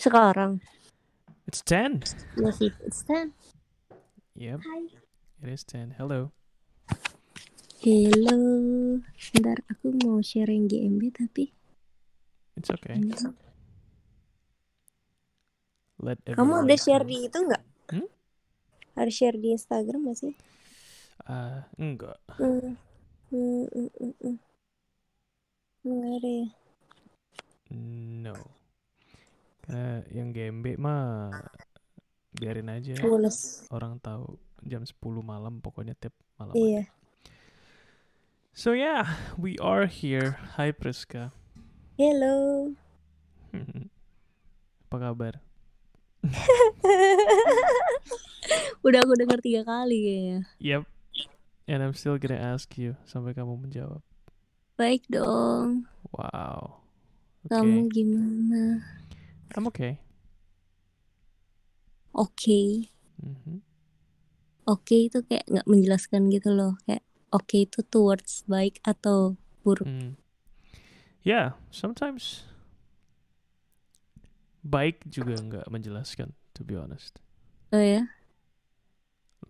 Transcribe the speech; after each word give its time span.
Sekarang. 0.00 0.64
It's 1.44 1.60
10. 1.60 2.00
Masih 2.40 2.72
it's 2.80 3.04
ten. 3.04 3.36
Yep, 4.32 4.64
Hai. 4.64 4.96
it 5.44 5.48
is 5.52 5.60
10. 5.68 6.00
Hello. 6.00 6.32
Hello. 7.84 8.40
Bentar, 9.36 9.60
aku 9.68 9.92
mau 10.00 10.24
sharing 10.24 10.72
GMB 10.72 11.12
tapi 11.12 11.52
It's 12.56 12.72
okay. 12.72 12.96
Let 16.00 16.16
kamu 16.24 16.64
ada 16.64 16.76
share 16.80 17.04
know. 17.04 17.12
di 17.12 17.16
itu 17.28 17.36
nggak? 17.36 17.64
Hmm? 17.92 18.08
Ada 18.96 19.12
share 19.12 19.36
di 19.36 19.52
Instagram 19.52 20.08
nggak 20.08 20.16
sih? 20.16 20.32
Ah, 21.28 21.68
enggak. 21.76 22.16
Hmm. 22.40 22.72
Hmm, 23.28 23.68
hmm, 23.68 23.90
hmm, 24.00 24.14
hmm. 24.16 24.36
Nggak 25.84 26.12
ada 26.24 26.30
ya. 26.32 26.48
No. 28.24 28.59
Karena 29.70 30.02
yang 30.10 30.34
GMB 30.34 30.82
mah 30.82 31.30
biarin 32.34 32.66
aja 32.74 32.98
orang 33.70 34.02
tahu 34.02 34.34
jam 34.66 34.82
10 34.82 34.98
malam 35.22 35.62
pokoknya 35.62 35.94
tiap 35.94 36.10
malam. 36.34 36.58
Iya. 36.58 36.90
So 38.50 38.74
yeah, 38.74 39.14
we 39.38 39.54
are 39.62 39.86
here. 39.86 40.42
Hai 40.58 40.74
Priska. 40.74 41.30
Hello. 41.94 42.74
Apa 44.90 44.96
kabar? 44.98 45.38
Udah 48.82 49.06
aku 49.06 49.14
dengar 49.14 49.38
tiga 49.38 49.62
kali 49.62 50.02
kayaknya. 50.02 50.38
Yep. 50.58 50.82
And 51.70 51.78
I'm 51.86 51.94
still 51.94 52.18
gonna 52.18 52.42
ask 52.42 52.66
you 52.74 52.98
sampai 53.06 53.38
kamu 53.38 53.54
menjawab. 53.54 54.02
Baik 54.74 55.06
dong. 55.06 55.86
Wow. 56.10 56.82
Oke. 57.46 57.54
Kamu 57.54 57.86
gimana? 57.86 58.82
I'm 59.56 59.66
okay. 59.66 59.98
Oke. 62.14 62.90
Mhm. 63.22 63.62
Oke 64.68 65.10
itu 65.10 65.22
kayak 65.26 65.46
nggak 65.50 65.66
menjelaskan 65.66 66.30
gitu 66.30 66.54
loh. 66.54 66.78
Kayak 66.86 67.02
oke 67.34 67.56
itu 67.58 67.80
towards 67.86 68.46
baik 68.46 68.78
atau 68.86 69.34
buruk. 69.66 69.88
Mm. 69.88 70.14
Yeah, 71.20 71.58
sometimes 71.68 72.48
baik 74.64 75.04
juga 75.08 75.36
nggak 75.40 75.66
menjelaskan, 75.68 76.32
to 76.56 76.64
be 76.64 76.76
honest. 76.76 77.18
Oh 77.74 77.80
ya. 77.82 78.08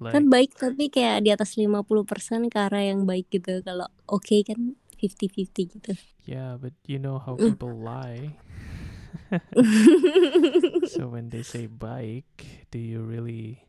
Like, 0.00 0.16
Kan 0.16 0.32
baik 0.32 0.56
tapi 0.56 0.88
kayak 0.88 1.28
di 1.28 1.30
atas 1.30 1.54
50% 1.60 2.48
ke 2.48 2.56
arah 2.56 2.80
yang 2.80 3.04
baik 3.04 3.28
gitu. 3.28 3.60
Kalau 3.60 3.86
oke 4.08 4.36
kan 4.48 4.74
50-50 4.96 5.64
gitu. 5.76 5.92
yeah, 6.24 6.56
but 6.56 6.72
you 6.88 6.96
know 7.00 7.20
how 7.20 7.36
Mm. 7.36 7.54
people 7.56 7.72
lie. 7.76 8.36
so 10.90 11.06
when 11.06 11.30
they 11.30 11.42
say 11.42 11.66
baik, 11.66 12.66
do 12.70 12.78
you 12.78 13.00
really 13.00 13.66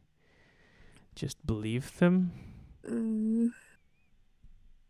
just 1.16 1.38
believe 1.46 1.98
them? 1.98 2.34
Hmm. 2.86 3.54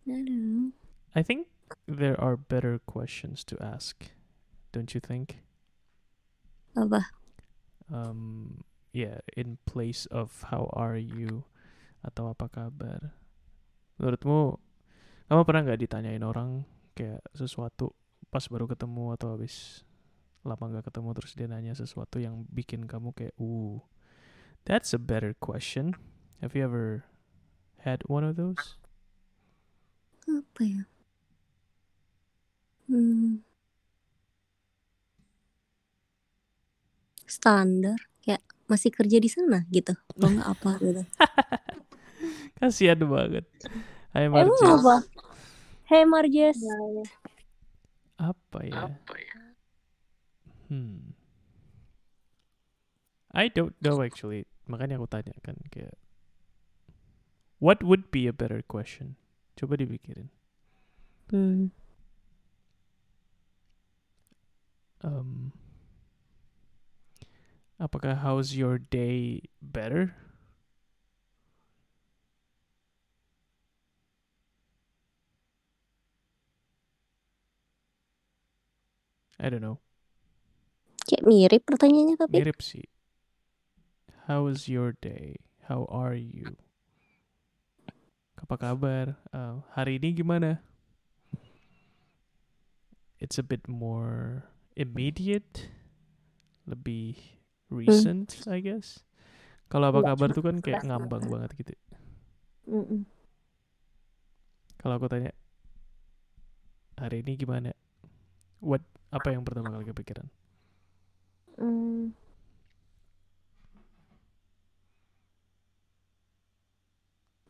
I 0.07 0.23
don't 0.23 0.55
know. 0.55 0.71
I 1.15 1.21
think 1.23 1.47
there 1.87 2.19
are 2.19 2.37
better 2.37 2.79
questions 2.79 3.43
to 3.45 3.59
ask, 3.59 4.11
don't 4.71 4.93
you 4.95 4.99
think? 5.03 5.43
Apa? 6.75 7.11
Um, 7.91 8.63
yeah, 8.95 9.19
in 9.35 9.59
place 9.67 10.07
of 10.07 10.31
how 10.47 10.71
are 10.71 10.95
you 10.95 11.43
atau 12.01 12.31
apa 12.31 12.47
kabar. 12.47 13.11
Menurutmu, 13.99 14.57
kamu 15.27 15.41
pernah 15.43 15.61
nggak 15.67 15.81
ditanyain 15.83 16.23
orang 16.23 16.63
kayak 16.95 17.21
sesuatu 17.35 17.93
pas 18.31 18.47
baru 18.47 18.65
ketemu 18.71 19.13
atau 19.13 19.35
habis 19.35 19.83
lama 20.41 20.63
nggak 20.73 20.89
ketemu 20.89 21.09
terus 21.13 21.33
dia 21.37 21.45
nanya 21.45 21.73
sesuatu 21.77 22.17
yang 22.17 22.45
bikin 22.49 22.89
kamu 22.89 23.13
kayak, 23.13 23.35
uh, 23.37 23.77
that's 24.65 24.93
a 24.93 25.01
better 25.01 25.37
question. 25.37 25.93
Have 26.41 26.57
you 26.57 26.65
ever 26.65 27.05
had 27.85 28.01
one 28.09 28.25
of 28.25 28.33
those? 28.37 28.81
Apa 30.25 30.61
ya? 30.65 30.83
Hmm. 32.89 33.45
Standar. 37.29 37.97
Kayak 38.21 38.41
masih 38.65 38.89
kerja 38.93 39.17
di 39.21 39.29
sana 39.29 39.65
gitu. 39.69 39.93
Atau 40.17 40.29
nggak 40.29 40.49
apa 40.49 40.71
gitu. 40.81 41.03
Kasihan 42.61 43.01
banget. 43.05 43.45
Hai 44.13 44.29
Emang 44.29 44.49
Marjes. 44.49 44.65
apa? 44.65 44.95
Hey 45.89 46.03
Marjes. 46.05 46.59
Apa 48.21 48.59
ya? 48.65 48.85
Hmm. 50.71 51.19
I 53.35 53.51
don't 53.51 53.75
know 53.83 53.99
actually. 53.99 54.47
Makanya 54.71 54.95
aku 54.95 55.11
tanya 55.11 55.35
kan 55.43 55.59
kayak 55.67 55.99
What 57.59 57.83
would 57.83 58.07
be 58.07 58.25
a 58.25 58.33
better 58.33 58.63
question? 58.63 59.19
Coba 59.59 59.75
dipikirin. 59.75 60.31
Hmm. 61.27 61.75
Um, 65.03 65.51
apakah 67.75 68.23
how's 68.23 68.55
your 68.55 68.79
day 68.79 69.43
better? 69.59 70.15
I 79.35 79.51
don't 79.51 79.61
know. 79.61 79.83
Kayak 81.11 81.27
mirip 81.27 81.61
pertanyaannya 81.67 82.15
tapi. 82.15 82.39
Mirip 82.39 82.63
sih. 82.63 82.87
How 84.31 84.47
was 84.47 84.71
your 84.71 84.95
day? 85.03 85.43
How 85.67 85.83
are 85.91 86.15
you? 86.15 86.55
Apa 88.39 88.55
kabar? 88.55 89.19
Uh, 89.35 89.59
hari 89.75 89.99
ini 89.99 90.15
gimana? 90.15 90.63
It's 93.19 93.35
a 93.35 93.43
bit 93.43 93.67
more 93.67 94.47
immediate, 94.79 95.67
lebih 96.63 97.19
recent, 97.67 98.39
I 98.47 98.63
guess. 98.63 99.03
Kalau 99.67 99.91
apa 99.91 99.99
Nggak 99.99 100.15
kabar 100.15 100.27
tuh 100.31 100.43
kan 100.47 100.55
kayak 100.63 100.87
ngambang 100.87 101.27
banget 101.27 101.51
gitu. 101.59 101.73
Kalau 104.79 104.95
aku 104.95 105.11
tanya, 105.11 105.35
hari 106.95 107.19
ini 107.19 107.35
gimana? 107.35 107.75
What? 108.63 108.79
Apa 109.11 109.35
yang 109.35 109.43
pertama 109.43 109.75
kali 109.75 109.91
kepikiran? 109.91 110.31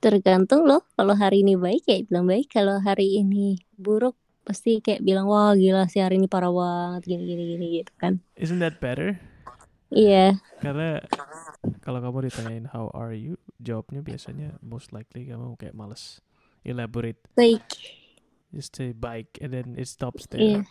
Tergantung 0.02 0.66
loh. 0.66 0.82
Kalau 0.98 1.14
hari 1.14 1.46
ini 1.46 1.54
baik 1.54 1.86
ya 1.86 2.02
bilang 2.10 2.26
baik. 2.26 2.50
Kalau 2.50 2.82
hari 2.82 3.22
ini 3.22 3.62
buruk 3.78 4.18
pasti 4.42 4.82
kayak 4.82 5.06
bilang 5.06 5.30
wah 5.30 5.54
gila 5.54 5.86
sih 5.86 6.02
hari 6.02 6.18
ini 6.18 6.26
parah 6.26 6.50
banget 6.50 7.06
gini 7.06 7.24
gini 7.30 7.44
gini 7.54 7.66
gitu 7.80 7.94
kan. 8.02 8.18
Isn't 8.34 8.58
that 8.58 8.82
better? 8.82 9.22
Iya. 9.94 10.42
Karena 10.58 11.06
kalau 11.86 12.02
kamu 12.02 12.34
ditanyain 12.34 12.66
how 12.74 12.90
are 12.98 13.14
you, 13.14 13.38
jawabnya 13.62 14.02
biasanya 14.02 14.58
most 14.66 14.90
likely 14.90 15.30
kamu 15.30 15.54
kayak 15.62 15.78
males 15.78 16.26
elaborate, 16.66 17.22
Baik. 17.38 17.62
just 18.50 18.74
say 18.74 18.94
baik 18.94 19.38
and 19.38 19.54
then 19.54 19.78
it 19.78 19.86
stops 19.86 20.26
there. 20.32 20.42
Iya. 20.42 20.62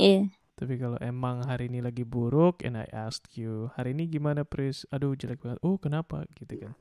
Iya. 0.00 0.20
Tapi 0.56 0.80
kalau 0.80 0.96
emang 1.04 1.44
hari 1.44 1.68
ini 1.68 1.84
lagi 1.84 2.00
buruk 2.00 2.64
and 2.64 2.80
I 2.80 2.88
asked 2.88 3.36
you, 3.36 3.68
hari 3.76 3.92
ini 3.92 4.08
gimana 4.08 4.40
Pris? 4.40 4.88
Aduh 4.88 5.12
jelek 5.12 5.44
banget. 5.44 5.60
Oh 5.60 5.76
kenapa? 5.76 6.24
Gitu 6.32 6.64
kan. 6.64 6.72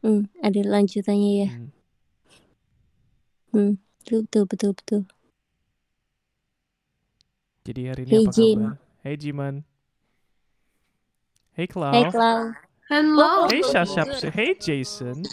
Hmm, 0.00 0.32
ada 0.40 0.60
lanjutannya 0.64 1.30
ya. 1.44 1.48
Hmm. 1.52 1.70
Hmm. 3.52 3.72
Betul 4.08 4.48
betul 4.48 4.72
betul. 4.72 5.02
Jadi 7.62 7.80
hari 7.86 8.02
ini 8.08 8.12
Hey, 8.16 8.24
apa 8.24 8.32
Jin. 8.32 8.56
kabar? 8.58 8.74
Hey 9.04 9.14
Jiman. 9.20 9.54
Hey 11.52 11.66
Clau. 11.68 11.92
Hey 11.92 12.04
Clau. 12.08 12.40
Hello. 12.88 13.30
Hey 13.52 13.60
Shashap. 13.60 14.08
Hey 14.32 14.56
Jason. 14.56 15.28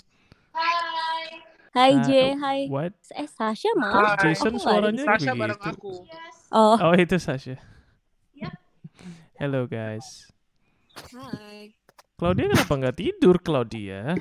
Hai 1.72 1.96
Ah, 1.96 2.04
J, 2.04 2.10
hai. 2.36 2.60
What? 2.68 2.92
Eh 3.16 3.24
Sasha. 3.24 3.72
Hai. 3.72 4.20
Jason 4.20 4.60
suaranya 4.60 5.06
Sasha 5.08 5.32
begitu. 5.32 5.40
bareng 5.40 5.62
aku. 5.64 5.94
Oh, 6.52 6.78
Oh 6.82 6.94
itu 6.98 7.22
Sasha. 7.22 7.62
Hello 9.40 9.70
guys. 9.70 10.28
Hi. 11.16 11.72
Claudia 12.20 12.52
kenapa 12.52 12.74
nggak 12.76 12.98
tidur 13.00 13.40
Claudia? 13.40 14.20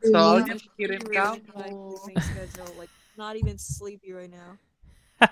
Soalnya 0.00 0.56
I'm 0.56 0.62
mikirin 0.64 1.02
really 1.04 1.12
kamu. 1.12 1.52
my 1.52 1.70
sleeping 2.00 2.24
schedule, 2.24 2.72
like 2.80 2.92
not 3.20 3.36
even 3.36 3.60
sleepy 3.60 4.16
right 4.16 4.32
now. 4.32 4.56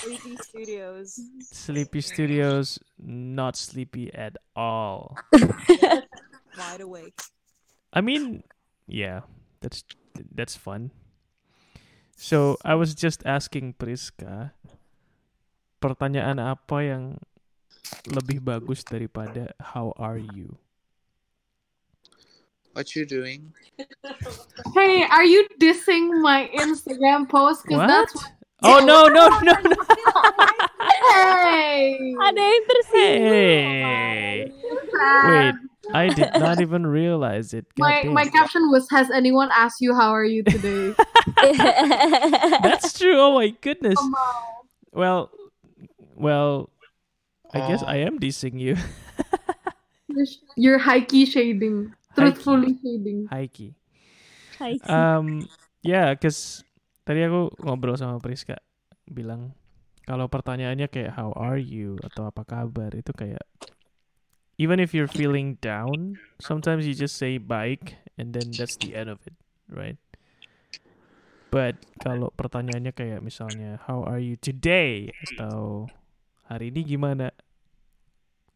Sleepy 0.00 0.38
Studios. 0.38 1.18
Sleepy 1.50 2.00
Studios, 2.00 2.78
not 2.96 3.58
sleepy 3.58 4.08
at 4.14 4.38
all. 4.54 5.18
Wide 6.54 6.80
awake. 6.80 7.18
I 7.92 8.00
mean, 8.00 8.46
yeah, 8.86 9.26
that's 9.60 9.82
that's 10.32 10.54
fun. 10.56 10.94
So 12.16 12.56
I 12.64 12.74
was 12.74 12.96
just 12.96 13.20
asking 13.28 13.76
Priska, 13.76 14.56
pertanyaan 15.84 16.40
apa 16.40 16.80
yang 16.80 17.04
lebih 18.08 18.40
bagus 18.40 18.80
daripada 18.82 19.52
how 19.60 19.92
are 20.00 20.16
you? 20.16 20.56
What 22.72 22.96
you 22.96 23.04
doing? 23.04 23.52
Hey, 24.72 25.04
are 25.04 25.24
you 25.28 25.44
dissing 25.60 26.20
my 26.24 26.48
Instagram 26.56 27.28
post? 27.28 27.68
Because 27.68 27.84
What? 27.84 27.92
that's 27.92 28.16
Oh 28.64 28.80
no 28.80 29.04
no 29.12 29.28
no 29.44 29.52
no! 29.52 29.76
hey. 31.12 32.16
Ada 32.16 32.40
yang 32.40 32.64
tersinggung. 32.64 33.36
Hey, 33.36 34.36
wait, 35.28 35.56
I 35.92 36.08
did 36.10 36.30
not 36.38 36.60
even 36.60 36.86
realize 36.86 37.54
it. 37.54 37.66
My 37.78 38.02
God 38.02 38.12
my 38.12 38.24
damn. 38.24 38.32
caption 38.32 38.70
was 38.70 38.88
Has 38.90 39.10
anyone 39.10 39.50
asked 39.52 39.80
you 39.80 39.94
how 39.94 40.10
are 40.10 40.24
you 40.24 40.42
today? 40.42 40.94
That's 42.64 42.96
true. 42.98 43.18
Oh 43.18 43.34
my 43.34 43.54
goodness. 43.60 43.98
Well, 44.92 45.30
well, 46.16 46.70
I 47.52 47.68
guess 47.68 47.82
Oh. 47.82 47.90
I 47.92 48.06
am 48.06 48.18
dissing 48.18 48.58
you. 48.58 48.76
You're, 50.08 50.30
you're 50.56 50.80
high 50.80 51.04
key 51.04 51.26
shading. 51.26 51.92
Truthfully 52.16 52.80
shading. 52.80 53.28
Hai 53.28 53.50
sih. 53.52 53.76
Um, 54.88 55.44
ya, 55.84 56.16
cause 56.16 56.64
tadi 57.04 57.20
aku 57.28 57.52
ngobrol 57.60 58.00
sama 58.00 58.16
Priska 58.18 58.56
bilang 59.04 59.52
kalau 60.08 60.26
pertanyaannya 60.26 60.88
kayak 60.88 61.12
how 61.12 61.36
are 61.36 61.60
you 61.60 62.00
atau 62.00 62.32
apa 62.32 62.42
kabar 62.48 62.90
itu 62.96 63.12
kayak 63.12 63.44
even 64.56 64.80
if 64.80 64.92
you're 64.96 65.10
feeling 65.10 65.60
down, 65.60 66.16
sometimes 66.40 66.88
you 66.88 66.96
just 66.96 67.16
say 67.16 67.36
baik 67.36 67.96
and 68.16 68.32
then 68.32 68.52
that's 68.52 68.76
the 68.80 68.96
end 68.96 69.12
of 69.12 69.20
it, 69.28 69.36
right? 69.68 70.00
But 71.52 71.80
kalau 72.02 72.32
pertanyaannya 72.34 72.92
kayak 72.92 73.20
misalnya 73.24 73.80
how 73.86 74.04
are 74.04 74.20
you 74.20 74.36
today 74.36 75.12
atau 75.32 75.88
hari 76.48 76.74
ini 76.74 76.84
gimana? 76.84 77.32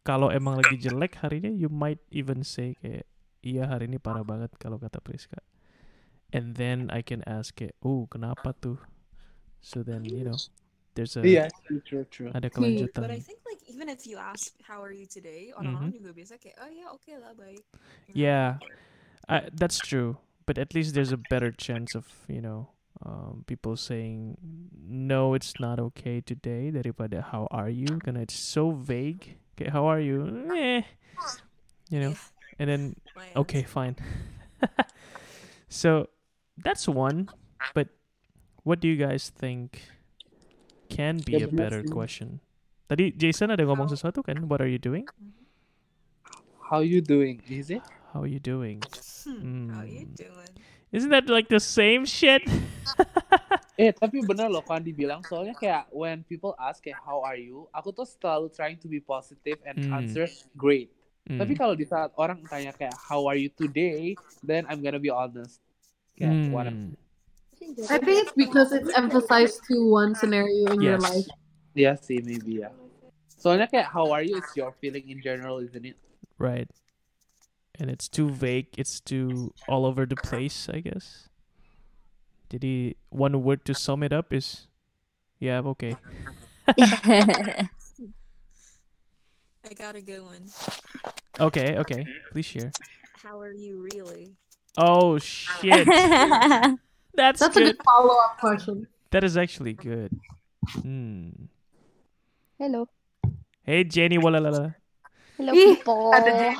Kalau 0.01 0.33
emang 0.33 0.57
lagi 0.57 0.81
jelek 0.81 1.21
harinya 1.21 1.49
you 1.49 1.69
might 1.69 2.01
even 2.09 2.41
say 2.41 2.73
kayak 2.81 3.05
iya 3.45 3.69
hari 3.69 3.85
ini 3.89 4.01
parah 4.01 4.25
banget 4.25 4.53
kalau 4.57 4.81
kata 4.81 4.97
Priska 5.01 5.41
and 6.33 6.55
then 6.57 6.89
I 6.89 7.03
can 7.05 7.21
ask 7.27 7.59
it, 7.61 7.77
oh 7.83 8.07
kenapa 8.09 8.55
tuh? 8.57 8.79
So 9.61 9.85
then 9.85 10.07
you 10.07 10.25
know, 10.25 10.39
there's 10.95 11.15
a 11.17 11.23
Iya, 11.23 11.49
true, 11.67 11.81
true, 11.81 12.05
true. 12.09 12.29
ada 12.33 12.49
But 12.51 13.11
I 13.11 13.19
think 13.19 13.39
like 13.47 13.61
even 13.67 13.89
if 13.89 14.05
you 14.07 14.17
ask 14.17 14.53
how 14.63 14.83
are 14.83 14.91
you 14.91 15.05
today, 15.05 15.51
Mhm. 15.51 15.59
orang-orang 15.59 15.91
juga 15.95 16.11
biasa 16.13 16.33
kayak 16.39 16.57
oh 16.59 16.69
ya 16.69 16.85
oke 16.91 17.11
lah 17.17 17.33
baik. 17.35 17.63
You 18.07 18.13
know? 18.15 18.21
Yeah, 18.21 18.47
I, 19.27 19.49
that's 19.53 19.79
true. 19.79 20.17
But 20.45 20.57
at 20.57 20.73
least 20.75 20.93
there's 20.95 21.11
a 21.13 21.21
better 21.21 21.51
chance 21.51 21.95
of 21.95 22.07
you 22.27 22.41
know 22.41 22.73
um, 23.05 23.43
people 23.47 23.77
saying 23.77 24.35
no, 24.75 25.33
it's 25.33 25.55
not 25.59 25.79
okay 25.93 26.19
today 26.19 26.71
daripada 26.73 27.23
how 27.31 27.47
are 27.51 27.69
you? 27.69 28.01
Karena 28.03 28.25
it's 28.27 28.35
so 28.35 28.71
vague. 28.71 29.37
Okay, 29.55 29.69
how 29.69 29.85
are 29.87 30.01
you? 30.01 30.27
Eh, 30.51 30.83
you 31.89 31.99
know, 31.99 32.15
Yeah, 32.15 32.59
and 32.59 32.67
then 32.67 32.81
Okay, 33.35 33.63
fine. 33.63 33.95
so 35.69 36.09
that's 36.59 36.87
one. 36.87 37.29
But 37.73 37.87
what 38.63 38.79
do 38.83 38.87
you 38.87 38.97
guys 38.99 39.29
think 39.31 39.81
can 40.91 41.23
be 41.23 41.39
Ya, 41.39 41.47
a 41.47 41.49
better 41.49 41.79
sih. 41.81 41.89
question? 41.89 42.43
Tadi 42.91 43.15
Jason 43.15 43.55
ada 43.55 43.63
ngomong 43.63 43.87
sesuatu 43.87 44.19
kan? 44.19 44.35
What 44.51 44.59
are 44.59 44.67
you 44.67 44.75
doing? 44.77 45.07
How 46.59 46.83
you 46.83 46.99
doing? 46.99 47.39
Is 47.47 47.71
it? 47.71 47.83
How 48.11 48.27
are 48.27 48.31
you 48.31 48.39
doing? 48.43 48.83
Hmm, 49.23 49.71
How 49.71 49.87
you 49.87 50.11
Hmm. 50.11 50.19
doing? 50.19 50.51
Isn't 50.91 51.11
that 51.15 51.31
like 51.31 51.47
the 51.47 51.63
same 51.63 52.03
shit? 52.03 52.43
Eh, 53.79 53.89
tapi 53.89 54.21
bener 54.29 54.45
loh 54.45 54.61
kan 54.61 54.83
dibilang 54.83 55.25
soalnya 55.25 55.57
kayak 55.57 55.89
when 55.89 56.21
people 56.29 56.53
ask 56.59 56.83
kayak 56.85 57.01
how 57.01 57.23
are 57.25 57.39
you, 57.39 57.65
aku 57.73 57.89
tuh 57.89 58.05
selalu 58.05 58.51
trying 58.53 58.77
to 58.77 58.85
be 58.85 59.01
positive 59.01 59.57
and 59.65 59.81
Hmm. 59.81 59.95
answer 59.95 60.27
great. 60.53 60.91
Tapi 61.33 61.55
Mm. 61.55 61.57
kalau 61.57 61.73
di 61.73 61.87
saat 61.87 62.13
orang 62.19 62.45
tanya 62.45 62.75
kayak 62.77 62.93
how 63.09 63.25
are 63.25 63.39
you 63.39 63.49
today, 63.49 64.13
then 64.45 64.69
I'm 64.69 64.83
gonna 64.85 65.01
be 65.01 65.09
honest. 65.09 65.57
Kayak 66.13 66.37
what 66.53 66.69
Mm. 66.69 66.93
I 67.89 67.97
think 67.97 68.27
it's 68.27 68.31
because 68.33 68.71
it's 68.71 68.91
emphasized 68.97 69.61
to 69.69 69.87
one 69.87 70.15
scenario 70.15 70.71
in 70.73 70.81
your 70.81 70.97
Yes. 70.97 71.03
life. 71.03 71.27
Iya 71.77 71.93
sih, 71.95 72.19
maybe 72.19 72.59
ya. 72.65 72.69
Soalnya 73.37 73.67
kayak 73.69 73.87
how 73.89 74.11
are 74.11 74.21
you 74.25 74.37
is 74.37 74.51
your 74.57 74.73
feeling 74.81 75.07
in 75.09 75.21
general, 75.23 75.59
isn't 75.63 75.85
it? 75.85 75.95
Right. 76.37 76.69
And 77.79 77.89
it's 77.89 78.09
too 78.11 78.29
vague. 78.29 78.67
It's 78.77 78.99
too 78.99 79.53
all 79.65 79.85
over 79.85 80.05
the 80.05 80.17
place, 80.19 80.67
I 80.69 80.81
guess. 80.83 81.29
Did 82.51 82.63
he 82.67 82.97
one 83.09 83.31
word 83.41 83.63
to 83.65 83.73
sum 83.73 84.03
it 84.03 84.11
up 84.11 84.33
is, 84.35 84.67
yeah, 85.39 85.63
okay. 85.73 85.95
I 86.77 87.69
got 89.73 89.95
a 89.95 90.01
good 90.03 90.21
one. 90.21 90.51
Okay, 91.39 91.77
okay. 91.79 92.05
Please 92.35 92.45
share. 92.45 92.71
How 93.23 93.39
are 93.39 93.53
you 93.53 93.79
really? 93.79 94.35
Oh 94.75 95.17
shit. 95.17 95.87
That's, 97.13 97.39
That's 97.39 97.55
a 97.55 97.59
good. 97.59 97.77
good 97.77 97.83
follow 97.85 98.15
up 98.15 98.39
question. 98.39 98.87
That 99.11 99.23
is 99.23 99.35
actually 99.35 99.73
good. 99.73 100.11
Hmm. 100.81 101.29
Hello. 102.57 102.87
Hey 103.63 103.83
Jenny 103.83 104.17
Walalala. 104.17 104.75
Hello, 105.37 105.51
Ih, 105.53 105.75
people. 105.75 106.13
ada 106.13 106.31
Jen. 106.31 106.55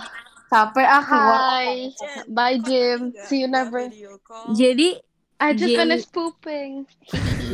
Aku. 0.52 1.16
Hi. 1.16 1.90
Bye, 2.28 2.60
Jim. 2.60 3.14
See 3.30 3.40
you 3.40 3.48
never. 3.48 3.88
video? 3.88 4.20
Jadi 4.52 5.00
I 5.40 5.54
just 5.56 5.72
Jim. 5.72 5.80
finished 5.88 6.10
pooping. 6.12 6.84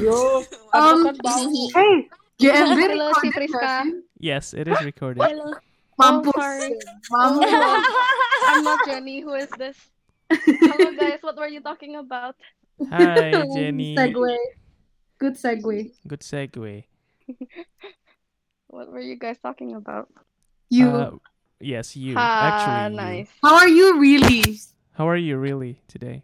Yo, 0.01 0.41
Um, 0.73 1.05
aku 1.05 1.13
kan 1.13 1.15
tahu. 1.21 1.51
Hey, 1.77 1.93
JMB 2.41 2.79
Halo, 2.97 3.07
si 3.21 3.29
recorded 3.29 3.33
Priska. 3.37 3.73
Yes, 4.17 4.51
it 4.57 4.65
is 4.65 4.79
recorded. 4.81 5.21
halo. 5.21 5.53
Mampus. 6.01 6.33
Oh, 6.33 6.41
sorry. 6.41 6.73
Mampus. 7.13 7.49
I'm 8.49 8.61
not 8.65 8.79
Jenny. 8.85 9.21
Who 9.21 9.33
is 9.37 9.49
this? 9.61 9.77
Hello, 10.29 10.89
guys. 10.97 11.21
What 11.21 11.37
were 11.37 11.47
you 11.49 11.61
talking 11.61 11.95
about? 11.97 12.33
Hi 12.85 13.31
Jenny. 13.55 13.95
Segue. 13.97 14.37
Good 15.17 15.33
segue. 15.33 15.91
Good 16.05 16.21
segue. 16.21 16.83
What 18.67 18.91
were 18.91 18.99
you 18.99 19.15
guys 19.17 19.39
talking 19.41 19.75
about? 19.75 20.11
You. 20.69 20.89
Uh, 20.91 21.11
yes, 21.59 21.95
you. 21.95 22.13
Ah, 22.19 22.51
Actually, 22.51 22.91
you. 22.91 23.01
nice. 23.01 23.29
How 23.41 23.55
are 23.55 23.71
you 23.71 23.97
really? 23.97 24.59
How 24.91 25.07
are 25.07 25.17
you 25.17 25.37
really 25.39 25.79
today? 25.87 26.23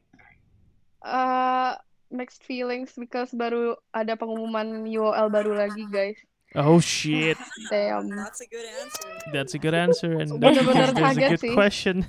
Uh, 1.02 1.76
mixed 2.12 2.44
feelings 2.44 2.92
because 3.00 3.32
baru 3.32 3.80
ada 3.96 4.20
pengumuman 4.20 4.84
UOL 4.86 5.32
baru 5.32 5.56
lagi, 5.56 5.88
guys. 5.88 6.20
Oh 6.54 6.78
shit. 6.84 7.40
Damn. 7.72 8.12
That's 8.12 8.44
a 8.44 8.48
good 8.52 8.68
answer. 8.84 9.10
That's 9.32 9.54
a 9.56 9.60
good 9.60 9.74
answer, 9.74 10.12
and 10.20 10.30
that 10.38 10.54
Bener-bener 10.54 10.94
means 10.94 11.16
there's 11.18 11.18
a 11.18 11.30
good 11.40 11.56
question. 11.56 12.06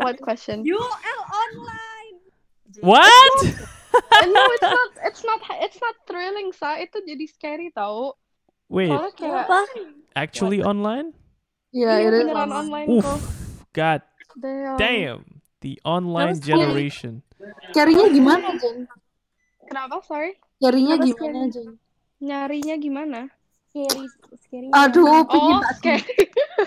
What 0.00 0.18
question? 0.18 0.64
UOL 0.66 1.20
online. 1.30 1.91
What? 2.80 3.36
Uh, 3.44 4.24
no, 4.32 4.42
it's 4.56 4.64
not. 4.64 4.90
It's 5.04 5.22
not. 5.22 5.40
It's 5.60 5.78
not 5.78 5.96
thrilling, 6.08 6.54
sa. 6.56 6.80
Itu 6.80 7.04
jadi 7.04 7.28
scary 7.28 7.68
tau. 7.70 8.16
Wait, 8.72 8.88
Soalnya 8.88 9.12
kayak 9.12 9.44
Apa? 9.44 9.58
actually 10.16 10.64
online? 10.64 11.12
Yeah, 11.68 12.00
iya, 12.00 12.08
it 12.08 12.12
is. 12.16 12.20
beneran 12.24 12.48
online. 12.48 12.88
online 12.88 12.88
Oof. 12.88 13.04
kok. 13.04 13.20
God 13.72 14.00
Damn. 14.40 14.76
damn. 14.80 15.20
The 15.60 15.76
online 15.84 16.40
Jenny? 16.40 16.48
generation. 16.64 17.12
Carinya 17.72 18.08
gimana, 18.08 18.56
Jen? 18.56 18.88
Kenapa? 19.68 20.00
Sorry. 20.02 20.40
Carinya 20.56 20.96
Apa 20.96 21.04
gimana, 21.04 21.20
scary? 21.44 21.52
Jen? 21.52 21.68
Nyarinya 22.18 22.74
gimana? 22.78 23.20
Scary, 23.68 24.04
scary. 24.40 24.68
Aduh, 24.72 25.04
Oh, 25.04 25.24
pengen 25.24 25.56
tak 25.60 25.72
scary. 25.76 26.16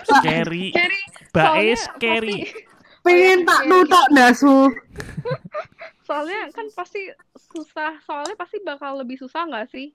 Scary. 0.04 0.66
Scary. 0.70 1.02
Bae 1.30 1.70
scary. 1.74 2.38
pasti- 2.46 2.64
pengen 3.02 3.38
tak 3.42 3.60
Scary. 3.62 3.70
nutak 3.70 4.06
dasu. 4.10 4.56
Soalnya 6.06 6.54
kan 6.54 6.66
pasti 6.70 7.10
susah. 7.34 7.98
Soalnya 8.06 8.38
pasti 8.38 8.62
bakal 8.62 9.02
lebih 9.02 9.18
susah 9.18 9.42
nggak 9.50 9.66
sih? 9.74 9.90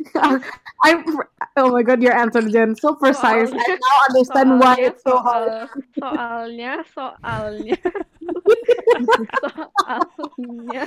I 0.80 0.96
oh 1.60 1.76
my 1.76 1.84
god, 1.84 2.00
your 2.00 2.16
answer, 2.16 2.40
Jen, 2.48 2.72
so 2.72 2.96
precise. 2.96 3.52
I 3.52 3.76
now 3.76 3.96
understand 4.08 4.48
why 4.56 4.80
Soalnya, 4.80 4.88
it's 4.88 5.04
so 5.04 5.20
hard. 5.20 5.44
soal- 5.52 5.68
Soalnya, 6.00 6.72
soalnya, 6.96 7.76
soalnya, 9.44 10.82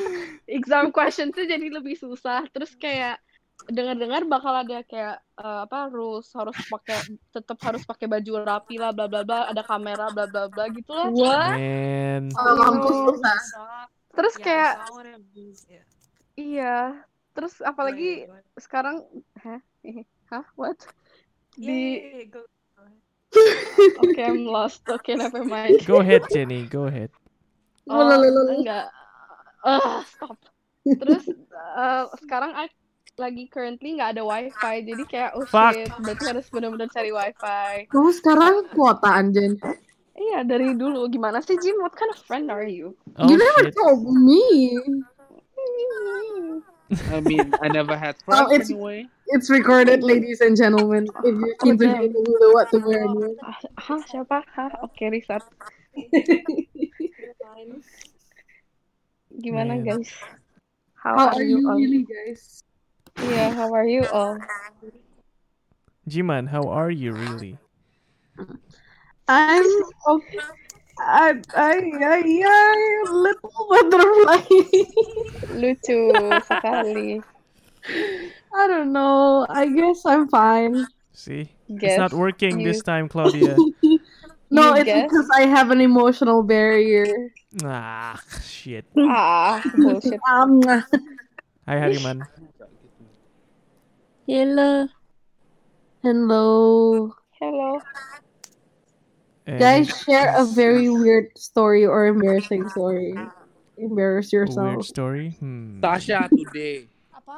exam 0.49 0.89
question 0.89 1.29
tuh 1.29 1.45
jadi 1.45 1.69
lebih 1.69 1.93
susah. 1.93 2.49
Terus 2.49 2.73
kayak 2.73 3.21
dengar-dengar 3.69 4.25
bakal 4.25 4.65
ada 4.65 4.81
kayak 4.83 5.21
eh, 5.39 5.59
apa 5.63 5.87
rules 5.93 6.27
harus 6.35 6.57
pakai 6.67 6.99
tetap 7.31 7.55
harus 7.63 7.85
pakai 7.87 8.11
baju 8.11 8.43
rapi 8.43 8.75
lah 8.75 8.91
bla 8.91 9.07
bla 9.07 9.23
bla 9.23 9.47
ada 9.47 9.63
kamera 9.63 10.11
bla 10.11 10.27
bla 10.27 10.51
bla 10.51 10.67
gitu 10.67 10.91
lah 10.91 11.07
What? 11.13 11.55
Man. 11.55 12.23
Oh, 12.35 12.53
mampus 12.59 12.91
Aduh. 12.91 13.07
susah. 13.13 13.39
Terus 14.13 14.33
yeah, 14.37 14.45
kayak. 14.45 14.73
Yeah. 15.67 15.85
iya 16.33 16.75
terus 17.33 17.57
apalagi 17.61 18.25
Wait, 18.25 18.29
what? 18.29 18.61
sekarang 18.61 18.95
hah 19.41 19.61
hah 20.29 20.45
what 20.57 20.77
Yeah, 21.53 21.69
di 21.69 22.33
oke 24.01 24.17
I'm 24.17 24.49
lost 24.49 24.81
oke 24.89 25.09
never 25.13 25.45
mind 25.45 25.85
Go 25.85 26.01
ahead, 26.01 26.25
Jenny. 26.33 26.65
Go 26.65 26.89
ahead. 26.89 27.13
Oh, 27.85 28.09
enggak. 28.09 28.89
Ah, 29.61 30.01
stop. 30.09 30.37
Terus 30.81 31.29
eh, 31.29 32.05
sekarang 32.25 32.57
I 32.57 32.73
lagi 33.21 33.45
currently 33.53 34.01
nggak 34.01 34.17
ada 34.17 34.25
wifi 34.25 34.75
jadi 34.89 35.03
kayak 35.05 35.31
oh 35.37 35.45
Fuck. 35.45 35.77
shit 35.77 35.93
berarti 36.01 36.23
harus 36.33 36.49
benar-benar 36.49 36.89
cari 36.89 37.13
wifi 37.13 37.85
Kamu 37.85 38.09
sekarang 38.17 38.65
kuota 38.73 39.09
anjir. 39.13 39.53
Iya 40.13 40.45
dari 40.45 40.77
dulu 40.77 41.09
gimana 41.09 41.41
sih 41.41 41.57
Jim 41.57 41.77
what 41.81 41.93
kind 41.97 42.11
of 42.13 42.19
friend 42.29 42.49
are 42.53 42.65
you 42.67 42.93
Oh 43.17 43.25
you 43.29 43.37
never 43.37 43.63
shit. 43.69 43.75
told 43.77 44.05
me. 44.09 44.41
I 47.09 47.19
mean, 47.25 47.53
I 47.57 47.69
never 47.73 47.97
had 47.97 48.13
Oh, 48.29 48.45
friends 48.45 48.51
it's- 48.53 48.69
anyway. 48.69 49.09
It's 49.33 49.49
recorded, 49.49 50.03
ladies 50.05 50.41
and 50.45 50.53
gentlemen. 50.53 51.07
If 51.25 51.33
you 51.33 51.55
keen 51.63 51.77
to 51.81 51.87
damn. 51.89 52.11
know 52.13 52.51
what 52.53 52.69
to 52.69 52.77
wear. 52.85 53.01
Ah, 53.41 53.57
Hah, 53.81 53.97
siapa? 54.05 54.45
Hah, 54.53 54.69
oke, 54.85 55.01
riset. 55.09 55.41
Gimana, 59.41 59.79
Man. 59.79 59.83
guys? 59.83 60.11
How, 61.01 61.17
How 61.17 61.27
are, 61.33 61.41
are 61.41 61.43
you 61.43 61.57
you 61.59 61.69
all? 61.69 61.77
really, 61.81 62.05
guys? 62.05 62.61
Yeah, 63.17 63.49
how 63.57 63.73
are 63.73 63.87
you 63.87 64.05
all? 64.13 64.37
Jiman, 66.05 66.47
how 66.49 66.67
are 66.69 66.91
you 66.91 67.13
really? 67.13 67.57
I'm 69.27 69.65
okay. 70.07 70.39
I, 70.99 71.33
I, 71.55 71.73
I, 71.81 72.21
I, 72.45 73.03
little 73.09 73.51
butterfly. 73.69 74.45
Lucu 75.57 75.99
sekali. 76.45 77.23
I 78.53 78.67
don't 78.67 78.93
know. 78.93 79.45
I 79.49 79.65
guess 79.67 80.05
I'm 80.05 80.29
fine. 80.29 80.85
See, 81.13 81.49
Guess 81.67 81.97
it's 81.97 81.99
not 81.99 82.13
working 82.13 82.59
you- 82.61 82.67
this 82.71 82.83
time, 82.83 83.07
Claudia. 83.09 83.57
No, 84.53 84.77
You 84.77 84.81
it's 84.81 84.85
guess? 84.85 85.09
because 85.09 85.29
I 85.33 85.49
have 85.49 85.71
an 85.73 85.81
emotional 85.81 86.43
barrier. 86.45 87.09
ah, 87.65 88.21
shit. 88.45 88.85
Ah, 89.01 89.57
bullshit. 89.81 90.21
Um, 90.29 90.61
Hi 91.65 91.73
Hariman. 91.81 92.21
Hello. 94.29 94.85
hello. 96.05 97.15
Hello. 97.41 97.81
And 99.43 99.59
Guys, 99.59 99.91
share 100.03 100.31
a 100.39 100.45
very 100.47 100.87
weird 101.03 101.35
story 101.35 101.83
or 101.85 102.07
embarrassing 102.07 102.69
story. 102.69 103.11
Embarrass 103.75 104.31
a 104.31 104.37
yourself. 104.39 104.67
weird 104.79 104.85
story. 104.87 105.35
Hmm. 105.39 105.81
Sasha 105.83 106.29
today. 106.31 106.87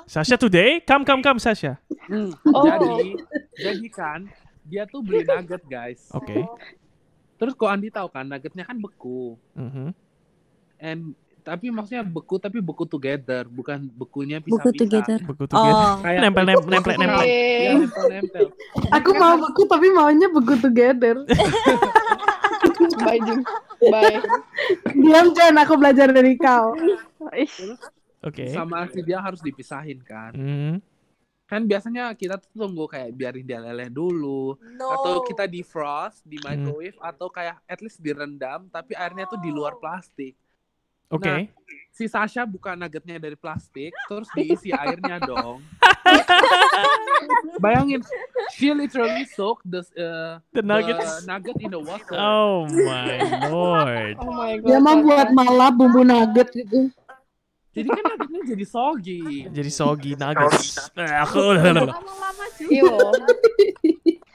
Sasha 0.06 0.38
today? 0.38 0.82
Come, 0.86 1.02
come, 1.06 1.24
come, 1.24 1.40
Sasha. 1.40 1.80
Hmm, 2.06 2.30
Oh. 2.54 2.66
Jadi, 2.68 3.10
jadi 3.58 3.88
kan 3.90 4.20
dia 4.66 4.86
tuh 4.86 5.02
beli 5.02 5.26
nugget 5.26 5.66
guys. 5.66 6.06
Okay. 6.14 6.46
Terus 7.36 7.54
kok 7.54 7.70
Andi 7.70 7.90
tahu 7.90 8.10
kan 8.14 8.30
nuggetnya 8.30 8.70
kan 8.70 8.78
beku. 8.78 9.34
Mhm. 9.58 9.90
And 10.78 11.16
tapi 11.46 11.70
maksudnya 11.70 12.02
beku 12.02 12.42
tapi 12.42 12.58
beku 12.58 12.90
together, 12.90 13.46
bukan 13.46 13.86
bekunya 13.94 14.42
Buku 14.42 14.58
pisah-pisah. 14.58 14.82
together. 14.82 15.20
Beku 15.22 15.46
together. 15.46 15.78
Oh. 15.78 15.96
Kayak 16.02 16.20
Nempel, 16.26 16.44
nempel, 16.50 16.70
nempel, 16.74 16.94
nempel. 16.98 17.22
Iya, 17.22 17.30
Oke. 17.30 17.70
nempel-nempel. 17.86 18.46
Aku 18.90 19.10
mau 19.14 19.38
beku 19.38 19.62
tapi 19.70 19.88
maunya 19.94 20.28
beku 20.34 20.58
together. 20.58 21.16
Bye, 23.06 23.22
Jim. 23.22 23.40
Bye. 23.94 24.18
Diam 24.90 25.28
Jen, 25.38 25.56
aku 25.62 25.78
belajar 25.78 26.10
dari 26.10 26.34
kau. 26.34 26.74
Oke. 28.26 28.50
Sama 28.50 28.90
si 28.90 29.06
dia 29.06 29.22
harus 29.22 29.40
dipisahin 29.46 30.02
kan. 30.02 30.34
Mhm. 30.34 30.82
Kan 31.46 31.70
biasanya 31.70 32.10
kita 32.18 32.42
tuh 32.42 32.66
tunggu 32.66 32.90
kayak 32.90 33.14
biarin 33.14 33.46
dia 33.46 33.62
leleh 33.62 33.94
dulu. 33.94 34.58
No. 34.82 34.90
Atau 34.98 35.22
kita 35.30 35.46
defrost, 35.46 36.26
di 36.26 36.42
microwave, 36.42 36.98
atau 36.98 37.30
kayak 37.30 37.62
at 37.70 37.80
least 37.86 38.02
direndam, 38.02 38.66
tapi 38.74 38.98
airnya 38.98 39.30
tuh 39.30 39.38
di 39.38 39.54
luar 39.54 39.78
plastik. 39.78 40.34
Oke. 41.12 41.50
Si 41.96 42.12
Sasha 42.12 42.44
buka 42.44 42.76
nuggetnya 42.76 43.16
dari 43.16 43.40
plastik, 43.40 43.96
terus 44.12 44.28
diisi 44.36 44.76
airnya 44.76 45.16
dong. 45.24 45.64
Bayangin, 47.64 48.04
she 48.52 48.74
literally 48.76 49.24
soak 49.32 49.64
the, 49.64 49.80
uh, 49.96 50.44
The 50.52 50.60
the 50.60 50.62
nuggets. 50.62 51.24
nugget 51.24 51.56
in 51.64 51.72
the 51.72 51.80
water. 51.80 52.16
Oh 52.20 52.68
my 52.68 53.16
lord. 53.48 54.16
oh 54.20 54.28
my 54.36 54.54
god. 54.60 54.68
Dia 54.68 54.78
mau 54.84 55.00
buat 55.00 55.30
malah 55.32 55.72
bumbu 55.72 56.04
nugget 56.04 56.52
gitu. 56.52 56.92
Jadi 57.76 57.88
kan 57.92 58.04
nuggetnya 58.12 58.42
jadi 58.56 58.66
soggy. 58.68 59.22
Jadi 59.52 59.72
soggy 59.72 60.12
nuggets. 60.20 60.92
Eh, 61.00 61.16
Aku 61.24 61.40
Lama-lama 61.60 62.46
sih. 62.60 62.68
Iyo. 62.76 62.92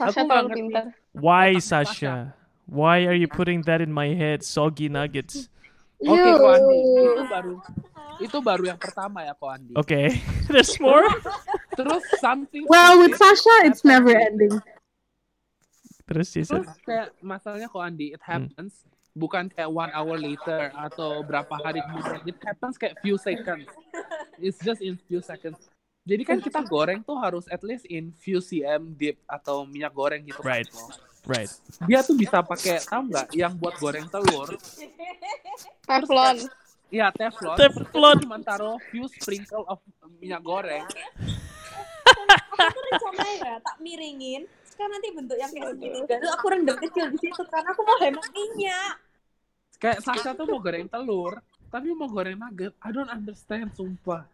Sasha 0.00 0.24
terlalu 0.24 0.48
pintar. 0.56 0.84
Why 1.12 1.60
Sasha? 1.60 2.32
Why 2.64 3.04
are 3.04 3.16
you 3.18 3.28
putting 3.28 3.64
that 3.68 3.84
in 3.84 3.92
my 3.92 4.16
head? 4.16 4.40
Soggy 4.44 4.88
nuggets. 4.88 5.52
Oke, 6.00 6.16
Ew. 6.18 6.36
Ko 6.36 6.46
Andi, 6.48 6.78
itu 6.80 7.22
baru 7.26 7.54
itu 8.26 8.36
baru 8.40 8.64
yang 8.68 8.80
pertama 8.80 9.18
ya, 9.22 9.32
Ko 9.32 9.46
Andi. 9.48 9.72
Okay. 9.74 10.16
There's 10.52 10.76
more? 10.80 11.04
Terus 11.72 12.02
something 12.18 12.64
Well, 12.66 13.00
with 13.00 13.16
Sasha, 13.16 13.68
it's 13.68 13.84
never 13.84 14.12
ending. 14.12 14.56
Terus 16.04 16.28
Jason. 16.32 16.64
Terus 16.64 16.74
kayak 16.82 17.08
masalahnya 17.20 17.68
kok 17.68 17.80
Andi, 17.80 18.12
it 18.12 18.22
Hmm. 18.22 18.48
happens 18.50 18.82
bukan 19.10 19.46
kayak 19.46 19.66
one 19.66 19.90
hour 19.90 20.14
later 20.16 20.70
atau 20.72 21.22
berapa 21.22 21.54
hari 21.60 21.82
kemudian. 21.82 22.22
It 22.24 22.38
happens 22.40 22.78
kayak 22.78 22.98
few 22.98 23.18
seconds. 23.18 23.66
It's 24.38 24.58
just 24.58 24.80
in 24.80 24.98
few 25.04 25.20
seconds. 25.20 25.58
Jadi 26.02 26.22
kan 26.24 26.38
kita 26.40 26.64
goreng 26.64 27.04
tuh 27.04 27.14
harus 27.14 27.44
at 27.46 27.60
least 27.60 27.84
in 27.86 28.10
few 28.16 28.40
cm 28.40 28.96
dip 28.96 29.20
atau 29.28 29.62
minyak 29.62 29.92
goreng 29.92 30.24
gitu 30.24 30.40
kan. 30.40 30.62
Right. 30.62 30.70
Right. 31.28 31.52
Dia 31.84 32.00
tuh 32.00 32.16
bisa 32.16 32.40
pakai 32.40 32.80
tahu 32.80 33.12
nggak 33.12 33.26
yang 33.36 33.52
buat 33.52 33.76
goreng 33.76 34.08
telur? 34.08 34.48
Teflon. 35.84 36.36
Iya 36.90 37.06
teflon. 37.14 37.56
Teflon. 37.56 38.16
Cuma 38.26 38.38
taruh 38.42 38.76
few 38.90 39.06
sprinkle 39.10 39.64
of 39.70 39.78
minyak 40.18 40.42
goreng. 40.42 40.84
Aku 42.60 42.68
tuh 42.76 42.82
rencananya 42.92 43.34
ya 43.40 43.54
tak 43.62 43.76
miringin. 43.80 44.42
Sekarang 44.66 44.92
nanti 44.96 45.08
bentuk 45.12 45.36
yang 45.38 45.50
kayak 45.50 45.76
segitiga 45.76 46.14
tuh 46.20 46.30
aku 46.34 46.44
rendam 46.52 46.76
kecil 46.78 47.06
di 47.12 47.18
situ 47.20 47.42
karena 47.48 47.68
aku 47.72 47.82
mau 47.84 47.98
hemat 48.00 48.26
minyak. 48.32 48.94
Kayak 49.80 49.98
Sasha 50.04 50.36
tuh 50.36 50.44
mau 50.44 50.60
goreng 50.60 50.84
telur, 50.92 51.40
tapi 51.72 51.88
mau 51.96 52.04
goreng 52.10 52.36
nugget. 52.36 52.76
I 52.84 52.92
don't 52.92 53.08
understand, 53.08 53.72
sumpah. 53.72 54.28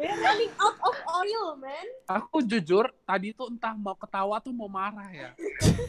Running 0.00 0.52
out 0.56 0.78
of 0.80 0.96
oil, 1.12 1.60
man. 1.60 1.86
Aku 2.08 2.40
jujur 2.40 2.88
tadi 3.04 3.36
tuh 3.36 3.52
entah 3.52 3.76
mau 3.76 3.92
ketawa 3.92 4.40
tuh 4.40 4.54
mau 4.56 4.70
marah 4.70 5.12
ya. 5.12 5.30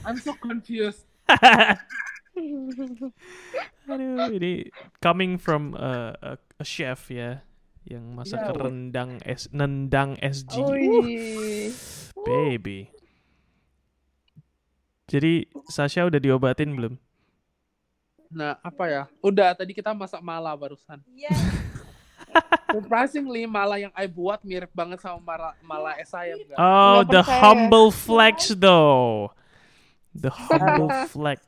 I'm 0.03 0.20
so 0.20 0.36
confused. 0.36 1.08
Aduh, 3.89 4.29
ini 4.31 4.69
coming 5.00 5.36
from 5.38 5.74
a, 5.75 6.13
a, 6.17 6.31
a 6.60 6.65
chef 6.65 7.10
ya 7.10 7.41
yang 7.88 8.13
masak 8.13 8.38
Iya, 8.39 8.51
weh. 8.53 8.60
rendang 8.60 9.12
es 9.25 9.50
nendang 9.50 10.13
SG. 10.22 10.53
Wih. 10.62 11.72
Baby. 12.22 12.79
Jadi 15.10 15.50
Sasha 15.65 16.05
udah 16.05 16.22
diobatin 16.22 16.77
belum? 16.77 16.93
Nah, 18.29 18.62
apa 18.62 18.86
ya? 18.86 19.03
Udah, 19.25 19.58
tadi 19.58 19.74
kita 19.74 19.89
masak 19.89 20.22
mala 20.22 20.53
barusan. 20.53 21.01
Iya. 21.10 21.34
Surprisingly, 22.69 23.50
mala 23.50 23.81
yang 23.81 23.89
I 23.98 24.05
buat 24.05 24.46
mirip 24.46 24.69
banget 24.69 25.01
sama 25.01 25.17
mala, 25.17 25.58
mala 25.65 25.98
es 25.98 26.13
guys. 26.13 26.38
Oh, 26.53 27.01
Nggak 27.01 27.10
the 27.10 27.22
percaya. 27.25 27.41
humble 27.41 27.89
flex 27.89 28.36
though. 28.53 29.34
The 30.13 30.29
humble 30.29 30.93
flex. 31.13 31.41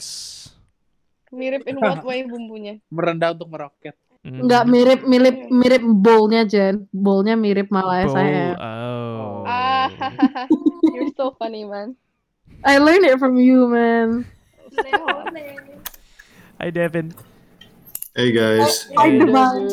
Mirip 1.32 1.64
in 1.64 1.80
what 1.80 2.04
way 2.04 2.24
bumbunya? 2.28 2.80
Merendah 2.96 3.32
untuk 3.34 3.48
meroket. 3.50 3.96
Hmm. 4.22 4.46
Enggak 4.46 4.70
mirip 4.70 5.02
mirip 5.02 5.50
mirip 5.50 5.82
bowlnya 5.82 6.46
Jen. 6.46 6.86
Bowlnya 6.94 7.34
mirip 7.34 7.72
malah 7.74 8.06
Bowl. 8.06 8.14
saya. 8.14 8.54
Oh. 8.60 9.42
Ah, 9.50 9.90
you're 10.94 11.10
so 11.18 11.34
funny, 11.42 11.66
man. 11.66 11.98
I 12.62 12.78
learned 12.78 13.08
it 13.10 13.18
from 13.18 13.42
you, 13.42 13.66
man. 13.66 14.30
Hi 16.62 16.70
Devin. 16.70 17.16
Hey 18.14 18.30
guys. 18.32 18.92
Hi, 18.94 19.10
Hey. 19.10 19.20
Divine. 19.24 19.66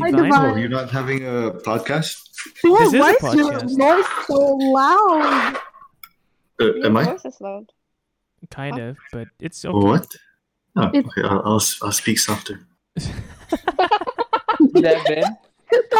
Hi, 0.00 0.10
Divine. 0.10 0.24
Divine. 0.26 0.50
Oh, 0.50 0.56
you're 0.58 0.72
not 0.72 0.90
having 0.90 1.22
a 1.22 1.54
podcast? 1.62 2.18
Dude, 2.64 2.74
This 2.80 2.96
is 2.96 3.00
why 3.00 3.12
a 3.12 3.14
is 3.14 3.34
your 3.36 3.52
podcast. 3.52 3.76
voice 3.78 4.10
so 4.26 4.40
loud? 4.74 5.54
Uh, 6.58 6.64
Your 6.82 6.86
am 6.86 6.96
I? 6.96 7.04
voice 7.14 7.24
is 7.28 7.38
loud. 7.38 7.70
Kind 8.50 8.78
of, 8.80 8.96
but 9.12 9.28
it's 9.38 9.62
okay. 9.64 9.70
What? 9.76 10.08
Oh, 10.76 10.88
okay. 10.88 11.22
I'll, 11.22 11.42
I'll 11.44 11.56
s- 11.62 11.78
I'll 11.82 11.92
speak 11.92 12.18
softer. 12.18 12.66
Devin, 14.74 15.24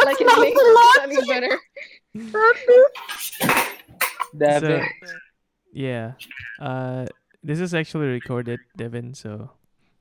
Like 0.04 0.20
it 0.20 0.26
not 0.26 0.40
makes 0.40 0.60
the 0.60 1.12
it 1.12 1.26
better. 1.28 1.58
Devin. 4.38 4.80
So, 4.84 5.10
yeah. 5.72 6.12
Uh, 6.58 7.06
this 7.42 7.60
is 7.60 7.72
actually 7.74 8.06
recorded, 8.08 8.60
Devin. 8.76 9.14
So 9.14 9.50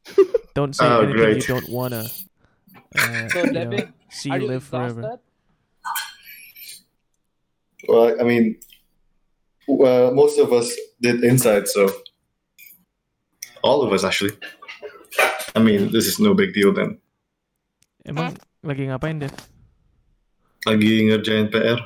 don't 0.55 0.73
say 0.75 0.85
Oh, 0.85 1.01
anything 1.01 1.37
you 1.37 1.43
don't 1.45 1.69
wanna. 1.69 2.09
Uh, 2.95 3.27
So, 3.29 3.43
you 3.45 3.51
know, 3.51 3.69
Devin, 3.69 3.93
see 4.09 4.29
are 4.31 4.37
you 4.37 4.41
you 4.43 4.47
live 4.47 4.63
forever. 4.63 4.99
exhausted? 5.01 5.19
Well, 7.87 8.15
I 8.19 8.23
mean, 8.23 8.57
well, 9.67 10.13
most 10.13 10.39
of 10.39 10.51
us 10.53 10.73
did 11.01 11.23
inside, 11.23 11.67
so 11.67 11.89
all 13.61 13.83
of 13.83 13.91
us 13.93 14.03
actually. 14.03 14.31
I 15.53 15.59
mean, 15.59 15.89
this 15.89 16.05
is 16.05 16.17
no 16.17 16.33
big 16.33 16.53
deal 16.53 16.73
then. 16.73 16.97
Emang 18.03 18.33
lagi 18.59 18.89
ngapain, 18.89 19.21
Dev? 19.21 19.31
Lagi 20.65 21.07
ngerjain 21.07 21.47
PR. 21.47 21.79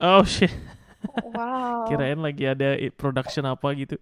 Oh 0.00 0.24
shit. 0.24 0.50
Wow. 1.34 1.86
Kirain 1.86 2.18
lagi 2.18 2.46
ada 2.46 2.74
production 2.94 3.44
apa 3.44 3.68
gitu. 3.74 3.98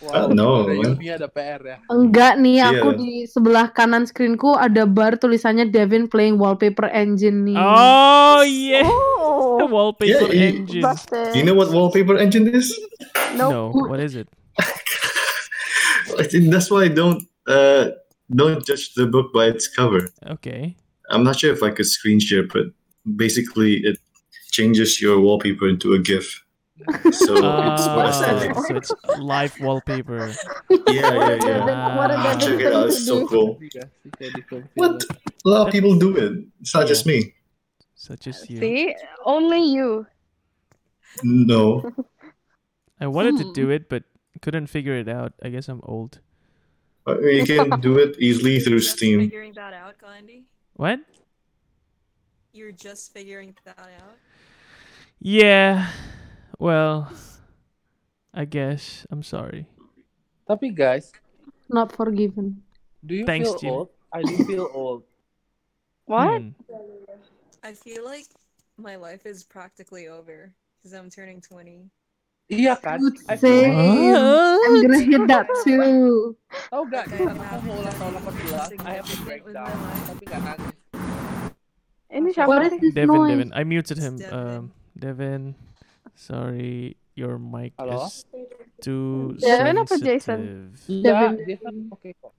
Oh, 0.00 0.32
no, 0.32 0.64
ada 0.64 0.72
man. 0.80 0.96
Yumi 0.96 1.12
ada 1.12 1.28
PR 1.28 1.60
ya. 1.60 1.76
Enggak 1.92 2.40
nih, 2.40 2.64
aku 2.64 2.96
Iya. 2.96 3.00
di 3.00 3.10
sebelah 3.28 3.68
kanan 3.68 4.08
screenku 4.08 4.56
ada 4.56 4.88
bar 4.88 5.20
tulisannya 5.20 5.68
Devin 5.68 6.08
playing 6.08 6.40
wallpaper 6.40 6.88
engine 6.88 7.44
nih. 7.44 7.60
Oh 7.60 8.40
yeah. 8.40 8.80
Oh, 8.88 9.60
Wallpaper 9.70 10.32
Yeah, 10.32 10.32
you- 10.32 10.64
engine. 10.64 10.80
busted. 10.82 11.36
You 11.36 11.44
know 11.44 11.52
what 11.52 11.68
wallpaper 11.68 12.16
engine 12.16 12.48
is? 12.48 12.72
No, 13.36 13.68
what 13.70 14.00
is 14.00 14.16
it? 14.16 14.26
I 16.18 16.24
think 16.24 16.48
that's 16.48 16.72
why 16.72 16.88
I 16.88 16.90
don't 16.90 17.22
uh 17.44 17.92
don't 18.34 18.64
judge 18.64 18.94
the 18.94 19.06
book 19.06 19.32
by 19.32 19.46
its 19.46 19.68
cover. 19.68 20.08
Okay. 20.26 20.76
I'm 21.10 21.24
not 21.24 21.38
sure 21.38 21.52
if 21.52 21.62
I 21.62 21.70
could 21.70 21.86
screen 21.86 22.20
share, 22.20 22.46
but 22.46 22.66
basically 23.16 23.78
it 23.84 23.98
changes 24.50 25.00
your 25.00 25.20
wallpaper 25.20 25.68
into 25.68 25.94
a 25.94 25.98
GIF. 25.98 26.44
So 26.88 26.94
it's 27.04 27.26
more 27.26 28.08
Ah, 28.08 28.52
so 28.66 28.76
it's 28.76 28.92
live 29.18 29.54
wallpaper. 29.60 30.32
Yeah, 30.88 31.12
yeah, 31.12 31.38
yeah. 31.44 31.96
What 31.96 32.10
a 32.10 32.16
Ah. 32.16 32.38
Check 32.38 32.60
it 32.60 32.72
out. 32.72 32.88
It's 32.88 33.04
so 33.04 33.26
cool. 33.26 33.60
Dikasih 33.60 34.10
kayak 34.16 34.32
di 34.34 34.42
film. 34.48 34.64
What? 34.74 35.04
A 35.44 35.48
lot 35.48 35.66
of 35.66 35.72
people 35.74 35.94
do 35.98 36.16
it. 36.16 36.46
It's 36.60 36.72
not 36.72 36.88
just 36.88 37.04
me. 37.04 37.34
Such 37.94 38.26
as 38.26 38.48
you. 38.48 38.58
See, 38.58 38.96
only 39.28 39.60
you. 39.60 40.06
No. 41.22 41.84
I 43.00 43.06
wanted 43.12 43.36
to 43.44 43.52
do 43.52 43.68
it, 43.68 43.88
but 43.92 44.04
couldn't 44.40 44.68
figure 44.72 44.96
it 44.96 45.08
out. 45.08 45.36
I 45.44 45.52
guess 45.52 45.68
I'm 45.68 45.80
old. 45.84 46.20
Uh, 47.06 47.18
You 47.20 47.44
can 47.46 47.80
do 47.80 47.98
it 47.98 48.16
easily 48.18 48.60
through 48.60 48.80
Just 48.80 48.96
Steam. 48.96 49.20
figuring 49.20 49.52
that 49.54 49.72
out, 49.72 49.96
Gandhi. 49.98 50.44
What? 50.74 51.00
You're 52.52 52.72
just 52.72 53.12
figuring 53.12 53.56
that 53.64 53.78
out. 53.78 54.16
Yeah. 55.20 55.88
Well, 56.58 57.12
I 58.34 58.44
guess 58.44 59.06
I'm 59.10 59.22
sorry. 59.22 59.66
Tapi 60.48 60.74
guys, 60.74 61.12
Not 61.70 61.94
forgiven. 61.94 62.62
do 63.06 63.14
you 63.14 63.24
Thanks, 63.24 63.48
feel 63.48 63.58
Gina. 63.58 63.72
old? 63.72 63.88
I 64.12 64.20
do 64.26 64.34
feel 64.44 64.68
old. 64.74 65.04
What? 66.10 66.42
Hmm. 66.42 66.58
I 67.62 67.72
feel 67.72 68.02
like 68.04 68.26
my 68.76 68.96
life 68.96 69.26
is 69.26 69.44
practically 69.44 70.08
over 70.08 70.50
because 70.80 70.92
I'm 70.92 71.08
turning 71.08 71.40
20. 71.40 71.86
Iya 72.50 72.74
kan? 72.76 72.98
Good 72.98 73.16
I 73.30 73.38
feel 73.38 73.46
save. 73.46 73.70
like- 73.70 74.60
I'm 74.60 74.74
gonna 74.82 74.98
hit 75.00 75.22
that 75.26 75.46
too. 75.62 76.34
Tahu 76.66 76.82
gak, 76.90 77.04
di 77.06 77.16
saat 77.16 77.38
aku 77.38 77.62
mau 77.64 77.78
ulang 77.78 77.94
tahun 77.94 78.12
18, 78.18 78.82
I 78.82 78.92
have 78.92 79.06
to 79.06 79.14
significant 79.14 79.22
break 79.22 79.42
with 79.46 79.54
down. 79.54 79.70
my 79.70 79.86
life. 79.86 80.04
Tapi 80.04 80.24
gak 80.26 80.40
nangis. 80.42 80.74
Ini 82.10 82.28
siapa 82.34 82.48
What 82.50 82.66
is 82.66 82.72
sih? 82.74 82.90
Devin, 82.90 83.06
noise? 83.08 83.30
Devin. 83.30 83.50
I 83.54 83.62
muted 83.62 83.98
him. 83.98 84.14
Devin. 84.18 84.34
Um, 84.34 84.62
Devin, 84.92 85.42
sorry, 86.12 86.74
your 87.14 87.38
mic 87.38 87.70
Halo? 87.78 88.10
is 88.10 88.26
too 88.82 89.38
Devin 89.38 89.78
apa 89.78 89.94
Jason? 89.96 90.40
sensitive. 90.74 90.90
Enggak, 90.90 91.06
Devin. 91.06 91.34
Jason 91.46 91.74
oke 91.88 92.10
kok. 92.18 92.34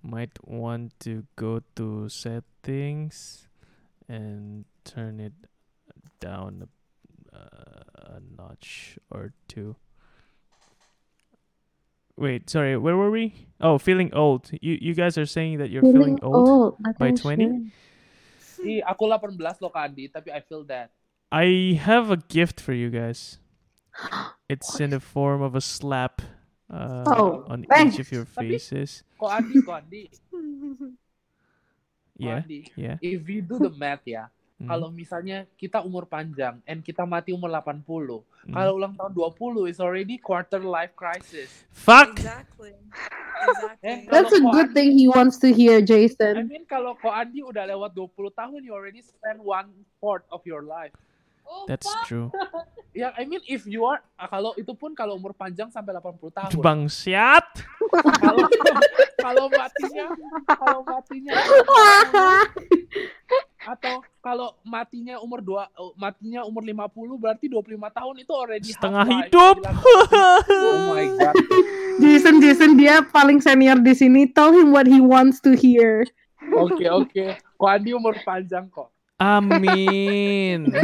Might 0.00 0.32
want 0.40 0.96
to 1.04 1.28
go 1.36 1.60
to 1.76 2.08
settings 2.08 3.44
and 4.08 4.64
turn 4.80 5.20
it 5.20 5.36
down 6.18 6.64
a, 6.64 6.68
uh, 7.36 7.89
a 8.10 8.18
notch 8.18 8.98
or 9.10 9.32
two. 9.46 9.76
Wait, 12.16 12.50
sorry, 12.50 12.76
where 12.76 12.96
were 12.96 13.10
we? 13.10 13.46
Oh, 13.60 13.78
feeling 13.78 14.12
old. 14.12 14.50
You 14.60 14.76
you 14.80 14.92
guys 14.94 15.16
are 15.16 15.24
saying 15.26 15.58
that 15.58 15.70
you're 15.70 15.80
feeling, 15.86 16.18
old. 16.22 16.76
by 16.98 17.12
20? 17.16 17.72
Ih, 18.60 18.82
aku 18.84 19.08
18 19.08 19.40
loh 19.64 19.72
Kandi, 19.72 20.12
tapi 20.12 20.28
I 20.28 20.40
feel 20.44 20.64
that. 20.68 20.92
I 21.32 21.78
have 21.80 22.10
a 22.12 22.18
gift 22.20 22.60
for 22.60 22.74
you 22.76 22.90
guys. 22.90 23.38
It's 24.52 24.76
in 24.82 24.90
the 24.90 25.00
form 25.00 25.40
of 25.40 25.54
a 25.56 25.62
slap 25.62 26.20
uh, 26.68 27.06
Oh, 27.06 27.46
on 27.48 27.64
thanks. 27.70 27.94
each 27.96 28.00
of 28.04 28.10
your 28.12 28.26
Tapi- 28.26 28.58
faces. 28.60 29.00
Kok 29.16 29.30
Andi, 29.30 29.56
kok 29.64 29.76
Andi, 29.80 30.02
kok 30.12 30.20
Yeah, 32.20 32.42
Andi. 32.44 32.60
yeah. 32.76 32.96
If 33.00 33.24
we 33.24 33.40
do 33.40 33.56
the 33.56 33.70
math 33.72 34.04
ya, 34.04 34.28
Mhm. 34.60 34.68
kalau 34.68 34.92
misalnya 34.92 35.48
kita 35.56 35.80
umur 35.80 36.04
panjang 36.04 36.60
and 36.68 36.84
kita 36.84 37.02
mati 37.02 37.32
umur 37.32 37.48
80, 37.48 38.20
Mhm. 38.44 38.52
kalau 38.52 38.72
ulang 38.76 38.92
tahun 38.92 39.12
20 39.12 39.64
is 39.64 39.80
already 39.80 40.20
quarter 40.20 40.60
life 40.60 40.92
crisis. 40.92 41.48
Fuck. 41.72 42.20
Exactly. 42.20 42.76
Exactly. 43.40 43.88
Eh, 43.88 44.04
That's 44.04 44.36
a 44.36 44.42
good 44.44 44.68
kok 44.68 44.76
thing 44.76 44.92
he 44.92 45.08
wants 45.08 45.40
to 45.40 45.48
hear, 45.48 45.80
I 45.80 45.84
Jason. 45.84 46.44
mean 46.44 46.68
kalau 46.68 46.92
kok 46.92 47.08
Andi 47.08 47.40
udah 47.40 47.64
lewat 47.64 47.96
20 47.96 48.28
tahun, 48.30 48.60
you 48.60 48.76
already 48.76 49.00
spend 49.00 49.40
one 49.40 49.72
fourth 49.96 50.28
of 50.28 50.44
your 50.44 50.60
life. 50.60 50.92
That's 51.66 51.88
true. 52.04 52.28
Ya, 52.90 53.14
I 53.14 53.22
mean 53.22 53.38
if 53.46 53.70
you 53.70 53.86
are 53.86 54.02
ah, 54.18 54.26
kalau 54.26 54.50
itu 54.58 54.74
pun 54.74 54.98
kalau 54.98 55.14
umur 55.14 55.30
panjang 55.30 55.70
sampai 55.70 55.94
80 55.94 56.26
tahun. 56.34 56.58
Bangsiat. 56.58 57.46
kalau 58.18 58.46
kalau 59.14 59.46
matinya 59.46 60.06
kalau 60.50 60.80
matinya 60.82 61.38
atau 63.60 64.00
kalau 64.24 64.56
matinya 64.64 65.20
umur 65.20 65.44
dua 65.44 65.68
oh, 65.76 65.92
matinya 65.92 66.48
umur 66.48 66.64
50 66.64 67.20
berarti 67.20 67.44
25 67.52 67.76
tahun 67.92 68.14
itu 68.24 68.32
already 68.32 68.72
Setengah 68.72 69.04
hidup. 69.04 69.60
Bilang, 69.60 69.76
oh 70.48 70.96
my 70.96 71.06
god. 71.20 71.36
Jason, 72.00 72.40
Jason, 72.40 72.80
dia 72.80 73.04
paling 73.04 73.44
senior 73.44 73.76
di 73.76 73.92
sini. 73.92 74.24
Tell 74.32 74.56
him 74.56 74.72
what 74.72 74.88
he 74.88 75.04
wants 75.04 75.44
to 75.44 75.52
hear. 75.52 76.08
Oke 76.56 76.88
oke. 76.88 77.36
Kok 77.60 77.68
Andi 77.68 77.92
umur 77.92 78.16
panjang 78.24 78.72
kok. 78.72 78.88
Amin. 79.20 80.72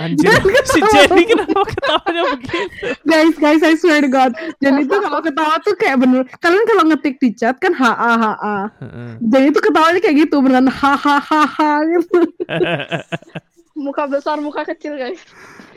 Anjir, 0.00 0.32
si 0.66 0.80
Jenny 0.90 1.22
kenapa 1.28 1.62
ketawanya 1.62 2.22
begitu? 2.34 2.58
Guys, 3.06 3.34
guys, 3.38 3.62
I 3.62 3.74
swear 3.78 4.02
to 4.02 4.10
God. 4.10 4.34
Jenny 4.58 4.88
tuh 4.88 4.98
kalau 4.98 5.20
ketawa 5.22 5.60
tuh 5.62 5.76
kayak 5.78 6.02
bener. 6.02 6.26
Kalian 6.42 6.64
kalau 6.66 6.84
ngetik 6.90 7.22
di 7.22 7.30
chat 7.36 7.60
kan 7.62 7.76
ha 7.76 7.92
ha 7.94 8.12
ha. 8.16 8.32
-ha. 8.34 8.56
Jenny 9.22 9.54
tuh 9.54 9.62
ketawanya 9.62 10.00
kayak 10.02 10.26
gitu, 10.26 10.42
beneran 10.42 10.66
ha 10.66 10.94
ha 10.98 11.16
ha 11.22 11.42
ha 11.46 11.70
gitu. 11.86 12.18
muka 13.86 14.04
besar, 14.10 14.36
muka 14.42 14.66
kecil, 14.74 14.98
guys. 14.98 15.20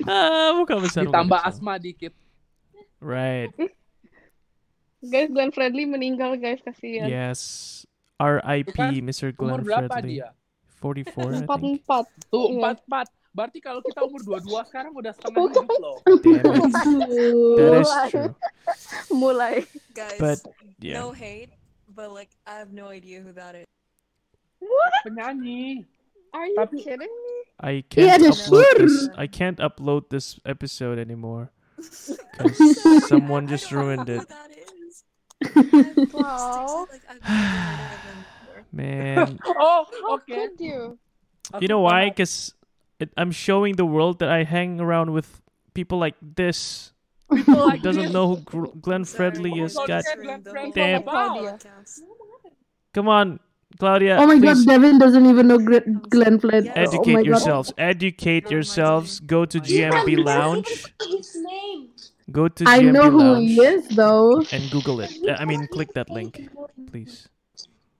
Ah, 0.09 0.57
muka 0.57 0.75
besar. 0.81 1.05
Ditambah 1.05 1.39
muka 1.39 1.49
asma 1.53 1.77
kecil. 1.77 1.85
dikit. 1.85 2.13
Right. 3.03 3.51
guys, 5.03 5.29
Glenn 5.29 5.51
Fredly 5.53 5.85
meninggal, 5.85 6.33
guys, 6.39 6.63
kasihan. 6.65 7.11
Yes. 7.11 7.83
RIP 8.17 8.71
kan 8.73 8.95
Mr. 9.03 9.35
Glenn 9.35 9.61
Fredly. 9.61 9.61
Umur 9.61 9.61
berapa 9.61 9.97
dia? 10.01 10.27
44. 10.79 11.43
I 11.43 11.57
think. 11.59 11.83
44. 11.87 12.31
Tuh, 12.31 12.47
iya. 12.55 12.75
44. 12.79 13.22
Berarti 13.33 13.57
kalau 13.59 13.81
kita 13.81 14.05
umur 14.05 14.21
22 14.21 14.69
sekarang 14.69 14.93
udah 14.93 15.09
setengah 15.09 15.49
hidup 15.49 15.65
loh. 15.81 15.97
Damn 16.21 16.37
it. 16.37 17.33
That 17.57 17.73
is 17.81 17.91
true. 18.13 18.31
Mulai. 19.09 19.65
Guys, 19.97 20.21
But 20.21 20.37
yeah. 20.77 21.01
no 21.01 21.09
hate, 21.11 21.49
but 21.89 22.13
like 22.13 22.29
I 22.45 22.61
have 22.61 22.69
no 22.69 22.93
idea 22.93 23.25
who 23.25 23.33
that 23.33 23.57
is. 23.57 23.65
Penyanyi. 25.05 25.85
Are 26.33 26.45
you 26.45 26.57
Tapi- 26.57 26.81
kidding 26.85 27.09
me? 27.09 27.35
I 27.61 27.81
can't 27.85 28.21
ada 28.21 28.29
upload 28.33 28.65
Shur. 28.65 28.77
this. 28.85 28.95
I 29.17 29.27
can't 29.29 29.59
upload 29.61 30.09
this 30.09 30.37
episode 30.45 30.97
anymore 30.97 31.49
because 31.77 33.05
someone 33.05 33.45
just 33.45 33.69
ruined 33.73 34.09
it. 34.09 34.25
who 34.25 34.29
that 34.29 34.49
is. 34.53 34.61
Wow. 36.13 36.85
like 36.89 37.01
I've 37.09 37.21
never 37.21 37.33
heard 37.33 37.93
of 37.93 38.01
them 38.05 38.17
before. 38.21 38.61
Man, 38.73 39.27
Oh, 39.45 39.85
How 40.05 40.17
could 40.21 40.55
you? 40.57 40.97
you 41.61 41.67
know 41.67 41.81
why? 41.81 42.09
Because 42.09 42.53
I'm 43.17 43.31
showing 43.31 43.75
the 43.75 43.85
world 43.85 44.19
that 44.19 44.29
I 44.29 44.43
hang 44.43 44.79
around 44.79 45.11
with 45.11 45.41
people 45.73 45.97
like 45.99 46.15
this. 46.21 46.91
People 47.33 47.55
Who 47.55 47.65
like 47.67 47.81
doesn't 47.81 48.03
this. 48.03 48.13
know 48.13 48.35
who 48.35 48.37
Gr- 48.45 48.73
Glenn 48.79 49.05
Sorry, 49.05 49.31
Fredly 49.31 49.63
is? 49.63 49.73
Don't 49.73 49.87
God, 49.87 50.03
say 50.05 50.15
Glenn 50.21 50.41
Fredly 50.43 50.73
damn. 50.73 51.03
come 52.93 53.07
on, 53.09 53.39
Claudia. 53.79 54.17
Oh 54.21 54.27
my 54.27 54.37
God, 54.37 54.57
Devin 54.65 54.99
doesn't 54.99 55.25
even 55.25 55.47
know 55.47 55.57
Gre- 55.57 55.87
Glenn 56.09 56.39
Fred. 56.39 56.65
Yes. 56.65 56.77
Oh 56.77 56.81
educate 56.81 57.13
God. 57.15 57.25
yourselves. 57.25 57.73
Educate 57.77 58.51
yourselves. 58.51 59.19
Go 59.19 59.45
to 59.45 59.59
GMB 59.59 60.23
Lounge. 60.23 60.93
His 61.01 61.35
name. 61.41 61.89
Go 62.31 62.47
to 62.47 62.63
I 62.67 62.79
GMB 62.79 62.93
know 62.93 63.09
who 63.11 63.19
Lounge 63.19 63.49
he 63.49 63.59
is 63.61 63.87
though. 63.97 64.43
and 64.51 64.63
Google 64.71 65.01
it. 65.01 65.11
Uh, 65.27 65.35
I 65.39 65.45
mean, 65.45 65.67
click 65.67 65.91
that 65.93 66.09
link, 66.09 66.47
please. 66.91 67.27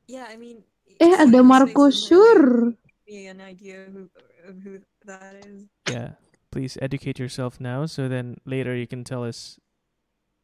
Yeah, 0.07 0.27
I 0.29 0.37
mean. 0.37 0.61
Eh, 1.01 1.09
seeing 1.09 1.17
ada 1.17 1.41
Marco 1.41 1.89
Sure. 1.89 1.89
doesn't 1.89 2.13
really 2.13 2.69
Shur. 2.69 2.77
give 3.09 3.15
Me 3.17 3.27
an 3.27 3.41
idea 3.41 3.89
who 3.91 4.07
of 4.47 4.59
who 4.63 4.79
that 5.05 5.35
is. 5.45 5.65
Yeah, 5.87 6.19
please 6.51 6.77
educate 6.81 7.19
yourself 7.19 7.59
now, 7.59 7.85
so 7.85 8.07
then 8.07 8.37
later 8.45 8.75
you 8.75 8.87
can 8.87 9.03
tell 9.03 9.23
us. 9.23 9.59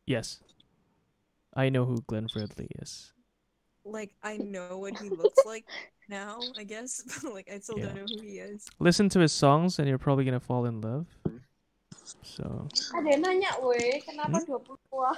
Yes, 0.05 0.41
I 1.53 1.69
know 1.69 1.85
who 1.85 2.01
Glenn 2.07 2.27
Fredly 2.27 2.67
is. 2.81 3.13
Like 3.85 4.13
I 4.21 4.37
know 4.37 4.77
what 4.77 4.97
he 4.97 5.09
looks 5.09 5.45
like 5.45 5.65
now, 6.09 6.41
I 6.57 6.63
guess, 6.65 7.01
but 7.23 7.33
like 7.37 7.49
I 7.51 7.59
still 7.59 7.77
Yeah. 7.77 7.93
don't 7.93 7.95
know 7.95 8.07
who 8.09 8.21
he 8.21 8.41
is. 8.41 8.65
Listen 8.79 9.09
to 9.13 9.19
his 9.19 9.31
songs, 9.31 9.77
and 9.79 9.87
you're 9.87 10.01
probably 10.01 10.25
gonna 10.25 10.41
fall 10.41 10.65
in 10.65 10.81
love. 10.81 11.05
So, 12.25 12.67
Ada 12.97 13.07
yang 13.15 13.21
nanya, 13.21 13.51
weh, 13.61 14.01
kenapa 14.01 14.41
Hmm? 14.41 14.49
20 14.49 14.75
tua? 14.89 15.11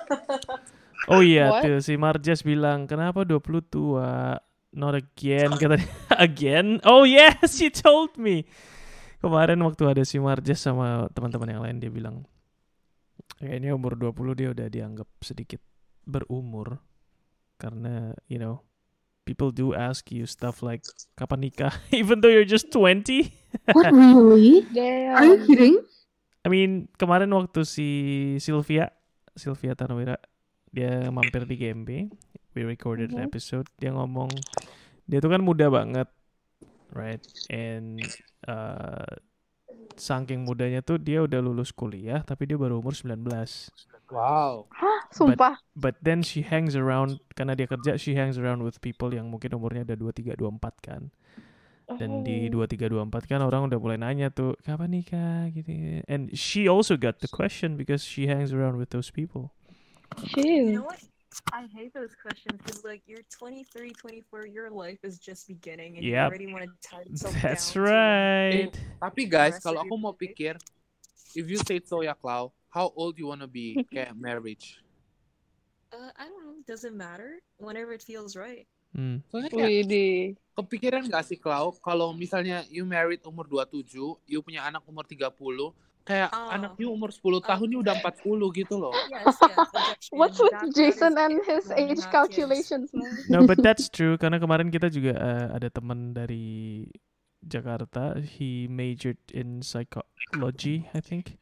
oh 1.11 1.21
iya 1.23 1.49
What? 1.55 1.63
tuh 1.63 1.79
si 1.79 1.95
Marjas 1.95 2.43
bilang 2.43 2.83
kenapa 2.87 3.23
20 3.23 3.63
tua. 3.71 4.39
not 4.71 4.95
again 4.95 5.59
kata 5.59 5.83
again. 6.15 6.79
Oh 6.87 7.03
yes, 7.03 7.59
you 7.59 7.67
told 7.67 8.15
me. 8.15 8.47
Kemarin 9.21 9.61
waktu 9.61 9.83
ada 9.85 10.01
si 10.01 10.17
Marjes 10.17 10.57
sama 10.59 11.05
teman-teman 11.13 11.49
yang 11.49 11.61
lain 11.61 11.77
dia 11.77 11.93
bilang 11.93 12.25
kayaknya 13.37 13.77
umur 13.77 13.93
20 13.93 14.33
dia 14.33 14.49
udah 14.49 14.67
dianggap 14.67 15.05
sedikit 15.21 15.61
berumur 16.03 16.81
karena 17.61 18.17
you 18.25 18.41
know 18.41 18.65
people 19.21 19.53
do 19.53 19.77
ask 19.77 20.09
you 20.09 20.25
stuff 20.25 20.65
like 20.65 20.81
kapan 21.13 21.45
nikah 21.45 21.69
even 21.93 22.17
though 22.19 22.33
you're 22.33 22.47
just 22.47 22.73
20. 22.73 23.29
What 23.77 23.93
really? 23.93 24.65
Are 25.13 25.21
you 25.25 25.37
Damn. 25.37 25.45
kidding? 25.45 25.75
I 26.41 26.49
mean, 26.49 26.89
kemarin 26.97 27.29
waktu 27.29 27.61
si 27.61 27.87
Sylvia, 28.41 28.89
Sylvia 29.37 29.77
Tanwira, 29.77 30.17
dia 30.73 31.05
mampir 31.13 31.45
di 31.45 31.53
GMB, 31.53 32.09
we 32.57 32.65
recorded 32.65 33.13
an 33.13 33.21
Mhm. 33.21 33.29
episode, 33.29 33.69
dia 33.77 33.93
ngomong, 33.93 34.33
dia 35.05 35.21
tuh 35.21 35.29
kan 35.29 35.45
muda 35.45 35.69
banget, 35.69 36.09
right? 36.91 37.21
And 37.49 37.99
uh, 38.47 39.07
saking 39.97 40.47
mudanya 40.47 40.83
tuh 40.83 40.99
dia 40.99 41.23
udah 41.23 41.39
lulus 41.43 41.71
kuliah, 41.71 42.23
tapi 42.23 42.47
dia 42.47 42.57
baru 42.59 42.79
umur 42.79 42.95
19. 42.95 43.27
Wow. 44.11 44.67
Hah, 44.75 45.07
sumpah. 45.15 45.55
But 45.71 45.95
then 46.03 46.19
she 46.19 46.43
hangs 46.43 46.75
around, 46.75 47.23
karena 47.31 47.55
dia 47.55 47.67
kerja, 47.67 47.95
she 47.95 48.19
hangs 48.19 48.35
around 48.35 48.59
with 48.59 48.83
people 48.83 49.15
yang 49.15 49.31
mungkin 49.31 49.55
umurnya 49.55 49.87
ada 49.87 49.95
23, 49.95 50.35
24 50.35 50.75
kan. 50.83 51.11
Dan 51.91 52.23
di 52.23 52.47
Oh. 52.47 52.63
23 52.63 52.87
24 52.87 53.27
kan 53.27 53.43
orang 53.43 53.67
udah 53.67 53.79
mulai 53.79 53.99
nanya 53.99 54.31
tuh 54.31 54.55
kapan 54.63 54.95
nikah 54.95 55.51
gitu. 55.51 55.99
And 56.07 56.31
she 56.35 56.67
also 56.67 56.95
got 56.95 57.19
the 57.19 57.27
question 57.27 57.75
because 57.75 58.03
she 58.03 58.31
hangs 58.31 58.55
around 58.55 58.79
with 58.79 58.95
those 58.95 59.11
people. 59.11 59.51
You 60.15 60.27
Chill. 60.31 60.67
know 60.79 60.87
what? 60.87 61.10
I 61.53 61.67
hate 61.71 61.93
those 61.95 62.11
questions 62.15 62.59
because, 62.59 62.83
like, 62.83 63.03
you're 63.07 63.23
23, 63.31 63.91
24, 63.95 64.47
your 64.47 64.69
life 64.69 64.99
is 65.03 65.19
just 65.19 65.47
beginning, 65.47 65.95
and 65.95 66.03
you 66.03 66.11
Yep. 66.11 66.27
already 66.27 66.47
want 66.51 66.67
to 66.67 66.71
tie 66.83 67.03
yourself 67.07 67.35
That's 67.39 67.71
down 67.71 67.83
to, 67.83 67.87
right. 67.87 68.71
Tapi 68.99 69.21
guys, 69.31 69.55
kalau 69.63 69.83
aku 69.83 69.95
mau 69.95 70.11
pikir, 70.11 70.59
if 71.31 71.45
you 71.47 71.59
say 71.63 71.79
so 71.79 72.03
ya 72.03 72.11
Clau, 72.15 72.51
how 72.67 72.91
old 72.95 73.15
you 73.15 73.31
wanna 73.31 73.47
be 73.47 73.79
kayak 73.95 74.11
marriage? 74.15 74.83
Uh, 75.91 76.11
I 76.15 76.27
don't 76.27 76.39
know. 76.43 76.55
Doesn't 76.67 76.95
matter. 76.95 77.39
Whenever 77.59 77.91
it 77.91 78.03
feels 78.03 78.35
right. 78.35 78.67
Hmm. 78.95 79.19
Soalnya 79.31 79.51
kayak 79.51 79.87
kepikiran 80.55 81.07
gak 81.07 81.23
sih 81.27 81.39
Clau, 81.39 81.75
kalau 81.79 82.11
misalnya 82.11 82.63
you 82.67 82.83
married 82.83 83.23
umur 83.23 83.47
27, 83.47 84.19
you 84.27 84.39
punya 84.43 84.67
anak 84.67 84.83
umur 84.83 85.07
30, 85.07 85.31
kayak 86.01 86.29
Oh. 86.31 86.49
anak 86.49 86.73
you 86.75 86.89
umur 86.89 87.09
10 87.09 87.41
tahun, 87.41 87.67
you 87.69 87.79
udah 87.79 87.97
40 87.99 88.49
gitu 88.53 88.75
loh. 88.77 88.93
Yes, 89.13 89.37
yes. 89.37 89.69
What's 90.17 90.37
with 90.37 90.55
Jason 90.73 91.15
and 91.15 91.39
his 91.45 91.69
age 91.71 92.01
calculations, 92.09 92.89
man? 92.91 93.11
No, 93.29 93.45
but 93.45 93.61
that's 93.61 93.87
true 93.87 94.17
karena 94.17 94.41
kemarin 94.41 94.69
kita 94.69 94.89
juga 94.89 95.13
uh, 95.15 95.47
ada 95.55 95.69
teman 95.69 96.13
dari 96.13 96.87
Jakarta. 97.41 98.17
He 98.19 98.69
majored 98.69 99.21
in 99.31 99.61
psychology, 99.61 100.89
I 100.93 101.01
think. 101.01 101.37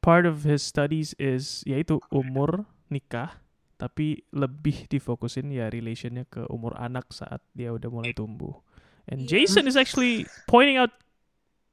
Part 0.00 0.24
of 0.24 0.48
his 0.48 0.64
studies 0.64 1.12
is 1.20 1.60
yaitu 1.68 2.00
umur 2.08 2.64
nikah, 2.88 3.36
tapi 3.76 4.24
lebih 4.32 4.88
difokusin 4.88 5.52
ya 5.52 5.68
relationnya 5.68 6.24
ke 6.24 6.48
umur 6.48 6.72
anak 6.80 7.12
saat 7.12 7.44
dia 7.52 7.68
udah 7.70 7.92
mulai 7.92 8.16
tumbuh. 8.16 8.64
And 9.04 9.26
Iya. 9.26 9.44
Jason 9.44 9.66
is 9.66 9.76
actually 9.76 10.24
pointing 10.46 10.78
out 10.78 10.94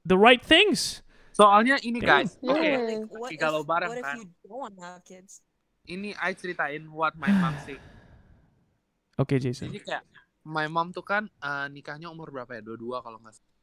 the 0.03 0.17
right 0.19 0.41
things. 0.41 1.05
Soalnya 1.37 1.77
ini 1.85 2.01
guys, 2.01 2.33
oke, 2.41 2.57
Yeah. 2.57 3.05
Like, 3.13 3.37
if, 3.37 3.37
kalau 3.37 3.61
bareng 3.61 3.93
what 3.93 4.01
if 4.01 4.05
kan? 4.09 4.15
you 4.17 4.25
don't 4.41 4.73
have 4.81 5.05
kids? 5.05 5.45
ini 5.87 6.11
I 6.19 6.35
ceritain 6.35 6.83
what 6.91 7.15
my 7.15 7.31
mom 7.31 7.55
say. 7.63 7.79
Oke, 9.21 9.39
Jason. 9.39 9.71
Jadi 9.71 9.79
kayak 9.81 10.03
my 10.45 10.67
mom 10.67 10.91
tuh 10.91 11.01
kan 11.01 11.25
eh, 11.25 11.67
nikahnya 11.71 12.11
umur 12.11 12.29
berapa 12.29 12.59
ya? 12.59 12.61
22 12.61 12.99
kalau 13.01 13.17
nggak 13.23 13.33
salah. 13.33 13.55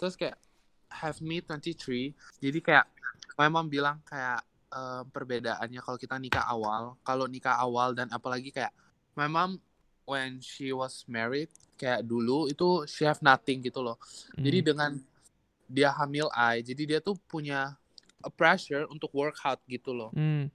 Terus 0.00 0.14
kayak 0.18 0.36
have 0.90 1.18
me 1.20 1.44
23. 1.44 2.16
Jadi 2.40 2.58
kayak 2.64 2.86
my 3.36 3.48
mom 3.52 3.68
bilang 3.68 4.00
kayak 4.08 4.42
eh, 4.72 5.02
perbedaannya 5.06 5.80
kalau 5.84 5.98
kita 6.00 6.16
nikah 6.16 6.44
awal, 6.48 6.96
kalau 7.04 7.28
nikah 7.28 7.54
awal 7.60 7.92
dan 7.92 8.08
apalagi 8.10 8.50
kayak 8.50 8.72
my 9.14 9.28
mom 9.28 9.60
when 10.08 10.38
she 10.40 10.70
was 10.70 11.02
married 11.10 11.50
kayak 11.76 12.00
dulu 12.06 12.48
itu 12.48 12.88
she 12.88 13.04
have 13.04 13.20
nothing 13.20 13.60
gitu 13.60 13.84
loh. 13.84 14.00
Jadi 14.40 14.58
Hmm. 14.64 14.68
dengan 14.72 14.90
dia 15.66 15.90
hamil 15.90 16.30
I, 16.32 16.62
jadi 16.62 16.82
dia 16.86 16.98
tuh 17.02 17.18
punya 17.26 17.74
a 18.22 18.30
pressure 18.30 18.86
untuk 18.88 19.10
work 19.12 19.36
hard 19.38 19.60
gitu 19.66 19.92
loh. 19.92 20.10
Hmm. 20.14 20.48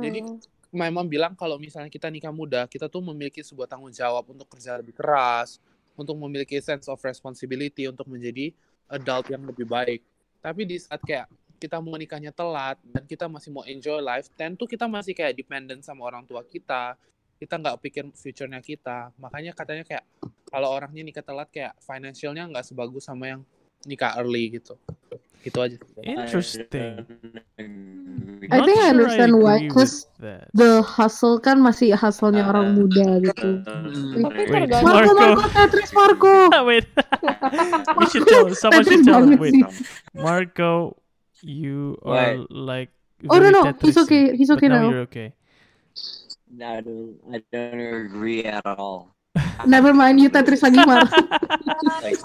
Jadi 0.00 0.22
Hmm. 0.22 0.38
my 0.72 0.88
mom 0.88 1.08
bilang 1.10 1.36
kalau 1.36 1.60
misalnya 1.60 1.92
kita 1.92 2.08
nikah 2.08 2.32
muda, 2.32 2.64
kita 2.70 2.88
tuh 2.88 3.04
memiliki 3.04 3.44
sebuah 3.44 3.68
tanggung 3.68 3.92
jawab 3.92 4.24
untuk 4.30 4.48
kerja 4.48 4.78
lebih 4.80 4.96
keras, 4.96 5.60
untuk 5.96 6.16
memiliki 6.16 6.56
sense 6.64 6.88
of 6.88 7.00
responsibility 7.04 7.84
untuk 7.88 8.08
menjadi 8.08 8.52
adult 8.88 9.28
yang 9.28 9.44
lebih 9.44 9.68
baik. 9.68 10.00
Tapi 10.40 10.64
di 10.64 10.76
saat 10.80 11.00
kayak 11.04 11.28
kita 11.60 11.78
mau 11.78 11.94
nikahnya 11.94 12.34
telat 12.34 12.80
dan 12.82 13.06
kita 13.06 13.30
masih 13.30 13.54
mau 13.54 13.62
enjoy 13.62 14.02
life, 14.02 14.26
tentu 14.34 14.66
kita 14.66 14.90
masih 14.90 15.14
kayak 15.14 15.36
dependent 15.38 15.84
sama 15.86 16.08
orang 16.08 16.26
tua 16.26 16.42
kita. 16.42 16.98
Kita 17.38 17.58
nggak 17.58 17.76
pikir 17.82 18.04
future-nya 18.14 18.62
kita. 18.62 19.14
Makanya 19.18 19.54
katanya 19.54 19.86
kayak 19.86 20.04
kalau 20.50 20.74
orangnya 20.74 21.02
nikah 21.06 21.22
telat 21.22 21.50
kayak 21.50 21.74
financialnya 21.82 22.46
nggak 22.50 22.66
sebagus 22.66 23.06
sama 23.06 23.30
yang 23.30 23.42
nikah 23.86 24.18
early 24.18 24.58
gitu. 24.58 24.78
Gitu 25.42 25.58
aja. 25.58 25.76
Interesting. 26.06 27.02
I 28.52 28.58
think 28.62 28.78
I 28.78 28.94
understand 28.94 29.42
why, 29.42 29.66
'cause. 29.66 30.06
The 30.54 30.86
hustle 30.86 31.42
kan 31.42 31.58
masih 31.58 31.98
hustle-nya 31.98 32.46
orang 32.46 32.78
muda 32.78 33.18
gitu. 33.18 33.58
Tapi 33.66 34.40
Wait, 34.46 34.50
tergantung. 34.50 34.86
Marco, 34.86 35.12
Marco. 35.18 35.40
Marco, 35.42 35.48
Tetris, 35.50 35.90
Marco. 35.90 36.32
wait. 36.70 36.86
we 37.98 38.04
should 38.06 38.26
tell. 38.30 38.46
Someone 38.54 38.86
should 38.86 39.02
tell. 39.02 39.26
Wait. 39.34 39.58
Marco, 40.14 41.02
you 41.42 41.98
are 42.06 42.38
like. 42.46 42.94
Oh 43.30 43.38
no 43.38 43.54
no, 43.54 43.62
he's 43.78 43.94
okay, 44.02 44.34
he's 44.34 44.50
okay 44.50 44.66
now 44.66 44.82
now. 44.82 44.90
you're 44.90 45.06
okay. 45.06 45.30
No, 46.50 46.66
I 46.66 46.80
don't, 46.82 47.14
I 47.30 47.38
don't 47.54 48.10
agree 48.10 48.42
at 48.42 48.66
all. 48.66 49.14
Never 49.66 49.94
mind, 49.94 50.20
you 50.20 50.28
Tetris 50.30 50.62
lagi 50.62 50.80
Mar. 50.84 51.06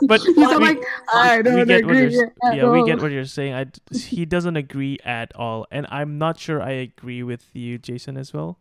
But 0.08 0.22
You 0.38 0.46
sound 0.50 0.62
we, 0.62 0.68
like 0.74 0.82
I 1.14 1.42
don't 1.42 1.68
get 1.68 1.82
agree 1.84 2.14
s- 2.14 2.22
at 2.44 2.56
yeah, 2.58 2.70
we 2.70 2.84
get 2.86 3.02
what 3.02 3.12
you're 3.12 3.28
saying. 3.30 3.54
I 3.54 3.66
d- 3.66 3.80
he 3.94 4.26
doesn't 4.26 4.58
agree 4.58 4.98
at 5.06 5.34
all, 5.36 5.66
and 5.72 5.86
I'm 5.90 6.18
not 6.18 6.40
sure 6.40 6.62
I 6.62 6.72
agree 6.78 7.22
with 7.24 7.46
you, 7.54 7.78
Jason, 7.78 8.18
as 8.18 8.34
well. 8.34 8.58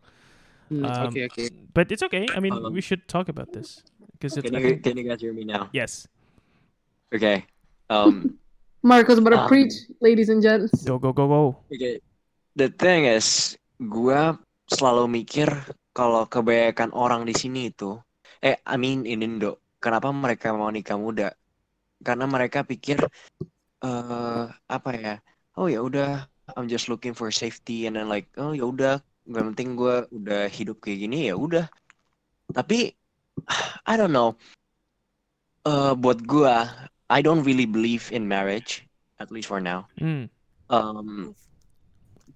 Hmm, 0.69 0.83
Um, 0.85 1.07
Oke 1.15 1.31
oke. 1.31 1.45
But 1.73 1.93
it's 1.95 2.03
okay. 2.11 2.27
I 2.35 2.41
mean, 2.41 2.53
Um, 2.53 2.75
we 2.75 2.83
should 2.83 3.07
talk 3.07 3.29
about 3.31 3.53
this 3.55 3.87
because 4.19 4.35
it's. 4.37 4.51
can 4.51 4.59
you 4.59 4.77
can 4.83 4.95
you 4.99 5.05
guys 5.07 5.21
hear 5.23 5.33
me 5.33 5.45
now? 5.47 5.71
yes. 5.71 6.09
Okay. 7.15 7.47
Um. 7.89 8.37
Marco's 8.87 9.19
about 9.19 9.35
to 9.35 9.43
Um, 9.43 9.51
preach, 9.51 9.75
ladies 9.99 10.31
and 10.31 10.39
gents. 10.43 10.71
Go 10.87 10.99
go 10.99 11.11
go 11.11 11.27
go. 11.27 11.43
Okay. 11.75 11.99
The 12.55 12.71
thing 12.71 13.07
is, 13.07 13.59
gua 13.83 14.39
selalu 14.71 15.23
mikir 15.23 15.51
kalau 15.91 16.27
kebanyakan 16.31 16.95
orang 16.95 17.27
di 17.27 17.35
sini 17.35 17.71
itu, 17.75 17.99
eh, 18.47 18.57
I 18.63 18.77
mean 18.79 19.03
in 19.03 19.27
Indo, 19.27 19.59
kenapa 19.83 20.15
mereka 20.15 20.55
mau 20.55 20.71
nikah 20.71 20.95
muda? 20.95 21.35
Karena 22.07 22.31
mereka 22.31 22.63
pikir, 22.63 23.03
eh, 23.83 24.45
apa 24.71 24.91
ya? 24.95 25.15
Oh 25.59 25.67
ya 25.67 25.83
udah, 25.83 26.31
I'm 26.55 26.71
just 26.71 26.87
looking 26.87 27.17
for 27.17 27.35
safety 27.35 27.91
and 27.91 27.99
then 27.99 28.07
like, 28.07 28.31
oh 28.39 28.55
ya 28.55 28.71
udah, 28.71 29.03
yang 29.27 29.51
penting 29.51 29.75
gua 29.75 30.07
udah 30.15 30.47
hidup 30.47 30.79
kayak 30.79 31.03
gini 31.11 31.33
ya 31.33 31.35
udah. 31.35 31.67
Tapi, 32.55 32.95
I 33.91 33.95
don't 33.99 34.15
know. 34.15 34.39
Eh, 35.67 35.93
buat 35.99 36.23
gua, 36.23 36.87
I 37.11 37.19
don't 37.27 37.43
really 37.43 37.67
believe 37.67 38.15
in 38.15 38.31
marriage, 38.31 38.87
at 39.19 39.35
least 39.35 39.51
for 39.51 39.59
now 39.59 39.91
Mm. 39.97 40.29
um, 40.69 41.33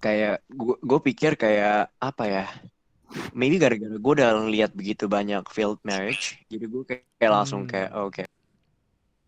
kayak 0.01 0.41
gue 0.81 0.99
pikir 1.05 1.37
kayak 1.37 1.93
apa 2.01 2.23
ya 2.25 2.45
maybe 3.35 3.57
gara-gara 3.59 3.95
gue 3.95 4.13
udah 4.17 4.31
lihat 4.47 4.71
begitu 4.75 5.07
banyak 5.07 5.43
failed 5.51 5.79
marriage 5.83 6.39
jadi 6.51 6.65
gue 6.67 6.83
kayak, 6.87 7.03
kayak 7.19 7.31
langsung 7.31 7.61
Hmm. 7.65 7.71
kayak 7.71 7.91
okay 7.95 8.25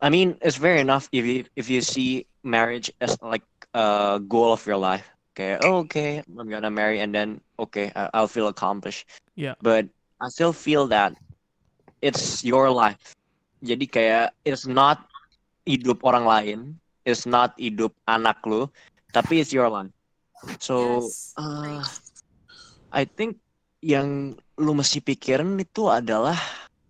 I 0.04 0.10
mean 0.12 0.36
it's 0.44 0.60
fair 0.60 0.76
enough 0.78 1.08
if 1.16 1.24
you 1.24 1.46
if 1.56 1.72
you 1.72 1.80
see 1.80 2.28
marriage 2.44 2.92
as 3.00 3.16
like 3.24 3.46
a 3.72 4.20
goal 4.20 4.52
of 4.52 4.64
your 4.68 4.78
life 4.78 5.08
kayak 5.34 5.64
oh, 5.64 5.88
okay 5.88 6.20
I'm 6.28 6.50
gonna 6.50 6.72
marry 6.74 7.00
and 7.00 7.16
then 7.16 7.40
okay 7.58 7.92
I- 7.96 8.12
I'll 8.14 8.32
feel 8.32 8.52
accomplished 8.52 9.08
Yeah. 9.36 9.56
but 9.64 9.88
I 10.20 10.28
still 10.30 10.54
feel 10.54 10.88
that 10.92 11.16
it's 12.04 12.44
your 12.44 12.68
life 12.70 13.16
jadi 13.64 13.86
kayak 13.88 14.26
it's 14.44 14.68
not 14.68 15.08
hidup 15.64 16.04
orang 16.04 16.28
lain 16.28 16.60
it's 17.08 17.24
not 17.24 17.56
hidup 17.56 17.96
anak 18.06 18.44
lu 18.44 18.68
tapi 19.16 19.40
it's 19.40 19.56
your 19.56 19.72
life 19.72 19.92
so 20.60 21.00
Yes, 21.00 21.32
uh. 21.40 21.80
I 22.92 23.08
think 23.08 23.40
yang 23.84 24.40
lu 24.56 24.72
mesti 24.72 25.04
pikirin 25.04 25.60
itu 25.60 25.92
adalah 25.92 26.40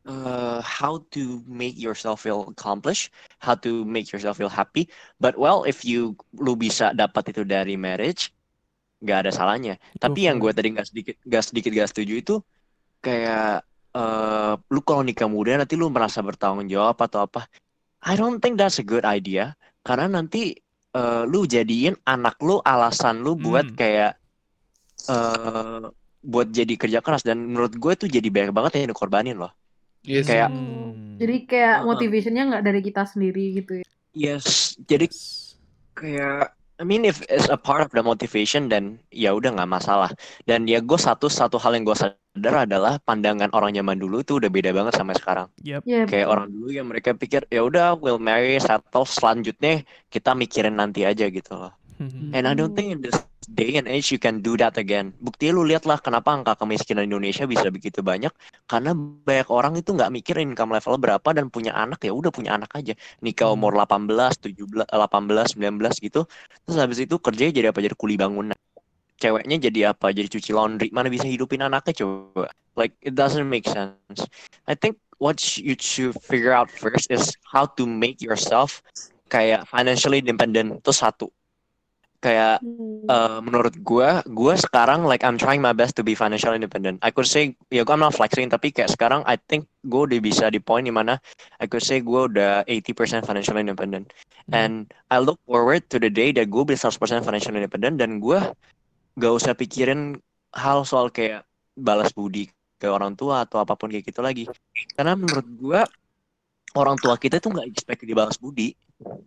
uh, 0.06 0.62
how 0.62 1.02
to 1.10 1.42
make 1.50 1.74
yourself 1.76 2.22
feel 2.22 2.46
accomplished, 2.54 3.10
how 3.42 3.58
to 3.58 3.82
make 3.84 4.14
yourself 4.14 4.38
feel 4.38 4.52
happy. 4.52 4.88
But 5.18 5.36
well, 5.36 5.66
if 5.66 5.82
you 5.82 6.14
lu 6.38 6.54
bisa 6.54 6.94
dapat 6.94 7.34
itu 7.34 7.42
dari 7.44 7.74
marriage, 7.76 8.30
nggak 9.02 9.18
ada 9.26 9.32
salahnya. 9.34 9.82
Tapi 9.98 10.30
yang 10.30 10.38
gue 10.38 10.54
tadi 10.54 10.70
nggak 10.72 10.88
sedikit 10.88 11.16
nggak 11.26 11.44
sedikit 11.44 11.72
nggak 11.74 11.90
setuju 11.90 12.14
itu 12.22 12.36
kayak 13.02 13.66
eh 13.94 14.54
lu 14.70 14.82
kalau 14.86 15.02
nikah 15.06 15.30
muda 15.30 15.58
nanti 15.58 15.74
lu 15.78 15.90
merasa 15.90 16.22
bertanggung 16.22 16.70
jawab 16.70 16.98
atau 17.02 17.26
apa. 17.26 17.50
I 18.06 18.14
don't 18.20 18.38
think 18.44 18.60
that's 18.60 18.78
a 18.78 18.86
good 18.86 19.08
idea 19.08 19.56
karena 19.82 20.08
nanti 20.22 20.54
eh, 20.94 21.24
lu 21.26 21.50
jadiin 21.50 21.98
anak 22.06 22.38
lu 22.44 22.62
alasan 22.62 23.24
lu 23.26 23.34
buat 23.40 23.66
Hmm. 23.66 23.78
kayak 23.78 24.14
buat 26.24 26.48
jadi 26.50 26.74
kerja 26.80 27.00
keras 27.04 27.22
dan 27.22 27.44
menurut 27.44 27.76
gue 27.76 27.94
tuh 28.00 28.08
jadi 28.08 28.26
banyak 28.32 28.56
banget 28.56 28.72
yang 28.80 28.96
dikorbanin 28.96 29.38
loh. 29.38 29.52
Yes. 30.04 30.28
Kayak 30.28 30.50
Hmm. 30.52 31.20
Jadi 31.22 31.46
kayak 31.46 31.86
motivationnya 31.86 32.44
nggak 32.50 32.64
dari 32.66 32.82
kita 32.82 33.06
sendiri 33.06 33.44
gitu 33.54 33.74
ya. 33.80 33.86
yes, 34.18 34.74
jadi 34.90 35.06
kayak 35.94 36.58
I 36.82 36.84
mean 36.84 37.06
if 37.06 37.22
it's 37.30 37.48
a 37.48 37.56
part 37.56 37.86
of 37.86 37.94
the 37.94 38.02
motivation 38.02 38.66
dan 38.66 38.98
ya 39.14 39.30
udah 39.38 39.54
nggak 39.54 39.70
masalah 39.70 40.10
dan 40.50 40.66
ya 40.66 40.82
gue 40.82 40.98
satu 40.98 41.30
satu 41.30 41.62
hal 41.62 41.78
yang 41.78 41.86
gue 41.86 41.94
sadar 41.94 42.66
adalah 42.66 42.98
pandangan 43.06 43.54
orang 43.54 43.78
zaman 43.78 44.02
dulu 44.02 44.26
tuh 44.26 44.42
udah 44.42 44.50
beda 44.50 44.74
banget 44.74 44.98
sama 44.98 45.14
sekarang 45.14 45.48
Yep. 45.62 45.86
Iya, 45.86 46.02
kayak 46.10 46.28
orang 46.34 46.50
dulu 46.50 46.68
yang 46.74 46.90
mereka 46.90 47.14
pikir 47.14 47.46
ya 47.54 47.62
udah 47.62 47.94
we'll 47.94 48.18
marry 48.18 48.58
settle 48.58 49.06
selanjutnya 49.06 49.86
kita 50.10 50.34
mikirin 50.34 50.82
nanti 50.82 51.06
aja 51.06 51.30
gitu 51.30 51.54
loh 51.54 51.72
and 52.34 52.46
I 52.50 52.54
don't 52.58 52.74
think 52.74 52.90
in 52.92 53.00
this 53.06 53.18
day 53.46 53.78
and 53.78 53.86
age 53.86 54.10
you 54.12 54.20
can 54.20 54.42
do 54.42 54.58
that 54.58 54.76
again. 54.80 55.14
Buktinya 55.22 55.54
lu 55.58 55.64
lihat 55.68 55.86
lah 55.86 56.00
kenapa 56.02 56.34
angka 56.34 56.58
kemiskinan 56.58 57.06
Indonesia 57.06 57.46
bisa 57.46 57.70
begitu 57.70 58.02
banyak. 58.02 58.32
Karena 58.66 58.96
banyak 58.96 59.50
orang 59.52 59.74
itu 59.78 59.94
nggak 59.94 60.10
mikir 60.10 60.36
income 60.42 60.74
level 60.74 60.98
berapa 60.98 61.30
dan 61.36 61.52
punya 61.52 61.76
anak 61.76 62.02
ya 62.02 62.16
udah 62.16 62.32
punya 62.34 62.56
anak 62.58 62.74
aja. 62.74 62.94
Nikah 63.22 63.52
Hmm. 63.52 63.60
umur 63.60 63.78
18 63.78 64.40
17 64.40 64.88
18 64.90 65.54
19 65.60 66.00
gitu. 66.02 66.26
Terus 66.66 66.78
habis 66.80 67.00
itu 67.04 67.16
kerjanya 67.20 67.54
jadi 67.54 67.68
apa? 67.70 67.80
Jadi 67.84 67.96
kuli 68.00 68.16
bangunan. 68.18 68.58
Ceweknya 69.20 69.58
jadi 69.70 69.80
apa? 69.94 70.12
Jadi 70.12 70.28
cuci 70.34 70.52
laundry. 70.56 70.90
Mana 70.92 71.08
bisa 71.12 71.28
hidupin 71.30 71.62
anaknya 71.64 71.94
coba? 72.04 72.50
Like 72.76 72.98
it 73.06 73.14
doesn't 73.14 73.46
make 73.46 73.70
sense. 73.70 74.26
I 74.66 74.74
think 74.74 74.98
what 75.22 75.38
you 75.60 75.78
should 75.78 76.18
figure 76.20 76.56
out 76.56 76.68
first 76.74 77.08
is 77.14 77.38
how 77.54 77.70
to 77.78 77.86
make 77.86 78.20
yourself 78.20 78.82
kayak 79.30 79.66
financially 79.70 80.22
independent 80.22 80.82
itu 80.82 80.92
satu 80.94 81.30
kayak 82.24 82.64
eh, 83.12 83.40
menurut 83.44 83.76
gua 83.84 84.24
gua 84.32 84.56
sekarang 84.56 85.04
like 85.04 85.28
I'm 85.28 85.36
trying 85.36 85.60
my 85.60 85.76
best 85.76 86.00
to 86.00 86.04
be 86.08 86.16
financially 86.16 86.56
independent. 86.56 87.04
I 87.04 87.12
could 87.12 87.28
say 87.28 87.60
ya 87.68 87.84
gua 87.84 88.00
I'm 88.00 88.04
not 88.08 88.16
flexing 88.16 88.48
tapi 88.48 88.72
kayak 88.72 88.96
sekarang 88.96 89.28
I 89.28 89.36
think 89.36 89.68
gua 89.84 90.08
udah 90.08 90.20
bisa 90.24 90.48
di 90.48 90.64
point 90.64 90.88
di 90.88 90.96
mana 90.96 91.20
I 91.60 91.68
could 91.68 91.84
say 91.84 92.00
gua 92.00 92.32
udah 92.32 92.64
80% 92.64 93.28
financially 93.28 93.62
independent. 93.68 94.16
And 94.52 94.92
I 95.08 95.24
look 95.24 95.40
forward 95.48 95.88
to 95.96 95.98
the 96.02 96.12
day 96.12 96.36
that 96.36 96.52
gue 96.52 96.64
bisa 96.68 96.92
100% 96.92 97.24
financially 97.24 97.64
independent 97.64 97.96
dan 97.96 98.20
gue 98.20 98.40
gak 99.16 99.34
usah 99.34 99.56
pikirin 99.56 100.20
hal 100.52 100.84
soal 100.84 101.08
kayak 101.08 101.48
balas 101.80 102.12
budi 102.12 102.52
ke 102.78 102.88
orang 102.92 103.16
tua 103.16 103.48
atau 103.48 103.64
apa 103.64 103.80
pun 103.80 103.88
kayak 103.88 104.04
gitu 104.04 104.20
lagi. 104.20 104.46
Karena 105.00 105.16
menurut 105.16 105.48
gue 105.48 105.80
orang 106.76 106.98
tua 107.00 107.16
kita 107.16 107.40
tuh 107.40 107.56
nggak 107.56 107.70
expect 107.72 108.04
dibalas 108.04 108.36
budi. 108.36 108.76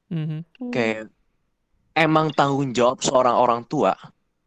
Mhm. 0.08 0.72
kayak 0.72 1.12
emang 1.96 2.28
tanggung 2.36 2.76
jawab 2.76 3.00
seorang 3.00 3.32
orang 3.32 3.64
tua 3.64 3.96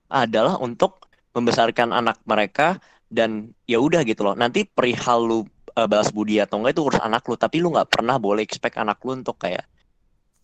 adalah 0.07 0.61
untuk 0.61 1.09
membesarkan 1.33 1.89
anak 1.89 2.21
mereka 2.29 2.77
dan 3.09 3.51
ya 3.65 3.81
udah 3.81 4.05
gitu 4.05 4.21
loh. 4.21 4.37
Nanti 4.37 4.69
perihal 4.69 5.25
lu 5.25 5.39
eh, 5.73 5.87
balas 5.89 6.13
budi 6.13 6.37
atau 6.37 6.61
enggak 6.61 6.77
itu 6.77 6.81
urus 6.85 7.01
anak 7.01 7.25
lu 7.25 7.35
tapi 7.35 7.57
lu 7.57 7.73
nggak 7.73 7.89
pernah 7.89 8.21
boleh 8.21 8.45
expect 8.45 8.77
anak 8.77 9.01
lu 9.01 9.17
untuk 9.17 9.41
kayak 9.41 9.65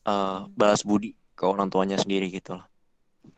eh, 0.09 0.39
balas 0.57 0.81
budi 0.81 1.13
ke 1.37 1.43
orang 1.45 1.69
tuanya 1.69 2.01
sendiri 2.01 2.33
gitu 2.33 2.57
loh. 2.57 2.65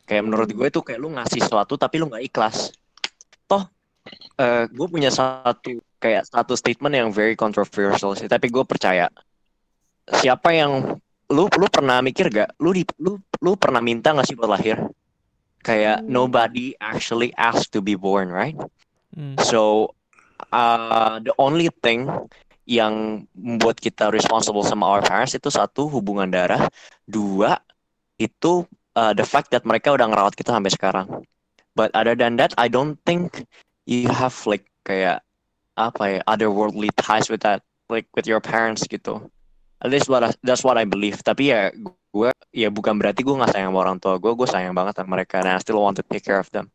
Kayak 0.08 0.24
menurut 0.24 0.48
gue 0.48 0.66
itu 0.68 0.80
kayak 0.80 1.00
lu 1.00 1.12
ngasih 1.12 1.44
sesuatu 1.44 1.76
tapi 1.76 2.00
lu 2.00 2.08
nggak 2.08 2.24
ikhlas. 2.24 2.72
Toh 3.44 3.68
eh, 4.40 4.64
gue 4.68 4.86
punya 4.88 5.12
satu 5.12 5.84
kayak 6.00 6.24
satu 6.30 6.54
statement 6.56 6.94
yang 6.94 7.08
very 7.12 7.36
controversial 7.36 8.16
sih 8.16 8.28
tapi 8.28 8.48
gue 8.48 8.64
percaya. 8.64 9.12
Siapa 10.08 10.56
yang 10.56 10.96
lu 11.28 11.44
lu 11.46 11.66
pernah 11.68 12.00
mikir 12.00 12.32
gak? 12.32 12.56
Lu 12.60 12.72
di 12.72 12.84
lu 13.00 13.20
lu 13.44 13.54
pernah 13.54 13.84
minta 13.84 14.16
nggak 14.16 14.26
sih 14.28 14.36
buat 14.36 14.48
lahir? 14.48 14.80
Kayak 15.60 16.06
nobody 16.06 16.72
actually 16.80 17.34
asked 17.36 17.74
to 17.74 17.84
be 17.84 17.98
born 17.98 18.32
right? 18.32 18.56
Hmm. 19.08 19.34
so 19.40 19.90
uh, 20.52 21.18
the 21.18 21.32
only 21.40 21.72
thing 21.82 22.06
yang 22.68 23.24
membuat 23.32 23.80
kita 23.80 24.12
responsible 24.12 24.60
sama 24.60 24.84
our 24.84 25.02
parents 25.02 25.32
itu 25.32 25.48
satu 25.48 25.88
hubungan 25.88 26.28
darah. 26.28 26.68
Dua 27.08 27.56
itu 28.20 28.68
uh, 28.92 29.12
the 29.16 29.24
fact 29.24 29.48
that 29.50 29.64
mereka 29.64 29.96
udah 29.96 30.06
ngerawat 30.12 30.36
kita 30.36 30.52
sampai 30.52 30.70
sekarang. 30.70 31.06
But 31.72 31.96
other 31.96 32.12
than 32.12 32.36
that 32.36 32.52
I 32.60 32.68
don't 32.68 33.00
think 33.08 33.48
you 33.88 34.12
have 34.12 34.36
like 34.44 34.68
kayak 34.84 35.24
apa 35.78 36.02
ya 36.10 36.20
otherworldly 36.28 36.92
ties 36.98 37.32
with 37.32 37.46
that 37.46 37.64
like 37.88 38.04
with 38.12 38.28
your 38.28 38.42
parents 38.42 38.84
gitu 38.84 39.22
at 39.78 39.88
least 39.90 40.10
what 40.10 40.22
I- 40.26 40.38
that's 40.42 40.66
what 40.66 40.76
I 40.76 40.84
believe 40.84 41.22
tapi 41.22 41.54
ya 41.54 41.70
gue 42.14 42.30
ya 42.50 42.68
bukan 42.72 42.98
berarti 42.98 43.22
gue 43.22 43.34
nggak 43.34 43.54
sayang 43.54 43.70
sama 43.70 43.78
orang 43.84 43.98
tua 44.02 44.18
gue 44.18 44.32
gue 44.34 44.48
sayang 44.48 44.74
banget 44.74 44.98
sama 44.98 45.18
mereka 45.18 45.42
dan 45.44 45.58
I 45.58 45.62
still 45.62 45.78
want 45.78 45.98
to 46.00 46.04
take 46.06 46.24
care 46.24 46.40
of 46.40 46.50
them 46.50 46.72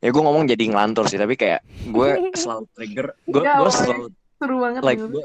ya 0.00 0.08
gue 0.10 0.22
ngomong 0.22 0.48
jadi 0.48 0.64
ngelantur 0.72 1.06
sih 1.06 1.20
tapi 1.20 1.36
kayak 1.36 1.60
gue 1.90 2.08
selalu 2.42 2.64
trigger 2.74 3.06
gue 3.28 3.42
gue 3.44 3.70
selalu 3.70 4.04
Seru 4.42 4.56
banget 4.58 4.80
like 4.82 4.98
gitu. 4.98 5.10
gue 5.12 5.24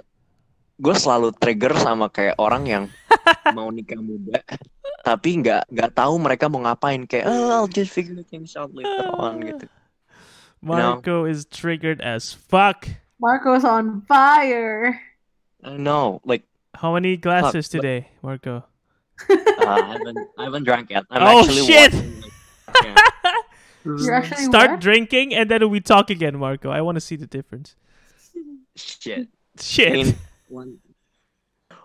gue 0.77 0.95
selalu 0.95 1.29
trigger 1.33 1.73
sama 1.81 2.05
kayak 2.11 2.37
orang 2.37 2.63
yang 2.67 2.83
mau 3.57 3.71
nikah 3.73 3.97
muda 3.97 4.43
tapi 5.01 5.39
nggak 5.41 5.71
nggak 5.71 5.91
tahu 5.95 6.13
mereka 6.19 6.51
mau 6.51 6.61
ngapain 6.61 7.07
kayak 7.07 7.31
oh, 7.31 7.63
I'll 7.63 7.71
just 7.71 7.95
figure 7.95 8.19
things 8.21 8.53
out 8.59 8.69
later 8.75 9.07
on 9.15 9.41
gitu 9.49 9.65
Marco 10.61 11.25
is 11.25 11.45
triggered 11.45 12.01
as 12.01 12.33
fuck. 12.33 12.89
Marco's 13.21 13.63
on 13.63 14.01
fire. 14.01 14.99
I 15.63 15.77
know 15.77 16.21
like 16.25 16.45
How 16.77 16.93
many 16.93 17.17
glasses 17.17 17.65
but- 17.67 17.73
today, 17.81 18.09
Marco? 18.21 18.61
uh, 18.61 19.65
I 19.65 19.97
haven't 19.97 20.17
I 20.37 20.41
haven't 20.45 20.63
drank 20.63 20.93
yet 20.93 21.03
I'm 21.09 21.25
oh 21.25 21.41
shit! 21.41 21.89
watching, 21.89 22.21
like, 22.21 22.85
yeah. 22.85 22.95
You're 23.81 24.13
actually 24.13 24.45
Start 24.53 24.77
what? 24.77 24.79
drinking 24.79 25.33
and 25.33 25.49
then 25.49 25.65
we 25.73 25.81
talk 25.81 26.13
again, 26.13 26.37
Marco. 26.37 26.69
I 26.69 26.85
want 26.85 26.97
to 26.97 27.03
see 27.03 27.17
the 27.17 27.25
difference. 27.25 27.73
shit 28.77 29.25
Shit. 29.57 29.89
I 29.89 29.93
mean, 29.97 30.09
one 30.53 30.77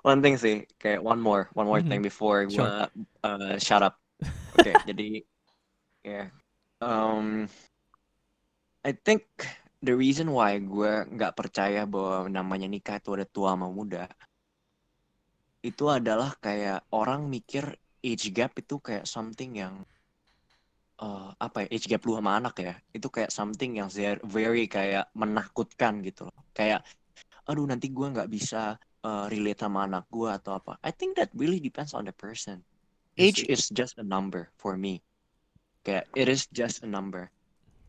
one 0.04 0.20
thing 0.20 0.36
sih 0.36 0.68
kayak 0.76 1.00
one 1.00 1.16
more 1.24 1.48
one 1.56 1.64
more 1.64 1.80
Mhm. 1.80 1.88
thing 1.88 2.02
before 2.04 2.44
Sure. 2.52 2.68
gua 2.68 2.92
uh, 3.24 3.56
shut 3.56 3.80
up 3.80 3.96
oke 4.60 4.68
jadi 4.84 5.24
ya 6.04 6.28
um, 6.84 7.48
I 8.84 8.92
think 8.92 9.24
the 9.80 9.96
reason 9.96 10.36
why 10.36 10.60
gue 10.60 11.06
nggak 11.16 11.32
percaya 11.32 11.88
bahwa 11.88 12.28
namanya 12.28 12.68
nikah 12.68 13.00
itu 13.00 13.14
ada 13.16 13.24
tua 13.24 13.56
sama 13.56 13.72
muda 13.72 14.04
itu 15.62 15.84
adalah 15.86 16.34
kayak 16.42 16.84
orang 16.90 17.30
mikir 17.30 17.78
age 18.02 18.34
gap 18.34 18.58
itu 18.58 18.82
kayak 18.82 19.06
something 19.06 19.54
yang 19.54 19.86
eh, 20.98 21.30
apa 21.38 21.66
ya 21.66 21.68
age 21.70 21.86
gap 21.86 22.02
lu 22.02 22.18
sama 22.18 22.42
anak 22.42 22.54
ya. 22.58 22.74
Itu 22.90 23.08
kayak 23.08 23.30
something 23.30 23.78
yang 23.78 23.88
very, 23.88 24.20
very 24.26 24.64
kayak 24.66 25.06
menakutkan 25.14 26.02
gitu 26.02 26.26
loh. 26.26 26.42
Kayak 26.50 26.82
aduh 27.46 27.66
nanti 27.66 27.90
gue 27.90 28.06
nggak 28.06 28.30
bisa 28.30 28.78
uh, 29.02 29.26
relate 29.26 29.62
sama 29.62 29.86
anak 29.86 30.06
gue 30.10 30.30
atau 30.30 30.58
apa. 30.58 30.78
I 30.82 30.94
think 30.94 31.18
that 31.18 31.30
really 31.34 31.58
depends 31.58 31.94
on 31.94 32.06
the 32.06 32.14
person. 32.14 32.62
Age 33.18 33.44
is 33.44 33.68
just 33.68 33.98
a 34.00 34.06
number 34.06 34.48
for 34.56 34.78
me. 34.78 35.02
Kayak 35.84 36.08
it 36.16 36.26
is 36.30 36.48
just 36.48 36.86
a 36.86 36.88
number. 36.88 37.28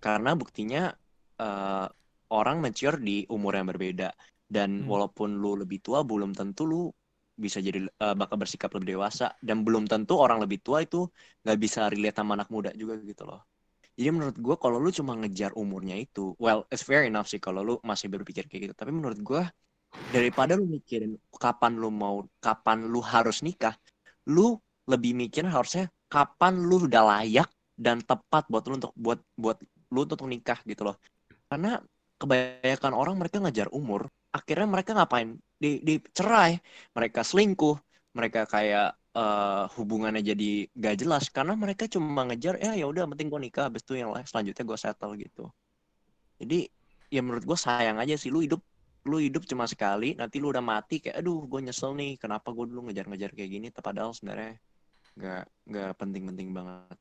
Karena 0.03 0.35
buktinya 0.35 0.91
uh, 1.39 1.87
orang 2.33 2.59
mature 2.59 2.99
di 2.99 3.23
umur 3.29 3.55
yang 3.55 3.69
berbeda. 3.69 4.11
Dan 4.43 4.83
Hmm. 4.83 4.89
walaupun 4.89 5.39
lu 5.39 5.57
lebih 5.57 5.81
tua 5.81 6.03
belum 6.03 6.35
tentu 6.35 6.67
lu 6.67 6.83
bisa 7.33 7.57
jadi 7.59 7.83
uh, 7.85 8.15
bakal 8.15 8.37
bersikap 8.37 8.69
lebih 8.77 8.97
dewasa. 8.97 9.33
Dan 9.41 9.65
belum 9.65 9.89
tentu 9.89 10.17
orang 10.17 10.41
lebih 10.41 10.61
tua 10.61 10.85
itu 10.85 11.09
nggak 11.43 11.57
bisa 11.59 11.89
relate 11.89 12.17
sama 12.17 12.37
anak 12.37 12.49
muda 12.53 12.69
juga 12.73 12.97
gitu 13.01 13.25
loh. 13.25 13.41
Jadi 13.93 14.09
menurut 14.09 14.37
gue 14.41 14.55
kalau 14.57 14.81
lu 14.81 14.89
cuma 14.89 15.13
ngejar 15.13 15.53
umurnya 15.53 15.93
itu 15.93 16.33
well 16.41 16.65
it's 16.73 16.81
fair 16.81 17.05
enough 17.05 17.29
sih 17.29 17.37
kalau 17.37 17.61
lu 17.61 17.73
masih 17.85 18.09
berpikir 18.09 18.49
kayak 18.49 18.69
gitu. 18.69 18.73
Tapi 18.73 18.89
menurut 18.89 19.19
gue 19.21 19.43
daripada 20.09 20.57
lu 20.57 20.65
mikirin 20.65 21.13
kapan 21.37 21.77
lu 21.77 21.93
mau 21.93 22.25
kapan 22.41 22.89
lu 22.89 22.97
harus 23.05 23.45
nikah 23.45 23.77
lu 24.25 24.57
lebih 24.89 25.13
mikirin 25.13 25.53
harusnya 25.53 25.93
kapan 26.09 26.57
lu 26.57 26.89
udah 26.89 27.03
layak 27.05 27.49
dan 27.77 28.01
tepat 28.01 28.49
buat 28.49 28.65
lu 28.65 28.81
untuk 28.81 28.93
buat 28.97 29.19
buat 29.37 29.57
lu 29.93 29.99
untuk 30.09 30.25
nikah 30.25 30.57
gitu 30.65 30.89
loh. 30.89 30.97
Karena 31.45 31.77
kebanyakan 32.17 32.93
orang 32.97 33.15
mereka 33.21 33.37
ngejar 33.45 33.69
umur 33.69 34.09
akhirnya 34.33 34.65
mereka 34.65 34.97
ngapain 34.97 35.37
di 35.63 35.79
di 35.79 35.95
cerai. 36.11 36.59
Mereka 36.91 37.23
selingkuh 37.23 37.79
mereka 38.13 38.45
kayak 38.45 38.93
eh, 39.15 39.63
hubungannya 39.79 40.21
jadi 40.21 40.67
gak 40.75 40.95
jelas 41.01 41.31
karena 41.31 41.55
mereka 41.57 41.89
cuma 41.89 42.27
ngejar 42.27 42.59
ya 42.61 42.77
ya 42.77 42.85
udah 42.85 43.07
penting 43.15 43.31
gue 43.31 43.41
nikah 43.49 43.71
habis 43.71 43.81
itu 43.87 43.97
yang 43.97 44.13
lain 44.13 44.27
selanjutnya 44.27 44.63
gue 44.67 44.77
settle 44.77 45.13
gitu. 45.17 45.45
Jadi 46.43 46.67
ya 47.13 47.21
menurut 47.23 47.45
gue 47.47 47.57
sayang 47.57 47.97
aja 48.01 48.17
sih 48.19 48.33
lu 48.33 48.43
hidup 48.43 48.59
lu 49.03 49.19
hidup 49.19 49.43
cuma 49.43 49.67
sekali 49.67 50.15
nanti 50.15 50.39
lu 50.39 50.51
udah 50.51 50.63
mati 50.63 51.03
kayak 51.03 51.19
aduh 51.19 51.43
gue 51.47 51.59
nyesel 51.59 51.91
nih 51.95 52.15
kenapa 52.15 52.55
gue 52.55 52.65
dulu 52.67 52.91
ngejar-ngejar 52.91 53.31
kayak 53.33 53.49
gini? 53.49 53.67
Padahal 53.71 54.11
sebenarnya 54.15 54.59
nggak 55.13 55.43
nggak 55.69 55.89
penting-penting 55.97 56.47
banget. 56.51 56.97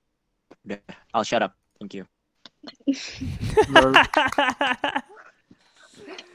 Udah 0.65 0.81
I'll 1.13 1.27
shut 1.27 1.43
up. 1.43 1.59
Thank 1.83 1.99
you 1.99 2.07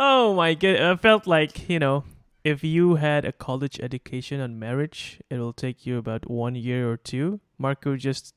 Oh 0.00 0.32
my 0.32 0.54
god! 0.54 0.80
I 0.80 0.96
felt 0.96 1.26
like 1.26 1.68
you 1.68 1.78
know, 1.78 2.04
if 2.42 2.64
you 2.64 2.96
had 2.96 3.26
a 3.26 3.32
college 3.36 3.78
education 3.84 4.40
on 4.40 4.58
marriage, 4.58 5.20
it 5.28 5.36
will 5.36 5.52
take 5.52 5.84
you 5.84 5.98
about 5.98 6.24
one 6.24 6.54
year 6.54 6.88
or 6.90 6.96
two. 6.96 7.40
Marco 7.58 8.00
just 8.00 8.32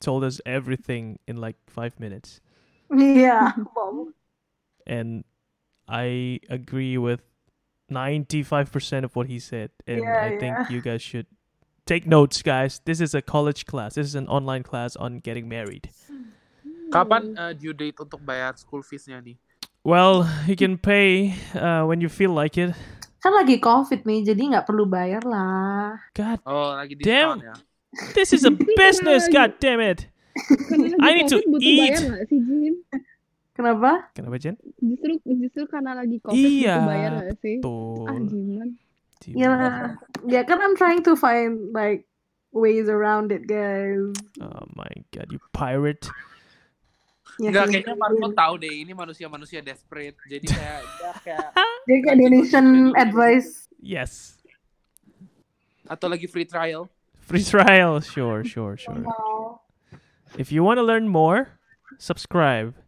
told 0.00 0.24
us 0.24 0.40
everything 0.46 1.18
in 1.28 1.36
like 1.36 1.56
five 1.68 2.00
minutes, 2.00 2.40
Yeah. 2.88 3.52
and 4.86 5.24
I 5.84 6.40
agree 6.48 6.96
with 6.96 7.20
ninety-five 7.92 8.72
percent 8.72 9.04
of 9.04 9.12
what 9.12 9.28
he 9.28 9.36
said. 9.36 9.68
And 9.86 10.00
Yeah, 10.08 10.16
I 10.16 10.40
think 10.40 10.56
yeah. 10.64 10.72
you 10.72 10.80
guys 10.80 11.04
should 11.04 11.28
take 11.84 12.08
notes, 12.08 12.40
guys. 12.40 12.80
This 12.88 13.04
is 13.04 13.12
a 13.12 13.20
college 13.20 13.68
class. 13.68 14.00
This 14.00 14.08
is 14.08 14.16
an 14.16 14.32
online 14.32 14.62
class 14.64 14.96
on 14.96 15.20
getting 15.20 15.44
married. 15.44 15.92
Kapan 16.88 17.36
uh, 17.36 17.52
due 17.52 17.76
date 17.76 18.00
untuk 18.00 18.24
bayar 18.24 18.56
school 18.56 18.80
fees-nya 18.80 19.20
nih? 19.20 19.36
Well, 19.82 20.30
you 20.46 20.54
can 20.54 20.78
pay 20.78 21.34
uh, 21.58 21.82
when 21.82 21.98
you 22.00 22.08
feel 22.08 22.30
like 22.30 22.54
it. 22.54 22.70
Kan 23.18 23.34
lagi 23.34 23.58
covid 23.58 24.06
nih, 24.06 24.22
jadi 24.22 24.42
nggak 24.54 24.66
perlu 24.66 24.86
bayar 24.86 25.22
lah. 25.26 25.98
God 26.14 26.38
Oh, 26.46 26.74
lagi 26.74 26.94
Damn. 27.02 27.42
ya. 27.42 27.54
This 28.14 28.30
is 28.30 28.46
a 28.46 28.54
business, 28.78 29.26
god 29.26 29.58
damn 29.58 29.82
it. 29.82 30.06
I 31.02 31.18
need 31.18 31.28
to 31.34 31.42
eat. 31.58 31.98
bayar 31.98 32.24
sih? 32.30 32.40
Kenapa? 33.52 34.06
Kenapa 34.16 34.38
Jen? 34.38 34.54
Justru 34.80 35.18
justru 35.28 35.62
karena 35.68 35.98
lagi 35.98 36.18
COVID 36.24 36.40
Iya, 36.40 36.76
bayar 36.86 37.10
nggak 37.18 37.36
sih? 37.42 37.56
Ah 37.60 38.16
Betul. 38.16 38.26
Jiman. 38.30 38.68
Ya, 39.38 39.50
ya 40.26 40.40
kan 40.46 40.58
I'm 40.62 40.74
trying 40.74 41.02
to 41.06 41.14
find 41.14 41.70
like 41.70 42.06
ways 42.54 42.86
around 42.90 43.30
it, 43.30 43.46
guys. 43.50 44.14
Oh 44.38 44.66
my 44.78 44.90
god, 45.10 45.30
you 45.30 45.38
pirate. 45.54 46.06
Ya, 47.42 47.50
Enggak, 47.50 47.64
sih. 47.66 47.72
kayaknya 47.82 47.96
Marco 47.98 48.28
tahu 48.30 48.54
deh 48.62 48.70
ini 48.70 48.92
manusia-manusia 48.94 49.58
desperate. 49.58 50.14
Jadi 50.30 50.46
kayak 50.46 50.80
dia 51.02 51.12
kayak 51.26 51.48
Jadi 51.90 51.98
kayak 52.06 52.16
donation 52.22 52.66
advice. 52.94 53.66
Yes. 53.82 54.38
atau 55.90 56.06
lagi 56.06 56.30
free 56.30 56.46
trial. 56.46 56.86
Free 57.18 57.42
trial. 57.42 57.98
Sure, 58.00 58.46
sure, 58.46 58.78
sure. 58.78 59.02
If 60.38 60.54
you 60.54 60.62
want 60.62 60.78
to 60.78 60.86
learn 60.86 61.10
more, 61.10 61.58
subscribe. 61.98 62.78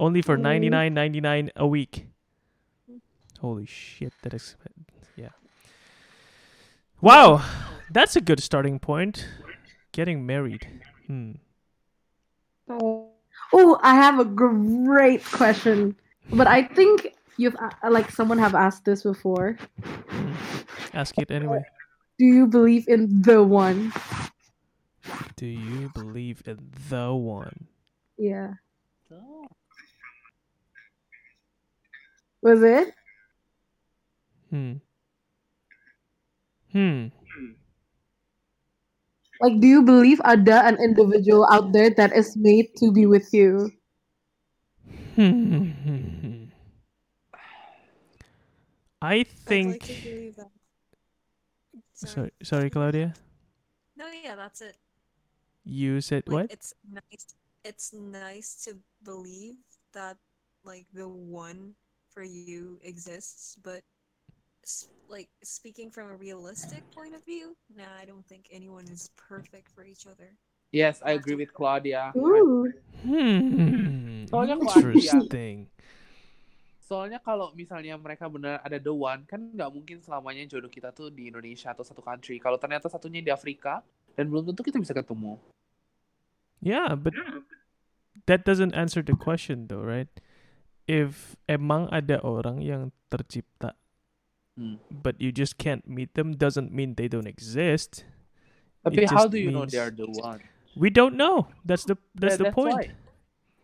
Only 0.00 0.20
for 0.24 0.36
ninety 0.40 0.68
nine 0.72 0.96
ninety 0.96 1.20
nine 1.20 1.52
a 1.54 1.68
week. 1.68 2.08
Holy 3.44 3.68
shit, 3.68 4.12
that 4.24 4.32
is 4.32 4.56
yeah. 5.16 5.36
Wow, 7.04 7.44
that's 7.92 8.16
a 8.16 8.24
good 8.24 8.40
starting 8.42 8.80
point. 8.80 9.28
Getting 9.92 10.24
married. 10.24 10.66
Hmm. 11.06 11.40
Oh, 12.68 13.15
I 13.54 13.94
have 13.94 14.18
a 14.18 14.24
great 14.24 15.24
question, 15.24 15.96
but 16.32 16.46
I 16.46 16.62
think 16.62 17.14
you've 17.36 17.56
uh, 17.56 17.70
like 17.90 18.10
someone 18.10 18.38
have 18.38 18.54
asked 18.54 18.84
this 18.84 19.02
before. 19.02 19.56
Ask 20.92 21.18
it 21.18 21.30
anyway. 21.30 21.62
Do 22.18 22.24
you 22.24 22.46
believe 22.46 22.88
in 22.88 23.22
the 23.22 23.42
one? 23.42 23.92
Do 25.36 25.46
you 25.46 25.90
believe 25.94 26.42
in 26.46 26.58
the 26.88 27.14
one? 27.14 27.66
Yeah. 28.18 28.54
Was 32.42 32.62
it? 32.62 32.94
Hmm. 34.50 34.72
Hmm. 36.72 37.06
Like, 39.40 39.60
do 39.60 39.66
you 39.66 39.82
believe 39.82 40.20
ada 40.24 40.64
an 40.66 40.76
individual 40.82 41.46
out 41.50 41.72
there 41.72 41.90
that 41.90 42.12
is 42.16 42.36
made 42.36 42.74
to 42.78 42.92
be 42.92 43.06
with 43.06 43.32
you? 43.32 43.72
Hmm. 45.16 46.50
I 49.02 49.24
I'd 49.46 49.64
like 49.64 49.82
think. 49.82 49.82
to 49.84 49.94
believe. 49.94 50.38
Sorry, 51.94 52.30
sorry, 52.42 52.70
Claudia. 52.70 53.14
No, 53.96 54.06
yeah, 54.08 54.34
that's 54.36 54.60
it. 54.60 54.76
You 55.64 56.00
said 56.00 56.24
Like, 56.26 56.44
what? 56.46 56.50
It's 56.50 56.74
nice. 56.90 57.26
It's 57.64 57.92
nice 57.92 58.54
to 58.64 58.78
believe 59.02 59.56
that 59.92 60.16
like 60.64 60.86
the 60.92 61.08
one 61.08 61.74
for 62.10 62.22
you 62.22 62.78
exists, 62.82 63.56
but 63.62 63.72
s- 63.76 63.95
like 65.08 65.30
speaking 65.42 65.90
from 65.90 66.10
a 66.10 66.16
realistic 66.18 66.82
point 66.90 67.14
of 67.14 67.22
view, 67.24 67.54
nah, 67.70 67.90
I 68.00 68.04
don't 68.04 68.26
think 68.26 68.50
anyone 68.50 68.86
is 68.90 69.10
perfect 69.14 69.70
for 69.70 69.86
each 69.86 70.06
other. 70.06 70.34
Yes, 70.74 70.98
I 71.00 71.14
agree 71.14 71.38
with 71.38 71.54
Claudia. 71.54 72.10
Ooh. 72.18 72.68
Hmm. 73.06 74.26
Soalnya 74.26 74.58
Interesting. 74.58 75.70
Soalnya 76.86 77.18
kalau 77.18 77.50
misalnya 77.54 77.98
mereka 77.98 78.30
benar 78.30 78.62
ada 78.62 78.78
the 78.78 78.94
one, 78.94 79.26
kan 79.26 79.50
nggak 79.50 79.70
mungkin 79.74 79.98
selamanya 80.02 80.46
jodoh 80.46 80.70
kita 80.70 80.94
tuh 80.94 81.10
di 81.10 81.30
Indonesia 81.30 81.74
atau 81.74 81.82
satu 81.82 81.98
country. 82.02 82.38
Kalau 82.38 82.58
ternyata 82.58 82.86
satunya 82.86 83.22
di 83.22 83.30
Afrika, 83.30 83.82
dan 84.14 84.30
belum 84.30 84.50
tentu 84.50 84.62
kita 84.62 84.78
bisa 84.78 84.94
ketemu. 84.94 85.38
Yeah, 86.62 86.94
but 86.94 87.14
that 88.30 88.46
doesn't 88.46 88.74
answer 88.74 89.02
the 89.02 89.18
question 89.18 89.66
though, 89.66 89.82
right? 89.82 90.10
If 90.86 91.34
emang 91.50 91.90
ada 91.90 92.22
orang 92.22 92.62
yang 92.62 92.94
tercipta, 93.10 93.74
Hmm. 94.56 94.80
but 94.88 95.20
you 95.20 95.28
just 95.30 95.60
can't 95.60 95.84
meet 95.84 96.16
them, 96.16 96.32
doesn't 96.32 96.72
mean 96.72 96.96
they 96.96 97.12
don't 97.12 97.28
exist. 97.28 98.08
Tapi 98.80 99.04
It 99.04 99.12
how 99.12 99.28
do 99.28 99.36
you 99.36 99.52
know 99.52 99.68
they 99.68 99.76
are 99.76 99.92
the 99.92 100.08
one? 100.08 100.40
We 100.72 100.88
don't 100.88 101.16
know. 101.16 101.52
That's 101.64 101.84
the 101.84 102.00
that's 102.16 102.40
Yeah, 102.40 102.48
the 102.48 102.52
point. 102.56 102.72
why. 102.72 102.96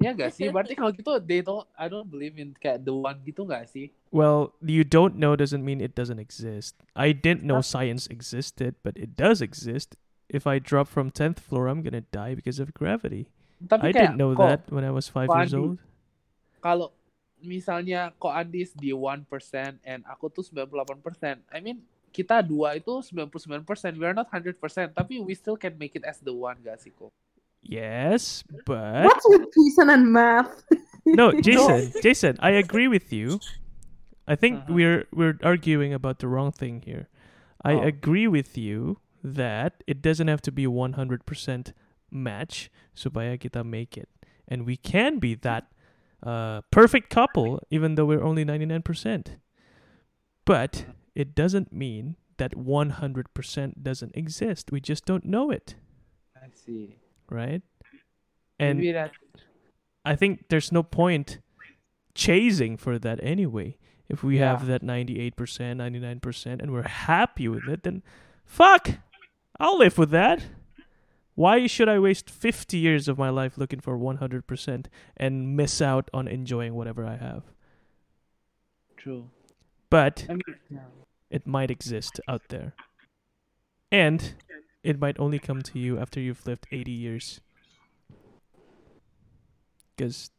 Ya 0.04 0.12
nggak 0.12 0.36
sih? 0.36 0.50
Berarti 0.54 0.76
kalau 0.76 0.92
gitu, 0.92 1.16
they 1.24 1.40
don't, 1.40 1.64
I 1.80 1.88
don't 1.88 2.12
believe 2.12 2.36
in 2.36 2.52
kayak 2.58 2.84
the 2.84 2.92
one 2.92 3.24
gitu 3.24 3.48
nggak 3.48 3.72
sih? 3.72 3.88
Well, 4.12 4.52
you 4.60 4.84
don't 4.84 5.16
know 5.16 5.32
doesn't 5.32 5.64
mean 5.64 5.80
it 5.80 5.96
doesn't 5.96 6.20
exist. 6.20 6.76
I 6.92 7.16
didn't 7.16 7.46
know 7.48 7.64
science 7.64 8.04
existed, 8.12 8.76
but 8.84 8.92
it 9.00 9.16
does 9.16 9.40
exist. 9.40 9.96
If 10.28 10.44
I 10.44 10.60
drop 10.60 10.88
from 10.92 11.08
10th 11.08 11.40
floor, 11.40 11.72
I'm 11.72 11.80
gonna 11.80 12.04
die 12.12 12.36
because 12.36 12.60
of 12.60 12.76
gravity. 12.76 13.32
Tapi 13.64 13.88
I 13.88 13.90
kayak 13.96 14.12
didn't 14.12 14.18
know 14.20 14.36
kok- 14.36 14.44
that 14.48 14.60
when 14.68 14.84
I 14.84 14.92
was 14.92 15.08
five 15.08 15.32
years 15.32 15.56
old. 15.56 15.80
Kalau 16.60 16.92
misalnya 17.42 18.14
kok 18.16 18.32
Andis 18.32 18.72
di 18.72 18.94
1% 18.94 19.26
and 19.84 20.00
aku 20.06 20.30
tuh 20.30 20.42
98%. 20.46 21.42
I 21.50 21.58
mean, 21.60 21.82
kita 22.10 22.40
dua 22.40 22.76
itu 22.78 23.02
99%. 23.02 23.98
We 23.98 24.04
are 24.06 24.14
not 24.16 24.30
100%. 24.30 24.58
Tapi 24.94 25.20
we 25.20 25.34
still 25.34 25.56
can 25.56 25.74
make 25.76 25.94
it 25.94 26.04
as 26.06 26.18
the 26.22 26.32
one 26.32 26.58
gak 26.62 26.80
sih 26.80 26.90
kok? 26.94 27.10
Yes, 27.62 28.42
but 28.66 29.06
What's 29.06 29.22
with 29.30 29.46
Jason 29.54 29.86
and 29.86 30.10
math? 30.10 30.50
no, 31.06 31.30
Jason, 31.46 31.94
Jason, 32.02 32.34
I 32.42 32.58
agree 32.58 32.90
with 32.90 33.14
you. 33.14 33.38
I 34.26 34.34
think 34.34 34.66
Uh-huh. 34.66 34.74
we're 34.74 35.00
we're 35.14 35.38
arguing 35.42 35.94
about 35.94 36.18
the 36.18 36.26
wrong 36.26 36.50
thing 36.50 36.82
here. 36.82 37.06
I 37.62 37.78
Oh. 37.78 37.86
agree 37.86 38.26
with 38.26 38.58
you 38.58 38.98
that 39.22 39.86
it 39.86 40.02
doesn't 40.02 40.26
have 40.26 40.42
to 40.42 40.50
be 40.50 40.66
100% 40.66 41.22
match 42.10 42.66
supaya 42.92 43.38
kita 43.38 43.62
make 43.62 43.94
it. 43.94 44.10
And 44.50 44.66
we 44.66 44.74
can 44.76 45.16
be 45.22 45.38
that 45.46 45.70
uh, 46.22 46.60
perfect 46.70 47.10
couple 47.10 47.60
even 47.70 47.94
though 47.94 48.04
we're 48.04 48.22
only 48.22 48.44
99%. 48.44 49.36
But 50.44 50.86
it 51.14 51.34
doesn't 51.34 51.72
mean 51.72 52.16
that 52.38 52.52
100% 52.56 53.72
doesn't 53.82 54.16
exist. 54.16 54.72
We 54.72 54.80
just 54.80 55.04
don't 55.04 55.24
know 55.24 55.50
it, 55.50 55.76
I 56.36 56.48
see. 56.54 56.96
right? 57.30 57.62
And 58.58 58.78
I 60.04 60.16
think 60.16 60.46
there's 60.48 60.72
no 60.72 60.82
point 60.82 61.38
chasing 62.14 62.76
for 62.76 62.98
that 62.98 63.20
anyway. 63.22 63.76
If 64.08 64.22
we 64.22 64.38
have 64.38 64.66
that 64.66 64.82
98%, 64.82 65.34
99%, 65.34 66.60
and 66.60 66.72
we're 66.72 66.82
happy 66.82 67.48
with 67.48 67.68
it, 67.68 67.82
then 67.82 68.02
fuck, 68.44 68.90
I'll 69.58 69.78
live 69.78 69.96
with 69.96 70.10
that. 70.10 70.42
Why 71.34 71.66
should 71.66 71.88
I 71.88 71.98
waste 71.98 72.28
50 72.28 72.76
years 72.76 73.08
of 73.08 73.18
my 73.18 73.30
life 73.30 73.56
looking 73.56 73.80
for 73.80 73.96
100% 73.96 74.86
and 75.16 75.56
miss 75.56 75.80
out 75.80 76.10
on 76.12 76.28
enjoying 76.28 76.74
whatever 76.74 77.06
I 77.06 77.16
have? 77.16 77.44
true. 79.02 79.30
But 79.90 80.26
I 80.28 80.34
mean, 80.34 80.42
yeah. 80.70 80.78
it 81.30 81.46
might 81.46 81.70
exist 81.70 82.20
out 82.28 82.42
there. 82.48 82.74
And 83.90 84.34
it 84.82 84.98
might 84.98 85.18
only 85.18 85.38
come 85.38 85.62
to 85.62 85.78
you 85.78 85.98
after 85.98 86.20
you've 86.20 86.46
lived 86.46 86.66
80 86.70 86.90
years. 86.90 87.40
Because 89.96 90.30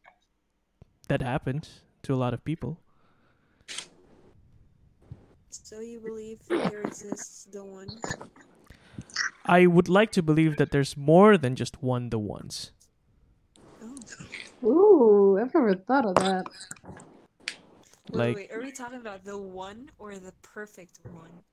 that 1.07 1.21
happens 1.21 1.81
to 2.03 2.13
a 2.13 2.17
lot 2.17 2.33
of 2.33 2.43
people. 2.43 2.79
So 5.49 5.81
you 5.81 5.99
believe 5.99 6.39
there 6.49 6.81
exists 6.81 7.47
the 7.51 7.63
one? 7.63 7.89
I 9.45 9.67
would 9.67 9.89
like 9.89 10.11
to 10.15 10.23
believe 10.23 10.55
that 10.57 10.71
there's 10.71 10.95
more 10.95 11.37
than 11.37 11.55
just 11.55 11.83
one 11.83 12.09
the 12.09 12.19
ones. 12.19 12.71
Oh. 13.83 13.99
Ooh, 14.63 15.37
I've 15.39 15.53
never 15.53 15.75
thought 15.75 16.05
of 16.07 16.15
that. 16.15 16.47
Wait, 18.11 18.15
Like- 18.15 18.35
wait, 18.35 18.49
are 18.51 18.61
we 18.63 18.71
talking 18.71 18.99
about 19.03 19.23
the 19.27 19.35
one 19.35 19.91
or 19.99 20.15
the 20.15 20.31
perfect 20.41 20.99
one? 21.11 21.43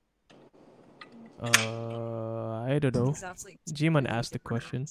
Uh, 1.41 2.61
I 2.63 2.77
don't 2.79 2.93
know. 2.95 3.11
Because 3.11 3.21
that's 3.21 3.43
like 3.45 3.59
Jiman 3.67 4.07
asked 4.07 4.31
the 4.31 4.39
question. 4.39 4.85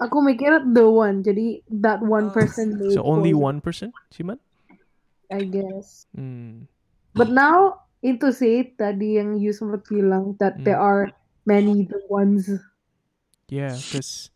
Aku 0.00 0.24
mikir 0.24 0.64
the 0.72 0.88
one, 0.88 1.20
jadi 1.20 1.60
that 1.84 2.00
one 2.00 2.32
Oh, 2.32 2.34
person 2.34 2.80
made 2.80 2.96
So 2.96 3.04
only 3.04 3.36
for 3.36 3.38
you. 3.38 3.44
one 3.44 3.60
person, 3.60 3.92
Jiman? 4.08 4.40
I 5.28 5.44
guess. 5.44 6.08
Hmm. 6.16 6.64
But 7.12 7.28
now 7.28 7.84
itu 8.00 8.32
sih 8.32 8.72
tadi 8.80 9.20
yang 9.20 9.36
you 9.36 9.52
sempat 9.52 9.84
bilang 9.84 10.40
that 10.40 10.56
there 10.64 10.80
Hmm. 10.80 10.88
are 10.88 11.04
many 11.46 11.84
the 11.84 12.00
ones. 12.08 12.48
Yeah, 13.48 13.76
because 13.76 14.30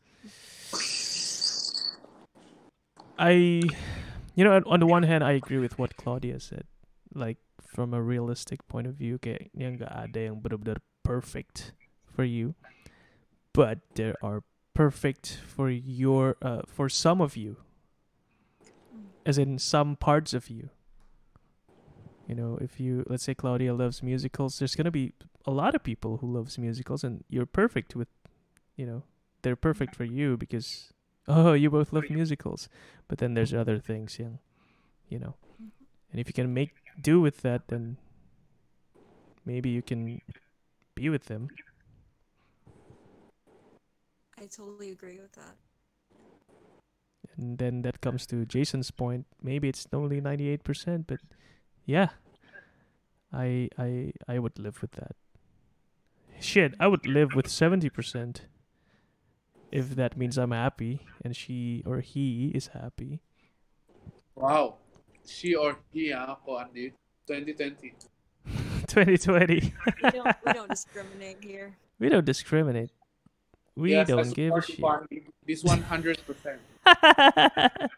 I, 3.18 3.30
you 4.34 4.44
know, 4.44 4.60
on- 4.66 4.80
the 4.80 4.86
one 4.86 5.02
hand, 5.04 5.22
I 5.22 5.32
agree 5.32 5.58
with 5.58 5.78
what 5.78 5.96
Claudia 5.96 6.40
said. 6.40 6.64
Like 7.14 7.38
from 7.62 7.94
a 7.94 8.02
realistic 8.02 8.66
point 8.66 8.86
of 8.86 8.94
view, 8.94 9.18
yang 9.54 9.78
nggak 9.78 9.90
ada 9.90 10.20
yang 10.30 10.42
benar-benar 10.42 10.82
perfect 11.06 11.72
for 12.10 12.24
you, 12.24 12.54
but 13.52 13.78
there 13.94 14.18
are 14.22 14.42
perfect 14.74 15.38
for 15.46 15.70
your, 15.70 16.34
uh, 16.42 16.62
for 16.66 16.88
some 16.90 17.22
of 17.22 17.36
you, 17.38 17.62
as 19.22 19.38
in 19.38 19.58
some 19.58 19.94
parts 19.94 20.34
of 20.34 20.50
you. 20.50 20.73
You 22.26 22.34
know, 22.34 22.58
if 22.60 22.80
you 22.80 23.04
let's 23.08 23.24
say 23.24 23.34
Claudia 23.34 23.74
loves 23.74 24.02
musicals, 24.02 24.58
there's 24.58 24.74
gonna 24.74 24.90
be 24.90 25.12
a 25.46 25.50
lot 25.50 25.74
of 25.74 25.82
people 25.82 26.18
who 26.18 26.32
loves 26.32 26.58
musicals, 26.58 27.04
and 27.04 27.24
you're 27.28 27.46
perfect 27.46 27.94
with, 27.94 28.08
you 28.76 28.86
know, 28.86 29.02
they're 29.42 29.56
perfect 29.56 29.94
for 29.94 30.04
you 30.04 30.36
because 30.36 30.92
oh 31.28 31.52
you 31.52 31.70
both 31.70 31.92
love 31.92 32.10
musicals. 32.10 32.68
But 33.08 33.18
then 33.18 33.34
there's 33.34 33.52
other 33.54 33.78
things 33.78 34.18
young 34.18 34.38
you 35.08 35.18
know. 35.18 35.34
And 36.10 36.20
if 36.20 36.28
you 36.28 36.34
can 36.34 36.52
make 36.54 36.72
do 37.00 37.20
with 37.20 37.42
that 37.42 37.68
then 37.68 37.96
maybe 39.44 39.70
you 39.70 39.82
can 39.82 40.20
be 40.94 41.08
with 41.08 41.26
them. 41.26 41.48
I 44.38 44.46
totally 44.46 44.90
agree 44.90 45.18
with 45.20 45.32
that. 45.32 45.56
and 47.36 47.58
then 47.58 47.82
that 47.82 48.00
comes 48.00 48.26
to 48.26 48.44
jason's 48.46 48.90
point. 48.90 49.26
Maybe 49.42 49.68
it's 49.68 49.86
only 49.92 50.20
98% 50.20 51.04
but 51.06 51.20
yeah 51.86 52.08
i 53.32 53.68
i 53.78 54.12
i 54.28 54.38
would 54.38 54.58
live 54.58 54.80
with 54.80 54.92
that 54.92 55.16
shit 56.40 56.74
i 56.80 56.86
would 56.86 57.06
live 57.06 57.34
with 57.34 57.46
70% 57.46 58.40
if 59.70 59.94
that 59.96 60.16
means 60.16 60.38
i'm 60.38 60.50
happy 60.52 61.00
and 61.24 61.36
she 61.36 61.82
or 61.86 62.00
he 62.00 62.50
is 62.54 62.68
happy 62.68 63.20
Wow. 64.36 64.82
She 65.24 65.54
or 65.54 65.78
he, 65.92 66.12
ah, 66.12 66.34
ako, 66.34 66.58
Andy. 66.58 66.90
2020. 67.30 67.94
2020 68.90 69.72
We 70.02 70.10
don't, 70.10 70.36
we 70.44 70.52
don't 70.52 70.68
discriminate 70.68 71.38
here. 71.40 71.76
We 72.00 72.08
don't 72.10 72.26
discriminate. 72.26 72.90
We 73.78 73.92
Yes, 73.92 74.08
don't 74.08 74.34
give 74.34 74.52
a 74.52 74.60
shit. 74.60 74.78
you, 74.78 74.82
Barney. 74.82 75.22
This 75.46 75.62
100%. 75.62 76.58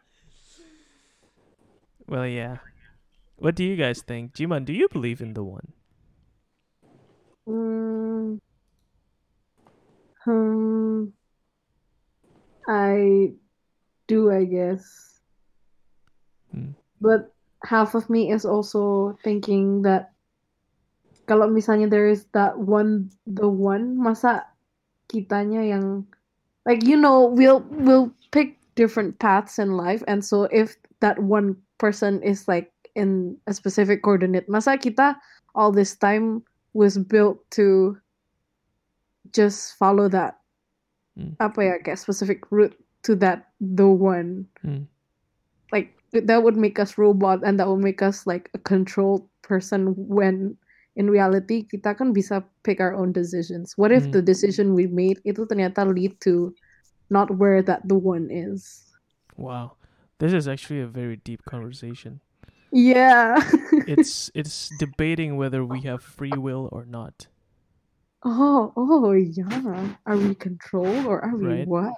well, 2.07 2.27
yeah. 2.27 2.59
What 3.37 3.55
do 3.55 3.65
you 3.65 3.77
guys 3.77 4.01
think? 4.01 4.33
Jiman, 4.33 4.65
do 4.65 4.73
you 4.73 4.89
believe 4.89 5.21
in 5.21 5.35
the 5.35 5.45
one? 5.45 5.73
Hmm. 7.45 8.41
Hmm. 10.25 11.05
I 12.67 13.33
do, 14.09 14.33
I 14.33 14.45
guess. 14.45 15.21
Hmm. 16.51 16.75
But 17.01 17.31
half 17.63 17.95
of 17.95 18.09
me 18.11 18.33
is 18.33 18.45
also 18.45 19.17
thinking 19.23 19.83
that 19.83 20.17
kalau 21.29 21.51
misalnya 21.51 21.91
there 21.91 22.09
is 22.09 22.25
that 22.33 22.59
one, 22.59 23.11
the 23.27 23.47
one, 23.47 23.99
masa 23.99 24.47
kitanya 25.13 25.63
yang 25.63 26.07
like 26.67 26.83
you 26.83 26.97
know 26.99 27.31
we'll 27.31 27.63
we'll 27.71 28.11
pick 28.35 28.59
different 28.75 29.19
paths 29.19 29.59
in 29.59 29.77
life, 29.77 30.03
and 30.07 30.25
so 30.25 30.51
if 30.51 30.75
that 30.99 31.19
one 31.19 31.55
person 31.79 32.23
is 32.23 32.49
like 32.49 32.73
in 32.97 33.37
a 33.47 33.53
specific 33.53 34.01
coordinate, 34.01 34.49
masa 34.49 34.81
kita 34.81 35.21
all 35.53 35.69
this 35.71 35.93
time 35.95 36.41
was 36.73 36.97
built 36.97 37.45
to 37.53 37.97
just 39.33 39.77
follow 39.77 40.09
that 40.09 40.41
Hmm. 41.17 41.33
apa 41.41 41.61
ya 41.65 41.75
kayak 41.81 41.97
specific 41.97 42.45
route 42.53 42.77
to 43.01 43.17
that 43.17 43.49
the 43.57 43.89
one 43.89 44.45
Hmm. 44.61 44.85
like 45.73 45.97
that 46.13 46.45
would 46.45 46.61
make 46.61 46.77
us 46.77 47.01
robot 47.01 47.41
and 47.41 47.57
that 47.57 47.65
would 47.65 47.81
make 47.81 48.05
us 48.05 48.29
like 48.29 48.53
a 48.53 48.61
controlled 48.61 49.25
person 49.41 49.97
when 49.97 50.61
in 50.93 51.09
reality 51.09 51.65
kita 51.65 51.97
kan 51.97 52.13
bisa 52.13 52.45
pick 52.69 52.85
our 52.85 52.93
own 52.93 53.17
decisions 53.17 53.73
what 53.81 53.89
if 53.89 54.05
Hmm. 54.05 54.21
the 54.21 54.21
decision 54.21 54.77
we 54.77 54.85
made 54.85 55.17
itu 55.25 55.49
ternyata 55.49 55.89
lead 55.89 56.13
to 56.21 56.53
not 57.09 57.33
where 57.41 57.65
that 57.65 57.81
the 57.89 57.97
one 57.97 58.29
is 58.29 58.85
Wow. 59.41 59.77
This 60.17 60.33
is 60.33 60.49
actually 60.49 60.81
a 60.81 60.89
very 60.89 61.21
deep 61.21 61.45
conversation. 61.45 62.25
Yeah 62.77 63.41
It's 63.89 64.29
it's 64.37 64.69
debating 64.77 65.41
whether 65.41 65.65
we 65.65 65.89
have 65.89 66.05
free 66.05 66.37
will 66.37 66.69
or 66.69 66.85
not. 66.85 67.33
oh 68.27 68.75
oh 68.77 69.15
yeah 69.15 69.95
are 70.05 70.19
we 70.19 70.35
controlled 70.35 71.07
or 71.07 71.23
are 71.25 71.37
we 71.39 71.63
Right. 71.63 71.69
what 71.69 71.95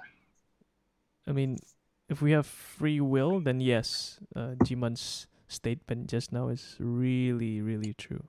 I 1.25 1.31
mean, 1.31 1.61
if 2.09 2.25
we 2.25 2.33
have 2.33 2.49
free 2.49 2.97
will, 2.97 3.37
then 3.37 3.61
yes, 3.61 4.17
uh, 4.33 4.57
Jiman's 4.65 5.29
statement 5.45 6.09
just 6.09 6.33
now 6.33 6.49
is 6.49 6.73
really, 6.81 7.61
really 7.61 7.93
true. 7.93 8.25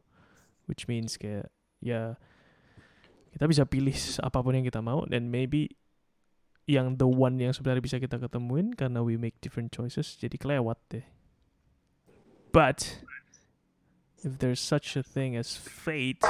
Which 0.69 0.85
means 0.85 1.17
kayak 1.17 1.49
ya 1.81 2.21
kita 3.33 3.49
bisa 3.49 3.65
pilih 3.65 3.97
apa 4.21 4.39
pun 4.45 4.53
yang 4.53 4.69
kita 4.69 4.85
mau 4.85 5.09
dan 5.09 5.33
maybe 5.33 5.73
yang 6.69 7.01
the 7.01 7.09
one 7.09 7.41
yang 7.41 7.57
sebenarnya 7.57 7.81
bisa 7.81 7.97
kita 7.97 8.21
ketemuin 8.21 8.77
karena 8.77 9.01
we 9.01 9.17
make 9.17 9.41
different 9.41 9.73
choices 9.73 10.13
jadi 10.21 10.37
kelewat 10.37 10.77
deh. 10.93 11.05
But 12.53 12.99
if 14.23 14.39
there's 14.39 14.61
such 14.61 14.97
a 14.97 15.03
thing 15.03 15.37
as 15.37 15.57
fate, 15.57 16.25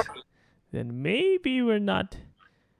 then 0.71 1.01
maybe 1.01 1.61
we're 1.61 1.79
not 1.81 2.17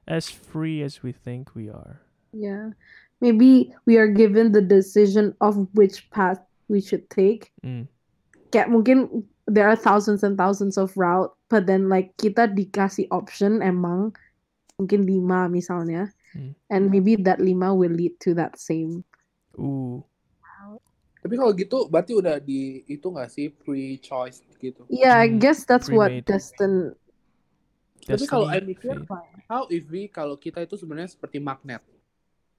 as 0.07 0.29
free 0.29 0.81
as 0.81 1.03
we 1.03 1.11
think 1.11 1.55
we 1.55 1.69
are. 1.69 2.01
Yeah. 2.33 2.71
Maybe 3.19 3.73
we 3.85 3.97
are 3.97 4.07
given 4.07 4.51
the 4.51 4.61
decision 4.61 5.35
of 5.41 5.67
which 5.73 6.09
path 6.09 6.39
we 6.67 6.81
should 6.81 7.09
take. 7.09 7.51
Mm. 7.63 7.87
Kayak 8.51 8.69
mungkin 8.69 9.23
there 9.45 9.67
are 9.69 9.75
thousands 9.75 10.23
and 10.23 10.37
thousands 10.37 10.77
of 10.77 10.95
route, 10.97 11.31
but 11.49 11.67
then 11.67 11.87
like 11.89 12.15
kita 12.17 12.49
dikasih 12.49 13.07
option 13.11 13.61
emang 13.61 14.15
mungkin 14.79 15.05
lima 15.05 15.45
misalnya, 15.51 16.09
Hmm. 16.31 16.55
and 16.71 16.87
maybe 16.87 17.19
that 17.27 17.43
lima 17.43 17.75
will 17.75 17.91
lead 17.91 18.15
to 18.23 18.33
that 18.33 18.55
same. 18.55 19.03
Ooh. 19.59 19.99
Tapi 21.21 21.33
kalau 21.37 21.53
gitu 21.53 21.77
berarti 21.85 22.17
udah 22.17 22.41
di 22.41 22.81
itu 22.89 23.05
nggak 23.05 23.29
sih 23.29 23.53
pre-choice 23.53 24.41
gitu. 24.57 24.81
Yeah, 24.89 25.21
I 25.21 25.29
Hmm, 25.29 25.37
guess 25.37 25.61
that's 25.69 25.85
what 25.85 26.09
destin. 26.25 26.97
Tapi 28.01 28.25
kalau 28.25 28.49
I 28.49 28.57
mikir, 28.65 29.05
how 29.45 29.69
if 29.69 29.85
we 29.93 30.09
kalau 30.09 30.33
kita 30.33 30.65
itu 30.65 30.73
sebenarnya 30.73 31.13
seperti 31.13 31.37
magnet. 31.37 31.85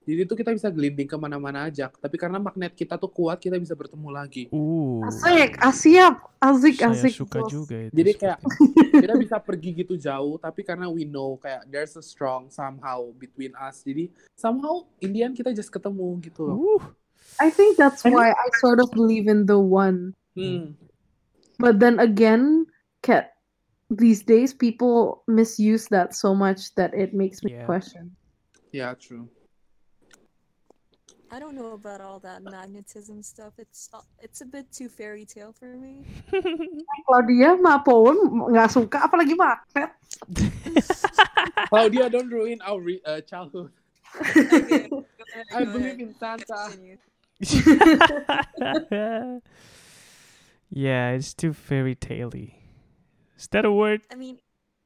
Jadi 0.02 0.26
itu 0.26 0.34
kita 0.34 0.50
bisa 0.50 0.66
gelinding 0.66 1.06
ke 1.06 1.14
mana-mana 1.14 1.70
aja. 1.70 1.86
Tapi 1.86 2.18
karena 2.18 2.38
magnet 2.42 2.74
kita 2.74 2.98
tuh 2.98 3.06
kuat, 3.06 3.38
kita 3.38 3.54
bisa 3.54 3.70
bertemu 3.74 4.10
lagi. 4.10 4.50
Ooh. 4.50 4.98
Asik, 5.06 5.54
asiap, 5.62 6.26
asik, 6.42 6.74
Saya 6.82 6.90
asik. 6.90 7.12
suka 7.22 7.38
bos. 7.38 7.50
juga 7.54 7.76
itu. 7.86 7.94
Jadi 7.94 8.12
kayak 8.18 8.38
kita 9.02 9.14
bisa 9.14 9.36
pergi 9.38 9.70
gitu 9.82 9.94
jauh, 9.94 10.42
tapi 10.42 10.66
karena 10.66 10.90
we 10.90 11.06
know 11.06 11.38
kayak 11.38 11.70
there's 11.70 11.94
a 11.94 12.02
strong 12.02 12.50
somehow 12.50 13.14
between 13.14 13.54
us. 13.54 13.82
Jadi 13.86 14.10
somehow 14.34 14.82
Indian 14.98 15.34
kita 15.38 15.54
just 15.54 15.70
ketemu 15.70 16.18
gitu 16.18 16.50
loh. 16.50 16.58
Ooh. 16.58 16.82
I 17.40 17.50
think 17.50 17.76
that's 17.78 18.04
why 18.04 18.30
I 18.30 18.46
sort 18.60 18.80
of 18.80 18.90
believe 18.92 19.28
in 19.28 19.46
the 19.46 19.58
one. 19.58 20.14
Hmm. 20.36 20.76
But 21.58 21.80
then 21.80 21.98
again, 21.98 22.66
cat 23.02 23.32
these 23.90 24.22
days 24.22 24.54
people 24.54 25.22
misuse 25.28 25.86
that 25.88 26.14
so 26.14 26.34
much 26.34 26.74
that 26.76 26.94
it 26.94 27.12
makes 27.12 27.44
me 27.44 27.52
Yeah. 27.52 27.66
question. 27.66 28.16
Yeah, 28.72 28.94
true. 28.96 29.28
I 31.32 31.40
don't 31.40 31.56
know 31.56 31.72
about 31.72 32.00
all 32.00 32.20
that 32.20 32.44
magnetism 32.44 33.24
stuff. 33.24 33.56
It's 33.56 33.88
it's 34.20 34.44
a 34.44 34.48
bit 34.48 34.68
too 34.68 34.92
fairy 34.92 35.24
tale 35.24 35.56
for 35.56 35.76
me. 35.80 36.04
Claudia 37.08 37.56
mah 37.56 37.80
pun 37.80 38.52
nggak 38.52 38.68
suka 38.68 39.08
apalagi 39.08 39.32
magnet. 39.32 39.96
Claudia, 41.72 42.08
don't 42.12 42.28
ruin 42.28 42.60
our 42.60 42.80
re- 42.80 43.00
uh, 43.08 43.24
childhood. 43.24 43.72
Okay, 44.52 44.92
I 45.56 45.64
believe 45.64 46.00
in 46.04 46.12
Santa. 46.20 46.68
Continue. 46.68 47.00
yeah, 50.70 51.10
it's 51.10 51.34
too 51.34 51.52
fairy 51.52 51.94
tale-y. 51.94 52.54
Is 53.38 53.48
that 53.48 53.64
a 53.64 53.72
word? 53.72 54.02
I 54.10 54.14
mean, 54.14 54.38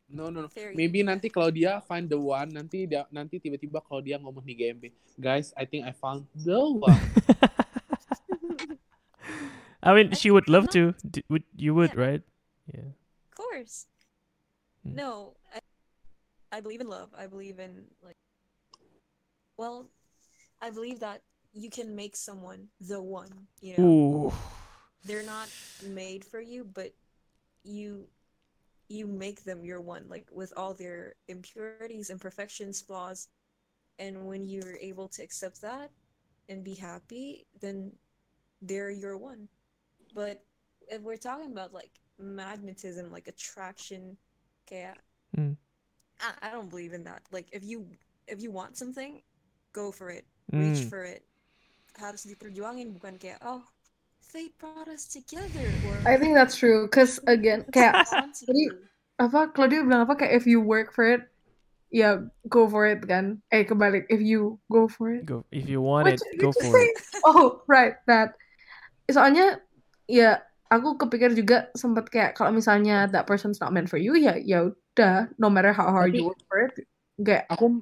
No, 0.09 0.31
no, 0.31 0.43
no. 0.43 0.49
Fairy 0.49 0.71
Maybe 0.79 1.03
nanti 1.03 1.27
Claudia 1.33 1.83
find 1.83 2.07
the 2.09 2.15
one. 2.15 2.55
Nanti 2.55 2.87
dia, 2.87 3.11
nanti 3.11 3.43
tiba-tiba 3.43 3.83
Claudia 3.83 4.23
ngomong 4.23 4.47
di 4.47 4.55
GMB. 4.55 4.95
Guys, 5.19 5.51
I 5.59 5.67
think 5.67 5.83
I 5.83 5.91
found 5.91 6.31
the 6.31 6.63
one. 6.63 6.95
I 9.83 9.91
mean, 9.99 10.15
she 10.15 10.31
would 10.31 10.47
love 10.49 10.71
not- 10.71 10.79
to. 10.79 10.95
D- 11.03 11.27
would 11.29 11.43
you 11.59 11.75
would, 11.75 11.91
Yeah. 11.95 12.01
right? 12.07 12.23
Yeah. 12.71 12.95
of 12.95 13.35
course. 13.35 13.91
Hmm. 14.87 14.95
No, 14.95 15.35
I, 15.51 15.59
I 16.55 16.61
believe 16.63 16.79
in 16.81 16.87
love. 16.87 17.11
I 17.11 17.27
believe 17.27 17.59
in 17.59 17.91
like. 17.99 18.15
Well, 19.59 19.91
I 20.63 20.71
believe 20.71 21.03
that 21.03 21.27
you 21.57 21.71
can 21.71 21.97
make 21.97 22.15
someone 22.17 22.69
the 22.81 23.01
one. 23.01 23.31
You 23.61 23.77
know. 23.79 23.85
Ooh. 23.89 24.33
they're 25.05 25.23
not 25.25 25.49
made 25.89 26.25
for 26.25 26.41
you, 26.41 26.65
but 26.65 26.93
you 27.65 28.07
you 28.89 29.07
make 29.07 29.43
them 29.43 29.65
your 29.65 29.81
one, 29.81 30.05
like 30.09 30.29
with 30.33 30.53
all 30.57 30.73
their 30.75 31.15
impurities, 31.29 32.11
imperfections, 32.11 32.81
flaws. 32.81 33.29
And 33.99 34.27
when 34.27 34.45
you're 34.47 34.77
able 34.77 35.09
to 35.09 35.23
accept 35.23 35.61
that 35.63 35.91
and 36.49 36.63
be 36.63 36.75
happy, 36.75 37.47
then 37.61 37.91
they're 38.63 38.91
your 38.91 39.17
one. 39.17 39.49
But 40.15 40.45
if 40.89 41.01
we're 41.03 41.17
talking 41.17 41.51
about 41.51 41.73
like 41.73 41.91
magnetism, 42.19 43.11
like 43.11 43.29
attraction, 43.29 44.17
kaya 44.69 44.95
Mm. 45.37 45.57
I, 46.21 46.49
I 46.49 46.51
don't 46.53 46.71
believe 46.71 46.93
in 46.93 47.05
that. 47.05 47.23
Like 47.33 47.49
if 47.53 47.65
you 47.65 47.87
if 48.29 48.41
you 48.41 48.51
want 48.53 48.77
something, 48.77 49.21
go 49.73 49.91
for 49.91 50.11
it. 50.11 50.25
Reach 50.53 50.87
Mm. 50.87 50.89
for 50.91 51.03
it. 51.05 51.25
Harus 51.97 52.29
diperjuangin 52.29 52.93
bukan 52.93 53.17
kayak 53.17 53.41
oh 53.45 53.65
fate 54.21 54.53
brought 54.61 54.89
us 54.93 55.09
together 55.09 55.65
or 55.89 55.97
I 56.05 56.21
think 56.21 56.37
that's 56.37 56.57
true. 56.61 56.87
Cause 56.93 57.17
again, 57.25 57.65
kayak 57.73 58.05
tadi 58.07 58.69
apa 59.17 59.49
Claudia 59.57 59.81
bilang 59.81 60.05
apa 60.05 60.21
kayak 60.21 60.37
if 60.37 60.45
you 60.45 60.61
work 60.61 60.93
for 60.93 61.09
it, 61.09 61.25
ya 61.89 62.21
go 62.53 62.69
for 62.69 62.85
it 62.85 63.01
kan. 63.09 63.41
Eh 63.49 63.65
kebalik, 63.65 64.05
if 64.13 64.21
you 64.21 64.61
go 64.69 64.91
for 64.91 65.15
it. 65.17 65.25
Go 65.25 65.49
if 65.49 65.65
you 65.65 65.81
want 65.81 66.05
What 66.05 66.21
it, 66.21 66.23
you 66.37 66.49
go 66.49 66.53
for 66.53 66.77
it. 66.77 67.01
Oh 67.27 67.65
right, 67.65 67.97
that. 68.05 68.37
Soalnya 69.09 69.63
ya 70.05 70.43
aku 70.71 70.99
kepikir 70.99 71.35
juga 71.35 71.71
sempat 71.79 72.11
kayak 72.11 72.35
kalau 72.35 72.51
misalnya 72.51 73.07
that 73.11 73.27
person's 73.27 73.63
not 73.63 73.71
meant 73.71 73.87
for 73.87 73.99
you 73.99 74.19
ya 74.19 74.35
ya 74.39 74.71
udah 74.71 75.31
no 75.39 75.47
matter 75.47 75.71
how 75.71 75.91
hard 75.91 76.11
Tapi- 76.11 76.19
you 76.23 76.27
work 76.31 76.43
for 76.51 76.59
it 76.67 76.73
kayak 77.23 77.47
Aku 77.55 77.81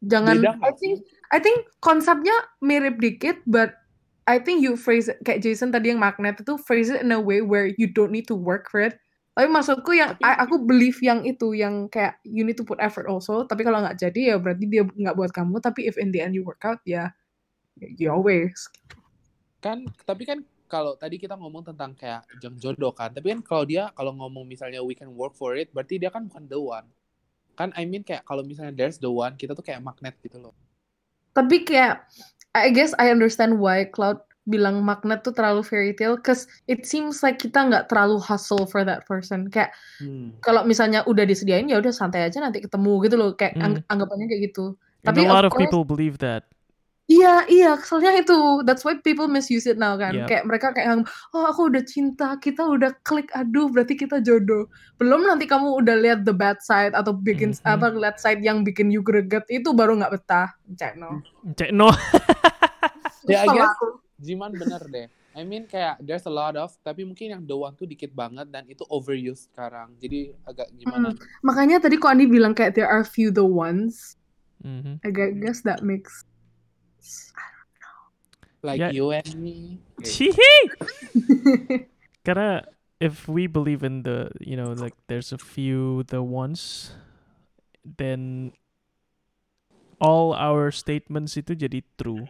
jangan 0.00 0.40
Beda 0.40 0.56
I 0.64 0.72
think 0.80 1.04
I 1.30 1.38
think 1.38 1.70
konsepnya 1.78 2.34
mirip 2.58 2.98
dikit 2.98 3.38
but 3.46 3.78
I 4.26 4.38
think 4.38 4.62
you 4.62 4.74
phrase 4.74 5.10
it 5.10 5.22
kayak 5.22 5.42
Jason 5.42 5.70
tadi 5.74 5.90
yang 5.90 6.02
magnet 6.02 6.42
itu 6.42 6.54
phrase 6.58 6.90
it 6.90 7.02
in 7.02 7.10
a 7.10 7.18
way 7.18 7.42
where 7.42 7.70
you 7.78 7.90
don't 7.90 8.14
need 8.14 8.26
to 8.30 8.36
work 8.38 8.70
for 8.70 8.82
it. 8.82 8.98
Tapi 9.34 9.46
maksudku 9.46 9.94
yang 9.94 10.18
I- 10.20 10.42
aku 10.42 10.62
believe 10.62 10.98
yang 11.00 11.26
itu 11.26 11.54
yang 11.54 11.90
kayak 11.90 12.18
you 12.26 12.42
need 12.42 12.58
to 12.58 12.66
put 12.66 12.78
effort 12.82 13.06
also. 13.06 13.46
Tapi 13.46 13.62
kalau 13.66 13.82
nggak 13.82 13.98
jadi 13.98 14.34
ya 14.34 14.36
berarti 14.38 14.64
dia 14.66 14.82
nggak 14.86 15.16
buat 15.16 15.30
kamu. 15.34 15.58
Tapi 15.58 15.86
if 15.86 15.98
in 15.98 16.14
the 16.14 16.22
end 16.22 16.34
you 16.34 16.42
work 16.42 16.62
out 16.66 16.82
ya 16.86 17.14
you 17.78 18.10
always. 18.10 18.70
Kan 19.62 19.86
tapi 20.06 20.26
kan 20.26 20.42
kalau 20.70 20.94
tadi 20.94 21.18
kita 21.18 21.34
ngomong 21.34 21.66
tentang 21.66 21.94
kayak 21.98 22.22
jeng 22.38 22.54
jodoh 22.54 22.94
kan 22.94 23.10
tapi 23.10 23.34
kan 23.34 23.42
kalau 23.42 23.66
dia 23.66 23.90
kalau 23.98 24.14
ngomong 24.14 24.46
misalnya 24.46 24.78
we 24.78 24.94
can 24.94 25.10
work 25.18 25.34
for 25.34 25.58
it 25.58 25.66
berarti 25.74 25.98
dia 25.98 26.10
kan 26.10 26.26
bukan 26.26 26.46
the 26.46 26.58
one. 26.58 26.86
Kan 27.58 27.74
I 27.74 27.86
mean 27.86 28.06
kayak 28.06 28.22
kalau 28.26 28.46
misalnya 28.46 28.74
there's 28.74 29.02
the 29.02 29.10
one 29.10 29.34
kita 29.34 29.58
tuh 29.58 29.66
kayak 29.66 29.82
magnet 29.82 30.14
gitu 30.22 30.38
loh 30.38 30.54
Tapi 31.32 31.62
kayak 31.62 32.04
I 32.50 32.74
guess 32.74 32.90
I 32.98 33.14
understand 33.14 33.62
why 33.62 33.86
Cloud 33.86 34.18
bilang 34.48 34.82
magnet 34.82 35.22
tuh 35.22 35.30
terlalu 35.30 35.62
fairy 35.62 35.92
tale 35.94 36.18
cause 36.18 36.50
it 36.66 36.82
seems 36.82 37.22
like 37.22 37.38
kita 37.38 37.60
nggak 37.70 37.86
terlalu 37.86 38.18
hustle 38.18 38.66
for 38.66 38.82
that 38.82 39.06
person. 39.06 39.46
Kayak 39.46 39.70
Hmm. 40.02 40.34
kalau 40.42 40.66
misalnya 40.66 41.06
udah 41.06 41.22
disediain 41.22 41.70
ya 41.70 41.78
udah 41.78 41.94
santai 41.94 42.26
aja 42.26 42.42
nanti 42.42 42.58
ketemu 42.58 42.92
gitu 43.06 43.14
loh. 43.14 43.30
Kayak 43.38 43.54
Hmm. 43.54 43.62
ang- 43.62 43.84
anggapannya 43.86 44.26
kayak 44.26 44.42
gitu. 44.50 44.74
And 45.06 45.14
Tapi 45.14 45.24
a 45.24 45.30
lot 45.30 45.46
of 45.46 45.54
course- 45.54 45.62
people 45.70 45.86
believe 45.86 46.18
that. 46.18 46.50
Iya, 47.10 47.42
iya, 47.50 47.70
keselnya 47.74 48.22
itu. 48.22 48.62
That's 48.62 48.86
why 48.86 48.94
people 48.96 49.26
misuse 49.26 49.66
it 49.66 49.74
now 49.74 49.98
kan. 49.98 50.14
Yep. 50.14 50.26
Kayak 50.30 50.44
mereka 50.46 50.66
kayak 50.70 50.86
yang, 50.88 51.02
oh 51.34 51.44
aku 51.44 51.66
udah 51.66 51.82
cinta, 51.82 52.38
kita 52.38 52.62
udah 52.62 52.94
klik, 53.02 53.26
aduh 53.34 53.66
berarti 53.66 53.98
kita 53.98 54.22
jodoh. 54.22 54.70
Belum 54.94 55.26
nanti 55.26 55.50
kamu 55.50 55.74
udah 55.74 55.98
lihat 55.98 56.22
the 56.22 56.30
bad 56.30 56.62
side 56.62 56.94
atau 56.94 57.10
bikin 57.10 57.50
Mhm. 57.50 57.66
apa 57.66 57.90
lihat 57.90 58.16
side 58.16 58.40
yang 58.40 58.62
bikin 58.62 58.88
you 58.88 59.02
greget 59.02 59.42
itu 59.50 59.74
baru 59.74 59.98
nggak 59.98 60.14
betah. 60.14 60.54
Cek 60.70 60.94
no. 60.94 61.18
Cek, 61.58 61.74
No. 61.74 61.90
ya 63.26 63.42
I 63.42 63.46
Kalau 63.46 63.54
guess. 63.58 63.74
Jiman 64.20 64.52
bener 64.52 64.82
deh 64.86 65.06
I 65.32 65.42
mean 65.42 65.64
kayak 65.64 65.96
there's 65.98 66.24
a 66.24 66.32
lot 66.32 66.52
of 66.54 66.74
tapi 66.80 67.02
mungkin 67.02 67.32
yang 67.32 67.42
the 67.42 67.54
one 67.54 67.72
tuh 67.72 67.86
dikit 67.86 68.10
banget 68.10 68.48
dan 68.48 68.66
itu 68.66 68.82
overused 68.86 69.48
sekarang 69.48 69.94
jadi 69.96 70.34
agak 70.44 70.68
gimana 70.74 71.10
Hmm. 71.10 71.20
Makanya 71.40 71.80
tadi 71.80 71.96
kok 71.96 72.10
Andi 72.10 72.26
bilang 72.26 72.52
kayak 72.52 72.74
there 72.74 72.86
are 72.86 73.00
few 73.00 73.30
the 73.30 73.42
ones. 73.42 74.18
Mhm. 74.60 75.00
I 75.00 75.08
gu- 75.08 75.36
guess 75.38 75.64
that 75.64 75.80
makes 75.80 76.28
like 78.62 78.80
Yeah. 78.80 78.90
you 78.90 79.10
and 79.10 79.34
me 79.36 79.80
Chee-hee! 80.04 80.70
Karena 82.26 82.64
if 83.00 83.28
we 83.28 83.46
believe 83.46 83.82
in 83.82 84.02
the, 84.02 84.30
you 84.40 84.56
know, 84.56 84.72
like 84.72 84.94
there's 85.08 85.32
a 85.32 85.38
few 85.38 86.04
the 86.04 86.22
ones, 86.22 86.92
then 87.84 88.52
all 90.00 90.32
our 90.32 90.70
statements 90.70 91.36
itu 91.36 91.56
jadi 91.56 91.84
true. 91.96 92.28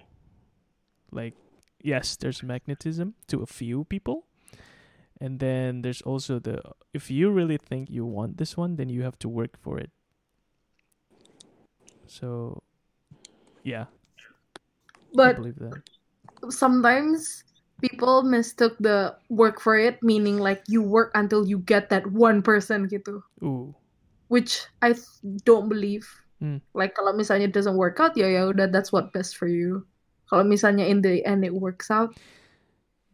Like, 1.11 1.35
yes, 1.83 2.15
there's 2.15 2.43
magnetism 2.43 3.15
to 3.31 3.43
a 3.43 3.51
few 3.51 3.85
people. 3.85 4.27
And 5.21 5.39
then 5.39 5.83
there's 5.83 6.01
also 6.01 6.39
the 6.39 6.63
if 6.95 7.11
you 7.11 7.31
really 7.31 7.59
think 7.59 7.91
you 7.91 8.07
want 8.07 8.39
this 8.39 8.57
one, 8.57 8.77
then 8.77 8.89
you 8.89 9.03
have 9.03 9.19
to 9.21 9.29
work 9.29 9.59
for 9.61 9.77
it. 9.79 9.91
So, 12.07 12.63
yeah, 13.63 13.87
I 13.93 14.00
But 15.15 15.37
believe 15.37 15.59
that. 15.59 15.81
sometimes 16.49 17.45
people 17.81 18.23
mistook 18.23 18.77
the 18.81 19.17
work 19.29 19.61
for 19.61 19.77
it 19.77 20.01
meaning 20.05 20.37
like 20.37 20.61
you 20.69 20.83
work 20.85 21.11
until 21.17 21.45
you 21.49 21.59
get 21.65 21.89
that 21.91 22.07
one 22.13 22.43
person 22.45 22.87
gitu. 22.89 23.21
Ooh. 23.43 23.73
Which 24.29 24.63
I 24.81 24.95
don't 25.45 25.69
believe. 25.69 26.07
Hmm. 26.39 26.63
Like 26.73 26.95
kalau 26.97 27.13
misalnya 27.13 27.51
it 27.51 27.57
doesn't 27.57 27.77
work 27.77 27.99
out 28.01 28.17
ya 28.17 28.29
ya 28.31 28.49
udah 28.49 28.71
that's 28.73 28.93
what 28.93 29.13
best 29.13 29.37
for 29.37 29.49
you. 29.51 29.85
Kalau 30.31 30.47
misalnya 30.47 30.87
in 30.87 31.03
the 31.03 31.25
end 31.27 31.43
it 31.43 31.53
works 31.53 31.91
out, 31.91 32.15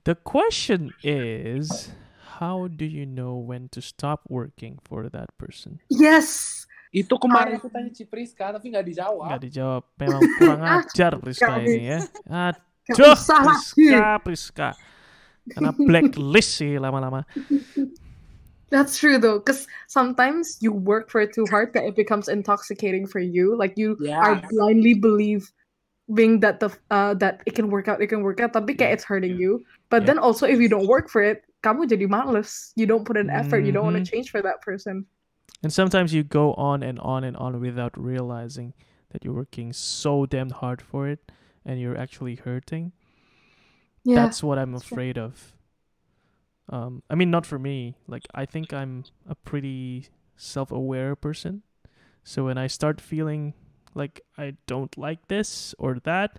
The 0.06 0.14
question 0.14 0.94
is, 1.02 1.90
how 2.38 2.70
do 2.70 2.86
you 2.86 3.02
know 3.02 3.34
when 3.34 3.66
to 3.74 3.82
stop 3.82 4.22
working 4.30 4.78
for 4.86 5.10
that 5.10 5.34
person? 5.34 5.82
yes. 5.90 6.62
Itu 6.90 7.14
kemarin 7.18 7.58
aku 7.58 7.68
tanya 7.68 7.90
Cipriska 7.90 8.54
tapi 8.54 8.70
nggak 8.70 8.86
dijawab 8.86 9.26
Nggak 9.30 9.42
dijawab. 9.50 9.82
Memang 9.98 10.22
kurang 10.36 10.60
Ah, 10.66 10.80
ajar 10.82 11.12
Priska 11.18 11.46
Kami. 11.50 11.66
ini 11.66 11.82
ya. 11.86 11.98
Aduh. 12.30 13.14
Priska, 13.16 14.02
Priska. 14.22 14.68
Karena 15.46 15.70
blacklist 15.70 16.58
sih 16.58 16.78
lama-lama. 16.78 17.22
That's 18.70 18.98
true 18.98 19.18
though, 19.18 19.38
because 19.38 19.70
sometimes 19.86 20.58
you 20.58 20.74
work 20.74 21.06
for 21.06 21.22
it 21.22 21.30
too 21.30 21.46
hard 21.46 21.70
that 21.78 21.86
it 21.86 21.94
becomes 21.94 22.26
intoxicating 22.26 23.06
for 23.06 23.22
you. 23.22 23.54
Like 23.54 23.78
you 23.78 23.94
are 24.10 24.42
Yes. 24.42 24.50
blindly 24.50 24.94
believing 24.98 26.42
that 26.42 26.58
the 26.58 26.74
uh, 26.90 27.14
that 27.22 27.46
it 27.46 27.54
can 27.54 27.70
work 27.70 27.86
out, 27.86 28.02
it 28.02 28.10
can 28.10 28.26
work 28.26 28.42
out, 28.42 28.50
tapi 28.58 28.74
kayak 28.74 28.98
it's 28.98 29.06
hurting 29.06 29.38
you. 29.38 29.62
But 29.86 30.02
Yeah. 30.02 30.14
then 30.14 30.18
also 30.18 30.50
if 30.50 30.58
you 30.58 30.66
don't 30.66 30.90
work 30.90 31.06
for 31.06 31.22
it, 31.22 31.46
kamu 31.62 31.86
jadi 31.86 32.10
males. 32.10 32.74
You 32.74 32.90
don't 32.90 33.06
put 33.06 33.14
in 33.14 33.30
effort. 33.30 33.62
You 33.62 33.70
don't 33.70 33.86
want 33.86 33.98
to 33.98 34.02
Mhm. 34.02 34.10
change 34.10 34.34
for 34.34 34.42
that 34.42 34.58
person. 34.66 35.06
And 35.62 35.72
sometimes 35.72 36.12
you 36.12 36.22
go 36.22 36.54
on 36.54 36.82
and 36.82 36.98
on 37.00 37.24
and 37.24 37.36
on 37.36 37.60
without 37.60 37.98
realizing 37.98 38.74
that 39.10 39.24
you're 39.24 39.34
working 39.34 39.72
so 39.72 40.26
damn 40.26 40.50
hard 40.50 40.82
for 40.82 41.08
it 41.08 41.32
and 41.64 41.80
you're 41.80 41.96
actually 41.96 42.36
hurting. 42.36 42.92
Yeah. 44.04 44.16
That's 44.16 44.42
what 44.42 44.58
I'm 44.58 44.72
that's 44.72 44.84
true. 44.84 44.96
afraid 44.96 45.18
of. 45.18 45.54
Um, 46.68 47.02
I 47.08 47.14
mean, 47.14 47.30
not 47.30 47.46
for 47.46 47.58
me. 47.58 47.96
Like, 48.06 48.24
I 48.34 48.44
think 48.44 48.72
I'm 48.72 49.04
a 49.28 49.34
pretty 49.34 50.08
self-aware 50.36 51.16
person. 51.16 51.62
So 52.22 52.44
when 52.44 52.58
I 52.58 52.66
start 52.66 53.00
feeling 53.00 53.54
like 53.94 54.20
I 54.36 54.56
don't 54.66 54.96
like 54.98 55.28
this 55.28 55.74
or 55.78 55.98
that, 56.04 56.38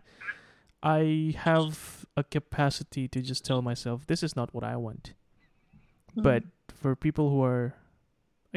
I 0.83 1.33
have 1.37 2.05
a 2.15 2.23
capacity 2.23 3.07
to 3.07 3.21
just 3.21 3.43
tell 3.43 3.61
myself 3.61 4.05
this 4.05 4.21
is 4.21 4.35
not 4.35 4.53
what 4.53 4.63
I 4.63 4.75
want. 4.75 5.13
But 6.15 6.43
for 6.73 6.95
people 6.95 7.29
who 7.29 7.43
are, 7.43 7.75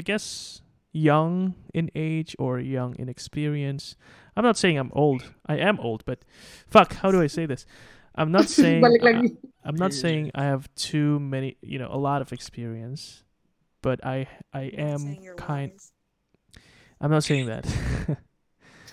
I 0.01 0.03
guess, 0.03 0.63
young 0.93 1.57
in 1.75 1.91
age 1.95 2.35
or 2.39 2.59
young 2.59 2.97
in 2.99 3.11
experience, 3.11 3.97
I'm 4.35 4.43
not 4.43 4.57
saying 4.57 4.79
I'm 4.79 4.91
old. 4.95 5.35
I 5.45 5.59
am 5.59 5.79
old, 5.79 6.07
but 6.07 6.21
fuck, 6.67 6.95
how 6.95 7.11
do 7.11 7.21
I 7.21 7.27
say 7.27 7.45
this? 7.45 7.67
I'm 8.15 8.33
not 8.33 8.49
saying 8.61 8.83
I, 8.83 9.29
I'm 9.63 9.77
not 9.77 9.93
saying 9.93 10.31
I 10.35 10.45
have 10.45 10.75
too 10.75 11.21
many, 11.21 11.59
you 11.61 11.79
know, 11.79 11.91
a 11.93 11.99
lot 11.99 12.23
of 12.23 12.33
experience, 12.33 13.25
but 13.83 14.03
I 14.03 14.27
I 14.55 14.73
You're 14.73 14.81
am 14.81 15.19
kind. 15.37 15.73
wise. 15.73 15.93
I'm 16.99 17.11
not 17.11 17.23
saying 17.23 17.45
that, 17.53 17.67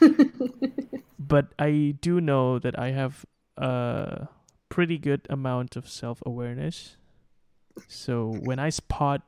but 1.18 1.53
I 1.58 1.95
do 2.01 2.20
know 2.20 2.60
that 2.60 2.78
I 2.78 2.91
have 2.91 3.26
a 3.55 4.28
pretty 4.68 4.97
good 4.97 5.26
amount 5.30 5.78
of 5.78 5.88
self 5.88 6.22
awareness. 6.26 6.97
So 7.88 8.36
when 8.43 8.60
I 8.60 8.68
spot 8.68 9.22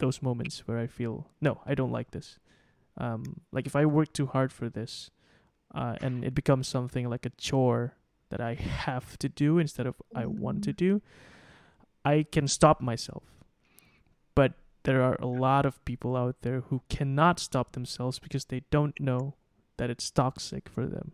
those 0.00 0.22
moments 0.22 0.66
where 0.66 0.78
I 0.78 0.86
feel 0.86 1.28
no, 1.40 1.60
I 1.64 1.74
don't 1.74 1.92
like 1.92 2.10
this, 2.10 2.38
um, 2.98 3.40
like 3.52 3.66
if 3.66 3.76
I 3.76 3.86
work 3.86 4.12
too 4.12 4.26
hard 4.26 4.52
for 4.52 4.68
this, 4.68 5.10
uh, 5.74 5.96
and 6.00 6.24
it 6.24 6.34
becomes 6.34 6.68
something 6.68 7.08
like 7.08 7.24
a 7.24 7.30
chore 7.30 7.94
that 8.30 8.40
I 8.40 8.54
have 8.86 9.18
to 9.18 9.28
do 9.28 9.58
instead 9.58 9.86
of 9.86 9.94
I 10.14 10.26
want 10.26 10.64
to 10.64 10.72
do, 10.72 11.02
I 12.04 12.26
can 12.30 12.48
stop 12.48 12.80
myself. 12.80 13.22
But 14.34 14.54
there 14.84 15.02
are 15.02 15.16
a 15.20 15.26
lot 15.26 15.66
of 15.66 15.84
people 15.84 16.16
out 16.16 16.36
there 16.42 16.62
who 16.68 16.82
cannot 16.88 17.38
stop 17.38 17.72
themselves 17.72 18.18
because 18.18 18.46
they 18.46 18.62
don't 18.70 18.98
know 18.98 19.34
that 19.76 19.90
it's 19.90 20.10
toxic 20.10 20.68
for 20.68 20.86
them. 20.86 21.12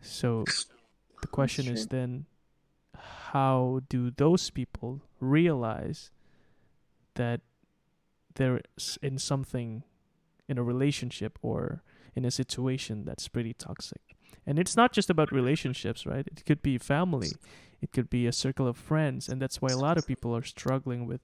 So 0.00 0.44
the 1.20 1.26
question 1.26 1.68
is 1.68 1.88
then 1.88 2.26
how 3.32 3.80
do 3.88 4.10
those 4.10 4.50
people 4.50 5.02
realize 5.20 6.10
that 7.14 7.40
they're 8.36 8.60
in 9.02 9.18
something 9.18 9.82
in 10.48 10.58
a 10.58 10.62
relationship 10.62 11.38
or 11.42 11.82
in 12.14 12.24
a 12.24 12.30
situation 12.30 13.04
that's 13.04 13.28
pretty 13.28 13.52
toxic. 13.52 14.00
And 14.46 14.58
it's 14.58 14.76
not 14.76 14.92
just 14.92 15.10
about 15.10 15.32
relationships 15.32 16.06
right? 16.06 16.26
It 16.26 16.44
could 16.46 16.62
be 16.62 16.78
family. 16.78 17.32
It 17.82 17.92
could 17.92 18.08
be 18.08 18.26
a 18.26 18.32
circle 18.32 18.66
of 18.66 18.76
friends. 18.76 19.28
And 19.28 19.42
that's 19.42 19.60
why 19.60 19.68
a 19.70 19.76
lot 19.76 19.98
of 19.98 20.06
people 20.06 20.34
are 20.34 20.42
struggling 20.42 21.06
with 21.06 21.20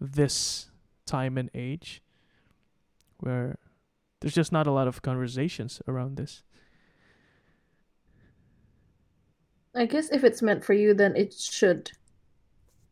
this 0.00 0.70
time 1.06 1.38
and 1.38 1.50
age 1.54 2.02
where 3.18 3.56
there's 4.20 4.34
just 4.34 4.52
not 4.52 4.66
a 4.66 4.70
lot 4.70 4.86
of 4.86 5.02
conversations 5.02 5.80
around 5.88 6.16
this. 6.16 6.42
I 9.74 9.86
guess 9.86 10.08
if 10.10 10.24
it's 10.24 10.40
meant 10.40 10.64
for 10.64 10.72
you, 10.72 10.94
then 10.94 11.16
it 11.16 11.34
should. 11.34 11.92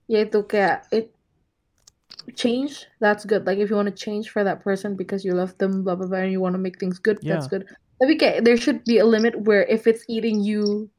Yaitu 0.09 0.47
kayak 0.49 0.85
it 0.93 1.15
change, 2.37 2.87
that's 3.01 3.25
good. 3.25 3.47
Like 3.47 3.59
if 3.59 3.69
you 3.71 3.77
want 3.77 3.89
to 3.89 3.97
change 3.97 4.31
for 4.31 4.45
that 4.45 4.65
person 4.65 4.97
because 4.97 5.25
you 5.25 5.33
love 5.37 5.57
them, 5.59 5.85
blah 5.85 5.95
blah 5.95 6.07
blah, 6.09 6.25
and 6.25 6.33
you 6.33 6.41
want 6.41 6.55
to 6.55 6.63
make 6.63 6.81
things 6.81 6.99
good, 6.99 7.19
that's 7.23 7.47
Yeah. 7.47 7.61
good. 7.61 7.65
Tapi 8.01 8.19
kayak 8.19 8.37
there 8.45 8.59
should 8.59 8.83
be 8.89 8.99
a 8.99 9.07
limit 9.07 9.47
where 9.47 9.63
if 9.69 9.87
it's 9.87 10.03
eating 10.11 10.43
you, 10.43 10.91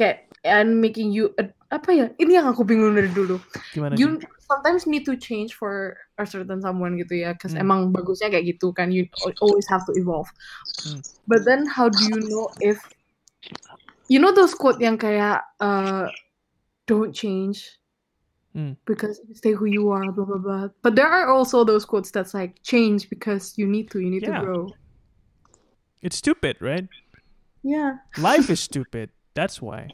kayak 0.00 0.28
and 0.46 0.80
making 0.80 1.10
you 1.10 1.34
a- 1.36 1.52
apa 1.68 1.90
ya? 1.92 2.06
Ini 2.16 2.40
yang 2.40 2.46
aku 2.48 2.62
bingung 2.62 2.94
dari 2.94 3.10
dulu. 3.10 3.36
gimana 3.74 3.98
You 3.98 4.22
sometimes 4.46 4.86
need 4.86 5.04
to 5.10 5.18
change 5.18 5.58
for 5.58 5.98
a 6.16 6.24
certain 6.24 6.62
someone 6.62 6.96
gitu 6.96 7.20
ya, 7.26 7.34
because 7.34 7.52
Hmm. 7.52 7.66
emang 7.66 7.80
bagusnya 7.92 8.30
kayak 8.32 8.56
gitu 8.56 8.70
kan. 8.72 8.94
You 8.94 9.10
always 9.42 9.66
have 9.68 9.82
to 9.90 9.92
evolve. 9.98 10.30
Hmm. 10.86 11.02
But 11.26 11.42
then 11.42 11.66
how 11.66 11.90
do 11.90 11.98
you 12.06 12.22
know 12.22 12.46
if 12.62 12.78
you 14.06 14.22
know 14.22 14.30
those 14.30 14.54
quote 14.54 14.78
yang 14.78 14.94
kayak 14.94 15.42
uh 15.58 16.06
don't 16.86 17.10
change 17.10 17.66
Hmm. 18.56 18.72
because 18.86 19.20
you 19.28 19.34
stay 19.34 19.52
who 19.52 19.66
you 19.66 19.90
are, 19.90 20.10
blah 20.10 20.24
blah 20.24 20.38
blah. 20.38 20.68
But 20.80 20.96
there 20.96 21.06
are 21.12 21.28
also 21.28 21.62
those 21.62 21.84
quotes 21.84 22.10
that's 22.10 22.32
like 22.32 22.56
change 22.62 23.10
because 23.10 23.52
you 23.58 23.66
need 23.68 23.90
to, 23.90 24.00
you 24.00 24.08
need 24.08 24.22
Yeah. 24.22 24.40
to 24.40 24.44
grow. 24.46 24.72
it's 26.02 26.16
stupid 26.16 26.56
right 26.60 26.88
Yeah. 27.62 27.98
life 28.16 28.48
is 28.50 28.60
stupid 28.70 29.10
that's 29.34 29.60
why 29.60 29.92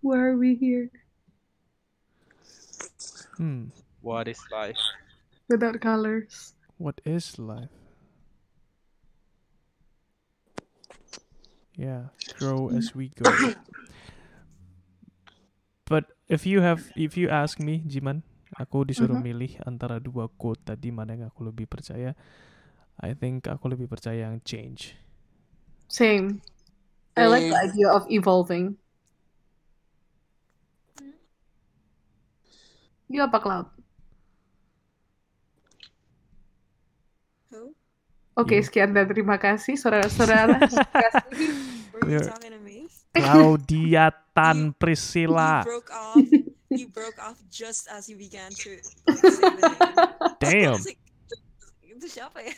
Why 0.00 0.18
are 0.18 0.36
we 0.36 0.54
here 0.54 0.88
hmm 3.36 3.68
What 4.00 4.28
is 4.28 4.40
life? 4.52 4.80
without 5.48 5.80
colors? 5.80 6.54
What 6.78 7.00
is 7.04 7.38
life? 7.38 7.68
Yeah, 11.76 12.08
grow 12.38 12.68
as 12.70 12.94
we 12.94 13.08
go. 13.08 13.24
But 15.86 16.04
if 16.28 16.46
you 16.48 16.60
have, 16.64 16.80
if 16.96 17.16
you 17.16 17.28
ask 17.28 17.60
me, 17.60 17.82
Jiman, 17.84 18.24
aku 18.56 18.86
disuruh 18.86 19.18
Mhm. 19.18 19.24
milih 19.24 19.52
antara 19.66 20.00
dua 20.00 20.30
quote 20.30 20.62
tadi 20.64 20.88
mana 20.94 21.16
yang 21.18 21.28
aku 21.28 21.44
lebih 21.46 21.68
percaya. 21.68 22.14
I 23.02 23.12
think 23.12 23.50
aku 23.50 23.66
lebih 23.66 23.90
percaya 23.90 24.30
yang 24.30 24.38
change. 24.46 24.94
Same. 25.90 26.40
I 27.14 27.26
like 27.30 27.46
the 27.46 27.58
idea 27.58 27.90
of 27.90 28.06
evolving. 28.10 28.78
You 33.06 33.22
apa 33.22 33.38
cloud? 33.38 33.66
Oke, 38.34 38.58
You. 38.58 38.66
sekian 38.66 38.90
dan 38.90 39.06
terima 39.06 39.38
kasih 39.38 39.78
saudara-saudara. 39.78 40.58
Were 41.94 42.10
talking? 42.26 42.63
Claudia 43.14 44.12
Tan 44.34 44.56
You 44.66 44.74
Priscilla. 44.78 45.62
broke 45.64 45.90
off. 45.92 46.16
You 46.70 46.88
broke 46.88 47.18
off 47.22 47.38
just 47.50 47.86
as 47.88 48.08
you 48.08 48.16
began 48.16 48.50
to 48.50 48.78
like, 49.06 49.18
say 49.18 49.40
the 49.40 49.50
name. 49.62 49.94
I 50.20 50.34
Damn. 50.40 50.72
was 50.72 50.86
like, 50.86 50.98
"Itu 51.86 52.06
siapa 52.10 52.42
ya?" 52.42 52.54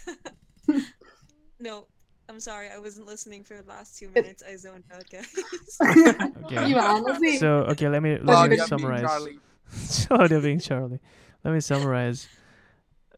no, 1.61 1.85
I'm 2.29 2.41
sorry. 2.41 2.69
I 2.73 2.79
wasn't 2.79 3.07
listening 3.07 3.45
for 3.45 3.61
the 3.61 3.69
last 3.69 3.99
two 3.99 4.09
minutes. 4.17 4.43
I 4.43 4.57
zoned 4.57 4.85
out, 4.89 5.05
guys. 5.13 5.29
Okay. 6.47 6.73
Gimana? 6.73 7.39
So 7.39 7.69
okay, 7.77 7.89
let 7.93 8.01
me 8.03 8.17
let 8.17 8.25
me 8.49 8.57
Claudia 8.57 8.57
being 8.57 8.67
summarize. 8.69 9.03
Charlie. 9.05 9.39
Claudia 10.09 10.41
being 10.41 10.61
Charlie. 10.61 11.01
Let 11.45 11.53
me 11.53 11.61
summarize. 11.61 12.29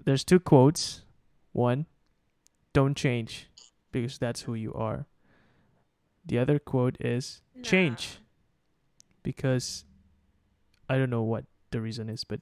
There's 0.02 0.24
two 0.24 0.40
quotes. 0.40 1.02
One, 1.52 1.86
don't 2.72 2.96
change 2.96 3.48
because 3.92 4.18
that's 4.18 4.42
who 4.42 4.54
you 4.54 4.72
are. 4.74 5.06
The 6.28 6.38
other 6.38 6.58
quote 6.58 6.96
is 7.00 7.40
change 7.62 8.20
because 9.22 9.84
I 10.88 10.96
don't 10.96 11.10
know 11.10 11.22
what 11.22 11.44
the 11.70 11.80
reason 11.80 12.08
is, 12.08 12.24
but 12.24 12.40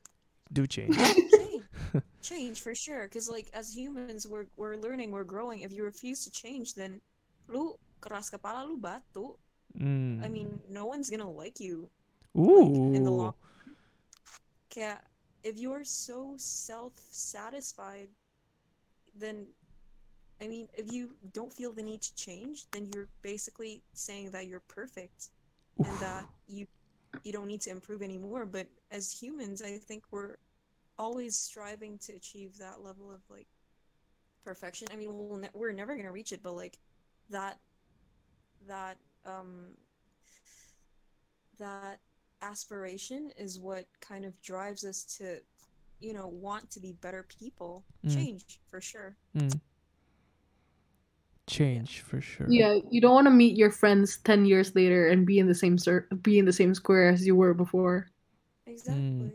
do 0.52 0.66
change. 0.66 0.96
change. 0.96 1.62
change 2.22 2.60
for 2.60 2.74
sure. 2.74 3.04
Because 3.04 3.30
like 3.30 3.46
as 3.54 3.74
humans, 3.74 4.26
we're 4.26 4.46
we're 4.56 4.76
learning, 4.76 5.10
we're 5.10 5.24
growing. 5.24 5.60
If 5.60 5.72
you 5.72 5.84
refuse 5.84 6.24
to 6.24 6.30
change, 6.30 6.74
then 6.74 7.00
lu 7.48 7.78
keras 8.02 8.30
kepala, 8.30 8.66
lu 8.66 8.76
batu. 8.76 9.38
Mm. 9.78 10.24
I 10.24 10.28
mean, 10.28 10.58
no 10.68 10.86
one's 10.86 11.10
gonna 11.10 11.30
like 11.30 11.60
you 11.60 11.88
Ooh. 12.36 12.92
in 12.94 13.04
the 13.04 13.10
long. 13.10 13.34
Kaya, 14.72 14.98
if 15.42 15.58
you're 15.58 15.84
so 15.84 16.34
self-satisfied, 16.36 18.08
then, 19.14 19.46
I 20.40 20.48
mean, 20.48 20.68
if 20.76 20.92
you 20.92 21.16
don't 21.32 21.52
feel 21.52 21.72
the 21.72 21.82
need 21.82 22.02
to 22.02 22.14
change, 22.14 22.66
then 22.72 22.88
you're 22.94 23.08
basically 23.22 23.82
saying 23.94 24.30
that 24.32 24.46
you're 24.46 24.62
perfect 24.68 25.30
and 25.84 25.98
that 26.00 26.24
you 26.46 26.66
you 27.24 27.32
don't 27.32 27.46
need 27.46 27.62
to 27.62 27.70
improve 27.70 28.02
anymore. 28.02 28.44
But 28.44 28.66
as 28.90 29.10
humans, 29.12 29.62
I 29.62 29.78
think 29.78 30.04
we're 30.10 30.36
always 30.98 31.36
striving 31.38 31.98
to 31.98 32.12
achieve 32.14 32.58
that 32.58 32.82
level 32.82 33.10
of 33.10 33.20
like 33.30 33.46
perfection. 34.44 34.88
I 34.92 34.96
mean, 34.96 35.16
we'll 35.16 35.38
ne- 35.38 35.50
we're 35.54 35.72
never 35.72 35.96
gonna 35.96 36.12
reach 36.12 36.32
it, 36.32 36.42
but 36.42 36.52
like 36.52 36.78
that 37.30 37.58
that 38.66 38.98
um 39.24 39.68
that 41.58 42.00
aspiration 42.42 43.30
is 43.38 43.58
what 43.58 43.86
kind 44.00 44.24
of 44.24 44.40
drives 44.42 44.84
us 44.84 45.04
to 45.04 45.38
you 46.00 46.12
know 46.12 46.26
want 46.28 46.70
to 46.70 46.80
be 46.80 46.92
better 46.92 47.24
people 47.40 47.84
Mm. 48.04 48.14
change 48.14 48.60
for 48.68 48.80
sure 48.80 49.16
Mm. 49.34 49.60
Change 51.46 52.02
for 52.02 52.18
sure. 52.18 52.50
Yeah, 52.50 52.82
you 52.90 52.98
don't 52.98 53.14
want 53.14 53.30
to 53.30 53.34
meet 53.34 53.54
your 53.54 53.70
friends 53.70 54.18
10 54.26 54.50
years 54.50 54.74
later 54.74 55.14
and 55.14 55.22
be 55.22 55.38
in 55.38 55.46
the 55.46 55.54
same 55.54 55.78
cir- 55.78 56.10
be 56.26 56.42
in 56.42 56.44
the 56.44 56.54
same 56.54 56.74
square 56.74 57.06
as 57.06 57.22
you 57.22 57.38
were 57.38 57.54
before. 57.54 58.10
exactly 58.66 59.30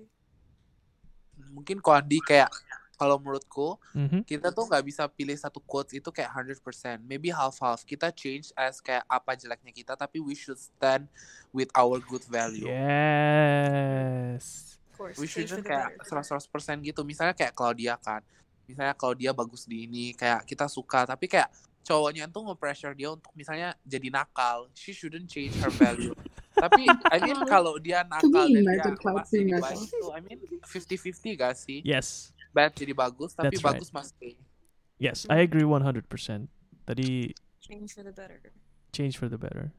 Mungkin 1.51 1.79
Koandi 1.79 2.19
kayak 2.19 2.51
kalau 2.99 3.15
menurutku 3.17 3.79
Mhm. 3.95 4.27
kita 4.27 4.51
tuh 4.51 4.67
nggak 4.67 4.83
bisa 4.85 5.07
pilih 5.07 5.33
satu 5.39 5.63
quotes 5.63 5.95
itu 5.95 6.11
kayak 6.11 6.29
100%. 6.35 6.99
Maybe 7.01 7.31
half-half. 7.33 7.81
Kita 7.87 8.13
change 8.13 8.53
as 8.53 8.77
kayak 8.83 9.07
apa 9.09 9.33
jeleknya 9.33 9.73
kita, 9.73 9.93
tapi 9.97 10.21
we 10.21 10.37
should 10.37 10.59
stand 10.59 11.07
with 11.55 11.71
our 11.73 11.97
good 11.97 12.21
value. 12.27 12.67
Yes. 12.69 14.77
of 14.91 15.01
course 15.01 15.17
We 15.17 15.25
for 15.25 15.41
the 15.47 15.65
kayak 15.65 15.97
better 15.97 16.13
100% 16.13 16.85
gitu. 16.85 17.01
Misalnya 17.01 17.33
kayak 17.33 17.57
Claudia 17.57 17.97
kan. 17.97 18.21
Misalnya 18.69 18.93
Claudia 18.93 19.33
bagus 19.33 19.65
di 19.65 19.89
ini, 19.89 20.13
kayak 20.13 20.45
kita 20.45 20.69
suka, 20.69 21.09
tapi 21.09 21.25
kayak 21.25 21.49
cowoknya 21.81 22.29
tuh 22.29 22.45
nge-pressure 22.51 22.93
dia 22.93 23.09
untuk 23.13 23.31
misalnya 23.33 23.73
jadi 23.85 24.07
nakal. 24.13 24.69
She 24.77 24.93
shouldn't 24.93 25.27
change 25.27 25.55
her 25.61 25.73
value. 25.73 26.13
tapi 26.51 26.83
I 27.09 27.17
mean 27.23 27.39
kalau 27.53 27.79
dia 27.79 28.03
nakal 28.05 28.45
dan 28.51 28.63
dia 28.65 28.83
masih 28.91 29.39
baik 29.55 29.79
itu, 29.87 30.07
I 30.11 30.19
mean 30.21 30.39
50-50 30.67 31.41
gak 31.41 31.53
sih? 31.57 31.79
Yes. 31.81 32.35
Bad 32.51 32.75
jadi 32.75 32.91
bagus, 32.91 33.31
tapi 33.33 33.55
That's 33.55 33.63
right. 33.63 33.79
bagus 33.79 33.89
masih. 33.95 34.35
Yes, 35.01 35.25
I 35.31 35.41
agree 35.41 35.65
100%. 35.65 36.05
Tadi 36.85 37.31
change 37.63 37.95
for 37.95 38.03
the 38.03 38.11
better 38.13 38.51
change 38.91 39.17
for 39.17 39.31
the 39.31 39.39
better. 39.39 39.71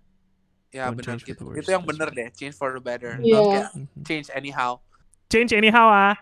Ya 0.72 0.88
Don't 0.88 1.04
benar 1.04 1.20
gitu. 1.20 1.52
Itu 1.52 1.68
yang 1.68 1.84
right. 1.84 2.12
deh, 2.16 2.28
change 2.32 2.56
for 2.56 2.72
the 2.72 2.80
better. 2.80 3.20
Yeah. 3.20 3.44
kayak 3.44 3.68
Mhm. 3.76 4.04
change 4.08 4.26
anyhow. 4.32 4.80
Change 5.28 5.52
anyhow 5.52 5.86
ah. 5.92 6.16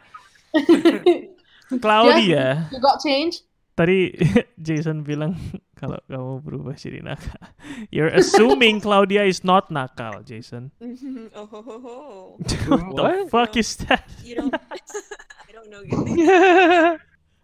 Claudia. 1.83 2.67
You 2.75 2.83
got 2.83 2.99
change? 2.99 3.47
Tadi 3.79 4.11
Jason 4.67 5.07
bilang 5.07 5.39
kalau 5.81 5.97
kamu 6.05 6.45
berubah 6.45 6.77
jadi 6.77 7.01
nakal. 7.01 7.41
You're 7.95 8.13
assuming 8.13 8.85
Claudia 8.85 9.25
is 9.25 9.41
not 9.41 9.73
nakal, 9.73 10.21
Jason. 10.21 10.69
oh 11.39 11.49
ho 11.49 11.61
ho 11.65 11.77
ho 11.81 11.97
What 12.37 12.93
the 12.93 13.03
What? 13.03 13.33
fuck 13.33 13.53
No. 13.57 13.61
is 13.65 13.71
that? 13.89 14.05
you 14.21 14.37
don't 14.37 14.53
i 15.49 15.51
don't 15.57 15.73
know 15.73 15.81
Gilly. 15.81 16.21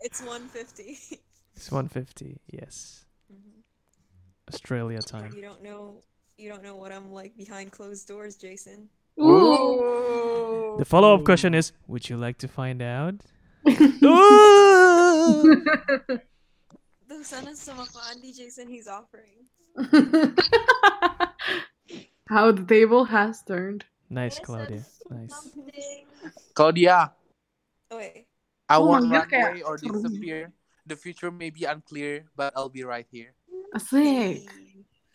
it's 0.05 0.20
150 0.20 1.18
It's 1.57 1.72
150. 1.72 2.37
Yes. 2.53 3.09
Mhm. 3.32 3.64
Australia 4.53 5.01
time. 5.01 5.32
you 5.32 5.41
don't 5.41 5.64
know 5.64 6.05
you 6.37 6.53
don't 6.53 6.61
know 6.61 6.76
what 6.76 6.93
i'm 6.93 7.09
like 7.16 7.32
behind 7.32 7.72
closed 7.72 8.05
doors 8.07 8.37
jason 8.37 8.93
Ooh. 9.16 10.76
The 10.76 10.84
follow-up 10.84 11.24
question 11.24 11.57
is, 11.57 11.72
would 11.89 12.05
you 12.12 12.20
like 12.20 12.37
to 12.45 12.49
find 12.53 12.84
out? 12.84 13.16
Ooh! 17.16 17.24
the 17.24 17.24
sana 17.24 17.56
sama 17.56 17.88
Ko 17.88 17.96
Andi 18.12 18.36
jason 18.36 18.68
he's 18.68 18.84
offering 18.84 19.48
how 22.28 22.52
the 22.52 22.64
table 22.64 23.04
has 23.04 23.42
turned. 23.44 23.84
Nice, 24.08 24.38
Claudia. 24.40 24.84
Nice. 25.10 25.52
Claudia, 26.54 27.12
Oh 27.90 27.96
wait. 27.98 28.26
I 28.68 28.76
Oh, 28.76 28.86
won't 28.88 29.08
run 29.12 29.28
kayak 29.28 29.52
away 29.52 29.62
or 29.62 29.76
disappear. 29.76 30.52
The 30.86 30.96
future 30.96 31.30
may 31.30 31.50
be 31.50 31.64
unclear, 31.64 32.24
but 32.34 32.52
I'll 32.56 32.72
be 32.72 32.84
right 32.84 33.06
here. 33.12 33.34
Asik. 33.74 34.48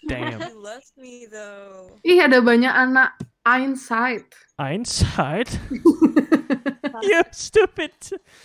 Damn. 0.07 0.41
You 0.49 0.61
left 0.61 0.93
me 0.97 1.25
though. 1.25 1.99
Ih, 2.05 2.21
ada 2.21 2.41
banyak 2.41 2.69
anak 2.69 3.17
Einsight. 3.45 4.29
Einstein? 4.61 5.49
you 7.07 7.23
stupid. 7.31 7.91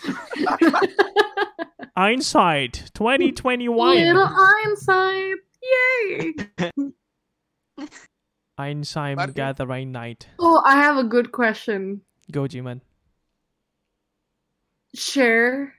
Einstein 1.96 2.70
2021. 2.72 3.96
Little 3.96 4.28
Einsight. 4.28 5.34
Yay. 5.62 6.34
Einstein 8.58 9.16
Martin. 9.16 9.34
Gathering 9.34 9.92
Night. 9.92 10.28
Oh, 10.38 10.62
I 10.64 10.76
have 10.76 10.96
a 10.96 11.04
good 11.04 11.32
question. 11.32 12.00
Go, 12.30 12.42
Jiman. 12.42 12.80
Share 14.94 15.74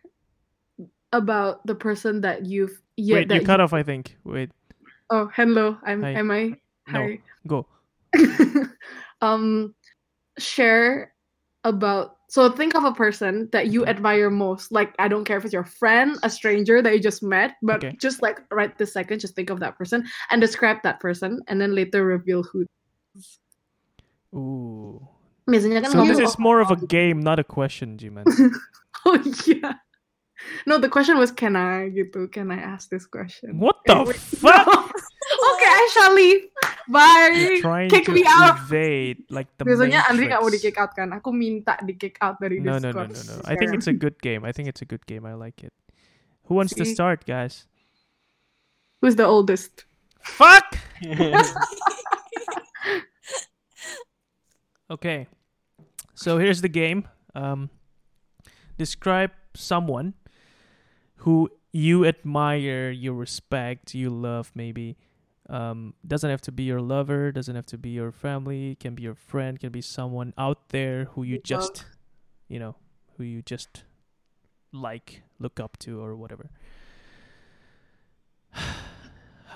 about 1.12 1.66
the 1.66 1.76
person 1.76 2.22
that 2.22 2.46
you've 2.46 2.82
yeah, 2.98 3.16
Wait, 3.16 3.28
that 3.30 3.42
you 3.42 3.46
cut 3.46 3.62
off, 3.62 3.74
I 3.74 3.84
think. 3.84 4.18
Wait, 4.24 4.52
Oh, 5.10 5.32
hello. 5.34 5.78
I'm 5.84 6.02
Hi. 6.04 6.12
am 6.12 6.32
I? 6.32 6.54
No. 6.92 7.00
Hi. 7.00 7.20
go. 7.48 7.66
um 9.22 9.74
share 10.38 11.14
about 11.64 12.17
so 12.28 12.52
think 12.52 12.76
of 12.76 12.84
a 12.84 12.92
person 12.92 13.48
that 13.52 13.68
you 13.68 13.86
admire 13.86 14.30
most. 14.30 14.72
Like 14.72 14.94
I 15.00 15.08
don't 15.08 15.24
care 15.24 15.38
if 15.38 15.46
it's 15.46 15.54
your 15.54 15.64
friend, 15.64 16.18
a 16.24 16.30
stranger 16.30 16.82
that 16.82 16.94
you 16.94 17.00
just 17.00 17.24
met, 17.24 17.56
but 17.64 17.84
Okay. 17.84 17.96
just 18.00 18.22
like 18.22 18.42
right 18.52 18.78
this 18.78 18.92
second, 18.92 19.20
just 19.20 19.36
think 19.36 19.50
of 19.50 19.60
that 19.62 19.78
person 19.78 20.04
and 20.30 20.42
describe 20.42 20.84
that 20.84 21.00
person 21.00 21.42
and 21.48 21.60
then 21.62 21.74
later 21.74 22.04
reveal 22.04 22.44
who. 22.44 22.68
Ooh. 24.36 25.00
Biasanya 25.48 25.88
kan 25.88 25.92
So 25.92 26.04
this 26.04 26.20
is 26.20 26.36
more 26.38 26.60
of 26.60 26.70
a 26.70 26.76
game, 26.76 27.24
not 27.24 27.40
a 27.40 27.48
question, 27.48 27.96
Jiman. 27.96 28.28
oh 29.08 29.24
yeah. 29.48 29.80
No, 30.68 30.78
the 30.78 30.90
question 30.92 31.18
was 31.18 31.32
can 31.32 31.56
I 31.56 31.90
gitu? 31.96 32.28
Can 32.28 32.52
I 32.52 32.60
ask 32.60 32.92
this 32.92 33.08
question? 33.08 33.58
What 33.58 33.80
the 33.88 34.04
fuck? 34.44 34.68
Okay, 35.88 35.94
I 35.94 35.94
shall 35.96 36.14
leave. 36.14 36.42
Bye. 36.90 37.60
Trying 37.62 37.90
Kick 37.90 38.06
to 38.06 38.12
me 38.12 38.24
out. 38.28 38.60
evade 38.60 39.24
like 39.30 39.48
the 39.58 39.66
Biasanya 39.66 40.04
Andri 40.12 40.28
nggak 40.28 40.42
mau 40.44 40.52
di 40.52 40.60
kick 40.60 40.78
out 40.78 40.92
kan? 40.96 41.12
Aku 41.16 41.32
minta 41.32 41.80
di 41.84 41.94
kick 41.96 42.18
out 42.22 42.36
dari 42.40 42.60
No, 42.60 42.76
no, 42.80 42.92
no, 42.92 43.08
Discord. 43.08 43.28
no, 43.28 43.36
no. 43.40 43.48
I 43.48 43.56
think 43.56 43.74
it's 43.74 43.88
a 43.88 43.94
good 43.96 44.20
game. 44.22 44.44
I 44.44 44.52
think 44.52 44.68
it's 44.68 44.82
a 44.82 44.88
good 44.88 45.06
game. 45.08 45.26
I 45.26 45.34
like 45.34 45.64
it. 45.64 45.72
Who 46.48 46.56
wants 46.56 46.74
to 46.76 46.86
start, 46.86 47.24
guys? 47.28 47.68
Who's 49.04 49.16
the 49.16 49.26
oldest? 49.28 49.86
Fuck! 50.20 50.76
Okay. 54.90 55.28
So 56.16 56.38
here's 56.38 56.62
the 56.62 56.70
game. 56.72 57.08
Um, 57.36 57.70
describe 58.78 59.32
someone 59.54 60.14
who 61.28 61.50
you 61.72 62.06
admire, 62.06 62.90
you 62.90 63.14
respect, 63.14 63.94
you 63.94 64.10
love, 64.10 64.52
maybe. 64.56 64.96
Um, 65.50 65.94
doesn't 66.06 66.30
have 66.30 66.42
to 66.42 66.52
be 66.52 66.64
your 66.64 66.82
lover, 66.82 67.32
doesn't 67.32 67.56
have 67.56 67.66
to 67.68 67.78
be 67.78 67.90
your 67.90 68.12
family, 68.12 68.76
can 68.80 68.96
be 68.96 69.04
your 69.04 69.16
friend, 69.16 69.60
can 69.60 69.72
be 69.72 69.82
someone 69.82 70.34
out 70.38 70.70
there 70.70 71.06
who 71.16 71.24
you 71.24 71.40
just, 71.40 71.86
you 72.50 72.60
know, 72.60 72.76
who 73.16 73.24
you 73.24 73.42
just 73.42 73.84
like, 74.74 75.24
look 75.40 75.60
up 75.60 75.78
to, 75.80 76.02
or 76.02 76.16
whatever. 76.16 76.50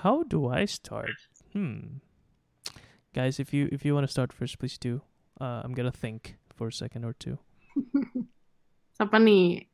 How 0.02 0.22
do 0.22 0.48
I 0.48 0.64
start? 0.64 1.10
Hmm. 1.52 2.00
Guys, 3.14 3.38
if 3.38 3.52
you 3.52 3.68
if 3.70 3.84
you 3.84 3.92
want 3.92 4.06
to 4.06 4.10
start 4.10 4.32
first, 4.32 4.58
please 4.58 4.78
do. 4.78 5.02
Uh, 5.38 5.60
I'm 5.62 5.74
gonna 5.74 5.92
think 5.92 6.36
for 6.56 6.68
a 6.68 6.72
second 6.72 7.04
or 7.04 7.12
two. 7.12 7.38
Siapa 8.96 9.20
nih? 9.20 9.68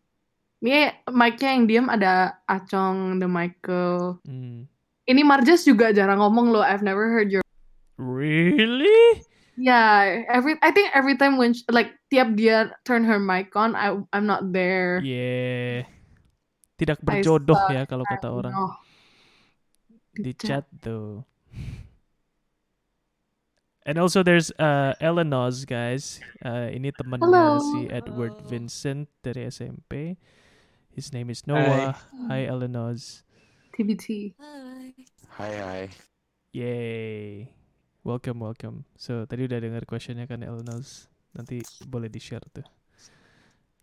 Ini 0.59 1.07
mic-nya 1.15 1.55
yang 1.55 1.65
diem 1.71 1.87
ada 1.87 2.43
Acong, 2.51 3.23
The 3.23 3.31
Michael. 3.31 4.19
Mm. 4.27 4.67
Ini 5.09 5.25
Marjas 5.25 5.65
juga 5.65 5.89
jarang 5.89 6.21
ngomong 6.21 6.53
loh. 6.53 6.61
I've 6.61 6.85
never 6.85 7.09
heard 7.09 7.33
your 7.33 7.41
Really? 7.97 9.25
Yeah, 9.59 10.23
every 10.31 10.55
I 10.63 10.71
think 10.71 10.95
every 10.95 11.19
time 11.19 11.35
when 11.35 11.51
sh- 11.57 11.67
like 11.67 11.97
tiap 12.13 12.39
dia 12.39 12.71
turn 12.87 13.03
her 13.09 13.19
mic 13.19 13.57
on, 13.59 13.75
I 13.75 13.99
I'm 14.15 14.29
not 14.29 14.55
there. 14.55 15.03
Yeah. 15.03 15.89
Tidak 16.79 17.03
berjodoh 17.03 17.59
ya 17.75 17.83
kalau 17.89 18.07
kata 18.07 18.31
orang. 18.31 18.55
know. 18.55 18.71
Di 20.15 20.31
chat 20.37 20.69
tuh. 20.79 21.27
And 23.83 23.99
also 23.99 24.23
there's 24.23 24.55
uh 24.61 24.95
Elenos 25.03 25.67
guys. 25.67 26.23
Uh 26.39 26.71
ini 26.71 26.95
temannya 26.95 27.27
Hello. 27.27 27.59
si 27.59 27.91
Edward 27.91 28.39
Hello. 28.39 28.47
Vincent 28.47 29.11
dari 29.27 29.49
SMP. 29.51 30.21
His 30.95 31.11
name 31.11 31.35
is 31.35 31.47
Noah. 31.49 31.99
Hi, 32.31 32.47
Elenos. 32.47 33.23
TBT. 33.75 34.35
Hi. 34.39 34.68
Hai 35.39 35.55
hai. 35.55 35.83
Yay. 36.53 37.47
Welcome, 38.03 38.41
welcome. 38.43 38.83
So, 38.99 39.23
tadi 39.29 39.47
udah 39.47 39.63
dengar 39.63 39.87
questionnya 39.87 40.27
kan 40.27 40.43
Elenos. 40.43 41.07
Nanti 41.37 41.63
boleh 41.87 42.11
di-share 42.11 42.43
tuh. 42.51 42.67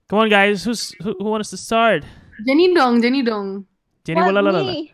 Come 0.05 0.27
on 0.27 0.29
guys, 0.29 0.61
who's 0.67 0.93
who, 1.01 1.17
who 1.17 1.31
wants 1.33 1.49
to 1.49 1.57
start? 1.57 2.05
Jenny 2.45 2.75
dong, 2.75 3.01
Jenny 3.01 3.23
dong. 3.25 3.65
Jenny 4.05 4.21
What, 4.21 4.35
wala 4.35 4.41
la 4.45 4.51
la 4.53 4.61
la. 4.61 4.69
me? 4.69 4.93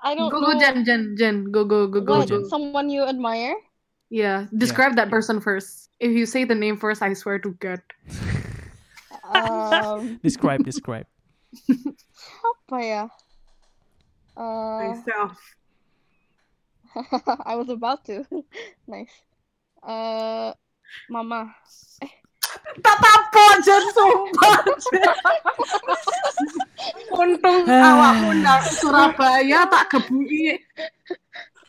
I 0.00 0.14
don't 0.14 0.30
Go 0.30 0.40
know. 0.40 0.54
go 0.54 0.60
Jen 0.62 0.86
Jen 0.86 1.12
Jen. 1.18 1.36
Go 1.52 1.66
go 1.66 1.90
go 1.90 2.00
go 2.00 2.22
What, 2.22 2.30
go. 2.30 2.46
someone 2.48 2.88
you 2.88 3.04
admire? 3.04 3.52
Yeah, 4.08 4.46
describe 4.56 4.96
that 4.96 5.10
person 5.12 5.42
first. 5.42 5.90
If 6.00 6.14
you 6.16 6.24
say 6.24 6.46
the 6.48 6.54
name 6.56 6.78
first, 6.80 7.02
I 7.04 7.12
swear 7.12 7.36
to 7.44 7.52
God. 7.60 7.82
Um, 9.28 10.16
Describe, 10.24 10.64
describe. 10.64 11.04
apa 12.48 12.78
ya? 12.80 13.02
Uh, 14.38 14.94
Myself. 14.94 15.34
I 17.44 17.56
was 17.58 17.68
about 17.68 18.04
to. 18.06 18.22
nice. 18.86 19.10
Uh, 19.82 20.54
Mama. 21.10 21.50
Tatapo 22.78 23.44
Jen 23.66 23.84
sumpah. 23.90 24.62
Jen. 24.78 25.10
Untung 27.18 27.66
awakmu 27.66 28.30
nang 28.38 28.62
Surabaya 28.62 29.66
tak 29.66 29.90
gebui. 29.90 30.54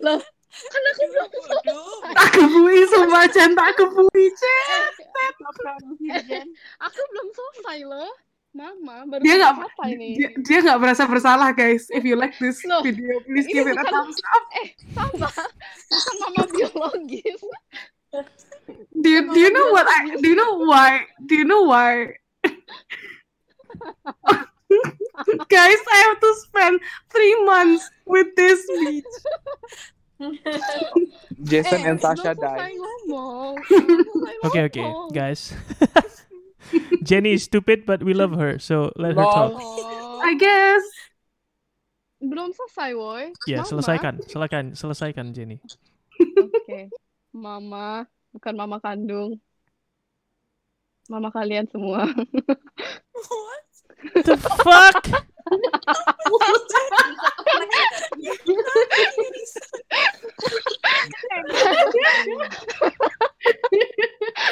Loh, 0.05 0.21
kan 0.69 0.81
aku 0.93 1.03
belum. 1.09 1.99
Tak 2.13 2.29
gebui 2.37 2.79
sumpah 2.85 3.25
Jen, 3.33 3.57
tak 3.57 3.73
gebui 3.81 4.25
Jen. 4.29 4.81
Eh, 6.13 6.45
aku 6.79 6.99
belum 7.01 7.27
selesai 7.33 7.79
loh. 7.89 8.13
Mama, 8.49 9.05
baru 9.05 9.21
Dia 9.21 9.37
nggak 9.37 9.53
apa 9.61 9.83
ini? 9.93 10.17
dia, 10.17 10.29
dia 10.41 10.59
nggak 10.65 10.79
merasa 10.81 11.05
bersalah 11.05 11.53
guys. 11.53 11.85
If 11.93 12.01
you 12.01 12.17
like 12.17 12.33
this 12.41 12.65
Loh, 12.65 12.81
video, 12.81 13.21
please 13.21 13.45
give 13.45 13.69
it 13.69 13.77
a 13.77 13.85
thumbs 13.85 14.17
up. 14.17 14.43
Eh, 14.57 14.73
sama. 14.89 15.29
Bukan 15.29 16.15
mama 16.17 16.43
biologis. 16.49 17.41
Do 18.89 19.05
you, 19.05 19.21
do 19.29 19.37
you 19.37 19.53
know 19.53 19.69
what 19.69 19.85
I 19.85 20.17
do 20.17 20.33
you 20.33 20.37
know 20.37 20.65
why 20.65 21.05
do 21.29 21.37
you 21.37 21.45
know 21.45 21.61
why 21.69 22.17
guys 25.45 25.81
I 25.85 25.97
have 26.09 26.17
to 26.17 26.31
spend 26.41 26.81
three 27.13 27.37
months 27.45 27.85
with 28.09 28.33
this 28.33 28.65
bitch 28.65 29.13
Jason 31.45 31.85
eh, 31.85 31.89
and 31.93 32.01
Sasha 32.01 32.33
ngomong. 32.33 33.61
Belum 33.61 34.09
selesai 34.09 34.45
Okay, 34.49 34.61
okay, 34.73 34.89
guys. 35.13 35.53
Jenny 37.03 37.33
is 37.33 37.43
stupid, 37.43 37.85
but 37.85 38.03
we 38.03 38.13
love 38.13 38.33
her, 38.33 38.59
so 38.59 38.91
let 38.95 39.15
her 39.15 39.23
talk. 39.23 39.55
I 40.23 40.35
guess 40.37 40.83
belum 42.19 42.51
selesai, 42.51 42.89
woi. 42.99 43.31
Ya, 43.47 43.63
Mama. 43.63 43.69
selesaikan, 43.71 44.13
selesaikan, 44.27 44.65
selesaikan 44.75 45.25
Jenny. 45.31 45.57
Oke. 46.35 46.91
Mama, 47.31 48.03
bukan 48.35 48.53
mama 48.59 48.77
kandung. 48.83 49.39
Mama 51.07 51.31
kalian 51.31 51.65
semua. 51.71 52.05
What? 53.15 53.68
The 54.13 54.37
fuck? 54.37 55.05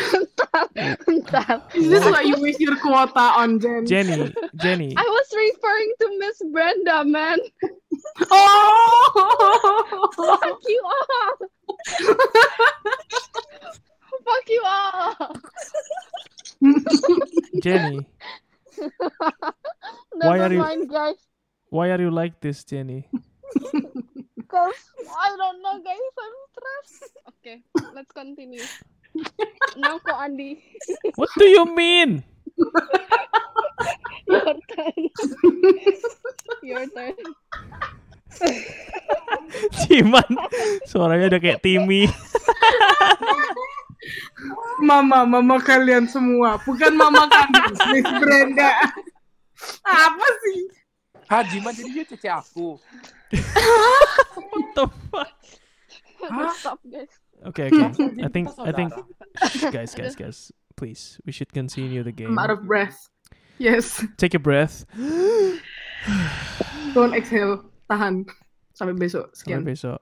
Bentar, 0.07 0.67
bentar. 1.05 1.75
is 1.75 1.89
this 1.89 2.03
what 2.05 2.25
you 2.25 2.35
waste 2.39 2.59
your 2.59 2.75
quota 2.77 3.19
on 3.19 3.59
Jen 3.59 3.85
Jenny, 3.85 4.33
Jenny. 4.55 4.93
I 4.97 5.01
was 5.03 5.27
referring 5.35 5.93
to 6.01 6.19
Miss 6.19 6.41
Brenda, 6.51 7.05
man. 7.05 7.37
oh 8.31 10.09
Fuck 10.15 10.59
you 10.67 10.81
all. 10.83 11.37
Fuck 14.25 14.49
you 14.49 14.63
all. 14.65 15.35
Jenny, 17.61 17.97
Never 17.97 18.05
Why 20.17 20.38
are 20.39 20.51
you- 20.53 20.59
mind, 20.61 20.89
guys. 20.89 21.19
why 21.69 21.91
are 21.91 21.99
you 21.99 22.07
like 22.09 22.39
this, 22.39 22.63
Jenny? 22.63 23.05
Cause 24.47 24.80
I 25.03 25.28
don't 25.36 25.59
know, 25.59 25.75
guys. 25.84 26.13
I'm 26.15 26.36
stressed. 26.55 27.11
Okay. 27.38 27.59
let's 27.95 28.11
continue. 28.11 28.63
Now 29.75 29.99
kok 29.99 30.19
Andi. 30.19 30.59
What 31.15 31.32
do 31.39 31.47
you 31.47 31.63
mean? 31.71 32.23
Your 34.28 34.55
turn. 34.67 35.01
Your 36.63 36.84
turn. 36.91 37.15
Ciman, 39.88 40.28
suaranya 40.88 41.32
udah 41.32 41.41
kayak 41.41 41.63
Timmy. 41.63 42.11
Mama, 44.79 45.25
mama 45.25 45.57
kalian 45.61 46.05
semua, 46.05 46.61
bukan 46.61 46.93
mama 46.93 47.25
kami, 47.27 47.59
Miss 47.97 48.09
Brenda. 48.21 48.71
Apa 49.83 50.27
sih? 50.45 50.59
Hah, 51.27 51.43
Jiman 51.43 51.73
jadi 51.75 51.89
dia 51.91 52.05
cece 52.07 52.29
aku. 52.31 52.79
What 54.37 54.65
the 54.77 54.85
fuck? 55.11 55.31
Stop 56.55 56.79
guys. 56.87 57.11
Okay, 57.51 57.67
okay. 57.69 57.91
I 58.23 58.29
think 58.31 58.47
I 58.57 58.71
think 58.71 58.89
guys, 59.69 59.93
guys, 59.93 60.15
guys, 60.15 60.49
please, 60.79 61.19
we 61.25 61.31
should 61.35 61.51
continue 61.53 62.01
the 62.01 62.15
game. 62.15 62.33
I'm 62.33 62.39
out 62.39 62.49
of 62.49 62.65
breath. 62.65 63.09
Yes, 63.57 64.01
Take 64.17 64.33
a 64.33 64.41
breath. 64.41 64.85
don't 66.95 67.13
exhale, 67.13 67.65
tahan 67.89 68.25
sampai 68.77 68.93
besok. 68.97 69.33
Sampai 69.33 69.37
Sekian. 69.37 69.61
besok. 69.65 69.99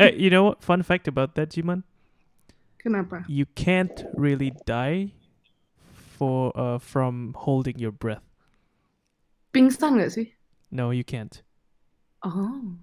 Eh, 0.00 0.12
you 0.16 0.28
know 0.28 0.44
what? 0.44 0.60
Fun 0.60 0.84
fact 0.84 1.08
about 1.08 1.34
that, 1.36 1.52
Jiman. 1.52 1.84
Kenapa? 2.82 3.24
You 3.30 3.46
can't 3.54 4.04
really 4.14 4.52
die 4.66 5.14
for 6.18 6.50
uh 6.58 6.78
from 6.78 7.34
holding 7.38 7.78
your 7.78 7.92
breath. 7.94 8.22
Pingsan 9.54 9.98
nggak 10.02 10.10
sih? 10.12 10.34
No, 10.72 10.90
you 10.90 11.04
can't. 11.04 11.42
Oh, 12.24 12.78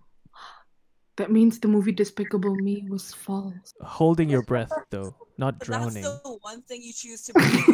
that 1.18 1.32
means 1.32 1.60
the 1.60 1.68
movie 1.68 1.92
Despicable 1.92 2.56
Me 2.56 2.86
was 2.88 3.12
false. 3.12 3.74
Holding 3.84 4.30
your 4.30 4.44
breath 4.44 4.72
though, 4.92 5.16
not 5.40 5.60
But 5.60 5.66
drowning. 5.68 6.04
that's 6.04 6.24
the 6.24 6.38
one 6.44 6.62
thing 6.64 6.80
you 6.84 6.94
choose 6.94 7.24
to 7.28 7.34
believe 7.36 7.66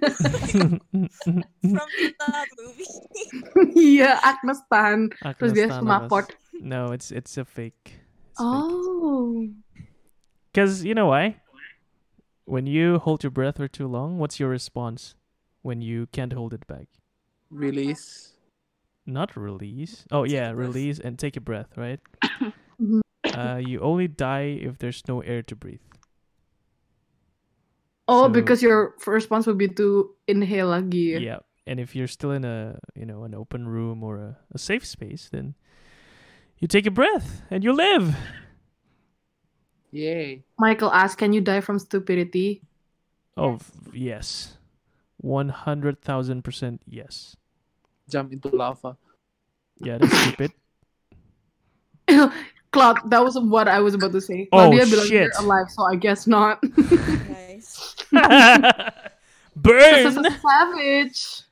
from 0.90 1.88
that 2.18 2.48
movie. 2.58 2.90
yeah, 3.78 4.18
Agnes 4.24 4.58
tahan. 4.72 5.12
Terus 5.38 5.52
dia 5.54 5.68
Agnes 5.70 5.76
semapot. 5.78 6.26
Tanamas. 6.34 6.62
No, 6.64 6.90
it's 6.92 7.10
it's 7.14 7.36
a 7.38 7.44
fake. 7.44 8.00
Oh, 8.40 9.44
Because 10.50 10.82
you 10.82 10.94
know 10.96 11.06
why? 11.12 11.36
When 12.50 12.66
you 12.66 12.98
hold 12.98 13.22
your 13.22 13.30
breath 13.30 13.58
for 13.58 13.68
too 13.68 13.86
long, 13.86 14.18
what's 14.18 14.40
your 14.40 14.48
response 14.48 15.14
when 15.62 15.80
you 15.82 16.08
can't 16.10 16.32
hold 16.32 16.52
it 16.52 16.66
back? 16.66 16.88
Release. 17.48 18.32
Not 19.06 19.36
release. 19.36 20.04
Oh 20.10 20.24
Take 20.24 20.34
yeah, 20.34 20.50
release 20.50 20.98
and 20.98 21.16
take 21.18 21.36
a 21.36 21.40
breath, 21.40 21.76
right? 21.76 22.00
Uh, 23.30 23.60
you 23.62 23.78
only 23.78 24.08
die 24.08 24.58
if 24.58 24.78
there's 24.78 25.06
no 25.06 25.20
air 25.20 25.40
to 25.42 25.54
breathe. 25.54 25.84
oh, 28.08 28.24
So- 28.24 28.28
because 28.34 28.62
your 28.62 28.94
first 28.98 29.30
response 29.30 29.46
would 29.46 29.58
be 29.58 29.68
to 29.68 30.10
inhale 30.26 30.68
lagi. 30.74 31.20
Yeah. 31.20 31.38
And 31.66 31.78
if 31.78 31.94
you're 31.94 32.08
still 32.10 32.32
in 32.32 32.44
a 32.44 32.80
you 32.96 33.06
know 33.06 33.22
an 33.22 33.34
open 33.34 33.68
room 33.68 34.02
or 34.02 34.16
a, 34.18 34.38
a 34.50 34.58
safe 34.58 34.84
space, 34.84 35.28
then 35.30 35.54
you 36.58 36.66
take 36.66 36.86
a 36.86 36.90
breath 36.90 37.42
and 37.52 37.62
you 37.62 37.72
live. 37.72 38.16
Yay. 39.92 40.42
Michael 40.58 40.92
asked, 40.92 41.18
"Can 41.18 41.32
you 41.32 41.40
die 41.40 41.60
from 41.60 41.78
stupidity?" 41.78 42.62
Oh 43.36 43.58
yes, 43.92 44.56
one 45.18 45.48
hundred 45.48 46.00
thousand 46.00 46.42
percent 46.42 46.82
yes. 46.86 47.36
Jump 48.08 48.32
into 48.32 48.48
lava. 48.48 48.96
Yeah, 49.78 49.98
that's 49.98 50.16
stupid. 50.18 50.52
Cloud, 52.72 53.10
that 53.10 53.24
was 53.24 53.38
what 53.38 53.66
I 53.66 53.80
was 53.80 53.94
about 53.94 54.12
to 54.12 54.20
say. 54.20 54.48
Oh, 54.52 54.70
Claudia 54.70 54.86
bilang 54.86 55.06
shit. 55.06 55.30
you're 55.34 55.42
alive, 55.42 55.66
so 55.70 55.82
I 55.84 55.96
guess 55.96 56.26
not. 56.26 56.62
Nice. 57.50 57.94
This 59.56 60.06
is 60.06 60.14
Burn. 60.14 60.26
a 60.26 60.40
savage. 60.40 61.42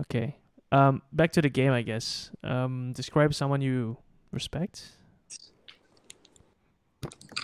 Okay. 0.00 0.36
Um, 0.72 1.02
back 1.12 1.32
to 1.32 1.42
the 1.42 1.48
game, 1.48 1.72
I 1.72 1.82
guess. 1.82 2.30
Um, 2.42 2.92
describe 2.92 3.34
someone 3.34 3.60
you 3.60 3.98
respect. 4.32 4.96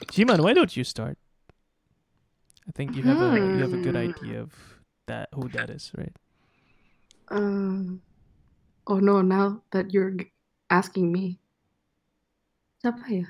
Jiman, 0.05 0.41
why 0.41 0.53
don't 0.53 0.77
you 0.77 0.85
start? 0.85 1.19
I 2.69 2.73
think 2.73 2.97
you 2.97 3.03
have 3.05 3.21
a 3.23 3.41
you 3.51 3.63
have 3.63 3.73
a 3.73 3.79
good 3.79 3.95
Hmm. 3.95 3.97
idea 3.97 4.41
of 4.41 4.53
that 5.07 5.29
who 5.35 5.49
that 5.51 5.71
is, 5.71 5.93
right? 5.97 6.15
Um, 7.29 8.03
oh 8.87 8.99
no, 8.99 9.23
now 9.23 9.63
that 9.73 9.93
you're 9.93 10.17
asking 10.71 11.13
me. 11.13 11.39
Siapa 12.83 13.09
ya? 13.11 13.27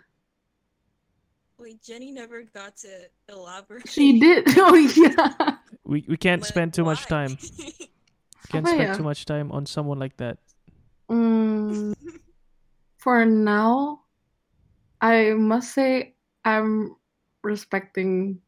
Wait, 1.58 1.80
Jenny 1.82 2.12
never 2.12 2.42
got 2.42 2.76
to 2.78 3.08
elaborate. 3.28 3.88
She 3.88 4.18
did. 4.20 4.46
Oh 4.58 4.74
yeah. 4.74 5.56
We 5.84 6.04
we 6.08 6.16
can't 6.16 6.42
Like, 6.42 6.48
spend 6.48 6.74
too 6.74 6.84
much 6.84 7.06
why? 7.06 7.06
time. 7.06 7.38
Can't 8.48 8.66
Apa 8.66 8.74
spend 8.74 8.88
ya? 8.88 8.94
too 8.94 9.02
much 9.02 9.24
time 9.24 9.50
on 9.52 9.66
someone 9.66 9.98
like 9.98 10.16
that. 10.18 10.38
Mm, 11.10 11.94
for 12.98 13.24
now, 13.24 14.02
I 15.00 15.32
must 15.34 15.72
say 15.72 16.15
I'm 16.46 16.94
respecting 17.42 18.38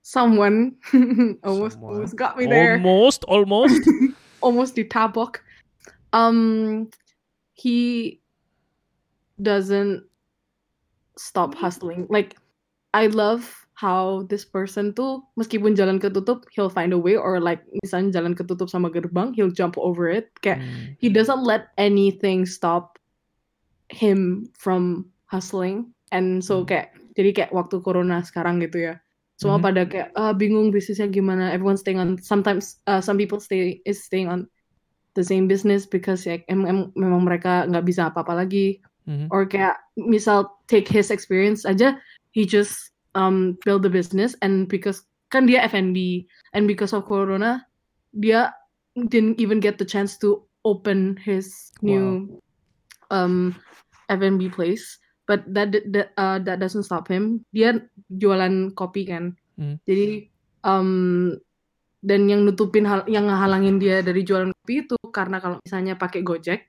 someone. 0.00 0.80
almost, 1.44 1.76
Someone. 1.76 1.94
almost 1.94 2.16
got 2.16 2.40
me 2.40 2.48
there. 2.48 2.80
Almost, 2.80 3.24
almost. 3.28 3.84
almost 4.40 4.74
the 4.74 4.84
tabok. 4.88 5.44
Um, 6.12 6.88
he 7.52 8.18
doesn't 9.40 10.08
stop 11.16 11.54
hustling. 11.54 12.06
Like, 12.08 12.36
I 12.94 13.06
love 13.06 13.60
how 13.74 14.28
this 14.28 14.44
person 14.44 14.92
tuh 14.92 15.24
meskipun 15.40 15.72
jalan 15.72 16.00
ketutup, 16.00 16.44
he'll 16.52 16.68
find 16.68 16.92
a 16.92 17.00
way 17.00 17.16
or 17.16 17.40
like 17.40 17.64
misalnya 17.80 18.12
jalan 18.12 18.36
ketutup 18.36 18.68
sama 18.68 18.92
gerbang, 18.92 19.32
he'll 19.32 19.52
jump 19.52 19.76
over 19.80 20.08
it. 20.08 20.28
Kayak 20.44 20.60
Hmm. 20.60 20.96
he 21.00 21.08
doesn't 21.08 21.40
let 21.44 21.72
anything 21.80 22.44
stop 22.44 23.00
him 23.88 24.48
from 24.56 25.08
hustling. 25.32 25.92
And 26.10 26.42
so 26.42 26.62
Hmm. 26.62 26.68
kayak 26.68 26.86
jadi 27.14 27.30
kayak 27.34 27.50
waktu 27.54 27.82
corona 27.82 28.22
sekarang 28.22 28.58
gitu 28.62 28.82
ya. 28.90 28.94
Semua 29.40 29.56
Mhm. 29.56 29.64
pada 29.64 29.82
kayak 29.88 30.08
ah, 30.18 30.34
bingung 30.36 30.68
bisnisnya 30.74 31.08
gimana. 31.08 31.54
Everyone 31.54 31.78
staying 31.78 31.98
on 32.02 32.18
sometimes 32.20 32.82
uh, 32.90 33.00
some 33.00 33.16
people 33.16 33.40
stay 33.40 33.80
is 33.88 34.02
staying 34.04 34.28
on 34.28 34.50
the 35.18 35.24
same 35.24 35.50
business 35.50 35.86
because 35.88 36.22
ya 36.28 36.38
em, 36.46 36.62
em- 36.66 36.92
memang 36.94 37.26
mereka 37.26 37.66
nggak 37.66 37.86
bisa 37.86 38.10
apa-apa 38.12 38.46
lagi. 38.46 38.78
Mhm. 39.08 39.32
Or 39.32 39.48
kayak 39.48 39.80
misal 39.96 40.50
take 40.68 40.86
his 40.86 41.10
experience 41.10 41.64
aja, 41.64 41.96
he 42.36 42.44
just 42.46 42.92
um 43.18 43.58
build 43.66 43.82
the 43.82 43.90
business 43.90 44.38
and 44.44 44.70
because 44.70 45.02
kan 45.34 45.46
dia 45.46 45.66
F&B 45.66 46.26
and 46.54 46.66
because 46.70 46.94
of 46.94 47.06
corona 47.06 47.62
dia 48.18 48.50
didn't 49.10 49.38
even 49.38 49.58
get 49.62 49.78
the 49.78 49.86
chance 49.86 50.18
to 50.18 50.42
open 50.66 51.14
his 51.18 51.70
new 51.82 52.26
um 53.10 53.54
F&B 54.10 54.50
place 54.50 54.98
but 55.30 55.46
that 55.46 55.70
that 55.94 56.10
uh, 56.18 56.42
that 56.42 56.58
doesn't 56.58 56.82
stop 56.82 57.06
him 57.06 57.46
dia 57.54 57.78
jualan 58.10 58.74
kopi 58.74 59.06
kan 59.06 59.38
Hmm. 59.54 59.76
jadi 59.84 60.24
um 60.64 61.36
dan 62.00 62.24
yang 62.24 62.48
nutupin 62.48 62.88
hal 62.88 63.04
yang 63.04 63.28
ngehalangin 63.28 63.76
dia 63.76 64.00
dari 64.00 64.24
jualan 64.24 64.48
kopi 64.56 64.88
itu 64.88 64.96
karena 65.12 65.36
kalau 65.36 65.60
misalnya 65.60 66.00
pakai 66.00 66.24
Gojek 66.24 66.64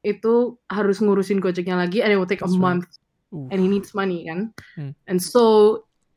itu 0.00 0.56
harus 0.72 1.04
ngurusin 1.04 1.36
Gojeknya 1.36 1.76
lagi 1.76 2.00
and 2.00 2.10
it 2.10 2.16
will 2.16 2.24
take 2.24 2.40
That's 2.40 2.50
a 2.50 2.56
right. 2.56 2.80
month 2.80 2.88
Oof. 3.36 3.52
and 3.52 3.60
he 3.60 3.68
needs 3.68 3.92
money 3.92 4.24
kan 4.24 4.56
Hmm. 4.72 4.96
and 5.04 5.20
so 5.20 5.44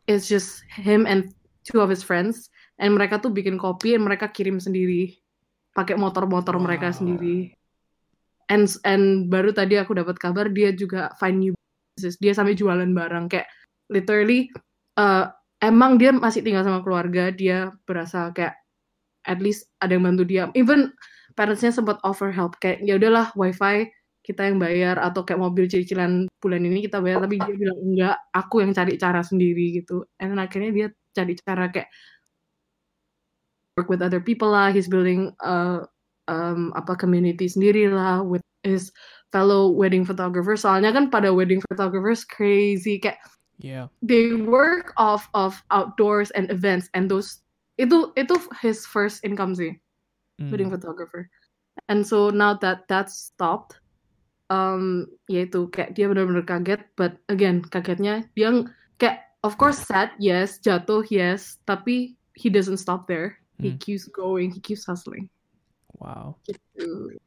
it's 0.08 0.32
just 0.32 0.64
him 0.72 1.04
and 1.04 1.36
two 1.68 1.84
of 1.84 1.92
his 1.92 2.00
friends 2.08 2.48
and 2.80 2.96
mereka 2.96 3.20
tuh 3.20 3.36
bikin 3.36 3.60
kopi 3.60 4.00
and 4.00 4.08
mereka 4.08 4.32
kirim 4.32 4.64
sendiri 4.64 5.20
pakai 5.76 6.00
motor-motor 6.00 6.56
mereka 6.56 6.96
Wow. 6.96 6.98
sendiri 7.04 7.38
and 8.48 8.72
and 8.88 9.28
baru 9.28 9.52
tadi 9.52 9.76
aku 9.76 9.92
dapat 9.92 10.16
kabar 10.16 10.48
dia 10.48 10.72
juga 10.72 11.12
find 11.20 11.44
new 11.44 11.54
dia 11.98 12.34
sampai 12.34 12.58
jualan 12.58 12.90
barang 12.90 13.26
kayak 13.30 13.48
literally 13.94 14.50
uh, 14.98 15.30
emang 15.62 16.02
dia 16.02 16.12
masih 16.12 16.42
tinggal 16.42 16.66
sama 16.66 16.82
keluarga 16.82 17.30
dia 17.30 17.72
berasa 17.86 18.34
kayak 18.34 18.58
at 19.24 19.40
least 19.40 19.72
ada 19.80 19.96
yang 19.96 20.04
bantu 20.04 20.24
dia. 20.28 20.52
Even 20.58 20.92
parentsnya 21.40 21.72
sempat 21.72 21.98
offer 22.04 22.30
help 22.30 22.60
kayak 22.60 22.84
ya 22.84 23.00
udahlah 23.00 23.32
wifi 23.40 23.88
kita 24.24 24.48
yang 24.48 24.58
bayar 24.60 24.96
atau 25.00 25.28
kayak 25.28 25.40
mobil 25.44 25.68
cicilan 25.68 26.32
bulan 26.40 26.64
ini 26.64 26.88
kita 26.88 27.04
bayar 27.04 27.24
tapi 27.28 27.40
dia 27.44 27.56
bilang 27.60 27.80
enggak 27.84 28.16
aku 28.32 28.64
yang 28.64 28.72
cari 28.72 28.96
cara 29.00 29.22
sendiri 29.24 29.84
gitu. 29.84 30.08
And 30.20 30.40
akhirnya 30.40 30.72
dia 30.72 30.88
cari 31.12 31.34
cara 31.40 31.68
kayak 31.72 31.92
work 33.76 33.90
with 33.90 34.06
other 34.06 34.22
people 34.22 34.54
lah 34.54 34.70
he's 34.70 34.88
building 34.88 35.34
uh, 35.42 35.84
um, 36.30 36.72
apa 36.78 36.96
community 36.96 37.50
sendiri 37.50 37.90
lah 37.90 38.22
with 38.24 38.44
his 38.64 38.94
fellow 39.34 39.74
wedding 39.74 40.06
photographers 40.06 40.62
soalnya 40.62 40.94
kan 40.94 41.10
pada 41.10 41.34
wedding 41.34 41.58
photographers 41.74 42.22
crazy 42.22 43.02
kayak 43.02 43.18
Yeah. 43.62 43.90
they 44.02 44.34
work 44.34 44.94
off 44.98 45.30
of 45.38 45.58
outdoors 45.74 46.30
and 46.38 46.50
events 46.54 46.90
and 46.98 47.10
those 47.10 47.42
itu 47.82 48.14
itu 48.14 48.38
his 48.62 48.86
first 48.86 49.26
income 49.26 49.58
sih 49.58 49.74
wedding 50.54 50.70
Mm. 50.70 50.76
photographer 50.78 51.30
and 51.90 52.06
so 52.06 52.30
now 52.34 52.54
that 52.58 52.86
that's 52.90 53.14
stopped 53.34 53.82
um 54.50 55.06
yaitu 55.30 55.70
kayak 55.74 55.98
dia 55.98 56.10
benar-benar 56.10 56.44
kaget 56.46 56.82
but 56.94 57.18
again 57.30 57.62
kagetnya 57.74 58.26
dia 58.38 58.52
kayak 59.02 59.34
of 59.44 59.60
course 59.60 59.76
sad, 59.76 60.16
yes, 60.24 60.58
jatuh, 60.64 61.04
yes, 61.12 61.60
tapi 61.68 62.16
he 62.34 62.48
doesn't 62.48 62.80
stop 62.80 63.06
there. 63.12 63.38
He 63.60 63.76
Hmm. 63.76 63.80
keeps 63.84 64.08
going, 64.08 64.50
he 64.56 64.64
keeps 64.64 64.88
hustling. 64.88 65.28
Wow. 66.00 66.40
Gitu. 66.48 67.20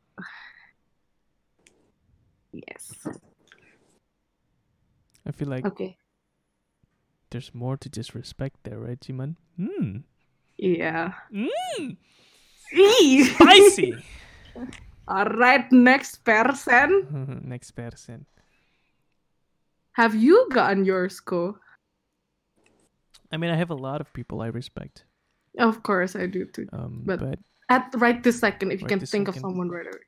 Yes. 2.68 2.92
I 5.26 5.32
feel 5.32 5.48
like 5.48 5.66
Okay. 5.66 5.96
there's 7.30 7.52
more 7.54 7.76
to 7.76 7.88
just 7.88 8.14
respect 8.14 8.62
there, 8.64 8.78
right, 8.78 8.98
Jiman? 9.00 9.36
Hmm. 9.56 9.98
Yeah. 10.56 11.12
Mm. 11.32 11.96
Eee. 12.72 13.24
Spicy. 13.24 13.94
All 15.08 15.26
right, 15.26 15.70
next 15.70 16.24
person. 16.24 17.06
Next 17.44 17.72
person. 17.72 18.26
Have 19.92 20.14
you 20.14 20.48
gotten 20.52 20.84
yours, 20.84 21.20
Ko? 21.20 21.58
I 23.30 23.36
mean, 23.36 23.50
I 23.50 23.56
have 23.56 23.70
a 23.70 23.74
lot 23.78 24.00
of 24.00 24.12
people 24.12 24.40
I 24.42 24.48
respect. 24.48 25.04
Of 25.58 25.82
course, 25.82 26.16
I 26.16 26.26
do 26.26 26.44
too. 26.46 26.66
Um, 26.72 27.02
But- 27.04 27.20
but 27.20 27.38
At 27.68 27.90
right 27.98 28.22
this 28.22 28.38
second, 28.38 28.70
if 28.70 28.80
you 28.80 28.86
can 28.86 29.00
think 29.02 29.26
of 29.26 29.34
someone 29.34 29.68
right 29.68 29.86
away. 29.86 30.05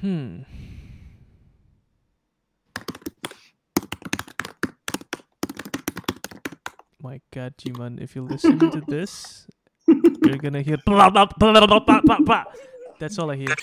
Hmm. 0.00 0.42
My 7.00 7.20
God, 7.32 7.54
Jiman, 7.56 8.00
if 8.00 8.16
you 8.16 8.22
listen 8.22 8.58
to 8.58 8.82
this, 8.88 9.46
you're 9.86 10.38
gonna 10.38 10.62
hear 10.62 10.78
blah, 10.84 11.10
blah, 11.10 11.26
blah, 11.26 11.66
blah, 11.66 11.80
blah, 11.80 12.00
blah, 12.00 12.18
blah. 12.18 12.44
That's 12.98 13.18
all 13.18 13.30
I 13.30 13.36
hear. 13.36 13.54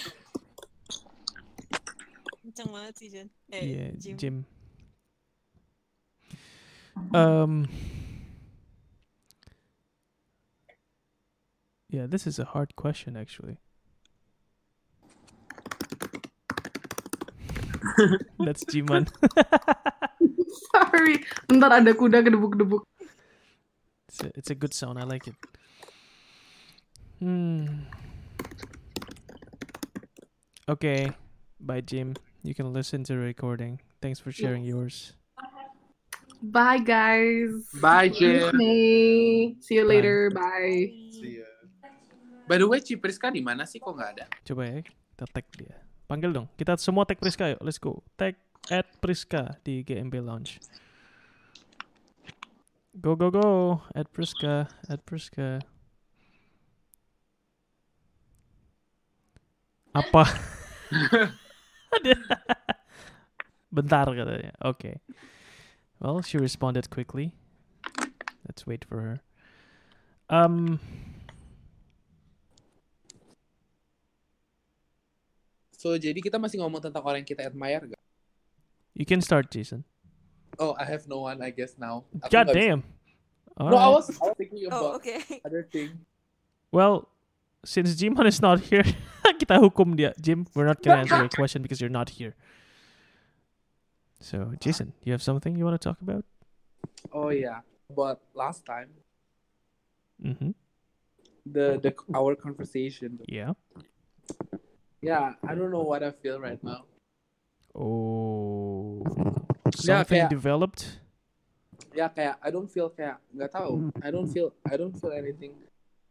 Kenceng 2.55 2.71
banget 2.71 2.93
sih, 2.95 3.09
Jen. 3.11 3.27
Yeah, 3.51 3.91
Jim. 3.99 4.15
Jim. 4.15 4.35
Um. 7.11 7.67
Yeah, 11.89 12.07
this 12.07 12.25
is 12.27 12.39
a 12.39 12.45
hard 12.45 12.75
question 12.75 13.17
actually. 13.17 13.59
That's 18.39 18.63
Jiman. 18.65 19.07
Sorry. 20.73 21.23
Bentar 21.47 21.71
ada 21.81 21.91
kuda 21.93 22.23
gedebuk-gedebuk. 22.25 22.83
It's 24.09 24.19
a, 24.23 24.27
it's 24.35 24.49
a 24.51 24.57
good 24.57 24.73
sound. 24.73 24.99
I 24.99 25.03
like 25.03 25.27
it. 25.27 25.35
Hmm. 27.19 27.87
Okay. 30.69 31.11
Bye, 31.59 31.81
Jim. 31.81 32.15
You 32.43 32.53
can 32.53 32.73
listen 32.73 33.03
to 33.09 33.13
the 33.13 33.19
recording. 33.19 33.81
Thanks 34.01 34.19
for 34.19 34.31
sharing 34.31 34.63
yours. 34.63 35.13
Bye, 36.41 36.77
guys. 36.77 37.49
Bye, 37.81 38.09
Jim. 38.09 38.55
me. 38.57 39.57
See 39.61 39.75
you 39.75 39.85
Bye. 39.85 39.93
later. 39.97 40.29
Bye. 40.29 40.93
See 41.09 41.41
ya. 41.41 41.49
By 42.45 42.61
the 42.61 42.67
way, 42.69 42.77
Cipriska 42.85 43.33
di 43.33 43.41
mana 43.41 43.65
sih? 43.65 43.81
Kok 43.81 43.93
nggak 43.97 44.09
ada? 44.13 44.25
Coba 44.45 44.69
ya, 44.69 44.85
kita 44.85 45.25
tag 45.33 45.45
dia. 45.57 45.84
Panggil 46.05 46.31
dong. 46.33 46.47
Kita 46.53 46.77
semua 46.77 47.05
tag 47.05 47.17
Priska 47.17 47.49
yuk. 47.49 47.61
Let's 47.65 47.81
go. 47.81 48.05
Tag 48.13 48.37
at 48.69 48.85
Priska 49.01 49.57
di 49.65 49.81
GMB 49.81 50.21
Lounge. 50.21 50.61
Go 53.01 53.17
go 53.17 53.33
go. 53.33 53.81
At 53.97 54.13
Priska. 54.13 54.69
At 54.85 55.01
Priska. 55.05 55.65
Apa? 59.95 60.23
Bentar 63.75 64.05
katanya. 64.11 64.53
Oke. 64.61 65.01
Well, 65.99 66.21
she 66.21 66.37
responded 66.37 66.91
quickly. 66.91 67.33
Let's 68.45 68.67
wait 68.67 68.85
for 68.85 69.01
her. 69.01 69.17
Um, 70.29 70.79
So, 75.85 75.93
jadi 76.01 76.17
kita 76.17 76.41
masih 76.41 76.65
ngomong 76.65 76.81
tentang 76.81 77.05
orang 77.05 77.21
yang 77.21 77.29
kita 77.29 77.45
admire 77.45 77.93
gak? 77.93 78.01
you 78.97 79.05
can 79.05 79.21
start, 79.21 79.53
Jason. 79.53 79.85
Oh, 80.57 80.73
I 80.81 80.85
have 80.89 81.05
no 81.05 81.21
one, 81.29 81.45
I 81.45 81.53
guess, 81.53 81.77
now. 81.77 82.09
Aku 82.25 82.33
God 82.33 82.49
damn. 82.57 82.81
All 83.53 83.69
No, 83.69 83.77
I 83.77 83.85
right. 83.85 83.93
was, 84.01 84.09
I 84.17 84.33
was 84.33 84.33
thinking 84.33 84.65
Oh, 84.65 84.73
about 84.73 85.05
okay. 85.05 85.21
other 85.45 85.61
thing. 85.61 86.01
Well, 86.73 87.05
since 87.61 87.93
Jimon 87.93 88.25
is 88.25 88.41
not 88.41 88.65
here, 88.65 88.81
kita 89.37 89.61
hukum 89.61 89.93
dia. 89.93 90.17
Jim, 90.17 90.49
we're 90.57 90.65
not 90.65 90.81
gonna 90.81 91.05
answer 91.05 91.21
your 91.21 91.29
question 91.37 91.61
because 91.61 91.77
you're 91.77 91.93
not 91.93 92.17
here. 92.17 92.33
So, 94.17 94.57
Jason, 94.57 94.97
you 95.05 95.13
have 95.13 95.21
something 95.21 95.53
you 95.53 95.69
want 95.69 95.77
to 95.77 95.85
talk 95.85 96.01
about? 96.01 96.25
Oh, 97.13 97.29
yeah. 97.29 97.61
But 97.93 98.25
last 98.33 98.65
time, 98.65 98.89
Mm-hmm. 100.17 100.57
the, 101.45 101.77
the 101.77 101.93
our 102.17 102.33
conversation. 102.33 103.21
Yeah. 103.29 103.53
Yeah, 105.05 105.37
I 105.45 105.53
don't 105.53 105.69
know 105.69 105.85
what 105.85 106.01
I 106.01 106.09
feel 106.09 106.41
right 106.41 106.57
now. 106.65 106.89
Oh. 107.77 109.05
Yeah, 109.85 110.01
Something 110.01 110.25
kayak- 110.25 110.33
developed? 110.33 110.81
Ya 111.93 112.09
kayak 112.09 112.41
I 112.41 112.49
don't 112.49 112.65
feel 112.65 112.89
kayak 112.89 113.21
nggak 113.29 113.53
tahu. 113.53 113.93
I 114.01 114.09
don't 114.09 114.25
feel 114.27 114.49
I 114.65 114.73
don't 114.75 114.97
feel 114.97 115.13
anything. 115.13 115.53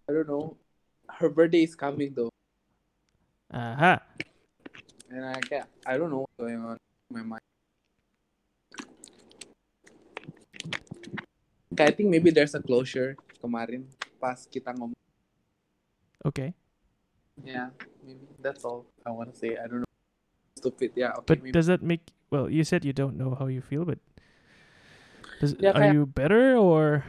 I 0.06 0.14
don't 0.14 0.30
know. 0.30 0.54
Her 1.10 1.26
birthday 1.28 1.66
is 1.66 1.74
coming 1.76 2.14
though, 2.14 2.30
Aha. 3.52 4.00
and 5.12 5.22
I 5.26 5.36
kayak 5.44 5.68
I 5.84 5.98
don't 6.00 6.08
know 6.08 6.24
what's 6.24 6.38
going 6.40 6.56
on 6.62 6.78
in 6.80 7.12
my 7.12 7.24
mind. 7.36 7.44
I 11.76 11.90
think 11.92 12.08
maybe 12.08 12.30
there's 12.32 12.54
a 12.56 12.62
closure 12.62 13.18
kemarin 13.42 13.84
pas 14.16 14.46
kita 14.48 14.72
ngomong. 14.72 14.96
Okay. 16.24 16.56
Yeah, 17.42 17.74
maybe 18.06 18.28
that's 18.38 18.64
all 18.64 18.86
I 19.04 19.10
want 19.10 19.32
to 19.32 19.36
say. 19.36 19.56
I 19.58 19.66
don't 19.66 19.82
know. 19.82 19.92
Stupid. 20.56 20.92
Yeah. 20.94 21.18
Okay. 21.18 21.26
But 21.26 21.38
maybe. 21.42 21.52
does 21.52 21.66
that 21.66 21.82
make 21.82 22.14
well, 22.30 22.48
you 22.48 22.62
said 22.62 22.84
you 22.84 22.92
don't 22.92 23.16
know 23.16 23.34
how 23.34 23.46
you 23.46 23.60
feel, 23.60 23.84
but 23.84 23.98
does, 25.40 25.56
Yeah, 25.58 25.72
are 25.74 25.92
you 25.92 26.06
better 26.06 26.56
or 26.56 27.04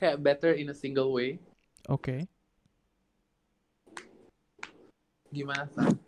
kayak 0.00 0.22
better 0.24 0.52
in 0.52 0.72
a 0.72 0.74
single 0.74 1.12
way. 1.12 1.38
okay? 1.88 2.26
Gimana 5.30 5.68
Sam? 5.70 6.00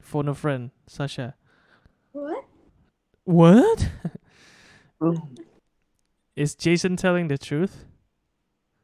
Phone 0.00 0.28
a 0.28 0.34
friend, 0.34 0.70
Sasha. 0.86 1.36
What? 2.12 2.44
What? 3.24 3.90
Is 6.34 6.54
Jason 6.54 6.96
telling 6.96 7.28
the 7.28 7.36
truth? 7.36 7.84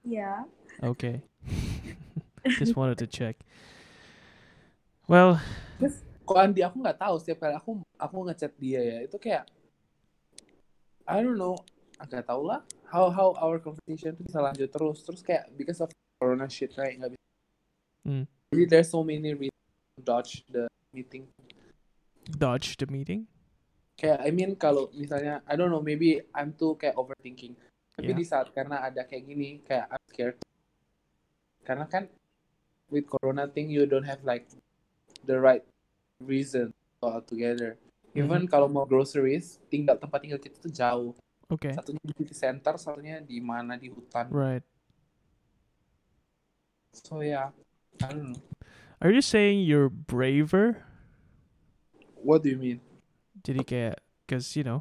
Yeah. 0.05 0.45
Okay. 0.83 1.25
Just 2.61 2.77
wanted 2.77 2.99
to 3.01 3.07
check. 3.09 3.41
Well, 5.09 5.41
Kok 6.25 6.41
Andi 6.41 6.65
aku 6.65 6.81
nggak 6.81 6.97
tahu 6.97 7.21
setiap 7.21 7.45
kali 7.45 7.53
aku 7.53 7.85
aku 8.01 8.17
ngechat 8.25 8.53
dia 8.57 8.81
ya 8.81 8.99
itu 9.05 9.21
kayak 9.21 9.45
I 11.05 11.21
don't 11.21 11.37
know 11.37 11.61
nggak 12.01 12.25
tahu 12.25 12.49
lah 12.49 12.65
how 12.89 13.13
how 13.13 13.37
our 13.37 13.61
conversation 13.61 14.17
tuh 14.17 14.25
bisa 14.25 14.41
lanjut 14.41 14.73
terus 14.73 15.05
terus 15.05 15.21
kayak 15.21 15.53
because 15.53 15.85
of 15.85 15.93
corona 16.17 16.49
shit 16.49 16.73
kayak 16.73 16.97
nggak 16.97 17.13
bisa 17.13 17.23
Hmm. 18.05 18.25
jadi 18.53 18.65
there's 18.69 18.89
so 18.93 19.01
many 19.05 19.33
reasons 19.37 19.65
to 19.97 20.05
dodge 20.05 20.45
the 20.49 20.65
meeting 20.97 21.29
dodge 22.41 22.77
the 22.81 22.89
meeting. 22.89 23.29
kayak 23.97 24.25
I 24.25 24.33
mean 24.33 24.57
kalau 24.57 24.89
misalnya 24.97 25.45
I 25.45 25.57
don't 25.61 25.69
know 25.69 25.85
maybe 25.85 26.25
I'm 26.33 26.57
too 26.57 26.77
kayak 26.81 26.97
overthinking 26.97 27.53
tapi 27.95 28.11
Yeah. 28.11 28.19
di 28.19 28.25
saat 28.27 28.51
karena 28.51 28.83
ada 28.83 29.07
kayak 29.07 29.25
gini 29.25 29.49
kayak 29.63 29.87
I'm 29.89 30.05
scared 30.11 30.37
karena 31.63 31.87
kan 31.87 32.11
with 32.91 33.07
corona 33.07 33.47
thing 33.47 33.71
you 33.71 33.87
don't 33.87 34.05
have 34.05 34.21
like 34.23 34.45
the 35.25 35.39
right 35.39 35.65
reason 36.21 36.75
all 37.01 37.23
together 37.23 37.79
even 38.15 38.47
kalau 38.47 38.67
mau 38.67 38.85
groceries 38.85 39.59
tinggal 39.71 39.97
tempat 39.97 40.21
tinggal 40.23 40.39
kita 40.39 40.59
tuh 40.59 40.71
jauh 40.71 41.13
Okay. 41.45 41.77
satunya 41.77 42.01
di 42.01 42.15
city 42.17 42.33
center 42.35 42.75
satunya 42.81 43.21
di 43.21 43.37
mana 43.39 43.77
di 43.77 43.93
hutan 43.93 44.33
Right. 44.33 44.65
so 46.97 47.21
yeah 47.21 47.53
I 48.01 48.11
don't 48.11 48.35
know 48.35 48.43
Are 49.05 49.13
you 49.13 49.21
saying 49.21 49.61
you're 49.69 49.93
braver? 49.93 50.81
what 52.25 52.41
do 52.41 52.49
you 52.49 52.57
mean 52.57 52.81
Jadi 53.45 53.61
kayak, 53.61 54.01
cause 54.25 54.57
you 54.57 54.65
know, 54.65 54.81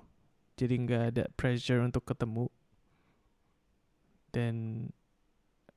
jadi 0.56 0.80
nggak 0.80 1.04
ada 1.12 1.24
pressure 1.36 1.84
untuk 1.84 2.08
ketemu. 2.08 2.48
Then, 4.34 4.92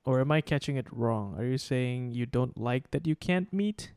or 0.04 0.20
am 0.20 0.32
I 0.32 0.40
catching 0.40 0.76
it 0.76 0.88
wrong? 0.90 1.36
Are 1.36 1.44
you 1.44 1.60
saying 1.60 2.12
you 2.12 2.24
don't 2.26 2.56
like 2.56 2.90
that 2.90 3.06
you 3.06 3.14
can't 3.14 3.52
meet? 3.52 3.92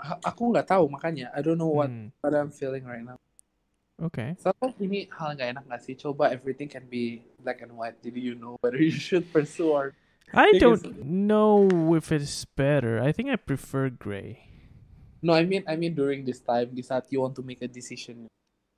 Aku 0.00 0.48
nggak 0.48 0.68
tahu 0.68 0.88
makanya 0.88 1.28
I 1.36 1.44
don't 1.44 1.60
know 1.60 1.68
what 1.68 1.92
Hmm. 1.92 2.08
what 2.24 2.32
I'm 2.32 2.48
feeling 2.48 2.88
right 2.88 3.04
now 3.04 3.20
Okay. 4.00 4.32
Soalnya 4.40 4.72
ini 4.80 5.12
hal 5.12 5.36
nggak 5.36 5.48
enak 5.52 5.64
nggak 5.68 5.82
sih? 5.84 5.92
Coba 5.92 6.32
everything 6.32 6.72
can 6.72 6.88
be 6.88 7.20
black 7.44 7.60
and 7.60 7.76
white. 7.76 8.00
Jadi 8.00 8.32
you 8.32 8.32
know 8.32 8.56
whether 8.64 8.80
you 8.80 8.96
should 8.96 9.28
pursue 9.28 9.68
or 9.76 9.92
I 10.32 10.56
don't 10.56 11.04
know 11.04 11.68
if 11.92 12.08
it's 12.08 12.48
better. 12.56 12.96
I 12.96 13.12
think 13.12 13.28
I 13.28 13.36
prefer 13.36 13.92
gray. 13.92 14.48
No, 15.20 15.36
I 15.36 15.44
mean 15.44 15.68
I 15.68 15.76
mean 15.76 15.92
during 15.92 16.24
this 16.24 16.40
time, 16.40 16.72
di 16.72 16.80
saat 16.80 17.12
you 17.12 17.20
want 17.20 17.36
to 17.36 17.44
make 17.44 17.60
a 17.60 17.68
decision. 17.68 18.24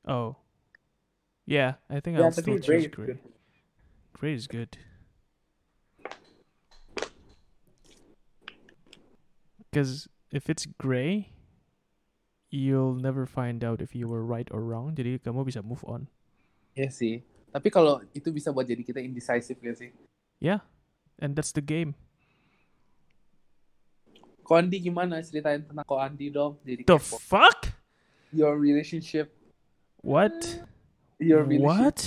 Oh. 0.03 0.43
Yeah, 1.47 1.79
I 1.87 2.03
think 2.03 2.19
Yeah, 2.19 2.27
I'll 2.27 2.35
still 2.35 2.59
gray 2.59 2.83
choose 2.83 2.91
is 2.91 2.95
gray. 2.95 3.19
Gray 4.13 4.35
is 4.35 4.47
good. 4.47 4.79
Because 9.71 10.09
if 10.31 10.51
it's 10.51 10.67
gray, 10.67 11.33
you'll 12.51 12.95
never 12.95 13.25
find 13.27 13.65
out 13.65 13.81
if 13.81 13.95
you 13.97 14.07
were 14.07 14.25
right 14.25 14.49
or 14.53 14.61
wrong. 14.61 14.95
Jadi 14.95 15.19
kamu 15.19 15.49
bisa 15.49 15.65
move 15.65 15.81
on. 15.89 16.07
Iya 16.77 16.93
sih. 16.93 17.25
Tapi 17.53 17.69
kalau 17.69 18.01
itu 18.17 18.33
bisa 18.33 18.49
buat 18.53 18.65
jadi 18.65 18.81
kita 18.85 19.01
indecisive 19.01 19.61
gak 19.61 19.77
sih? 19.77 19.91
Yeah, 20.41 20.65
and 21.21 21.37
that's 21.37 21.53
the 21.53 21.61
game. 21.65 21.93
Ko 24.43 24.57
Andi 24.59 24.81
gimana? 24.83 25.21
Ceritain 25.25 25.63
tentang 25.65 25.85
Ko 25.85 26.01
Andi 26.01 26.33
dong. 26.33 26.57
Jadi 26.65 26.85
The 26.89 26.97
kepo. 26.97 27.17
fuck? 27.21 27.73
Your 28.33 28.57
relationship. 28.57 29.33
What? 30.01 30.35
Your 31.21 31.45
relationship. 31.45 31.69
What? 31.69 31.99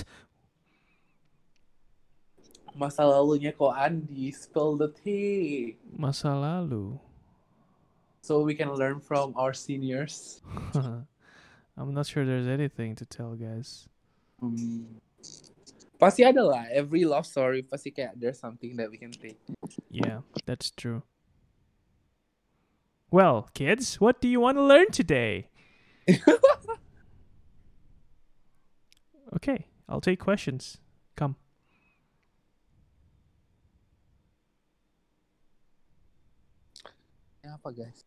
Masa 2.76 3.07
lalunya 3.07 3.55
Ko 3.55 3.71
Andi. 3.71 4.36
Spill 4.36 4.76
the 4.76 4.91
tea. 4.91 5.80
Masa 5.95 6.36
lalu. 6.36 6.99
So 8.21 8.41
we 8.43 8.55
can 8.55 8.73
learn 8.73 8.99
from 8.99 9.34
our 9.39 9.53
seniors. 9.53 10.41
I'm 11.78 11.93
not 11.93 12.07
sure 12.07 12.26
there's 12.26 12.47
anything 12.47 12.95
to 12.95 13.05
tell, 13.05 13.36
guys. 13.36 13.88
Hmm. 14.39 14.99
Pasti 15.95 16.28
ada 16.28 16.43
lah. 16.43 16.65
Every 16.71 17.05
love 17.07 17.23
story 17.26 17.63
pasti 17.63 17.91
kayak 17.91 18.19
there's 18.19 18.39
something 18.39 18.76
that 18.76 18.91
we 18.91 18.99
can 18.99 19.11
take. 19.15 19.39
Yeah, 19.88 20.28
that's 20.43 20.71
true. 20.71 21.03
Well, 23.11 23.47
kids, 23.53 24.01
what 24.01 24.19
do 24.19 24.28
you 24.28 24.41
want 24.41 24.57
to 24.57 24.63
learn 24.63 24.91
today? 24.91 25.47
okay, 29.36 29.67
I'll 29.88 30.01
take 30.01 30.19
questions. 30.19 30.84
Come. 31.15 31.39
Apa 37.55 37.71
guys? 37.71 38.03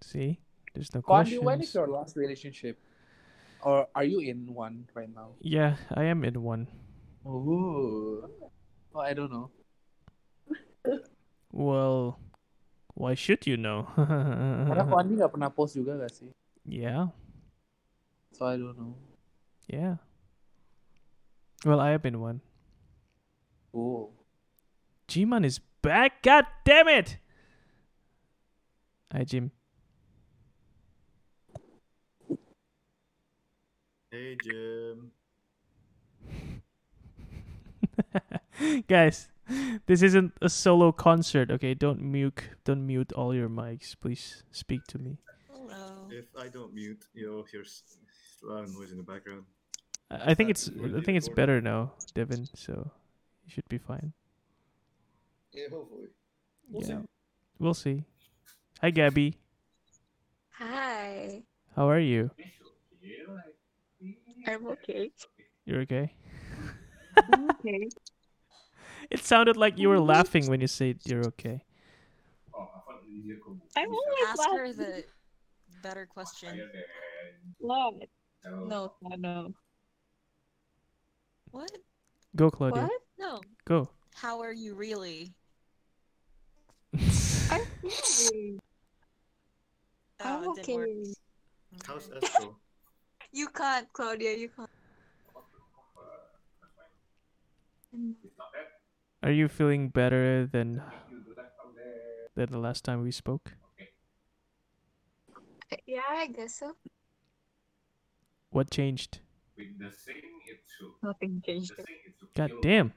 See? 0.00 0.38
There's 0.74 0.90
no 0.94 1.02
Ko 1.02 1.14
Andi, 1.18 1.38
when 1.38 1.62
is 1.62 1.74
your 1.74 1.86
last 1.86 2.14
relationship? 2.14 2.78
Or 3.64 3.88
are 3.94 4.04
you 4.04 4.20
in 4.20 4.52
one 4.52 4.86
right 4.92 5.08
now? 5.08 5.34
Yeah, 5.40 5.76
I 5.90 6.04
am 6.10 6.22
in 6.22 6.42
one. 6.42 6.68
Oh. 7.24 8.28
Oh, 8.94 9.00
I 9.00 9.14
don't 9.14 9.32
know. 9.32 9.50
Well, 11.50 12.18
why 12.94 13.14
should 13.14 13.46
you 13.46 13.56
know? 13.56 13.86
Karena 13.96 14.84
Ko 14.84 14.94
Andi 14.98 15.16
nggak 15.18 15.32
pernah 15.32 15.50
post 15.50 15.74
juga 15.78 15.96
gak 15.98 16.12
sih? 16.12 16.30
yeah, 16.64 17.12
So 18.34 18.48
I 18.48 18.56
don't 18.56 18.74
know. 18.76 18.96
yeah. 19.68 20.00
Well, 21.64 21.80
I 21.80 21.96
have 21.96 22.02
been 22.04 22.20
one. 22.20 22.44
Oh. 23.72 24.12
G-Man 25.08 25.44
is 25.44 25.60
back. 25.80 26.20
God 26.20 26.44
damn 26.64 26.88
it! 26.88 27.16
Hi, 29.14 29.22
Jim. 29.22 29.52
Hey, 34.10 34.36
Jim. 34.42 35.12
Guys, 38.88 39.28
this 39.86 40.02
isn't 40.02 40.32
a 40.42 40.48
solo 40.48 40.90
concert, 40.90 41.52
okay? 41.52 41.74
Don't 41.74 42.02
mute 42.02 42.42
don't 42.64 42.84
mute 42.84 43.12
all 43.12 43.32
your 43.32 43.48
mics. 43.48 43.94
Please 44.00 44.42
speak 44.50 44.84
to 44.88 44.98
me. 44.98 45.18
Hello. 45.48 46.08
If 46.10 46.26
I 46.36 46.48
don't 46.48 46.74
mute, 46.74 47.04
you'll 47.14 47.44
hear 47.44 47.60
s- 47.62 47.84
a 48.42 48.46
lot 48.46 48.64
of 48.64 48.74
noise 48.74 48.90
in 48.90 48.96
the 48.96 49.04
background. 49.04 49.44
I 50.10 50.32
I 50.32 50.34
think 50.34 50.48
That's 50.48 50.66
it's 50.68 50.94
I 50.94 51.00
think 51.02 51.18
it's 51.18 51.28
better 51.28 51.60
now, 51.60 51.92
Devin, 52.14 52.48
so 52.54 52.90
you 53.44 53.50
should 53.50 53.68
be 53.68 53.78
fine. 53.78 54.12
Yeah, 55.52 55.68
hopefully. 55.70 56.08
We'll 56.68 56.82
yeah. 56.82 56.98
see. 56.98 57.06
We'll 57.60 57.74
see. 57.74 58.04
Hi 58.80 58.90
Gabby. 58.90 59.38
Hi. 60.58 61.42
How 61.74 61.88
are 61.88 62.00
you? 62.00 62.30
I'm 64.46 64.66
okay. 64.66 65.10
You're 65.64 65.80
okay? 65.80 66.14
okay. 67.50 67.88
It 69.10 69.20
sounded 69.22 69.56
like 69.56 69.78
you 69.78 69.90
were 69.90 69.96
mm-hmm. 69.96 70.16
laughing 70.16 70.46
when 70.48 70.60
you 70.62 70.66
said 70.66 70.98
you're 71.04 71.26
okay. 71.26 71.62
I'm 73.76 73.88
always 73.88 74.28
Ask 74.28 74.50
her 74.50 74.72
the 74.72 75.04
better 75.82 76.06
question. 76.06 76.68
What? 77.58 77.94
No, 78.44 78.94
no, 79.02 79.16
no. 79.18 79.54
What? 81.50 81.70
Go, 82.34 82.50
Claudia. 82.50 82.84
What? 82.84 82.92
No. 83.18 83.40
Go. 83.66 83.90
How 84.14 84.40
are 84.40 84.52
you 84.52 84.74
really? 84.74 85.34
I'm 87.50 87.60
okay. 87.84 88.58
Oh, 90.20 90.24
I'm 90.24 90.44
it 90.44 90.48
okay. 90.60 91.04
How's 91.86 92.08
Esco? 92.08 92.54
You 93.32 93.48
can't, 93.48 93.92
Claudia. 93.92 94.36
You 94.36 94.48
can't. 94.48 94.70
Are 99.22 99.30
you 99.30 99.48
feeling 99.48 99.88
better 99.88 100.46
than 100.46 100.82
than 102.34 102.50
the 102.50 102.58
last 102.58 102.84
time 102.84 103.02
we 103.02 103.10
spoke? 103.10 103.52
Yeah, 105.86 106.02
I 106.08 106.26
guess 106.28 106.58
so. 106.58 106.76
What 108.50 108.70
changed? 108.70 109.20
Nothing 111.02 111.42
changed. 111.44 111.72
God 112.36 112.52
damn. 112.62 112.92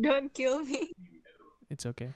Don't 0.00 0.32
kill 0.32 0.64
me. 0.64 0.92
It's 1.68 1.84
okay. 1.86 2.14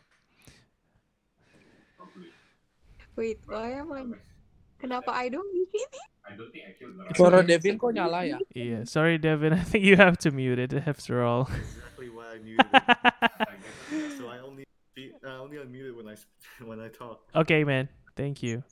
Wait, 3.17 3.39
why 3.47 3.73
am 3.73 3.93
I? 3.93 4.05
Kenapa 4.81 5.13
I 5.13 5.29
don't 5.29 5.51
di 5.53 5.65
sini? 5.69 6.01
It's 7.11 7.19
Suara 7.19 7.43
okay. 7.45 7.59
Devin 7.59 7.77
kok 7.77 7.93
nyala 7.93 8.25
ya? 8.25 8.39
Yeah, 8.55 8.85
sorry 8.85 9.19
Devin. 9.19 9.53
I 9.61 9.65
think 9.65 9.85
you 9.85 9.97
have 9.97 10.17
to 10.25 10.31
mute 10.31 10.59
it 10.59 10.73
after 10.87 11.23
all. 11.23 11.51
Exactly 11.51 12.09
why 12.09 12.27
I 12.33 12.39
muted 12.39 12.65
it. 12.65 12.83
so 14.19 14.31
I 14.31 14.39
only 14.41 14.65
I 14.97 15.37
only 15.37 15.59
unmute 15.59 15.91
it 15.93 15.97
when 15.97 16.09
I 16.09 16.17
when 16.65 16.79
I 16.81 16.89
talk. 16.89 17.27
okay, 17.35 17.65
man. 17.65 17.89
Thank 18.17 18.43
you. 18.43 18.63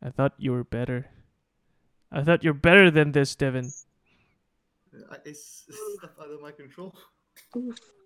I 0.00 0.10
thought 0.10 0.34
you 0.38 0.52
were 0.52 0.64
better. 0.64 1.10
I 2.12 2.22
thought 2.22 2.44
you're 2.44 2.56
better 2.56 2.90
than 2.90 3.12
this, 3.12 3.34
Devin. 3.34 3.68
Uh, 4.94 5.16
it's, 5.24 5.66
it's 5.68 5.78
stuff 5.98 6.16
out 6.20 6.30
of 6.30 6.40
my 6.40 6.52
control. 6.52 6.94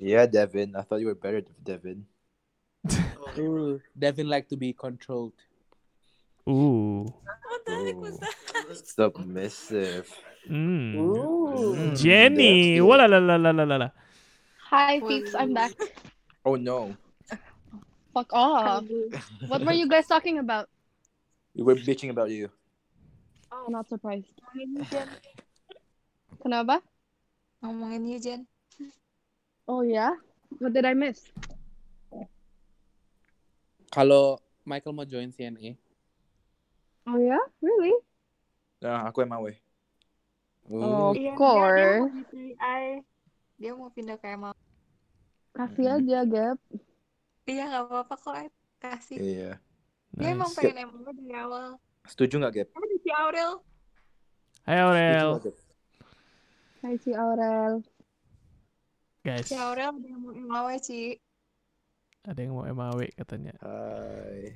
Yeah, 0.00 0.26
Devin. 0.26 0.74
I 0.74 0.82
thought 0.82 1.00
you 1.00 1.06
were 1.06 1.14
better, 1.14 1.42
Devin. 1.62 2.06
Ooh, 3.38 3.80
Devin 3.98 4.28
like 4.28 4.48
to 4.48 4.56
be 4.56 4.72
controlled. 4.72 5.32
Ooh. 6.48 7.04
What 7.04 7.66
the 7.66 7.72
heck 7.72 7.96
was 7.96 8.18
that? 8.18 8.34
Submissive. 8.86 10.10
Mm. 10.50 10.94
Ooh. 10.94 11.74
Mm, 11.76 11.96
Jenny. 11.96 12.78
that's 12.78 12.86
Wala 12.86 13.06
la 13.06 13.18
la 13.18 13.36
la 13.36 13.50
la 13.50 13.64
la 13.64 13.76
la. 13.76 13.88
Hi, 14.70 15.00
peeps. 15.00 15.34
I'm 15.34 15.54
back. 15.54 15.72
Oh 16.44 16.56
no. 16.56 16.96
Fuck 18.12 18.32
off. 18.32 18.84
What 19.48 19.64
were 19.64 19.72
you 19.72 19.88
guys 19.88 20.06
talking 20.06 20.38
about? 20.38 20.68
We 21.54 21.62
were 21.62 21.76
bitching 21.76 22.10
about 22.10 22.30
you. 22.30 22.50
Oh, 23.52 23.68
not 23.68 23.88
surprised. 23.88 24.32
Kenapa? 26.42 26.82
Ngomongin 27.62 28.08
you, 28.08 28.18
Jen. 28.18 28.46
Oh 29.68 29.82
yeah? 29.86 30.16
What 30.58 30.72
did 30.72 30.84
I 30.84 30.94
miss? 30.94 31.30
Kalau 33.92 34.40
Michael 34.64 34.96
mau 34.96 35.04
join 35.04 35.28
CNA, 35.28 35.76
Oh 37.02 37.18
yeah? 37.18 37.42
Really? 37.58 37.98
Nah, 38.78 39.10
aku 39.10 39.26
MAW. 39.26 39.50
Of 39.50 39.58
Iya, 40.70 40.78
dia- 41.12 41.12
dia 41.12 41.30
mau 41.34 41.36
course. 41.36 42.14
di 42.14 42.22
PI. 42.30 42.82
Dia 43.58 43.72
mau 43.74 43.90
pindah 43.90 44.16
ke 44.16 44.26
MA. 44.32 44.54
Kasih 45.52 45.98
aja, 45.98 46.22
Gap. 46.24 46.58
Iya, 47.44 47.62
nggak 47.68 47.82
apa-apa 47.90 48.14
kok. 48.16 48.34
Kasih. 48.78 49.18
Iya. 49.18 49.50
Dia 50.14 50.28
emang 50.30 50.46
Nice. 50.48 50.56
pengen 50.56 50.86
MA 50.86 51.10
dari 51.10 51.34
awal. 51.34 51.68
Setuju 52.06 52.38
nggak, 52.38 52.54
Gap? 52.54 52.68
Apa 52.70 52.86
si 53.02 53.10
Aurel? 53.10 53.52
Hi 54.62 54.78
Setuju 54.78 54.86
Aurel. 54.86 55.30
Hai 56.82 56.94
si 57.02 57.10
Aurel. 57.14 57.74
Guys, 59.22 59.46
Si 59.50 59.54
Aurel 59.58 59.90
dia 59.98 60.14
mau 60.14 60.30
MAW, 60.30 60.70
Ci. 60.78 61.18
Ada 62.22 62.38
yang 62.38 62.54
mau 62.54 62.62
MAW 62.64 63.02
katanya. 63.16 63.54
Hai. 63.58 64.54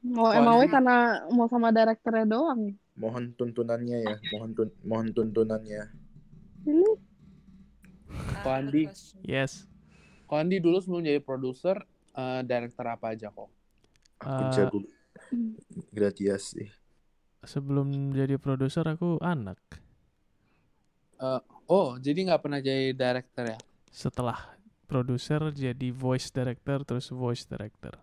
Mau 0.00 0.28
Oh, 0.28 0.32
MAW 0.32 0.60
ini- 0.62 0.72
karena 0.72 0.96
mau 1.28 1.48
sama 1.48 1.72
direkturnya 1.72 2.24
doang. 2.26 2.76
Mohon 2.96 3.32
tuntunannya 3.32 3.98
ya. 3.98 4.16
Mohon 4.30 4.50
tun 4.52 4.68
mohon 4.82 5.08
tuntunannya. 5.10 5.82
Really? 6.64 6.94
Ko 8.40 8.48
Andi, 8.50 8.84
Yes. 9.22 9.64
Ko 10.26 10.36
Andi 10.36 10.60
dulu 10.60 10.80
sebelum 10.80 11.00
jadi 11.00 11.20
produser, 11.20 11.80
eh, 12.12 12.40
director 12.42 12.84
apa 12.86 13.12
aja 13.12 13.28
kok? 13.28 13.48
Aku 14.20 14.42
Uh, 14.42 14.52
jago 14.52 14.78
Gratias 15.90 16.52
sih. 16.52 16.68
sebelum 17.40 17.88
jadi 18.12 18.36
produser 18.36 18.84
aku 18.84 19.16
anak. 19.18 19.56
Eh, 21.16 21.40
oh, 21.66 21.96
jadi 21.96 22.28
nggak 22.28 22.40
pernah 22.40 22.60
jadi 22.60 22.92
director 22.92 23.44
ya? 23.48 23.58
Setelah 23.90 24.59
produser 24.90 25.38
jadi 25.54 25.94
voice 25.94 26.34
director 26.34 26.82
terus 26.82 27.06
voice 27.14 27.46
director. 27.46 27.94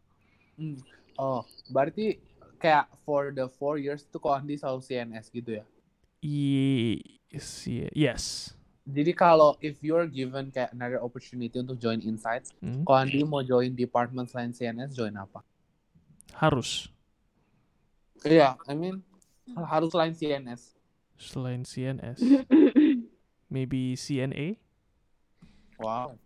Hmm. 0.56 0.80
Oh, 1.20 1.44
berarti 1.68 2.24
kayak 2.56 2.88
for 3.04 3.36
the 3.36 3.52
four 3.60 3.76
years 3.76 4.08
tuh 4.08 4.18
kok 4.18 4.40
Andi 4.40 4.56
selalu 4.56 4.80
CNS 4.80 5.28
gitu 5.30 5.60
ya? 5.60 5.66
Yes, 6.24 7.68
ye- 7.68 7.92
yes. 7.92 8.56
Jadi 8.88 9.12
kalau 9.12 9.60
if 9.60 9.84
you're 9.84 10.08
given 10.08 10.48
kayak 10.48 10.72
another 10.72 11.04
opportunity 11.04 11.52
untuk 11.60 11.76
join 11.76 12.00
Insights, 12.00 12.56
Hmm. 12.64 12.88
kalau 12.88 13.04
Andi 13.04 13.20
mau 13.22 13.44
join 13.44 13.76
department 13.76 14.32
selain 14.32 14.56
CNS, 14.56 14.96
join 14.96 15.12
apa? 15.14 15.44
Harus 16.34 16.88
Iya, 18.24 18.58
I 18.66 18.74
mean 18.74 19.04
harus 19.68 19.94
selain 19.94 20.16
CNS. 20.16 20.74
selain 21.18 21.62
CNS. 21.62 22.18
Maybe 23.54 23.94
CNA? 23.94 24.58
Wow. 25.78 26.18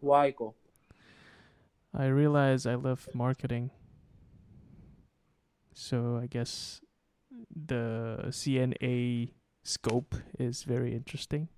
Why 0.00 0.32
kok? 0.32 0.54
I 1.96 2.06
realize 2.06 2.66
I 2.66 2.74
love 2.74 3.08
marketing. 3.14 3.70
So 5.72 6.18
I 6.22 6.26
guess 6.26 6.80
the 7.54 8.26
CNA 8.28 9.30
scope 9.62 10.14
is 10.38 10.62
very 10.64 10.94
interesting 10.94 11.48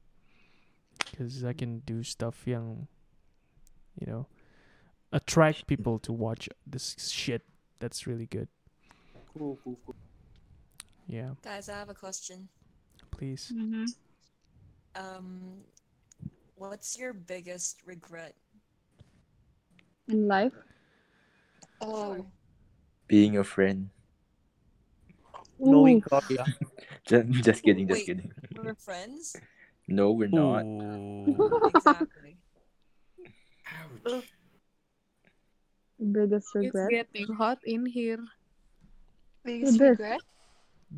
because 1.11 1.45
I 1.45 1.53
can 1.53 1.81
do 1.81 2.03
stuff 2.03 2.47
young, 2.47 2.89
you 4.01 4.07
know, 4.07 4.27
attract 5.13 5.67
people 5.67 5.99
to 6.01 6.13
watch 6.13 6.49
this 6.67 6.97
shit. 7.11 7.43
That's 7.79 8.07
really 8.07 8.27
good. 8.27 8.49
Cool, 9.33 9.59
cool, 9.65 9.79
cool. 9.85 9.95
Yeah, 11.07 11.31
Guys, 11.43 11.69
I 11.69 11.75
have 11.75 11.89
a 11.91 11.95
question. 11.95 12.49
please. 13.11 13.53
Um, 14.95 15.59
what's 16.57 16.99
your 16.99 17.13
biggest 17.13 17.81
regret? 17.87 18.35
In 20.09 20.27
life, 20.29 20.53
Oh, 21.81 22.27
Being 23.09 23.37
a 23.37 23.45
friend. 23.45 23.91
Knowing 25.59 25.99
Ooh. 25.99 26.09
God, 26.11 26.25
yeah. 26.31 26.45
Just, 27.07 27.29
just 27.45 27.63
kidding, 27.63 27.87
just 27.87 28.01
Wait. 28.01 28.07
kidding. 28.07 28.33
we're 28.57 28.75
friends? 28.75 29.37
No, 29.87 30.11
we're 30.11 30.27
not. 30.27 30.65
Ooh. 30.67 31.71
Exactly. 31.73 32.37
biggest 36.13 36.55
regret. 36.55 36.67
It's 36.67 36.75
regret. 36.75 36.91
getting 37.13 37.35
hot 37.37 37.59
in 37.65 37.87
here. 37.87 38.19
Biggest 39.45 39.79
regret? 39.81 40.21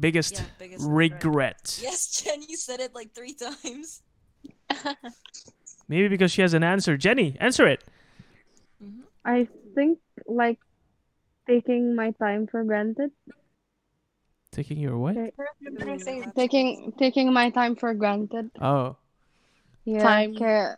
Biggest 0.01 0.33
Yeah, 0.35 0.45
biggest 0.59 0.85
regret. 0.89 1.25
regret. 1.25 1.79
Yes, 1.83 2.23
Jen, 2.23 2.41
you 2.49 2.57
said 2.57 2.81
it 2.81 2.95
like 2.95 3.13
three 3.15 3.35
times. 3.65 4.03
Maybe 5.89 6.09
because 6.09 6.33
she 6.33 6.43
has 6.43 6.55
an 6.55 6.63
answer. 6.63 6.97
Jenny, 6.97 7.37
answer 7.41 7.67
it. 7.67 7.83
I 9.25 9.49
think 9.75 9.99
like 10.27 10.59
taking 11.49 11.95
my 11.97 12.13
time 12.13 12.47
for 12.47 12.65
granted. 12.65 13.11
Taking 14.53 14.79
your 14.79 14.99
what? 14.99 15.17
Taking 16.37 16.93
taking 16.99 17.33
my 17.33 17.51
time 17.51 17.77
for 17.77 17.95
granted. 17.95 18.51
Oh, 18.61 18.97
Yeah, 19.89 20.05
Time. 20.05 20.37
kayak 20.37 20.71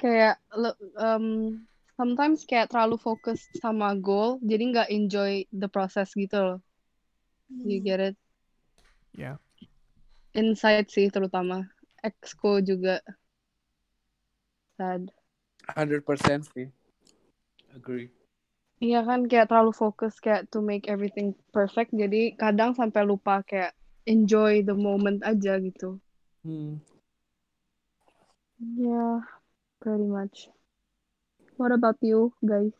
kayak 0.00 0.36
le- 0.56 0.80
um 0.96 1.60
sometimes 1.96 2.44
kayak 2.48 2.72
terlalu 2.72 2.96
fokus 2.96 3.44
sama 3.60 3.92
goal, 3.96 4.40
jadi 4.44 4.72
nggak 4.72 4.88
enjoy 4.92 5.44
the 5.52 5.68
process 5.68 6.12
gitu 6.16 6.36
loh. 6.36 6.58
You 7.64 7.80
get 7.80 8.00
it? 8.00 8.16
yeah. 9.16 9.36
Insight 10.36 10.88
sih 10.92 11.08
terutama. 11.08 11.64
Exco 12.06 12.62
juga. 12.62 13.02
Sad. 14.78 15.10
100% 15.74 16.46
sih. 16.54 16.70
Agree. 17.74 18.14
Iya 18.78 19.02
kan 19.02 19.26
kayak 19.26 19.50
terlalu 19.50 19.72
fokus 19.74 20.20
kayak 20.22 20.52
to 20.52 20.62
make 20.62 20.86
everything 20.86 21.34
perfect, 21.50 21.90
jadi 21.96 22.36
kadang 22.38 22.76
sampai 22.76 23.02
lupa 23.02 23.42
kayak 23.42 23.74
enjoy 24.06 24.62
the 24.62 24.76
moment 24.76 25.24
aja 25.26 25.58
gitu. 25.58 25.98
Hmm. 26.46 26.78
Yeah, 28.60 29.26
pretty 29.82 30.06
much. 30.06 30.52
What 31.58 31.72
about 31.74 31.98
you 32.04 32.36
guys? 32.44 32.72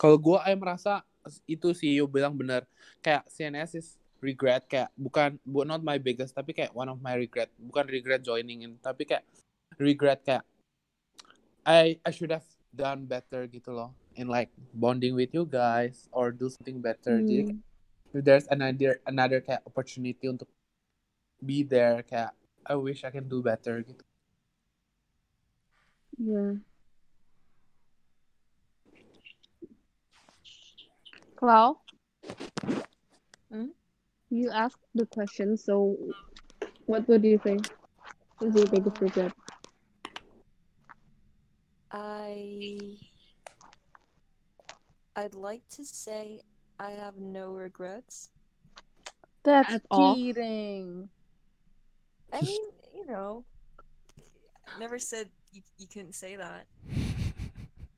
Kalau 0.00 0.16
gue, 0.16 0.38
I 0.40 0.56
merasa 0.56 1.04
itu 1.44 1.76
sih 1.76 2.00
you 2.00 2.08
bilang 2.08 2.32
bener. 2.32 2.64
Kayak 3.04 3.28
CNS 3.28 3.70
is 3.76 3.99
regret 4.20 4.68
kayak 4.68 4.92
bukan 4.96 5.40
bu 5.42 5.64
not 5.64 5.80
my 5.80 5.96
biggest 5.96 6.36
tapi 6.36 6.52
kayak 6.52 6.72
one 6.76 6.88
of 6.88 7.00
my 7.00 7.16
regret 7.16 7.48
bukan 7.56 7.88
regret 7.88 8.20
joining 8.20 8.62
in 8.64 8.76
tapi 8.80 9.08
kayak 9.08 9.24
regret 9.80 10.20
kayak 10.24 10.44
I 11.64 12.00
I 12.04 12.10
should 12.12 12.32
have 12.32 12.46
done 12.70 13.08
better 13.08 13.48
gitu 13.48 13.72
loh 13.72 13.92
in 14.14 14.28
like 14.28 14.52
bonding 14.76 15.16
with 15.16 15.32
you 15.32 15.48
guys 15.48 16.06
or 16.12 16.30
do 16.30 16.52
something 16.52 16.78
better 16.78 17.20
jadi 17.24 17.48
Hmm. 17.48 17.58
if 18.14 18.20
there's 18.22 18.46
another 18.52 19.00
another 19.08 19.40
kayak 19.40 19.64
opportunity 19.64 20.28
untuk 20.28 20.48
be 21.40 21.64
there 21.64 22.04
kayak 22.04 22.36
I 22.68 22.76
wish 22.76 23.02
I 23.02 23.10
can 23.10 23.26
do 23.26 23.40
better 23.40 23.80
gitu 23.80 24.04
Yeah. 26.20 26.60
Clau, 31.40 31.80
Hmm? 33.48 33.72
You 34.30 34.50
asked 34.50 34.80
the 34.94 35.06
question, 35.06 35.56
so 35.56 35.96
what 36.86 37.06
would 37.08 37.24
you 37.24 37.40
say 37.44 37.58
is 38.42 38.54
your 38.54 38.66
biggest 38.66 39.00
regret? 39.00 39.32
I 41.92 42.78
I'd 45.16 45.34
like 45.34 45.62
to 45.70 45.84
say 45.84 46.40
I 46.78 46.90
have 46.92 47.16
no 47.18 47.52
regrets. 47.52 48.30
That's 49.44 49.74
At 49.74 49.82
all? 49.90 50.14
cheating. 50.14 51.08
I 52.32 52.40
mean, 52.42 52.62
you 52.94 53.06
know, 53.06 53.44
never 54.78 54.98
said 54.98 55.28
you, 55.52 55.62
you 55.78 55.86
couldn't 55.88 56.14
say 56.14 56.36
that. 56.36 56.66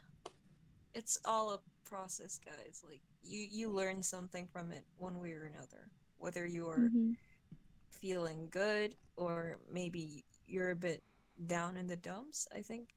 it's 0.93 1.19
all 1.25 1.51
a 1.53 1.59
process 1.85 2.39
guys 2.43 2.83
like 2.87 3.01
you 3.23 3.47
you 3.51 3.69
learn 3.69 4.01
something 4.03 4.47
from 4.47 4.71
it 4.71 4.85
one 4.97 5.19
way 5.19 5.31
or 5.31 5.43
another 5.45 5.89
whether 6.17 6.45
you're 6.45 6.91
Mhm. 6.91 7.17
feeling 7.89 8.47
good 8.51 8.95
or 9.15 9.59
maybe 9.71 10.23
you're 10.47 10.71
a 10.71 10.75
bit 10.75 11.03
down 11.47 11.77
in 11.77 11.87
the 11.87 11.95
dumps 11.97 12.47
i 12.55 12.61
think 12.61 12.89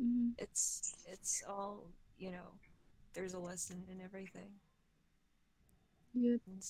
Mhm. 0.00 0.32
it's 0.38 0.94
it's 1.06 1.42
all 1.48 1.86
you 2.18 2.30
know 2.30 2.58
there's 3.14 3.34
a 3.34 3.38
lesson 3.38 3.84
in 3.90 4.00
everything 4.00 4.50
Good. 6.14 6.40
And 6.46 6.62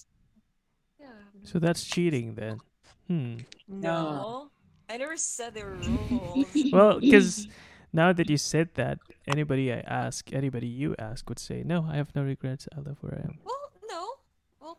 yeah 0.98 1.06
no 1.34 1.40
So 1.44 1.58
that's 1.58 1.84
cheating 1.84 2.34
then. 2.34 2.60
Hmm. 3.08 3.36
no 3.68 4.50
i 4.88 4.96
never 4.96 5.16
said 5.16 5.54
there 5.54 5.66
were 5.66 5.76
rules 6.10 6.46
Well, 6.72 7.00
because 7.00 7.48
now 7.92 8.12
that 8.12 8.28
you 8.30 8.36
said 8.36 8.70
that, 8.74 8.98
anybody 9.26 9.72
I 9.72 9.80
ask, 9.86 10.32
anybody 10.32 10.66
you 10.66 10.94
ask 10.98 11.28
would 11.28 11.38
say, 11.38 11.62
"No, 11.64 11.86
I 11.88 11.96
have 11.96 12.14
no 12.14 12.22
regrets. 12.22 12.68
I 12.76 12.80
love 12.80 12.98
where 13.00 13.14
I 13.20 13.24
am." 13.28 13.38
well 13.44 13.63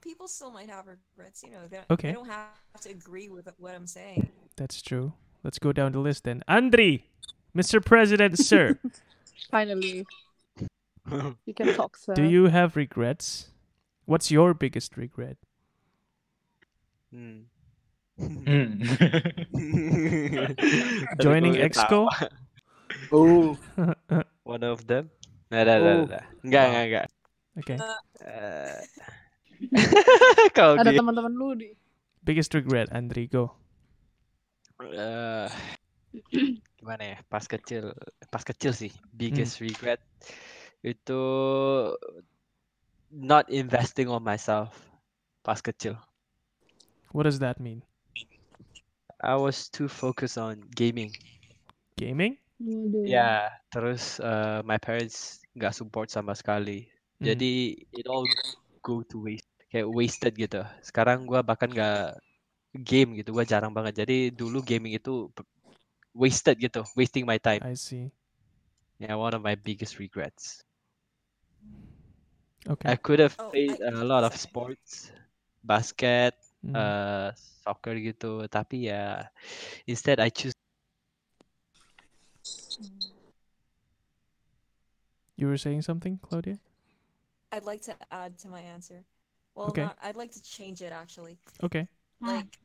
people 0.06 0.30
still 0.30 0.54
might 0.54 0.70
have 0.70 0.86
regrets 0.86 1.42
you 1.42 1.50
know 1.50 1.66
they, 1.66 1.82
Okay. 1.90 2.14
they 2.14 2.14
don't 2.14 2.30
have 2.30 2.54
to 2.86 2.94
agree 2.94 3.26
with 3.28 3.50
what 3.58 3.74
i'm 3.74 3.90
saying 3.90 4.30
That's 4.56 4.80
true. 4.86 5.12
Let's 5.44 5.60
go 5.60 5.74
down 5.76 5.92
the 5.92 6.00
list 6.02 6.24
then. 6.24 6.42
Andri, 6.48 7.12
Mr. 7.52 7.84
President, 7.84 8.40
sir, 8.50 8.80
Finally, 9.52 10.08
you 11.46 11.54
can 11.54 11.76
talk, 11.76 11.98
sir. 12.00 12.16
do 12.16 12.24
you 12.24 12.48
have 12.48 12.74
regrets? 12.80 13.52
What's 14.08 14.32
your 14.32 14.56
biggest 14.56 14.96
regret? 14.98 15.36
Hmm. 17.12 17.52
Hmm. 18.18 18.80
Joining 21.22 21.54
gue 21.60 21.68
Exco? 21.68 22.08
oh 23.12 23.54
One 24.48 24.64
of 24.64 24.88
them? 24.88 25.12
Nah, 25.52 25.62
dah, 25.68 25.78
dah, 25.78 25.94
Oh. 26.00 26.06
dah. 26.10 26.24
Enggak, 26.48 26.64
enggak, 26.72 26.86
enggak. 26.88 27.08
Okay. 27.60 27.78
Eh, 28.26 28.80
Kalau 30.58 30.80
Ada 30.80 30.92
teman-teman 30.92 31.34
lu 31.34 31.56
di 31.56 31.70
Biggest 32.26 32.58
regret, 32.58 32.90
Andri, 32.90 33.30
go. 33.30 33.54
eh, 34.82 35.46
gimana 36.82 37.04
ya? 37.06 37.18
Pas 37.30 37.46
kecil, 37.46 37.94
pas 38.34 38.42
kecil 38.42 38.74
sih. 38.74 38.90
Biggest 39.14 39.62
regret 39.62 40.02
itu 40.82 41.22
not 43.14 43.46
investing 43.54 44.10
on 44.10 44.26
myself. 44.26 44.74
Pas 45.46 45.62
kecil. 45.62 45.94
What 47.14 47.30
does 47.30 47.38
that 47.46 47.62
mean? 47.62 47.86
I 49.22 49.38
was 49.38 49.70
too 49.70 49.86
focused 49.86 50.42
on 50.42 50.66
gaming. 50.74 51.14
Gaming? 51.94 52.42
Ya, 53.06 53.54
terus 53.70 54.18
eh, 54.18 54.60
my 54.66 54.82
parents 54.82 55.46
nggak 55.54 55.78
support 55.78 56.10
sama 56.10 56.34
sekali. 56.34 56.90
Hmm. 57.22 57.32
Jadi 57.32 57.86
it 57.94 58.10
all 58.10 58.26
go 58.86 59.02
to 59.10 59.18
waste, 59.26 59.50
kayak 59.74 59.90
wasted 59.90 60.34
gitu. 60.38 60.62
Sekarang 60.86 61.26
gua 61.26 61.42
bahkan 61.42 61.70
nggak 61.74 62.22
game 62.86 63.10
gitu, 63.20 63.30
gua 63.34 63.46
jarang 63.48 63.74
banget. 63.74 64.06
Jadi 64.06 64.18
dulu 64.30 64.62
gaming 64.62 64.94
itu 65.02 65.34
wasted 66.14 66.56
gitu, 66.62 66.82
wasting 67.00 67.26
my 67.26 67.40
time. 67.42 67.64
I 67.66 67.74
see. 67.76 68.12
Yeah, 69.02 69.18
one 69.20 69.34
of 69.36 69.42
my 69.44 69.56
biggest 69.60 70.00
regrets. 70.00 70.64
Okay. 72.70 72.90
I 72.92 72.96
could 72.96 73.20
have 73.20 73.36
Oh, 73.40 73.50
played 73.52 73.78
a 73.82 74.04
lot 74.06 74.24
of 74.24 74.34
sports, 74.38 75.12
basket, 75.66 76.34
Mhm. 76.66 76.74
uh, 76.78 77.30
soccer 77.66 77.96
gitu, 78.00 78.46
tapi 78.50 78.90
ya 78.90 79.30
instead 79.90 80.22
I 80.22 80.30
choose 80.30 80.54
You 85.36 85.48
were 85.48 85.58
saying 85.58 85.82
something, 85.84 86.18
Claudia? 86.24 86.60
I'd 87.56 87.64
like 87.64 87.82
to 87.84 87.96
add 88.12 88.38
to 88.40 88.50
my 88.50 88.60
answer. 88.60 89.04
Well, 89.56 89.70
Okay. 89.70 89.84
not, 89.84 89.98
I'd 90.04 90.18
like 90.18 90.32
to 90.34 90.44
change 90.44 90.82
it 90.82 90.92
actually. 90.92 91.38
Okay. 91.64 91.88
Like, 92.20 92.58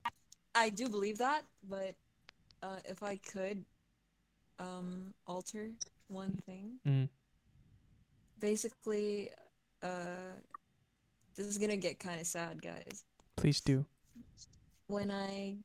I 0.55 0.71
do 0.71 0.89
believe 0.89 1.19
that, 1.19 1.43
but 1.69 1.95
uh, 2.63 2.77
if 2.85 3.03
I 3.03 3.17
could 3.17 3.65
um, 4.59 5.15
alter 5.27 5.71
one 6.09 6.37
thing, 6.47 6.81
Mm. 6.87 7.09
basically, 8.41 9.31
uh, 9.83 10.35
this 11.37 11.47
is 11.47 11.59
gonna 11.59 11.77
get 11.77 12.01
kind 12.01 12.21
of 12.21 12.27
sad, 12.27 12.61
guys. 12.61 13.05
Please 13.37 13.61
do. 13.61 13.85
When 14.89 15.11
I 15.11 15.57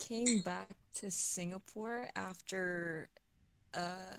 came 0.00 0.40
back 0.40 0.68
to 0.94 1.10
Singapore 1.10 2.08
after 2.16 3.08
uh, 3.74 4.16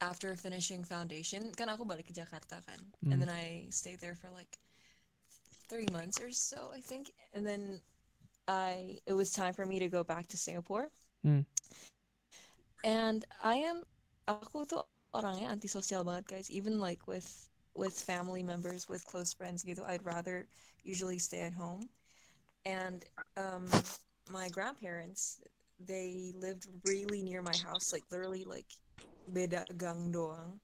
after 0.00 0.36
finishing 0.36 0.84
foundation, 0.84 1.52
kan 1.56 1.68
aku 1.72 1.84
balik 1.88 2.08
ke 2.08 2.12
Jakarta 2.12 2.60
kan, 2.66 2.80
Mm. 3.04 3.12
and 3.12 3.18
then 3.22 3.32
I 3.32 3.66
stayed 3.70 4.00
there 4.00 4.14
for 4.14 4.28
like 4.30 4.58
three 5.68 5.88
months 5.92 6.20
or 6.20 6.30
so, 6.30 6.70
I 6.74 6.80
think, 6.80 7.10
and 7.34 7.46
then 7.46 7.80
I 8.46 9.00
it 9.06 9.14
was 9.14 9.32
time 9.32 9.54
for 9.54 9.66
me 9.66 9.78
to 9.80 9.88
go 9.88 10.04
back 10.04 10.28
to 10.30 10.36
Singapore. 10.36 10.92
Mm. 11.26 11.44
And 12.84 13.24
I 13.42 13.56
am 13.66 13.82
aku 14.28 14.62
tuh 14.66 14.86
orangnya 15.14 15.50
antisosial 15.50 16.04
banget 16.06 16.26
guys. 16.30 16.48
Even 16.50 16.78
like 16.78 17.08
with 17.10 17.50
with 17.74 17.98
family 17.98 18.42
members, 18.46 18.88
with 18.88 19.02
close 19.04 19.34
friends 19.34 19.64
gitu, 19.66 19.82
I'd 19.82 20.04
rather 20.06 20.46
usually 20.86 21.18
stay 21.18 21.42
at 21.42 21.56
home. 21.56 21.90
And 22.62 23.02
um 23.34 23.66
my 24.30 24.48
grandparents, 24.50 25.42
they 25.82 26.30
lived 26.38 26.70
really 26.86 27.22
near 27.22 27.42
my 27.42 27.56
house, 27.58 27.90
like 27.92 28.06
literally 28.10 28.46
like 28.46 28.70
beda 29.32 29.64
gang 29.76 30.12
doang. 30.12 30.58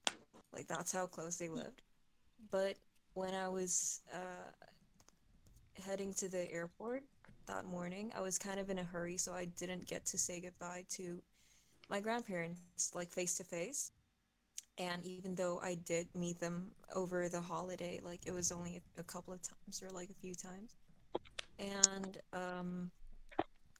Like 0.53 0.67
that's 0.67 0.91
how 0.91 1.07
close 1.07 1.37
they 1.37 1.49
lived. 1.49 1.81
But 2.51 2.75
when 3.13 3.33
I 3.33 3.49
was 3.49 4.01
uh 4.13 4.51
heading 5.85 6.13
to 6.13 6.29
the 6.29 6.51
airport 6.51 7.03
that 7.47 7.65
morning, 7.65 8.11
I 8.15 8.21
was 8.21 8.37
kind 8.37 8.59
of 8.59 8.69
in 8.69 8.79
a 8.79 8.83
hurry, 8.83 9.17
so 9.17 9.33
I 9.33 9.45
didn't 9.45 9.87
get 9.87 10.05
to 10.07 10.17
say 10.17 10.39
goodbye 10.39 10.85
to 10.91 11.21
my 11.89 11.99
grandparents 11.99 12.91
like 12.93 13.09
face 13.09 13.35
to 13.37 13.43
face. 13.43 13.91
And 14.77 15.05
even 15.05 15.35
though 15.35 15.59
I 15.63 15.75
did 15.75 16.07
meet 16.15 16.39
them 16.39 16.71
over 16.95 17.29
the 17.29 17.41
holiday, 17.41 17.99
like 18.03 18.25
it 18.25 18.33
was 18.33 18.51
only 18.51 18.81
a, 18.97 19.01
a 19.01 19.03
couple 19.03 19.33
of 19.33 19.41
times 19.41 19.83
or 19.83 19.89
like 19.91 20.09
a 20.09 20.13
few 20.21 20.33
times. 20.33 20.73
And 21.59 22.17
um 22.33 22.91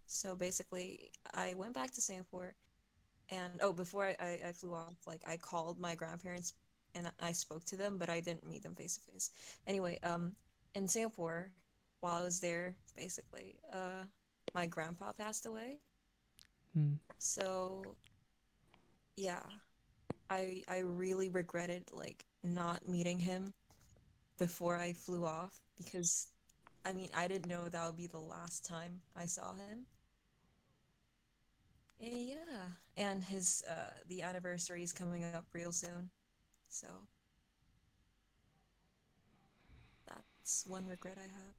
so 0.06 0.36
basically 0.36 1.12
I 1.34 1.56
went 1.56 1.74
back 1.74 1.92
to 1.94 2.02
Singapore 2.02 2.54
and 3.30 3.54
oh 3.62 3.74
before 3.74 4.06
I, 4.06 4.16
I, 4.20 4.40
I 4.50 4.52
flew 4.54 4.74
off, 4.74 4.96
like 5.08 5.22
I 5.28 5.38
called 5.38 5.80
my 5.80 5.96
grandparents 5.96 6.54
and 6.96 7.12
I 7.22 7.32
spoke 7.32 7.66
to 7.66 7.78
them, 7.78 7.98
but 7.98 8.10
I 8.10 8.20
didn't 8.20 8.48
meet 8.48 8.64
them 8.64 8.76
face 8.76 8.98
to 8.98 9.12
face. 9.12 9.32
Anyway, 9.68 10.00
um 10.04 10.34
in 10.76 10.88
Singapore, 10.88 11.52
while 12.02 12.16
I 12.16 12.24
was 12.24 12.40
there, 12.40 12.76
basically, 12.96 13.56
uh 13.74 14.06
my 14.54 14.66
grandpa 14.68 15.12
passed 15.14 15.46
away. 15.46 15.80
Mm. 16.78 16.98
So 17.18 17.96
yeah, 19.16 19.44
I 20.30 20.64
I 20.68 20.80
really 20.80 21.30
regretted 21.30 21.84
like 21.94 22.26
not 22.44 22.88
meeting 22.88 23.20
him 23.20 23.54
before 24.40 24.78
I 24.78 24.94
flew 24.94 25.26
off 25.26 25.62
because 25.78 26.28
I 26.86 26.94
mean 26.94 27.10
I 27.16 27.28
didn't 27.28 27.48
know 27.48 27.70
that 27.70 27.86
would 27.88 27.98
be 27.98 28.08
the 28.08 28.20
last 28.20 28.66
time 28.66 29.02
I 29.16 29.26
saw 29.26 29.54
him. 29.56 29.86
And 32.00 32.22
yeah, 32.28 32.70
and 32.98 33.24
his 33.24 33.64
uh 33.70 33.92
the 34.08 34.22
anniversary 34.22 34.84
is 34.84 34.92
coming 34.92 35.24
up 35.24 35.46
real 35.54 35.72
soon. 35.72 36.10
So 36.70 36.88
that's 40.08 40.66
one 40.68 40.86
regret 40.88 41.18
I 41.18 41.24
have. 41.24 41.56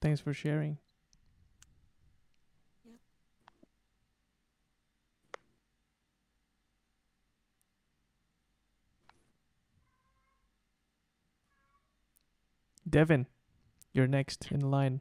Thanks 0.00 0.20
for 0.20 0.34
sharing. 0.34 0.78
Devin, 12.88 13.26
you're 13.92 14.06
next 14.06 14.50
in 14.50 14.60
line. 14.60 15.00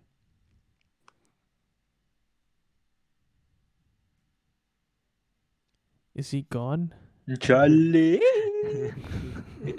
Is 6.13 6.31
he 6.31 6.43
gone? 6.43 6.93
Charlie. 7.39 8.21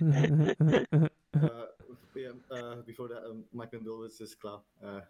uh, 1.42 1.66
yeah, 2.14 2.30
uh, 2.50 2.76
before 2.86 3.08
that, 3.08 3.24
um, 3.28 3.44
my 3.52 3.66
condolences, 3.66 4.34
Cloud. 4.34 4.60
Uh, 4.84 5.00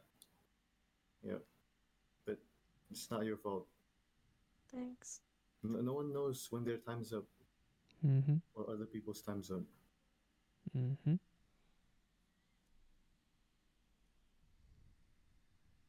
yeah, 1.23 1.39
but 2.27 2.39
it's 2.91 3.11
not 3.11 3.25
your 3.25 3.37
fault. 3.37 3.67
Thanks. 4.75 5.21
No, 5.63 5.81
no 5.81 5.93
one 5.93 6.13
knows 6.13 6.49
when 6.51 6.65
their 6.65 6.79
time's 6.79 7.13
up 7.13 7.25
mm-hmm. 8.05 8.37
or 8.55 8.71
other 8.71 8.87
people's 8.87 9.23
time's 9.23 9.51
up. 9.51 9.63
Mm-hmm. 10.77 11.15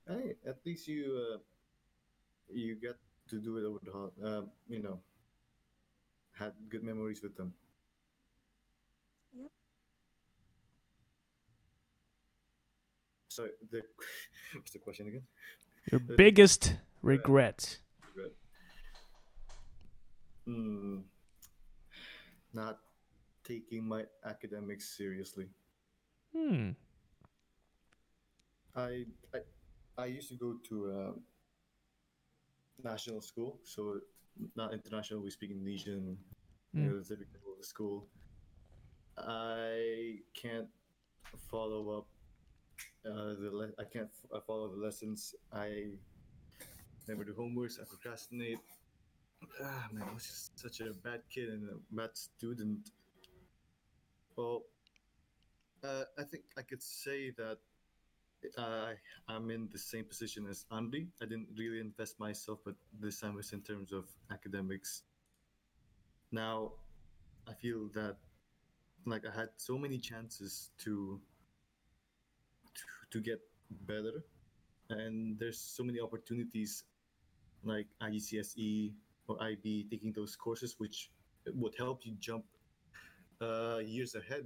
Hey, 0.08 0.36
at 0.46 0.58
least 0.66 0.88
you 0.88 1.06
uh, 1.34 1.38
you 2.50 2.76
get 2.76 2.96
to 3.30 3.40
do 3.40 3.58
it 3.58 3.66
over 3.66 3.80
the 3.84 3.92
hol- 3.92 4.14
uh, 4.24 4.42
you 4.68 4.82
know, 4.84 5.00
had 6.38 6.54
good 6.70 6.84
memories 6.84 7.22
with 7.24 7.36
them. 7.38 7.54
Yep. 9.34 9.52
So 13.30 13.48
the 13.72 13.82
what's 14.56 14.72
the 14.72 14.80
question 14.80 15.08
again? 15.08 15.24
Your 15.92 16.00
The- 16.02 16.14
biggest 16.18 16.76
regret. 17.02 17.80
regret. 18.16 18.34
Hmm. 20.46 20.98
Not 22.54 22.80
taking 23.44 23.88
my 23.88 24.04
academics 24.26 24.96
seriously. 24.98 25.48
Hmm. 26.36 26.72
I 28.76 29.06
I, 29.34 29.40
I 29.98 30.06
used 30.06 30.30
to 30.30 30.36
go 30.36 30.56
to 30.70 30.92
uh, 30.92 31.12
national 32.84 33.22
school, 33.22 33.60
so 33.64 34.00
not 34.56 34.74
international. 34.74 35.22
We 35.22 35.30
speak 35.30 35.52
Indonesian. 35.52 36.18
Mm. 36.76 36.84
You 36.84 36.90
know, 36.90 37.00
the 37.00 37.16
typical 37.16 37.56
school. 37.62 38.08
I 39.18 40.18
can't 40.34 40.68
follow 41.52 42.00
up 42.00 42.08
uh, 43.06 43.36
the 43.40 43.50
le- 43.52 43.76
I 43.80 43.84
can't 43.84 44.10
f- 44.10 44.32
uh, 44.34 44.40
follow 44.42 44.70
the 44.70 44.82
lessons. 44.82 45.36
I 45.52 45.92
never 47.08 47.24
do 47.24 47.34
homeworks. 47.34 47.80
I 47.80 47.84
procrastinate. 47.86 48.58
Ah, 49.62 49.88
man, 49.92 50.04
I 50.10 50.14
was 50.14 50.26
just 50.26 50.60
such 50.60 50.80
a 50.80 50.94
bad 50.94 51.22
kid 51.30 51.50
and 51.50 51.70
a 51.70 51.96
bad 51.96 52.18
student. 52.18 52.90
Well, 54.36 54.64
uh, 55.84 56.06
I 56.18 56.24
think 56.24 56.44
I 56.58 56.62
could 56.62 56.82
say 56.82 57.32
that 57.38 57.58
uh, 58.58 58.94
I'm 59.28 59.50
in 59.52 59.70
the 59.72 59.80
same 59.80 60.06
position 60.06 60.48
as 60.48 60.66
Andy. 60.72 61.08
I 61.22 61.26
didn't 61.26 61.50
really 61.58 61.80
invest 61.80 62.20
myself, 62.20 62.60
but 62.66 62.76
this 63.00 63.20
time 63.20 63.36
was 63.36 63.54
in 63.54 63.62
terms 63.62 63.92
of 63.92 64.06
academics. 64.32 65.04
Now, 66.32 66.74
I 67.48 67.54
feel 67.54 67.90
that 67.94 68.18
like 69.06 69.24
I 69.26 69.38
had 69.38 69.50
so 69.58 69.78
many 69.78 69.98
chances 69.98 70.72
to 70.80 71.20
to, 72.74 72.84
to 73.12 73.22
get 73.22 73.40
better, 73.88 74.24
and 74.90 75.38
there's 75.40 75.60
so 75.60 75.84
many 75.84 76.00
opportunities 76.00 76.84
like 77.64 77.88
IGCSE 78.02 78.94
or 79.28 79.42
IB 79.42 79.88
taking 79.90 80.12
those 80.12 80.36
courses, 80.36 80.76
which 80.78 81.12
would 81.54 81.74
help 81.78 82.06
you 82.06 82.14
jump 82.20 82.46
uh, 83.42 83.80
years 83.84 84.16
ahead 84.16 84.46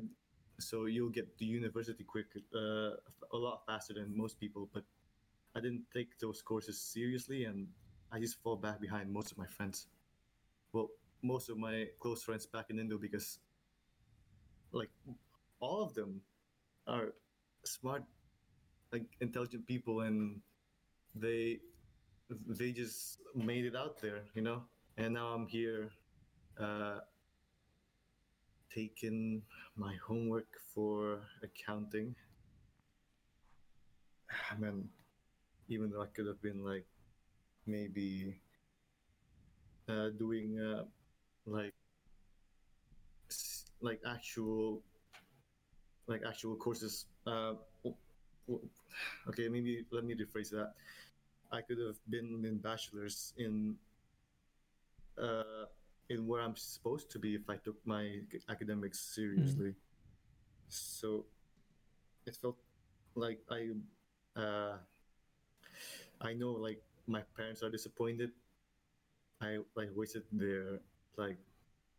so 0.59 0.85
you'll 0.85 1.09
get 1.09 1.37
to 1.37 1.45
university 1.45 2.03
quick 2.03 2.27
uh, 2.55 2.91
a 3.33 3.37
lot 3.37 3.61
faster 3.65 3.93
than 3.93 4.15
most 4.15 4.39
people 4.39 4.69
but 4.73 4.83
i 5.55 5.59
didn't 5.59 5.83
take 5.93 6.17
those 6.19 6.41
courses 6.41 6.79
seriously 6.81 7.45
and 7.45 7.67
i 8.11 8.19
just 8.19 8.41
fall 8.41 8.55
back 8.55 8.79
behind 8.81 9.11
most 9.11 9.31
of 9.31 9.37
my 9.37 9.45
friends. 9.45 9.87
Well 10.73 10.89
most 11.23 11.49
of 11.49 11.57
my 11.57 11.87
close 11.99 12.23
friends 12.23 12.45
back 12.45 12.69
in 12.69 12.79
indo 12.79 12.97
because 12.97 13.39
like 14.71 14.89
all 15.59 15.81
of 15.81 15.93
them 15.93 16.21
are 16.87 17.13
smart 17.65 18.03
like 18.91 19.05
intelligent 19.19 19.65
people 19.65 20.01
and 20.01 20.41
they 21.15 21.59
they 22.47 22.71
just 22.71 23.19
made 23.35 23.65
it 23.65 23.75
out 23.75 23.99
there 24.01 24.21
you 24.35 24.41
know? 24.41 24.63
And 24.97 25.13
now 25.13 25.27
i'm 25.27 25.47
here 25.47 25.89
uh, 26.59 26.99
taken 28.77 29.41
my 29.75 29.95
homework 30.05 30.45
for 30.73 31.17
accounting. 31.41 32.13
I 34.51 34.55
mean, 34.59 34.89
even 35.67 35.89
though 35.89 36.03
I 36.03 36.07
could 36.13 36.27
have 36.27 36.41
been 36.43 36.63
like 36.63 36.85
maybe 37.65 38.37
uh, 39.89 40.09
doing 40.19 40.59
uh, 40.61 40.83
like 41.47 41.73
like 43.81 43.99
actual 44.05 44.83
like 46.05 46.21
actual 46.27 46.55
courses. 46.55 47.05
Uh, 47.25 47.53
okay, 49.27 49.49
maybe 49.49 49.85
let 49.89 50.05
me 50.05 50.13
rephrase 50.13 50.51
that. 50.51 50.73
I 51.51 51.61
could 51.61 51.79
have 51.79 51.97
been 52.09 52.45
in 52.45 52.57
bachelor's 52.57 53.33
in 53.37 53.75
uh, 55.17 55.65
in 56.09 56.25
where 56.27 56.41
I'm 56.41 56.55
supposed 56.55 57.11
to 57.11 57.19
be 57.19 57.35
if 57.35 57.49
I 57.49 57.57
took 57.57 57.75
my 57.85 58.19
academics 58.49 58.99
seriously. 58.99 59.75
So 60.69 61.25
it 62.25 62.35
felt 62.35 62.57
like 63.15 63.39
I 63.49 63.71
uh, 64.39 64.77
I 66.21 66.33
know 66.33 66.51
like 66.51 66.81
my 67.07 67.21
parents 67.35 67.63
are 67.63 67.69
disappointed. 67.69 68.31
I 69.41 69.59
like 69.75 69.89
wasted 69.95 70.23
their 70.31 70.79
like 71.17 71.37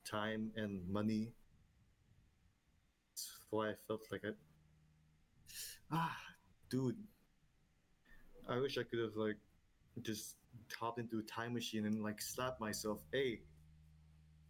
time 0.04 0.50
and 0.56 0.86
money. 0.88 1.32
That's 3.10 3.30
why 3.50 3.70
I 3.70 3.74
felt 3.86 4.02
like 4.10 4.22
I 4.24 4.30
ah 5.92 6.16
dude. 6.70 6.96
I 8.48 8.58
wish 8.58 8.78
I 8.78 8.82
could 8.82 9.00
have 9.00 9.16
like 9.16 9.36
just 10.02 10.36
hopped 10.78 10.98
into 10.98 11.18
a 11.18 11.22
time 11.22 11.54
machine 11.54 11.84
and 11.86 12.02
like 12.02 12.20
slapped 12.20 12.60
myself. 12.60 13.00
Hey, 13.12 13.40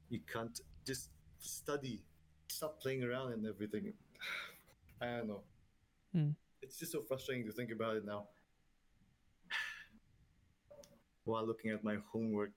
you 0.08 0.20
can't 0.32 0.60
just 0.86 1.10
study. 1.38 2.02
Stop 2.48 2.80
playing 2.80 3.04
around 3.04 3.32
and 3.32 3.46
everything. 3.46 3.92
I 5.02 5.18
don't 5.18 5.28
know. 5.28 5.42
Hmm. 6.12 6.30
It's 6.62 6.78
just 6.78 6.92
so 6.92 7.02
frustrating 7.02 7.46
to 7.46 7.52
think 7.52 7.70
about 7.70 7.96
it 7.96 8.04
now. 8.04 8.28
While 11.24 11.46
looking 11.46 11.70
at 11.70 11.84
my 11.84 11.98
homework. 12.12 12.52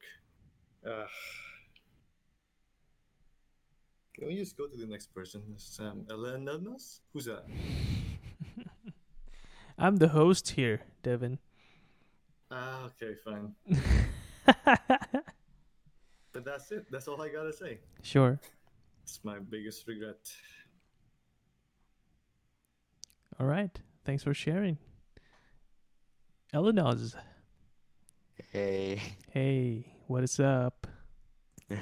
Uh, 0.86 1.06
can 4.16 4.28
we 4.28 4.36
just 4.36 4.58
go 4.58 4.68
to 4.68 4.78
the 4.78 4.88
next 4.88 5.14
person? 5.14 5.42
Sam 5.58 6.06
Elenanos? 6.10 7.02
Who's 7.14 7.26
that? 7.26 7.46
I'm 9.78 9.98
the 9.98 10.10
host 10.10 10.52
here, 10.52 10.82
Devin. 11.04 11.40
Ah, 12.50 12.86
okay, 12.86 13.16
fine. 13.24 13.56
But 16.42 16.54
that's 16.54 16.72
it. 16.72 16.90
That's 16.90 17.08
all 17.08 17.22
I 17.22 17.30
gotta 17.30 17.54
say. 17.54 17.78
Sure. 18.02 18.40
It's 19.04 19.20
my 19.24 19.38
biggest 19.38 19.88
regret. 19.88 20.18
All 23.40 23.46
right. 23.46 23.70
Thanks 24.06 24.24
for 24.24 24.34
sharing. 24.34 24.80
Eleanors. 26.52 27.16
Hey. 28.52 29.02
Hey, 29.30 29.86
what 30.08 30.24
is 30.24 30.40
up? 30.40 30.88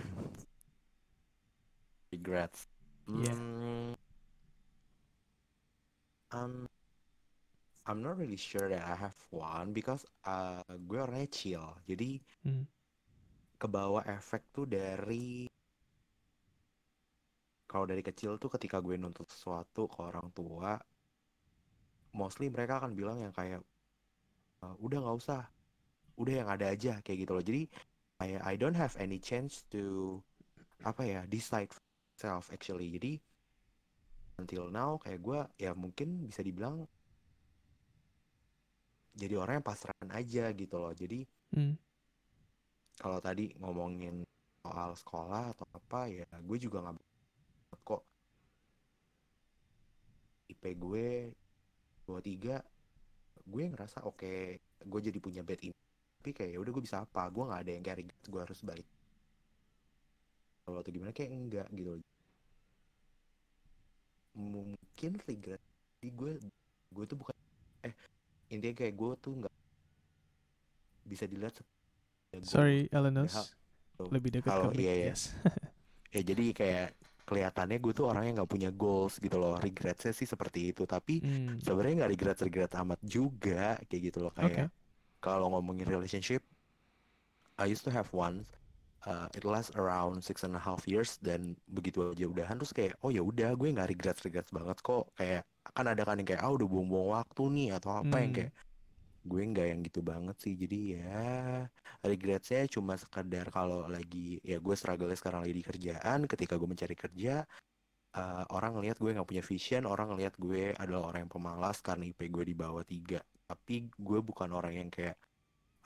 Regrets. 2.11 2.67
Yeah. 3.07 3.31
Mm, 3.31 3.95
um, 6.31 6.67
I'm 7.87 8.03
not 8.03 8.17
really 8.17 8.35
sure 8.35 8.67
that 8.67 8.83
I 8.83 8.95
have 8.95 9.15
one 9.29 9.71
because 9.71 10.05
uh, 10.25 10.61
gue 10.67 10.99
orangnya 10.99 11.31
chill. 11.31 11.79
Jadi 11.87 12.19
Hmm. 12.43 12.67
Kebawa 13.61 14.01
efek 14.17 14.41
tuh 14.55 14.65
dari 14.75 15.27
kalau 17.71 17.85
dari 17.91 18.03
kecil 18.09 18.31
tuh 18.41 18.49
ketika 18.55 18.77
gue 18.85 18.95
nuntut 18.97 19.27
sesuatu 19.33 19.83
ke 19.93 19.99
orang 20.09 20.27
tua, 20.37 20.71
mostly 22.19 22.47
mereka 22.55 22.73
akan 22.81 22.91
bilang 22.99 23.17
yang 23.23 23.33
kayak 23.39 23.61
"Eh, 24.65 24.75
udah 24.85 24.97
nggak 25.03 25.17
usah, 25.21 25.41
udah 26.21 26.33
yang 26.43 26.49
ada 26.55 26.65
aja 26.75 26.93
kayak 27.05 27.19
gitu 27.27 27.31
loh. 27.37 27.45
Jadi 27.49 27.61
I 28.25 28.29
I 28.43 28.53
don't 28.61 28.77
have 28.83 28.95
any 29.05 29.19
chance 29.29 29.63
to 29.73 29.83
apa 30.89 31.03
ya 31.13 31.21
decide 31.29 31.69
myself 31.75 32.45
actually. 32.55 32.89
Jadi 32.95 33.13
until 34.41 34.65
now 34.71 34.91
kayak 35.03 35.19
gue 35.27 35.39
ya 35.59 35.71
mungkin 35.75 36.07
bisa 36.29 36.41
dibilang 36.47 36.87
jadi 39.19 39.35
orang 39.35 39.59
yang 39.59 39.67
pasrah 39.67 39.95
aja 40.19 40.45
gitu 40.55 40.75
loh. 40.79 40.93
Jadi 40.95 41.27
Hmm. 41.53 41.73
Kalau 42.99 43.19
tadi 43.23 43.55
ngomongin 43.63 44.27
soal 44.59 44.91
sekolah 44.93 45.55
atau 45.55 45.65
apa 45.71 46.11
ya 46.11 46.27
gue 46.43 46.57
juga 46.59 46.83
nggak 46.83 46.95
kok. 47.87 48.03
IP 50.51 50.63
gue 50.75 51.07
23 52.03 52.59
gue 53.49 53.63
ngerasa 53.71 54.03
oke 54.03 54.33
gue 54.83 54.99
jadi 54.99 55.19
punya 55.23 55.41
bad 55.47 55.63
image. 55.63 55.83
Tapi 56.19 56.31
kayak 56.35 56.51
ya 56.51 56.59
udah 56.59 56.71
gue 56.75 56.83
bisa 56.83 56.97
apa? 57.07 57.23
Gue 57.31 57.43
nggak 57.47 57.61
ada 57.63 57.71
yang 57.71 57.83
kayak 57.87 57.97
gue 58.11 58.41
harus 58.43 58.59
balik. 58.67 58.87
Kalau 60.67 60.83
atau 60.83 60.91
gimana 60.91 61.15
kayak 61.15 61.31
enggak 61.31 61.67
gitu 61.73 61.97
mungkin 64.39 65.11
regret 65.27 65.61
jadi 65.99 66.09
gue 66.15 66.31
gue 66.95 67.03
tuh 67.05 67.17
bukan 67.19 67.35
eh 67.83 67.93
intinya 68.47 68.75
kayak 68.79 68.95
gue 68.95 69.11
tuh 69.19 69.33
nggak 69.35 69.55
bisa 71.03 71.25
dilihat 71.27 71.59
Sorry, 72.45 72.85
Ya, 72.87 73.01
Eleanors. 73.01 73.33
hal- 73.33 73.49
Lebih 74.13 74.29
dekat 74.39 74.49
Halo, 74.53 74.71
ke 74.71 74.79
iya, 74.79 74.93
iya. 74.95 75.11
yes. 75.11 75.33
ya 76.15 76.21
jadi 76.25 76.45
kayak 76.55 76.87
kelihatannya 77.27 77.77
gue 77.77 77.93
tuh 77.93 78.09
orang 78.09 78.25
yang 78.25 78.35
nggak 78.41 78.49
punya 78.49 78.69
goals 78.73 79.21
gitu 79.21 79.37
loh 79.37 79.53
regretsnya 79.61 80.09
sih 80.09 80.25
seperti 80.25 80.73
itu 80.73 80.89
tapi 80.89 81.21
Hmm. 81.21 81.61
sebenarnya 81.61 82.01
nggak 82.01 82.11
regret 82.17 82.39
regret 82.41 82.71
amat 82.81 82.97
juga 83.05 83.77
kayak 83.85 84.01
gitu 84.09 84.25
loh 84.25 84.33
kayak 84.33 84.73
kalau 85.21 85.53
ngomongin 85.53 85.85
relationship 85.85 86.41
I 87.61 87.69
used 87.69 87.85
to 87.85 87.93
have 87.93 88.09
one 88.09 88.49
uh, 89.05 89.29
it 89.37 89.45
lasts 89.45 89.69
around 89.77 90.25
six 90.25 90.41
and 90.41 90.57
a 90.57 90.61
half 90.63 90.89
years 90.89 91.21
dan 91.21 91.53
begitu 91.69 92.09
aja 92.09 92.25
udahan 92.25 92.57
terus 92.57 92.73
kayak 92.73 92.97
oh 93.05 93.13
ya 93.13 93.21
udah 93.21 93.53
gue 93.53 93.69
nggak 93.69 93.89
regret 93.93 94.17
regret 94.25 94.49
banget 94.49 94.81
kok 94.81 95.13
kayak 95.13 95.45
kan 95.69 95.85
ada 95.85 96.01
kan 96.01 96.17
yang 96.17 96.25
kayak 96.25 96.41
ah 96.41 96.49
udah 96.49 96.65
buang-buang 96.65 97.21
waktu 97.21 97.43
nih 97.53 97.67
atau 97.77 98.01
apa 98.01 98.15
yang 98.17 98.33
Hmm. 98.33 98.37
kayak 98.41 98.51
gue 99.25 99.41
nggak 99.51 99.67
yang 99.71 99.81
gitu 99.83 99.99
banget 100.05 100.35
sih 100.39 100.53
jadi 100.55 100.79
ya 100.99 101.23
regretnya 102.03 102.61
cuma 102.71 102.93
sekedar 102.95 103.47
kalau 103.51 103.85
lagi 103.87 104.39
ya 104.43 104.57
gue 104.59 104.75
struggle 104.75 105.11
sekarang 105.15 105.43
lagi 105.43 105.55
di 105.59 105.63
kerjaan 105.65 106.19
ketika 106.25 106.55
gue 106.55 106.69
mencari 106.69 106.95
kerja 106.95 107.43
eh, 108.15 108.43
orang 108.55 108.71
ngelihat 108.79 108.97
gue 109.01 109.11
nggak 109.15 109.29
punya 109.29 109.43
vision 109.43 109.83
orang 109.85 110.15
ngelihat 110.15 110.33
gue 110.39 110.73
adalah 110.77 111.11
orang 111.13 111.27
yang 111.27 111.33
pemalas 111.33 111.77
karena 111.83 112.07
IP 112.09 112.31
gue 112.31 112.43
di 112.47 112.55
bawah 112.55 112.83
tiga 112.87 113.19
tapi 113.49 113.89
gue 113.97 114.19
bukan 114.21 114.49
orang 114.55 114.73
yang 114.77 114.89
kayak 114.93 115.17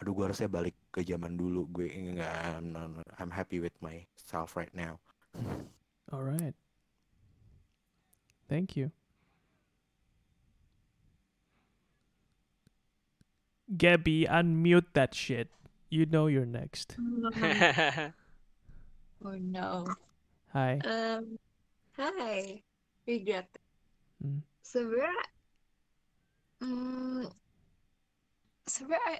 aduh 0.02 0.14
gue 0.18 0.26
harusnya 0.32 0.50
balik 0.52 0.76
ke 0.94 1.02
zaman 1.06 1.38
dulu 1.38 1.70
gue 1.70 1.88
enggak 1.90 2.60
no, 2.66 2.90
no, 2.90 3.02
I'm 3.22 3.32
happy 3.32 3.62
with 3.64 3.76
myself 3.80 4.58
right 4.60 4.74
now 4.74 5.00
All 6.12 6.22
right. 6.22 6.54
Thank 8.50 8.76
you. 8.76 8.92
Gabby, 13.72 14.26
unmute 14.28 14.92
that 14.94 15.16
shit. 15.16 15.50
You 15.90 16.06
know 16.06 16.28
you're 16.28 16.46
next. 16.46 16.98
oh 19.24 19.38
no. 19.40 19.88
Hi. 20.52 20.82
Um, 20.84 21.38
hi. 21.96 22.62
Regret. 23.08 23.48
Hmm. 24.20 24.44
Sebenarnya 24.64 25.34
Hmm, 26.64 27.28
sebenarnya 28.64 29.20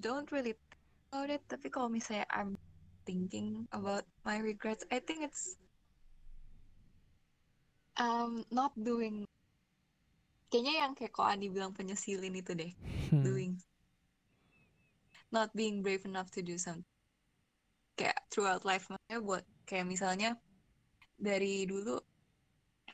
don't 0.00 0.24
really 0.32 0.56
think 0.56 0.80
about 1.12 1.28
it, 1.28 1.44
tapi 1.44 1.68
kalau 1.68 1.92
misalnya 1.92 2.24
I'm 2.32 2.56
thinking 3.04 3.68
about 3.76 4.08
my 4.24 4.40
regrets, 4.40 4.88
I 4.88 5.04
think 5.04 5.20
it's 5.20 5.60
um 8.00 8.48
not 8.48 8.72
doing 8.80 9.28
kayaknya 10.48 10.74
yang 10.88 10.92
kayak 10.96 11.12
kok 11.12 11.28
Andi 11.28 11.52
bilang 11.52 11.76
penyesilin 11.76 12.32
itu 12.40 12.56
deh, 12.56 12.72
Hmm. 13.12 13.29
Not 15.30 15.50
being 15.54 15.82
brave 15.82 16.04
enough 16.06 16.30
to 16.30 16.42
do 16.42 16.58
something 16.58 16.86
kayak 17.98 18.16
throughout 18.32 18.64
life 18.64 18.88
maksudnya 18.88 19.20
buat 19.20 19.44
kayak 19.68 19.86
misalnya 19.86 20.30
dari 21.20 21.68
dulu 21.68 22.00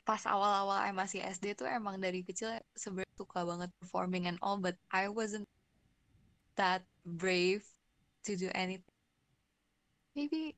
pas 0.07 0.23
awal-awal 0.23 0.79
I 0.79 0.95
masih 0.95 1.19
SD 1.19 1.59
tuh 1.59 1.67
emang 1.67 1.99
dari 1.99 2.23
kecil 2.23 2.55
sebenarnya 2.79 3.15
suka 3.19 3.43
banget 3.43 3.69
performing 3.79 4.31
and 4.31 4.39
all 4.39 4.55
but 4.55 4.79
I 4.91 5.11
wasn't 5.11 5.47
that 6.55 6.87
brave 7.03 7.63
to 8.23 8.39
do 8.39 8.47
anything. 8.55 8.95
Maybe 10.15 10.55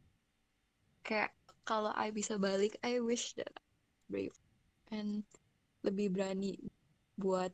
kayak 1.01 1.33
kalau 1.65 1.93
I 1.97 2.13
bisa 2.13 2.37
balik 2.37 2.77
I 2.85 3.01
wish 3.01 3.33
that 3.37 3.53
brave 4.09 4.33
and 4.93 5.25
lebih 5.85 6.13
berani 6.13 6.57
buat 7.17 7.53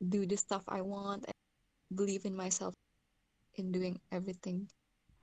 do 0.00 0.24
the 0.24 0.36
stuff 0.36 0.64
I 0.68 0.80
want 0.84 1.28
and 1.28 1.40
believe 1.92 2.24
in 2.24 2.36
myself 2.36 2.76
in 3.58 3.74
doing 3.74 3.98
everything. 4.10 4.70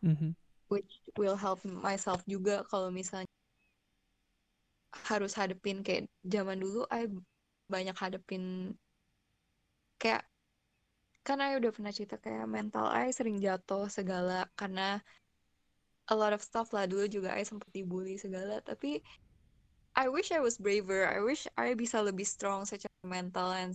Mhm. 0.06 0.36
which 0.68 0.98
will 1.18 1.38
help 1.38 1.62
myself 1.66 2.26
juga 2.26 2.66
kalau 2.66 2.90
misalnya 2.90 3.30
harus 5.06 5.36
hadepin 5.38 5.86
kayak 5.86 6.10
zaman 6.26 6.58
dulu 6.58 6.88
I 6.90 7.06
banyak 7.70 7.94
hadepin 7.94 8.74
kayak 10.02 10.26
kan 11.26 11.42
I 11.42 11.58
udah 11.58 11.74
pernah 11.74 11.94
cerita 11.94 12.18
kayak 12.18 12.50
mental 12.50 12.90
I 12.90 13.10
sering 13.14 13.42
jatuh 13.42 13.90
segala 13.90 14.50
karena 14.58 15.02
a 16.06 16.14
lot 16.14 16.38
of 16.38 16.46
stuff 16.46 16.70
lah. 16.70 16.86
Dulu 16.86 17.10
juga 17.10 17.34
I 17.34 17.42
sempat 17.42 17.70
dibully 17.74 18.18
segala 18.22 18.62
tapi 18.62 19.02
I 19.98 20.06
wish 20.12 20.30
I 20.30 20.42
was 20.44 20.62
braver. 20.62 21.08
I 21.08 21.24
wish 21.24 21.50
I 21.58 21.74
bisa 21.74 22.04
lebih 22.04 22.28
strong 22.28 22.68
secara 22.68 22.94
mental 23.06 23.54
and 23.54 23.74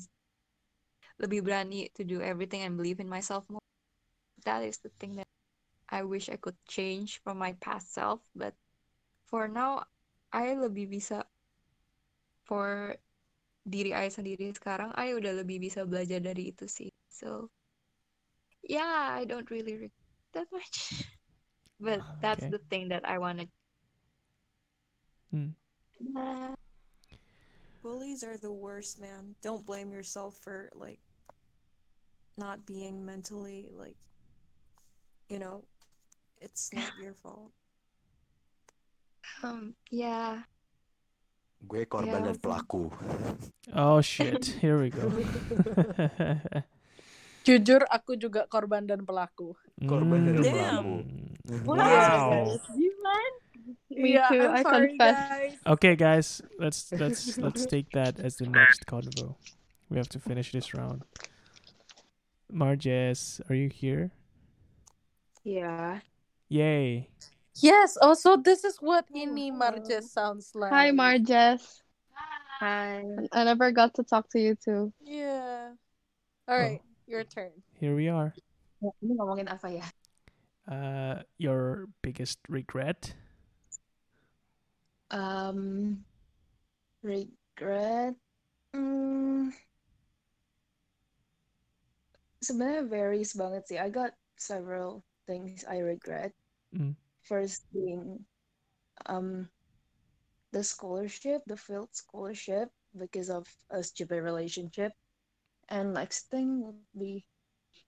lebih 1.18 1.42
berani 1.44 1.90
to 1.96 2.06
do 2.06 2.22
everything 2.22 2.62
and 2.64 2.78
believe 2.78 3.00
in 3.02 3.10
myself 3.10 3.44
more 3.50 3.60
that 4.44 4.62
is 4.62 4.78
the 4.78 4.90
thing 5.00 5.16
that 5.16 5.28
I 5.90 6.02
wish 6.02 6.28
I 6.30 6.36
could 6.36 6.56
change 6.68 7.20
from 7.22 7.38
my 7.38 7.54
past 7.60 7.92
self 7.92 8.20
but 8.34 8.54
for 9.26 9.48
now 9.48 9.84
I 10.32 10.54
lebih 10.54 10.90
bisa 10.90 11.26
for 12.46 12.94
diri 13.66 13.94
I 13.94 14.08
sendiri 14.08 14.50
sekarang 14.54 14.94
I 14.94 15.14
udah 15.14 15.42
lebih 15.42 15.60
bisa 15.62 15.84
belajar 15.84 16.22
dari 16.22 16.54
itu 16.54 16.66
sih 16.66 16.90
so 17.10 17.50
yeah 18.64 19.14
I 19.14 19.26
don't 19.26 19.50
really 19.50 19.88
regret 19.88 20.10
that 20.32 20.48
much 20.54 21.06
but 21.84 22.00
that's 22.22 22.46
the 22.48 22.62
thing 22.70 22.90
that 22.90 23.02
I 23.04 23.18
wanted 23.18 23.50
Hmm. 25.30 25.54
Nah. 26.00 26.54
Bullies 27.82 28.24
are 28.24 28.36
the 28.36 28.52
worst, 28.52 29.00
man. 29.00 29.36
Don't 29.42 29.64
blame 29.64 29.92
yourself 29.92 30.36
for 30.42 30.70
like 30.74 30.98
not 32.36 32.66
being 32.66 33.04
mentally 33.04 33.70
like 33.72 33.96
you 35.30 35.38
know, 35.38 35.62
it's 36.42 36.74
not 36.74 36.90
your 37.02 37.14
fault. 37.14 37.54
um 39.46 39.72
yeah 39.88 40.44
Gue 41.64 41.84
korban 41.84 42.24
Yeah. 42.24 42.32
dan 42.32 42.36
pelaku. 42.40 42.88
Oh 43.76 44.00
shit, 44.00 44.40
here 44.64 44.80
we 44.80 44.88
go. 44.88 45.12
Jujur 47.46 47.84
aku 47.88 48.16
juga 48.16 48.48
korban 48.48 48.88
dan 48.88 49.04
pelaku. 49.04 49.52
Korban 49.84 50.24
dan 50.24 50.40
Hmm. 50.40 50.48
pelaku. 50.48 50.94
Wow. 51.68 52.56
Me 53.92 54.16
Yeah, 54.16 54.32
too, 54.32 54.48
I'm 54.48 54.56
I 54.56 54.62
sorry, 54.64 54.96
confess. 54.96 55.20
guys. 55.28 55.52
Okay, 55.68 55.94
guys, 56.00 56.28
let's 56.56 56.88
let's 56.96 57.36
let's 57.44 57.68
take 57.68 57.92
that 57.92 58.16
as 58.24 58.40
the 58.40 58.48
next 58.48 58.88
convo. 58.88 59.36
We 59.92 60.00
have 60.00 60.08
to 60.16 60.20
finish 60.20 60.56
this 60.56 60.72
round. 60.72 61.04
Marges, 62.48 63.44
are 63.52 63.54
you 63.54 63.68
here? 63.68 64.16
Yeah. 65.44 66.00
Yay! 66.48 67.08
Yes, 67.62 67.96
also 67.96 68.36
this 68.36 68.64
is 68.64 68.76
what 68.80 69.06
Ini 69.12 69.52
Marjes 69.52 70.12
sounds 70.12 70.52
like. 70.54 70.72
Hi, 70.72 70.90
Marges. 70.90 71.82
Hi. 72.60 73.04
I 73.32 73.44
never 73.44 73.72
got 73.72 73.94
to 73.96 74.02
talk 74.02 74.28
to 74.32 74.40
you 74.40 74.54
too. 74.54 74.92
Yeah. 75.00 75.72
All 76.48 76.58
right, 76.58 76.82
your 77.06 77.24
turn. 77.24 77.52
Here 77.78 77.94
we 77.94 78.08
are. 78.08 78.34
Ini 78.80 79.16
ngomongin 79.16 79.48
apa 79.48 79.68
ya? 79.72 79.86
Uh, 80.68 81.20
your 81.40 81.88
biggest 82.04 82.40
regret? 82.48 83.12
Um, 85.10 86.04
regret. 87.02 88.14
Hmm, 88.72 89.50
sebenarnya 92.44 92.88
varies 92.88 93.32
banget 93.36 93.68
sih. 93.68 93.78
I 93.80 93.88
got 93.92 94.16
several 94.40 95.04
things 95.30 95.62
I 95.70 95.78
regret. 95.86 96.34
Mm. 96.74 96.98
First 97.22 97.70
being 97.70 98.26
um 99.06 99.48
the 100.52 100.64
scholarship, 100.64 101.42
the 101.46 101.56
field 101.56 101.94
scholarship 101.94 102.70
because 102.98 103.30
of 103.30 103.46
a 103.70 103.82
stupid 103.82 104.22
relationship. 104.22 104.92
And 105.70 105.94
next 105.94 106.30
thing 106.34 106.66
would 106.66 106.82
be 106.98 107.22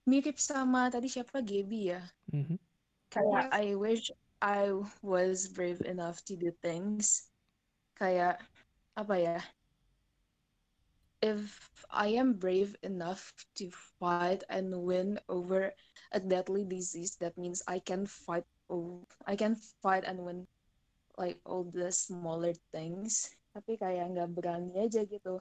mirip 0.07 0.39
sama 0.39 0.87
tadi 0.91 1.11
siapa 1.11 1.43
Gaby 1.43 1.99
ya. 1.99 2.03
Mhm. 2.31 2.59
Kayak 3.11 3.51
I 3.51 3.75
wish 3.75 4.15
I 4.43 4.71
was 5.03 5.51
brave 5.51 5.83
enough 5.83 6.23
to 6.31 6.39
do 6.39 6.55
things. 6.63 7.31
Kayak 7.99 8.43
apa 8.95 9.15
ya? 9.19 9.39
If 11.23 11.71
I 11.91 12.19
am 12.19 12.35
brave 12.35 12.75
enough 12.83 13.33
to 13.57 13.71
fight 13.71 14.43
and 14.51 14.75
win 14.83 15.21
over 15.29 15.73
a 16.11 16.21
deadly 16.21 16.65
disease, 16.67 17.17
that 17.23 17.39
means 17.39 17.63
I 17.69 17.79
can 17.79 18.07
fight. 18.07 18.45
I 19.27 19.37
can 19.37 19.55
fight 19.81 20.05
and 20.05 20.27
win 20.27 20.49
like 21.17 21.39
all 21.47 21.65
the 21.65 21.93
smaller 21.93 22.53
things. 22.75 23.31
Tapi 23.55 23.79
kayak 23.79 24.13
nggak 24.17 24.31
berani 24.35 24.75
aja 24.83 25.07
gitu. 25.07 25.39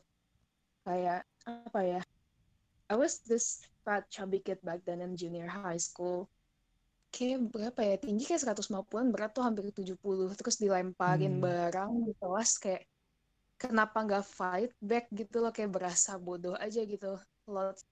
Kayak 0.86 1.26
apa 1.48 1.80
ya? 1.82 2.02
I 2.92 2.96
was 3.00 3.24
this 3.26 3.64
fat 3.88 4.06
chubby 4.12 4.44
kid 4.44 4.62
back 4.62 4.86
then 4.86 5.02
in 5.02 5.18
junior 5.18 5.50
high 5.50 5.82
school 5.82 6.30
kayak 7.12 7.52
berapa 7.52 7.80
ya 7.84 7.96
tinggi 8.00 8.24
kayak 8.24 8.44
150-an 8.48 9.12
berat 9.12 9.32
tuh 9.36 9.44
hampir 9.44 9.68
70 9.68 10.32
terus 10.40 10.58
dilemparin 10.60 11.40
Hmm. 11.40 11.44
barang 11.44 11.92
di 12.08 12.14
kelas 12.16 12.56
kayak 12.60 12.88
kenapa 13.62 14.02
nggak 14.02 14.26
fight 14.26 14.74
back 14.82 15.06
gitu 15.14 15.38
loh 15.38 15.54
kayak 15.54 15.70
berasa 15.70 16.18
bodoh 16.18 16.58
aja 16.58 16.82
gitu. 16.82 17.22
Lots 17.46 17.86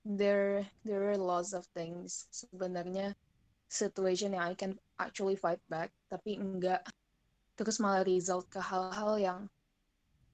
there 0.00 0.64
there 0.80 1.12
are 1.12 1.20
lots 1.20 1.52
of 1.52 1.68
things 1.76 2.24
sebenarnya 2.32 3.12
situation 3.68 4.32
yang 4.32 4.48
I 4.48 4.56
can 4.56 4.80
actually 4.96 5.36
fight 5.36 5.60
back 5.68 5.92
tapi 6.08 6.40
enggak 6.40 6.80
terus 7.60 7.76
malah 7.76 8.00
result 8.08 8.48
ke 8.48 8.56
hal-hal 8.56 9.20
yang 9.20 9.40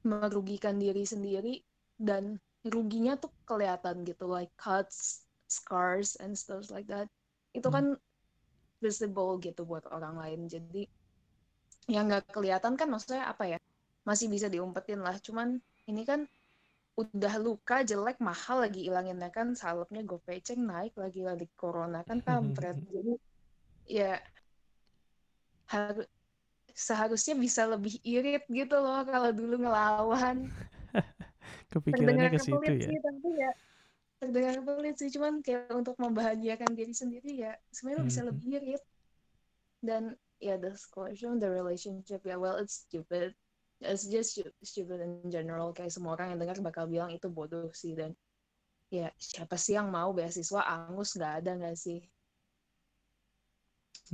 merugikan 0.06 0.78
diri 0.78 1.02
sendiri 1.02 1.58
dan 1.98 2.38
ruginya 2.62 3.18
tuh 3.18 3.34
kelihatan 3.42 4.06
gitu 4.06 4.30
like 4.30 4.54
cuts 4.54 5.26
scars 5.50 6.14
and 6.22 6.38
stuff 6.38 6.70
like 6.70 6.86
that. 6.86 7.10
Itu 7.50 7.70
kan 7.70 7.98
visible 8.78 9.42
gitu 9.42 9.66
buat 9.66 9.86
orang 9.90 10.18
lain. 10.18 10.40
Jadi 10.46 10.86
yang 11.90 12.06
nggak 12.10 12.30
kelihatan 12.30 12.78
kan 12.78 12.86
maksudnya 12.90 13.26
apa 13.26 13.58
ya 13.58 13.58
masih 14.08 14.26
bisa 14.30 14.46
diumpetin 14.46 15.02
lah. 15.02 15.18
Cuman 15.18 15.58
ini 15.90 16.02
kan 16.06 16.24
udah 16.96 17.34
luka 17.42 17.84
jelek 17.84 18.16
mahal 18.22 18.64
lagi 18.64 18.86
ilanginnya 18.88 19.28
kan. 19.34 19.52
Salepnya 19.52 20.02
gopeceng 20.06 20.62
naik 20.64 20.94
lagi 20.96 21.20
lagi 21.26 21.46
corona 21.58 22.00
kan 22.06 22.22
kampret. 22.22 22.78
Jadi 22.94 23.12
ya 23.90 24.16
harus 25.66 26.06
seharusnya 26.76 27.34
bisa 27.34 27.64
lebih 27.66 27.98
irit 28.04 28.44
gitu 28.46 28.76
loh 28.78 29.02
kalau 29.02 29.30
dulu 29.34 29.60
ngelawan. 29.66 30.46
Kepikirannya 31.72 32.30
terdengar 32.30 32.30
ke 32.30 32.40
situ 32.40 32.70
ya. 32.78 32.88
sih 32.88 32.98
tapi 33.02 33.28
ya 33.36 33.50
terdengar 34.22 34.54
pelit 34.64 34.96
sih. 34.96 35.10
Cuman 35.12 35.42
kayak 35.44 35.72
untuk 35.74 35.96
membahagiakan 35.98 36.72
diri 36.78 36.94
sendiri 36.94 37.32
ya 37.48 37.52
sebenarnya 37.74 38.04
bisa 38.06 38.20
Mhm. 38.22 38.28
lebih 38.30 38.46
irit. 38.60 38.82
Dan 39.82 40.02
ya 40.40 40.56
the 40.60 40.72
scholarship 40.76 41.32
the 41.40 41.48
relationship 41.48 42.20
ya 42.24 42.36
well 42.36 42.60
it's 42.60 42.84
stupid 42.84 43.32
it's 43.81 44.09
just 44.09 44.36
stu- 44.36 44.57
stupid 44.65 45.05
in 45.05 45.28
general 45.28 45.73
kayak 45.77 45.93
semua 45.93 46.16
orang 46.16 46.35
yang 46.35 46.40
dengar 46.40 46.57
bakal 46.65 46.89
bilang 46.89 47.12
itu 47.12 47.28
bodoh 47.28 47.69
sih 47.77 47.93
dan 47.93 48.16
ya 48.89 49.11
siapa 49.19 49.59
sih 49.59 49.77
yang 49.77 49.90
mau 49.90 50.15
beasiswa 50.15 50.62
angus 50.65 51.19
nggak 51.19 51.35
ada 51.43 51.51
nggak 51.59 51.77
sih 51.77 52.01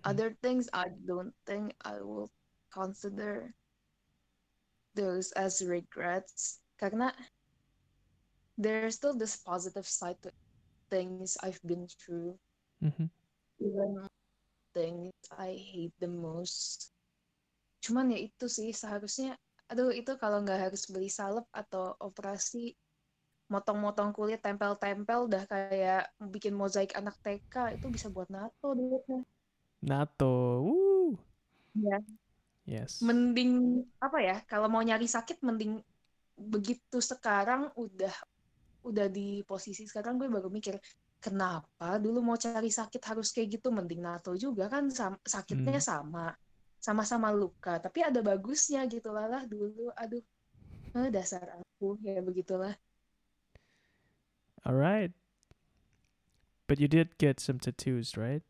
other 0.09 0.33
things 0.41 0.67
I 0.73 0.89
don't 1.05 1.37
think 1.45 1.77
I 1.85 2.01
will 2.01 2.33
consider 2.73 3.53
those 4.97 5.33
as 5.37 5.61
regrets 5.61 6.61
karena 6.81 7.13
there's 8.59 8.97
still 8.97 9.17
this 9.17 9.37
positive 9.41 9.87
side 9.87 10.17
to 10.23 10.31
things 10.91 11.37
I've 11.41 11.61
been 11.65 11.89
through. 11.89 12.37
Mhm. 12.83 13.09
Even 13.61 14.09
things 14.75 15.13
I 15.33 15.57
hate 15.57 15.95
the 16.01 16.09
most. 16.09 16.93
Cuman 17.81 18.13
ya 18.13 18.19
itu 18.21 18.47
sih 18.49 18.71
seharusnya, 18.73 19.37
aduh 19.73 19.91
itu 20.01 20.13
kalau 20.23 20.39
nggak 20.45 20.61
harus 20.71 20.83
beli 20.93 21.09
salep 21.19 21.47
atau 21.61 21.85
operasi 22.09 22.59
motong-motong 23.53 24.11
kulit 24.17 24.41
tempel-tempel 24.47 25.19
udah 25.29 25.43
kayak 25.53 26.03
bikin 26.35 26.55
mozaik 26.61 26.93
anak 27.01 27.17
TK 27.25 27.55
itu 27.77 27.87
bisa 27.95 28.09
buat 28.15 28.29
nato 28.37 28.69
duitnya. 28.79 29.21
NATO. 29.83 30.33
Woo. 30.65 31.19
Ya. 31.75 31.99
Yes. 32.67 33.03
Mending 33.03 33.83
apa 33.99 34.19
ya? 34.23 34.37
Kalau 34.51 34.69
mau 34.73 34.83
nyari 34.85 35.07
sakit 35.11 35.43
mending 35.43 35.83
begitu 36.39 36.99
sekarang 37.03 37.71
udah 37.77 38.15
udah 38.89 39.07
di 39.11 39.43
posisi 39.47 39.87
sekarang 39.87 40.19
gue 40.19 40.29
baru 40.31 40.49
mikir 40.51 40.75
kenapa 41.23 42.03
dulu 42.03 42.19
mau 42.25 42.39
cari 42.39 42.71
sakit 42.71 43.03
harus 43.11 43.31
kayak 43.35 43.49
gitu 43.61 43.69
mending 43.71 44.03
NATO 44.03 44.35
juga 44.35 44.67
kan 44.67 44.91
sam- 44.91 45.23
sakitnya 45.23 45.79
Hmm. 45.79 45.89
sama 45.91 46.27
sama-sama 46.83 47.31
luka 47.31 47.79
tapi 47.79 48.03
ada 48.03 48.19
bagusnya 48.19 48.83
gitu 48.91 49.15
lah 49.15 49.31
lah 49.31 49.43
dulu 49.47 49.95
aduh 49.95 50.23
eh, 50.99 51.09
dasar 51.15 51.47
aku 51.63 51.97
ya 52.03 52.19
begitulah 52.19 52.75
All 54.63 54.79
right. 54.79 55.11
But 56.71 56.79
you 56.79 56.87
did 56.87 57.19
get 57.19 57.43
some 57.43 57.59
tattoos, 57.59 58.15
right? 58.15 58.47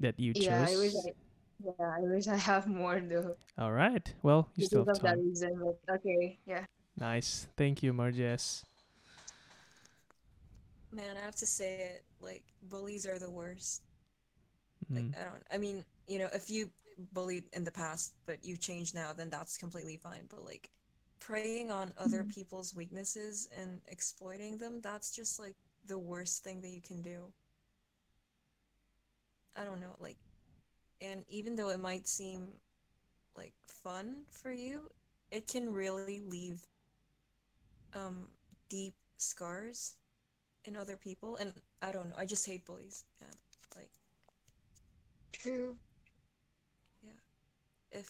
That 0.00 0.16
you 0.16 0.32
yeah 0.32 0.64
I 0.64 0.72
wish 0.80 0.96
chose. 0.96 1.12
I 1.12 1.12
yeah 1.60 1.88
I 1.92 2.00
wish 2.08 2.24
I 2.24 2.40
have 2.40 2.64
more 2.64 2.96
though 3.04 3.36
All 3.60 3.72
right. 3.72 4.08
Well, 4.24 4.48
you 4.56 4.64
still 4.64 4.88
have 4.88 4.96
of 4.96 5.04
that 5.04 5.20
time. 5.20 5.28
reason 5.28 5.60
but 5.60 5.76
okay 6.00 6.40
yeah 6.48 6.64
Nice. 6.96 7.46
Thank 7.56 7.82
you, 7.82 7.92
Marges. 7.92 8.64
Man, 10.92 11.16
I 11.16 11.24
have 11.24 11.36
to 11.36 11.46
say 11.46 11.92
it. 11.92 12.04
Like, 12.24 12.42
bullies 12.72 13.04
are 13.04 13.18
the 13.18 13.30
worst. 13.30 13.82
Mm. 14.88 15.12
I 15.12 15.24
don't. 15.28 15.44
I 15.52 15.58
mean, 15.58 15.84
you 16.08 16.18
know, 16.18 16.28
if 16.32 16.50
you 16.50 16.70
bullied 17.12 17.44
in 17.52 17.64
the 17.64 17.72
past 17.72 18.14
but 18.26 18.44
you 18.44 18.56
change 18.56 18.94
now, 18.94 19.12
then 19.12 19.30
that's 19.30 19.56
completely 19.58 19.96
fine. 19.96 20.26
But 20.28 20.44
like, 20.44 20.70
preying 21.20 21.70
on 21.70 21.92
other 21.98 22.18
Mhm. 22.18 22.24
people's 22.24 22.74
weaknesses 22.74 23.48
and 23.56 23.80
exploiting 23.88 24.58
them, 24.58 24.80
that's 24.82 25.10
just 25.14 25.38
like 25.38 25.56
the 25.86 25.98
worst 25.98 26.42
thing 26.44 26.60
that 26.62 26.68
you 26.70 26.80
can 26.82 27.02
do. 27.02 27.32
I 29.56 29.64
don't 29.64 29.80
know, 29.80 29.96
like, 29.98 30.18
and 31.00 31.24
even 31.28 31.56
though 31.56 31.70
it 31.70 31.80
might 31.80 32.06
seem 32.08 32.48
like 33.36 33.54
fun 33.66 34.24
for 34.30 34.52
you, 34.52 34.90
it 35.30 35.48
can 35.48 35.72
really 35.72 36.12
leave 36.14 36.54
um 37.94 38.28
deep 38.68 38.94
scars 39.16 39.94
in 40.64 40.76
other 40.76 40.96
people. 40.96 41.36
And 41.36 41.52
I 41.82 41.92
don't 41.92 42.08
know, 42.10 42.16
I 42.18 42.26
just 42.26 42.46
hate 42.46 42.64
bullies. 42.66 43.04
Yeah, 43.20 43.28
like 43.76 43.90
true. 45.32 45.76
If 47.96 48.08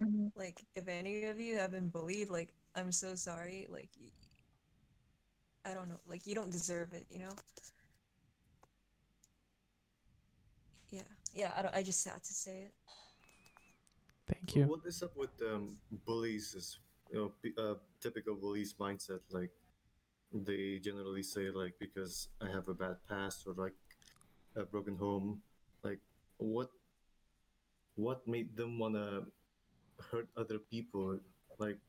Mhm. 0.00 0.32
like 0.36 0.64
if 0.74 0.88
any 0.88 1.24
of 1.24 1.40
you 1.40 1.56
have 1.58 1.70
been 1.72 1.88
bullied, 1.88 2.30
like 2.30 2.50
I'm 2.74 2.92
so 2.92 3.14
sorry. 3.14 3.66
Like 3.70 3.90
I 5.64 5.74
don't 5.74 5.88
know, 5.88 6.00
like 6.08 6.26
you 6.26 6.34
don't 6.34 6.50
deserve 6.50 6.92
it, 6.94 7.06
you 7.10 7.20
know? 7.20 7.34
Yeah, 10.90 11.02
yeah. 11.34 11.52
I 11.56 11.62
don't. 11.62 11.74
I 11.74 11.82
just 11.82 12.04
had 12.08 12.22
to 12.22 12.34
say 12.34 12.62
it. 12.68 12.74
Thank 14.26 14.56
you. 14.56 14.64
What 14.66 14.80
is 14.86 15.02
up 15.02 15.16
with 15.16 15.30
um, 15.42 15.76
bullies? 16.06 16.54
Is 16.54 16.78
you 17.12 17.18
know 17.18 17.32
p- 17.42 17.54
uh, 17.58 17.74
typical 18.00 18.34
bullies 18.34 18.74
mindset? 18.78 19.20
Like 19.30 19.50
they 20.32 20.78
generally 20.82 21.22
say 21.22 21.50
like 21.50 21.74
because 21.80 22.28
I 22.42 22.48
have 22.50 22.68
a 22.68 22.74
bad 22.74 22.96
past 23.08 23.46
or 23.46 23.54
like 23.54 23.74
a 24.56 24.64
broken 24.64 24.96
home. 24.96 25.42
Like 25.84 26.00
what 26.38 26.70
what 27.98 28.22
made 28.30 28.54
them 28.54 28.78
wanna 28.78 29.26
hurt 29.98 30.30
other 30.38 30.58
people? 30.58 31.18
Like 31.58 31.82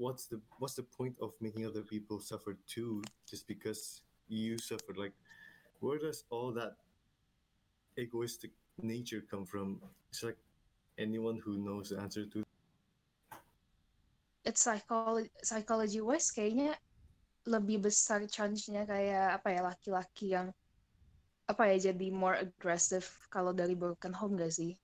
what's 0.00 0.24
the 0.24 0.40
what's 0.58 0.74
the 0.74 0.88
point 0.88 1.14
of 1.20 1.36
making 1.40 1.68
other 1.68 1.84
people 1.84 2.18
suffer 2.18 2.56
too 2.66 3.04
just 3.28 3.46
because 3.46 4.00
you 4.26 4.56
suffered? 4.56 4.96
Like 4.96 5.12
where 5.80 6.00
does 6.00 6.24
all 6.32 6.50
that 6.56 6.80
egoistic 8.00 8.50
nature 8.80 9.22
come 9.30 9.44
from? 9.44 9.84
It's 10.08 10.24
like 10.24 10.40
anyone 10.98 11.38
who 11.44 11.60
knows 11.60 11.90
the 11.90 12.00
answer 12.00 12.24
to 12.24 12.42
it's 14.46 14.62
psychology 14.62 15.28
psychology 15.42 16.00
wise 16.00 16.30
kayaknya 16.30 16.78
lebih 17.50 17.82
besar 17.82 18.24
chance-nya 18.30 18.86
kayak 18.86 19.42
apa 19.42 19.48
ya 19.50 19.60
laki-laki 19.66 20.26
yang 20.32 20.54
apa 21.46 21.62
ya 21.70 21.90
jadi 21.90 22.10
more 22.14 22.38
aggressive 22.38 23.06
kalau 23.30 23.50
dari 23.54 23.74
broken 23.78 24.10
home 24.14 24.34
gak 24.38 24.50
sih? 24.50 24.74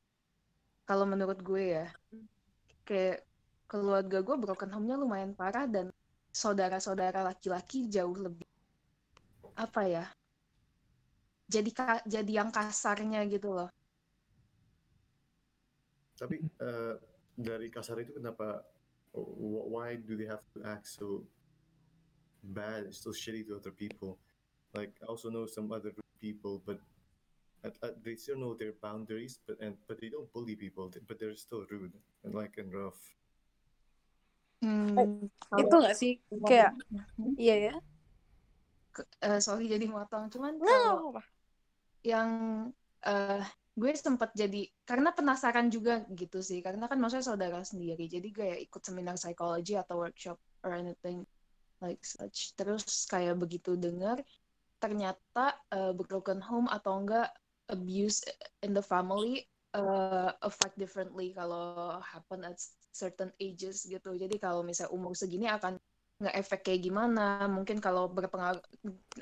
Kalau 0.83 1.07
menurut 1.07 1.39
gue 1.41 1.79
ya 1.79 1.87
kayak 2.83 3.23
keluarga 3.71 4.21
gue 4.21 4.37
broken 4.37 4.71
home-nya 4.75 4.99
lumayan 4.99 5.33
parah 5.33 5.65
dan 5.71 5.89
saudara-saudara 6.35 7.23
laki-laki 7.23 7.87
jauh 7.87 8.17
lebih 8.19 8.45
apa 9.57 9.83
ya? 9.87 10.05
Jadi 11.47 11.71
jadi 12.09 12.33
yang 12.33 12.51
kasarnya 12.51 13.29
gitu 13.29 13.53
loh. 13.53 13.69
Tapi 16.17 16.41
uh, 16.61 16.97
dari 17.37 17.69
kasar 17.69 18.01
itu 18.01 18.17
kenapa? 18.17 18.65
wh- 19.13 19.67
Why 19.69 20.01
do 20.01 20.17
they 20.17 20.29
have 20.29 20.45
to 20.57 20.65
act 20.65 20.89
so 20.89 21.25
bad, 22.43 22.91
so 22.93 23.13
shitty 23.13 23.45
to 23.49 23.61
other 23.61 23.73
people? 23.73 24.17
Like 24.73 24.97
I 25.05 25.13
also 25.13 25.29
know 25.29 25.45
some 25.45 25.69
other 25.71 25.93
people, 26.17 26.65
but 26.65 26.81
they 28.03 28.19
still 28.19 28.39
know 28.39 28.55
their 28.59 28.75
boundaries, 28.83 29.39
but 29.47 29.59
and 29.63 29.79
but 29.87 30.03
they 30.03 30.11
don't 30.11 30.27
bully 30.35 30.59
people, 30.59 30.91
but 31.07 31.19
they're 31.19 31.39
still 31.39 31.63
rude 31.71 31.95
and 32.27 32.35
like 32.35 32.59
and 32.59 32.75
rough. 32.75 32.99
Hmm, 34.63 35.27
itu 35.59 35.67
kalau 35.67 35.83
nggak 35.83 35.97
sih? 35.99 36.23
kayak 36.47 36.75
iya 37.39 37.57
ya? 37.71 37.75
Eh, 39.23 39.41
sorry 39.43 39.71
jadi 39.71 39.87
motong. 39.87 40.31
Cuman 40.31 40.59
no 40.59 40.67
kalau 40.67 41.19
yang 42.03 42.31
eh 43.03 43.43
gue 43.73 43.91
sempat 43.97 44.31
jadi 44.37 44.69
karena 44.87 45.15
penasaran 45.15 45.71
juga 45.71 46.07
gitu 46.15 46.43
sih. 46.43 46.63
Karena 46.63 46.91
kan 46.91 46.99
maksudnya 46.99 47.27
saudara 47.27 47.59
sendiri 47.63 48.07
jadi 48.11 48.29
kayak 48.31 48.59
ikut 48.71 48.83
seminar 48.83 49.19
psikologi 49.19 49.79
atau 49.79 50.03
workshop 50.03 50.39
or 50.67 50.75
anything 50.75 51.27
like 51.83 52.03
such. 52.03 52.55
Terus 52.55 52.87
kayak 53.11 53.39
begitu 53.39 53.75
dengar 53.75 54.23
ternyata 54.83 55.59
eh, 55.71 55.95
broken 55.95 56.43
home 56.43 56.67
atau 56.67 57.03
enggak 57.03 57.31
abuse 57.71 58.25
in 58.63 58.75
the 58.75 58.83
family 58.83 59.47
eh, 59.75 60.31
affect 60.43 60.77
differently 60.79 61.33
kalau 61.37 61.99
happen 62.03 62.43
at 62.47 62.59
certain 62.93 63.33
ages 63.41 63.89
gitu. 63.89 64.13
Jadi 64.15 64.37
kalau 64.37 64.61
misalnya 64.61 64.93
umur 64.93 65.17
segini 65.17 65.49
akan 65.49 65.81
nge-efek 66.23 66.61
kayak 66.63 66.81
gimana? 66.87 67.49
Mungkin 67.51 67.83
kalau 67.83 68.07
berpengaruh 68.13 68.63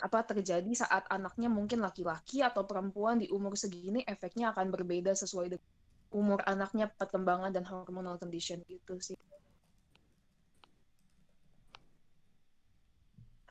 apa 0.04 0.18
terjadi 0.26 0.68
saat 0.74 1.06
anaknya 1.08 1.48
mungkin 1.48 1.80
laki-laki 1.80 2.44
atau 2.44 2.66
perempuan 2.66 3.22
di 3.22 3.30
umur 3.30 3.56
segini 3.56 4.04
efeknya 4.04 4.52
akan 4.52 4.68
berbeda 4.68 5.16
sesuai 5.16 5.56
dengan 5.56 5.70
umur 6.10 6.42
anaknya 6.44 6.90
perkembangan 6.90 7.54
dan 7.54 7.64
hormonal 7.64 8.18
condition 8.18 8.60
gitu 8.66 8.98
sih. 8.98 9.16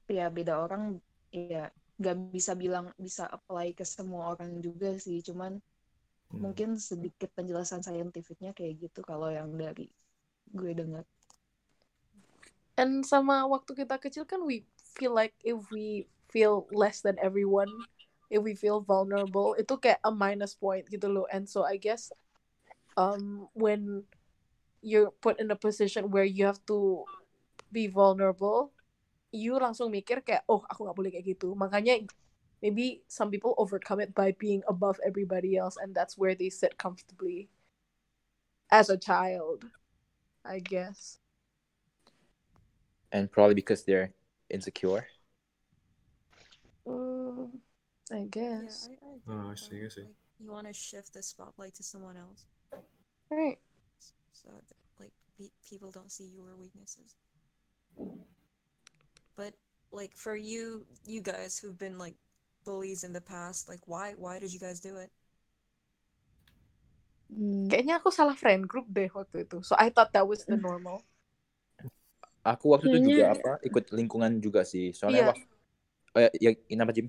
Tapi 0.04 0.14
ya 0.20 0.28
beda 0.28 0.60
orang 0.60 1.00
ya 1.32 1.72
nggak 2.00 2.32
bisa 2.32 2.56
bilang 2.56 2.96
bisa 2.96 3.28
apply 3.28 3.76
ke 3.76 3.84
semua 3.84 4.34
orang 4.34 4.64
juga 4.64 4.96
sih. 4.96 5.20
Cuman 5.20 5.60
mungkin 6.32 6.80
sedikit 6.80 7.30
penjelasan 7.36 7.84
saintifiknya 7.84 8.56
kayak 8.56 8.90
gitu 8.90 9.04
kalau 9.04 9.28
yang 9.28 9.52
dari 9.54 9.92
gue 10.56 10.72
dengar. 10.74 11.04
And 12.80 13.04
sama 13.04 13.44
waktu 13.44 13.76
kita 13.76 14.00
kecil 14.00 14.24
kan 14.24 14.48
we 14.48 14.64
feel 14.96 15.12
like 15.12 15.36
if 15.44 15.60
we 15.68 16.08
feel 16.32 16.64
less 16.72 17.04
than 17.04 17.20
everyone 17.20 17.68
if 18.30 18.40
we 18.46 18.54
feel 18.54 18.80
vulnerable 18.80 19.58
itu 19.58 19.74
kayak 19.76 20.00
a 20.06 20.14
minus 20.14 20.54
point 20.56 20.86
gitu 20.88 21.10
loh. 21.10 21.26
And 21.34 21.50
so 21.50 21.66
I 21.66 21.82
guess 21.82 22.14
um 22.96 23.50
when 23.58 24.06
you're 24.80 25.12
put 25.20 25.42
in 25.42 25.52
a 25.52 25.60
position 25.60 26.14
where 26.14 26.24
you 26.26 26.46
have 26.48 26.62
to 26.72 27.04
be 27.74 27.90
vulnerable 27.90 28.72
you 29.32 29.58
langsung 29.60 29.92
mikir 29.94 30.22
kayak 30.26 30.44
oh 30.50 30.62
aku 30.70 30.86
nggak 30.86 30.98
boleh 30.98 31.12
kayak 31.14 31.28
gitu 31.38 31.54
makanya 31.58 32.02
maybe 32.64 33.04
some 33.08 33.30
people 33.32 33.54
overcome 33.58 34.00
it 34.04 34.12
by 34.16 34.34
being 34.38 34.62
above 34.68 34.98
everybody 35.06 35.56
else 35.58 35.78
and 35.80 35.94
that's 35.96 36.18
where 36.18 36.36
they 36.36 36.50
sit 36.52 36.78
comfortably 36.78 37.50
as 38.72 38.90
a 38.90 38.98
child 38.98 39.66
I 40.46 40.60
guess 40.60 41.20
And 43.12 43.32
probably 43.32 43.56
because 43.56 43.84
they're 43.84 44.14
insecure. 44.50 45.08
Mm, 46.88 47.60
I 48.12 48.26
Yeah, 48.52 48.60
guess 48.60 48.90
I, 48.90 48.92
I 49.06 49.16
Oh, 49.28 49.52
I 49.52 49.56
see, 49.56 49.86
I 49.86 49.90
see. 49.90 50.06
Like 50.06 50.16
you 50.40 50.52
want 50.52 50.68
to 50.68 50.74
shift 50.74 51.14
the 51.14 51.24
spotlight 51.24 51.76
to 51.76 51.84
someone 51.84 52.18
else, 52.18 52.46
right 53.32 53.60
so 54.34 54.50
that 54.70 54.78
like 55.00 55.14
pe- 55.38 55.54
people 55.70 55.92
don't 55.92 56.12
see 56.12 56.26
your 56.36 56.56
weaknesses. 56.58 57.16
But 59.40 59.56
like 59.96 60.12
for 60.20 60.36
you, 60.36 60.84
you 61.08 61.24
guys 61.24 61.56
who've 61.56 61.80
been 61.80 61.96
like 61.96 62.20
bullies 62.68 63.08
in 63.08 63.16
the 63.16 63.24
past, 63.24 63.72
like 63.72 63.80
why 63.88 64.12
why 64.20 64.36
did 64.36 64.52
you 64.52 64.60
guys 64.60 64.84
do 64.84 65.00
it? 65.00 65.08
Kayaknya 67.72 68.04
aku 68.04 68.12
salah 68.12 68.36
friend 68.36 68.68
group 68.68 68.92
deh 68.92 69.08
waktu 69.16 69.48
itu. 69.48 69.64
So 69.64 69.80
I 69.80 69.88
thought 69.94 70.12
that 70.12 70.28
was 70.28 70.44
the 70.44 70.60
normal. 70.60 71.06
Aku 72.44 72.74
waktu 72.76 72.90
itu 72.92 73.16
juga 73.16 73.32
Kayaknya- 73.32 73.40
apa 73.40 73.52
ikut 73.64 73.86
lingkungan 73.96 74.32
juga 74.44 74.68
sih. 74.68 74.92
Soalnya 74.92 75.24
Iya. 75.24 75.30
waktu 75.32 75.46
oh 76.18 76.20
ya, 76.26 76.30
ya 76.42 76.52
kenapa 76.68 76.92
Jim? 76.92 77.08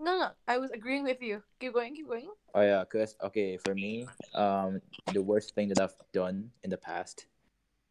Enggak, 0.00 0.14
enggak. 0.14 0.32
I 0.48 0.56
was 0.56 0.70
agreeing 0.72 1.04
with 1.04 1.20
you. 1.20 1.44
Keep 1.60 1.76
going, 1.76 1.92
keep 1.92 2.08
going. 2.08 2.30
Oh 2.56 2.64
yeah, 2.64 2.80
cause 2.88 3.12
okay 3.20 3.60
for 3.60 3.76
me, 3.76 4.08
um, 4.32 4.80
the 5.12 5.20
worst 5.20 5.52
thing 5.52 5.68
that 5.68 5.78
I've 5.82 5.98
done 6.10 6.48
in 6.64 6.72
the 6.72 6.80
past. 6.80 7.28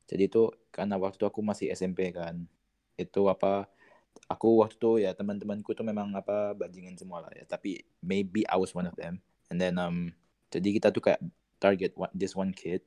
Jadi 0.10 0.32
itu 0.32 0.50
karena 0.74 0.98
waktu 0.98 1.22
aku 1.28 1.44
masih 1.46 1.70
SMP 1.70 2.10
kan, 2.16 2.48
itu 2.98 3.22
apa? 3.30 3.70
Aku 4.28 4.60
waktu 4.60 4.76
itu 4.76 4.92
ya 5.06 5.14
teman-temanku 5.14 5.72
tuh 5.72 5.86
memang 5.86 6.12
apa 6.18 6.52
bajingan 6.58 6.98
semua 6.98 7.24
lah 7.24 7.32
ya. 7.32 7.46
Tapi 7.46 7.86
maybe 8.04 8.44
I 8.50 8.58
was 8.58 8.74
one 8.74 8.90
of 8.90 8.98
them. 8.98 9.22
And 9.48 9.62
then 9.62 9.80
um, 9.80 10.12
jadi 10.52 10.76
kita 10.82 10.92
tuh 10.92 11.00
kayak 11.06 11.22
target 11.62 11.94
one, 11.96 12.12
this 12.12 12.36
one 12.36 12.52
kid. 12.52 12.84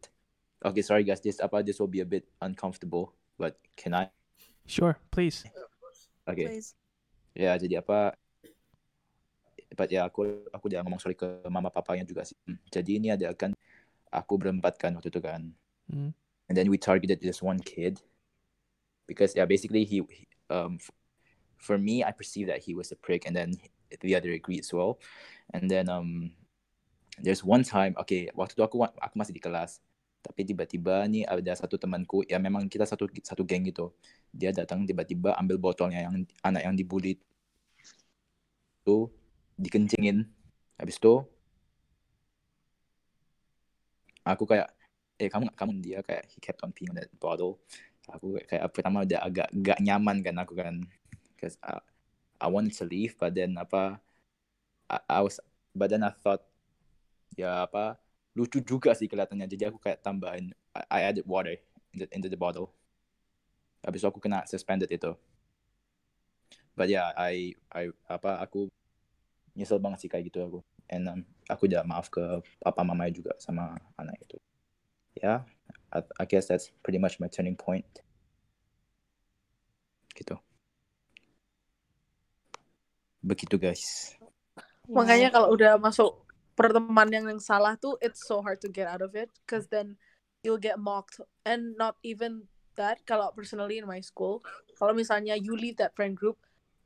Okay, 0.61 0.85
sorry 0.85 1.07
guys, 1.07 1.25
this 1.25 1.41
apa 1.41 1.65
this 1.65 1.81
will 1.81 1.89
be 1.89 2.05
a 2.05 2.09
bit 2.09 2.29
uncomfortable, 2.45 3.17
but 3.41 3.57
can 3.81 3.97
I? 3.97 4.13
Sure, 4.69 5.01
please. 5.09 5.49
Okay. 6.29 6.47
Please. 6.53 6.77
Ya, 7.33 7.57
jadi 7.57 7.81
apa? 7.81 8.13
But 9.73 9.89
ya 9.89 10.05
aku 10.05 10.45
aku 10.51 10.67
jangan 10.69 10.91
ngomong 10.91 11.01
sorry 11.01 11.17
ke 11.17 11.47
mama 11.49 11.73
papanya 11.73 12.05
juga 12.05 12.27
sih. 12.27 12.37
Hmm, 12.45 12.59
Jadi 12.69 13.01
ini 13.01 13.09
ada 13.15 13.31
kan 13.33 13.55
aku 14.11 14.37
berempat 14.37 14.77
kan 14.77 14.93
waktu 14.99 15.09
itu 15.09 15.23
kan. 15.23 15.55
Hmm. 15.89 16.13
And 16.51 16.55
then 16.59 16.67
we 16.69 16.77
targeted 16.77 17.23
this 17.23 17.39
one 17.41 17.63
kid 17.63 18.03
because 19.11 19.35
yeah, 19.35 19.43
basically 19.43 19.83
he, 19.83 20.07
he 20.07 20.31
um 20.47 20.79
for 21.59 21.75
me 21.75 22.07
I 22.07 22.15
perceived 22.15 22.47
that 22.55 22.63
he 22.63 22.79
was 22.79 22.95
a 22.95 22.99
prick 22.99 23.27
and 23.27 23.35
then 23.35 23.59
the 23.99 24.15
other 24.15 24.31
agreed 24.31 24.63
as 24.63 24.71
well. 24.71 25.03
And 25.51 25.67
then 25.67 25.91
um 25.91 26.31
there's 27.19 27.43
one 27.43 27.67
time 27.67 27.99
okay, 27.99 28.31
waktu 28.39 28.55
itu 28.55 28.63
aku 28.63 28.87
aku 28.87 29.15
masih 29.19 29.35
di 29.35 29.43
kelas. 29.43 29.83
Tapi 30.23 30.47
tiba-tiba 30.47 31.11
nih 31.11 31.27
ada 31.27 31.59
satu 31.59 31.75
temanku 31.75 32.23
ya 32.31 32.39
memang 32.39 32.71
kita 32.71 32.87
satu 32.87 33.11
satu 33.19 33.43
geng 33.43 33.67
gitu. 33.67 33.91
Dia 34.31 34.55
datang 34.55 34.87
tiba-tiba 34.87 35.35
ambil 35.35 35.59
botolnya 35.59 36.07
yang 36.07 36.23
anak 36.47 36.63
yang 36.63 36.79
dibully 36.79 37.19
itu 38.87 39.11
dikencingin. 39.59 40.23
Habis 40.79 41.03
itu 41.03 41.27
aku 44.23 44.47
kayak 44.47 44.71
eh 45.21 45.29
kamu 45.29 45.53
kamu 45.53 45.73
dia 45.85 45.99
kayak 46.01 46.25
he 46.33 46.39
kept 46.41 46.63
on 46.65 46.73
peeing 46.73 46.95
on 46.95 46.97
that 46.97 47.11
bottle. 47.21 47.61
Aku 48.11 48.39
kayak 48.47 48.67
pertama 48.75 49.07
udah 49.07 49.21
agak 49.23 49.49
gak 49.63 49.79
nyaman 49.79 50.23
kan 50.23 50.37
aku 50.43 50.55
kan. 50.59 50.83
Cause 51.39 51.57
I, 51.65 51.81
I 52.43 52.47
wanted 52.51 52.75
to 52.77 52.85
leave 52.85 53.17
but 53.17 53.33
then 53.33 53.57
apa 53.57 54.03
I, 54.91 54.99
I 55.07 55.21
was 55.23 55.39
but 55.73 55.89
then 55.89 56.03
I 56.03 56.13
thought 56.13 56.43
ya 57.39 57.65
apa 57.65 57.97
lucu 58.35 58.59
juga 58.61 58.93
sih 58.99 59.07
kelihatannya. 59.07 59.47
Jadi 59.47 59.71
aku 59.71 59.79
kayak 59.79 60.03
tambahin 60.03 60.53
I, 60.75 60.83
I 60.91 61.01
added 61.15 61.27
water 61.27 61.55
into, 61.95 62.07
into 62.11 62.29
the 62.29 62.39
bottle. 62.39 62.75
Habis 63.81 64.05
aku 64.05 64.21
kena 64.21 64.45
suspended 64.45 64.91
itu. 64.91 65.15
But 66.75 66.91
yeah 66.91 67.15
I 67.17 67.55
I 67.71 67.95
apa 68.11 68.43
aku 68.43 68.69
nyesel 69.55 69.83
banget 69.83 70.07
sih 70.07 70.11
kayak 70.11 70.31
gitu 70.31 70.41
aku. 70.43 70.61
And 70.91 71.07
um, 71.07 71.21
aku 71.47 71.71
udah 71.71 71.87
maaf 71.87 72.11
ke 72.11 72.23
papa 72.59 72.83
mama 72.83 73.07
juga 73.11 73.35
sama 73.39 73.79
anak 73.95 74.19
itu. 74.27 74.37
Ya 75.19 75.47
I, 75.93 76.03
I 76.19 76.25
guess 76.25 76.47
that's 76.47 76.71
pretty 76.83 76.99
much 76.99 77.19
my 77.19 77.27
turning 77.27 77.57
point. 77.57 77.87
Gitu. 80.15 80.39
Begitu 83.21 83.61
guys. 83.61 84.17
Makanya 84.91 85.31
kalau 85.31 85.55
udah 85.55 85.79
masuk 85.79 86.25
pertemanan 86.59 87.25
yang 87.25 87.41
salah 87.41 87.79
tuh, 87.79 87.95
it's 88.03 88.27
so 88.27 88.43
hard 88.43 88.59
to 88.59 88.69
get 88.69 88.91
out 88.91 89.01
of 89.01 89.15
it, 89.15 89.31
cause 89.47 89.71
then 89.71 89.95
you'll 90.43 90.61
get 90.61 90.81
mocked, 90.81 91.21
and 91.47 91.77
not 91.79 91.97
even 92.03 92.49
that. 92.75 92.99
Kalau 93.07 93.31
personally 93.33 93.79
in 93.79 93.87
my 93.87 94.03
school, 94.03 94.43
kalau 94.77 94.93
misalnya 94.97 95.39
you 95.39 95.55
leave 95.55 95.79
that 95.79 95.95
friend 95.95 96.17
group, 96.19 96.41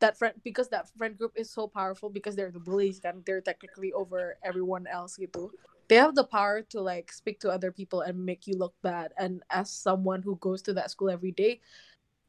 that 0.05 0.19
friend 0.19 0.37
because 0.45 0.69
that 0.69 0.91
friend 0.95 1.17
group 1.17 1.33
is 1.35 1.49
so 1.49 1.65
powerful 1.67 2.11
because 2.13 2.37
they're 2.37 2.53
the 2.53 2.61
bullies 2.61 3.01
kan, 3.01 3.25
they're 3.25 3.43
technically 3.43 3.95
over 3.95 4.37
everyone 4.45 4.85
else 4.91 5.17
gitu. 5.17 5.49
They 5.89 6.01
have 6.01 6.17
the 6.17 6.25
power 6.25 6.65
to 6.73 6.79
like 6.81 7.13
speak 7.13 7.41
to 7.45 7.53
other 7.53 7.69
people 7.69 8.01
and 8.01 8.25
make 8.25 8.49
you 8.49 8.57
look 8.57 8.73
bad. 8.81 9.13
And 9.21 9.45
as 9.53 9.69
someone 9.69 10.25
who 10.25 10.41
goes 10.41 10.65
to 10.69 10.73
that 10.75 10.91
school 10.91 11.13
every 11.13 11.33
day, 11.33 11.61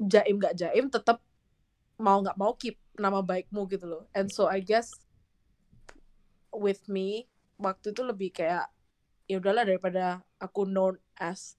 jaim 0.02 0.44
gak 0.44 0.60
jaim 0.60 0.92
tetap 0.92 1.24
mau 1.96 2.20
nggak 2.20 2.36
mau 2.36 2.52
keep 2.60 2.76
nama 3.00 3.24
baikmu 3.24 3.64
gitu 3.72 3.88
loh. 3.88 4.04
And 4.12 4.28
so 4.28 4.52
I 4.52 4.60
guess 4.60 4.92
with 6.52 6.88
me 6.92 7.28
waktu 7.60 7.96
itu 7.96 8.02
lebih 8.04 8.36
kayak 8.36 8.68
ya 9.28 9.40
udahlah 9.40 9.64
daripada 9.68 10.24
aku 10.38 10.68
known 10.68 11.00
as 11.16 11.56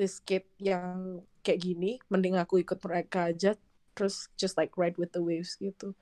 this 0.00 0.20
kid 0.20 0.44
yang 0.60 1.22
kayak 1.40 1.62
gini 1.62 2.00
mending 2.10 2.36
aku 2.36 2.60
ikut 2.60 2.80
mereka 2.82 3.32
aja 3.32 3.54
terus 3.96 4.28
just 4.36 4.58
like 4.60 4.74
ride 4.76 4.98
with 5.00 5.14
the 5.16 5.22
waves 5.22 5.56
gitu 5.56 5.96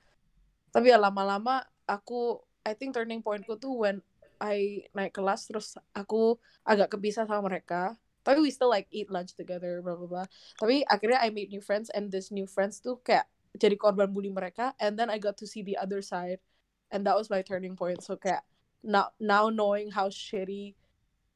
tapi 0.75 0.91
ya 0.91 0.99
lama-lama 0.99 1.63
aku 1.87 2.43
I 2.65 2.73
think 2.73 2.97
turning 2.97 3.21
pointku 3.21 3.55
tuh 3.61 3.71
when 3.85 4.01
I 4.41 4.87
naik 4.91 5.15
kelas 5.15 5.47
terus 5.49 5.75
aku 5.95 6.39
agak 6.65 6.95
kepisah 6.97 7.27
sama 7.29 7.45
mereka. 7.45 7.95
Tapi 8.25 8.41
we 8.41 8.49
still 8.49 8.73
like 8.73 8.89
eat 8.89 9.13
lunch 9.13 9.37
together 9.37 9.85
blah 9.85 9.93
blah 9.93 10.09
blah 10.09 10.27
tapi 10.57 10.81
akhirnya 10.89 11.21
I 11.21 11.29
made 11.29 11.53
new 11.53 11.61
friends 11.61 11.93
and 11.93 12.09
this 12.09 12.33
new 12.33 12.49
friends 12.49 12.81
tuh 12.81 12.97
kayak 13.05 13.29
jadi 13.55 13.77
korban 13.77 14.11
bully 14.11 14.33
mereka. 14.33 14.73
And 14.81 14.97
then 14.97 15.13
I 15.13 15.21
got 15.21 15.37
to 15.39 15.47
see 15.47 15.61
the 15.61 15.77
other 15.77 16.01
side 16.01 16.41
and 16.89 17.05
that 17.05 17.15
was 17.15 17.29
my 17.29 17.45
turning 17.45 17.77
point. 17.77 18.01
So 18.01 18.17
kayak 18.17 18.43
now 18.81 19.13
now 19.21 19.53
knowing 19.53 19.93
how 19.93 20.09
shitty 20.09 20.75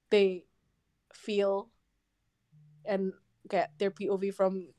they 0.10 0.50
feel 1.14 1.70
and 2.86 3.14
kayak 3.50 3.74
their 3.78 3.94
POV 3.94 4.34
from 4.34 4.74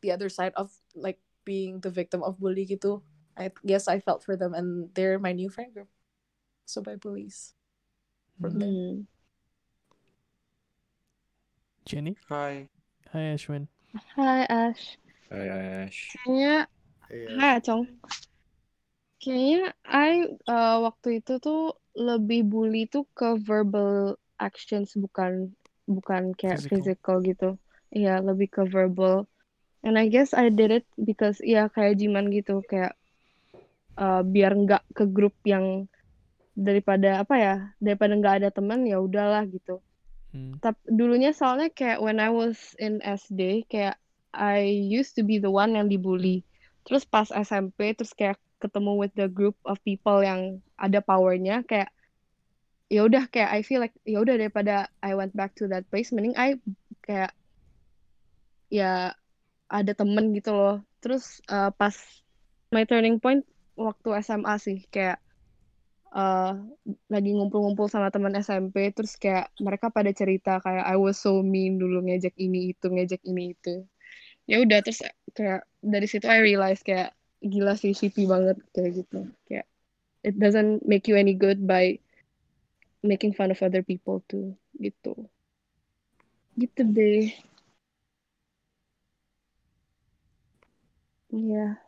the 0.00 0.12
other 0.12 0.28
side 0.28 0.52
of 0.56 0.72
like 0.94 1.20
being 1.44 1.80
the 1.80 1.90
victim 1.90 2.22
of 2.22 2.40
bully 2.40 2.64
gitu 2.68 3.00
I 3.38 3.54
guess 3.64 3.86
I 3.86 4.02
felt 4.02 4.24
for 4.24 4.34
them 4.36 4.52
and 4.52 4.90
they're 4.92 5.18
my 5.18 5.32
new 5.32 5.48
friend 5.48 5.72
group 5.72 5.88
so 6.68 6.84
by 6.84 6.94
bullies 7.00 7.56
from 8.36 8.60
there 8.60 8.68
Hmm. 8.68 9.08
Jenny? 11.88 12.20
Hi. 12.28 12.68
Hi 13.16 13.32
Ashwin. 13.32 13.64
Hai 14.12 14.44
Ash. 14.44 15.00
Hai 15.32 15.48
Ash. 15.48 16.12
Kayaknya 16.12 16.68
Hai 17.08 17.50
Acong. 17.56 17.88
Kayaknya 19.24 19.72
I 19.88 20.28
uh, 20.44 20.84
waktu 20.84 21.24
itu 21.24 21.40
tuh 21.40 21.80
lebih 21.96 22.44
bully 22.44 22.84
tuh 22.92 23.08
ke 23.16 23.40
verbal 23.40 24.20
actions 24.36 24.92
bukan 25.00 25.56
bukan 25.88 26.36
kayak 26.36 26.60
Physical. 26.60 26.76
physical 26.76 27.16
gitu. 27.24 27.48
Iya, 27.88 28.20
lebih 28.20 28.52
ke 28.52 28.62
verbal. 28.68 29.24
And 29.80 29.96
I 29.96 30.12
guess 30.12 30.36
I 30.36 30.52
did 30.52 30.68
it 30.68 30.86
because 31.00 31.40
ya 31.40 31.72
kayak 31.72 31.96
Jiman 31.96 32.28
gitu 32.28 32.60
kayak 32.68 32.92
uh, 33.96 34.20
biar 34.20 34.52
nggak 34.52 34.84
ke 34.92 35.08
grup 35.08 35.32
yang 35.48 35.88
daripada 36.58 37.22
apa 37.22 37.34
ya 37.38 37.54
daripada 37.78 38.18
nggak 38.18 38.34
ada 38.42 38.48
teman 38.50 38.82
ya 38.82 38.98
udahlah 38.98 39.46
gitu. 39.46 39.78
Hmm. 40.34 40.58
Tapi 40.58 40.82
dulunya 40.90 41.30
soalnya 41.30 41.70
kayak 41.70 42.02
when 42.02 42.18
I 42.18 42.34
was 42.34 42.74
in 42.82 42.98
SD 42.98 43.70
kayak 43.70 43.94
I 44.34 44.66
used 44.66 45.14
to 45.16 45.22
be 45.22 45.38
the 45.38 45.48
one 45.48 45.78
yang 45.78 45.86
dibully. 45.86 46.42
Terus 46.82 47.06
pas 47.06 47.30
SMP 47.30 47.94
terus 47.94 48.10
kayak 48.10 48.42
ketemu 48.58 48.98
with 48.98 49.14
the 49.14 49.30
group 49.30 49.54
of 49.62 49.78
people 49.86 50.18
yang 50.18 50.58
ada 50.74 50.98
powernya 50.98 51.62
kayak 51.62 51.94
ya 52.90 53.06
udah 53.06 53.30
kayak 53.30 53.54
I 53.54 53.60
feel 53.62 53.78
like 53.78 53.94
ya 54.02 54.18
udah 54.18 54.34
daripada 54.34 54.90
I 54.98 55.14
went 55.14 55.36
back 55.38 55.54
to 55.62 55.70
that 55.70 55.86
place 55.86 56.10
mending 56.10 56.34
I 56.34 56.58
kayak 57.06 57.30
ya 58.66 59.14
ada 59.70 59.92
temen 59.94 60.34
gitu 60.34 60.50
loh. 60.50 60.76
Terus 60.98 61.38
uh, 61.46 61.70
pas 61.70 61.94
my 62.74 62.82
turning 62.82 63.22
point 63.22 63.46
waktu 63.78 64.10
SMA 64.26 64.58
sih 64.58 64.82
kayak 64.90 65.22
uh, 66.12 66.54
lagi 67.12 67.30
ngumpul-ngumpul 67.34 67.86
sama 67.90 68.08
teman 68.12 68.34
SMP 68.38 68.92
terus 68.92 69.16
kayak 69.16 69.52
mereka 69.60 69.92
pada 69.92 70.10
cerita 70.12 70.60
kayak 70.62 70.84
I 70.84 70.96
was 70.96 71.20
so 71.20 71.40
mean 71.44 71.76
dulu 71.80 72.04
ngejek 72.04 72.36
ini 72.36 72.72
itu 72.76 72.86
ngejek 72.88 73.22
ini 73.26 73.54
itu. 73.56 73.84
Ya 74.48 74.60
udah 74.64 74.80
terus 74.80 75.04
kayak 75.36 75.68
dari 75.84 76.06
situ 76.08 76.24
I 76.28 76.40
realize 76.40 76.80
kayak 76.80 77.12
gila 77.44 77.76
sih 77.76 77.92
shitty 77.92 78.24
banget 78.24 78.56
kayak 78.72 79.04
gitu. 79.04 79.28
Kayak 79.48 79.66
it 80.24 80.34
doesn't 80.36 80.84
make 80.88 81.06
you 81.06 81.16
any 81.16 81.36
good 81.36 81.62
by 81.64 82.00
making 83.04 83.36
fun 83.36 83.52
of 83.52 83.60
other 83.64 83.84
people 83.84 84.24
too 84.26 84.56
gitu. 84.80 85.14
Gitu 86.56 86.80
deh. 86.88 87.30
Yeah 91.28 91.78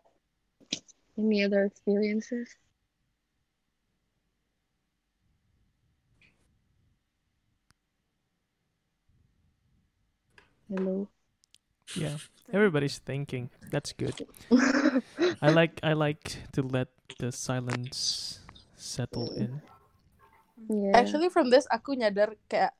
any 1.20 1.44
other 1.44 1.64
experiences 1.64 2.56
hello 10.70 11.10
Yeah, 11.96 12.22
everybody's 12.52 12.98
thinking. 12.98 13.50
That's 13.70 13.92
good. 13.92 14.14
I 15.42 15.50
like 15.50 15.80
I 15.82 15.94
like 15.94 16.38
to 16.54 16.62
let 16.62 16.88
the 17.18 17.32
silence 17.32 18.38
settle 18.76 19.30
in. 19.34 19.62
Yeah. 20.68 20.94
Actually, 20.94 21.30
from 21.34 21.50
this 21.50 21.66
aku 21.66 21.98
nyadar 21.98 22.38
kayak 22.46 22.74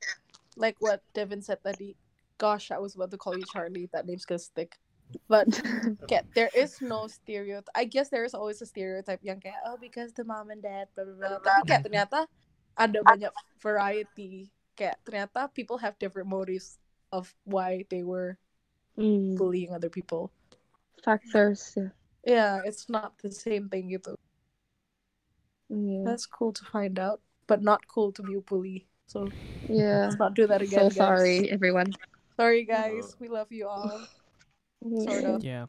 like 0.55 0.79
what 0.79 1.03
Devin 1.15 1.43
said 1.43 1.59
tadi. 1.65 1.99
Gosh, 2.39 2.71
I 2.71 2.79
was 2.79 2.95
about 2.95 3.11
to 3.13 3.21
call 3.21 3.37
you 3.37 3.45
Charlie. 3.53 3.91
That 3.93 4.07
name's 4.07 4.25
gonna 4.25 4.41
stick. 4.41 4.79
But 5.27 5.51
kayak 6.09 6.31
there 6.39 6.53
is 6.55 6.79
no 6.79 7.11
stereotype. 7.11 7.73
I 7.75 7.85
guess 7.91 8.09
there 8.15 8.25
is 8.25 8.33
always 8.33 8.63
a 8.63 8.69
stereotype 8.69 9.21
yang 9.27 9.43
kayak 9.43 9.61
oh 9.67 9.77
because 9.77 10.15
the 10.15 10.23
mom 10.23 10.55
and 10.55 10.63
dad 10.63 10.87
blah 10.95 11.05
blah 11.05 11.17
blah. 11.19 11.43
Tapi 11.43 11.61
kayak 11.67 11.83
ternyata 11.83 12.19
ada 12.79 12.99
banyak 13.03 13.33
variety. 13.59 14.49
Kayak 14.79 15.03
ternyata 15.05 15.51
people 15.53 15.77
have 15.83 15.99
different 16.01 16.31
motives 16.31 16.80
of 17.13 17.35
why 17.45 17.85
they 17.91 18.03
were 18.03 18.39
Hmm. 18.97 19.35
bullying 19.37 19.73
other 19.73 19.89
people. 19.89 20.31
Factors. 21.05 21.77
Yeah, 22.27 22.61
it's 22.65 22.89
not 22.89 23.17
the 23.23 23.31
same 23.33 23.69
thing 23.69 23.89
gitu. 23.89 24.15
Yeah. 25.71 26.03
That's 26.05 26.27
cool 26.27 26.53
to 26.53 26.65
find 26.67 26.99
out, 26.99 27.23
but 27.47 27.63
not 27.63 27.87
cool 27.87 28.13
to 28.13 28.23
be 28.23 28.35
a 28.35 28.41
bully. 28.43 28.87
So 29.07 29.29
Yeah. 29.71 30.05
let's 30.07 30.19
not 30.19 30.35
do 30.35 30.47
that 30.47 30.61
again. 30.63 30.91
So 30.91 30.95
guys. 30.95 30.97
sorry, 30.97 31.51
everyone. 31.51 31.95
Sorry, 32.37 32.65
guys. 32.65 33.17
We 33.21 33.29
love 33.29 33.51
you 33.53 33.69
all. 33.69 34.07
Sort 35.05 35.25
of. 35.25 35.45
Yeah, 35.45 35.67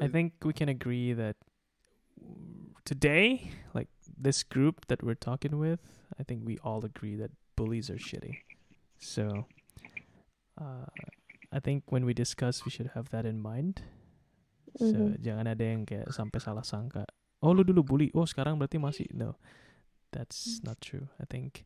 I 0.00 0.08
think 0.08 0.34
we 0.44 0.52
can 0.52 0.68
agree 0.68 1.12
that 1.14 1.36
today, 2.84 3.50
like 3.74 3.88
this 4.18 4.42
group 4.42 4.86
that 4.88 5.02
we're 5.02 5.18
talking 5.18 5.58
with, 5.58 5.80
I 6.18 6.22
think 6.22 6.42
we 6.44 6.58
all 6.58 6.84
agree 6.84 7.16
that 7.16 7.30
bullies 7.56 7.88
are 7.90 7.98
shitty. 7.98 8.42
So, 8.98 9.46
uh, 10.58 10.88
I 11.52 11.60
think 11.60 11.84
when 11.92 12.04
we 12.04 12.12
discuss, 12.16 12.64
we 12.64 12.70
should 12.72 12.92
have 12.96 13.10
that 13.10 13.24
in 13.28 13.40
mind. 13.40 13.84
So 14.80 15.12
Mhm. 15.12 15.20
jangan 15.20 15.46
ada 15.52 15.64
yang 15.64 15.84
kayak 15.84 16.08
sampai 16.16 16.40
salah 16.40 16.64
sangka. 16.64 17.04
Oh 17.44 17.52
lu 17.52 17.60
dulu 17.60 17.84
bully, 17.84 18.08
oh 18.16 18.24
sekarang 18.24 18.56
berarti 18.56 18.80
masih 18.80 19.06
no. 19.12 19.36
That's 20.12 20.60
not 20.64 20.80
true. 20.80 21.08
I 21.20 21.24
think. 21.28 21.64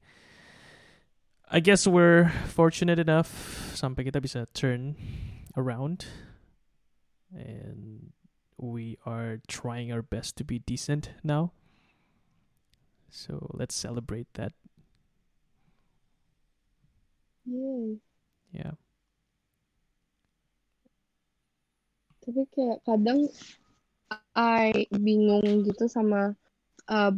I 1.47 1.63
guess 1.63 1.87
we're 1.87 2.27
fortunate 2.51 2.99
enough 2.99 3.31
sampai 3.79 4.11
kita 4.11 4.19
bisa 4.19 4.51
turn 4.51 4.99
around, 5.55 6.11
and 7.31 8.11
we 8.59 8.99
are 9.07 9.39
trying 9.47 9.95
our 9.95 10.03
best 10.03 10.35
to 10.39 10.43
be 10.43 10.59
decent 10.59 11.15
now. 11.23 11.55
So 13.07 13.55
let's 13.55 13.79
celebrate 13.79 14.27
that. 14.35 14.59
Yay. 17.47 18.03
Yeah. 18.57 18.73
Tapi 22.25 22.43
kayak 22.57 22.81
kadang 22.89 23.29
I 24.33 24.89
bingung 24.97 25.63
gitu 25.69 25.87
sama 25.87 26.33
uh, 26.89 27.13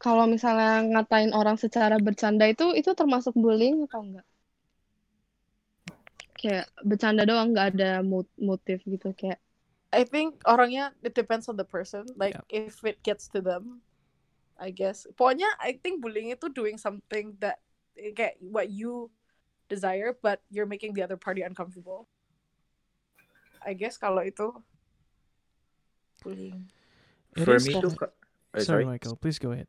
kalau 0.00 0.24
misalnya 0.24 0.82
ngatain 0.88 1.36
orang 1.36 1.60
secara 1.60 2.00
bercanda 2.00 2.48
itu 2.48 2.72
itu 2.72 2.96
termasuk 2.96 3.36
bullying 3.36 3.84
atau 3.86 4.00
enggak? 4.02 4.26
Kayak 6.34 6.66
bercanda 6.82 7.22
doang 7.28 7.52
nggak 7.52 7.78
ada 7.78 8.00
mot- 8.00 8.36
motif 8.40 8.80
gitu 8.88 9.12
kayak 9.12 9.38
I 9.94 10.02
think 10.02 10.42
orangnya 10.48 10.90
it 11.06 11.14
depends 11.14 11.46
on 11.46 11.54
the 11.54 11.68
person. 11.68 12.08
Like 12.18 12.34
if 12.50 12.82
it 12.82 12.98
gets 13.06 13.30
to 13.30 13.38
them, 13.38 13.78
I 14.58 14.74
guess. 14.74 15.06
Pokoknya 15.14 15.46
I 15.62 15.78
think 15.78 16.02
bullying 16.02 16.34
itu 16.34 16.50
doing 16.50 16.74
something 16.80 17.38
that 17.38 17.62
kayak 17.94 18.42
what 18.42 18.74
you 18.74 19.14
desire, 19.68 20.16
but 20.20 20.40
you're 20.50 20.68
making 20.68 20.92
the 20.94 21.02
other 21.02 21.16
party 21.16 21.42
uncomfortable. 21.42 22.08
I 23.64 23.72
guess 23.72 23.96
kalau 23.96 24.20
itu 24.20 24.52
bullying. 26.20 26.68
It 27.34 27.48
For 27.48 27.58
me 27.58 27.72
tuh, 27.74 27.92
ka- 27.96 28.14
eh, 28.54 28.62
Sorry, 28.62 28.84
sorry. 28.84 28.84
Michael. 28.84 29.16
Please 29.16 29.40
go 29.40 29.56
ahead. 29.56 29.66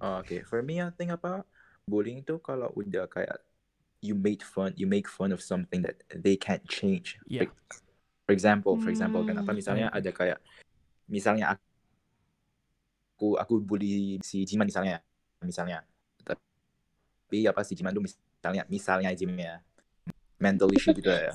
Oh, 0.00 0.20
okay. 0.24 0.42
For 0.42 0.60
me, 0.64 0.80
I 0.80 0.90
think 0.92 1.12
apa 1.12 1.44
bullying 1.84 2.24
itu 2.24 2.40
kalau 2.40 2.72
udah 2.74 3.06
kayak 3.06 3.38
you 4.00 4.16
made 4.16 4.42
fun, 4.42 4.72
you 4.76 4.88
make 4.88 5.08
fun 5.08 5.30
of 5.32 5.40
something 5.40 5.84
that 5.84 6.00
they 6.10 6.36
can't 6.36 6.64
change. 6.68 7.16
Yeah. 7.28 7.48
Like, 7.48 7.54
for 8.26 8.32
example, 8.32 8.76
for 8.80 8.90
example, 8.90 9.22
Hmm, 9.24 9.36
kenapa 9.36 9.50
I 9.52 9.56
misalnya 9.56 9.86
ada 9.92 10.10
kayak 10.12 10.38
misalnya 11.06 11.56
aku 13.16 13.38
aku 13.40 13.54
bully 13.62 14.20
si 14.20 14.44
Jiman 14.44 14.68
misalnya, 14.68 15.00
misalnya, 15.40 15.86
tapi 16.26 17.46
apa 17.48 17.62
si 17.64 17.72
Jiman 17.78 17.94
tuh 17.94 18.04
misalnya 18.50 18.64
misalnya 18.70 19.10
ya. 19.14 19.56
Mental 20.36 20.68
issue 20.72 20.92
gitu 20.92 21.08
ya. 21.08 21.32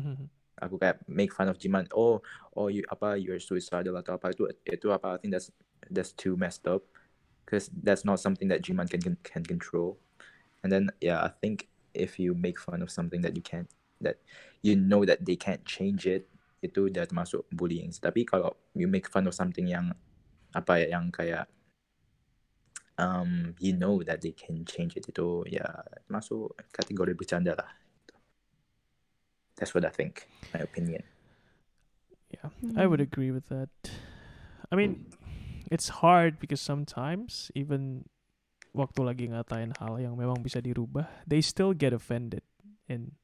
aku 0.64 0.76
kayak 0.76 1.00
make 1.08 1.32
fun 1.32 1.48
of 1.48 1.56
Jiman 1.56 1.88
oh 1.96 2.20
oh 2.52 2.68
you 2.68 2.84
apa 2.92 3.16
you're 3.16 3.40
suicidal 3.40 3.96
atau 3.96 4.20
apa 4.20 4.36
itu 4.36 4.44
itu 4.68 4.92
apa 4.92 5.16
I 5.16 5.18
think 5.18 5.32
that's 5.32 5.48
that's 5.88 6.12
too 6.12 6.36
messed 6.36 6.68
up. 6.68 6.84
Because 7.48 7.66
that's 7.82 8.06
not 8.06 8.22
something 8.22 8.46
that 8.52 8.62
Jiman 8.62 8.86
can, 8.86 9.02
can 9.02 9.16
can 9.26 9.42
control. 9.42 9.98
And 10.62 10.70
then 10.70 10.92
yeah 11.00 11.24
I 11.24 11.32
think 11.32 11.70
if 11.96 12.20
you 12.20 12.36
make 12.36 12.60
fun 12.60 12.84
of 12.84 12.92
something 12.92 13.24
that 13.26 13.34
you 13.34 13.42
can't 13.42 13.66
that 14.00 14.20
you 14.62 14.76
know 14.76 15.04
that 15.04 15.24
they 15.24 15.34
can't 15.36 15.64
change 15.64 16.06
it 16.06 16.28
itu 16.60 16.92
udah 16.92 17.08
termasuk 17.08 17.44
bullying 17.56 17.88
tapi 17.88 18.24
kalau 18.28 18.52
you 18.76 18.84
make 18.84 19.08
fun 19.08 19.24
of 19.24 19.32
something 19.32 19.64
yang 19.68 19.96
apa 20.52 20.84
ya 20.84 21.00
yang 21.00 21.08
kayak 21.08 21.48
um 23.00 23.56
you 23.56 23.72
know 23.72 24.04
that 24.04 24.20
they 24.20 24.36
can 24.36 24.68
change 24.68 24.94
it. 25.00 25.08
Itu 25.08 25.48
ya 25.48 25.64
masuk 26.12 26.52
kategori 26.70 27.16
bercanda 27.16 27.56
lah. 27.56 27.72
That's 29.56 29.72
what 29.72 29.88
I 29.88 29.92
think 29.92 30.28
my 30.52 30.60
opinion. 30.60 31.04
Yeah, 32.30 32.52
I 32.76 32.86
would 32.86 33.00
agree 33.00 33.32
with 33.32 33.48
that. 33.50 33.72
I 34.70 34.78
mean, 34.78 35.10
it's 35.66 36.00
hard 36.04 36.38
because 36.38 36.62
sometimes 36.62 37.50
even 37.58 38.06
waktu 38.70 39.02
lagi 39.02 39.26
ngatain 39.34 39.74
hal 39.82 39.98
yang 39.98 40.14
memang 40.14 40.46
bisa 40.46 40.62
dirubah, 40.62 41.10
they 41.26 41.42
still 41.42 41.74
get 41.74 41.90
offended, 41.90 42.46
and 42.86 43.18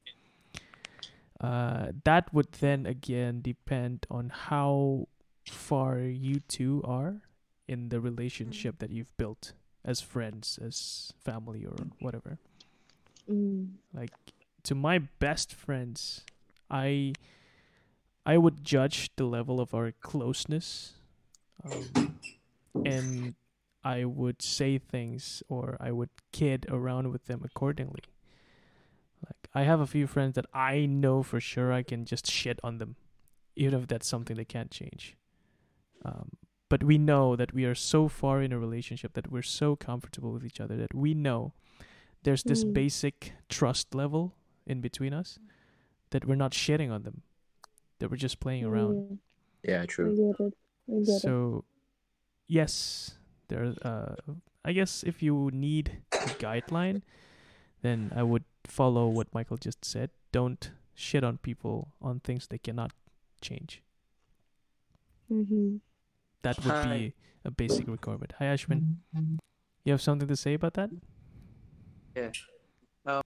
uh, 1.38 1.94
that 2.02 2.26
would 2.34 2.50
then 2.58 2.82
again 2.82 3.46
depend 3.46 4.04
on 4.10 4.50
how 4.50 5.06
far 5.46 6.02
you 6.02 6.42
two 6.50 6.82
are 6.82 7.22
in 7.70 7.94
the 7.94 8.02
relationship 8.02 8.82
that 8.82 8.90
you've 8.90 9.14
built 9.14 9.54
as 9.86 10.00
friends, 10.02 10.58
as 10.60 11.12
family, 11.24 11.64
or 11.64 11.76
whatever. 12.00 12.38
mm, 13.30 13.68
Like 13.94 14.10
to 14.64 14.74
my 14.74 14.98
best 14.98 15.54
friends, 15.54 16.24
I 16.68 17.12
I 18.26 18.36
would 18.36 18.64
judge 18.64 19.10
the 19.16 19.24
level 19.24 19.60
of 19.60 19.72
our 19.72 19.92
closeness, 19.92 20.94
um, 21.64 22.18
and 22.84 23.34
I 23.84 24.04
would 24.04 24.42
say 24.42 24.78
things 24.78 25.42
or 25.48 25.76
I 25.78 25.92
would 25.92 26.10
kid 26.32 26.66
around 26.68 27.12
with 27.12 27.26
them 27.26 27.42
accordingly. 27.44 28.02
Like 29.24 29.48
I 29.54 29.62
have 29.62 29.80
a 29.80 29.86
few 29.86 30.06
friends 30.08 30.34
that 30.34 30.46
I 30.52 30.86
know 30.86 31.22
for 31.22 31.40
sure 31.40 31.72
I 31.72 31.82
can 31.84 32.04
just 32.04 32.26
shit 32.28 32.58
on 32.64 32.78
them, 32.78 32.96
even 33.54 33.80
if 33.80 33.86
that's 33.86 34.08
something 34.08 34.36
they 34.36 34.44
can't 34.44 34.70
change. 34.72 35.16
Um, 36.04 36.30
but 36.68 36.82
we 36.82 36.98
know 36.98 37.36
that 37.36 37.52
we 37.54 37.64
are 37.64 37.74
so 37.74 38.08
far 38.08 38.42
in 38.42 38.52
a 38.52 38.58
relationship 38.58 39.12
that 39.14 39.30
we're 39.30 39.42
so 39.42 39.76
comfortable 39.76 40.32
with 40.32 40.44
each 40.44 40.60
other 40.60 40.76
that 40.76 40.94
we 40.94 41.14
know 41.14 41.52
there's 42.22 42.42
this 42.42 42.64
Mm. 42.64 42.72
basic 42.74 43.32
trust 43.48 43.94
level 43.94 44.34
in 44.66 44.80
between 44.80 45.12
us 45.14 45.38
that 46.10 46.24
we're 46.26 46.34
not 46.34 46.52
shitting 46.52 46.90
on 46.90 47.02
them, 47.04 47.22
that 47.98 48.10
we're 48.10 48.16
just 48.16 48.40
playing 48.40 48.64
around. 48.64 49.18
yeah 49.62 49.82
I 49.82 49.86
true 49.86 50.10
get 50.16 50.46
it. 50.46 50.54
I 50.88 50.92
get 51.04 51.08
it. 51.08 51.20
So, 51.20 51.64
yes, 52.48 53.16
there. 53.48 53.74
Uh, 53.82 54.14
I 54.64 54.72
guess 54.72 55.02
if 55.04 55.22
you 55.22 55.50
need 55.52 56.02
a 56.12 56.34
guideline, 56.42 57.02
then 57.82 58.10
I 58.14 58.22
would 58.24 58.44
follow 58.64 59.06
what 59.08 59.32
Michael 59.32 59.56
just 59.56 59.84
said. 59.84 60.10
Don't 60.32 60.72
shit 60.94 61.22
on 61.22 61.38
people 61.38 61.92
on 62.02 62.18
things 62.20 62.46
they 62.48 62.58
cannot 62.58 62.90
change. 63.40 63.82
Mhm. 65.30 65.80
That 66.46 66.62
would 66.62 66.78
Hi. 66.78 66.86
be 66.86 67.14
a 67.44 67.50
basic 67.50 67.90
requirement. 67.90 68.30
Hi, 68.38 68.54
Ashwin. 68.54 69.02
You 69.82 69.90
have 69.90 70.02
something 70.02 70.30
to 70.30 70.38
say 70.38 70.54
about 70.54 70.74
that? 70.74 70.90
Yeah. 72.14 72.30
Um, 73.02 73.22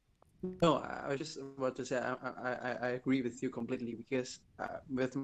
no, 0.65 0.81
I 0.81 1.13
was 1.13 1.19
just 1.21 1.37
about 1.37 1.77
to 1.77 1.85
say 1.85 2.01
I, 2.01 2.17
I, 2.17 2.73
I, 2.81 2.89
agree 2.97 3.21
with 3.21 3.43
you 3.43 3.51
completely 3.51 3.93
because 3.93 4.41
uh, 4.59 4.81
with 4.89 5.21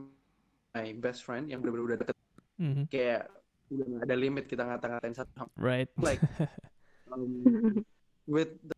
my 0.77 0.93
best 1.01 1.25
friend 1.25 1.49
yang 1.49 1.65
benar-benar 1.65 1.97
udah 1.97 1.99
deket 2.05 2.17
Mhm. 2.61 2.85
kayak 2.93 3.33
udah 3.73 4.05
ada 4.05 4.15
limit 4.17 4.45
kita 4.45 4.65
ngata-ngatain 4.65 5.17
satu 5.17 5.33
sama 5.33 5.53
Right. 5.57 5.89
like 5.97 6.21
um, 7.13 7.81
with 8.29 8.61
the, 8.61 8.77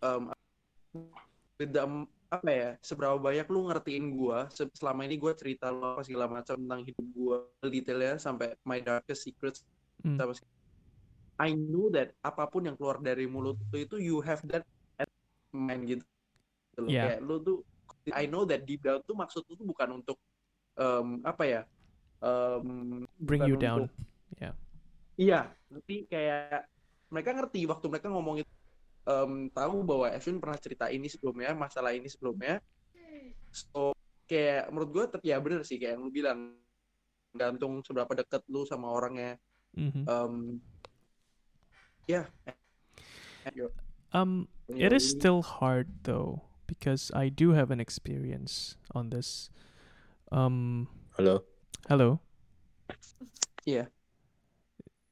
um, 0.00 0.32
with 1.60 1.72
the 1.76 1.84
um, 1.84 2.08
apa 2.26 2.50
ya 2.50 2.70
seberapa 2.80 3.14
banyak 3.16 3.46
lu 3.46 3.66
ngertiin 3.66 4.06
gua 4.10 4.46
se- 4.48 4.66
selama 4.72 5.02
ini 5.02 5.14
gua 5.14 5.32
cerita 5.32 5.70
lo 5.70 5.94
apa 5.94 6.02
segala 6.02 6.26
macam 6.26 6.58
tentang 6.58 6.82
hidup 6.82 7.06
gua 7.10 7.36
detailnya 7.62 8.18
sampai 8.18 8.58
my 8.62 8.78
darkest 8.78 9.22
secrets 9.22 9.62
Mm. 10.02 10.20
sama 10.20 10.32
segala- 10.32 10.54
I 11.36 11.50
know 11.52 11.88
that 11.88 12.12
apa 12.20 12.44
pun 12.46 12.64
yang 12.64 12.74
keluar 12.74 12.96
dari 12.98 13.24
mulut 13.24 13.56
lu 13.70 13.78
itu 13.78 13.96
you 13.96 14.20
have 14.20 14.44
that 14.46 14.64
at 14.96 15.08
mind 15.50 15.86
gitu 15.86 16.04
loh 16.76 16.88
Yeah. 16.88 17.16
kayak 17.16 17.20
lu 17.22 17.36
tuh 17.40 17.58
I 18.08 18.24
know 18.24 18.44
that 18.44 18.62
deep 18.62 18.80
down 18.80 19.00
tuh 19.02 19.14
maksud 19.14 19.42
lu 19.44 19.54
tuh 19.54 19.64
bukan 19.64 19.88
untuk 19.96 20.20
em, 20.76 21.20
apa 21.22 21.42
ya 21.42 21.60
em, 22.20 23.04
Bring 23.16 23.44
you 23.44 23.56
down. 23.56 23.88
untuk 23.88 23.94
Yeah. 24.36 24.54
Iya, 25.16 25.40
ngerti 25.70 25.96
kayak 26.06 26.68
mereka 27.08 27.30
ngerti 27.32 27.64
waktu 27.64 27.86
mereka 27.88 28.08
ngomong 28.10 28.44
itu 28.44 28.52
em, 29.06 29.48
tahu 29.54 29.76
bahwa 29.86 30.06
Evan 30.10 30.42
pernah 30.42 30.58
cerita 30.58 30.90
ini 30.90 31.06
sebelumnya, 31.06 31.54
masalah 31.54 31.94
ini 31.94 32.10
sebelumnya. 32.10 32.58
So 33.54 33.94
kayak 34.26 34.68
menurut 34.74 34.90
gue 34.90 35.02
tetap 35.06 35.22
ya 35.22 35.38
bener 35.38 35.62
sih 35.62 35.78
kayak 35.78 35.96
yang 35.96 36.02
lu 36.02 36.10
bilang 36.10 36.58
gantung 37.32 37.80
seberapa 37.86 38.12
deket 38.18 38.42
lu 38.50 38.66
sama 38.66 38.90
orangnya. 38.90 39.38
Mhm. 39.78 40.02
Em, 40.04 40.34
ya. 42.10 42.26
Yo. 43.54 43.70
Um, 44.10 44.48
it 44.66 44.90
is 44.90 45.06
still 45.06 45.42
hard 45.42 46.02
though 46.02 46.42
because 46.66 47.14
I 47.14 47.30
do 47.30 47.54
have 47.54 47.70
an 47.70 47.78
experience 47.78 48.74
on 48.90 49.10
this. 49.14 49.50
Um, 50.34 50.90
Hello. 51.14 51.46
hello, 51.86 52.18
Iya. 53.66 53.86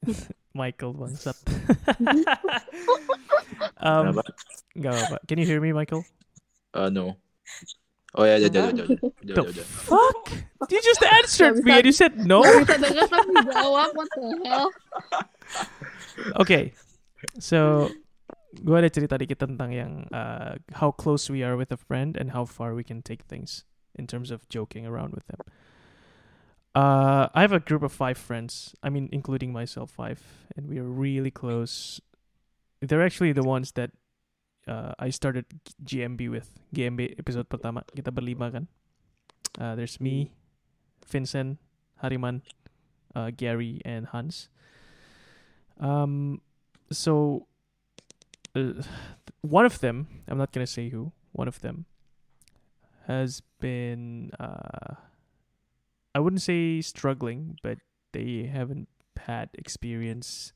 Michael 0.55 0.95
bangsat. 0.95 1.35
um, 3.83 4.15
Kenapa? 4.15 4.23
nggak 4.79 4.95
apa. 4.95 5.17
Can 5.27 5.39
you 5.43 5.47
hear 5.47 5.61
me, 5.61 5.75
Michael? 5.75 6.07
Uh, 6.73 6.91
no. 6.91 7.19
Oh 8.15 8.23
yeah, 8.23 8.39
udah, 8.39 8.71
udah, 8.71 8.71
udah, 8.71 8.87
udah, 8.87 9.11
udah, 9.11 9.11
The 9.27 9.33
udah, 9.35 9.45
udah. 9.51 9.67
fuck? 9.67 10.23
You 10.71 10.79
just 10.87 11.03
answered 11.03 11.59
me 11.67 11.75
and 11.75 11.87
you 11.87 11.91
said 11.91 12.15
no. 12.23 12.47
Gak 12.47 12.63
bisa 12.63 12.77
denger 12.79 13.05
tapi 13.11 13.35
jawab, 13.51 13.91
what 13.99 14.07
the 14.15 14.23
hell? 14.47 14.71
Okay, 16.39 16.71
so 17.43 17.91
gue 18.63 18.77
ada 18.79 18.87
cerita 18.87 19.19
dikit 19.19 19.43
tentang 19.43 19.75
yang 19.75 20.07
uh, 20.15 20.55
how 20.79 20.95
close 20.95 21.27
we 21.27 21.43
are 21.43 21.59
with 21.59 21.75
a 21.75 21.81
friend 21.81 22.15
and 22.15 22.31
how 22.31 22.47
far 22.47 22.79
we 22.79 22.87
can 22.87 23.03
take 23.03 23.27
things 23.27 23.67
in 23.99 24.07
terms 24.07 24.31
of 24.31 24.47
joking 24.47 24.87
around 24.87 25.11
with 25.11 25.27
them. 25.27 25.43
Uh, 26.75 27.29
I 27.35 27.43
have 27.43 27.53
a 27.53 27.61
group 27.61 27.83
of 27.83 27.93
five 27.93 28.19
friends. 28.19 28.75
I 28.83 28.91
mean, 28.91 29.09
including 29.13 29.53
myself, 29.53 29.91
five, 29.91 30.21
and 30.57 30.69
we 30.69 30.79
are 30.79 30.89
really 30.89 31.31
close. 31.31 32.01
They're 32.83 33.05
actually 33.05 33.33
the 33.33 33.45
ones 33.47 33.73
that 33.73 33.93
uh, 34.67 34.93
I 34.99 35.11
started 35.11 35.47
GMB 35.85 36.31
with. 36.31 36.59
GMB 36.75 37.19
episode 37.19 37.49
pertama 37.49 37.87
kita 37.95 38.11
berlima 38.11 38.51
kan. 38.51 38.67
Uh, 39.55 39.79
there's 39.79 40.01
me, 40.03 40.35
Vincent, 41.07 41.63
Hariman, 42.03 42.43
uh, 43.15 43.31
Gary, 43.31 43.79
and 43.85 44.11
Hans. 44.11 44.51
Um, 45.79 46.43
so 46.91 47.47
uh, 48.57 48.83
one 49.43 49.65
of 49.65 49.79
them, 49.79 50.09
I'm 50.27 50.39
not 50.39 50.51
gonna 50.51 50.67
say 50.67 50.89
who, 50.89 51.13
one 51.33 51.47
of 51.47 51.61
them 51.63 51.87
has 53.07 53.43
been, 53.61 54.33
uh, 54.41 54.99
I 56.15 56.21
wouldn't 56.21 56.43
say 56.43 56.81
struggling, 56.81 57.59
but 57.63 57.79
they 58.13 58.49
haven't 58.53 58.89
had 59.17 59.51
experience 59.55 60.53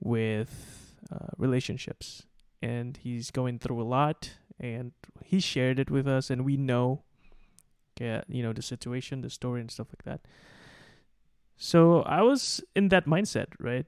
with 0.00 0.96
uh, 1.12 1.28
relationships, 1.38 2.26
and 2.60 2.96
he's 2.96 3.30
going 3.30 3.58
through 3.58 3.80
a 3.80 3.84
lot, 3.86 4.38
and 4.58 4.92
he 5.24 5.38
shared 5.40 5.78
it 5.78 5.90
with 5.90 6.08
us, 6.08 6.30
and 6.30 6.44
we 6.44 6.56
know, 6.56 7.02
yeah, 8.00 8.22
you 8.28 8.42
know, 8.42 8.52
the 8.52 8.62
situation, 8.62 9.20
the 9.20 9.30
story, 9.30 9.60
and 9.60 9.70
stuff 9.70 9.88
like 9.90 10.04
that. 10.04 10.26
So 11.56 12.02
I 12.02 12.22
was 12.22 12.60
in 12.74 12.88
that 12.88 13.06
mindset, 13.06 13.54
right? 13.60 13.86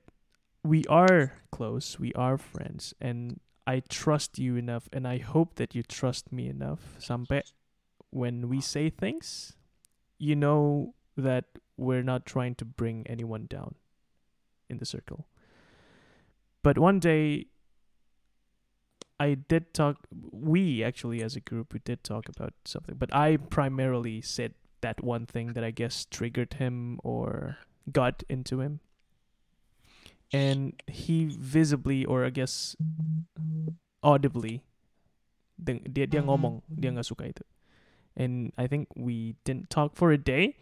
We 0.63 0.85
are 0.89 1.33
close, 1.51 1.99
we 1.99 2.13
are 2.15 2.39
friends, 2.39 2.95
and 3.01 3.41
I 3.67 3.83
trust 3.89 4.39
you 4.39 4.57
enough, 4.57 4.89
and 4.93 5.09
I 5.09 5.19
hope 5.19 5.57
that 5.57 5.75
you 5.75 5.83
trust 5.83 6.31
me 6.31 6.49
enough. 6.49 6.97
Sampai 7.01 7.43
when 8.11 8.49
we 8.49 8.61
say 8.61 8.91
things, 8.91 9.57
you 10.19 10.37
know 10.37 10.95
that 11.17 11.45
we're 11.77 12.03
not 12.03 12.27
trying 12.27 12.55
to 12.57 12.65
bring 12.65 13.07
anyone 13.07 13.47
down 13.49 13.75
in 14.69 14.79
the 14.79 14.87
circle. 14.87 15.27
But 16.63 16.79
one 16.79 16.99
day, 16.99 17.47
I 19.21 19.35
did 19.35 19.75
talk, 19.75 20.07
we 20.11 20.83
actually 20.83 21.23
as 21.23 21.37
a 21.37 21.41
group, 21.41 21.73
we 21.73 21.81
did 21.85 22.03
talk 22.03 22.29
about 22.29 22.55
something, 22.65 22.97
but 22.97 23.15
I 23.15 23.37
primarily 23.37 24.21
said 24.21 24.55
that 24.81 25.03
one 25.05 25.27
thing 25.27 25.53
that 25.55 25.63
I 25.63 25.71
guess 25.71 26.05
triggered 26.11 26.55
him 26.55 26.99
or 27.05 27.59
got 27.91 28.23
into 28.29 28.61
him. 28.61 28.81
And 30.33 30.75
he 30.89 31.27
visibly, 31.31 32.05
or 32.05 32.25
I 32.25 32.31
guess 32.31 32.75
audibly, 34.03 34.65
dia, 35.63 35.79
dia 36.07 36.23
ngomong, 36.23 36.63
dia 36.67 36.91
nggak 36.91 37.07
suka 37.07 37.31
itu. 37.31 37.45
And 38.17 38.53
I 38.57 38.67
think 38.67 38.89
we 38.97 39.37
didn't 39.45 39.71
talk 39.71 39.97
for 39.97 40.13
a 40.13 40.19
day. 40.19 40.57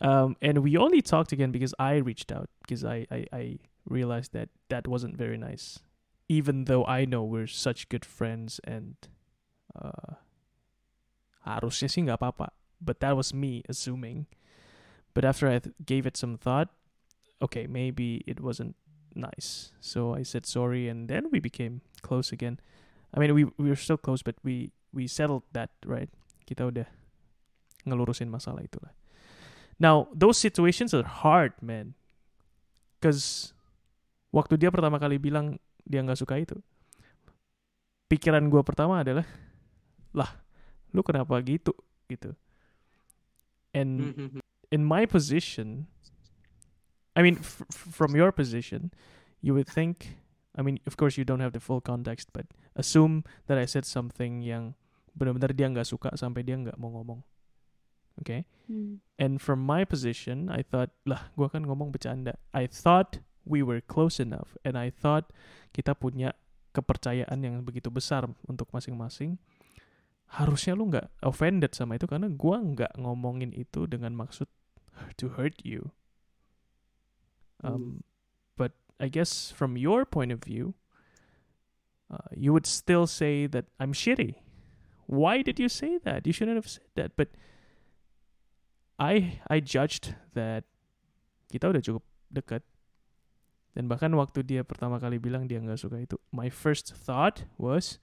Um, 0.00 0.36
and 0.42 0.58
we 0.58 0.76
only 0.76 1.00
talked 1.00 1.32
again 1.32 1.52
because 1.52 1.74
I 1.78 1.96
reached 1.96 2.30
out 2.30 2.50
because 2.62 2.84
I, 2.84 3.06
I, 3.10 3.26
I 3.32 3.58
realized 3.88 4.32
that 4.32 4.50
that 4.68 4.86
wasn't 4.86 5.16
very 5.16 5.38
nice. 5.38 5.78
Even 6.28 6.64
though 6.64 6.84
I 6.84 7.04
know 7.04 7.22
we're 7.22 7.46
such 7.46 7.88
good 7.88 8.04
friends 8.04 8.60
and 8.64 8.96
uh, 9.74 10.16
harusnya 11.46 11.88
sih 11.88 12.02
nggak 12.02 12.18
apa-apa. 12.20 12.52
But 12.82 13.00
that 13.00 13.16
was 13.16 13.32
me 13.32 13.62
assuming. 13.70 14.26
But 15.14 15.24
after 15.24 15.48
I 15.48 15.62
th- 15.62 15.72
gave 15.80 16.04
it 16.04 16.16
some 16.16 16.36
thought, 16.36 16.68
okay, 17.40 17.64
maybe 17.66 18.20
it 18.26 18.40
wasn't 18.40 18.76
nice. 19.14 19.72
So 19.80 20.12
I 20.12 20.22
said 20.22 20.44
sorry, 20.44 20.88
and 20.88 21.08
then 21.08 21.32
we 21.32 21.40
became 21.40 21.80
close 22.02 22.32
again. 22.32 22.60
I 23.14 23.20
mean, 23.20 23.32
we 23.32 23.48
we 23.56 23.72
were 23.72 23.80
still 23.80 23.96
close, 23.96 24.20
but 24.20 24.36
we 24.44 24.76
we 24.92 25.06
settled 25.06 25.48
that, 25.56 25.70
right? 25.86 26.10
Kita 26.46 26.70
udah 26.70 26.86
ngelurusin 27.82 28.30
masalah 28.30 28.62
itu 28.62 28.78
lah. 28.78 28.94
Now, 29.76 30.08
those 30.14 30.40
situations 30.40 30.96
are 30.96 31.04
hard, 31.04 31.52
man. 31.60 31.92
Cause 33.04 33.52
waktu 34.32 34.56
dia 34.56 34.72
pertama 34.72 34.96
kali 34.96 35.20
bilang 35.20 35.60
dia 35.84 36.00
nggak 36.00 36.16
suka 36.16 36.40
itu, 36.40 36.56
pikiran 38.08 38.48
gua 38.48 38.64
pertama 38.64 39.04
adalah, 39.04 39.28
lah, 40.16 40.32
lu 40.96 41.04
kenapa 41.04 41.36
gitu, 41.44 41.76
gitu. 42.08 42.32
And 43.76 44.40
in 44.72 44.82
my 44.88 45.04
position, 45.04 45.86
I 47.12 47.20
mean, 47.20 47.36
from 47.70 48.16
your 48.16 48.32
position, 48.32 48.96
you 49.44 49.52
would 49.52 49.68
think, 49.68 50.16
I 50.56 50.64
mean, 50.64 50.80
of 50.88 50.96
course 50.96 51.20
you 51.20 51.28
don't 51.28 51.44
have 51.44 51.52
the 51.52 51.60
full 51.60 51.84
context, 51.84 52.32
but 52.32 52.48
assume 52.72 53.28
that 53.46 53.60
I 53.60 53.68
said 53.68 53.84
something 53.84 54.40
yang 54.40 54.72
benar-benar 55.16 55.56
dia 55.56 55.66
nggak 55.72 55.88
suka 55.88 56.12
sampai 56.14 56.44
dia 56.44 56.60
nggak 56.60 56.76
mau 56.76 56.92
ngomong. 56.92 57.24
Okay? 58.20 58.44
Hmm. 58.68 59.00
And 59.16 59.40
from 59.40 59.64
my 59.64 59.84
position, 59.84 60.48
I 60.52 60.64
thought, 60.64 60.92
lah, 61.08 61.32
gua 61.36 61.48
kan 61.48 61.64
ngomong 61.64 61.92
bercanda. 61.92 62.36
I 62.52 62.68
thought 62.68 63.20
we 63.44 63.64
were 63.64 63.80
close 63.80 64.20
enough, 64.20 64.56
and 64.64 64.76
I 64.76 64.92
thought 64.92 65.32
kita 65.72 65.96
punya 65.96 66.36
kepercayaan 66.76 67.40
yang 67.40 67.64
begitu 67.64 67.88
besar 67.88 68.28
untuk 68.44 68.68
masing-masing. 68.72 69.40
Harusnya 70.36 70.76
lu 70.76 70.92
nggak 70.92 71.08
offended 71.24 71.72
sama 71.72 71.96
itu 71.96 72.04
karena 72.04 72.28
gua 72.28 72.60
nggak 72.60 72.92
ngomongin 73.00 73.56
itu 73.56 73.88
dengan 73.88 74.12
maksud 74.12 74.48
to 75.16 75.32
hurt 75.36 75.60
you. 75.64 75.92
Um, 77.64 78.04
but 78.56 78.72
I 79.00 79.08
guess 79.08 79.52
from 79.52 79.76
your 79.76 80.04
point 80.04 80.32
of 80.32 80.44
view, 80.44 80.74
uh, 82.10 82.28
you 82.36 82.52
would 82.52 82.66
still 82.66 83.06
say 83.06 83.46
that 83.46 83.64
I'm 83.80 83.92
shitty. 83.92 84.36
Why 85.06 85.42
did 85.42 85.62
you 85.62 85.70
say 85.70 85.98
that? 86.02 86.26
You 86.26 86.34
shouldn't 86.34 86.58
have 86.58 86.68
said 86.68 86.90
that. 86.98 87.14
But 87.14 87.34
I 88.98 89.40
I 89.46 89.62
judged 89.62 90.14
that 90.34 90.66
kita 91.50 91.70
udah 91.70 91.82
cukup 91.82 92.04
dekat. 92.30 92.62
Dan 93.76 93.92
bahkan 93.92 94.10
waktu 94.16 94.40
dia 94.40 94.64
pertama 94.64 94.96
kali 94.96 95.20
bilang 95.20 95.44
dia 95.44 95.60
nggak 95.60 95.76
suka 95.76 96.00
itu, 96.00 96.16
my 96.32 96.48
first 96.48 96.96
thought 96.96 97.44
was, 97.60 98.00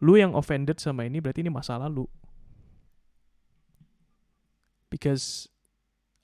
lu 0.00 0.16
yang 0.16 0.32
offended 0.32 0.80
sama 0.80 1.04
ini 1.04 1.20
berarti 1.20 1.44
ini 1.44 1.52
masa 1.52 1.76
lalu. 1.76 2.08
Because 4.88 5.52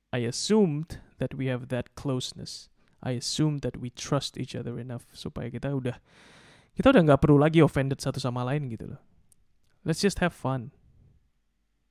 I 0.09 0.25
assumed 0.25 1.05
that 1.21 1.37
we 1.37 1.53
have 1.53 1.69
that 1.69 1.93
closeness. 1.93 2.73
I 3.05 3.21
assumed 3.21 3.61
that 3.63 3.79
we 3.79 3.93
trust 3.93 4.41
each 4.41 4.57
other 4.57 4.81
enough 4.81 5.07
supaya 5.13 5.53
kita 5.53 5.71
udah 5.71 6.01
kita 6.73 6.89
udah 6.91 7.03
nggak 7.05 7.21
perlu 7.21 7.37
lagi 7.37 7.61
offended 7.61 8.01
satu 8.01 8.17
sama 8.17 8.43
lain 8.49 8.73
gitu 8.73 8.97
loh. 8.97 9.01
Let's 9.85 10.01
just 10.01 10.19
have 10.19 10.33
fun. 10.33 10.73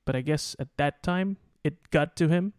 But 0.04 0.16
I 0.16 0.20
guess 0.22 0.56
at 0.58 0.68
that 0.76 1.02
time 1.02 1.36
it 1.64 1.90
got 1.90 2.16
to 2.16 2.28
him, 2.28 2.52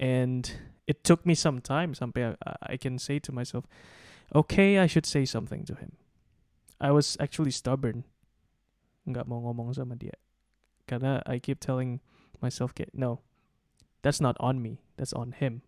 and 0.00 0.50
it 0.86 1.04
took 1.04 1.26
me 1.26 1.34
some 1.34 1.60
time 1.60 1.94
sampai 1.94 2.34
I, 2.44 2.74
I 2.74 2.76
can 2.76 2.98
say 2.98 3.18
to 3.20 3.32
myself, 3.32 3.66
okay, 4.34 4.78
I 4.78 4.86
should 4.86 5.06
say 5.06 5.24
something 5.24 5.64
to 5.66 5.74
him. 5.74 5.96
I 6.80 6.90
was 6.90 7.16
actually 7.20 7.50
stubborn, 7.50 8.04
nggak 9.06 9.26
mau 9.26 9.42
ngomong 9.42 9.74
sama 9.74 9.94
dia, 9.94 10.14
karena 10.86 11.22
I 11.26 11.38
keep 11.38 11.58
telling 11.60 12.00
myself, 12.40 12.72
no, 12.94 13.20
that's 14.02 14.20
not 14.20 14.36
on 14.38 14.62
me, 14.62 14.82
that's 14.96 15.12
on 15.12 15.32
him. 15.32 15.62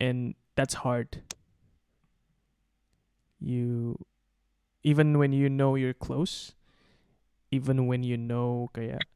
And 0.00 0.34
that's 0.56 0.84
hard. 0.84 1.22
You 3.40 3.98
even 4.82 5.18
when 5.18 5.32
you 5.32 5.48
know 5.48 5.74
you're 5.74 5.96
close, 5.96 6.54
even 7.50 7.86
when 7.86 8.02
you 8.02 8.16
know 8.16 8.70
kayak 8.74 9.06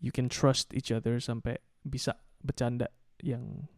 you 0.00 0.12
can 0.12 0.28
trust 0.28 0.74
each 0.74 0.92
other 0.92 1.16
sampai 1.16 1.56
bisa 1.86 2.18
bercanda 2.44 2.92
yang 3.22 3.70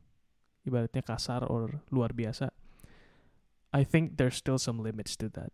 ibaratnya 0.67 1.05
kasar 1.07 1.47
or 1.47 1.85
luar 1.95 2.11
biasa. 2.11 2.51
I 3.71 3.85
think 3.85 4.17
there's 4.17 4.35
still 4.35 4.59
some 4.59 4.81
limits 4.83 5.15
to 5.21 5.29
that. 5.37 5.53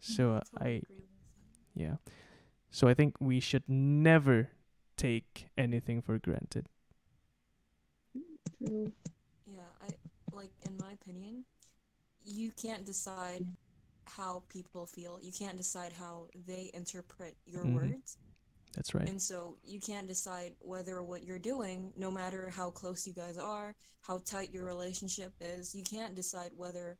So 0.00 0.40
uh, 0.40 0.46
I 0.60 0.84
yeah. 1.74 1.96
So 2.70 2.88
I 2.88 2.94
think 2.94 3.16
we 3.20 3.40
should 3.40 3.64
never 3.68 4.52
take 4.96 5.48
anything 5.56 6.00
for 6.00 6.18
granted. 6.18 6.68
True. 8.60 8.92
Yeah, 9.48 9.68
I 9.80 9.88
like 10.32 10.52
in 10.64 10.76
my 10.78 10.92
opinion, 10.92 11.44
you 12.24 12.50
can't 12.52 12.84
decide 12.84 13.46
how 14.06 14.42
people 14.48 14.86
feel. 14.86 15.18
You 15.22 15.32
can't 15.32 15.56
decide 15.56 15.92
how 15.92 16.28
they 16.46 16.70
interpret 16.74 17.36
your 17.46 17.64
Mhm. 17.64 17.74
words. 17.74 18.18
That's 18.72 18.92
right. 18.92 19.08
And 19.08 19.22
so 19.22 19.56
you 19.62 19.80
can't 19.80 20.08
decide 20.08 20.56
whether 20.60 21.02
what 21.02 21.22
you're 21.22 21.38
doing, 21.38 21.92
no 21.96 22.10
matter 22.10 22.50
how 22.50 22.70
close 22.70 23.06
you 23.06 23.12
guys 23.12 23.38
are, 23.38 23.74
how 24.00 24.18
tight 24.18 24.52
your 24.52 24.64
relationship 24.64 25.32
is, 25.40 25.74
you 25.74 25.84
can't 25.84 26.14
decide 26.14 26.50
whether 26.56 26.98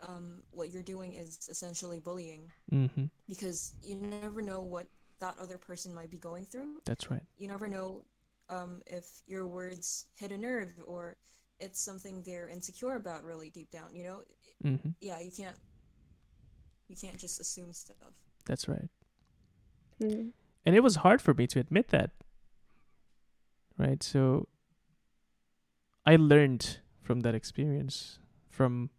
um, 0.00 0.42
what 0.50 0.70
you're 0.70 0.82
doing 0.82 1.14
is 1.14 1.48
essentially 1.48 1.98
bullying 1.98 2.52
mm-hmm. 2.70 3.06
because 3.26 3.74
you 3.82 3.96
never 3.96 4.42
know 4.42 4.60
what 4.60 4.86
that 5.20 5.34
other 5.38 5.56
person 5.56 5.94
might 5.94 6.10
be 6.10 6.18
going 6.18 6.44
through. 6.44 6.80
That's 6.84 7.10
right. 7.10 7.22
You 7.38 7.48
never 7.48 7.66
know 7.66 8.04
um, 8.50 8.82
if 8.86 9.22
your 9.26 9.46
words 9.46 10.06
hit 10.14 10.32
a 10.32 10.38
nerve 10.38 10.72
or 10.86 11.16
it's 11.60 11.80
something 11.80 12.22
they're 12.24 12.48
insecure 12.48 12.96
about 12.96 13.24
really 13.24 13.50
deep 13.50 13.70
down. 13.70 13.94
You 13.94 14.04
know, 14.04 14.22
Mhm. 14.64 14.94
yeah, 15.00 15.20
you 15.20 15.30
can't 15.30 15.56
you 16.88 16.96
can't 16.96 17.18
just 17.18 17.40
assume 17.40 17.72
stuff. 17.72 17.96
That's 18.44 18.68
right. 18.68 18.88
Hmm. 19.98 20.30
And 20.64 20.76
it 20.76 20.82
was 20.82 20.96
hard 20.96 21.20
for 21.20 21.34
me 21.34 21.46
to 21.48 21.58
admit 21.58 21.88
that. 21.88 22.10
Right? 23.76 24.02
So 24.02 24.48
I 26.04 26.16
learned 26.16 26.78
from 27.02 27.20
that 27.20 27.34
experience 27.34 28.18
from 28.48 28.90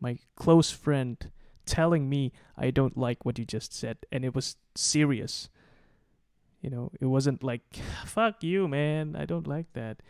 my 0.00 0.18
close 0.34 0.70
friend 0.70 1.30
telling 1.64 2.08
me 2.08 2.32
I 2.56 2.70
don't 2.70 2.96
like 2.96 3.24
what 3.24 3.38
you 3.38 3.44
just 3.44 3.72
said 3.72 3.98
and 4.12 4.24
it 4.24 4.34
was 4.34 4.56
serious. 4.74 5.48
You 6.60 6.70
know, 6.70 6.90
it 7.00 7.06
wasn't 7.06 7.42
like 7.42 7.76
fuck 8.04 8.42
you 8.42 8.66
man, 8.68 9.14
I 9.16 9.24
don't 9.24 9.46
like 9.46 9.72
that. 9.74 10.02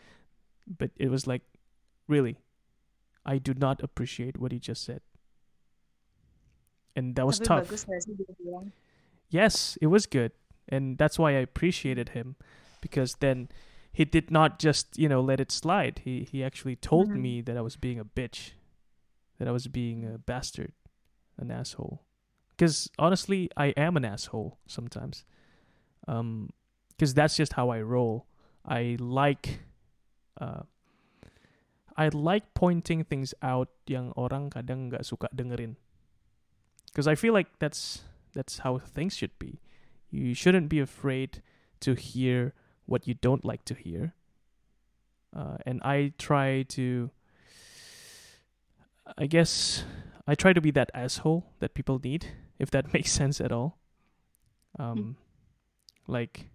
But 0.67 0.91
it 0.97 1.09
was 1.09 1.27
like 1.27 1.43
really 2.07 2.37
I 3.25 3.37
do 3.37 3.53
not 3.53 3.83
appreciate 3.83 4.37
what 4.39 4.51
he 4.51 4.59
just 4.59 4.83
said. 4.83 5.01
And 6.95 7.15
that 7.15 7.27
was 7.27 7.37
Tapi 7.39 7.45
tough. 7.47 7.67
bagus 7.69 7.83
gak 7.85 7.99
sih 8.01 8.13
dia 8.17 8.33
bilang? 8.41 8.71
Yes, 9.29 9.77
it 9.83 9.87
was 9.87 10.07
good. 10.07 10.31
And 10.67 10.97
that's 10.97 11.19
why 11.19 11.31
I 11.35 11.43
appreciated 11.43 12.09
him 12.17 12.35
because 12.81 13.19
then 13.19 13.49
he 13.91 14.05
did 14.05 14.31
not 14.31 14.59
just, 14.59 14.97
you 14.97 15.07
know, 15.07 15.21
let 15.21 15.39
it 15.39 15.51
slide. 15.51 16.01
He 16.07 16.23
he 16.23 16.43
actually 16.43 16.75
told 16.75 17.11
Mhm. 17.13 17.21
me 17.21 17.33
that 17.43 17.57
I 17.57 17.61
was 17.61 17.75
being 17.75 17.99
a 17.99 18.05
bitch. 18.07 18.55
That 19.37 19.47
I 19.47 19.53
was 19.53 19.67
being 19.67 20.01
a 20.07 20.17
bastard, 20.17 20.73
an 21.37 21.51
asshole. 21.51 22.01
Cuz 22.57 22.89
honestly, 22.97 23.51
I 23.55 23.75
am 23.77 23.93
an 23.99 24.05
asshole 24.05 24.57
sometimes. 24.65 25.21
Um 26.07 26.49
cuz 26.97 27.13
that's 27.13 27.37
just 27.37 27.53
how 27.53 27.69
I 27.69 27.81
roll. 27.85 28.25
I 28.65 28.97
like 28.97 29.61
uh 30.41 30.63
I 31.97 32.09
like 32.13 32.53
pointing 32.53 33.03
things 33.03 33.33
out 33.41 33.69
yang 33.89 34.13
orang 34.13 34.53
kadang 34.53 34.93
nggak 34.93 35.01
suka 35.01 35.27
dengerin. 35.33 35.75
Because 36.93 37.09
I 37.09 37.15
feel 37.17 37.33
like 37.33 37.57
that's 37.57 38.05
that's 38.37 38.61
how 38.61 38.77
things 38.77 39.17
should 39.17 39.33
be. 39.41 39.59
You 40.13 40.37
shouldn't 40.37 40.69
be 40.69 40.79
afraid 40.79 41.41
to 41.81 41.97
hear 41.97 42.53
what 42.85 43.07
you 43.07 43.13
don't 43.13 43.43
like 43.43 43.65
to 43.65 43.73
hear. 43.73 44.13
Uh, 45.35 45.57
and 45.65 45.81
I 45.83 46.13
try 46.17 46.63
to, 46.69 47.11
I 49.17 49.27
guess, 49.27 49.83
I 50.25 50.35
try 50.35 50.53
to 50.53 50.61
be 50.61 50.71
that 50.71 50.89
asshole 50.93 51.45
that 51.59 51.73
people 51.73 51.99
need, 52.01 52.27
if 52.59 52.71
that 52.71 52.93
makes 52.95 53.11
sense 53.11 53.41
at 53.41 53.51
all. 53.51 53.77
Um, 54.79 55.17
like, 56.07 56.49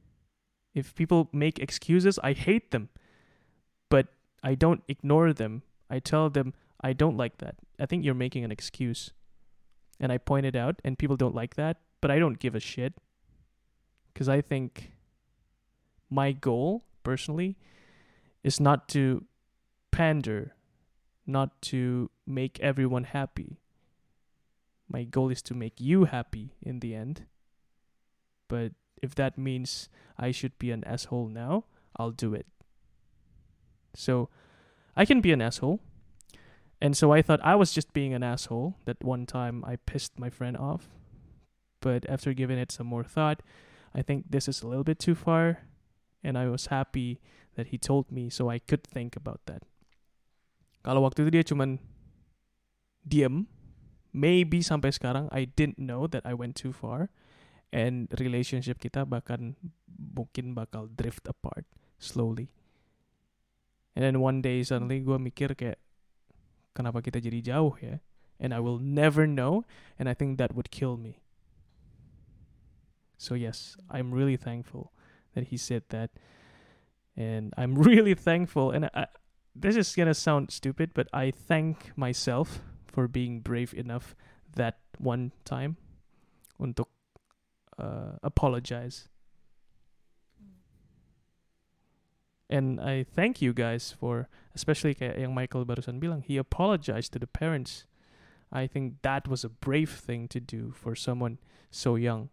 if 0.75 0.95
people 0.95 1.29
make 1.33 1.59
excuses, 1.59 2.19
I 2.23 2.33
hate 2.33 2.71
them, 2.71 2.89
I 4.43 4.55
don't 4.55 4.83
ignore 4.89 5.33
them. 5.33 5.63
I 5.89 5.99
tell 5.99 6.31
them 6.31 6.55
I 6.81 6.93
don't 6.93 7.17
like 7.17 7.39
that. 7.39 7.57
I 7.79 7.87
think 7.87 8.05
you're 8.05 8.15
making 8.15 8.45
an 8.45 8.53
excuse 8.53 9.13
and 10.01 10.11
I 10.11 10.19
point 10.19 10.47
it 10.47 10.57
out, 10.57 10.83
and 10.85 10.99
people 10.99 11.17
don't 11.17 11.35
like 11.35 11.55
that, 11.55 11.79
but 12.01 12.11
I 12.11 12.19
don't 12.19 12.41
give 12.41 12.57
a 12.57 12.61
shit 12.61 12.95
because 14.13 14.29
I 14.29 14.41
think 14.41 14.93
my 16.11 16.33
goal 16.33 16.85
personally 17.05 17.57
is 18.43 18.59
not 18.59 18.89
to 18.89 19.25
pander, 19.93 20.55
not 21.25 21.63
to 21.63 22.11
make 22.27 22.59
everyone 22.61 23.05
happy. 23.05 23.61
My 24.89 25.05
goal 25.05 25.31
is 25.31 25.41
to 25.43 25.55
make 25.55 25.81
you 25.81 26.05
happy 26.05 26.57
in 26.61 26.81
the 26.81 26.95
end. 26.95 27.27
But 28.49 28.73
if 29.01 29.15
that 29.15 29.39
means 29.39 29.89
I 30.19 30.33
should 30.33 30.59
be 30.59 30.73
an 30.73 30.85
asshole 30.85 31.29
now, 31.29 31.65
I'll 31.97 32.11
do 32.11 32.35
it. 32.35 32.47
So 33.95 34.29
I 34.97 35.05
can 35.05 35.21
be 35.21 35.33
an 35.33 35.41
asshole. 35.41 35.81
And 36.83 36.97
so 36.97 37.13
I 37.13 37.23
thought 37.23 37.41
I 37.45 37.55
was 37.55 37.73
just 37.73 37.93
being 37.93 38.13
an 38.13 38.23
asshole 38.23 38.75
that 38.85 39.03
one 39.05 39.25
time 39.25 39.63
I 39.65 39.77
pissed 39.77 40.19
my 40.19 40.31
friend 40.31 40.57
off. 40.57 40.91
But 41.81 42.09
after 42.09 42.35
giving 42.35 42.59
it 42.59 42.73
some 42.73 42.87
more 42.87 43.05
thought, 43.05 43.43
I 43.95 44.03
think 44.03 44.31
this 44.31 44.49
is 44.49 44.63
a 44.63 44.67
little 44.67 44.85
bit 44.85 44.99
too 44.99 45.15
far. 45.15 45.63
And 46.25 46.39
I 46.39 46.49
was 46.49 46.67
happy 46.67 47.21
that 47.55 47.69
he 47.69 47.79
told 47.79 48.11
me 48.11 48.31
so 48.31 48.51
I 48.51 48.59
could 48.59 48.83
think 48.83 49.17
about 49.17 49.41
that. 49.47 49.63
Kalau 50.83 51.07
waktu 51.07 51.27
itu 51.27 51.31
dia 51.31 51.45
cuman 51.47 51.79
diem, 53.07 53.47
maybe 54.11 54.59
sampai 54.59 54.91
sekarang 54.91 55.31
I 55.31 55.47
didn't 55.47 55.79
know 55.79 56.11
that 56.11 56.27
I 56.27 56.35
went 56.35 56.59
too 56.59 56.75
far. 56.75 57.15
And 57.73 58.11
relationship 58.19 58.83
kita 58.83 59.07
bahkan 59.07 59.57
mungkin 59.87 60.53
bakal 60.53 60.91
drift 60.91 61.25
apart 61.31 61.65
slowly. 62.03 62.51
And 63.95 64.05
then 64.05 64.21
one 64.21 64.41
day 64.41 64.63
suddenly 64.65 65.01
gue 65.01 65.19
mikir 65.21 65.53
kayak 65.53 65.77
kenapa 66.73 67.05
kita 67.05 67.21
jadi 67.21 67.55
jauh 67.55 67.77
ya? 67.81 68.01
And 68.43 68.51
I 68.51 68.59
will 68.59 68.83
never 68.83 69.29
know, 69.29 69.63
and 70.01 70.11
I 70.11 70.19
think 70.19 70.35
that 70.43 70.57
would 70.57 70.75
kill 70.75 70.99
me. 70.99 71.23
So 73.15 73.39
yes, 73.39 73.79
I'm 73.87 74.11
really 74.11 74.35
thankful 74.35 74.91
that 75.39 75.55
he 75.55 75.57
said 75.57 75.87
that, 75.95 76.11
and 77.15 77.55
I'm 77.55 77.79
really 77.87 78.19
thankful. 78.19 78.75
And 78.75 78.91
I, 78.91 79.07
this 79.55 79.77
is 79.77 79.95
gonna 79.95 80.17
sound 80.17 80.51
stupid, 80.51 80.91
but 80.91 81.07
I 81.13 81.31
thank 81.31 81.95
myself 81.95 82.67
for 82.91 83.07
being 83.07 83.41
brave 83.41 83.73
enough 83.79 84.17
that 84.57 84.83
one 84.99 85.31
time 85.45 85.77
untuk 86.59 86.89
uh, 87.79 88.19
apologize. 88.27 89.12
And 92.53 92.79
I 92.81 93.05
thank 93.09 93.41
you 93.41 93.55
guys 93.57 93.97
for, 93.97 94.29
especially 94.55 94.93
kayak 94.93 95.17
yang 95.17 95.33
Michael 95.33 95.65
barusan 95.65 95.97
bilang, 95.97 96.21
he 96.21 96.37
apologized 96.37 97.17
to 97.17 97.19
the 97.19 97.27
parents. 97.27 97.89
I 98.53 98.69
think 98.69 99.01
that 99.01 99.25
was 99.25 99.41
a 99.41 99.49
brave 99.49 99.89
thing 99.89 100.29
to 100.29 100.39
do 100.39 100.77
for 100.77 100.93
someone 100.93 101.41
so 101.73 101.97
young. 101.97 102.29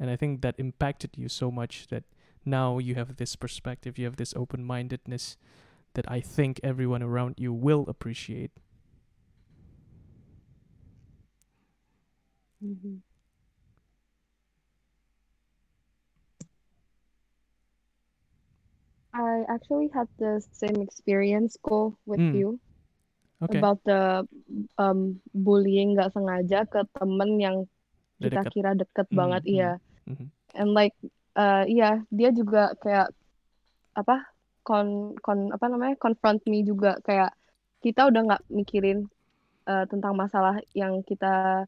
And 0.00 0.08
I 0.10 0.16
think 0.16 0.40
that 0.42 0.54
impacted 0.58 1.10
you 1.16 1.28
so 1.28 1.50
much 1.50 1.88
that 1.88 2.04
now 2.44 2.78
you 2.78 2.94
have 2.94 3.16
this 3.16 3.36
perspective, 3.36 3.98
you 3.98 4.06
have 4.06 4.16
this 4.16 4.32
open 4.34 4.64
mindedness 4.64 5.36
that 5.94 6.10
I 6.10 6.20
think 6.20 6.60
everyone 6.62 7.02
around 7.02 7.34
you 7.36 7.52
will 7.52 7.84
appreciate. 7.88 8.52
Mhm. 12.60 13.02
I 19.18 19.42
actually 19.50 19.90
had 19.90 20.06
the 20.22 20.38
same 20.54 20.78
experience 20.86 21.58
ko 21.58 21.98
with 22.06 22.22
Hmm. 22.22 22.38
you 22.38 22.62
Okay. 23.42 23.58
about 23.58 23.78
the 23.86 24.26
um 24.78 25.18
bullying 25.34 25.94
nggak 25.98 26.14
sengaja 26.14 26.66
ke 26.70 26.80
temen 26.94 27.30
yang 27.42 27.56
kita 28.22 28.42
deket. 28.42 28.52
kira 28.54 28.70
deket 28.78 29.06
Mhm, 29.10 29.18
banget 29.18 29.42
mhm, 29.42 29.50
iya 29.54 29.70
mhm. 30.10 30.26
and 30.58 30.70
like 30.74 30.94
uh 31.38 31.62
iya 31.66 32.02
dia 32.10 32.30
juga 32.34 32.74
kayak 32.82 33.10
apa 33.98 34.16
kon 34.66 35.14
kon 35.24 35.50
apa 35.54 35.66
namanya 35.70 35.94
confront 35.98 36.40
me 36.50 36.62
juga 36.66 36.98
kayak 37.06 37.34
kita 37.82 38.10
udah 38.10 38.20
nggak 38.26 38.42
mikirin 38.50 39.06
uh, 39.70 39.84
tentang 39.90 40.14
masalah 40.18 40.58
yang 40.74 41.02
kita 41.06 41.66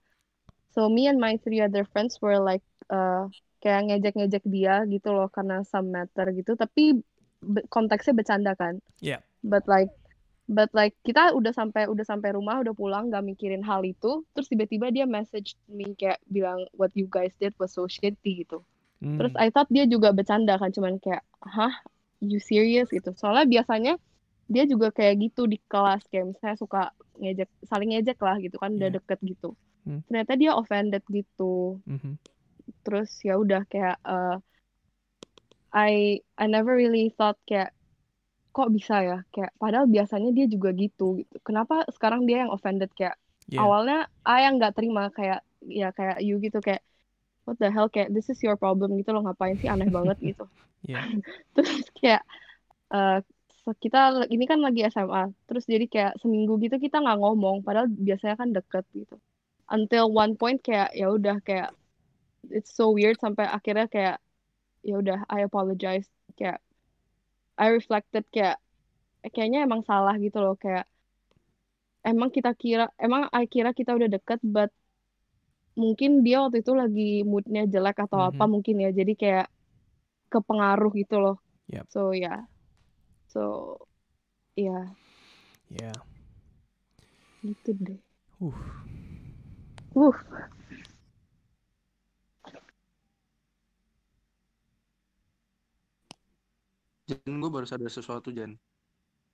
so 0.75 0.89
me 0.89 1.07
and 1.11 1.19
my 1.19 1.37
three 1.43 1.61
other 1.63 1.85
friends 1.93 2.19
were 2.23 2.39
like 2.39 2.63
uh, 2.91 3.27
kayak 3.63 3.89
ngejek-ngejek 3.89 4.45
dia 4.49 4.83
gitu 4.89 5.13
loh 5.13 5.29
karena 5.33 5.63
some 5.67 5.91
matter 5.93 6.27
gitu 6.35 6.55
tapi 6.57 6.99
konteksnya 7.69 8.13
bercanda 8.13 8.53
kan 8.55 8.79
Yeah. 9.01 9.25
but 9.41 9.65
like 9.65 9.89
but 10.47 10.69
like 10.75 10.93
kita 11.03 11.31
udah 11.33 11.51
sampai 11.51 11.87
udah 11.87 12.03
sampai 12.03 12.35
rumah 12.35 12.61
udah 12.61 12.75
pulang 12.75 13.09
nggak 13.09 13.25
mikirin 13.25 13.63
hal 13.63 13.81
itu 13.81 14.27
terus 14.35 14.47
tiba-tiba 14.47 14.91
dia 14.91 15.07
message 15.07 15.55
me 15.67 15.95
kayak 15.95 16.21
bilang 16.27 16.67
what 16.75 16.91
you 16.93 17.07
guys 17.07 17.33
did 17.39 17.55
was 17.57 17.73
so 17.73 17.87
shitty 17.87 18.45
gitu 18.45 18.61
terus 19.01 19.33
Hmm. 19.33 19.41
I 19.41 19.49
thought 19.49 19.73
dia 19.73 19.89
juga 19.89 20.13
bercanda 20.13 20.61
kan 20.61 20.69
cuman 20.69 21.01
kayak 21.01 21.25
hah 21.41 21.73
you 22.21 22.37
serious 22.37 22.93
gitu 22.93 23.17
soalnya 23.17 23.49
biasanya 23.49 23.95
dia 24.45 24.67
juga 24.67 24.91
kayak 24.91 25.25
gitu 25.25 25.49
di 25.49 25.57
kelas 25.65 26.05
kayak 26.11 26.37
misalnya 26.37 26.59
suka 26.59 26.83
ngejek 27.17 27.49
saling 27.65 27.97
ngejek 27.97 28.21
lah 28.21 28.37
gitu 28.37 28.61
kan 28.61 28.77
udah 28.77 28.91
Iya. 28.91 28.97
deket 29.01 29.19
gitu 29.25 29.57
Hmm. 29.81 30.05
ternyata 30.05 30.37
dia 30.37 30.53
offended 30.53 31.01
gitu 31.09 31.81
Mhm. 31.89 32.21
terus 32.83 33.09
ya 33.25 33.41
udah 33.41 33.65
kayak 33.65 33.97
eh, 34.05 34.37
I 35.73 36.21
I 36.41 36.45
never 36.55 36.73
really 36.77 37.15
thought 37.19 37.39
kayak 37.49 37.71
kok 38.55 38.69
bisa 38.77 38.95
ya? 39.09 39.17
Kayak 39.35 39.53
padahal 39.63 39.87
biasanya 39.95 40.31
dia 40.37 40.47
juga 40.55 40.71
gitu 40.83 41.05
gitu. 41.21 41.35
Kenapa 41.49 41.75
sekarang 41.95 42.23
dia 42.29 42.37
yang 42.47 42.53
offended? 42.57 42.91
Kayak 42.99 43.17
Yeah. 43.49 43.61
awalnya 43.61 43.97
I 44.27 44.37
yang 44.47 44.55
nggak 44.59 44.75
terima 44.79 45.03
kayak 45.17 45.41
ya 45.81 45.87
kayak 45.99 46.17
you 46.27 46.35
gitu 46.45 46.59
kayak 46.67 46.83
what 47.47 47.57
the 47.63 47.69
hell? 47.75 47.89
Kayak 47.95 48.11
this 48.17 48.29
is 48.33 48.41
your 48.47 48.57
problem 48.63 48.89
gitu 49.01 49.11
loh 49.15 49.23
ngapain 49.27 49.57
sih 49.63 49.71
aneh 49.73 49.89
banget 49.97 50.17
gitu? 50.29 50.45
Yeah. 50.83 51.07
terus 51.55 51.85
kayak 51.99 52.23
eh, 52.95 53.17
se- 53.65 53.79
kita 53.85 53.99
ini 54.35 54.45
kan 54.51 54.61
lagi 54.67 54.81
SMA 54.95 55.23
terus 55.49 55.65
jadi 55.73 55.87
kayak 55.95 56.13
seminggu 56.23 56.53
gitu 56.65 56.77
kita 56.85 56.97
nggak 57.05 57.19
ngomong 57.23 57.57
padahal 57.67 57.89
biasanya 58.09 58.37
kan 58.43 58.51
deket 58.57 58.85
gitu. 58.99 59.15
Until 59.75 60.05
one 60.23 60.35
point 60.41 60.59
kayak 60.67 60.89
ya 61.01 61.07
udah 61.17 61.37
kayak 61.47 61.69
it's 62.57 62.73
so 62.79 62.85
weird 62.97 63.17
sampai 63.25 63.45
akhirnya 63.57 63.87
kayak 63.95 64.17
ya 64.89 64.95
udah 65.03 65.19
I 65.37 65.39
apologize 65.49 66.09
kayak 66.39 66.59
I 67.59 67.67
reflected 67.77 68.25
kayak 68.35 68.57
kayaknya 69.35 69.59
emang 69.67 69.83
salah 69.91 70.15
gitu 70.25 70.39
loh 70.45 70.55
kayak 70.65 70.85
emang 72.11 72.31
kita 72.37 72.51
kira 72.63 72.85
emang 73.07 73.23
I 73.33 73.45
kira 73.55 73.71
kita 73.79 73.91
udah 73.99 74.09
deket 74.15 74.41
but 74.55 74.71
mungkin 75.81 76.11
dia 76.25 76.37
waktu 76.45 76.57
itu 76.63 76.73
lagi 76.81 77.03
moodnya 77.31 77.63
jelek 77.73 77.97
atau 78.05 78.21
apa 78.29 78.45
Mhm. 78.45 78.53
mungkin 78.55 78.77
ya 78.85 78.89
jadi 78.99 79.13
kayak 79.23 79.47
kepengaruh 80.33 80.93
gitu 81.01 81.17
loh 81.25 81.37
Yep. 81.69 81.87
so 81.95 82.01
ya 82.25 82.31
so 83.33 83.41
ya 84.57 84.97
Yeah. 85.71 85.95
gitu 87.45 87.71
deh 87.87 88.01
Uh. 88.41 88.53
uh 89.97 90.15
Jan, 97.11 97.43
gue 97.43 97.51
baru 97.51 97.67
sadar 97.67 97.91
sesuatu 97.91 98.31
Jan. 98.31 98.55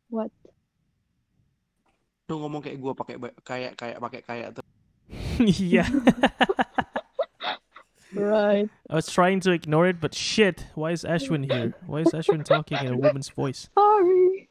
what 0.08 0.32
Lu 2.26 2.40
ngomong 2.42 2.58
kayak 2.64 2.80
gue 2.80 2.92
pakai 2.96 3.14
kayak 3.44 3.72
kayak 3.78 3.98
pakai 4.02 4.20
kayak 4.24 4.48
tuh. 4.58 4.64
yeah. 5.60 5.86
right 8.16 8.66
I 8.88 8.94
was 8.96 9.06
trying 9.12 9.38
to 9.44 9.52
ignore 9.52 9.86
it, 9.86 10.00
but 10.00 10.14
shit, 10.14 10.66
why 10.74 10.90
is 10.90 11.04
Ashwin 11.04 11.44
here? 11.46 11.74
Why 11.86 12.00
is 12.00 12.10
Ashwin 12.16 12.42
talking 12.42 12.78
in 12.80 12.94
a 12.94 12.98
woman's 12.98 13.28
voice? 13.28 13.68
sorry 13.76 14.48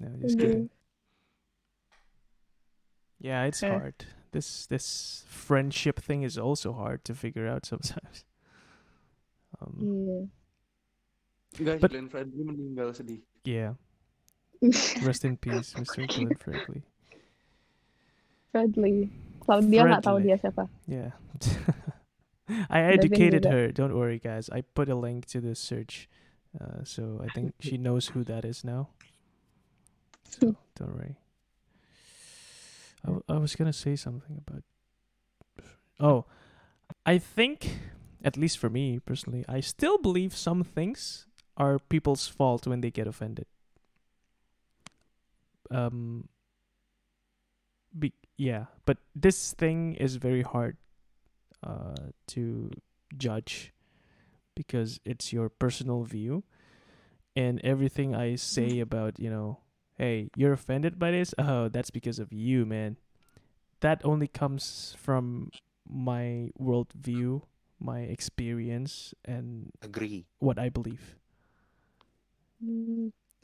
No, 0.00 0.08
just 0.22 0.38
Okay. 0.38 0.46
kidding. 0.46 0.70
Yeah, 3.18 3.44
it's 3.50 3.62
Eh. 3.62 3.68
hard. 3.68 4.06
This 4.30 4.66
this 4.70 5.24
friendship 5.26 5.98
thing 5.98 6.22
is 6.22 6.38
also 6.38 6.72
hard 6.72 7.02
to 7.06 7.14
figure 7.14 7.46
out 7.50 7.66
sometimes. 7.66 8.22
Um, 9.58 10.30
iya 11.58 11.66
Guys, 11.74 11.80
But- 11.82 11.90
Glenn 11.92 12.08
Fredly 12.08 12.42
meninggal 12.42 12.94
sedih. 12.94 13.20
yeah. 13.44 13.74
Rest 15.06 15.22
in 15.22 15.38
peace, 15.38 15.74
Mr. 15.74 16.02
Glenn 16.06 16.34
Fredly. 16.34 16.82
Fredly 18.50 19.10
kalau 19.44 19.62
dia 19.64 19.82
nggak 19.86 20.02
tahu 20.02 20.18
Fredly. 20.18 20.34
dia 20.34 20.36
siapa 20.40 20.64
Yeah. 20.88 21.12
I 22.72 22.80
educated 22.96 23.44
her. 23.44 23.68
Don't 23.68 23.92
worry, 23.92 24.16
guys. 24.18 24.48
I 24.48 24.64
put 24.64 24.88
a 24.88 24.96
link 24.96 25.28
to 25.36 25.38
the 25.38 25.52
search, 25.52 26.08
uh, 26.56 26.80
so 26.80 27.20
I 27.20 27.28
think 27.28 27.52
she 27.60 27.76
knows 27.76 28.16
who 28.16 28.24
that 28.24 28.48
is 28.48 28.64
now. 28.64 28.88
So 30.24 30.56
don't 30.74 30.96
worry. 30.96 31.20
I, 33.04 33.20
w- 33.20 33.26
I 33.28 33.36
was 33.36 33.52
gonna 33.52 33.76
say 33.76 33.96
something 34.00 34.40
about. 34.40 34.64
Oh, 36.00 36.24
I 37.04 37.20
think, 37.20 37.68
at 38.24 38.40
least 38.40 38.56
for 38.56 38.72
me 38.72 38.96
personally, 38.98 39.44
I 39.44 39.60
still 39.60 40.00
believe 40.00 40.32
some 40.32 40.64
things 40.64 41.28
are 41.58 41.78
people's 41.78 42.26
fault 42.26 42.66
when 42.66 42.80
they 42.80 42.90
get 42.90 43.06
offended. 43.06 43.44
Um. 45.70 46.28
Be, 47.98 48.12
yeah, 48.36 48.66
but 48.84 48.98
this 49.16 49.52
thing 49.52 49.94
is 49.94 50.16
very 50.16 50.42
hard 50.42 50.76
uh, 51.66 52.12
to 52.28 52.70
judge 53.16 53.72
because 54.54 55.00
it's 55.04 55.32
your 55.32 55.48
personal 55.48 56.04
view 56.04 56.44
and 57.34 57.60
everything 57.64 58.14
I 58.14 58.36
say 58.36 58.80
about, 58.80 59.18
you 59.18 59.30
know, 59.30 59.60
hey, 59.96 60.30
you're 60.36 60.52
offended 60.52 60.98
by 60.98 61.12
this? 61.12 61.34
Oh, 61.38 61.68
that's 61.68 61.90
because 61.90 62.18
of 62.18 62.32
you, 62.32 62.66
man. 62.66 62.96
That 63.80 64.02
only 64.04 64.28
comes 64.28 64.96
from 64.98 65.50
my 65.88 66.50
worldview, 66.60 67.42
my 67.80 68.00
experience, 68.00 69.14
and 69.24 69.70
Agree. 69.82 70.26
what 70.38 70.58
I 70.58 70.68
believe. 70.68 71.17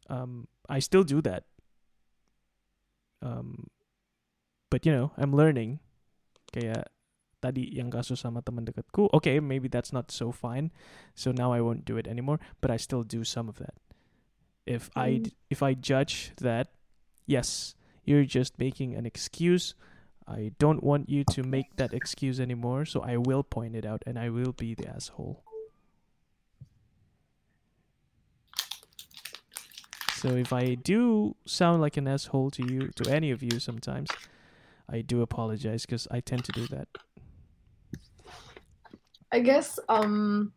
Um, 0.08 0.48
I 0.68 0.78
still 0.80 1.04
do 1.04 1.20
that. 1.22 1.44
Um, 3.22 3.68
but 4.70 4.84
you 4.86 4.92
know, 4.92 5.12
I'm 5.16 5.32
learning. 5.34 5.80
Kayak 6.52 6.90
tadi 7.42 7.68
yang 7.72 7.90
kasus 7.90 8.20
sama 8.24 8.40
teman 8.42 8.64
dekatku. 8.64 9.10
Okay, 9.12 9.40
maybe 9.40 9.68
that's 9.68 9.92
not 9.92 10.10
so 10.10 10.32
fine. 10.32 10.72
So 11.14 11.32
now 11.32 11.52
I 11.52 11.60
won't 11.60 11.84
do 11.84 11.96
it 11.96 12.06
anymore. 12.06 12.40
But 12.60 12.70
I 12.70 12.76
still 12.76 13.02
do 13.02 13.24
some 13.24 13.48
of 13.48 13.56
that. 13.60 13.76
If 14.64 14.88
I 14.96 15.20
Mm. 15.20 15.22
d- 15.28 15.36
if 15.52 15.60
I 15.60 15.76
judge 15.76 16.32
that, 16.40 16.72
yes, 17.28 17.76
you're 18.04 18.24
just 18.24 18.56
making 18.58 18.96
an 18.96 19.04
excuse. 19.04 19.76
I 20.24 20.56
don't 20.56 20.80
want 20.80 21.12
you 21.12 21.20
to 21.36 21.44
make 21.44 21.76
that 21.76 21.92
excuse 21.92 22.40
anymore. 22.40 22.88
So 22.88 23.04
I 23.04 23.20
will 23.20 23.44
point 23.44 23.76
it 23.76 23.84
out 23.84 24.00
and 24.08 24.16
I 24.16 24.32
will 24.32 24.56
be 24.56 24.72
the 24.72 24.88
asshole. 24.88 25.43
So 30.24 30.36
if 30.36 30.54
I 30.54 30.72
do 30.72 31.36
sound 31.44 31.82
like 31.82 31.98
an 31.98 32.08
asshole 32.08 32.50
to 32.52 32.64
you, 32.64 32.88
to 32.96 33.12
any 33.12 33.30
of 33.30 33.42
you 33.42 33.60
sometimes, 33.60 34.08
I 34.88 35.02
do 35.02 35.20
apologize 35.20 35.84
because 35.84 36.08
I 36.10 36.20
tend 36.20 36.48
to 36.48 36.52
do 36.52 36.66
that. 36.68 36.88
I 39.28 39.44
guess 39.44 39.76
um 39.92 40.50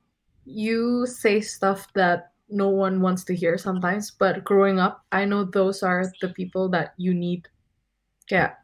you 0.45 1.03
say 1.03 1.41
stuff 1.43 1.83
that 1.99 2.31
no 2.47 2.69
one 2.71 3.01
wants 3.03 3.27
to 3.27 3.35
hear 3.35 3.57
sometimes, 3.57 4.07
but 4.09 4.47
growing 4.47 4.79
up, 4.79 5.03
I 5.11 5.25
know 5.27 5.43
those 5.43 5.83
are 5.83 6.07
the 6.21 6.29
people 6.31 6.71
that 6.71 6.95
you 6.95 7.11
need. 7.13 7.51
Yeah. 8.31 8.55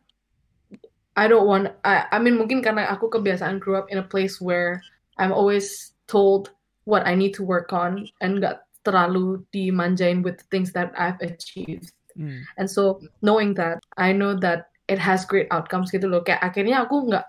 I 1.20 1.28
don't 1.28 1.44
want 1.44 1.76
I 1.84 2.08
I 2.16 2.20
mean 2.24 2.40
mungkin 2.40 2.64
karena 2.64 2.88
aku 2.88 3.12
kebiasaan 3.12 3.60
grew 3.60 3.76
up 3.76 3.92
in 3.92 4.00
a 4.00 4.08
place 4.08 4.40
where 4.40 4.80
I'm 5.20 5.36
always 5.36 6.00
told 6.08 6.56
what 6.88 7.04
I 7.04 7.12
need 7.12 7.36
to 7.36 7.44
work 7.44 7.76
on 7.76 8.08
and 8.24 8.40
gak 8.40 8.64
terlalu 8.84 9.42
dimanjain 9.56 10.22
with 10.22 10.40
the 10.40 10.48
things 10.52 10.72
that 10.76 10.92
I've 10.96 11.20
achieved. 11.24 11.96
Mm. 12.14 12.46
And 12.60 12.68
so 12.70 13.02
knowing 13.26 13.56
that, 13.58 13.82
I 13.98 14.14
know 14.14 14.38
that 14.44 14.70
it 14.92 15.00
has 15.00 15.26
great 15.26 15.50
outcomes 15.50 15.90
gitu 15.90 16.06
loh. 16.06 16.22
Kayak 16.22 16.44
akhirnya 16.44 16.86
aku 16.86 17.10
nggak, 17.10 17.26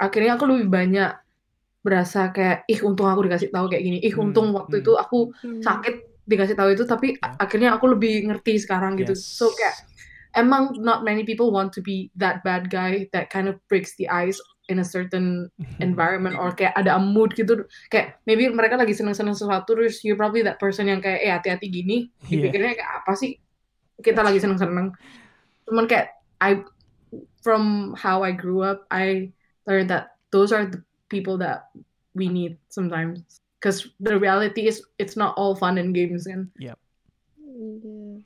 akhirnya 0.00 0.38
aku 0.38 0.44
lebih 0.48 0.68
banyak 0.72 1.10
berasa 1.84 2.32
kayak, 2.34 2.66
ih 2.66 2.80
untung 2.82 3.06
aku 3.06 3.26
dikasih 3.26 3.50
tahu 3.52 3.70
kayak 3.70 3.84
gini, 3.84 3.98
ih 4.02 4.14
Hmm, 4.14 4.30
untung 4.30 4.50
waktu 4.56 4.80
hmm. 4.80 4.82
itu 4.82 4.92
aku 4.98 5.18
sakit 5.62 5.94
dikasih 6.26 6.58
tahu 6.58 6.74
itu, 6.74 6.82
tapi 6.82 7.14
a- 7.22 7.38
akhirnya 7.38 7.78
aku 7.78 7.94
lebih 7.94 8.26
ngerti 8.26 8.58
sekarang 8.58 8.98
gitu. 8.98 9.14
Yes. 9.14 9.22
So 9.22 9.54
kayak 9.54 9.86
emang 10.34 10.76
not 10.82 11.06
many 11.06 11.22
people 11.22 11.54
want 11.54 11.70
to 11.72 11.80
be 11.80 12.10
that 12.18 12.42
bad 12.42 12.68
guy 12.68 13.06
that 13.14 13.30
kind 13.30 13.46
of 13.46 13.56
breaks 13.70 13.94
the 13.96 14.10
ice 14.10 14.36
in 14.66 14.78
a 14.78 14.86
certain 14.86 15.46
environment 15.84 16.34
or 16.34 16.50
kayak 16.50 16.74
ada 16.74 16.96
a 16.96 17.02
mood 17.02 17.32
gitu 17.32 17.66
kayak 17.88 18.18
maybe 18.26 18.46
mereka 18.50 18.74
lagi 18.74 18.92
seneng-seneng 18.92 19.34
sesuatu 19.34 19.74
terus 19.74 20.02
you 20.02 20.14
probably 20.14 20.42
that 20.42 20.58
person 20.58 20.90
yang 20.90 20.98
kayak 20.98 21.20
eh 21.22 21.30
hati-hati 21.30 21.66
gini 21.70 22.10
Iya. 22.26 22.50
dipikirnya 22.50 22.72
kayak 22.74 22.92
apa 23.02 23.12
sih 23.14 23.38
kita 24.02 24.20
lagi 24.20 24.42
seneng-seneng 24.42 24.92
cuman 25.66 25.86
kayak 25.86 26.14
I 26.42 26.60
from 27.40 27.94
how 27.96 28.20
I 28.26 28.34
grew 28.34 28.60
up 28.60 28.84
I 28.92 29.30
learned 29.64 29.88
that 29.88 30.18
those 30.34 30.50
are 30.50 30.66
the 30.66 30.82
people 31.08 31.38
that 31.40 31.70
we 32.12 32.26
need 32.28 32.58
sometimes 32.68 33.22
because 33.56 33.88
the 34.02 34.18
reality 34.18 34.68
is 34.68 34.82
it's 35.00 35.16
not 35.16 35.32
all 35.40 35.54
fun 35.56 35.78
and 35.80 35.94
games 35.96 36.26
kan 36.26 36.50
Yep. 36.60 36.76
Iya. 36.76 38.20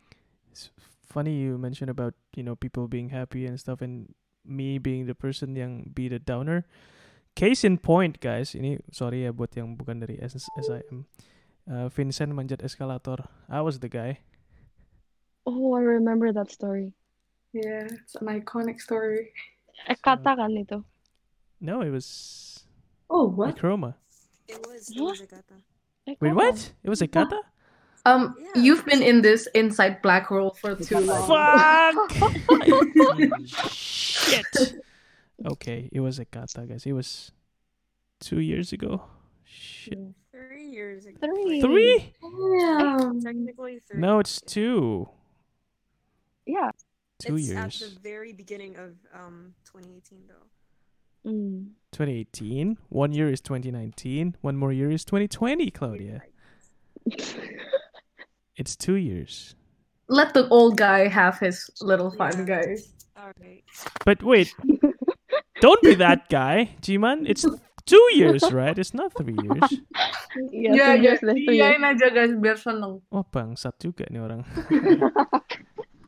It's 0.50 0.72
funny 1.06 1.38
you 1.38 1.54
mentioned 1.58 1.90
about 1.90 2.14
you 2.34 2.42
know 2.42 2.58
people 2.58 2.88
being 2.90 3.10
happy 3.10 3.46
and 3.46 3.54
stuff, 3.58 3.78
and 3.78 4.10
me 4.44 4.78
being 4.78 5.06
the 5.06 5.14
person 5.14 5.56
yang 5.56 5.90
be 5.94 6.08
the 6.08 6.18
downer. 6.18 6.66
Case 7.34 7.62
in 7.62 7.78
point, 7.78 8.18
guys. 8.18 8.52
Ini 8.52 8.82
sorry 8.90 9.24
ya 9.24 9.30
buat 9.30 9.54
yang 9.54 9.78
bukan 9.78 10.02
dari 10.02 10.18
SIM. 10.20 11.06
Uh, 11.70 11.86
Vincent 11.92 12.34
manjat 12.34 12.60
eskalator. 12.66 13.30
I 13.46 13.62
was 13.62 13.78
the 13.78 13.88
guy. 13.88 14.20
Oh, 15.46 15.78
I 15.78 15.82
remember 15.82 16.34
that 16.34 16.50
story. 16.50 16.92
Yeah, 17.54 17.86
it's 17.86 18.14
an 18.18 18.26
iconic 18.26 18.82
story. 18.82 19.30
Eh, 19.88 19.96
kata 19.98 20.36
kan 20.36 20.52
itu. 20.54 20.82
No, 21.60 21.80
it 21.80 21.90
was 21.90 22.06
Oh, 23.10 23.26
what? 23.26 23.56
Chroma. 23.58 23.94
It 24.46 24.64
was, 24.66 24.90
it 24.90 25.00
was 25.00 25.20
a 25.20 25.26
gata. 25.26 25.54
Wait, 26.20 26.32
what? 26.32 26.72
It 26.82 26.88
was 26.88 27.02
a 27.02 27.06
kata? 28.04 28.16
Um, 28.16 28.36
you've 28.54 28.84
been 28.84 29.02
in 29.02 29.22
this 29.22 29.48
inside 29.54 30.02
black 30.02 30.26
hole 30.26 30.50
for 30.50 30.74
too 30.74 30.98
long. 31.00 31.26
Fuck! 31.26 32.12
Shit. 33.46 34.82
Okay, 35.46 35.88
it 35.92 36.00
was 36.00 36.18
a 36.18 36.24
kata, 36.24 36.66
guys. 36.66 36.84
It 36.86 36.92
was 36.92 37.32
two 38.20 38.40
years 38.40 38.72
ago. 38.72 39.02
Shit. 39.44 39.98
Three 40.30 40.68
years 40.68 41.06
ago. 41.06 41.18
Three. 41.22 41.60
Three? 41.60 42.12
Damn. 42.20 43.20
Technically 43.20 43.80
three. 43.88 44.00
No, 44.00 44.18
it's 44.20 44.40
two. 44.40 45.08
Yeah. 46.46 46.70
Two 47.18 47.36
it's 47.36 47.48
years. 47.48 47.82
at 47.82 47.90
the 47.90 48.00
very 48.00 48.32
beginning 48.32 48.76
of 48.76 48.94
um 49.14 49.54
2018 49.64 50.20
though. 50.28 51.30
Mm. 51.30 51.68
2018. 51.92 52.78
One 52.88 53.12
year 53.12 53.30
is 53.30 53.40
2019. 53.40 54.36
One 54.40 54.56
more 54.56 54.72
year 54.72 54.90
is 54.90 55.04
2020, 55.04 55.70
Claudia. 55.70 56.22
It's 58.56 58.76
two 58.76 58.94
years. 58.96 59.54
Let 60.08 60.34
the 60.34 60.48
old 60.48 60.76
guy 60.76 61.08
have 61.08 61.38
his 61.38 61.70
little 61.80 62.10
fun, 62.10 62.44
guys. 62.44 62.92
Alright. 63.16 63.64
But 64.04 64.22
wait, 64.22 64.52
don't 65.60 65.80
be 65.82 65.94
that 65.94 66.28
guy, 66.28 66.70
Jiman. 66.82 67.28
It's 67.28 67.46
two 67.86 68.06
years, 68.14 68.50
right? 68.52 68.76
It's 68.78 68.92
not 68.94 69.12
three 69.14 69.36
years. 69.38 69.80
Iya, 70.50 70.52
Ya, 70.72 70.72
two 70.72 70.78
ya, 70.78 70.92
years 70.98 71.20
deh, 71.22 71.34
two 71.34 71.52
years. 71.54 71.58
iyain 71.58 71.82
aja 71.86 72.06
guys 72.10 72.30
biar 72.38 72.56
seneng. 72.58 73.02
Oh, 73.10 73.22
bangsat 73.26 73.78
juga 73.82 74.06
nih 74.10 74.20
orang. 74.22 74.42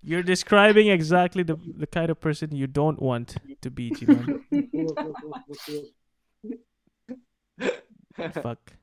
You're 0.03 0.27
describing 0.27 0.91
exactly 0.91 1.47
the 1.47 1.55
the 1.79 1.87
kind 1.87 2.11
of 2.11 2.19
person 2.19 2.51
you 2.51 2.67
don't 2.67 2.99
want 2.99 3.39
to 3.63 3.71
be, 3.71 3.95
Jiman. 3.95 4.43
Fuck. 8.43 8.75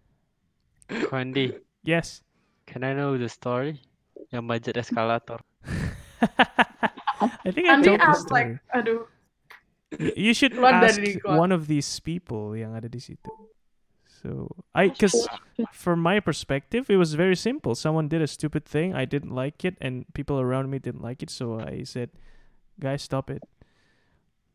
Kondi, 0.89 1.59
Yes. 1.83 2.23
Can 2.69 2.85
I 2.85 2.93
know 2.93 3.17
the 3.17 3.29
story? 3.29 3.81
Yang 4.29 4.45
budget 4.45 4.75
eskalator. 4.77 5.41
I 7.45 7.49
think 7.49 7.65
I 7.65 7.81
told 7.81 7.97
the 7.97 8.05
asked 8.05 8.29
story. 8.29 8.61
like, 8.61 8.77
aduh. 8.77 9.09
You 10.13 10.37
should 10.37 10.53
ask 10.53 11.01
one 11.25 11.49
of 11.49 11.65
these 11.65 11.89
people 11.97 12.53
yang 12.53 12.77
ada 12.77 12.85
di 12.85 13.01
situ. 13.01 13.33
So 14.05 14.53
I, 14.75 14.93
cause 14.93 15.15
from 15.73 16.03
my 16.03 16.21
perspective, 16.21 16.91
it 16.93 16.99
was 17.01 17.17
very 17.17 17.39
simple. 17.39 17.73
Someone 17.73 18.05
did 18.05 18.21
a 18.21 18.29
stupid 18.29 18.69
thing, 18.69 18.93
I 18.93 19.09
didn't 19.09 19.33
like 19.33 19.65
it, 19.65 19.79
and 19.81 20.05
people 20.13 20.37
around 20.37 20.69
me 20.69 20.77
didn't 20.77 21.01
like 21.01 21.23
it. 21.25 21.33
So 21.33 21.57
I 21.57 21.87
said, 21.87 22.13
"Guys, 22.77 23.01
stop 23.01 23.31
it." 23.33 23.41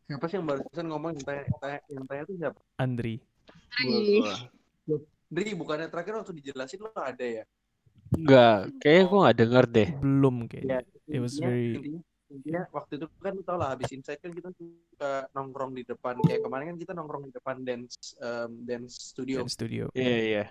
Siapa 0.05 0.29
sih 0.29 0.37
yang 0.37 0.47
barusan 0.47 0.85
ngomong 0.85 1.17
yang 1.17 1.25
tanya, 1.25 1.43
tanya, 1.59 1.81
yang 1.89 2.05
tanya 2.05 2.23
tuh 2.29 2.37
siapa? 2.37 2.61
Andri. 2.77 3.25
Loh, 4.85 5.01
Dri, 5.33 5.57
bukannya 5.57 5.89
terakhir 5.89 6.21
waktu 6.21 6.33
dijelasin 6.45 6.85
lo 6.85 6.93
ada 6.95 7.25
ya? 7.25 7.45
Enggak, 8.15 8.59
kayaknya 8.81 9.05
gue 9.11 9.19
nggak 9.23 9.39
denger 9.39 9.65
deh. 9.71 9.89
Belum 10.01 10.37
Ya, 10.41 10.47
kayaknya. 10.49 10.79
It 11.05 11.21
was 11.21 11.35
intinya, 11.37 11.49
very 11.53 11.67
intinya, 11.77 12.01
intinya 12.33 12.63
waktu 12.73 12.93
itu 12.97 13.07
kan 13.21 13.35
tau 13.45 13.57
lah 13.61 13.69
habis 13.77 13.91
insight 13.93 14.19
kan 14.25 14.33
kita 14.33 14.49
suka 14.57 15.13
nongkrong 15.37 15.73
di 15.77 15.83
depan 15.85 16.17
kayak 16.25 16.41
kemarin 16.41 16.65
kan 16.73 16.79
kita 16.81 16.93
nongkrong 16.97 17.25
di 17.29 17.33
depan 17.37 17.57
dance 17.61 18.17
um, 18.25 18.51
dance 18.65 19.13
studio. 19.13 19.45
dance 19.45 19.55
studio. 19.55 19.85
Iya, 19.93 20.17
iya. 20.25 20.45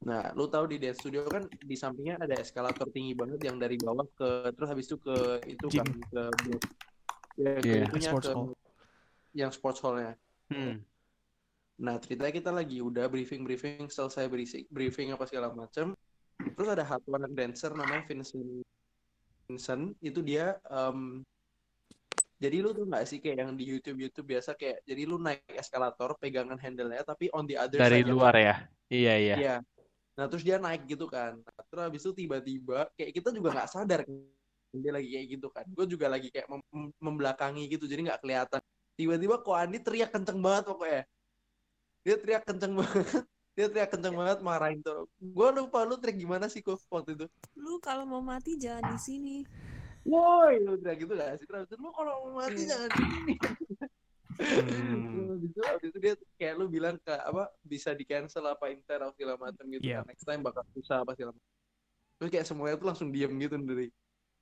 Nah, 0.00 0.32
lu 0.32 0.48
tahu 0.48 0.64
di 0.68 0.80
dance 0.80 1.00
studio 1.00 1.28
kan 1.28 1.44
di 1.48 1.76
sampingnya 1.76 2.16
ada 2.20 2.36
eskalator 2.40 2.88
tinggi 2.88 3.12
banget 3.12 3.40
yang 3.48 3.56
dari 3.60 3.76
bawah 3.76 4.08
ke 4.16 4.52
terus 4.56 4.68
habis 4.68 4.88
itu 4.88 4.96
ke 4.96 5.16
itu 5.44 5.66
Gym. 5.68 5.80
kan 5.84 5.88
ke 6.08 6.22
ya, 6.48 6.58
ke 7.60 7.64
Iya. 7.64 7.84
Sports 8.00 8.28
ke 8.28 8.34
hall. 8.36 8.52
yang 9.36 9.50
sports 9.52 9.80
hallnya. 9.80 10.12
Hmm. 10.52 10.82
Nah, 11.80 11.96
ceritanya 11.96 12.32
kita 12.36 12.50
lagi 12.52 12.84
udah 12.84 13.08
briefing 13.08 13.40
briefing 13.48 13.88
selesai 13.88 14.28
briefing 14.28 14.68
briefing 14.68 15.08
apa 15.16 15.24
segala 15.24 15.48
macam. 15.52 15.96
Terus 16.56 16.68
ada 16.72 16.84
satu 16.84 17.08
anak 17.16 17.32
dancer 17.32 17.72
namanya 17.72 18.02
Vincent. 18.08 18.64
Vincent 19.48 19.84
itu 20.04 20.20
dia 20.20 20.56
em, 20.68 21.24
jadi 22.40 22.56
lu 22.64 22.72
tuh 22.72 22.88
nggak 22.88 23.04
sih 23.04 23.20
kayak 23.20 23.36
yang 23.44 23.52
di 23.52 23.64
YouTube 23.68 24.00
YouTube 24.00 24.32
biasa 24.32 24.56
kayak 24.56 24.80
jadi 24.88 25.02
lu 25.04 25.20
naik 25.20 25.44
eskalator 25.52 26.16
pegangan 26.16 26.56
handle-nya 26.56 27.04
tapi 27.04 27.28
on 27.36 27.44
the 27.44 27.56
other 27.60 27.76
Dari 27.76 28.00
luar 28.00 28.32
ya. 28.32 28.56
Iya, 28.88 29.14
iya. 29.20 29.36
Iya. 29.36 29.56
Nah 30.16 30.24
terus 30.28 30.44
dia 30.44 30.56
naik 30.56 30.88
gitu 30.88 31.04
kan. 31.04 31.36
Nah, 31.36 31.62
terus 31.68 31.82
habis 31.84 32.00
itu 32.00 32.12
tiba-tiba 32.24 32.88
kayak 32.96 33.12
kita 33.12 33.28
juga 33.32 33.52
nggak 33.56 33.68
sadar 33.68 34.00
kan 34.08 34.16
dia 34.70 34.92
lagi 34.94 35.08
kayak 35.12 35.26
gitu 35.36 35.48
kan. 35.52 35.64
Gue 35.68 35.84
juga 35.84 36.06
lagi 36.08 36.28
kayak 36.32 36.48
mem- 36.48 36.94
membelakangi 36.96 37.68
gitu 37.68 37.84
jadi 37.84 38.06
nggak 38.08 38.20
kelihatan. 38.22 38.62
Tiba-tiba 38.96 39.40
kok 39.40 39.56
Andi 39.56 39.78
teriak 39.80 40.10
kenceng 40.12 40.40
banget 40.40 40.64
pokoknya. 40.70 41.02
Dia 42.06 42.16
teriak 42.16 42.42
kenceng 42.48 42.72
banget. 42.80 43.24
Dia 43.60 43.68
teriak 43.68 43.92
kenceng 43.92 44.16
banget 44.16 44.40
marahin 44.40 44.80
tuh. 44.80 45.04
Gue 45.20 45.48
lupa 45.52 45.84
lu 45.84 46.00
teriak 46.00 46.16
gimana 46.16 46.48
sih 46.48 46.64
kok 46.64 46.80
waktu 46.88 47.12
itu. 47.12 47.26
Lu 47.60 47.76
kalau 47.76 48.08
mau 48.08 48.24
mati 48.24 48.56
jangan 48.56 48.88
di 48.88 48.96
sini. 48.96 49.36
Woi, 50.08 50.64
lu 50.64 50.80
teriak 50.80 51.04
gitu 51.04 51.12
gak 51.12 51.36
sih? 51.36 51.44
Terus 51.44 51.68
lu 51.76 51.92
kalau 51.92 52.24
mau 52.24 52.40
mati 52.40 52.64
Iya. 52.64 52.68
jangan 52.72 52.88
di 52.88 53.04
sini. 53.04 53.34
Hmm. 54.40 55.36
Habis 55.36 55.52
itu, 55.52 55.60
itu 55.92 55.98
dia 56.00 56.14
kayak 56.40 56.54
lu 56.56 56.72
bilang 56.72 56.96
ke 56.96 57.12
apa 57.12 57.52
bisa 57.60 57.92
di 57.92 58.08
cancel 58.08 58.48
apa 58.48 58.72
inter 58.72 58.96
atau 58.96 59.12
segala 59.12 59.36
macam 59.36 59.68
gitu 59.68 59.84
Iya. 59.84 60.00
kan 60.00 60.08
next 60.08 60.24
time 60.24 60.40
bakal 60.40 60.64
susah 60.72 61.04
apa 61.04 61.12
segala 61.12 61.36
macam. 61.36 61.48
Terus 62.16 62.30
kayak 62.32 62.46
semuanya 62.48 62.76
tuh 62.80 62.88
langsung 62.88 63.12
diem 63.12 63.32
gitu 63.36 63.60
dari. 63.60 63.92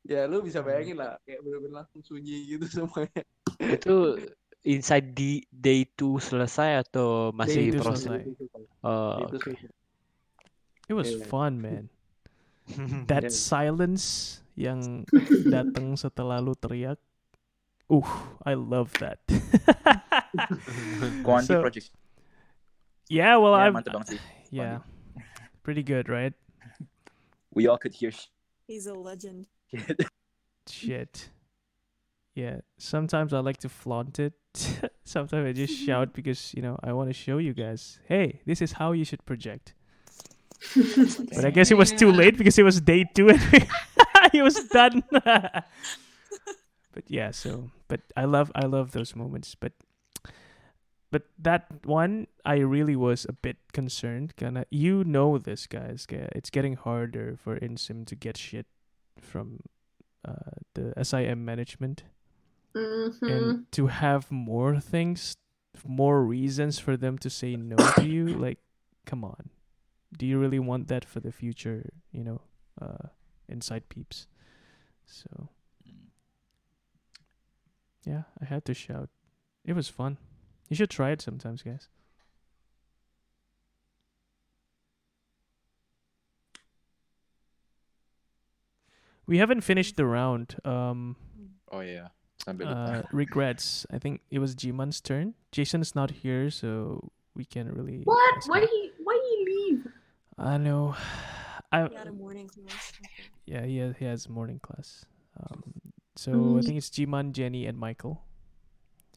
Ya 0.07 0.31
lu 0.31 0.39
bisa 0.40 0.62
bayangin 0.62 1.03
lah 1.03 1.19
kayak 1.27 1.43
bener-bener 1.43 1.82
langsung 1.82 2.07
sunyi 2.07 2.47
gitu 2.47 2.62
semuanya. 2.78 3.23
Itu 3.59 4.23
inside 4.65 5.15
di 5.15 5.45
day 5.49 5.87
2 5.95 6.19
selesai 6.19 6.83
atau 6.83 7.31
masih 7.31 7.71
Day 7.71 7.79
proses? 7.79 8.09
selesai. 8.09 8.25
Oh, 8.83 9.23
sih. 9.39 9.57
It 10.89 10.95
was 10.97 11.09
Iya. 11.13 11.25
fun, 11.27 11.61
man. 11.61 11.89
That 13.11 13.29
Iya. 13.29 13.33
silence 13.33 14.05
yang 14.59 15.07
datang 15.55 15.95
setelah 15.95 16.41
lu 16.41 16.53
teriak. 16.53 16.99
Uh, 17.89 18.05
I 18.45 18.53
love 18.53 18.93
that. 19.01 19.17
Quanti 21.25 21.57
So- 21.57 21.63
Project. 21.65 21.89
Yeah, 23.09 23.41
well, 23.41 23.57
Ya, 23.57 23.73
I'm 23.73 23.81
yeah, 24.53 24.85
pretty 25.65 25.81
good, 25.83 26.13
right? 26.13 26.37
We 27.57 27.65
all 27.67 27.79
could 27.81 27.97
hear 27.97 28.13
He's 28.69 28.85
a 28.85 28.93
legend. 28.93 29.49
Shit. 30.69 31.33
Yeah, 32.37 32.61
sometimes 32.77 33.33
I 33.33 33.41
like 33.41 33.57
to 33.65 33.73
flaunt 33.73 34.21
it. 34.21 34.37
sometimes 35.05 35.47
I 35.47 35.53
just 35.53 35.75
shout 35.87 36.13
because 36.13 36.53
you 36.55 36.63
know 36.63 36.79
I 36.83 36.93
want 36.93 37.11
to 37.11 37.15
show 37.15 37.39
you 37.39 37.55
guys. 37.55 37.99
Hey, 38.07 38.41
this 38.47 38.63
is 38.63 38.73
how 38.73 38.93
you 38.93 39.05
should 39.05 39.25
project. 39.27 39.75
But 40.75 41.45
I 41.45 41.51
guess 41.51 41.71
it 41.71 41.79
was 41.79 41.93
too 41.93 42.11
late 42.11 42.37
because 42.37 42.59
it 42.59 42.65
was 42.65 42.81
day 42.81 43.07
two 43.15 43.31
and 43.31 43.41
he 44.33 44.43
was 44.43 44.59
done. 44.69 45.05
but 45.13 45.65
yeah, 47.07 47.31
so 47.31 47.71
but 47.87 48.01
I 48.17 48.25
love 48.25 48.51
I 48.55 48.67
love 48.67 48.91
those 48.93 49.15
moments. 49.15 49.55
But 49.55 49.73
but 51.11 51.31
that 51.39 51.67
one 51.85 52.27
I 52.45 52.59
really 52.59 52.97
was 52.97 53.25
a 53.29 53.33
bit 53.33 53.57
concerned. 53.73 54.35
Kinda, 54.37 54.67
you 54.71 55.05
know 55.05 55.39
this, 55.39 55.67
guys. 55.67 56.07
It's 56.11 56.51
getting 56.51 56.75
harder 56.75 57.39
for 57.39 57.59
Insim 57.61 58.05
to 58.07 58.17
get 58.17 58.37
shit 58.37 58.67
from 59.21 59.61
uh, 60.27 60.59
the 60.75 60.93
SIM 61.05 61.45
management 61.45 62.03
Mhm. 62.74 63.23
and 63.23 63.73
to 63.73 63.86
have 63.89 64.31
more 64.31 64.78
things, 64.81 65.35
more 65.86 66.24
reasons 66.24 66.78
for 66.78 66.97
them 66.97 67.19
to 67.19 67.31
say 67.31 67.57
no 67.57 67.77
to 67.77 68.05
you. 68.07 68.27
Like, 68.28 68.59
come 69.07 69.24
on, 69.24 69.51
do 70.16 70.27
you 70.27 70.39
really 70.39 70.59
want 70.59 70.89
that 70.89 71.05
for 71.05 71.20
the 71.20 71.32
future? 71.32 71.89
You 72.12 72.24
know, 72.24 72.40
uh, 72.81 73.09
inside 73.49 73.89
peeps. 73.89 74.27
So, 75.07 75.49
yeah, 78.05 78.24
I 78.40 78.45
had 78.45 78.65
to 78.66 78.74
shout. 78.74 79.09
It 79.65 79.73
was 79.74 79.89
fun. 79.89 80.19
You 80.69 80.77
should 80.77 80.90
try 80.90 81.11
it 81.11 81.23
sometimes, 81.23 81.62
guys. 81.62 81.89
We 89.27 89.39
haven't 89.39 89.61
finished 89.62 89.97
the 89.97 90.07
round. 90.07 90.57
Um, 90.65 91.16
Oh 91.70 91.81
yeah. 91.81 92.09
Sambil 92.44 92.69
uh, 92.69 93.02
lupa. 93.02 93.09
regrets. 93.12 93.86
I 93.90 93.98
think 93.98 94.23
it 94.31 94.39
was 94.39 94.55
Jiman's 94.55 95.01
turn. 95.01 95.35
Jason 95.52 95.81
is 95.82 95.94
not 95.94 96.10
here, 96.23 96.51
so 96.51 97.10
we 97.35 97.44
can't 97.44 97.70
really. 97.73 98.02
What? 98.05 98.35
Why 98.47 98.60
him. 98.60 98.69
he 98.70 98.90
why 99.02 99.15
did 99.19 99.28
he 99.31 99.39
leave? 99.47 99.81
I 100.39 100.56
know. 100.59 100.94
I 101.73 101.86
He 101.89 101.94
had 101.97 102.06
a 102.09 102.12
morning 102.16 102.48
class. 102.48 102.93
yeah, 103.44 103.66
he 103.66 103.77
has, 103.78 103.97
he 103.98 104.05
has 104.06 104.28
morning 104.28 104.59
class. 104.59 105.05
Um, 105.36 105.62
so 106.16 106.32
Mm. 106.32 106.59
I 106.59 106.62
think 106.62 106.78
it's 106.78 106.89
Jiman, 106.89 107.32
Jenny, 107.32 107.66
and 107.66 107.77
Michael, 107.78 108.24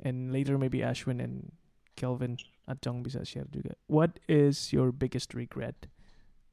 and 0.04 0.34
later 0.34 0.58
maybe 0.60 0.80
Ashwin 0.84 1.24
and 1.24 1.54
Kelvin 1.96 2.38
at 2.68 2.82
Jong 2.84 3.04
bisa 3.08 3.24
share 3.26 3.48
juga. 3.50 3.74
What 3.88 4.20
is 4.28 4.74
your 4.74 4.92
biggest 4.92 5.34
regret 5.34 5.88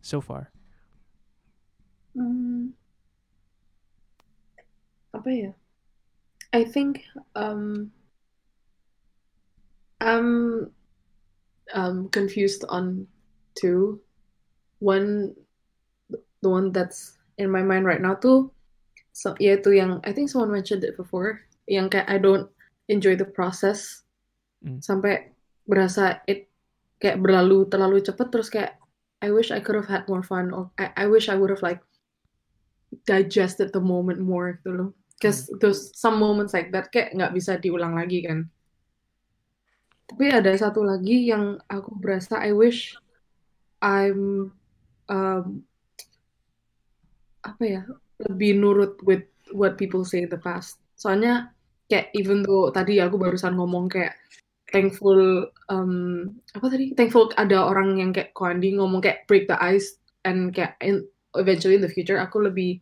so 0.01 0.21
far? 0.23 0.53
Mm. 2.17 2.73
apa 5.15 5.31
ya? 5.33 5.51
I 6.53 6.65
think 6.65 7.05
um 7.37 7.93
I'm 10.01 10.71
um 11.75 12.09
confused 12.09 12.65
on 12.69 13.07
two. 13.55 14.01
One 14.79 15.35
the 16.41 16.49
one 16.49 16.73
that's 16.73 17.19
in 17.37 17.51
my 17.51 17.63
mind 17.63 17.85
right 17.85 18.01
now 18.01 18.15
tuh 18.15 18.51
so 19.13 19.35
yaitu 19.43 19.75
yang 19.75 19.99
I 20.07 20.15
think 20.15 20.31
someone 20.31 20.55
mentioned 20.55 20.87
it 20.87 20.97
before. 20.97 21.43
Yang 21.67 21.99
kayak 21.99 22.09
I 22.09 22.17
don't 22.23 22.49
enjoy 22.89 23.19
the 23.19 23.29
process. 23.29 24.07
Hmm. 24.59 24.83
sampai 24.83 25.31
berasa 25.71 26.19
it 26.27 26.51
kayak 26.99 27.23
berlalu 27.23 27.71
terlalu 27.71 28.03
cepet. 28.03 28.27
Terus 28.31 28.49
kayak 28.51 28.79
I 29.23 29.31
wish 29.35 29.51
I 29.51 29.63
could 29.63 29.79
have 29.79 29.91
had 29.91 30.07
more 30.07 30.23
fun 30.23 30.51
or 30.55 30.71
I, 30.79 30.95
I 30.95 31.07
wish 31.11 31.27
I 31.31 31.39
would 31.39 31.51
have 31.51 31.63
like 31.63 31.83
digested 33.07 33.75
the 33.75 33.83
moment 33.83 34.23
more 34.23 34.59
gitu 34.63 34.73
loh 34.73 34.91
because 35.19 35.51
those 35.59 35.91
some 35.99 36.23
moments 36.23 36.55
like 36.55 36.71
that 36.71 36.95
kayak 36.95 37.11
nggak 37.11 37.35
bisa 37.35 37.59
diulang 37.59 37.99
lagi 37.99 38.23
kan. 38.23 38.47
Tapi 40.09 40.31
ada 40.33 40.55
satu 40.57 40.87
lagi 40.87 41.29
yang 41.29 41.59
aku 41.69 41.93
berasa 41.99 42.41
I 42.41 42.55
wish 42.55 42.97
I'm 43.83 44.55
um, 45.11 45.47
apa 47.43 47.63
ya 47.67 47.83
lebih 48.31 48.63
nurut 48.63 48.99
with 49.03 49.27
what 49.53 49.75
people 49.75 50.07
say 50.07 50.25
in 50.25 50.31
the 50.31 50.41
past. 50.41 50.81
Soalnya 50.95 51.51
kayak 51.91 52.15
even 52.15 52.47
though 52.47 52.71
tadi 52.71 53.03
aku 53.03 53.19
barusan 53.19 53.59
ngomong 53.59 53.91
kayak 53.91 54.17
thankful 54.71 55.51
um, 55.69 56.31
apa 56.55 56.67
tadi? 56.71 56.95
Thankful 56.95 57.35
ada 57.35 57.67
orang 57.67 57.99
yang 57.99 58.11
kayak 58.15 58.33
Koandi 58.33 58.79
ngomong 58.79 59.03
kayak 59.03 59.27
break 59.27 59.51
the 59.51 59.59
ice 59.59 59.99
and 60.25 60.55
kayak 60.55 60.79
in, 60.81 61.05
eventually 61.37 61.77
in 61.77 61.85
the 61.85 61.93
future 61.93 62.17
aku 62.17 62.49
lebih 62.49 62.81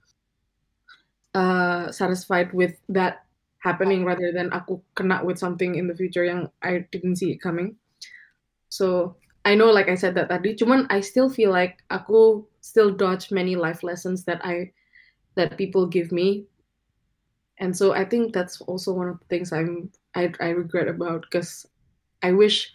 uh, 1.37 1.93
satisfied 1.93 2.53
with 2.57 2.81
that 2.89 3.29
happening 3.61 4.09
rather 4.09 4.33
than 4.33 4.49
aku 4.57 4.81
kena 4.97 5.21
with 5.21 5.37
something 5.37 5.77
in 5.77 5.85
the 5.85 5.95
future 5.95 6.25
yang 6.25 6.49
I 6.65 6.89
didn't 6.89 7.21
see 7.21 7.37
it 7.37 7.45
coming. 7.45 7.77
So 8.73 9.17
I 9.45 9.55
know 9.55 9.71
like 9.71 9.93
I 9.93 10.01
said 10.01 10.17
that 10.17 10.33
tadi 10.33 10.57
cuman 10.57 10.89
I 10.89 11.05
still 11.05 11.29
feel 11.29 11.53
like 11.53 11.85
aku 11.93 12.49
still 12.65 12.91
dodge 12.91 13.31
many 13.31 13.55
life 13.55 13.85
lessons 13.85 14.25
that 14.25 14.41
I 14.43 14.73
that 15.37 15.61
people 15.61 15.85
give 15.87 16.11
me. 16.11 16.49
And 17.61 17.73
so 17.77 17.93
I 17.93 18.05
think 18.05 18.33
that's 18.33 18.61
also 18.65 18.93
one 18.93 19.09
of 19.09 19.21
the 19.21 19.29
things 19.29 19.53
I'm 19.53 19.93
I, 20.17 20.33
I 20.41 20.57
regret 20.57 20.89
about 20.89 21.29
because 21.29 21.69
I 22.25 22.33
wish 22.33 22.73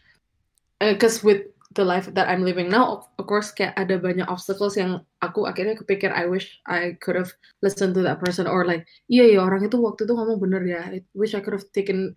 because 0.79 1.23
with 1.25 1.50
the 1.71 1.85
life 1.85 2.11
that 2.13 2.27
I'm 2.27 2.43
living 2.43 2.67
now 2.67 2.99
of, 2.99 3.27
course 3.27 3.55
kayak 3.55 3.79
ada 3.79 3.95
banyak 3.95 4.27
obstacles 4.27 4.75
yang 4.75 5.07
aku 5.23 5.47
akhirnya 5.47 5.79
kepikir 5.79 6.11
I 6.11 6.27
wish 6.27 6.59
I 6.67 6.99
could 6.99 7.15
have 7.15 7.31
listened 7.63 7.95
to 7.95 8.03
that 8.03 8.19
person 8.19 8.43
or 8.43 8.67
like 8.67 8.83
iya 9.07 9.23
ya 9.31 9.39
orang 9.39 9.63
itu 9.63 9.79
waktu 9.79 10.03
itu 10.03 10.11
ngomong 10.11 10.41
bener 10.43 10.63
ya. 10.67 10.83
I 10.83 10.99
wish 11.15 11.31
I 11.31 11.39
could 11.39 11.55
have 11.55 11.63
taken 11.71 12.11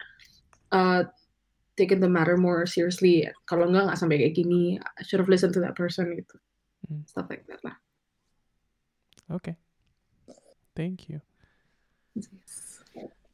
uh 0.75 1.07
taken 1.79 2.03
the 2.03 2.11
matter 2.11 2.35
more 2.35 2.67
seriously. 2.67 3.31
Kalau 3.47 3.71
enggak 3.71 3.95
nggak 3.95 3.99
sampai 4.01 4.27
kayak 4.27 4.35
gini. 4.35 4.81
I 4.83 5.03
should 5.07 5.23
have 5.23 5.31
listened 5.31 5.55
to 5.55 5.63
that 5.63 5.79
person 5.79 6.11
gitu. 6.19 6.37
Stuff 7.07 7.31
like 7.31 7.47
that 7.47 7.63
lah. 7.63 7.79
Okay. 9.31 9.55
Thank 10.75 11.07
you. 11.07 11.23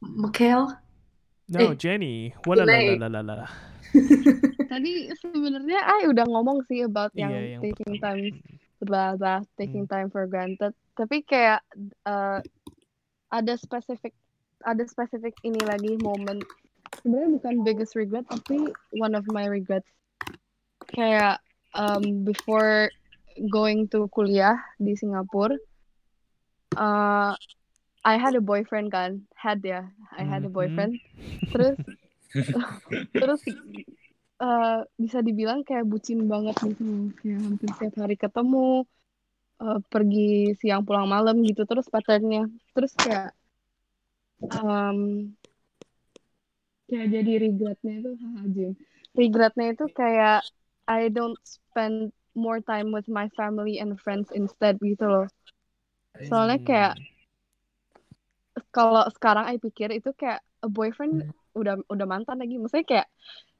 Mikhail 0.05 0.77
No, 1.51 1.75
Eh, 1.75 1.75
Jenny. 1.75 2.31
Wala 2.47 2.63
la 2.63 2.71
la 2.71 2.79
Jenny. 2.79 2.99
la 3.03 3.09
la 3.11 3.35
la. 3.43 3.47
Tadi 4.71 5.11
sebenarnya 5.19 5.83
I 5.83 6.07
udah 6.07 6.23
ngomong 6.31 6.63
sih 6.71 6.87
about 6.87 7.11
yang 7.19 7.35
Iya, 7.35 7.59
yang 7.59 7.63
taking 7.67 7.95
time 7.99 8.23
blah 8.81 9.19
blah 9.19 9.43
taking 9.59 9.85
time 9.91 10.09
for 10.15 10.31
granted. 10.31 10.71
Tapi 10.95 11.27
kayak 11.27 11.59
uh, 12.07 12.39
ada 13.35 13.55
spesifik 13.59 14.15
ada 14.63 14.87
spesifik 14.87 15.35
ini 15.43 15.59
lagi 15.67 15.99
momen 15.99 16.39
sebenarnya 17.01 17.31
bukan 17.41 17.55
biggest 17.65 17.97
regret 17.97 18.27
tapi 18.29 18.61
one 18.99 19.15
of 19.17 19.25
my 19.33 19.47
regrets 19.49 19.89
kayak 20.93 21.39
um, 21.73 22.27
before 22.27 22.91
going 23.49 23.89
to 23.89 24.05
kuliah 24.13 24.59
di 24.77 24.93
Singapura 24.99 25.57
uh, 26.77 27.33
I 28.05 28.17
had 28.17 28.33
a 28.37 28.41
boyfriend 28.41 28.89
kan. 28.93 29.29
Had 29.37 29.61
ya. 29.65 29.89
I 30.17 30.25
had 30.25 30.45
a 30.45 30.51
Mhm. 30.51 30.57
boyfriend. 30.57 30.93
Terus 31.53 31.77
terus 33.21 33.43
uh, 34.41 34.81
bisa 34.97 35.21
dibilang 35.21 35.61
kayak 35.69 35.85
bucin 35.85 36.25
banget 36.27 36.57
gitu. 36.65 37.13
Kayak 37.21 37.39
hampir 37.45 37.69
setiap 37.77 37.95
hari 38.01 38.17
ketemu 38.17 38.89
uh, 39.61 39.79
pergi 39.93 40.57
siang 40.57 40.83
pulang 40.89 41.07
malam 41.09 41.45
gitu. 41.45 41.63
Terus 41.69 41.87
patternnya 41.93 42.49
terus 42.73 42.93
kayak 42.97 43.37
um, 44.49 45.31
kayak 46.89 47.07
jadi 47.15 47.33
regretnya 47.39 47.95
itu 48.03 48.11
haha 48.19 48.43
Jim. 48.51 48.73
Regretnya 49.15 49.67
itu 49.75 49.85
kayak 49.93 50.41
I 50.91 51.07
don't 51.13 51.39
spend 51.47 52.11
more 52.35 52.59
time 52.63 52.91
with 52.91 53.07
my 53.07 53.31
family 53.39 53.79
and 53.79 53.99
friends 54.01 54.31
instead 54.35 54.79
gitu 54.83 55.07
loh. 55.07 55.27
Soalnya 56.27 56.59
kayak 56.63 56.95
kalau 58.71 59.03
sekarang 59.11 59.51
I 59.51 59.59
pikir 59.59 59.91
itu 59.91 60.15
kayak 60.15 60.41
a 60.63 60.69
boyfriend 60.71 61.27
udah 61.59 61.83
udah 61.91 62.07
mantan 62.07 62.39
lagi. 62.39 62.57
Maksudnya 62.57 62.87
kayak 62.87 63.09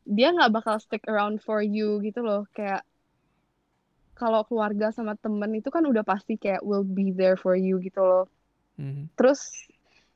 dia 0.07 0.33
nggak 0.33 0.53
bakal 0.55 0.77
stick 0.79 1.03
around 1.11 1.43
for 1.43 1.61
you 1.61 1.99
gitu 2.03 2.23
loh. 2.23 2.47
Kayak 2.55 2.87
kalau 4.15 4.45
keluarga 4.45 4.93
sama 4.93 5.17
temen 5.17 5.57
itu 5.57 5.73
kan 5.73 5.81
udah 5.89 6.05
pasti 6.05 6.37
kayak 6.37 6.61
will 6.61 6.85
be 6.85 7.09
there 7.11 7.41
for 7.41 7.57
you 7.57 7.81
gitu 7.81 8.01
loh. 8.05 8.25
Mhm. 8.81 9.13
terus 9.13 9.45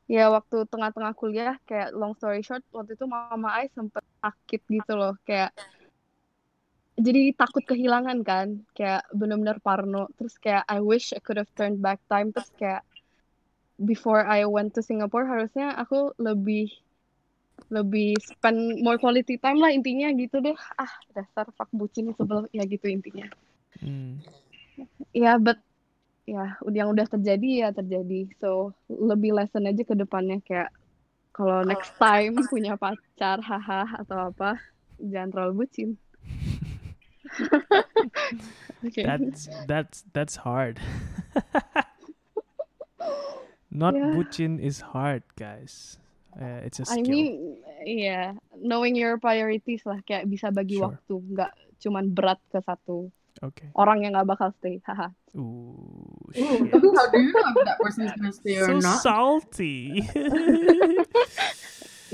ya 0.08 0.32
waktu 0.32 0.64
tengah-tengah 0.68 1.12
kuliah 1.16 1.56
kayak 1.68 1.92
long 1.92 2.16
story 2.16 2.40
short 2.40 2.64
waktu 2.72 2.96
itu 2.96 3.04
mama 3.04 3.60
I 3.60 3.68
sempet 3.72 4.04
sakit 4.20 4.60
gitu 4.68 4.92
loh. 4.96 5.16
Kayak 5.24 5.52
jadi 6.96 7.34
takut 7.36 7.64
kehilangan 7.64 8.24
kan. 8.24 8.48
Kayak 8.72 9.04
bener-bener 9.12 9.60
parno. 9.60 10.08
Terus 10.16 10.36
kayak 10.40 10.64
I 10.68 10.80
wish 10.80 11.12
I 11.12 11.20
could 11.20 11.36
have 11.40 11.50
turned 11.56 11.80
back 11.80 12.00
time. 12.08 12.32
Terus 12.32 12.48
kayak 12.56 12.84
before 13.82 14.22
I 14.22 14.46
went 14.46 14.74
to 14.78 14.82
Singapore 14.82 15.26
harusnya 15.26 15.74
aku 15.74 16.14
lebih 16.20 16.70
lebih 17.70 18.18
spend 18.22 18.82
more 18.82 18.98
quality 18.98 19.38
time 19.38 19.58
lah 19.62 19.70
intinya 19.70 20.10
gitu 20.14 20.42
deh 20.42 20.54
ah 20.78 20.90
dasar 21.14 21.46
fuck 21.54 21.70
bucin 21.74 22.10
sebel 22.14 22.46
ya 22.54 22.62
gitu 22.66 22.86
intinya 22.90 23.26
Hmm. 23.82 24.22
ya 25.10 25.34
but 25.34 25.58
ya 26.30 26.54
udah 26.62 26.78
yang 26.78 26.94
udah 26.94 27.10
terjadi 27.10 27.66
ya 27.66 27.68
terjadi 27.74 28.30
so 28.38 28.70
lebih 28.86 29.34
lesson 29.34 29.66
aja 29.66 29.82
ke 29.82 29.98
depannya 29.98 30.38
kayak 30.46 30.70
kalau 31.34 31.66
next 31.66 31.90
time 31.98 32.38
punya 32.54 32.78
pacar 32.78 33.42
haha 33.42 33.98
atau 33.98 34.30
apa 34.30 34.62
jangan 35.02 35.34
terlalu 35.34 35.66
bucin 35.66 35.98
Oke. 38.84 39.00
That's 39.00 39.48
that's 39.66 40.04
that's 40.12 40.36
hard. 40.44 40.76
Not 43.74 43.98
Yeah. 43.98 44.14
bucin 44.14 44.62
is 44.62 44.94
hard, 44.94 45.26
guys. 45.34 45.98
Uh, 46.30 46.62
it's 46.62 46.78
a 46.78 46.86
I 46.86 46.98
skill. 46.98 47.10
mean 47.14 47.30
yeah 47.86 48.34
knowing 48.58 48.98
your 48.98 49.18
priorities 49.22 49.86
lah 49.86 50.02
kayak 50.02 50.26
bisa 50.26 50.50
bagi 50.50 50.78
Sure. 50.78 50.90
waktu 50.90 51.14
nggak 51.30 51.52
cuman 51.78 52.10
berat 52.10 52.42
ke 52.50 52.58
satu 52.58 53.06
Okay. 53.38 53.70
orang 53.78 54.02
yang 54.02 54.18
nggak 54.18 54.34
bakal 54.34 54.50
stay 54.58 54.82
haha 54.82 55.14
Ooh, 55.38 56.18
Ooh, 56.34 56.34
how 56.98 57.06
do 57.10 57.18
you 57.22 57.30
know 57.30 57.46
if 57.54 57.62
that 57.62 57.78
person 57.78 58.02
is 58.06 58.14
gonna 58.18 58.34
stay 58.34 58.58
or 58.58 58.66
so 58.66 58.74
not? 58.82 58.98
salty. 58.98 60.02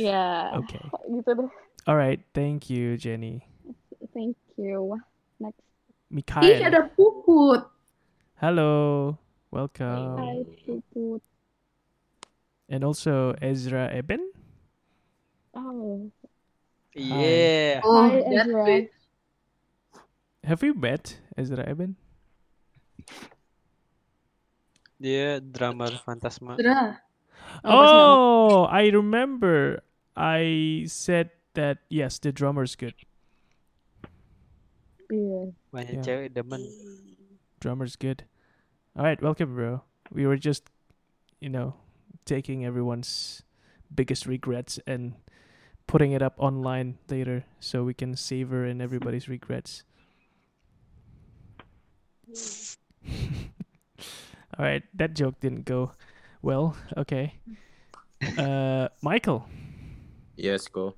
ya 0.01 0.53
Okay. 0.61 0.85
gitu 1.09 1.31
deh 1.45 1.51
All 1.89 1.97
right. 1.97 2.21
Thank 2.37 2.69
you, 2.69 3.01
Jenny. 3.01 3.41
thank 4.13 4.37
you 4.61 5.01
next 5.41 5.65
Ih, 6.13 6.13
Mikhail. 6.13 6.61
ada 6.61 6.93
puput. 6.93 7.65
Hello. 8.37 9.17
Welcome. 9.49 10.21
Hai 10.21 10.45
Puput 10.69 11.25
And 12.71 12.85
also 12.85 13.35
Ezra 13.43 13.91
Eben. 13.93 14.31
oh 15.55 16.11
Yeah. 16.95 17.81
Oh, 17.83 18.09
Hi, 18.09 18.19
Ezra. 18.31 18.63
bitch. 18.67 18.91
Have 20.45 20.63
you 20.63 20.75
met 20.75 21.19
Ezra 21.37 21.67
Eben? 21.67 21.97
Dia 25.01 25.41
drummer 25.41 25.91
Fantasma. 26.07 26.55
Sudah. 26.59 27.01
Oh, 27.65 28.65
I 28.71 28.91
remember. 28.95 29.83
I 30.15 30.85
said 30.87 31.31
that 31.55 31.79
yes, 31.89 32.19
the 32.19 32.31
drummer's 32.31 32.77
good. 32.77 32.95
iya 35.11 35.51
Banyak 35.75 35.99
Yeah. 35.99 36.07
cewek 36.07 36.31
demen. 36.39 36.63
Drummer's 37.59 37.97
good. 37.99 38.27
All 38.95 39.03
right, 39.03 39.19
welcome, 39.23 39.55
bro. 39.59 39.83
We 40.15 40.27
were 40.27 40.39
just, 40.39 40.71
you 41.43 41.49
know, 41.51 41.75
taking 42.31 42.63
everyone's 42.65 43.43
biggest 43.93 44.23
regrets 44.25 44.79
and 44.87 45.15
putting 45.91 46.13
it 46.15 46.23
up 46.23 46.35
online 46.39 46.95
later 47.11 47.43
so 47.59 47.83
we 47.83 47.93
can 47.93 48.15
savor 48.15 48.65
in 48.65 48.79
everybody's 48.81 49.27
regrets. 49.29 49.83
All 54.59 54.65
right, 54.65 54.83
that 54.95 55.15
joke 55.15 55.41
didn't 55.41 55.65
go 55.65 55.91
well. 56.41 56.77
Okay. 56.97 57.35
Uh, 58.39 58.87
Michael, 59.03 59.49
Yes, 60.37 60.69
go. 60.69 60.95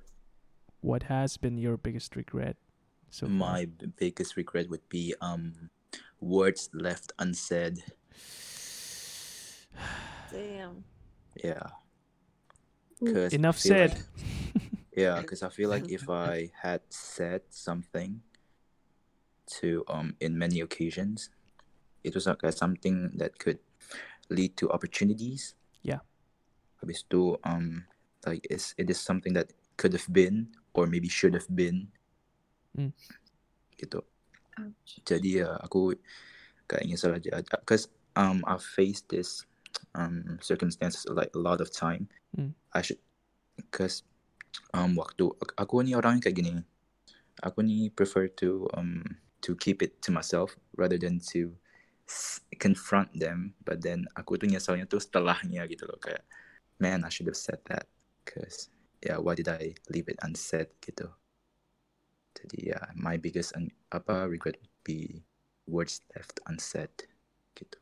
what 0.81 1.03
has 1.09 1.37
been 1.37 1.57
your 1.57 1.77
biggest 1.77 2.15
regret 2.15 2.57
so 3.09 3.25
far? 3.25 3.33
My 3.33 3.65
b- 3.65 3.87
biggest 3.97 4.37
regret 4.37 4.69
would 4.69 4.87
be 4.89 5.15
um 5.21 5.71
words 6.21 6.69
left 6.73 7.11
unsaid. 7.17 7.79
Damn. 10.31 10.83
Yeah. 11.37 11.73
Cause 13.03 13.33
Enough 13.33 13.59
feel 13.59 13.77
like- 13.77 13.97
said. 13.97 14.05
yeah, 14.95 15.19
because 15.19 15.43
I 15.43 15.49
feel 15.49 15.69
like 15.69 15.89
if 15.89 16.07
I 16.09 16.51
had 16.63 16.81
said 16.89 17.41
something 17.49 18.21
to 19.59 19.83
um 19.91 20.15
in 20.23 20.37
many 20.39 20.61
occasions, 20.63 21.29
it 22.03 22.15
was 22.15 22.27
like 22.27 22.39
something 22.55 23.11
that 23.19 23.39
could 23.39 23.59
lead 24.29 24.55
to 24.57 24.71
opportunities. 24.71 25.55
Yeah. 25.83 25.99
Habis 26.79 27.03
itu 27.03 27.35
um 27.43 27.83
like 28.23 28.47
it's, 28.47 28.71
it 28.79 28.87
is 28.87 28.99
something 29.03 29.35
that 29.35 29.51
could 29.75 29.91
have 29.91 30.07
been 30.07 30.55
or 30.71 30.87
maybe 30.87 31.11
should 31.11 31.35
have 31.35 31.49
been. 31.51 31.91
Hmm. 32.71 32.95
Gitu. 33.75 33.99
Jadi 35.03 35.43
ya 35.43 35.59
aku 35.59 35.97
kayak 36.69 36.87
nyesel 36.87 37.17
aja 37.19 37.41
because 37.43 37.91
um 38.15 38.45
I 38.47 38.55
faced 38.61 39.11
this 39.11 39.43
um 39.95 40.39
circumstances 40.41 41.05
like 41.09 41.31
a 41.35 41.41
lot 41.41 41.61
of 41.61 41.71
time. 41.71 42.09
Hmm. 42.35 42.55
I 42.73 42.81
should 42.81 42.99
because 43.55 44.03
um 44.73 44.97
waktu 44.97 45.29
aku 45.57 45.83
ni 45.85 45.93
orangnya 45.93 46.29
kayak 46.29 46.37
gini. 46.39 46.51
Aku 47.41 47.65
ni 47.65 47.89
prefer 47.89 48.29
to 48.39 48.69
um 48.77 49.03
to 49.43 49.57
keep 49.57 49.83
it 49.83 49.99
to 50.05 50.13
myself 50.13 50.55
rather 50.77 50.95
than 50.97 51.19
to 51.33 51.53
confront 52.61 53.11
them. 53.17 53.57
But 53.65 53.81
then 53.83 54.07
aku 54.15 54.37
tuh 54.37 54.47
nyesalnya 54.49 54.87
tuh 54.87 55.01
setelahnya 55.01 55.65
gitu 55.67 55.89
loh 55.89 55.99
kayak 55.99 56.23
man 56.79 57.05
I 57.05 57.09
should 57.11 57.29
have 57.29 57.39
said 57.39 57.61
that 57.69 57.87
because 58.23 58.69
yeah 59.03 59.19
why 59.19 59.35
did 59.35 59.49
I 59.49 59.75
leave 59.91 60.09
it 60.09 60.19
unsaid 60.21 60.71
gitu. 60.81 61.09
Jadi 62.33 62.73
yeah 62.73 62.85
my 62.97 63.15
biggest 63.17 63.53
un- 63.55 63.73
apa 63.93 64.25
regret 64.25 64.57
would 64.59 64.77
be 64.83 65.23
words 65.69 66.03
left 66.15 66.43
unsaid 66.49 66.91
gitu. 67.55 67.79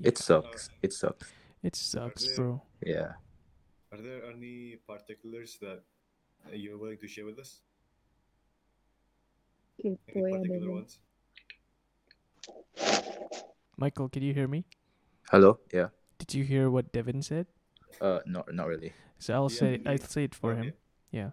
It 0.00 0.18
sucks. 0.18 0.70
It 0.82 0.92
sucks. 0.92 1.32
It 1.62 1.76
sucks, 1.76 2.26
there- 2.26 2.36
bro. 2.36 2.62
Yeah. 2.84 3.12
Are 3.92 4.00
there 4.00 4.24
any 4.32 4.76
particulars 4.88 5.58
that 5.60 5.82
you're 6.52 6.78
willing 6.78 6.98
to 6.98 7.06
share 7.08 7.26
with 7.26 7.38
us? 7.38 7.60
Any 9.84 9.98
Kepo 10.08 10.28
ya 10.30 10.36
particular 10.36 10.60
Devin. 10.60 10.74
ones? 10.74 10.98
Michael, 13.76 14.08
can 14.08 14.22
you 14.22 14.32
hear 14.32 14.48
me? 14.48 14.64
Hello. 15.30 15.58
Yeah. 15.72 15.88
Did 16.18 16.34
you 16.34 16.44
hear 16.44 16.70
what 16.70 16.92
Devin 16.92 17.22
said? 17.22 17.46
Uh, 18.00 18.20
not 18.26 18.52
not 18.54 18.66
really. 18.68 18.92
So 19.18 19.34
I'll 19.34 19.50
Yeah, 19.52 19.58
say 19.58 19.80
yeah. 19.84 19.90
I'll 19.90 19.98
say 19.98 20.24
it 20.24 20.34
for 20.34 20.52
Oh, 20.52 20.56
him. 20.56 20.72
Yeah. 21.10 21.30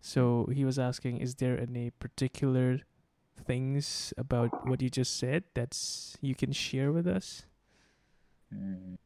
So 0.00 0.48
he 0.52 0.64
was 0.64 0.78
asking, 0.78 1.18
is 1.18 1.34
there 1.36 1.58
any 1.58 1.90
particular 1.90 2.80
things 3.36 4.14
about 4.16 4.66
what 4.66 4.80
you 4.80 4.88
just 4.90 5.16
said 5.18 5.44
that's 5.54 6.16
you 6.20 6.34
can 6.34 6.52
share 6.52 6.92
with 6.92 7.06
us? 7.06 7.44
Mm. 8.52 8.96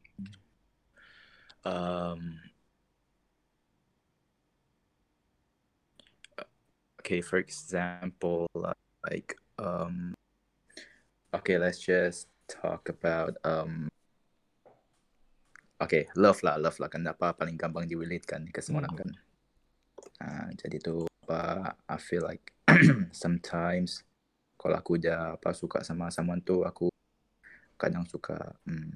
Um. 1.65 2.21
Okay, 7.03 7.19
for 7.19 7.37
example, 7.37 8.47
uh, 8.55 8.73
like 9.03 9.35
um. 9.59 10.15
Okay, 11.33 11.57
let's 11.57 11.79
just 11.79 12.27
talk 12.47 12.87
about 12.87 13.35
um. 13.43 13.89
Okay, 15.83 16.07
love 16.15 16.39
lah, 16.47 16.55
love 16.55 16.79
lah 16.79 16.87
kan 16.87 17.03
apa 17.03 17.35
paling 17.35 17.59
gampang 17.59 17.83
di-relate 17.83 18.23
kan 18.23 18.47
ke 18.47 18.63
semua 18.63 18.87
orang 18.87 18.95
kan. 19.03 19.09
Ah, 20.23 20.47
jadi 20.55 20.79
tuh 20.79 21.03
apa 21.27 21.75
I 21.91 21.97
feel 21.99 22.23
like 22.23 22.55
sometimes 23.11 24.07
kalau 24.55 24.79
aku 24.79 24.95
udah 24.95 25.35
apa 25.35 25.51
suka 25.51 25.83
sama 25.83 26.07
someone 26.07 26.39
tuh 26.39 26.63
aku 26.63 26.87
kadang 27.75 28.07
suka 28.07 28.55
mm, 28.63 28.95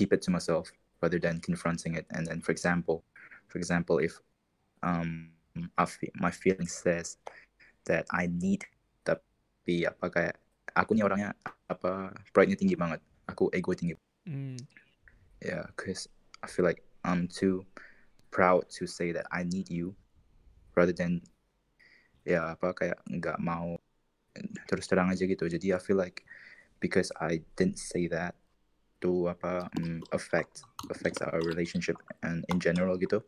keep 0.00 0.16
it 0.16 0.24
to 0.24 0.32
myself 0.32 0.72
rather 1.04 1.20
than 1.20 1.44
confronting 1.44 1.92
it. 2.00 2.08
And 2.16 2.24
then, 2.24 2.40
for 2.40 2.56
example, 2.56 3.04
for 3.52 3.60
example, 3.60 4.00
if 4.00 4.16
um 4.80 5.36
I 5.76 5.84
fe- 5.84 6.16
my 6.16 6.32
feeling 6.32 6.64
says 6.64 7.20
that 7.84 8.08
I 8.08 8.32
need 8.32 8.64
tapi 9.04 9.84
apa 9.84 10.08
kayak 10.08 10.40
aku 10.72 10.96
nih 10.96 11.04
orangnya 11.04 11.36
apa 11.68 12.16
pride-nya 12.32 12.56
tinggi 12.56 12.80
banget. 12.80 13.04
Aku 13.28 13.52
ego 13.52 13.76
tinggi. 13.76 13.92
Mm. 14.24 14.56
Yeah, 15.44 15.68
cause 15.76 16.08
I 16.40 16.48
feel 16.48 16.64
like 16.64 16.80
I'm 17.04 17.28
too 17.28 17.68
proud 18.32 18.72
to 18.80 18.88
say 18.88 19.12
that 19.12 19.28
I 19.28 19.44
need 19.44 19.68
you 19.68 19.92
rather 20.72 20.96
than 20.96 21.20
ya 22.24 22.56
apa 22.56 22.72
kayak 22.72 23.04
nggak 23.04 23.36
mau 23.40 23.76
terus 24.64 24.88
terang 24.88 25.12
aja 25.12 25.28
gitu. 25.28 25.44
Jadi 25.44 25.76
I 25.76 25.80
feel 25.80 26.00
like 26.00 26.24
because 26.80 27.12
I 27.20 27.44
didn't 27.60 27.76
say 27.76 28.08
that 28.08 28.39
to 29.00 29.32
apa 29.32 29.68
mm, 29.80 30.00
affect 30.12 30.64
affects 30.92 31.20
our 31.24 31.40
relationship 31.44 31.96
and 32.24 32.44
in 32.52 32.60
general 32.60 32.96
gitu. 33.00 33.20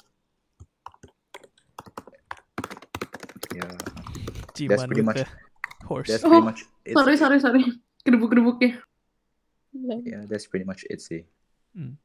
Yeah, 3.53 3.69
that's 4.69 4.87
pretty 4.89 5.05
much 5.05 5.21
the 5.25 5.29
horse. 5.85 6.09
that's 6.09 6.25
pretty 6.25 6.41
Oh, 6.41 6.45
much 6.45 6.65
it. 6.85 6.97
sorry 6.97 7.17
sorry 7.21 7.39
sorry. 7.41 7.65
Kedebuk-kedebuknya. 8.05 8.81
Yeah, 10.05 10.25
that's 10.29 10.49
pretty 10.49 10.65
much 10.65 10.85
it 10.89 11.01
sih. 11.01 11.25
Mm. 11.77 11.97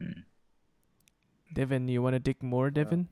Mm. 0.00 0.24
Devin, 1.52 1.88
you 1.88 2.00
want 2.00 2.16
to 2.16 2.22
dig 2.22 2.40
more, 2.40 2.72
Devin? 2.72 3.08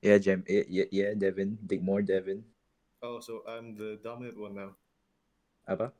Yeah, 0.00 0.16
Jem. 0.16 0.44
Yeah, 0.48 0.64
yeah, 0.68 0.88
yeah, 0.88 1.10
Devin. 1.12 1.60
Dig 1.68 1.84
more, 1.84 2.00
Devin. 2.00 2.40
Oh, 3.04 3.20
so 3.20 3.44
I'm 3.44 3.76
the 3.76 4.00
dominant 4.00 4.40
one 4.40 4.56
now. 4.56 4.70
Apa? 5.68 5.92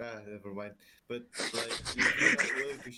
Ah, 0.00 0.18
never 0.26 0.50
mind. 0.52 0.74
But 1.06 1.22
like, 1.54 1.74
you're 1.94 2.34
not 2.34 2.50
willing 2.58 2.80
to. 2.82 2.90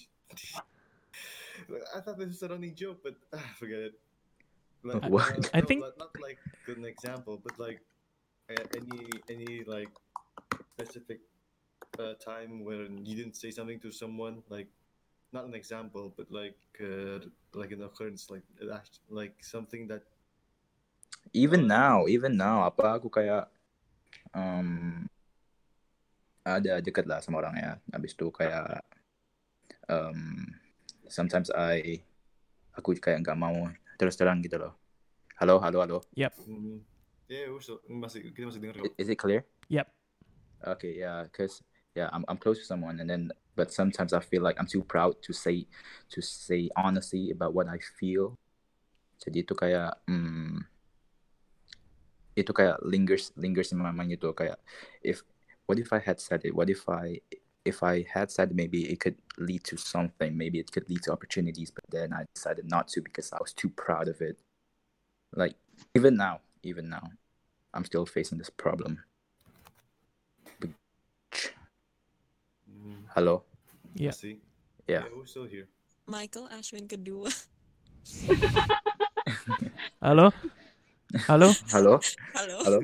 I 1.97 2.01
thought 2.01 2.18
this 2.18 2.28
was 2.28 2.43
a 2.43 2.48
running 2.48 2.74
joke, 2.74 3.01
but 3.02 3.16
ah, 3.32 3.48
forget 3.56 3.93
it. 3.93 3.94
Like, 4.85 5.05
What? 5.09 5.28
uh, 5.44 5.56
I 5.56 5.60
think- 5.60 5.81
not, 5.82 5.98
not 5.98 6.12
like 6.20 6.39
an 6.68 6.85
example, 6.85 7.40
but 7.43 7.59
like 7.59 7.81
a- 8.48 8.68
any 8.77 9.02
any 9.28 9.64
like 9.64 9.90
specific 10.77 11.20
uh, 11.98 12.14
time 12.20 12.62
when 12.64 13.05
you 13.05 13.16
didn't 13.16 13.36
say 13.36 13.51
something 13.51 13.81
to 13.81 13.90
someone, 13.90 14.44
like 14.48 14.68
not 15.32 15.44
an 15.44 15.55
example, 15.56 16.12
but 16.16 16.31
like 16.31 16.56
uh, 16.81 17.18
like 17.56 17.73
an 17.73 17.82
occurrence, 17.82 18.31
like 18.31 18.44
like 19.10 19.35
something 19.43 19.89
that 19.89 20.05
Even 21.35 21.66
now, 21.66 22.06
even 22.06 22.39
now, 22.39 22.62
apa 22.70 22.97
aku 23.02 23.10
kayak 23.10 23.51
um, 24.32 25.10
ada 26.47 26.78
dekat 26.78 27.10
lah 27.10 27.18
sama 27.18 27.43
orang 27.43 27.59
ya. 27.59 27.73
Habis 27.90 28.14
itu 28.14 28.31
kayak 28.31 28.86
um, 29.90 30.47
sometimes 31.10 31.51
I 31.51 32.06
aku 32.78 32.94
kayak 33.02 33.27
nggak 33.27 33.39
mau 33.39 33.66
terus 33.98 34.14
terang 34.14 34.39
gitu 34.47 34.62
loh. 34.62 34.78
Halo, 35.43 35.59
halo, 35.59 35.82
halo. 35.82 35.98
Yep. 36.14 36.32
yeah, 37.28 37.51
we're 37.51 37.60
still, 37.60 37.82
masih 37.90 38.31
kita 38.31 38.48
masih 38.48 38.62
dengar 38.62 38.78
Is 38.97 39.10
it 39.10 39.18
clear? 39.18 39.43
Yep. 39.68 39.90
Okay, 40.64 41.02
yeah, 41.02 41.28
cause 41.35 41.60
yeah, 41.93 42.09
I'm 42.14 42.24
I'm 42.31 42.40
close 42.40 42.62
to 42.62 42.66
someone, 42.66 43.02
and 43.02 43.10
then 43.10 43.35
but 43.59 43.68
sometimes 43.68 44.16
I 44.16 44.24
feel 44.24 44.40
like 44.40 44.56
I'm 44.56 44.70
too 44.70 44.86
proud 44.86 45.20
to 45.27 45.32
say 45.36 45.68
to 46.14 46.24
say 46.24 46.73
honestly 46.78 47.35
about 47.35 47.52
what 47.52 47.68
I 47.68 47.77
feel. 48.01 48.40
Jadi 49.20 49.44
itu 49.44 49.52
kayak 49.52 50.01
hmm, 50.09 50.64
itu 52.36 52.52
kayak 52.52 52.81
lingers 52.85 53.32
lingers 53.36 53.73
in 53.73 53.81
my 53.81 53.93
mind 53.93 54.16
itu 54.16 54.28
kayak 54.36 54.60
if 55.05 55.24
what 55.66 55.78
if 55.78 55.93
I 55.93 55.98
had 55.98 56.20
said 56.20 56.43
it? 56.44 56.55
What 56.55 56.70
if 56.70 56.88
I 56.88 57.20
if 57.66 57.82
I 57.82 58.06
had 58.09 58.30
said 58.30 58.55
maybe 58.55 58.88
it 58.90 59.01
could 59.01 59.16
lead 59.38 59.64
to 59.64 59.76
something. 59.76 60.36
Maybe 60.36 60.59
it 60.59 60.70
could 60.70 60.88
lead 60.88 61.02
to 61.02 61.12
opportunities, 61.12 61.70
but 61.70 61.84
then 61.90 62.12
I 62.12 62.24
decided 62.34 62.70
not 62.70 62.88
to 62.94 63.02
because 63.02 63.32
I 63.32 63.38
was 63.40 63.52
too 63.52 63.68
proud 63.68 64.09
of 64.09 64.20
it. 64.22 64.38
Like 65.34 65.55
even 65.94 66.16
now, 66.16 66.40
even 66.62 66.88
now, 66.88 67.10
I'm 67.74 67.84
still 67.84 68.06
facing 68.06 68.38
this 68.38 68.51
problem. 68.51 69.02
Mm, 72.70 73.10
Hello. 73.14 73.43
Yeah. 73.94 74.10
masih. 74.10 74.38
Yeah. 74.86 75.02
yeah, 75.02 75.10
we're 75.10 75.26
still 75.26 75.51
here. 75.51 75.66
Michael 76.06 76.47
Ashwin 76.55 76.86
kedua. 76.86 77.34
Halo? 80.01 80.30
Halo? 81.24 81.48
Halo. 81.72 81.97
Halo. 82.36 82.56
Halo. 82.68 82.78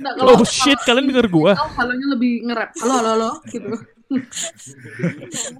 Nah, 0.00 0.16
kalau 0.16 0.40
Oh 0.40 0.44
shit, 0.48 0.80
kalian 0.88 1.12
denger 1.12 1.28
gua? 1.28 1.52
Kalau 1.52 1.72
halonya 1.76 2.06
lebih 2.16 2.32
nge-rap. 2.48 2.70
Halo, 2.80 2.94
halo, 2.96 3.10
halo, 3.12 3.30
gitu. 3.52 3.70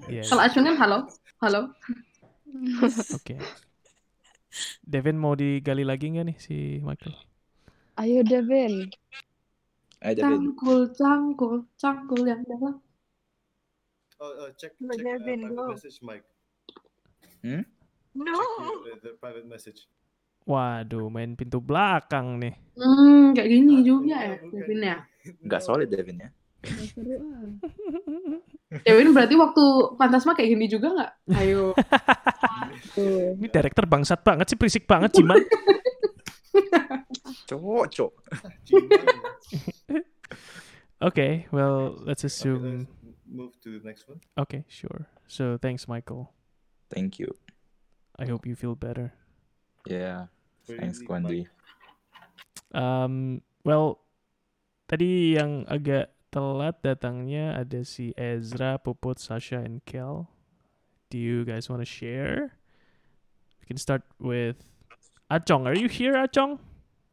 Iya. 0.09 0.23
Kalau 0.25 0.41
Acun 0.41 0.65
kan 0.65 0.75
halo, 0.81 0.97
halo. 1.45 1.61
Oke. 3.13 3.37
Devin 4.81 5.19
mau 5.19 5.35
digali 5.37 5.83
lagi 5.85 6.09
nggak 6.09 6.25
nih 6.33 6.37
si 6.41 6.79
Michael? 6.81 7.13
Ayo 8.01 8.25
Devin. 8.25 8.89
Hai 10.01 10.15
Devin. 10.17 10.55
Cangkul, 10.55 10.79
cangkul, 10.95 11.55
cangkul 11.77 12.21
yang 12.25 12.41
dalam. 12.47 12.79
Oh, 14.23 14.47
uh, 14.47 14.49
check 14.55 14.71
But 14.79 14.95
check 14.95 15.03
uh, 15.03 15.19
Devin, 15.19 15.39
private 15.43 15.59
go. 15.59 15.65
message, 15.75 15.97
Mike. 15.99 16.25
Hmm? 17.43 17.67
No. 18.15 18.39
Check 18.39 18.79
the, 18.87 18.93
the 19.03 19.13
private 19.19 19.43
message. 19.45 19.91
Waduh, 20.45 21.09
main 21.09 21.33
pintu 21.33 21.57
belakang 21.57 22.37
nih. 22.37 22.53
Hmm, 22.77 23.33
kayak 23.33 23.49
gini 23.49 23.81
juga 23.81 24.15
ya, 24.21 24.35
Devin 24.45 24.81
ya. 24.81 24.97
Nggak 25.41 25.61
solid 25.61 25.89
Devin 25.89 26.21
ya. 26.21 26.29
Devin 28.85 29.09
berarti 29.13 29.35
waktu 29.37 29.63
Fantasma 29.97 30.33
kayak 30.33 30.49
gini 30.53 30.65
juga 30.69 30.87
nggak? 30.93 31.11
Ayo. 31.33 31.73
Ini 33.41 33.47
director 33.49 33.85
bangsat 33.89 34.21
banget 34.21 34.53
sih, 34.53 34.57
berisik 34.57 34.85
banget 34.85 35.17
Ciman. 35.17 35.41
Cowok, 37.45 37.85
cowok. 37.93 38.13
okay, 40.97 41.45
well, 41.53 41.93
let's 42.01 42.25
Okay, 42.25 42.31
assume. 42.31 42.89
let's 43.05 43.21
move 43.29 43.53
to 43.61 43.77
the 43.77 43.85
next 43.85 44.09
one. 44.09 44.17
Okay, 44.33 44.65
sure. 44.65 45.05
So 45.29 45.61
thanks, 45.61 45.85
Michael. 45.85 46.33
Thank 46.89 47.21
you. 47.21 47.29
I 48.17 48.25
hope 48.25 48.49
you 48.49 48.57
feel 48.57 48.73
better. 48.73 49.13
Yeah. 49.85 50.33
Where 50.65 50.79
Thanks, 50.81 50.99
Gwandi. 51.01 51.45
Um, 52.73 53.41
well, 53.63 54.01
tadi 54.89 55.37
yang 55.37 55.63
agak 55.69 56.11
telat 56.33 56.81
datangnya 56.81 57.55
ada 57.55 57.85
si 57.85 58.11
Ezra, 58.17 58.81
Puput, 58.81 59.21
Sasha, 59.21 59.61
and 59.61 59.85
Kel. 59.85 60.27
Do 61.13 61.21
you 61.21 61.45
guys 61.45 61.69
want 61.69 61.85
to 61.85 61.87
share? 61.87 62.57
We 63.61 63.69
can 63.69 63.77
start 63.77 64.03
with 64.19 64.57
Achong. 65.31 65.69
Are 65.69 65.77
you 65.77 65.87
here, 65.87 66.17
Achong? 66.17 66.59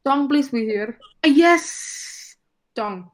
Chong, 0.02 0.26
please 0.26 0.50
be 0.50 0.66
here. 0.66 0.98
Ah, 1.22 1.30
yes, 1.30 2.34
Chong. 2.74 3.06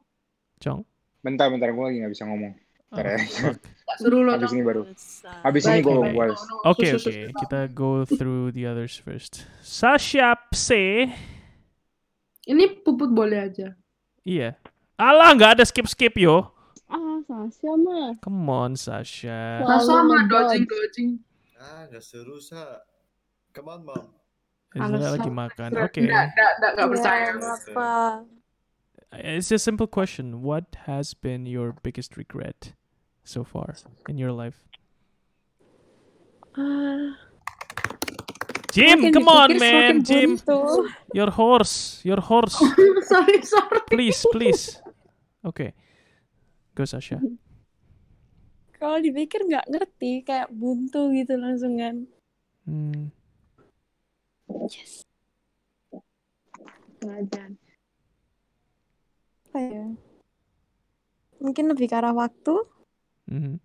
Chong. 0.57 0.81
Bentar, 1.21 1.51
bentar, 1.53 1.69
gue 1.69 1.83
lagi 1.83 2.01
nggak 2.01 2.13
bisa 2.15 2.25
ngomong. 2.25 2.53
Bentar 2.89 3.05
Oh, 3.05 3.05
ya. 3.05 3.53
Suruh 3.99 4.23
lo 4.23 4.31
Habis 4.31 4.51
ini 4.55 4.63
baru. 4.63 4.81
Habis 5.43 5.63
ini 5.67 5.83
Sus, 5.83 6.39
sus, 6.39 6.63
okay. 6.63 6.91
sus. 6.95 7.15
Kita 7.35 7.67
go 7.67 8.07
through 8.07 8.55
the 8.55 8.63
others 8.63 8.95
first. 8.95 9.43
Sasha 9.59 10.39
Pse. 10.47 11.11
Ini 12.47 12.79
puput 12.81 13.11
boleh 13.11 13.51
aja. 13.51 13.75
Iya. 14.23 14.55
Alah, 14.95 15.35
nggak 15.35 15.59
ada 15.59 15.63
skip-skip, 15.67 16.15
yo. 16.15 16.49
Ah, 16.89 17.19
Sasha 17.27 17.71
mah. 17.75 18.15
Come 18.23 18.47
on, 18.49 18.71
Sasha. 18.79 19.61
Nah, 19.61 19.77
Selalu 19.77 19.85
sama 19.85 20.13
ngedodge. 20.23 20.31
dodging 20.31 20.65
dodging. 20.65 21.11
Ah, 21.59 21.83
nggak 21.91 22.03
seru 22.03 22.39
sa. 22.39 22.81
Come 23.51 23.67
on, 23.69 23.81
mom. 23.83 24.05
Ezra 24.71 25.17
lagi 25.17 25.31
makan. 25.33 25.69
Oke. 25.81 26.01
nggak, 26.07 26.25
nggak, 26.31 26.51
nggak, 26.55 26.71
nggak 26.73 26.87
Ya, 26.87 26.91
percaya. 26.93 27.27
kenapa? 27.35 27.87
It's 29.09 29.49
a 29.49 29.57
simple 29.57 29.89
question. 29.89 30.45
What 30.45 30.85
has 30.85 31.17
been 31.17 31.49
your 31.49 31.73
biggest 31.73 32.13
regret 32.13 32.77
so 33.29 33.45
far 33.45 33.77
in 34.09 34.17
your 34.17 34.33
life? 34.33 34.57
Ah, 36.57 37.13
Jim, 38.73 39.01
Semakin 39.01 39.13
come 39.13 39.29
on, 39.29 39.49
man. 39.57 40.01
Jim, 40.01 40.37
buntu. 40.37 40.89
your 41.13 41.29
horse, 41.29 42.01
your 42.01 42.21
horse. 42.21 42.57
sorry, 43.09 43.41
sorry. 43.41 43.81
Please, 43.89 44.21
please. 44.33 44.81
Okay. 45.45 45.73
Go, 46.73 46.85
Sasha. 46.85 47.21
kalau 48.79 48.95
dipikir 49.03 49.43
nggak 49.43 49.67
ngerti, 49.67 50.23
kayak 50.23 50.47
buntu 50.53 51.11
gitu 51.11 51.35
langsung 51.35 51.75
kan. 51.75 52.07
Hmm. 52.63 53.11
Yes. 54.71 55.03
Ngajar. 57.03 57.59
Apa 59.49 59.59
ya? 59.59 59.85
Mungkin 61.43 61.65
lebih 61.73 61.91
ke 61.91 61.95
arah 61.97 62.15
waktu. 62.15 62.78
Mhm. 63.29 63.61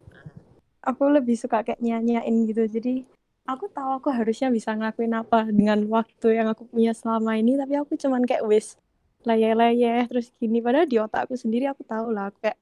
Aku 0.85 1.09
lebih 1.09 1.35
suka 1.41 1.65
kayak 1.65 1.81
nyanyain 1.81 2.45
gitu. 2.45 2.69
Jadi 2.69 3.09
aku 3.49 3.73
tahu 3.73 3.97
aku 3.97 4.09
harusnya 4.13 4.53
bisa 4.53 4.77
ngelakuin 4.77 5.17
apa 5.17 5.49
dengan 5.49 5.81
waktu 5.89 6.37
yang 6.37 6.53
aku 6.53 6.69
punya 6.69 6.93
selama 6.93 7.41
ini. 7.41 7.57
Tapi 7.57 7.75
aku 7.81 7.97
cuman 7.97 8.29
kayak 8.29 8.45
wis 8.45 8.77
leyeh-leyeh 9.25 10.05
terus 10.13 10.29
gini. 10.37 10.61
Padahal 10.61 10.85
di 10.85 11.01
otakku 11.01 11.35
sendiri 11.41 11.73
aku 11.73 11.81
tahu 11.89 12.13
lah 12.13 12.29
aku 12.29 12.45
kayak 12.45 12.61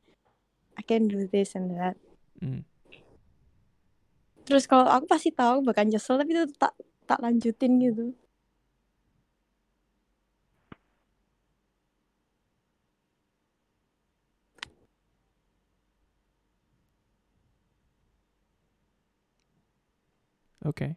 I 0.79 0.83
can 0.87 1.11
do 1.11 1.27
this 1.27 1.59
and 1.59 1.75
that. 1.75 1.99
Hmm. 2.39 2.63
Terus 4.47 4.71
kalau 4.71 4.87
aku 4.87 5.11
pasti 5.11 5.35
tahu 5.35 5.67
bakal 5.67 5.87
nyesel 5.91 6.19
tapi 6.19 6.31
itu 6.35 6.47
tak 6.55 6.79
tak 7.11 7.19
lanjutin 7.19 7.83
gitu. 7.83 8.15
Okay. 20.63 20.95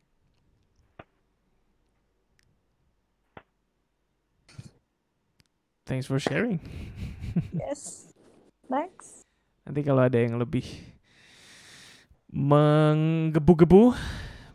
Thanks 5.85 6.05
for 6.05 6.17
sharing. 6.17 6.61
Yes. 7.51 8.15
Next. 8.71 9.27
Nanti 9.67 9.83
kalau 9.83 10.07
ada 10.07 10.15
yang 10.15 10.39
lebih 10.39 10.63
menggebu-gebu, 12.31 13.91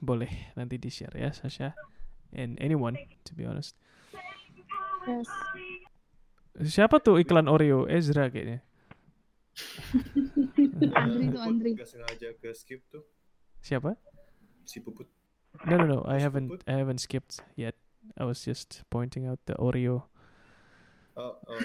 boleh 0.00 0.32
nanti 0.56 0.80
di-share 0.80 1.12
ya, 1.12 1.28
Sasha. 1.28 1.76
And 2.32 2.56
anyone, 2.56 2.96
to 3.28 3.36
be 3.36 3.44
honest. 3.44 3.76
Yes. 5.04 5.28
Siapa 6.56 7.04
tuh 7.04 7.20
iklan 7.20 7.52
Oreo? 7.52 7.84
Ezra 7.84 8.32
kayaknya. 8.32 8.64
Andri 11.04 11.24
tuh, 11.28 11.40
Andri. 11.44 11.70
nggak 11.76 11.88
sengaja 11.88 12.28
ke 12.40 12.48
skip 12.56 12.80
tuh. 12.88 13.04
Siapa? 13.60 13.92
Si 14.70 14.78
Puput. 14.78 15.10
No, 15.66 15.74
no, 15.74 15.86
no. 15.90 15.98
I 16.06 16.22
haven't 16.22 16.54
Puput? 16.54 16.62
I 16.70 16.78
haven't 16.78 17.02
skipped 17.02 17.42
yet. 17.58 17.74
I 18.14 18.22
was 18.22 18.38
just 18.46 18.86
pointing 18.86 19.26
out 19.26 19.42
the 19.50 19.58
Oreo. 19.58 20.06
Oh, 21.18 21.34
oh. 21.42 21.58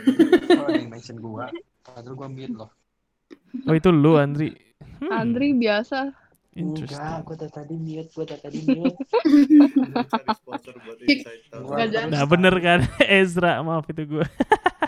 Oh, 0.66 0.70
yang 0.74 0.90
mention 0.90 1.22
gua. 1.22 1.54
Padahal 1.86 2.18
gua 2.18 2.26
mute 2.26 2.58
loh. 2.58 2.74
Oh, 3.70 3.78
itu 3.78 3.94
lu, 3.94 4.18
Andri. 4.18 4.58
Hmm, 4.98 5.14
Andri 5.14 5.54
biasa. 5.54 6.10
interesting. 6.56 6.98
Enggak, 6.98 7.22
gua 7.28 7.36
dari 7.36 7.54
tadi 7.54 7.76
mute, 7.78 8.10
gua 8.16 8.26
dari 8.26 8.42
tadi 8.42 8.60
mute. 8.74 8.98
Nah, 12.10 12.26
bener 12.26 12.56
kan? 12.58 12.80
Ezra, 13.22 13.62
maaf 13.62 13.86
itu 13.92 14.02
gue. 14.08 14.26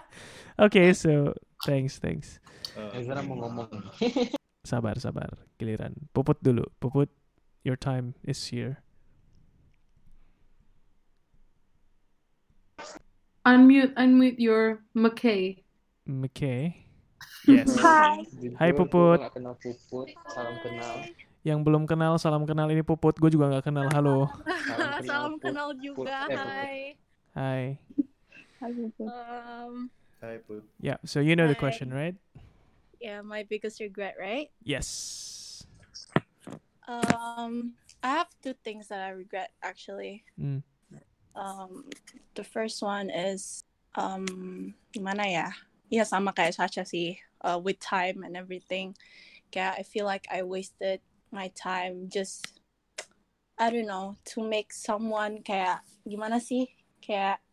Oke, 0.65 0.81
so 0.97 1.37
thanks, 1.67 2.01
thanks. 2.01 2.41
Uh, 2.73 2.97
Ezra 2.97 3.21
mau 3.21 3.37
ngomong. 3.45 3.69
Sabar, 4.65 4.97
sabar. 4.97 5.37
Giliran. 5.61 5.93
Puput 6.11 6.41
dulu. 6.41 6.65
Puput, 6.81 7.11
your 7.63 7.75
time 7.75 8.15
is 8.23 8.51
here. 8.53 8.83
Unmute, 13.45 13.95
unmute 13.95 14.39
your 14.39 14.83
McKay. 14.91 15.63
McKay. 16.03 16.83
Yes. 17.47 17.71
Hai. 17.79 18.27
Hai, 18.59 18.71
Puput. 18.75 19.23
Kenal 19.31 19.55
Puput. 19.55 20.11
Salam 20.27 20.59
kenal. 20.59 20.95
Yang 21.47 21.59
belum 21.63 21.83
kenal, 21.87 22.19
salam 22.19 22.43
kenal. 22.43 22.67
Ini 22.67 22.83
Puput. 22.83 23.15
Gue 23.15 23.31
juga 23.31 23.47
nggak 23.47 23.71
kenal. 23.71 23.87
Halo. 23.95 24.27
Salam 24.67 24.99
kenal, 24.99 24.99
Salam 25.07 25.33
kenal 25.39 25.69
juga. 25.79 26.27
Eh, 26.27 26.35
Puput. 26.35 26.43
Hai. 26.43 26.77
Hi. 27.39 27.63
Hai, 28.59 28.71
Puput. 28.75 29.07
Um, 29.07 29.73
Hi, 30.19 30.35
Put. 30.43 30.65
Yeah, 30.81 30.97
so 31.07 31.23
you 31.23 31.37
know 31.37 31.47
the 31.47 31.55
Hi. 31.55 31.61
question, 31.61 31.93
right? 31.93 32.17
yeah, 32.99 33.21
my 33.21 33.43
biggest 33.43 33.79
regret, 33.79 34.15
right? 34.19 34.49
Yes. 34.63 35.36
Um, 36.87 37.73
I 38.01 38.23
have 38.23 38.31
two 38.41 38.55
things 38.63 38.87
that 38.87 39.03
I 39.03 39.11
regret 39.11 39.51
actually. 39.61 40.23
Mm. 40.39 40.63
Um, 41.35 41.85
the 42.33 42.43
first 42.43 42.81
one 42.81 43.11
is 43.11 43.63
um, 43.95 44.73
gimana 44.95 45.27
ya? 45.27 45.47
Ya 45.91 46.03
sama 46.07 46.31
kayak 46.31 46.55
Sasha 46.55 46.87
sih, 46.87 47.19
uh, 47.43 47.59
with 47.59 47.79
time 47.83 48.23
and 48.23 48.39
everything. 48.39 48.95
Kayak 49.51 49.79
I 49.79 49.83
feel 49.83 50.07
like 50.07 50.27
I 50.31 50.43
wasted 50.43 51.03
my 51.31 51.51
time 51.55 52.07
just 52.07 52.47
I 53.59 53.69
don't 53.69 53.89
know 53.89 54.15
to 54.33 54.45
make 54.45 54.71
someone 54.71 55.43
kayak 55.43 55.83
gimana 56.07 56.39
sih? 56.39 56.71
Kayak 57.03 57.43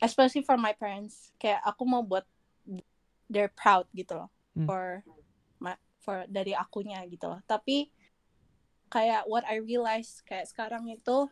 especially 0.00 0.42
for 0.42 0.56
my 0.56 0.72
parents. 0.72 1.36
Kayak 1.36 1.60
aku 1.68 1.84
mau 1.84 2.00
buat 2.00 2.24
they're 3.28 3.52
proud 3.52 3.88
gitu 3.92 4.24
loh 4.24 4.30
Hmm. 4.54 4.70
for 4.70 5.02
ma- 5.58 5.82
for 5.98 6.22
dari 6.30 6.54
akunya 6.54 7.02
gitu 7.10 7.26
loh. 7.26 7.42
Tapi 7.42 7.90
kayak 8.94 9.26
what 9.26 9.42
I 9.50 9.58
realize 9.58 10.22
kayak 10.22 10.46
sekarang 10.46 10.86
itu 10.86 11.26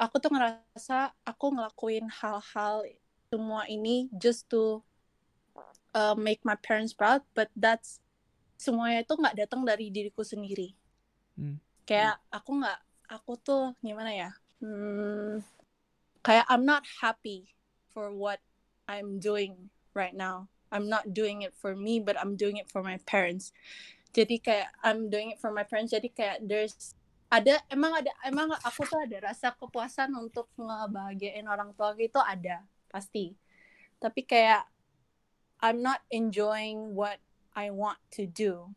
aku 0.00 0.16
tuh 0.16 0.32
ngerasa 0.32 1.12
aku 1.20 1.52
ngelakuin 1.52 2.08
hal-hal 2.08 2.88
semua 3.28 3.68
ini 3.68 4.08
just 4.16 4.48
to 4.48 4.80
uh, 5.92 6.16
make 6.16 6.40
my 6.40 6.56
parents 6.56 6.96
proud 6.96 7.20
but 7.36 7.52
that's 7.52 8.00
semuanya 8.56 9.04
itu 9.04 9.12
nggak 9.12 9.36
datang 9.44 9.60
dari 9.68 9.92
diriku 9.92 10.24
sendiri. 10.24 10.72
Hmm. 11.34 11.58
kayak 11.84 12.16
aku 12.30 12.62
nggak 12.62 12.80
aku 13.10 13.34
tuh 13.42 13.74
gimana 13.82 14.14
ya 14.14 14.30
hmm, 14.62 15.42
kayak 16.22 16.46
I'm 16.48 16.64
not 16.64 16.86
happy 17.02 17.52
for 17.92 18.14
what 18.14 18.40
I'm 18.88 19.18
doing 19.20 19.68
right 19.92 20.14
now. 20.14 20.48
I'm 20.70 20.88
not 20.88 21.12
doing 21.12 21.42
it 21.44 21.52
for 21.52 21.76
me 21.76 22.00
but 22.00 22.16
I'm 22.16 22.38
doing 22.40 22.56
it 22.56 22.70
for 22.72 22.80
my 22.80 23.02
parents 23.04 23.52
jadi 24.14 24.36
kayak 24.38 24.70
I'm 24.86 25.10
doing 25.10 25.34
it 25.34 25.42
for 25.42 25.50
my 25.50 25.66
parents 25.66 25.90
jadi 25.90 26.06
kayak 26.06 26.46
there's 26.46 26.94
ada 27.34 27.58
emang 27.66 27.98
ada 27.98 28.14
emang 28.22 28.54
aku 28.62 28.86
tuh 28.86 29.02
ada 29.02 29.34
rasa 29.34 29.50
kepuasan 29.58 30.14
untuk 30.14 30.46
ngebahagiain 30.54 31.50
orang 31.50 31.74
tua 31.74 31.90
itu 31.98 32.22
ada 32.22 32.62
pasti. 32.86 33.34
Tapi 33.98 34.22
kayak 34.22 34.70
I'm 35.58 35.82
not 35.82 36.06
enjoying 36.14 36.94
what 36.94 37.18
I 37.58 37.74
want 37.74 37.98
to 38.14 38.30
do. 38.30 38.70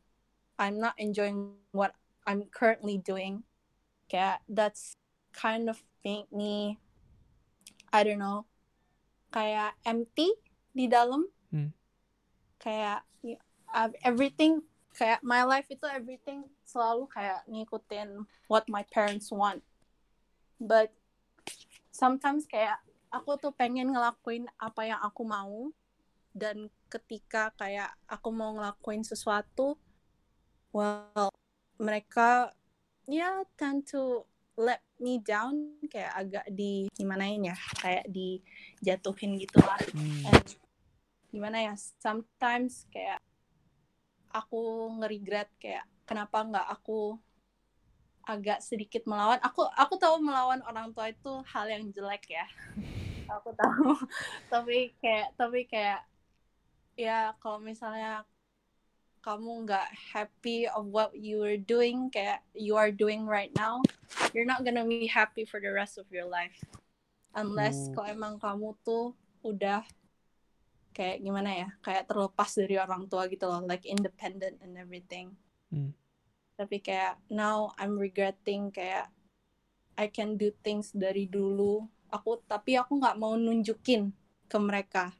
I'm 0.57 0.81
not 0.81 0.97
enjoying 0.97 1.53
what 1.69 1.93
I'm 2.25 2.49
currently 2.49 2.97
doing. 2.97 3.45
Kayak 4.09 4.41
that's 4.49 4.97
kind 5.37 5.69
of 5.69 5.85
make 6.01 6.25
me 6.33 6.81
I 7.93 8.01
don't 8.01 8.17
know 8.17 8.49
kayak 9.29 9.77
empty 9.85 10.33
di 10.73 10.89
dalam. 10.89 11.29
Hmm. 11.53 11.71
kayak 12.57 13.05
everything 14.01 14.65
kayak 14.97 15.21
my 15.21 15.45
life 15.45 15.69
itu 15.69 15.85
everything 15.85 16.49
selalu 16.65 17.05
kayak 17.13 17.45
ngikutin 17.45 18.25
what 18.49 18.65
my 18.65 18.81
parents 18.89 19.29
want. 19.29 19.61
But 20.57 20.89
sometimes 21.93 22.49
kayak 22.49 22.81
aku 23.13 23.37
tuh 23.37 23.53
pengen 23.53 23.93
ngelakuin 23.93 24.49
apa 24.57 24.89
yang 24.89 24.99
aku 25.05 25.21
mau. 25.21 25.69
Dan 26.33 26.73
ketika 26.89 27.53
kayak 27.57 27.93
aku 28.09 28.29
mau 28.33 28.57
ngelakuin 28.57 29.05
sesuatu 29.05 29.77
well 30.73 31.29
mereka 31.77 32.53
ya 33.05 33.45
tend 33.53 33.85
to 33.85 34.25
let 34.57 34.81
me 34.97 35.21
down. 35.21 35.77
Kayak 35.93 36.13
agak 36.17 36.45
di 36.49 36.89
gimanain 36.97 37.53
ya 37.53 37.57
kayak 37.77 38.09
dijatuhin 38.09 39.37
gitu 39.37 39.61
lah 39.61 39.77
Hmm. 39.93 40.33
And 40.33 40.47
gimana 41.29 41.69
ya 41.69 41.73
sometimes 42.01 42.89
kayak 42.89 43.21
aku 44.37 44.93
nge-regret 45.01 45.49
kayak 45.57 45.85
kenapa 46.05 46.45
nggak 46.45 46.67
aku 46.69 47.17
agak 48.27 48.59
sedikit 48.59 49.07
melawan. 49.07 49.39
Aku 49.39 49.63
aku 49.71 49.95
tahu 49.95 50.19
melawan 50.19 50.59
orang 50.67 50.91
tua 50.91 51.09
itu 51.09 51.31
hal 51.47 51.65
yang 51.71 51.87
jelek 51.95 52.27
ya. 52.27 52.45
Aku 53.39 53.51
tahu. 53.55 53.91
Tapi 54.51 54.95
kayak 55.03 55.35
tapi 55.35 55.67
kayak 55.67 56.03
ya 56.95 57.35
kalau 57.43 57.59
misalnya 57.59 58.23
kamu 59.19 59.67
nggak 59.67 59.87
happy 60.15 60.63
of 60.71 60.87
what 60.87 61.11
you 61.11 61.43
are 61.43 61.59
doing 61.59 62.07
kayak 62.07 62.39
you 62.55 62.79
are 62.79 62.95
doing 62.95 63.27
right 63.27 63.51
now 63.59 63.83
you're 64.31 64.47
not 64.47 64.63
gonna 64.63 64.87
be 64.87 65.03
happy 65.03 65.43
for 65.43 65.59
the 65.59 65.67
rest 65.67 65.99
of 65.99 66.07
your 66.07 66.23
life. 66.23 66.55
Unless 67.35 67.91
Oh. 67.91 67.99
kalau 67.99 68.07
emang 68.07 68.33
kamu 68.39 68.73
tuh 68.87 69.11
udah 69.43 69.83
kayak 70.97 71.21
gimana 71.21 71.53
ya 71.53 71.69
kayak 71.85 72.09
terlepas 72.09 72.49
dari 72.57 72.81
orang 72.81 73.05
tua 73.05 73.29
gitu 73.29 73.45
loh 73.45 73.61
like 73.69 73.85
independent 73.85 74.57
and 74.65 74.73
everything. 74.81 75.37
Hmm. 75.69 75.91
tapi 76.57 76.81
kayak 76.81 77.21
now 77.29 77.69
I'm 77.77 78.01
regretting 78.01 78.73
kayak 78.73 79.13
I 79.93 80.09
can 80.09 80.41
do 80.41 80.49
things 80.65 80.89
dari 80.89 81.29
dulu. 81.29 81.85
Aku 82.09 82.41
tapi 82.49 82.73
aku 82.73 82.97
nggak 82.97 83.19
mau 83.21 83.37
nunjukin 83.37 84.09
ke 84.49 84.57
mereka. 84.57 85.13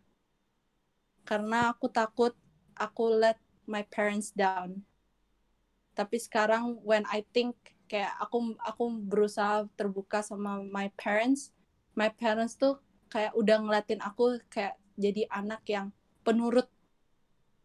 Karena 1.21 1.69
aku 1.69 1.93
takut 1.93 2.33
aku 2.73 3.21
let 3.21 3.37
my 3.69 3.85
parents 3.85 4.33
down. 4.33 4.81
Tapi 5.93 6.17
sekarang 6.17 6.81
when 6.81 7.05
I 7.05 7.21
think 7.29 7.53
kayak 7.85 8.17
aku 8.17 8.57
aku 8.65 8.83
berusaha 9.05 9.69
terbuka 9.77 10.19
sama 10.19 10.59
my 10.59 10.91
parents 10.99 11.55
my 11.95 12.11
parents 12.11 12.59
tuh 12.59 12.77
kayak 13.07 13.31
udah 13.33 13.63
ngeliatin 13.63 14.03
aku 14.03 14.43
kayak 14.51 14.75
jadi 14.97 15.29
anak 15.29 15.61
yang 15.69 15.93
penurut 16.25 16.67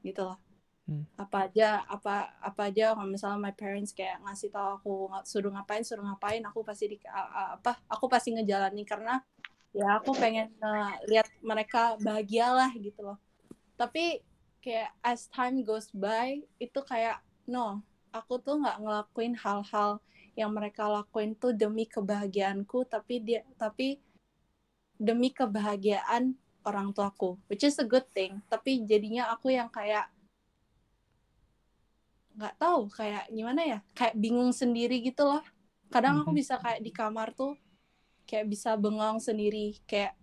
gitu 0.05 0.23
loh 0.29 0.39
Hmm. 0.83 1.07
apa 1.15 1.47
aja 1.47 1.87
apa 1.87 2.35
apa 2.43 2.67
aja 2.67 2.91
kalau 2.91 3.07
misalnya 3.07 3.39
my 3.39 3.55
parents 3.55 3.95
kayak 3.95 4.19
ngasih 4.27 4.51
tahu 4.51 4.83
aku 4.83 4.95
suruh 5.23 5.55
ngapain 5.55 5.87
suruh 5.87 6.03
ngapain 6.03 6.43
aku 6.43 6.67
pasti 6.67 6.91
di 6.91 6.97
apa 7.07 7.79
aku 7.87 8.11
pasti 8.11 8.35
ngejalanin 8.35 8.83
karena 8.83 9.23
ya 9.71 10.03
aku 10.03 10.11
pengen 10.11 10.51
eh, 10.51 10.93
lihat 11.07 11.31
mereka 11.39 11.95
bahagialah 12.03 12.75
gitu 12.75 12.99
loh 12.99 13.19
tapi 13.79 14.27
kayak 14.59 14.91
as 15.07 15.31
time 15.31 15.63
goes 15.63 15.87
by 15.95 16.43
itu 16.59 16.81
kayak 16.83 17.23
no 17.47 17.79
aku 18.11 18.43
tuh 18.43 18.59
nggak 18.59 18.83
ngelakuin 18.83 19.39
hal-hal 19.39 20.03
yang 20.35 20.51
mereka 20.51 20.91
lakuin 20.91 21.39
tuh 21.39 21.55
demi 21.55 21.87
kebahagiaanku 21.87 22.91
tapi 22.91 23.23
dia 23.23 23.47
tapi 23.55 24.03
demi 24.99 25.31
kebahagiaan 25.31 26.35
orang 26.69 26.89
tuaku 26.97 27.39
which 27.51 27.65
is 27.67 27.77
a 27.81 27.87
good 27.87 28.07
thing. 28.17 28.41
Tapi 28.53 28.85
jadinya 28.91 29.31
aku 29.35 29.53
yang 29.55 29.69
kayak 29.73 30.07
nggak 32.39 32.55
tahu 32.57 32.89
kayak 32.99 33.25
gimana 33.29 33.61
ya? 33.73 33.79
Kayak 33.99 34.15
bingung 34.17 34.53
sendiri 34.57 34.97
gitu 35.05 35.23
loh. 35.29 35.43
Kadang 35.93 36.25
aku 36.25 36.33
Mhm. 36.33 36.39
bisa 36.41 36.55
kayak 36.65 36.81
di 36.87 36.91
kamar 36.95 37.29
tuh 37.37 37.53
kayak 38.29 38.47
bisa 38.53 38.71
bengong 38.81 39.19
sendiri 39.21 39.77
kayak 39.91 40.17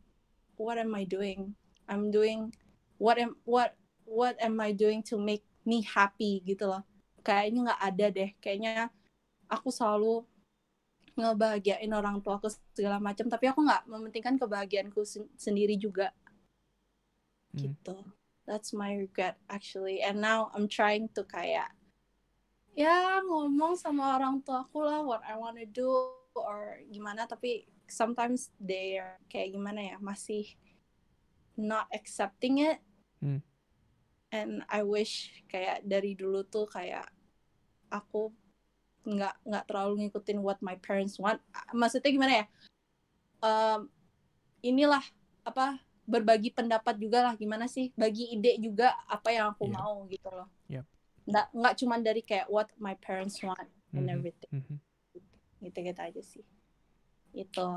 what 0.58 0.78
am 0.82 0.92
I 0.98 1.06
doing? 1.06 1.54
I'm 1.92 2.10
doing 2.10 2.50
what 2.98 3.18
am 3.22 3.38
what 3.46 3.72
what 4.10 4.36
am 4.42 4.58
I 4.60 4.72
doing 4.74 5.06
to 5.14 5.16
make 5.22 5.46
me 5.70 5.86
happy? 5.86 6.42
gitu 6.50 6.66
loh. 6.72 6.82
Kayaknya 7.22 7.60
nggak 7.74 7.82
ada 7.94 8.06
deh. 8.18 8.30
Kayaknya 8.42 8.90
aku 9.50 9.70
selalu 9.70 10.26
ngebahagiain 11.20 11.92
orang 11.92 12.24
tua 12.24 12.40
aku 12.40 12.48
segala 12.72 12.98
macam 12.98 13.28
tapi 13.28 13.46
aku 13.52 13.60
nggak 13.68 13.84
mementingkan 13.92 14.36
kebahagiaanku 14.40 15.04
sen- 15.04 15.28
sendiri 15.36 15.76
juga 15.76 16.16
Hmm. 17.54 17.60
gitu. 17.60 17.98
That's 18.50 18.74
my 18.74 18.98
regret 18.98 19.38
actually. 19.50 20.02
And 20.02 20.22
now 20.22 20.50
I'm 20.58 20.66
trying 20.66 21.14
to 21.14 21.22
kayak 21.26 21.70
ya 22.74 23.22
ngomong 23.26 23.76
sama 23.76 24.18
orang 24.18 24.42
tua 24.42 24.66
aku 24.66 24.82
lah 24.86 25.04
what 25.06 25.22
I 25.26 25.38
wanna 25.38 25.70
do 25.70 25.90
or 26.34 26.82
gimana. 26.90 27.30
Tapi 27.30 27.70
sometimes 27.86 28.50
they 28.58 28.98
are 28.98 29.22
kayak 29.30 29.54
gimana 29.54 29.94
ya 29.94 29.98
masih 30.02 30.50
not 31.60 31.86
accepting 31.94 32.64
it. 32.66 32.82
Hmm. 33.20 33.44
and 34.30 34.62
I 34.70 34.86
wish 34.86 35.34
kayak 35.50 35.86
dari 35.86 36.14
dulu 36.14 36.46
tuh 36.46 36.70
kayak 36.70 37.10
aku 37.90 38.30
nggak 39.06 39.36
nggak 39.42 39.66
terlalu 39.66 40.06
ngikutin 40.06 40.40
what 40.46 40.62
my 40.62 40.78
parents 40.78 41.18
want. 41.18 41.42
Maksudnya 41.74 42.14
gimana 42.14 42.34
ya? 42.34 42.46
Em, 43.42 43.82
inilah 44.62 45.02
apa 45.42 45.82
berbagi 46.10 46.50
pendapat 46.50 46.98
juga 46.98 47.22
lah 47.22 47.38
gimana 47.38 47.70
sih 47.70 47.94
bagi 47.94 48.34
ide 48.34 48.58
juga 48.58 48.98
apa 49.06 49.30
yang 49.30 49.54
aku 49.54 49.70
Iya. 49.70 49.76
mau 49.78 49.96
gitu 50.10 50.28
loh 50.28 50.50
Yep. 50.68 50.86
nggak 51.30 51.46
nggak 51.54 51.74
cuma 51.78 51.96
dari 52.00 52.22
kayak 52.22 52.50
what 52.50 52.66
my 52.76 52.98
parents 52.98 53.38
want 53.40 53.70
and 53.94 54.10
Mhm, 54.10 54.14
everything 54.18 54.52
mhm. 54.52 54.76
gitu 55.62 55.78
gitu 55.80 56.02
aja 56.02 56.22
sih 56.22 56.46
itu 57.32 57.68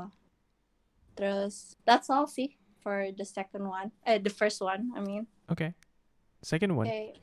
terus 1.13 1.77
that's 1.85 2.09
all 2.09 2.25
sih 2.25 2.57
for 2.81 3.13
the 3.13 3.23
second 3.23 3.63
one 3.63 3.93
eh 4.03 4.17
the 4.17 4.33
first 4.33 4.57
one 4.59 4.89
I 4.91 4.99
mean 4.99 5.29
Okay. 5.45 5.75
Second 6.41 6.73
one. 6.73 6.87
okay 6.87 7.13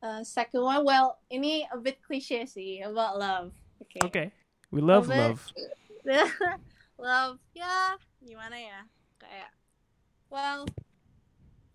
Uh, 0.00 0.24
second 0.24 0.64
one 0.64 0.80
well 0.80 1.20
ini 1.28 1.68
a 1.68 1.76
bit 1.76 2.00
cliche 2.00 2.48
sih 2.48 2.80
about 2.80 3.20
love 3.20 3.52
okay 3.78 4.00
Okay. 4.02 4.26
We 4.72 4.80
love 4.80 5.04
bit- 5.06 5.20
love. 5.20 5.40
love 6.96 7.36
ya 7.52 8.00
gimana 8.18 8.56
ya 8.56 8.80
kayak 9.20 9.52
well 10.30 10.64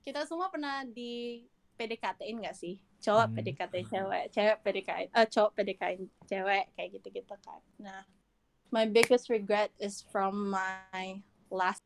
kita 0.01 0.23
semua 0.23 0.47
pernah 0.47 0.81
di 0.83 1.43
PDKT-in 1.75 2.39
gak 2.41 2.55
sih 2.55 2.79
cowok 2.97 3.27
Hmm. 3.29 3.35
PDKT 3.35 3.73
cewek 3.85 4.23
cewek 4.31 4.57
PDKT 4.63 5.01
eh 5.11 5.27
cowok 5.27 5.51
PDKT 5.53 5.91
cewek 6.25 6.65
kayak 6.73 6.89
gitu 6.95 7.07
gitu 7.11 7.35
kan 7.43 7.61
nah 7.77 8.01
my 8.71 8.87
biggest 8.87 9.29
regret 9.29 9.69
is 9.77 10.01
from 10.01 10.49
my 10.49 11.19
last 11.51 11.83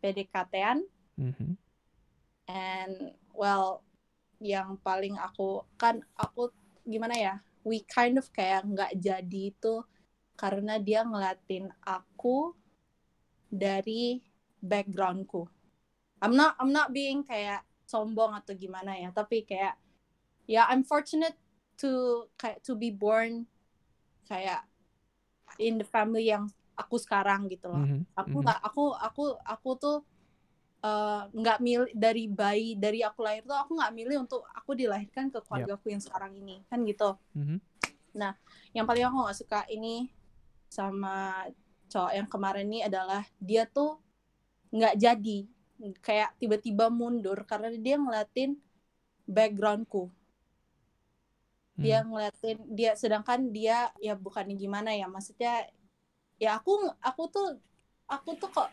PDKT-an 0.00 0.86
Mhm. 1.14 1.54
and 2.48 2.94
well 3.30 3.84
yang 4.42 4.74
paling 4.80 5.14
aku 5.14 5.62
kan 5.76 6.02
aku 6.16 6.50
gimana 6.82 7.14
ya 7.14 7.34
we 7.62 7.86
kind 7.86 8.18
of 8.18 8.26
kayak 8.32 8.66
nggak 8.66 8.90
jadi 8.98 9.54
itu 9.54 9.86
karena 10.34 10.82
dia 10.82 11.06
ngeliatin 11.06 11.70
aku 11.80 12.50
dari 13.46 14.18
backgroundku. 14.62 15.50
I'm 16.22 16.38
not 16.38 16.54
I'm 16.62 16.70
not 16.70 16.94
being 16.94 17.26
kayak 17.26 17.66
sombong 17.82 18.32
atau 18.38 18.54
gimana 18.54 18.94
ya 18.94 19.10
tapi 19.10 19.42
kayak 19.42 19.74
ya 20.46 20.70
I'm 20.70 20.86
fortunate 20.86 21.34
to 21.82 22.24
kayak 22.38 22.62
to 22.62 22.78
be 22.78 22.94
born 22.94 23.50
kayak 24.30 24.64
in 25.58 25.76
the 25.82 25.84
family 25.84 26.30
yang 26.30 26.48
aku 26.78 26.96
sekarang 26.96 27.50
gitu 27.50 27.68
loh. 27.68 27.84
Mhm, 27.84 28.06
aku 28.14 28.36
mhm. 28.38 28.44
nggak 28.46 28.60
aku 28.64 28.84
aku 28.96 29.24
aku 29.42 29.70
tuh 29.76 29.98
eh, 30.80 31.22
nggak 31.34 31.58
milih 31.60 31.92
dari 31.92 32.24
bayi 32.30 32.78
dari 32.78 33.02
aku 33.02 33.20
lahir 33.20 33.42
tuh 33.44 33.58
aku 33.58 33.76
nggak 33.76 33.92
milih 33.92 34.16
untuk 34.24 34.46
aku 34.54 34.72
dilahirkan 34.78 35.28
ke 35.28 35.42
keluarga 35.44 35.74
aku 35.76 35.92
yang 35.92 36.00
sekarang 36.00 36.32
ini 36.38 36.62
kan 36.70 36.80
gitu. 36.86 37.18
Mhm. 37.34 37.58
nah 38.12 38.36
yang 38.76 38.84
paling 38.84 39.08
aku 39.08 39.24
nggak 39.24 39.38
suka 39.40 39.60
ini 39.72 40.12
sama 40.68 41.48
cowok 41.88 42.12
yang 42.12 42.28
kemarin 42.28 42.68
ini 42.68 42.84
adalah 42.84 43.24
dia 43.40 43.64
tuh 43.64 44.00
nggak 44.72 44.94
jadi. 44.96 45.38
Kayak 46.00 46.30
tiba-tiba 46.40 46.88
mundur 46.88 47.38
karena 47.44 47.68
dia 47.76 47.96
ngeliatin 48.00 48.56
backgroundku. 49.28 50.08
Dia 51.76 52.02
Hmm. 52.02 52.12
ngeliatin 52.12 52.58
dia 52.72 52.92
sedangkan 52.96 53.52
dia 53.52 53.90
ya 54.00 54.16
bukannya 54.16 54.54
gimana 54.56 54.92
ya 54.92 55.08
maksudnya 55.08 55.66
ya 56.36 56.58
aku 56.58 56.90
aku 57.00 57.22
tuh 57.32 57.48
aku 58.06 58.36
tuh 58.36 58.50
kok 58.52 58.68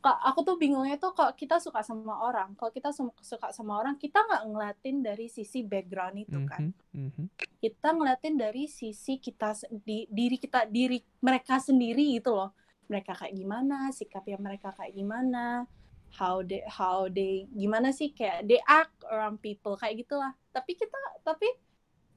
kok 0.00 0.16
aku 0.24 0.40
tuh 0.42 0.56
bingungnya 0.56 0.96
tuh 0.96 1.12
kok 1.12 1.36
kita 1.36 1.60
suka 1.60 1.84
sama 1.84 2.20
orang. 2.24 2.56
Kalau 2.56 2.72
kita 2.72 2.90
suka 3.20 3.52
sama 3.52 3.80
orang 3.80 3.96
kita 4.00 4.20
nggak 4.24 4.44
ngeliatin 4.48 4.96
dari 5.04 5.26
sisi 5.28 5.60
background 5.64 6.16
itu 6.24 6.38
kan. 6.48 6.72
Mhm, 6.92 7.08
mhm. 7.12 7.24
kita 7.60 7.88
ngeliatin 7.92 8.34
dari 8.40 8.64
sisi 8.68 9.20
kita 9.20 9.52
di 9.84 10.08
diri 10.08 10.36
kita 10.40 10.64
diri 10.64 11.00
mereka 11.20 11.60
sendiri 11.60 12.16
gitu 12.16 12.32
loh 12.32 12.50
mereka 12.90 13.14
kayak 13.14 13.38
gimana 13.38 13.94
sikapnya 13.94 14.36
mereka 14.42 14.74
kayak 14.74 14.90
gimana 14.98 15.70
how 16.10 16.42
they 16.42 16.66
how 16.66 17.06
they 17.06 17.46
gimana 17.54 17.94
sih 17.94 18.10
kayak 18.10 18.42
they 18.50 18.58
act 18.66 18.98
around 19.06 19.38
people 19.38 19.78
kayak 19.78 20.02
gitulah. 20.02 20.34
Tapi 20.50 20.74
kita 20.74 20.98
tapi 21.22 21.46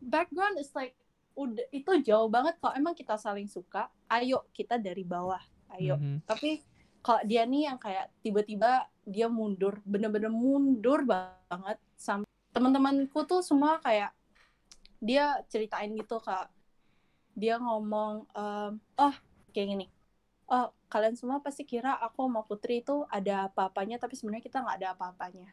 background 0.01 0.57
is 0.57 0.73
like 0.73 0.97
udah 1.37 1.65
itu 1.69 2.01
jauh 2.01 2.29
banget 2.29 2.57
kalau 2.57 2.73
emang 2.73 2.93
kita 2.97 3.17
saling 3.17 3.49
suka 3.49 3.89
ayo 4.09 4.45
kita 4.53 4.81
dari 4.81 5.01
bawah 5.05 5.41
ayo. 5.77 5.97
Mhm. 5.97 6.29
tapi 6.29 6.61
kalau 7.01 7.25
dia 7.25 7.43
nih 7.49 7.73
yang 7.73 7.81
kayak 7.81 8.13
tiba-tiba 8.21 8.85
dia 9.01 9.25
mundur 9.27 9.81
bener-bener 9.81 10.29
mundur 10.29 11.01
banget 11.03 11.77
sama 11.97 12.23
teman-temanku 12.53 13.25
tuh 13.25 13.41
semua 13.41 13.81
kayak 13.81 14.13
dia 15.03 15.41
ceritain 15.49 15.91
gitu 15.97 16.21
kak. 16.21 16.47
Dia 17.33 17.57
ngomong 17.57 18.29
ehm, 18.37 18.71
oh 18.77 19.15
kayak 19.51 19.67
gini 19.73 19.85
oh 20.49 20.71
kalian 20.91 21.15
semua 21.17 21.39
pasti 21.41 21.63
kira 21.65 21.97
aku 21.99 22.27
sama 22.27 22.41
Putri 22.45 22.83
itu 22.83 23.03
ada 23.09 23.49
apa-apanya 23.49 23.97
tapi 23.97 24.13
sebenarnya 24.17 24.45
kita 24.45 24.61
nggak 24.63 24.77
ada 24.83 24.89
apa-apanya. 24.95 25.49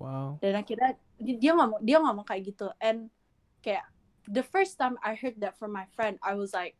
Wow. 0.00 0.40
dan 0.40 0.56
akhirnya 0.56 0.96
di- 1.20 1.36
dia 1.36 1.52
ngomong 1.52 1.80
dia 1.84 1.98
ngomong 2.00 2.24
kayak 2.24 2.54
gitu. 2.54 2.72
And 2.80 3.12
kayak 3.60 3.84
the 4.24 4.40
first 4.40 4.80
time 4.80 4.96
I 5.04 5.12
heard 5.12 5.36
that 5.44 5.60
from 5.60 5.76
my 5.76 5.84
friend 5.92 6.16
I 6.24 6.38
was 6.38 6.56
like 6.56 6.78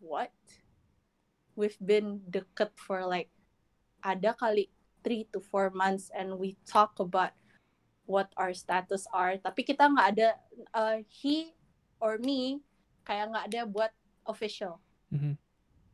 what? 0.00 0.32
We've 1.52 1.76
been 1.82 2.24
deket 2.32 2.72
for 2.80 3.04
like 3.04 3.28
ada 4.00 4.32
kali 4.32 4.72
three 5.04 5.28
to 5.36 5.42
four 5.42 5.68
months 5.68 6.08
and 6.16 6.40
we 6.40 6.56
talk 6.64 6.96
about 6.96 7.36
what 8.08 8.32
our 8.40 8.56
status 8.56 9.04
are. 9.12 9.36
Tapi 9.36 9.60
kita 9.66 9.84
nggak 9.92 10.08
ada 10.16 10.28
uh, 10.72 10.98
he 11.04 11.52
or 12.00 12.16
me 12.16 12.64
kayak 13.04 13.28
nggak 13.30 13.46
ada 13.52 13.60
buat 13.68 13.92
official. 14.24 14.80
Mhm. 15.12 15.36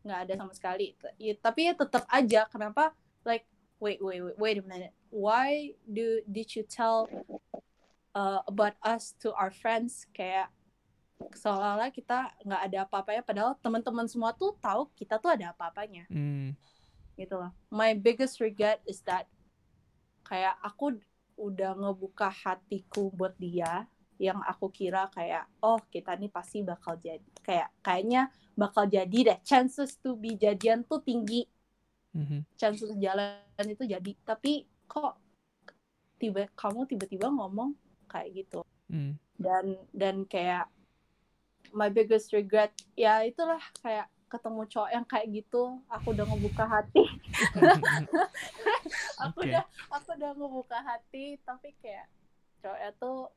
Nggak 0.02 0.20
ada 0.28 0.32
sama 0.38 0.52
sekali. 0.54 0.94
Ya, 1.18 1.34
tapi 1.38 1.70
ya 1.70 1.74
tetap 1.74 2.04
aja 2.08 2.46
kenapa 2.50 2.94
like 3.26 3.46
wait 3.82 3.98
wait 4.02 4.22
wait 4.22 4.36
wait 4.38 4.56
a 4.60 4.64
minute. 4.64 4.94
Why 5.08 5.74
do 5.88 6.20
did 6.28 6.52
you 6.54 6.62
tell 6.66 7.08
uh, 8.14 8.40
about 8.46 8.76
us 8.84 9.16
to 9.24 9.32
our 9.34 9.50
friends? 9.50 10.06
Kayak 10.12 10.50
seolah-olah 11.18 11.90
kita 11.90 12.30
nggak 12.46 12.62
ada 12.70 12.78
apa-apanya 12.86 13.22
padahal 13.26 13.52
teman-teman 13.58 14.06
semua 14.06 14.30
tuh 14.30 14.54
tahu 14.62 14.86
kita 14.94 15.18
tuh 15.18 15.34
ada 15.34 15.50
apa-apanya. 15.50 16.06
Hmm. 16.10 16.54
gitu 17.18 17.34
loh. 17.34 17.50
My 17.66 17.98
biggest 17.98 18.38
regret 18.38 18.78
is 18.86 19.02
that 19.10 19.26
kayak 20.22 20.54
aku 20.62 21.02
udah 21.34 21.74
ngebuka 21.74 22.30
hatiku 22.30 23.10
buat 23.10 23.34
dia 23.42 23.90
yang 24.18 24.42
aku 24.42 24.68
kira 24.68 25.08
kayak 25.10 25.46
oh 25.62 25.78
kita 25.88 26.14
nih 26.14 26.28
pasti 26.28 26.60
bakal 26.60 26.98
jadi 26.98 27.24
kayak 27.40 27.68
kayaknya 27.80 28.28
bakal 28.52 28.84
jadi 28.84 29.18
deh 29.24 29.38
chances 29.42 29.96
to 29.96 30.14
be 30.14 30.34
jadian 30.34 30.82
tuh 30.82 31.00
tinggi 31.00 31.46
Mhm. 32.08 32.40
chances 32.58 32.90
jalan 32.98 33.38
itu 33.62 33.84
jadi 33.84 34.12
tapi 34.24 34.66
kok 34.84 35.16
tiba 36.18 36.50
kamu 36.52 36.84
tiba-tiba 36.88 37.30
ngomong 37.30 37.78
kayak 38.10 38.42
gitu 38.42 38.60
Hmm. 38.88 39.20
dan 39.36 39.76
dan 39.92 40.24
kayak 40.24 40.66
my 41.70 41.86
biggest 41.86 42.32
regret 42.32 42.72
ya 42.96 43.22
itulah 43.22 43.60
kayak 43.84 44.08
ketemu 44.26 44.64
cowok 44.66 44.90
yang 44.90 45.04
kayak 45.04 45.28
gitu 45.30 45.78
aku 45.86 46.10
udah 46.10 46.24
ngebuka 46.24 46.64
hati 46.64 47.04
aku 49.22 49.38
Oke. 49.40 49.52
udah 49.52 49.64
aku 49.92 50.08
udah 50.16 50.30
ngebuka 50.32 50.78
hati 50.80 51.36
tapi 51.44 51.76
kayak 51.78 52.08
cowoknya 52.60 52.90
tuh 52.96 53.28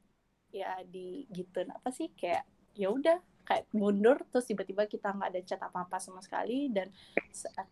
ya 0.51 0.79
di 0.85 1.25
gitu. 1.31 1.65
Apa 1.67 1.89
sih? 1.91 2.11
Kayak 2.13 2.45
ya 2.75 2.87
udah 2.91 3.17
kayak 3.43 3.67
mundur 3.75 4.21
terus 4.31 4.47
tiba-tiba 4.47 4.85
kita 4.87 5.11
nggak 5.11 5.29
ada 5.33 5.41
chat 5.43 5.59
apa-apa 5.59 5.97
sama 5.99 6.21
sekali 6.23 6.71
dan 6.71 6.87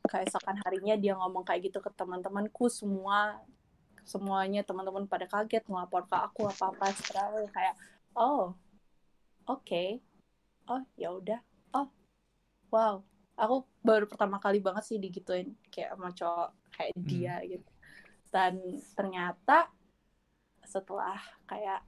keesokan 0.10 0.60
harinya 0.66 0.98
dia 1.00 1.14
ngomong 1.16 1.46
kayak 1.46 1.72
gitu 1.72 1.80
ke 1.80 1.88
teman-temanku 1.94 2.68
semua 2.68 3.40
semuanya 4.04 4.66
teman-teman 4.66 5.06
pada 5.06 5.30
kaget 5.30 5.64
ngelapor 5.70 6.10
ke 6.10 6.18
aku 6.18 6.42
apa-apa 6.50 6.90
setelah 6.98 7.46
kayak 7.54 7.76
oh 8.18 8.58
oke. 9.46 10.02
Oh 10.70 10.82
ya 10.98 11.14
udah. 11.14 11.40
Oh 11.78 11.88
wow. 12.74 13.06
Aku 13.40 13.64
baru 13.86 14.04
pertama 14.10 14.36
kali 14.42 14.60
banget 14.60 14.84
sih 14.84 14.98
digituin 15.00 15.56
kayak 15.72 15.96
sama 15.96 16.12
cowok 16.12 16.50
kayak 16.76 16.94
Hmm. 16.98 17.08
dia 17.08 17.36
gitu. 17.46 17.70
Dan 18.30 18.54
ternyata 18.94 19.70
setelah 20.66 21.18
kayak 21.50 21.82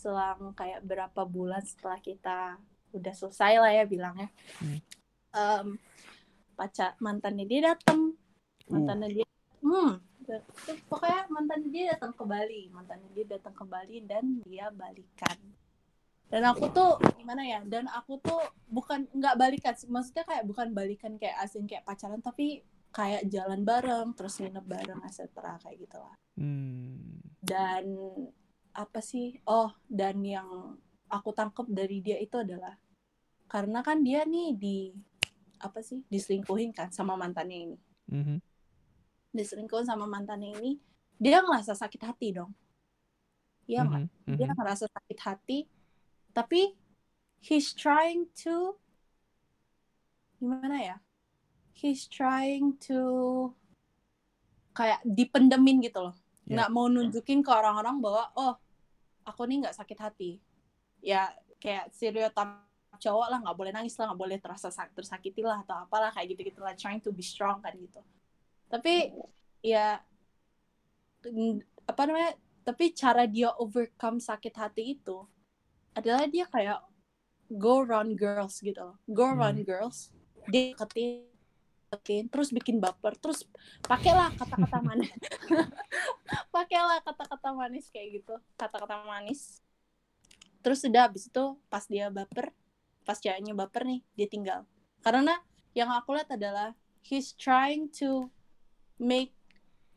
selang 0.00 0.56
kayak 0.56 0.80
berapa 0.80 1.22
bulan 1.28 1.60
setelah 1.60 2.00
kita 2.00 2.56
udah 2.96 3.14
selesai 3.14 3.52
lah 3.60 3.72
ya 3.76 3.84
bilangnya. 3.84 4.28
Hmm. 4.56 4.80
em, 5.36 5.66
pacar 6.56 6.96
mantannya 7.04 7.44
dia 7.44 7.76
datang 7.76 8.16
mantannya 8.72 9.20
dia 9.20 9.26
hmm 9.60 10.10
pokoknya 10.86 11.26
mantannya 11.26 11.68
dia 11.72 11.84
datang 11.96 12.12
ke 12.14 12.22
Bali. 12.22 12.62
Mantannya 12.70 13.08
dia 13.16 13.26
datang 13.26 13.54
ke 13.56 13.64
Bali 13.66 13.96
dan 14.06 14.24
dia 14.46 14.70
balikan. 14.70 15.38
Dan 16.30 16.46
aku 16.46 16.70
tuh 16.70 17.02
gimana 17.18 17.42
ya 17.42 17.58
dan 17.66 17.90
aku 17.90 18.22
tuh 18.22 18.38
bukan 18.70 19.10
nggak 19.10 19.34
balikan 19.34 19.74
maksudnya 19.90 20.22
kayak 20.22 20.46
bukan 20.46 20.70
balikan 20.70 21.18
kayak 21.18 21.34
asin 21.42 21.66
kayak 21.66 21.82
pacaran 21.82 22.22
tapi 22.22 22.62
kayak 22.94 23.26
jalan 23.26 23.66
bareng 23.66 24.14
terus 24.14 24.38
nginep 24.38 24.62
bareng 24.62 25.02
etc 25.02 25.26
kayak 25.58 25.76
gitu 25.82 25.98
lah. 25.98 26.14
Hmm. 26.38 27.18
dan 27.42 27.82
apa 28.80 29.04
sih? 29.04 29.36
Oh 29.44 29.68
dan 29.84 30.24
yang 30.24 30.76
aku 31.10 31.30
tangkap 31.36 31.66
dari 31.68 32.00
dia 32.00 32.16
itu 32.16 32.40
adalah 32.40 32.78
karena 33.50 33.82
kan 33.82 34.00
dia 34.00 34.22
nih 34.24 34.54
di 34.54 34.78
apa 35.60 35.84
sih 35.84 36.00
diselingkuhin 36.08 36.72
kan 36.72 36.88
sama 36.88 37.18
mantannya 37.18 37.58
ini. 37.68 37.78
Mhm. 38.10 38.38
diselingkuhin 39.30 39.86
sama 39.86 40.10
mantannya 40.10 40.58
ini 40.58 40.72
dia 41.14 41.38
ngerasa 41.38 41.78
sakit 41.78 42.02
hati 42.02 42.34
dong. 42.34 42.50
Iya 43.70 43.86
nggak? 43.86 44.02
Mhm, 44.26 44.34
dia 44.34 44.48
ngerasa 44.50 44.90
sakit 44.90 45.18
hati 45.22 45.58
tapi 46.34 46.74
he's 47.38 47.70
trying 47.70 48.26
to 48.34 48.74
gimana 50.42 50.82
ya? 50.82 50.96
He's 51.70 52.10
trying 52.10 52.74
to 52.90 52.98
kayak 54.74 54.98
dipendemin 55.06 55.78
gitu 55.84 56.10
loh. 56.10 56.16
Ya. 56.50 56.66
nggak 56.66 56.70
mau 56.74 56.90
nunjukin 56.90 57.46
ke 57.46 57.50
orang-orang 57.54 58.02
bahwa 58.02 58.26
oh 58.34 58.58
aku 59.24 59.46
nih 59.46 59.66
nggak 59.66 59.76
sakit 59.76 59.98
hati. 60.00 60.30
Ya 61.00 61.32
kayak 61.60 61.92
stereotip 61.92 62.48
cowok 63.00 63.26
lah 63.32 63.38
nggak 63.40 63.56
boleh 63.56 63.72
nangis 63.72 63.96
lah 63.96 64.12
nggak 64.12 64.20
boleh 64.20 64.38
terasa 64.42 64.68
sak- 64.68 64.92
tersakiti 64.92 65.40
lah 65.40 65.62
atau 65.64 65.86
apalah 65.86 66.12
kayak 66.12 66.36
gitu 66.36 66.52
gitu 66.52 66.60
lah 66.60 66.76
trying 66.76 67.00
to 67.00 67.14
be 67.14 67.24
strong 67.24 67.62
kan 67.64 67.72
gitu. 67.78 68.00
Tapi 68.68 69.14
ya 69.64 70.00
apa 71.86 72.02
namanya 72.08 72.32
tapi 72.64 72.92
cara 72.92 73.24
dia 73.24 73.52
overcome 73.56 74.20
sakit 74.20 74.54
hati 74.56 75.00
itu 75.00 75.24
adalah 75.96 76.28
dia 76.28 76.44
kayak 76.46 76.80
go 77.50 77.82
around 77.82 78.14
girls 78.18 78.60
gitu 78.60 78.78
loh. 78.78 78.96
Go 79.08 79.32
around 79.32 79.62
girls 79.64 80.12
dia 80.50 80.74
deketin 80.74 80.74
deketin, 80.74 81.29
terus 82.30 82.54
bikin 82.54 82.78
baper 82.78 83.18
terus 83.18 83.42
pakailah 83.82 84.30
kata-kata 84.38 84.78
manis. 84.86 85.10
Pakailah 86.54 87.02
kata-kata 87.02 87.50
manis 87.50 87.90
kayak 87.90 88.22
gitu 88.22 88.34
kata-kata 88.54 89.02
manis. 89.02 89.58
Terus 90.62 90.86
udah 90.86 91.10
habis 91.10 91.26
itu 91.26 91.44
pas 91.66 91.82
dia 91.90 92.06
baper 92.06 92.54
pas 93.02 93.18
ceweknya 93.18 93.58
baper 93.58 93.82
nih 93.90 94.00
dia 94.14 94.30
tinggal. 94.30 94.60
Karena 95.02 95.34
yang 95.74 95.90
aku 95.90 96.14
lihat 96.14 96.30
adalah 96.30 96.78
he's 97.02 97.34
trying 97.34 97.90
to 97.90 98.30
make 98.94 99.34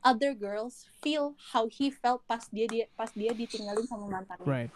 other 0.01 0.33
girls 0.33 0.89
feel 1.05 1.37
how 1.53 1.69
he 1.69 1.93
felt 1.93 2.25
pas 2.25 2.49
dia, 2.49 2.65
dia 2.65 2.89
pas 2.97 3.13
dia 3.13 3.37
ditinggalin 3.37 3.85
sama 3.85 4.09
mantannya 4.09 4.49
Right. 4.49 4.73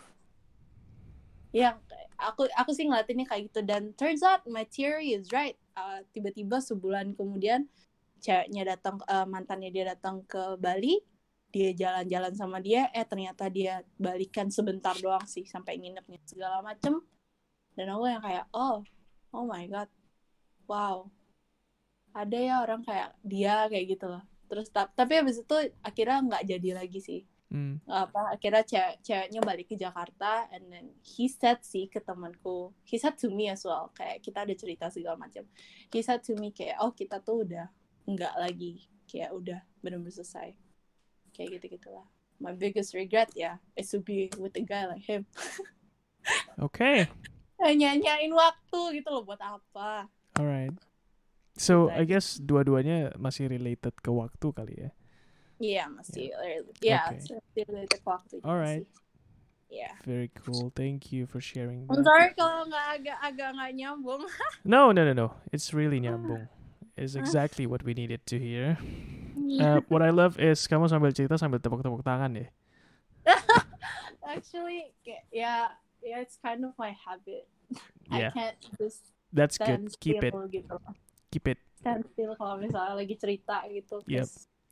yang 1.49 1.81
aku 2.21 2.45
aku 2.53 2.77
sih 2.77 2.85
ngeliatinnya 2.85 3.25
kayak 3.25 3.49
gitu. 3.49 3.65
Dan 3.65 3.97
turns 3.97 4.21
out 4.21 4.45
my 4.45 4.69
theory 4.69 5.17
is 5.17 5.33
right 5.33 5.57
Uh, 5.77 6.01
tiba-tiba 6.09 6.57
sebulan 6.57 7.13
kemudian 7.13 7.69
ceweknya 8.17 8.73
datang 8.73 8.97
uh, 9.05 9.29
mantannya 9.29 9.69
dia 9.69 9.93
datang 9.93 10.25
ke 10.25 10.57
Bali 10.57 10.97
dia 11.53 11.69
jalan-jalan 11.71 12.33
sama 12.33 12.57
dia 12.57 12.89
eh 12.91 13.05
ternyata 13.05 13.45
dia 13.45 13.85
balikan 13.95 14.49
sebentar 14.49 14.97
doang 14.97 15.21
sih 15.29 15.45
sampai 15.45 15.77
nginepnya 15.77 16.17
segala 16.25 16.65
macem. 16.65 16.97
Dan 17.77 17.93
aku 17.93 18.09
yang 18.09 18.25
kayak 18.25 18.49
oh 18.57 18.81
oh 19.37 19.45
my 19.45 19.69
god 19.69 19.89
wow. 20.65 21.05
Ada 22.17 22.37
ya 22.41 22.55
orang 22.65 22.81
kayak 22.81 23.13
dia 23.21 23.69
kayak 23.69 23.85
gitu 23.85 24.05
loh. 24.09 24.25
Terus 24.49 24.73
ta- 24.73 24.89
tapi 24.89 25.21
habis 25.21 25.37
itu 25.45 25.55
akhirnya 25.85 26.25
nggak 26.25 26.43
jadi 26.57 26.69
lagi 26.73 26.99
sih 27.05 27.21
Hmm. 27.47 27.79
apa 27.87 28.35
akhirnya 28.35 28.59
cewek 28.67 28.95
ceweknya 29.07 29.39
balik 29.39 29.71
ke 29.71 29.79
Jakarta 29.79 30.51
and 30.51 30.67
then 30.67 30.91
he 30.99 31.31
said 31.31 31.63
sih 31.63 31.87
ke 31.87 32.03
temanku 32.03 32.75
he 32.83 32.99
said 32.99 33.15
to 33.15 33.31
me 33.31 33.47
as 33.47 33.63
well 33.63 33.87
kayak 33.95 34.19
kita 34.19 34.43
ada 34.43 34.51
cerita 34.51 34.91
segala 34.91 35.15
macam 35.15 35.47
he 35.87 36.03
said 36.03 36.19
to 36.19 36.35
me 36.35 36.51
kayak 36.51 36.75
oh 36.83 36.91
kita 36.91 37.23
tuh 37.23 37.47
udah 37.47 37.71
nggak 38.03 38.35
lagi 38.35 38.91
kayak 39.07 39.31
udah 39.31 39.63
benar-benar 39.79 40.11
selesai 40.11 40.59
kayak 41.31 41.55
gitu 41.55 41.79
gitulah 41.79 42.03
my 42.43 42.51
biggest 42.51 42.91
regret 42.91 43.31
ya 43.31 43.63
is 43.79 43.87
to 43.87 44.03
be 44.03 44.27
with 44.35 44.51
a 44.59 44.63
guy 44.67 44.83
like 44.83 45.07
him 45.07 45.23
Okay. 46.59 47.07
nyanyain 47.63 48.33
waktu 48.35 48.99
gitu 48.99 49.07
loh 49.07 49.23
buat 49.23 49.39
apa 49.39 50.11
Alright. 50.37 50.75
So 51.57 51.89
I 51.89 52.05
guess 52.05 52.37
dua-duanya 52.37 53.17
masih 53.17 53.49
related 53.49 53.97
ke 53.97 54.13
waktu 54.13 54.53
kali 54.53 54.75
ya. 54.77 54.89
Iya 55.57 55.89
masih 55.89 56.29
ya 56.79 57.01
Okay. 57.09 57.17
masih 57.21 57.63
related 57.65 57.99
ke 57.99 58.07
waktu 58.07 58.33
juga 58.39 58.47
Alright. 58.47 58.85
sih. 58.85 59.05
Iya. 59.67 59.91
Very 60.07 60.31
cool. 60.47 60.71
Thank 60.71 61.11
you 61.11 61.27
for 61.27 61.43
sharing 61.43 61.83
I'm 61.91 61.99
that. 61.99 62.07
sorry 62.07 62.31
kalau 62.39 62.63
nggak 62.71 62.85
agak 62.87 63.17
agak 63.19 63.49
nggak 63.51 63.71
nyambung. 63.75 64.23
No, 64.63 64.95
no, 64.95 65.03
no, 65.03 65.11
no. 65.11 65.27
It's 65.51 65.75
really 65.75 65.99
nyambung. 65.99 66.47
It's 66.95 67.13
exactly 67.19 67.67
what 67.67 67.83
we 67.83 67.91
needed 67.93 68.23
to 68.31 68.39
hear. 68.39 68.79
Uh, 69.47 69.79
what 69.87 70.03
I 70.03 70.11
love 70.11 70.35
is 70.43 70.59
kamu 70.67 70.91
sambil 70.91 71.09
cerita 71.15 71.39
sambil 71.39 71.57
tepuk-tepuk 71.63 72.03
tangan 72.03 72.35
ya. 72.35 72.47
Actually, 74.27 74.91
yeah, 75.31 75.71
yeah, 76.03 76.19
it's 76.19 76.35
kind 76.43 76.67
of 76.67 76.75
my 76.75 76.91
habit. 76.91 77.47
I 78.11 78.27
Yeah. 78.27 78.31
can't 78.35 78.59
just 78.75 79.07
That's 79.31 79.55
good. 79.55 79.87
Keep 80.03 80.23
it. 80.23 80.33
gitu. 80.51 80.75
Keep 81.31 81.45
it. 81.55 81.59
Stand 81.79 82.03
still 82.11 82.35
kalau 82.35 82.59
misalnya 82.59 82.95
lagi 82.95 83.15
cerita 83.15 83.63
gitu. 83.71 84.03
Yep. 84.03 84.27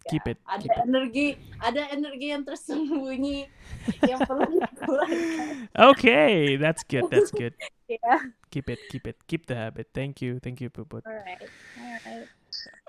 Keep 0.06 0.28
it. 0.28 0.38
Ada 0.46 0.62
Keep 0.62 0.72
it. 0.72 0.84
energi, 0.86 1.28
ada 1.58 1.82
energi 1.90 2.28
yang 2.30 2.44
tersembunyi 2.46 3.50
yang 4.12 4.22
perlu 4.22 4.62
dikeluarkan. 4.62 5.70
Okay, 5.74 6.56
that's 6.62 6.86
good. 6.86 7.10
That's 7.10 7.32
good. 7.34 7.54
Yeah. 7.86 8.34
Keep 8.50 8.74
it. 8.74 8.80
Keep 8.90 9.06
it. 9.14 9.18
Keep 9.30 9.46
the 9.46 9.54
habit. 9.54 9.94
Thank 9.94 10.18
you. 10.18 10.42
Thank 10.42 10.58
you, 10.58 10.74
Puput. 10.74 11.06
Alright, 11.06 11.38
alright. 11.78 12.26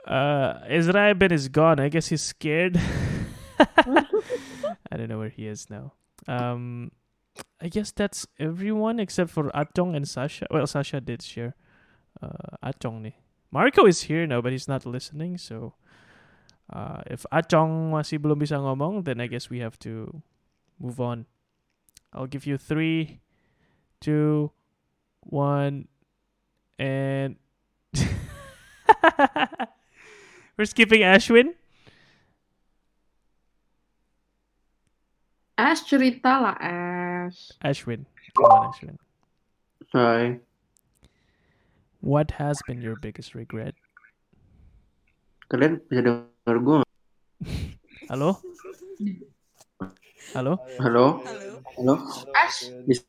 Uh, 0.08 0.64
Ezra 0.72 1.12
Ben 1.12 1.36
is 1.36 1.52
gone. 1.52 1.76
I 1.80 1.92
guess 1.92 2.08
he's 2.08 2.24
scared. 2.24 2.80
I 3.76 4.96
don't 4.96 5.08
know 5.12 5.18
where 5.18 5.28
he 5.28 5.46
is 5.46 5.68
now. 5.68 5.92
Um, 6.24 6.92
I 7.60 7.68
guess 7.68 7.92
that's 7.92 8.26
everyone 8.40 8.96
except 9.00 9.28
for 9.28 9.50
Atong 9.52 9.94
and 9.94 10.08
Sasha. 10.08 10.46
Well, 10.50 10.66
Sasha 10.66 11.00
did 11.04 11.20
share. 11.20 11.52
Uh, 12.22 12.56
Atong 12.64 13.04
nih. 13.04 13.20
Marco 13.52 13.84
is 13.84 14.08
here 14.08 14.26
now, 14.26 14.40
but 14.40 14.52
he's 14.52 14.68
not 14.68 14.86
listening. 14.88 15.36
So, 15.36 15.74
uh, 16.72 17.02
if 17.06 17.22
Atong 17.30 17.94
masih 17.94 18.18
belum 18.18 18.42
bisa 18.42 18.58
ngomong, 18.58 19.06
then 19.06 19.20
I 19.22 19.30
guess 19.30 19.50
we 19.50 19.62
have 19.62 19.78
to 19.86 20.22
move 20.78 20.98
on. 20.98 21.26
I'll 22.12 22.26
give 22.26 22.46
you 22.46 22.58
three, 22.58 23.20
two, 24.00 24.50
one, 25.20 25.86
and 26.78 27.36
we're 30.56 30.66
skipping 30.66 31.02
Ashwin. 31.06 31.54
Ash 35.56 35.88
cerita 35.88 36.36
lah 36.36 36.56
Ash. 36.60 37.52
Ashwin, 37.64 38.04
come 38.36 38.44
on, 38.44 38.72
Ashwin. 38.72 38.96
Hai. 39.92 40.40
What 42.00 42.36
has 42.36 42.60
been 42.66 42.82
your 42.82 42.96
biggest 43.00 43.34
regret? 43.34 43.74
Kalian 45.48 45.80
bisa 45.88 46.02
dengar 46.02 46.35
gue 46.46 46.76
nggak? 46.78 46.92
Halo? 48.06 48.38
Halo? 50.30 50.52
Halo? 50.78 51.06
Halo? 51.74 51.94
Ash. 52.38 52.70
Bisa 52.86 53.02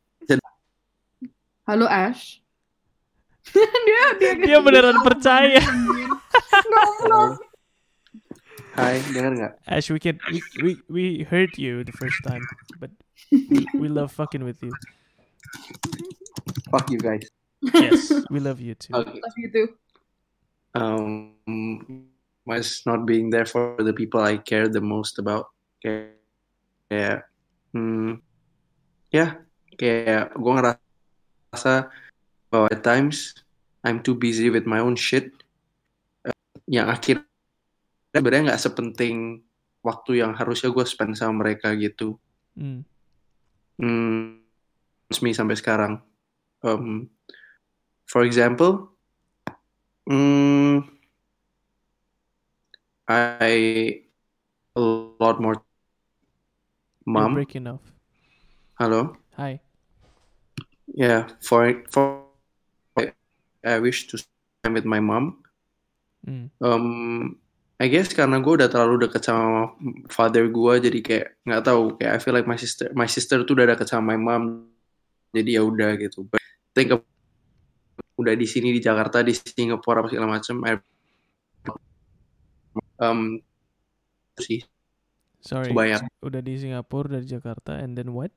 Halo 1.69 1.85
Ash. 1.85 2.41
dia 3.53 3.69
dia 4.19 4.31
Dia 4.41 4.57
beneran 4.59 4.97
percaya. 5.05 5.61
Goblok. 6.65 7.37
Hai, 8.73 9.01
dengar 9.13 9.31
nggak? 9.37 9.53
Ash, 9.69 9.93
we 9.93 10.01
can 10.01 10.17
we, 10.33 10.41
we 10.61 10.71
we 10.89 11.03
heard 11.21 11.53
you 11.61 11.85
the 11.85 11.93
first 11.93 12.17
time, 12.25 12.41
but 12.81 12.89
we, 13.29 13.65
we 13.77 13.87
love 13.89 14.09
fucking 14.09 14.41
with 14.41 14.57
you. 14.65 14.73
Fuck 16.73 16.89
you 16.89 16.97
guys. 16.97 17.21
Yes, 17.73 18.09
we 18.33 18.41
love 18.41 18.61
you 18.61 18.73
too. 18.73 18.93
Okay. 18.93 19.17
Love 19.17 19.37
you 19.37 19.49
too. 19.49 19.67
Um, 20.77 21.33
was 22.47 22.87
not 22.87 23.03
being 23.03 23.27
there 23.27 23.43
for 23.43 23.75
the 23.83 23.91
people 23.91 24.23
I 24.23 24.39
care 24.39 24.71
the 24.71 24.79
most 24.79 25.19
about. 25.19 25.51
Kayak, 25.83 26.15
kayak 26.87 27.19
hmm, 27.75 28.23
ya, 29.11 29.43
kayak 29.75 30.31
gue 30.31 30.51
ngerasa 30.55 31.91
bahwa 32.47 32.67
at 32.71 32.81
times 32.81 33.35
I'm 33.83 33.99
too 33.99 34.15
busy 34.15 34.47
with 34.47 34.63
my 34.63 34.79
own 34.79 34.95
shit. 34.95 35.35
eh, 36.23 36.33
yang 36.71 36.87
akhirnya 36.87 37.27
sebenarnya 38.15 38.55
nggak 38.55 38.63
sepenting 38.63 39.43
waktu 39.83 40.23
yang 40.23 40.31
harusnya 40.33 40.71
gue 40.71 40.85
spend 40.87 41.19
sama 41.19 41.43
mereka 41.43 41.75
gitu. 41.75 42.15
Mm. 42.55 42.81
Hmm, 43.77 44.41
it's 45.11 45.21
me 45.21 45.35
sampai 45.35 45.53
sekarang. 45.53 46.01
Um, 46.65 47.11
for 48.09 48.25
example, 48.25 48.97
hmm, 50.09 50.96
I 53.07 54.03
a 54.75 54.81
lot 54.83 55.39
more 55.39 55.63
You're 57.07 57.15
mom. 57.23 57.39
breaking 57.39 57.71
off. 57.71 57.79
Hello. 58.75 59.15
Hi. 59.39 59.63
Yeah, 60.91 61.31
for 61.39 61.71
for 61.87 62.27
I, 62.99 63.15
I 63.63 63.79
wish 63.79 64.11
to 64.11 64.19
spend 64.19 64.75
with 64.75 64.83
my 64.83 64.99
mom. 64.99 65.39
Mm. 66.27 66.51
Um, 66.59 67.39
I 67.79 67.87
guess 67.87 68.11
karena 68.11 68.43
gue 68.43 68.59
udah 68.59 68.67
terlalu 68.67 69.07
deket 69.07 69.23
sama 69.23 69.71
father 70.11 70.51
gue, 70.51 70.73
jadi 70.83 70.99
kayak 70.99 71.27
nggak 71.47 71.63
tahu. 71.63 71.95
Kayak 71.95 72.11
I 72.11 72.19
feel 72.19 72.35
like 72.35 72.49
my 72.49 72.59
sister, 72.59 72.91
my 72.91 73.07
sister 73.07 73.39
tuh 73.47 73.55
udah 73.55 73.71
deket 73.71 73.87
sama 73.87 74.11
my 74.11 74.19
mom, 74.19 74.67
jadi 75.31 75.57
ya 75.57 75.63
udah 75.63 75.95
gitu. 75.95 76.27
But 76.27 76.43
think 76.75 76.91
of, 76.91 77.07
udah 78.19 78.35
di 78.35 78.43
sini 78.43 78.75
di 78.75 78.83
Jakarta, 78.83 79.23
di 79.23 79.31
Singapura 79.31 80.03
apa 80.03 80.11
segala 80.11 80.27
macam. 80.27 80.59
I- 80.67 80.96
Um, 82.97 83.41
sih. 84.41 84.65
Sorry. 85.41 85.71
Banyak. 85.71 86.05
Udah 86.21 86.41
di 86.41 86.57
Singapura, 86.57 87.15
udah 87.17 87.21
di 87.21 87.29
Jakarta, 87.29 87.77
and 87.77 87.95
then 87.95 88.11
what? 88.11 88.33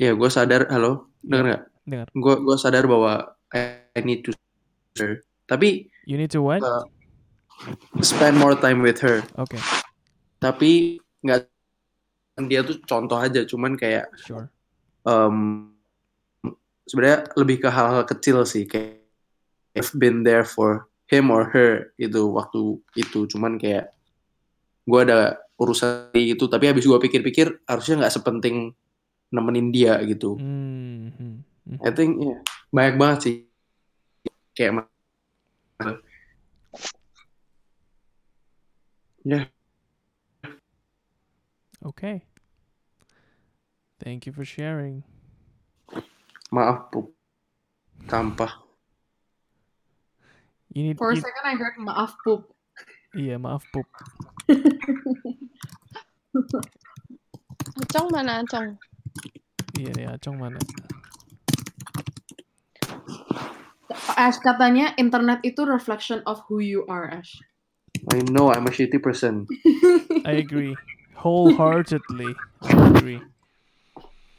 Ya, 0.00 0.14
gue 0.16 0.30
sadar. 0.30 0.66
Halo, 0.72 1.10
denger 1.22 1.44
nggak? 1.54 1.62
Dengar. 1.84 2.08
Gue 2.16 2.34
gue 2.42 2.56
sadar 2.58 2.84
bahwa 2.88 3.34
I, 3.52 4.02
need 4.04 4.24
to 4.26 4.32
her. 4.98 5.22
Tapi 5.48 5.88
You 6.04 6.16
need 6.20 6.32
to 6.32 6.40
what? 6.44 6.60
uh, 6.60 6.84
spend 8.04 8.36
more 8.36 8.56
time 8.56 8.80
with 8.80 9.00
her. 9.00 9.24
Okay. 9.36 9.60
Tapi 10.40 11.00
nggak 11.24 11.48
dia 12.46 12.62
tuh 12.62 12.78
contoh 12.86 13.18
aja, 13.18 13.42
cuman 13.42 13.74
kayak 13.74 14.08
Sure. 14.22 14.46
um, 15.02 15.68
sebenarnya 16.86 17.26
lebih 17.34 17.66
ke 17.66 17.68
hal-hal 17.68 18.06
kecil 18.06 18.46
sih 18.46 18.64
kayak 18.64 19.02
I've 19.76 19.92
been 19.94 20.22
there 20.24 20.46
for 20.46 20.87
him 21.08 21.32
or 21.32 21.48
her 21.50 21.90
itu 21.96 22.20
waktu 22.30 22.76
itu 22.94 23.24
cuman 23.26 23.56
kayak 23.56 23.90
gue 24.84 25.00
ada 25.04 25.36
urusan 25.56 26.12
itu 26.14 26.44
tapi 26.48 26.68
habis 26.68 26.84
gue 26.84 26.96
pikir-pikir 26.96 27.64
harusnya 27.64 28.04
nggak 28.04 28.14
sepenting 28.14 28.72
nemenin 29.28 29.68
dia 29.72 29.96
gitu 30.04 30.36
Mhm. 30.40 31.44
I 31.84 31.90
think 31.92 32.20
ya 32.20 32.36
banyak 32.72 32.94
banget 32.96 33.18
sih 33.24 33.34
kayak 34.56 34.88
ya 39.24 39.48
Okay. 41.78 42.26
Thank 44.02 44.26
you 44.26 44.34
for 44.34 44.42
sharing. 44.42 45.06
maaf 46.50 46.90
Pup. 46.90 47.12
sampah 48.08 48.67
You 50.72 50.82
need. 50.92 50.98
For 50.98 51.10
a 51.10 51.16
you- 51.16 51.22
second 51.22 51.44
I 51.44 51.54
heard 51.56 51.76
maaf 51.80 52.14
poop. 52.24 52.52
Iya, 53.16 53.40
maaf 53.40 53.64
pup. 53.72 53.88
Acong 57.78 58.08
mana 58.12 58.44
Acong? 58.44 58.76
Iya, 59.80 59.92
ya, 59.96 60.08
Acong 60.14 60.36
mana? 60.36 60.60
Ash 64.18 64.36
katanya 64.44 64.92
internet 65.00 65.40
itu 65.46 65.64
reflection 65.64 66.20
of 66.28 66.44
who 66.50 66.60
you 66.60 66.84
are 66.90 67.08
Ash. 67.08 67.40
I 68.12 68.20
know 68.28 68.52
I'm 68.52 68.68
a 68.68 68.72
shitty 68.72 69.00
person 69.00 69.48
I 70.28 70.38
agree. 70.44 70.76
Wholeheartedly. 71.18 72.30
I 72.62 72.70
agree. 72.94 73.20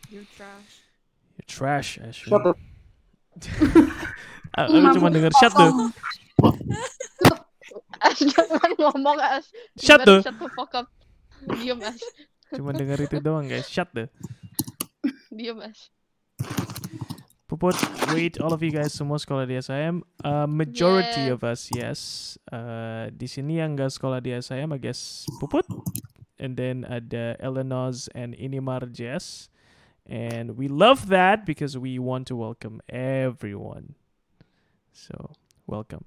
You're 0.08 0.30
trash. 0.32 0.72
You're 1.36 1.50
trash, 1.50 2.00
Ashley. 2.00 2.32
Shut 2.32 2.46
up. 2.48 2.58
Aku 4.68 4.76
cuma 5.00 5.08
denger 5.08 5.32
shut 5.40 5.54
the 5.56 5.68
Ash 8.00 8.24
jangan 8.24 8.72
ngomong 8.80 9.20
Ash. 9.20 9.48
Shut 9.76 10.04
the- 10.08 10.24
Shut 10.24 10.36
the 10.40 10.48
fuck 10.56 10.72
up. 10.76 10.88
Diam 11.52 11.84
Ash. 11.84 12.00
Cuma 12.56 12.72
denger 12.72 13.00
itu 13.04 13.20
doang 13.20 13.48
guys. 13.48 13.68
Shut 13.68 13.92
the. 13.92 14.08
Dia 15.30 15.52
mas. 15.54 15.92
Puput, 17.50 17.74
wait, 18.14 18.38
all 18.38 18.54
of 18.54 18.62
you 18.62 18.70
guys 18.70 18.94
semua 18.94 19.18
sekolah 19.18 19.44
di 19.50 19.58
SIM. 19.58 20.06
Uh, 20.22 20.46
majority 20.46 21.28
Yeah. 21.28 21.34
of 21.34 21.42
us, 21.42 21.66
yes. 21.74 22.00
Uh, 22.46 23.10
di 23.10 23.26
sini 23.26 23.58
yang 23.58 23.74
nggak 23.74 23.90
sekolah 23.90 24.22
di 24.22 24.32
SIM, 24.38 24.70
I 24.70 24.78
guess 24.80 25.26
Puput. 25.42 25.66
And 26.40 26.56
then 26.56 26.86
ada 26.88 27.36
Elenos 27.42 28.08
and 28.16 28.32
Inimar 28.38 28.88
Jess. 28.94 29.50
And 30.08 30.56
we 30.58 30.70
love 30.72 31.10
that 31.12 31.44
because 31.46 31.76
we 31.78 31.98
want 32.00 32.30
to 32.32 32.36
welcome 32.38 32.80
everyone. 32.90 33.99
So, 35.00 35.32
welcome. 35.66 36.04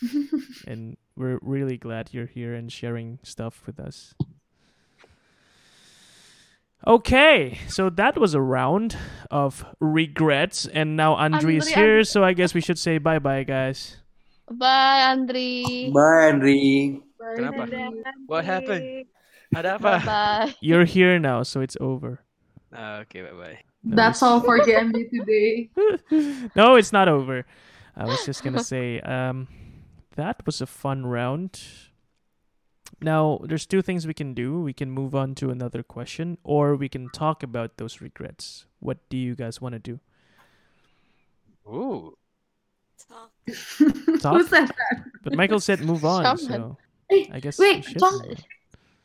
and 0.66 0.96
we're 1.16 1.40
really 1.42 1.76
glad 1.76 2.10
you're 2.12 2.30
here 2.30 2.54
and 2.54 2.70
sharing 2.70 3.18
stuff 3.24 3.66
with 3.66 3.80
us. 3.80 4.14
Okay, 6.86 7.58
so 7.66 7.90
that 7.90 8.16
was 8.16 8.34
a 8.34 8.40
round 8.40 8.96
of 9.28 9.66
regrets, 9.80 10.66
and 10.66 10.96
now 10.96 11.14
Andre 11.14 11.56
is 11.56 11.66
here, 11.66 11.98
Andre. 11.98 12.04
so 12.04 12.22
I 12.22 12.32
guess 12.32 12.54
we 12.54 12.60
should 12.60 12.78
say 12.78 12.98
bye 12.98 13.18
bye, 13.18 13.42
guys. 13.42 13.96
Bye 14.48 15.10
Andri. 15.10 15.92
Bye, 15.92 16.30
Andri. 16.30 17.02
Kenapa? 17.34 17.66
What 18.30 18.44
happened? 18.44 19.06
Ada 19.50 19.82
apa? 19.82 20.02
Bye. 20.06 20.54
You're 20.62 20.86
here 20.86 21.18
now, 21.18 21.42
so 21.42 21.60
it's 21.60 21.76
over. 21.80 22.22
Ah, 22.70 23.02
Oke, 23.02 23.26
bye 23.26 23.34
bye. 23.34 23.58
That's 23.82 24.22
all 24.22 24.38
for 24.40 24.60
GMB 24.62 25.10
today. 25.10 25.70
no, 26.54 26.76
it's 26.78 26.92
not 26.92 27.08
over. 27.08 27.42
I 27.98 28.06
was 28.06 28.24
just 28.24 28.44
gonna 28.44 28.62
say, 28.74 29.00
um, 29.00 29.48
that 30.14 30.46
was 30.46 30.60
a 30.60 30.66
fun 30.66 31.04
round. 31.04 31.60
Now, 33.02 33.40
there's 33.42 33.66
two 33.66 33.82
things 33.82 34.06
we 34.06 34.14
can 34.14 34.34
do. 34.34 34.60
We 34.62 34.72
can 34.72 34.90
move 34.90 35.14
on 35.14 35.34
to 35.36 35.50
another 35.50 35.82
question, 35.82 36.38
or 36.42 36.74
we 36.74 36.88
can 36.88 37.10
talk 37.10 37.42
about 37.42 37.76
those 37.76 38.00
regrets. 38.00 38.66
What 38.80 38.98
do 39.10 39.16
you 39.18 39.34
guys 39.34 39.60
want 39.60 39.74
to 39.74 39.78
do? 39.78 40.00
Ooh. 41.66 42.16
Talk. 43.08 43.30
Talk? 44.20 44.36
Who 44.36 44.46
said 44.46 44.66
that? 44.66 45.04
But 45.22 45.34
Michael 45.34 45.60
said 45.60 45.80
move 45.80 46.04
on, 46.04 46.24
Shaman. 46.38 46.48
so 46.48 46.76
I 47.32 47.40
guess 47.40 47.58
we 47.58 47.70
wait, 47.70 47.84
should. 47.84 47.98
Acong, 47.98 48.26
move 48.26 48.38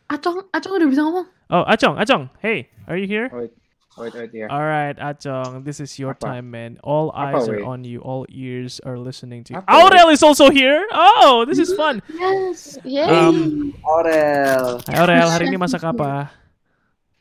on. 0.09 0.17
Acong, 0.17 0.37
Acong 0.53 0.73
udah 0.77 0.87
bisa 0.89 1.01
ngomong. 1.05 1.27
Oh, 1.49 1.63
Achong, 1.69 1.95
Achong, 2.01 2.29
hey, 2.41 2.69
are 2.87 2.97
you 2.97 3.05
here? 3.05 3.29
Wait, 3.31 3.51
wait, 3.97 4.13
wait, 4.13 4.31
yeah. 4.33 4.47
All 4.49 4.63
right, 4.63 4.95
Achong, 4.97 5.63
this 5.63 5.79
is 5.79 5.97
your 5.99 6.13
Apa? 6.13 6.39
time, 6.39 6.51
man. 6.51 6.79
All 6.83 7.11
Apa, 7.11 7.37
eyes 7.37 7.47
are 7.49 7.61
wait? 7.61 7.65
on 7.65 7.83
you. 7.83 7.99
All 8.01 8.25
ears 8.29 8.81
are 8.85 8.97
listening 8.97 9.43
to 9.45 9.53
you. 9.53 9.59
Apa, 9.59 9.69
Aurel 9.69 10.11
is 10.11 10.23
also 10.23 10.49
here. 10.49 10.81
Oh, 10.91 11.45
this 11.47 11.59
is 11.59 11.73
fun. 11.73 12.01
Yes. 12.09 12.77
Um, 13.09 13.73
Aurel. 13.85 14.81
Hai 14.89 14.95
Aurel, 14.97 15.27
hari 15.29 15.49
ini 15.53 15.57
masak 15.57 15.85
apa? 15.85 16.33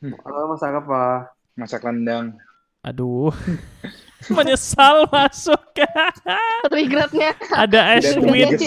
Halo, 0.01 0.51
masak 0.51 0.73
apa? 0.73 1.31
Masak 1.55 1.81
rendang. 1.85 2.35
Aduh. 2.83 3.31
Menyesal 4.35 5.07
masuk. 5.11 5.59
Regretnya. 6.75 7.35
Ada 7.51 7.99
a 7.99 8.19
with. 8.23 8.59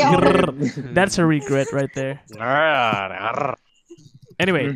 That's 0.93 1.17
a 1.17 1.25
regret 1.25 1.73
right 1.73 1.93
there. 1.97 2.20
Anyway, 4.36 4.68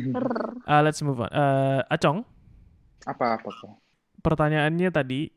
uh, 0.65 0.81
let's 0.81 1.01
move 1.05 1.21
on. 1.21 1.29
Uh, 1.29 1.85
Acong, 1.93 2.25
Apa 3.05 3.37
apa 3.37 3.49
kok? 3.49 3.81
pertanyaannya 4.21 4.89
tadi, 4.93 5.33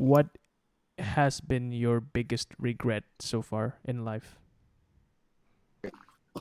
what 0.00 0.26
has 0.96 1.44
been 1.44 1.70
your 1.70 2.00
biggest 2.00 2.56
regret 2.56 3.04
so 3.20 3.44
far 3.44 3.78
in 3.84 4.02
life? 4.04 4.40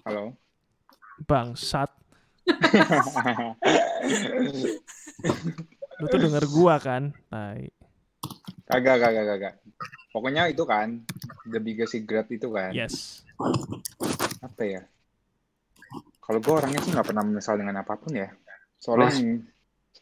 Halo. 0.08 0.40
Bangsat. 1.28 1.92
Lu 6.02 6.06
tuh 6.10 6.20
denger 6.20 6.44
gua 6.50 6.82
kan? 6.82 7.14
Tai. 7.30 7.70
Kagak, 8.68 8.98
kagak, 9.00 9.26
kagak. 9.36 9.54
Pokoknya 10.10 10.50
itu 10.50 10.66
kan, 10.66 11.06
the 11.46 11.62
biggest 11.62 11.94
regret 11.94 12.26
itu 12.34 12.50
kan. 12.50 12.74
Yes. 12.74 13.22
Apa 14.42 14.64
ya? 14.66 14.82
Kalau 16.24 16.40
gue 16.40 16.54
orangnya 16.56 16.80
sih 16.82 16.96
nggak 16.96 17.12
pernah 17.12 17.22
menyesal 17.28 17.60
dengan 17.60 17.84
apa 17.84 18.00
pun 18.00 18.16
ya. 18.16 18.32
Soalnya 18.80 19.12
Mas. 19.12 19.20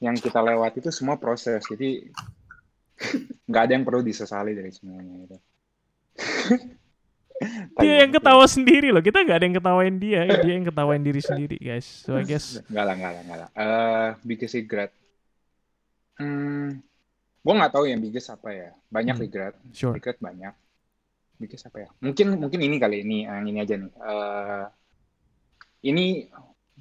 Yang, 0.01 0.17
kita 0.17 0.41
lewati 0.41 0.81
itu 0.81 0.89
semua 0.89 1.15
proses, 1.15 1.61
jadi 1.69 2.09
nggak 3.49 3.63
ada 3.69 3.73
yang 3.77 3.85
perlu 3.85 4.01
disesali 4.01 4.57
dari 4.57 4.73
semuanya 4.73 5.15
itu. 5.30 5.38
Dia 7.81 8.05
yang 8.05 8.13
ketawa 8.13 8.45
sendiri 8.45 8.93
loh. 8.93 9.01
Kita 9.01 9.25
nggak 9.25 9.38
ada 9.41 9.45
yang 9.49 9.57
ketawain 9.57 9.95
dia. 9.97 10.21
Dia 10.45 10.53
yang 10.61 10.67
ketawain 10.69 11.01
diri 11.01 11.21
sendiri, 11.25 11.57
guys. 11.57 12.05
So 12.05 12.13
I 12.13 12.21
guess 12.21 12.61
Nggak 12.69 12.85
lah, 12.85 12.93
nggak 12.93 13.11
lah, 13.11 13.21
nggak 13.25 13.39
lah. 13.41 13.49
Eh, 13.57 14.09
biggest 14.21 14.53
regret. 14.53 14.91
Hmm, 16.21 16.77
gue 17.41 17.53
nggak 17.57 17.73
tahu 17.73 17.89
yang 17.89 17.97
biggest 17.97 18.30
apa 18.30 18.53
ya. 18.53 18.69
Banyak 18.93 19.17
Hmm, 19.17 19.23
regret. 19.25 19.53
sure. 19.73 19.97
Regret 19.97 20.21
banyak. 20.21 20.53
Biggest 21.41 21.65
apa 21.65 21.77
ya? 21.81 21.89
Mungkin 21.97 22.38
mungkin 22.38 22.59
ini 22.61 22.77
kali 22.77 23.01
ini, 23.01 23.25
yang 23.25 23.41
ini 23.49 23.57
aja 23.57 23.73
nih. 23.73 23.89
Eh, 23.89 24.65
ini 25.89 26.30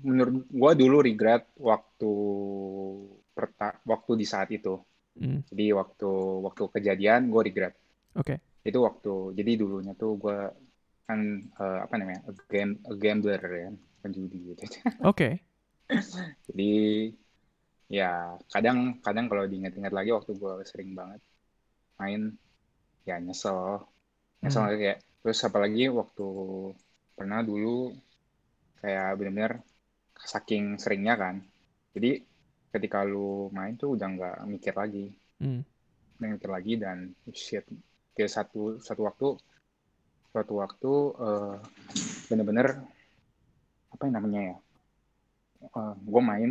menurut 0.05 0.47
gue 0.49 0.73
dulu 0.81 0.97
regret 1.05 1.45
waktu 1.61 2.13
perta 3.35 3.79
waktu 3.87 4.13
di 4.21 4.27
saat 4.29 4.49
itu. 4.53 4.77
Hmm. 5.21 5.41
Jadi 5.49 5.65
waktu 5.75 6.11
waktu 6.47 6.63
kejadian 6.73 7.29
gue 7.33 7.43
regret. 7.45 7.75
Oke. 8.17 8.41
Itu 8.65 8.85
waktu 8.85 9.37
jadi 9.37 9.53
dulunya 9.61 9.93
tuh 9.97 10.17
gue 10.21 10.39
kan 11.09 11.21
eh, 11.43 11.79
apa 11.85 11.95
namanya 11.99 12.21
a, 12.29 12.33
gam- 12.47 12.81
a 12.87 12.95
gambler 12.95 13.43
ya, 13.43 13.71
penjudi 14.05 14.39
gitu. 14.55 14.63
Oke. 15.11 15.43
Jadi 16.51 16.73
ya 17.91 18.39
kadang 18.55 19.03
kadang 19.03 19.27
kalau 19.27 19.51
diingat-ingat 19.51 19.91
lagi 19.91 20.15
waktu 20.15 20.31
gue 20.39 20.63
sering 20.63 20.95
banget 20.95 21.19
main 21.99 22.39
ya 23.03 23.19
nyesel 23.19 23.83
nyesel 24.39 24.63
Hmm. 24.71 24.79
kayak 24.79 24.99
terus 25.21 25.43
apalagi 25.43 25.91
waktu 25.91 26.27
pernah 27.19 27.43
dulu 27.43 27.91
kayak 28.81 29.19
bener-bener 29.19 29.53
saking 30.25 30.77
seringnya 30.77 31.15
kan 31.17 31.41
jadi 31.97 32.23
ketika 32.71 33.03
lu 33.03 33.51
main 33.51 33.75
tuh 33.75 33.99
udah 33.99 34.09
nggak 34.09 34.37
mikir 34.47 34.75
lagi 34.77 35.15
Hmm. 35.41 35.65
nggak 36.21 36.31
mikir 36.37 36.51
lagi 36.53 36.73
dan 36.77 37.17
shit 37.33 37.65
kayak 38.13 38.29
satu 38.29 38.77
satu 38.77 39.09
waktu 39.09 39.29
suatu 40.31 40.55
waktu 40.61 40.93
eh, 41.17 41.55
bener-bener 42.29 42.77
apa 43.89 44.03
yang 44.05 44.15
namanya 44.21 44.41
ya 44.53 44.57
gue 45.97 46.23
main 46.23 46.51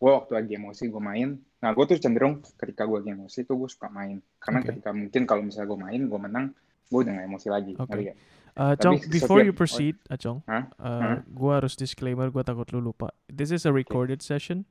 gue 0.00 0.10
waktu 0.10 0.32
lagi 0.32 0.52
emosi 0.56 0.88
gue 0.88 1.02
main 1.02 1.36
nah 1.60 1.76
gue 1.76 1.84
tuh 1.84 2.00
cenderung 2.00 2.40
ketika 2.56 2.88
gue 2.88 3.04
lagi 3.04 3.12
emosi 3.12 3.44
tuh 3.44 3.60
gue 3.60 3.68
suka 3.68 3.92
main 3.92 4.16
karena 4.40 4.64
Oke. 4.64 4.68
ketika 4.72 4.90
mungkin 4.96 5.22
kalau 5.28 5.44
misalnya 5.44 5.68
gue 5.68 5.80
main 5.80 6.00
gue 6.08 6.20
menang 6.20 6.46
gue 6.88 6.98
udah 7.04 7.12
gak 7.20 7.26
emosi 7.28 7.48
lagi 7.52 7.72
Oke. 7.76 7.84
ngerti 7.92 8.04
gak? 8.50 8.56
Uh, 8.56 8.72
Tapi 8.72 8.82
Chong, 8.82 8.96
before 9.06 9.38
setiap- 9.38 9.46
you 9.46 9.52
proceed, 9.52 9.94
Acong, 10.06 10.38
Hah? 10.44 10.64
uh, 10.76 11.00
Hah? 11.00 11.16
gua 11.26 11.52
harus 11.58 11.74
disclaimer, 11.74 12.28
gua 12.28 12.42
takut 12.42 12.66
lu 12.70 12.82
lupa. 12.82 13.08
This 13.26 13.50
is 13.50 13.62
a 13.62 13.72
recorded 13.72 14.20
session, 14.20 14.66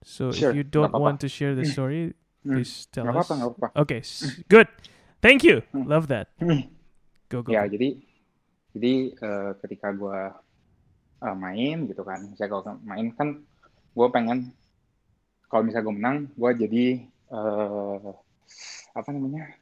so 0.00 0.30
Sure, 0.30 0.50
if 0.50 0.56
you 0.56 0.64
don't 0.64 0.90
want 0.92 1.18
to 1.20 1.28
share 1.28 1.52
the 1.52 1.64
story, 1.64 2.12
Hmm, 2.40 2.56
please 2.56 2.88
tell 2.88 3.04
nggak 3.04 3.20
us. 3.20 3.28
nggak 3.28 3.52
apa-apa. 3.52 3.66
Okay, 3.78 4.00
good. 4.46 4.64
Thank 5.20 5.44
you. 5.44 5.60
Hmm. 5.70 5.84
Love 5.84 6.08
that. 6.08 6.32
Go 7.28 7.40
go. 7.40 7.52
ya 7.52 7.62
jadi 7.64 7.94
jadi 8.72 8.92
eh, 9.12 9.50
ketika 9.60 9.92
gue 9.92 10.18
eh, 11.20 11.36
main 11.36 11.84
gitu 11.84 12.00
kan 12.00 12.32
saya 12.34 12.48
kalau 12.48 12.74
main 12.80 13.12
kan 13.12 13.38
gue 13.92 14.06
pengen 14.08 14.50
kalau 15.46 15.62
misalnya 15.62 15.84
gue 15.84 15.94
menang 15.94 16.16
gue 16.32 16.50
jadi 16.58 16.84
eh, 17.06 18.10
apa 18.90 19.08
namanya 19.10 19.52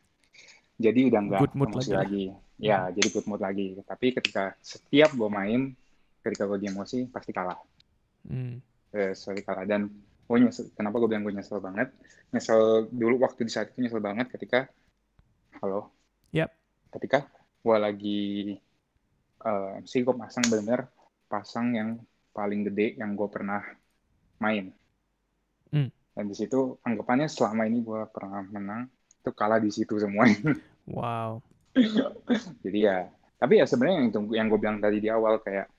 jadi 0.78 1.12
udah 1.12 1.20
nggak 1.20 1.40
emosi 1.50 1.92
lagi 1.92 1.92
lagi 1.92 2.24
ya 2.58 2.90
jadi 2.90 3.08
good 3.08 3.26
mood 3.26 3.38
lagi 3.38 3.78
tapi 3.82 4.10
ketika 4.10 4.54
setiap 4.58 5.14
gue 5.14 5.30
main 5.30 5.60
ketika 6.20 6.44
gue 6.44 6.58
emosi 6.60 7.06
pasti 7.08 7.30
kalah 7.30 7.58
Hmm. 8.28 8.60
eh, 8.92 9.14
sorry 9.14 9.40
kalah 9.40 9.64
dan 9.64 9.88
gue 10.28 10.36
nyesel 10.36 10.68
kenapa 10.74 11.00
gue 11.00 11.08
bilang 11.08 11.24
gue 11.24 11.32
nyesel 11.32 11.62
banget 11.62 11.88
nyesel 12.28 12.84
dulu 12.90 13.24
waktu 13.24 13.46
di 13.46 13.52
saat 13.54 13.72
itu 13.72 13.80
nyesel 13.80 14.02
banget 14.02 14.28
ketika 14.28 14.68
halo 15.56 15.88
Yep. 16.34 16.50
ketika 16.92 17.24
gue 17.58 17.76
lagi 17.78 18.20
eh 19.38 19.68
MC 19.80 20.02
gue 20.02 20.12
pasang 20.12 20.44
bener-bener 20.44 20.90
pasang 21.24 21.72
yang 21.72 21.90
paling 22.34 22.66
gede 22.66 22.98
yang 22.98 23.14
gue 23.14 23.28
pernah 23.30 23.62
main 24.36 24.74
Hmm. 25.68 25.88
dan 26.12 26.24
di 26.24 26.34
situ 26.34 26.76
anggapannya 26.80 27.28
selama 27.28 27.64
ini 27.64 27.80
gue 27.80 28.00
pernah 28.08 28.40
menang 28.42 28.88
itu 29.20 29.30
kalah 29.32 29.62
di 29.62 29.70
situ 29.70 29.94
semuanya 29.96 30.52
Wow. 30.88 31.44
Jadi 32.64 32.78
ya 32.78 32.98
tapi 33.38 33.62
ya 33.62 33.64
sebenarnya 33.70 33.98
yang 34.02 34.10
yang 34.34 34.46
gue 34.50 34.58
bilang 34.58 34.78
tadi 34.82 34.98
di 34.98 35.08
awal 35.08 35.38
kayak 35.38 35.70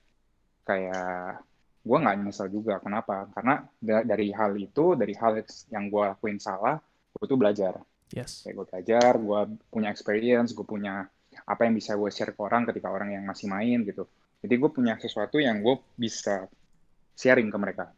kayak 0.64 1.44
gue 1.80 1.96
nggak 1.96 2.16
nyesel 2.20 2.48
juga. 2.52 2.80
Kenapa? 2.80 3.28
Karena 3.32 3.64
da- 3.80 4.04
dari 4.04 4.32
hal 4.32 4.52
itu 4.56 4.96
dari 4.96 5.12
hal 5.16 5.40
yang 5.72 5.88
gue 5.92 6.02
lakuin 6.16 6.40
salah 6.40 6.80
gue 7.12 7.24
tuh 7.28 7.36
belajar. 7.36 7.76
Yes. 8.10 8.42
kayak 8.42 8.54
gue 8.58 8.66
belajar 8.74 9.12
gue 9.22 9.40
punya 9.70 9.94
experience 9.94 10.50
gue 10.50 10.66
punya 10.66 11.06
apa 11.46 11.62
yang 11.62 11.78
bisa 11.78 11.94
gue 11.94 12.10
share 12.10 12.34
ke 12.34 12.42
orang 12.42 12.66
ketika 12.66 12.90
orang 12.90 13.14
yang 13.14 13.24
masih 13.28 13.46
main 13.46 13.84
gitu. 13.86 14.08
Jadi 14.40 14.54
gue 14.56 14.70
punya 14.72 14.96
sesuatu 14.96 15.36
yang 15.36 15.60
gue 15.60 15.78
bisa 15.94 16.48
sharing 17.14 17.52
ke 17.52 17.58
mereka. 17.60 17.92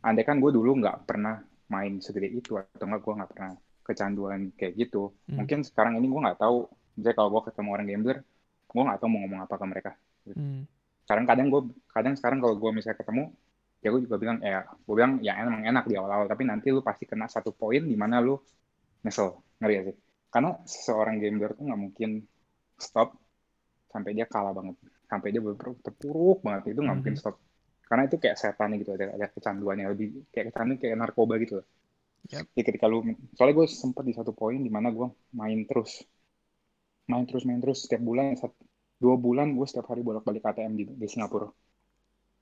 Andai 0.00 0.24
kan 0.24 0.38
gue 0.38 0.48
dulu 0.54 0.80
nggak 0.80 1.04
pernah 1.04 1.42
main 1.68 1.98
segede 1.98 2.30
itu 2.30 2.56
atau 2.56 2.86
enggak 2.86 3.02
gue 3.02 3.14
nggak 3.20 3.30
pernah 3.34 3.52
kecanduan 3.84 4.40
kayak 4.56 4.80
gitu. 4.80 5.12
Hmm. 5.28 5.44
mungkin 5.44 5.60
sekarang 5.66 5.98
ini 6.00 6.06
gue 6.08 6.20
nggak 6.24 6.40
tahu 6.40 6.70
misalnya 6.98 7.16
kalau 7.18 7.28
gue 7.34 7.42
ketemu 7.50 7.68
orang 7.74 7.86
gambler 7.90 8.16
gue 8.64 8.82
nggak 8.82 8.98
tahu 8.98 9.08
mau 9.12 9.20
ngomong 9.22 9.40
apa 9.46 9.54
ke 9.54 9.66
mereka. 9.66 9.90
Hmm. 10.24 10.64
sekarang 11.04 11.24
kadang 11.28 11.46
gue 11.52 11.62
kadang 11.92 12.14
sekarang 12.16 12.38
kalau 12.40 12.56
gue 12.56 12.70
misalnya 12.72 12.96
ketemu 12.96 13.24
ya 13.84 13.88
gue 13.92 14.00
juga 14.08 14.16
bilang 14.16 14.38
ya 14.40 14.64
gue 14.64 14.94
bilang 14.96 15.12
ya 15.20 15.36
emang 15.36 15.60
enak 15.68 15.84
di 15.84 15.94
awal-awal 16.00 16.24
tapi 16.24 16.48
nanti 16.48 16.72
lu 16.72 16.80
pasti 16.80 17.04
kena 17.04 17.28
satu 17.28 17.52
poin 17.52 17.84
di 17.84 17.92
mana 17.92 18.24
lu 18.24 18.40
nyesel. 19.04 19.36
Ngerti 19.60 19.72
gak 19.76 19.84
sih? 19.92 19.96
Karena 20.32 20.50
seorang 20.64 21.20
gambler 21.20 21.50
tuh 21.52 21.64
nggak 21.68 21.80
mungkin 21.84 22.10
stop 22.80 23.20
sampai 23.92 24.16
dia 24.16 24.24
kalah 24.24 24.56
banget. 24.56 24.80
Sampai 25.04 25.28
dia 25.30 25.44
bener 25.44 25.60
terpuruk 25.84 26.40
banget. 26.40 26.72
Itu 26.72 26.80
nggak 26.80 26.96
mungkin 27.04 27.14
Mhm. 27.14 27.20
stop. 27.20 27.36
Karena 27.84 28.02
itu 28.08 28.16
kayak 28.16 28.36
setan 28.40 28.72
gitu 28.80 28.96
ada 28.96 29.12
ada 29.12 29.26
kecanduannya 29.28 29.86
lebih 29.92 30.24
kayak 30.32 30.50
kecanduan 30.50 30.78
kayak 30.80 30.96
narkoba 30.96 31.36
gitu 31.38 31.60
loh. 31.60 31.66
Yep. 32.24 32.56
jadi 32.56 32.62
ketika 32.72 32.88
lu 32.88 33.04
soalnya 33.36 33.52
gue 33.60 33.66
sempat 33.68 34.00
di 34.08 34.16
satu 34.16 34.32
poin 34.32 34.56
di 34.56 34.72
mana 34.72 34.88
gue 34.88 35.12
main 35.36 35.60
terus 35.68 36.00
main 37.10 37.24
terus 37.28 37.44
main 37.48 37.60
terus 37.62 37.78
setiap 37.84 38.02
bulan 38.08 38.34
sat- 38.40 38.56
dua 39.02 39.14
bulan 39.20 39.52
gue 39.56 39.66
setiap 39.68 39.86
hari 39.92 40.00
bolak-balik 40.06 40.42
ATM 40.48 40.72
di, 40.78 40.84
di 40.88 41.06
Singapura. 41.12 41.48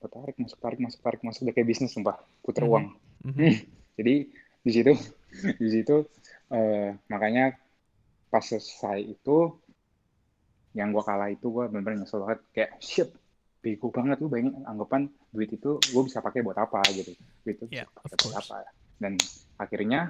Gua 0.01 0.11
tarik 0.11 0.37
masuk 0.43 0.59
tarik 0.65 0.81
masuk 0.85 1.01
tarik 1.05 1.21
masuk. 1.27 1.41
Udah 1.47 1.55
kayak 1.57 1.69
bisnis 1.71 1.91
sumpah 1.95 2.17
puter 2.45 2.65
Mhm. 2.65 2.71
uang. 2.71 2.87
Mhm. 3.25 3.51
jadi 3.99 4.15
di 4.63 4.71
situ 4.75 4.93
di 5.63 5.69
situ 5.75 5.97
eh, 6.55 6.89
makanya 7.13 7.45
pas 8.33 8.45
selesai 8.45 8.99
itu 9.15 9.37
yang 10.73 10.89
gue 10.95 11.05
kalah 11.05 11.29
itu 11.29 11.47
gue 11.53 11.65
bener-bener 11.69 12.05
nyesel 12.05 12.25
banget. 12.25 12.41
Kayak 12.55 12.71
shit 12.81 13.09
bego 13.63 13.89
banget 13.95 14.19
lu 14.19 14.27
bayangin 14.33 14.65
anggapan 14.67 15.07
duit 15.31 15.51
itu 15.55 15.79
gue 15.79 16.03
bisa 16.09 16.19
pakai 16.25 16.41
buat 16.43 16.57
apa 16.59 16.81
gitu. 16.97 17.13
Duit 17.45 17.57
itu 17.61 17.67
bisa 17.69 17.85
Yeah, 17.85 17.89
pakai 17.93 18.17
of 18.17 18.21
buat 18.25 18.37
apa 18.43 18.57
dan 19.03 19.13
akhirnya 19.59 20.01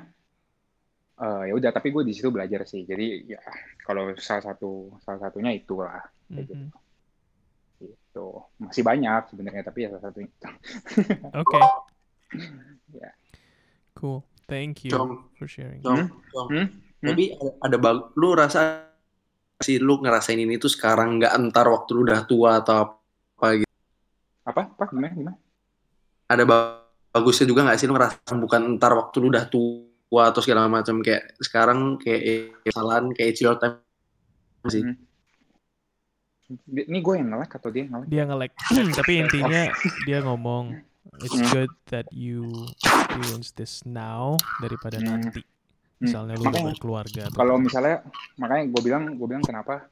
eh, 1.22 1.42
ya 1.48 1.52
udah 1.54 1.70
tapi 1.70 1.94
gue 1.94 2.02
di 2.02 2.12
situ 2.12 2.28
belajar 2.34 2.66
sih. 2.66 2.82
Jadi 2.82 3.30
ya 3.30 3.40
kalau 3.86 4.10
salah 4.18 4.52
satu 4.52 4.98
salah 5.00 5.20
satunya 5.30 5.54
itulah. 5.54 6.02
Kayak 6.28 6.50
gitu. 6.50 6.54
Mhm. 6.58 6.70
itu 7.82 8.28
masih 8.62 8.86
banyak 8.86 9.34
sebenarnya 9.34 9.62
tapi 9.66 9.78
ya 9.82 9.88
salah 9.90 10.04
satunya 10.06 10.28
itu. 10.30 10.48
Okay. 11.42 11.62
ya. 12.94 13.10
Cool. 13.98 14.22
Thank 14.46 14.84
you 14.86 14.92
Cong, 14.92 15.32
for 15.38 15.48
sharing. 15.48 15.80
Cong, 15.82 16.12
Hmm? 16.50 16.66
Hmm? 16.66 16.66
Tapi 17.02 17.34
ada, 17.34 17.50
ada 17.66 17.76
bag, 17.82 17.98
lu 18.14 18.36
rasa 18.38 18.86
sih 19.58 19.78
lu 19.78 19.98
ngerasain 20.02 20.38
ini 20.38 20.58
tuh 20.58 20.70
sekarang 20.70 21.18
nggak 21.18 21.34
entar 21.38 21.66
waktu 21.66 21.90
lu 21.94 22.02
udah 22.06 22.22
tua 22.26 22.62
atau 22.62 22.74
apa 23.38 23.46
gitu. 23.62 23.72
apa? 24.46 24.62
Apa? 24.74 24.84
Gimana? 24.90 25.14
Gimana? 25.14 25.38
Ada 26.30 26.42
ba- 26.46 26.82
bagusnya 27.12 27.46
juga 27.50 27.66
nggak 27.66 27.78
sih 27.78 27.86
lu 27.90 27.94
ngerasa 27.94 28.34
bukan 28.38 28.60
entar 28.76 28.92
waktu 28.94 29.16
lu 29.18 29.28
udah 29.30 29.44
tua 29.50 29.91
atau 30.20 30.44
segala 30.44 30.68
macam 30.68 31.00
kayak 31.00 31.32
sekarang 31.40 31.96
kayak 31.96 32.52
kesalahan 32.60 33.08
kayak 33.16 33.28
it's 33.32 33.40
your 33.40 33.56
time 33.56 33.80
sih. 34.68 34.84
Hmm. 34.84 34.96
ini 36.68 37.00
gue 37.00 37.14
yang 37.16 37.32
ngelek 37.32 37.56
atau 37.56 37.72
dia 37.72 37.88
yang 37.88 37.92
ngelek 37.96 38.08
Dia 38.12 38.22
nge-lag. 38.28 38.52
Tapi 38.92 39.12
intinya 39.16 39.62
dia 40.04 40.18
ngomong 40.20 40.64
it's 41.24 41.32
Hmm. 41.32 41.48
good 41.48 41.72
that 41.88 42.04
you 42.12 42.44
experience 42.76 43.56
this 43.56 43.80
now 43.88 44.36
daripada 44.60 45.00
Hmm. 45.00 45.16
nanti. 45.16 45.40
Hmm. 45.40 46.04
Misalnya 46.04 46.34
lu 46.36 46.44
udah 46.44 46.50
Makanya, 46.52 46.68
berkeluarga 46.76 47.20
atau 47.30 47.36
kalau 47.38 47.56
misalnya 47.56 47.96
makanya 48.36 48.64
gue 48.68 48.82
bilang 48.84 49.02
gue 49.16 49.26
bilang 49.26 49.44
kenapa 49.46 49.86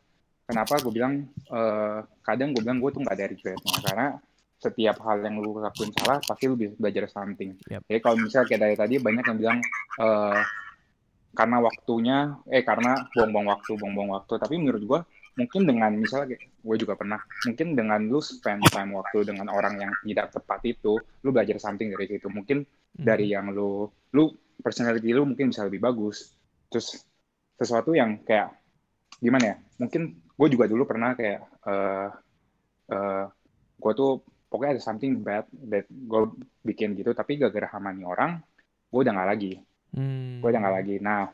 kenapa 0.45 0.75
gue 0.83 0.93
bilang 0.93 1.13
eh, 1.33 1.99
kadang 2.21 2.51
gue 2.53 2.61
bilang 2.61 2.79
gue 2.83 2.91
tuh 2.93 3.01
nggak 3.01 3.15
ada 3.17 3.27
regretnya 3.31 3.77
karena 3.81 4.07
setiap 4.61 5.01
hal 5.09 5.25
yang 5.25 5.41
lu 5.41 5.57
lakuin 5.57 5.89
salah 5.97 6.21
pasti 6.21 6.45
lu 6.45 6.55
bisa 6.55 6.77
belajar 6.77 7.09
something. 7.09 7.57
Yep. 7.65 7.81
jadi 7.89 8.01
kalau 8.05 8.17
misalnya 8.21 8.47
kayak 8.47 8.61
dari 8.61 8.77
tadi 8.77 8.95
banyak 9.01 9.25
yang 9.25 9.39
bilang 9.41 9.59
eh, 9.97 10.41
karena 11.33 11.57
waktunya 11.65 12.19
eh 12.53 12.61
karena 12.61 13.09
buang-buang 13.17 13.49
waktu 13.49 13.71
buang-buang 13.81 14.11
waktu. 14.21 14.35
Tapi 14.37 14.55
menurut 14.61 14.83
gue 14.85 15.01
mungkin 15.41 15.63
dengan 15.65 15.97
misalnya 15.97 16.37
gue 16.37 16.77
juga 16.77 16.93
pernah 16.99 17.17
mungkin 17.49 17.73
dengan 17.73 18.01
lu 18.05 18.21
spend 18.21 18.61
time 18.69 18.93
waktu 19.01 19.25
dengan 19.25 19.49
orang 19.49 19.81
yang 19.81 19.93
tidak 20.05 20.37
tepat 20.37 20.61
itu 20.69 21.01
lu 21.25 21.29
belajar 21.33 21.57
something 21.57 21.89
dari 21.89 22.05
situ. 22.05 22.29
Mungkin 22.29 22.61
dari 22.93 23.33
yang 23.33 23.49
lu 23.49 23.89
lu 24.13 24.29
personality 24.61 25.17
lu 25.17 25.25
mungkin 25.25 25.49
bisa 25.49 25.65
lebih 25.65 25.81
bagus. 25.81 26.37
Terus 26.69 27.01
sesuatu 27.57 27.97
yang 27.97 28.21
kayak 28.29 28.53
gimana 29.25 29.57
ya? 29.57 29.57
Mungkin 29.81 30.21
gue 30.37 30.49
juga 30.53 30.69
dulu 30.69 30.85
pernah 30.85 31.17
kayak 31.17 31.41
eh 31.65 32.09
eh 32.93 33.25
gue 33.81 33.93
tuh 33.97 34.21
pokoknya 34.51 34.77
ada 34.77 34.83
something 34.83 35.23
bad 35.23 35.47
that 35.71 35.87
gue 35.87 36.21
bikin 36.61 36.93
gitu 36.93 37.15
tapi 37.15 37.39
gara-gara 37.39 37.71
hamani 37.71 38.03
orang 38.03 38.43
gue 38.91 39.01
udah 39.01 39.15
nggak 39.15 39.31
lagi 39.31 39.55
Hmm. 39.91 40.39
gue 40.39 40.47
udah 40.47 40.61
nggak 40.63 40.77
lagi 40.79 40.97
nah 40.99 41.27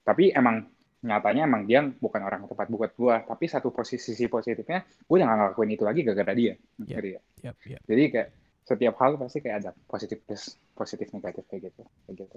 tapi 0.00 0.32
emang 0.32 0.64
nyatanya 1.02 1.44
emang 1.44 1.68
dia 1.68 1.84
bukan 1.84 2.24
orang 2.24 2.48
tepat 2.48 2.68
buat 2.68 2.92
gue 2.96 3.14
tapi 3.28 3.44
satu 3.44 3.68
posisi 3.68 4.12
sisi 4.12 4.32
positifnya 4.32 4.80
gue 4.80 5.12
udah 5.12 5.26
nggak 5.28 5.38
ngelakuin 5.52 5.70
itu 5.76 5.84
lagi 5.84 6.00
gara-gara 6.00 6.32
dia 6.32 6.54
Yep. 6.80 7.04
Ya? 7.04 7.20
Yep, 7.44 7.56
yep. 7.68 7.80
jadi 7.84 8.02
kayak 8.08 8.28
setiap 8.62 8.94
hal 8.96 9.20
pasti 9.20 9.38
kayak 9.40 9.56
ada 9.60 9.70
positif 9.84 10.24
plus 10.24 10.56
positif 10.72 11.12
negatif 11.12 11.44
kayak 11.48 11.68
gitu 11.68 11.82
kayak 12.04 12.16
gitu 12.16 12.36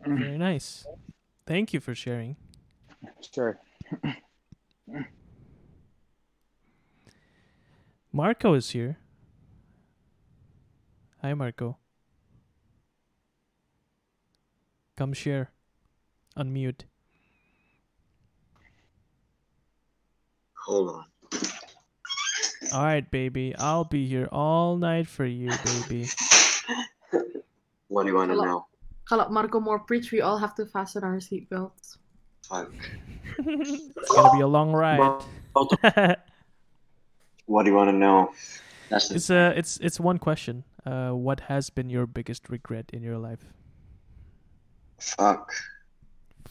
Very 0.00 0.38
nice. 0.40 0.88
Thank 1.44 1.76
you 1.76 1.80
for 1.84 1.92
sharing. 1.92 2.40
sure 3.20 3.60
Marco 8.12 8.54
is 8.54 8.70
here. 8.70 8.98
Hi, 11.22 11.34
Marco. 11.34 11.78
Come 14.96 15.12
share. 15.12 15.50
Unmute. 16.36 16.84
Hold 20.66 20.90
on. 20.90 21.04
All 22.72 22.84
right, 22.84 23.10
baby. 23.10 23.54
I'll 23.58 23.84
be 23.84 24.06
here 24.06 24.28
all 24.30 24.76
night 24.76 25.08
for 25.08 25.24
you, 25.24 25.50
baby. 25.64 26.08
What 27.88 28.04
do 28.04 28.08
you 28.08 28.14
want 28.14 28.30
to 28.30 28.36
know? 28.36 28.66
kalau 29.10 29.26
Marco 29.26 29.58
more 29.58 29.82
preach, 29.82 30.14
we 30.14 30.22
all 30.22 30.38
have 30.38 30.54
to 30.54 30.62
fasten 30.62 31.02
our 31.02 31.18
seatbelts. 31.18 31.98
Fuck. 32.46 32.70
It's 33.42 34.10
gonna 34.14 34.30
be 34.30 34.46
a 34.46 34.46
long 34.46 34.70
ride. 34.70 35.02
What 37.50 37.66
do 37.66 37.70
you 37.70 37.76
want 37.76 37.90
to 37.90 37.98
know? 37.98 38.30
That's 38.94 39.08
the 39.08 39.14
it's 39.18 39.30
uh 39.30 39.52
it's 39.56 39.76
it's 39.82 39.98
one 39.98 40.18
question. 40.22 40.62
Uh, 40.86 41.10
what 41.10 41.50
has 41.50 41.68
been 41.68 41.90
your 41.90 42.06
biggest 42.06 42.48
regret 42.48 42.86
in 42.94 43.02
your 43.02 43.18
life? 43.18 43.50
fuck. 45.00 45.50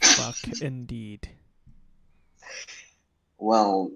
Fuck, 0.01 0.35
indeed. 0.61 1.29
Well, 3.37 3.95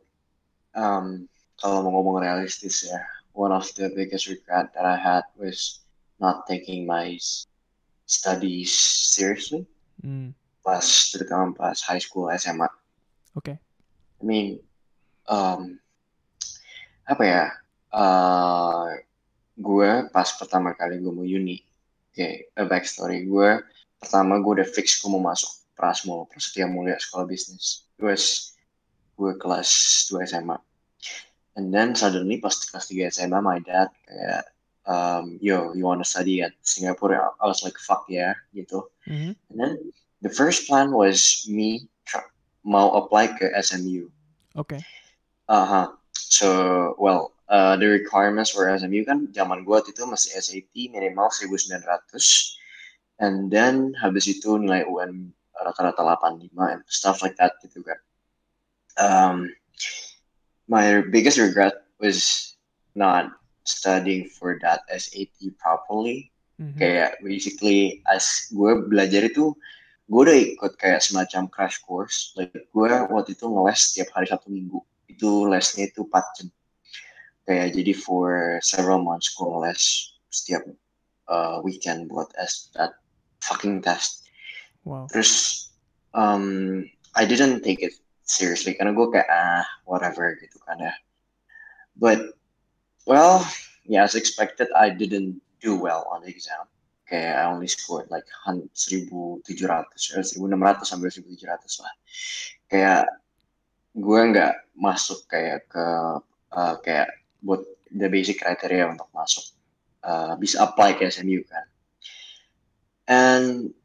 um, 0.75 1.27
kalau 1.59 1.83
mau 1.83 1.99
ngomong 1.99 2.23
realistis 2.23 2.87
ya, 2.87 3.03
one 3.35 3.51
of 3.51 3.67
the 3.75 3.91
biggest 3.91 4.31
regret 4.31 4.71
that 4.71 4.85
I 4.87 4.95
had 4.95 5.27
was 5.35 5.83
not 6.23 6.47
taking 6.47 6.87
my 6.87 7.19
studies 8.07 8.71
seriously. 8.71 9.67
Mm. 9.99 10.31
Pas 10.63 10.85
terutama 11.11 11.51
pas 11.51 11.83
high 11.83 11.99
school 11.99 12.31
SMA. 12.31 12.71
Okay. 13.35 13.59
I 13.59 14.23
mean, 14.23 14.63
um, 15.27 15.82
apa 17.07 17.23
ya? 17.23 17.45
Uh, 17.93 18.97
gue 19.53 20.09
pas 20.09 20.27
pertama 20.33 20.73
kali 20.73 20.97
gue 20.97 21.13
mau 21.13 21.25
uni, 21.25 21.61
oke, 22.09 22.29
a 22.57 22.63
backstory 22.65 23.29
gue 23.29 23.61
pertama 24.01 24.41
gue 24.43 24.59
udah 24.59 24.67
fix 24.67 24.99
gue 24.99 25.07
mau 25.07 25.23
masuk 25.23 25.63
Prasmo, 25.73 26.29
Prasetya 26.29 26.69
Mulia 26.69 26.99
Sekolah 26.99 27.25
Bisnis. 27.25 27.87
Was 27.97 28.53
gue 29.17 29.31
kelas 29.39 29.69
2 30.11 30.25
SMA. 30.29 30.57
And 31.55 31.69
then 31.69 31.93
suddenly 31.93 32.41
pas 32.41 32.53
kelas 32.53 32.89
3 32.89 33.09
SMA, 33.13 33.39
my 33.41 33.61
dad 33.61 33.89
kayak, 34.05 34.43
um, 34.85 35.37
yo, 35.41 35.73
you 35.73 35.85
wanna 35.85 36.05
study 36.05 36.41
at 36.41 36.53
Singapore? 36.61 37.17
I 37.17 37.45
was 37.45 37.63
like, 37.63 37.77
fuck 37.77 38.05
yeah, 38.09 38.37
gitu. 38.53 38.85
Mm-hmm. 39.09 39.33
And 39.53 39.57
then 39.57 39.73
the 40.21 40.29
first 40.29 40.69
plan 40.69 40.93
was 40.93 41.45
me 41.49 41.89
mau 42.63 42.95
apply 42.95 43.35
ke 43.35 43.51
SMU. 43.59 44.07
Okay. 44.55 44.79
Uh-huh. 45.49 45.91
So, 46.13 46.95
well, 46.97 47.33
uh, 47.49 47.75
the 47.77 47.87
requirements 47.87 48.49
for 48.49 48.69
SMU 48.69 49.05
kan 49.05 49.29
zaman 49.33 49.65
gua 49.67 49.83
itu 49.85 50.01
masih 50.07 50.37
SAT 50.39 50.89
minimal 50.89 51.29
1900 51.29 51.83
and 53.21 53.51
then 53.53 53.93
habis 54.01 54.25
itu 54.25 54.57
nilai 54.57 54.87
UN 54.89 55.29
rata-rata 55.53 56.01
85 56.01 56.49
and 56.81 56.83
stuff 56.89 57.21
like 57.21 57.37
that 57.37 57.53
gitu 57.61 57.85
kan. 57.85 57.99
Um, 58.97 59.35
my 60.67 61.05
biggest 61.13 61.37
regret 61.37 61.85
was 62.01 62.53
not 62.97 63.31
studying 63.63 64.27
for 64.29 64.59
that 64.61 64.83
SAT 64.89 65.53
properly. 65.61 66.33
Mhm. 66.59 66.77
Kayak 66.77 67.11
basically 67.21 68.01
as 68.09 68.49
gue 68.53 68.85
belajar 68.89 69.25
itu 69.25 69.53
gue 70.09 70.21
udah 70.21 70.37
ikut 70.57 70.73
kayak 70.77 71.01
semacam 71.01 71.49
crash 71.49 71.81
course. 71.81 72.35
Like 72.37 72.53
gue 72.53 72.89
waktu 73.09 73.33
itu 73.33 73.45
ngeles 73.47 73.79
setiap 73.93 74.09
hari 74.13 74.27
satu 74.29 74.51
minggu. 74.51 74.81
Itu 75.09 75.45
lesnya 75.47 75.87
itu 75.87 76.05
4 76.07 76.25
jam. 76.39 76.47
kayak 77.43 77.75
jadi 77.75 77.91
for 77.91 78.55
several 78.63 79.03
months 79.03 79.35
gue 79.35 79.43
les 79.67 79.83
setiap 80.31 80.63
uh, 81.27 81.59
weekend 81.59 82.07
buat 82.07 82.31
S 82.39 82.71
that 82.71 82.95
fucking 83.43 83.83
test 83.83 84.23
Wow. 84.83 85.07
terus 85.07 85.71
um, 86.11 86.83
I 87.15 87.23
didn't 87.23 87.63
take 87.63 87.79
it 87.79 87.95
seriously 88.23 88.75
karena 88.75 88.91
gue 88.91 89.07
kayak 89.11 89.27
ah 89.27 89.63
whatever 89.83 90.35
gitu 90.39 90.59
kan 90.63 90.75
ya 90.75 90.91
but 91.95 92.19
well 93.03 93.43
yeah 93.83 94.03
as 94.03 94.15
expected 94.15 94.67
I 94.75 94.91
didn't 94.91 95.39
do 95.59 95.79
well 95.79 96.03
on 96.11 96.23
the 96.23 96.31
exam 96.31 96.67
kayak 97.07 97.43
I 97.43 97.47
only 97.47 97.71
scored 97.71 98.11
like 98.11 98.27
hun- 98.43 98.67
1700 98.75 99.43
eh, 99.47 100.23
1600 100.23 100.83
sampai 100.83 101.07
1700 101.11 101.47
lah 101.83 101.93
kayak 102.67 103.03
gue 103.93 104.19
nggak 104.33 104.73
masuk 104.73 105.29
kayak 105.29 105.69
ke 105.69 105.85
uh, 106.53 106.75
kayak 106.81 107.13
buat 107.45 107.61
the 107.93 108.09
basic 108.09 108.41
criteria 108.41 108.89
untuk 108.89 109.05
masuk 109.13 109.45
uh, 110.01 110.33
bisa 110.37 110.65
apply 110.65 110.97
ke 110.97 111.05
SMU 111.07 111.45
kan. 111.45 111.65
And 113.05 113.75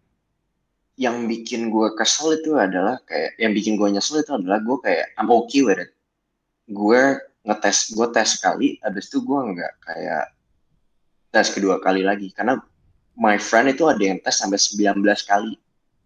yang 0.99 1.31
bikin 1.31 1.71
gue 1.71 1.95
kesel 1.95 2.43
itu 2.43 2.59
adalah 2.59 2.99
kayak 3.07 3.39
yang 3.39 3.55
bikin 3.55 3.79
gue 3.79 3.87
nyesel 3.87 4.25
itu 4.25 4.35
adalah 4.35 4.59
gue 4.65 4.79
kayak 4.83 5.15
I'm 5.21 5.31
okay 5.31 5.63
with 5.63 5.79
it. 5.79 5.93
Gue 6.73 7.21
ngetes 7.47 7.95
gue 7.95 8.07
tes 8.11 8.29
sekali 8.35 8.81
abis 8.83 9.09
itu 9.13 9.23
gue 9.23 9.41
nggak 9.55 9.73
kayak 9.85 10.27
tes 11.31 11.47
kedua 11.53 11.79
kali 11.85 12.01
lagi. 12.03 12.33
Karena 12.33 12.57
my 13.15 13.37
friend 13.37 13.71
itu 13.71 13.87
ada 13.87 14.01
yang 14.01 14.19
tes 14.25 14.41
sampai 14.41 14.59
19 14.59 15.05
kali. 15.29 15.55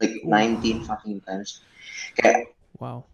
Like 0.02 0.18
19 0.26 0.82
fucking 0.82 1.22
times. 1.22 1.62
Kayak 2.18 2.50
Wow. 2.82 3.06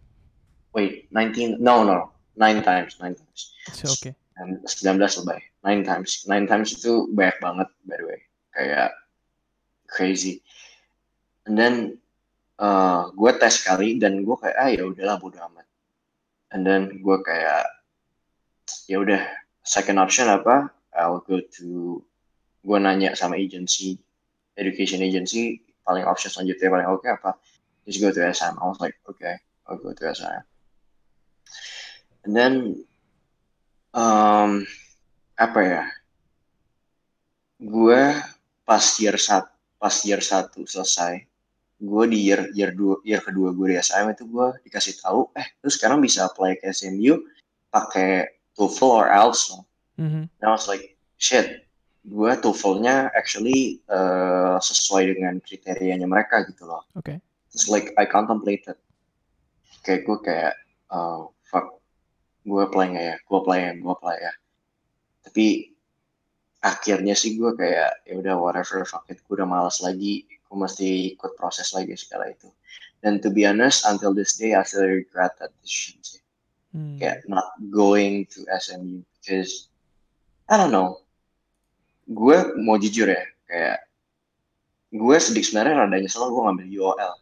Wait 0.73 1.09
19 1.11 1.57
no 1.59 1.83
no 1.83 2.13
9 2.39 2.63
times 2.63 2.95
9 2.99 3.15
times. 3.15 3.41
It's 3.67 3.83
okay. 3.83 4.15
And 4.39 4.63
19 4.63 4.99
lebay 5.01 5.41
9 5.65 5.83
times 5.83 6.23
9 6.23 6.47
times 6.47 6.69
itu 6.71 7.11
banyak 7.11 7.37
banget 7.43 7.67
by 7.83 7.95
the 7.99 8.05
way. 8.07 8.19
Kayak 8.55 8.95
crazy. 9.89 10.39
And 11.43 11.59
then 11.59 11.75
uh, 12.61 13.11
gue 13.11 13.31
tes 13.35 13.59
sekali 13.59 13.99
dan 13.99 14.23
gue 14.23 14.37
kayak 14.39 14.57
ah 14.57 14.69
ya 14.71 14.87
udahlah 14.87 15.19
bodo 15.19 15.43
amat. 15.51 15.67
And 16.55 16.63
then 16.63 17.03
gue 17.03 17.17
kayak 17.25 17.67
ya 18.87 19.01
udah 19.03 19.21
second 19.65 19.99
option 19.99 20.31
apa? 20.31 20.71
I'll 20.95 21.21
go 21.25 21.43
to 21.59 21.99
gue 22.63 22.77
nanya 22.79 23.15
sama 23.19 23.35
agency 23.35 23.99
education 24.55 25.03
agency 25.03 25.63
paling 25.83 26.03
option 26.07 26.31
selanjutnya 26.31 26.71
paling 26.71 26.87
oke 26.87 27.07
apa? 27.09 27.35
Just 27.83 27.99
go 27.99 28.13
to 28.15 28.21
SM 28.21 28.55
I 28.55 28.63
was 28.63 28.79
like 28.79 28.95
okay 29.09 29.35
I'll 29.67 29.79
go 29.81 29.91
to 29.91 30.03
SM 30.15 30.43
and 32.29 32.37
then 32.37 32.53
um, 33.97 34.61
apa 35.33 35.59
ya 35.65 35.83
gue 37.57 38.01
pas 38.61 38.85
year 39.01 39.17
satu 39.17 39.49
pas 39.81 39.95
year 40.05 40.21
satu 40.21 40.61
selesai 40.69 41.25
gue 41.81 42.03
di 42.05 42.29
year 42.29 42.53
year 42.53 42.69
dua 42.69 43.01
year 43.01 43.25
kedua 43.25 43.49
gue 43.49 43.73
di 43.73 43.75
SM 43.81 44.13
itu 44.13 44.29
gue 44.29 44.47
dikasih 44.69 45.01
tahu 45.01 45.33
eh 45.33 45.57
lu 45.65 45.73
sekarang 45.73 46.05
bisa 46.05 46.29
apply 46.29 46.61
ke 46.61 46.69
SMU 46.69 47.17
pakai 47.73 48.29
TOEFL 48.53 48.91
or 48.93 49.07
IELTS 49.09 49.41
loh. 49.55 49.63
Mhm. 49.97 50.29
And 50.29 50.45
I 50.45 50.53
was 50.53 50.69
like 50.69 50.99
shit 51.17 51.65
gue 52.05 52.31
TOEFL-nya 52.37 53.09
actually 53.17 53.81
uh, 53.89 54.61
sesuai 54.61 55.17
dengan 55.17 55.41
kriterianya 55.41 56.05
mereka 56.05 56.45
gitu 56.45 56.69
loh 56.69 56.85
Oke. 56.93 57.17
It's 57.49 57.65
like 57.65 57.89
I 57.97 58.05
contemplated 58.05 58.77
kayak 59.81 60.05
gue 60.05 60.17
kayak 60.21 60.53
oh 60.93 61.33
fuck 61.49 61.78
gue 62.45 62.61
apply 62.63 62.85
nggak 62.95 63.05
ya? 63.05 63.15
Gue 63.25 63.37
apply 63.39 63.59
ya 63.59 63.71
gue 63.75 63.91
apply 63.91 64.17
ya. 64.19 64.33
Tapi 65.25 65.45
akhirnya 66.59 67.15
sih 67.15 67.39
gue 67.39 67.51
kayak 67.55 68.03
ya 68.03 68.13
udah 68.19 68.35
whatever 68.35 68.83
fuck 68.83 69.07
it 69.07 69.19
gue 69.23 69.33
udah 69.35 69.47
malas 69.47 69.79
lagi. 69.79 70.27
Gue 70.47 70.57
mesti 70.57 71.15
ikut 71.15 71.35
proses 71.39 71.71
lagi 71.75 71.93
segala 71.95 72.31
itu. 72.31 72.49
Dan 72.99 73.23
to 73.23 73.31
be 73.31 73.47
honest 73.47 73.87
until 73.87 74.11
this 74.11 74.35
day 74.35 74.55
I 74.55 74.63
still 74.67 74.87
regret 74.87 75.39
that 75.39 75.55
decision 75.63 75.99
sih. 76.03 76.21
Hmm. 76.69 77.01
kayak 77.01 77.25
not 77.25 77.57
going 77.73 78.29
to 78.29 78.45
SMU 78.45 79.01
because 79.17 79.73
I 80.45 80.57
don't 80.57 80.69
know. 80.69 81.01
Gue 82.09 82.41
mau 82.61 82.77
jujur 82.77 83.09
ya 83.09 83.25
kayak 83.49 83.89
gue 84.89 85.15
sedikit 85.21 85.53
sebenarnya 85.53 85.85
rada 85.85 85.97
nyesel 86.01 86.29
gue 86.33 86.41
ngambil 86.41 86.67
UOL 86.81 87.13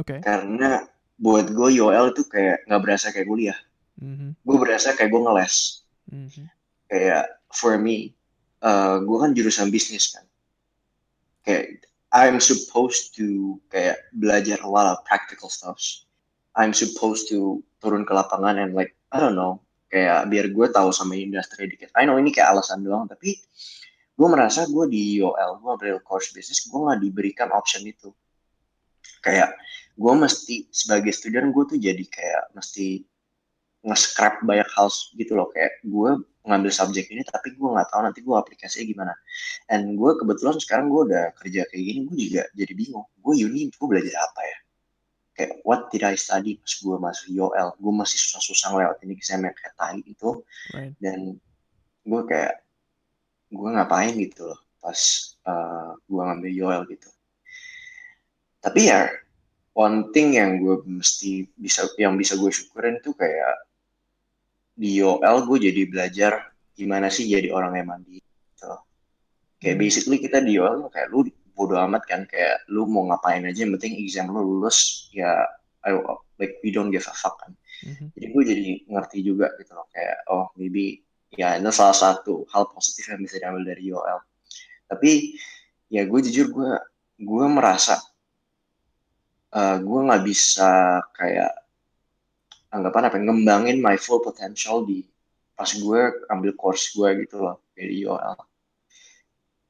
Oke. 0.00 0.16
karena 0.24 0.88
buat 1.20 1.52
gue 1.52 1.68
UOL 1.80 2.16
itu 2.16 2.24
kayak 2.24 2.64
nggak 2.64 2.80
berasa 2.80 3.12
kayak 3.12 3.28
kuliah 3.28 3.58
Mhm. 4.00 4.34
gue 4.40 4.56
berasa 4.56 4.96
kayak 4.96 5.12
gue 5.12 5.22
ngeles. 5.22 5.84
Mhm. 6.10 6.44
kayak 6.90 7.24
for 7.54 7.78
me 7.78 8.18
uh, 8.66 8.98
gue 8.98 9.16
kan 9.20 9.30
jurusan 9.36 9.70
bisnis 9.70 10.10
kan. 10.10 10.26
Kayak 11.46 11.86
I'm 12.10 12.42
supposed 12.42 13.14
to 13.22 13.56
kayak 13.70 14.10
belajar 14.10 14.58
a 14.66 14.70
lot 14.70 14.90
of 14.90 15.06
practical 15.06 15.46
stuffs. 15.46 16.10
I'm 16.58 16.74
supposed 16.74 17.30
to 17.30 17.62
turun 17.78 18.02
ke 18.02 18.10
lapangan 18.10 18.58
and 18.58 18.74
like 18.74 18.98
I 19.14 19.22
don't 19.22 19.38
know 19.38 19.62
kayak 19.90 20.26
biar 20.30 20.50
gue 20.50 20.66
tahu 20.70 20.90
sama 20.90 21.14
industri 21.14 21.70
dikit. 21.70 21.94
I 21.94 22.06
know 22.06 22.18
ini 22.18 22.34
kayak 22.34 22.58
alasan 22.58 22.82
doang 22.82 23.06
tapi 23.06 23.38
gue 24.18 24.28
merasa 24.28 24.66
gue 24.66 24.84
di 24.90 25.22
UOL 25.22 25.62
gue 25.62 25.70
ambil 25.70 25.96
course 26.02 26.34
bisnis 26.34 26.66
gue 26.66 26.78
nggak 26.78 27.00
diberikan 27.00 27.48
option 27.54 27.86
itu. 27.86 28.10
Kayak 29.22 29.54
gue 29.94 30.12
mesti 30.16 30.66
sebagai 30.74 31.14
student 31.14 31.54
gue 31.54 31.64
tuh 31.66 31.78
jadi 31.78 32.04
kayak 32.10 32.56
mesti 32.58 33.06
nge-scrap 33.80 34.44
banyak 34.44 34.68
hal 34.76 34.88
gitu 35.16 35.32
loh. 35.36 35.48
Kayak 35.52 35.80
gue 35.84 36.10
ngambil 36.40 36.72
subjek 36.72 37.06
ini 37.12 37.20
tapi 37.24 37.52
gue 37.52 37.68
nggak 37.68 37.88
tahu 37.92 38.00
nanti 38.04 38.20
gue 38.24 38.36
aplikasinya 38.36 38.86
gimana. 38.88 39.14
And 39.72 39.96
gue 39.96 40.10
kebetulan 40.20 40.56
sekarang 40.60 40.92
gue 40.92 41.12
udah 41.12 41.24
kerja 41.36 41.64
kayak 41.68 41.82
gini 41.84 41.98
gue 42.08 42.16
juga 42.28 42.42
jadi 42.56 42.72
bingung. 42.76 43.06
Gue 43.20 43.34
uni 43.44 43.68
gue 43.72 43.86
belajar 43.88 44.14
apa 44.20 44.40
ya? 44.44 44.58
Kayak 45.36 45.52
what 45.64 45.88
did 45.88 46.04
I 46.04 46.16
study 46.20 46.60
pas 46.60 46.72
gue 46.76 46.96
masuk 47.00 47.26
UOL 47.32 47.68
gue 47.80 47.92
masih 47.96 48.18
susah-susah 48.20 48.68
ngelewatin 48.76 49.10
exam 49.16 49.40
yang 49.44 49.56
kayak 49.56 49.74
tai 49.76 50.00
itu. 50.04 50.30
Right. 50.76 50.94
dan 51.00 51.40
gue 52.04 52.22
kayak 52.24 52.64
gue 53.50 53.68
ngapain 53.68 54.14
gitu 54.16 54.48
loh 54.48 54.60
pas 54.80 55.00
uh, 55.44 55.92
gue 56.08 56.20
ngambil 56.20 56.50
UOL 56.64 56.82
gitu. 56.88 57.08
Tapi 58.60 58.92
ya 58.92 59.08
one 59.72 60.12
thing 60.12 60.36
yang 60.36 60.60
gue 60.60 60.80
mesti 60.84 61.48
bisa 61.56 61.88
yang 61.96 62.16
bisa 62.16 62.36
gue 62.36 62.50
syukurin 62.52 63.00
tuh 63.00 63.16
kayak 63.16 63.69
di 64.74 65.00
UOL 65.02 65.44
gue 65.46 65.58
jadi 65.70 65.82
belajar 65.90 66.32
gimana 66.74 67.12
sih 67.12 67.28
jadi 67.28 67.52
orang 67.52 67.76
yang 67.76 67.88
mandiri 67.92 68.24
gitu. 68.24 68.72
Kayak 69.60 69.76
Hmm. 69.76 69.82
basically 69.84 70.18
kita 70.22 70.38
di 70.40 70.56
UOL 70.56 70.88
kayak 70.88 71.08
lu 71.12 71.28
bodo 71.52 71.76
amat 71.76 72.08
kan 72.08 72.24
kayak 72.24 72.64
lu 72.72 72.88
mau 72.88 73.04
ngapain 73.12 73.44
aja 73.44 73.68
yang 73.68 73.76
penting 73.76 74.00
exam 74.00 74.32
lu 74.32 74.40
lulus 74.40 75.08
ya 75.12 75.44
I, 75.84 75.96
like 76.40 76.60
we 76.64 76.72
don't 76.72 76.88
give 76.88 77.04
a 77.04 77.12
fuck 77.12 77.36
kan. 77.40 77.52
Mhm. 77.84 78.12
Jadi 78.16 78.26
gue 78.32 78.42
jadi 78.44 78.68
ngerti 78.88 79.18
juga 79.24 79.52
gitu 79.60 79.72
loh 79.76 79.88
kayak 79.92 80.24
oh 80.32 80.48
maybe 80.56 81.04
ya 81.32 81.60
ini 81.60 81.68
salah 81.72 81.96
satu 81.96 82.48
hal 82.52 82.68
positif 82.72 83.08
yang 83.12 83.20
bisa 83.20 83.36
diambil 83.40 83.64
dari 83.76 83.92
UOL. 83.92 84.20
Tapi 84.88 85.36
ya 85.92 86.08
gue 86.08 86.20
jujur 86.24 86.48
gue 86.52 86.72
gue 87.20 87.46
merasa 87.52 88.00
eh, 89.52 89.76
gue 89.80 90.00
nggak 90.08 90.22
bisa 90.24 91.00
kayak 91.12 91.52
anggapan 92.70 93.10
apa 93.10 93.16
ngembangin 93.18 93.82
my 93.82 93.98
full 93.98 94.22
potential 94.22 94.86
di 94.86 95.06
pas 95.58 95.68
gue 95.70 96.00
ambil 96.30 96.54
course 96.56 96.94
gue 96.94 97.26
gitu 97.26 97.42
loh 97.42 97.60
dari 97.74 98.06
UOL 98.06 98.38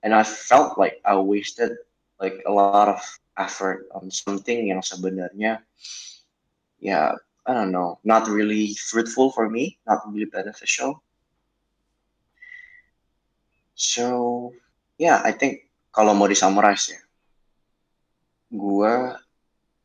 and 0.05 0.15
I 0.15 0.25
felt 0.25 0.77
like 0.77 1.01
I 1.05 1.17
wasted 1.17 1.77
like 2.21 2.41
a 2.47 2.53
lot 2.53 2.89
of 2.89 3.01
effort 3.41 3.89
on 3.97 4.13
something 4.13 4.69
yang 4.69 4.85
sebenarnya 4.85 5.65
ya 6.81 7.17
I 7.49 7.51
don't 7.57 7.73
know 7.73 8.01
not 8.05 8.29
really 8.29 8.77
fruitful 8.77 9.33
for 9.33 9.49
me 9.49 9.81
not 9.89 10.05
really 10.09 10.29
beneficial. 10.29 11.01
So 13.77 14.53
yeah 15.01 15.25
I 15.25 15.33
think 15.33 15.73
kalau 15.93 16.13
mau 16.13 16.29
disummarize 16.29 16.93
ya 16.93 17.01
gue 18.53 18.93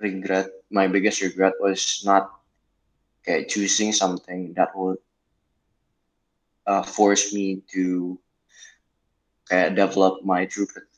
regret 0.03 0.51
my 0.67 0.91
biggest 0.91 1.23
regret 1.23 1.55
was 1.63 2.03
not 2.03 2.44
kayak 3.25 3.49
choosing 3.49 3.91
something 3.91 4.53
that 4.53 4.69
will 4.77 4.95
uh, 6.69 6.85
force 6.85 7.33
me 7.33 7.65
to 7.73 8.17
kayak 9.49 9.73
develop 9.73 10.21
my 10.21 10.45
true 10.45 10.69
pot- 10.69 10.89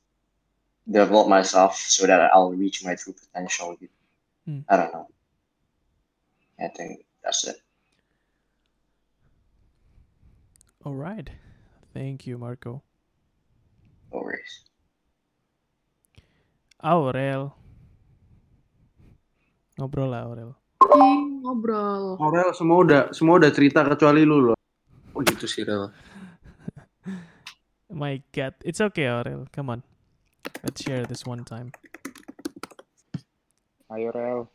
develop 0.88 1.28
myself 1.28 1.76
so 1.80 2.08
that 2.08 2.32
I'll 2.32 2.52
reach 2.52 2.84
my 2.84 2.96
true 2.96 3.16
potential. 3.16 3.76
Hmm. 4.46 4.68
I 4.68 4.76
don't 4.78 4.92
know. 4.94 5.08
I 6.60 6.68
think 6.68 7.06
that's 7.24 7.48
it. 7.48 7.58
All 10.84 10.96
right. 10.96 11.30
Thank 11.94 12.28
you, 12.28 12.38
Marco. 12.38 12.84
No 14.12 14.24
worries. 14.24 14.64
Aurel. 16.84 17.52
Ngobrol 19.78 20.10
lah 20.10 20.26
Aurel. 20.26 20.56
Ngobrol. 20.82 22.18
Aurel 22.22 22.52
semua 22.54 22.78
udah 22.84 23.02
semua 23.16 23.40
udah 23.40 23.52
cerita 23.54 23.82
kecuali 23.88 24.26
lu 24.28 24.52
loh. 24.52 24.58
Oh 25.16 25.22
gitu 25.26 25.48
sih 25.50 25.64
Rel. 25.66 25.90
My 28.02 28.22
God, 28.36 28.54
it's 28.62 28.82
okay, 28.84 29.08
Aurel. 29.08 29.48
Come 29.56 29.72
on, 29.74 29.82
let's 30.62 30.84
share 30.84 31.08
this 31.08 31.26
one 31.26 31.48
time. 31.48 31.72
Ayo 33.90 34.12
Rel. 34.12 34.52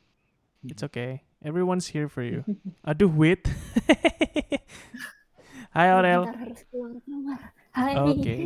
It's 0.62 0.84
okay. 0.84 1.24
Everyone's 1.42 1.90
here 1.90 2.06
for 2.06 2.22
you. 2.22 2.46
Aduh, 2.86 3.10
wait. 3.10 3.50
Hi, 5.74 5.90
Aurel. 5.90 6.28
Bentar, 6.28 6.38
harus 6.38 6.60
keluar 6.70 6.92
kamar. 7.02 7.40
Hai. 7.74 7.92
Okay. 7.98 8.40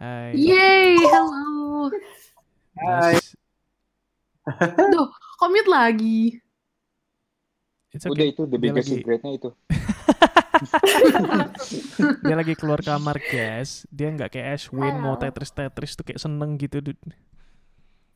Hi. 0.00 0.32
Yay, 0.34 0.98
hello. 0.98 1.92
Guys, 2.74 3.36
Duh, 4.90 5.08
komit 5.36 5.68
lagi. 5.68 6.40
It's 7.90 8.06
Udah 8.06 8.22
okay. 8.22 8.30
itu 8.30 8.42
the 8.46 8.58
Dia 8.58 8.64
biggest 8.70 8.86
lagi 8.86 9.02
secretnya 9.02 9.32
itu. 9.34 9.50
dia 12.22 12.36
lagi 12.38 12.54
keluar 12.54 12.80
kamar, 12.86 13.18
guys. 13.18 13.82
Dia 13.90 14.14
nggak 14.14 14.30
kayak 14.30 14.46
Ashwin 14.54 14.94
mau 15.02 15.18
tetris 15.18 15.50
tetris 15.50 15.98
tuh 15.98 16.06
kayak 16.06 16.22
seneng 16.22 16.54
gitu, 16.54 16.78
dude. 16.78 17.02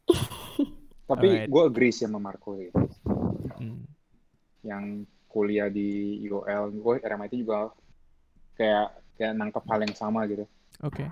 Tapi 1.10 1.28
Alright. 1.28 1.50
gue 1.50 1.62
agree 1.66 1.90
sih 1.90 2.06
sama 2.06 2.22
Marco 2.22 2.54
ya. 2.54 2.70
Hmm. 3.58 3.82
Yang 4.62 5.10
kuliah 5.26 5.66
di 5.66 6.22
UOL, 6.30 6.70
gue 6.70 6.94
RMIT 7.02 7.34
juga 7.34 7.74
kayak 8.54 8.94
kayak 9.18 9.34
nangkep 9.34 9.64
hal 9.66 9.80
yang 9.82 9.94
sama 9.98 10.22
gitu. 10.30 10.46
Oke. 10.86 11.10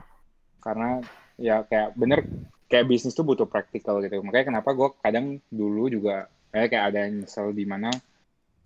Karena 0.62 1.02
ya 1.34 1.66
kayak 1.66 1.98
bener 1.98 2.22
kayak 2.70 2.86
bisnis 2.86 3.18
tuh 3.18 3.26
butuh 3.26 3.50
praktikal 3.50 3.98
gitu. 4.00 4.22
Makanya 4.22 4.54
kenapa 4.54 4.70
gue 4.70 4.88
kadang 5.02 5.42
dulu 5.50 5.90
juga 5.90 6.30
kayak 6.54 6.70
kayak 6.70 6.84
ada 6.94 6.98
yang 7.10 7.26
nyesel 7.26 7.50
di 7.50 7.66
mana 7.66 7.90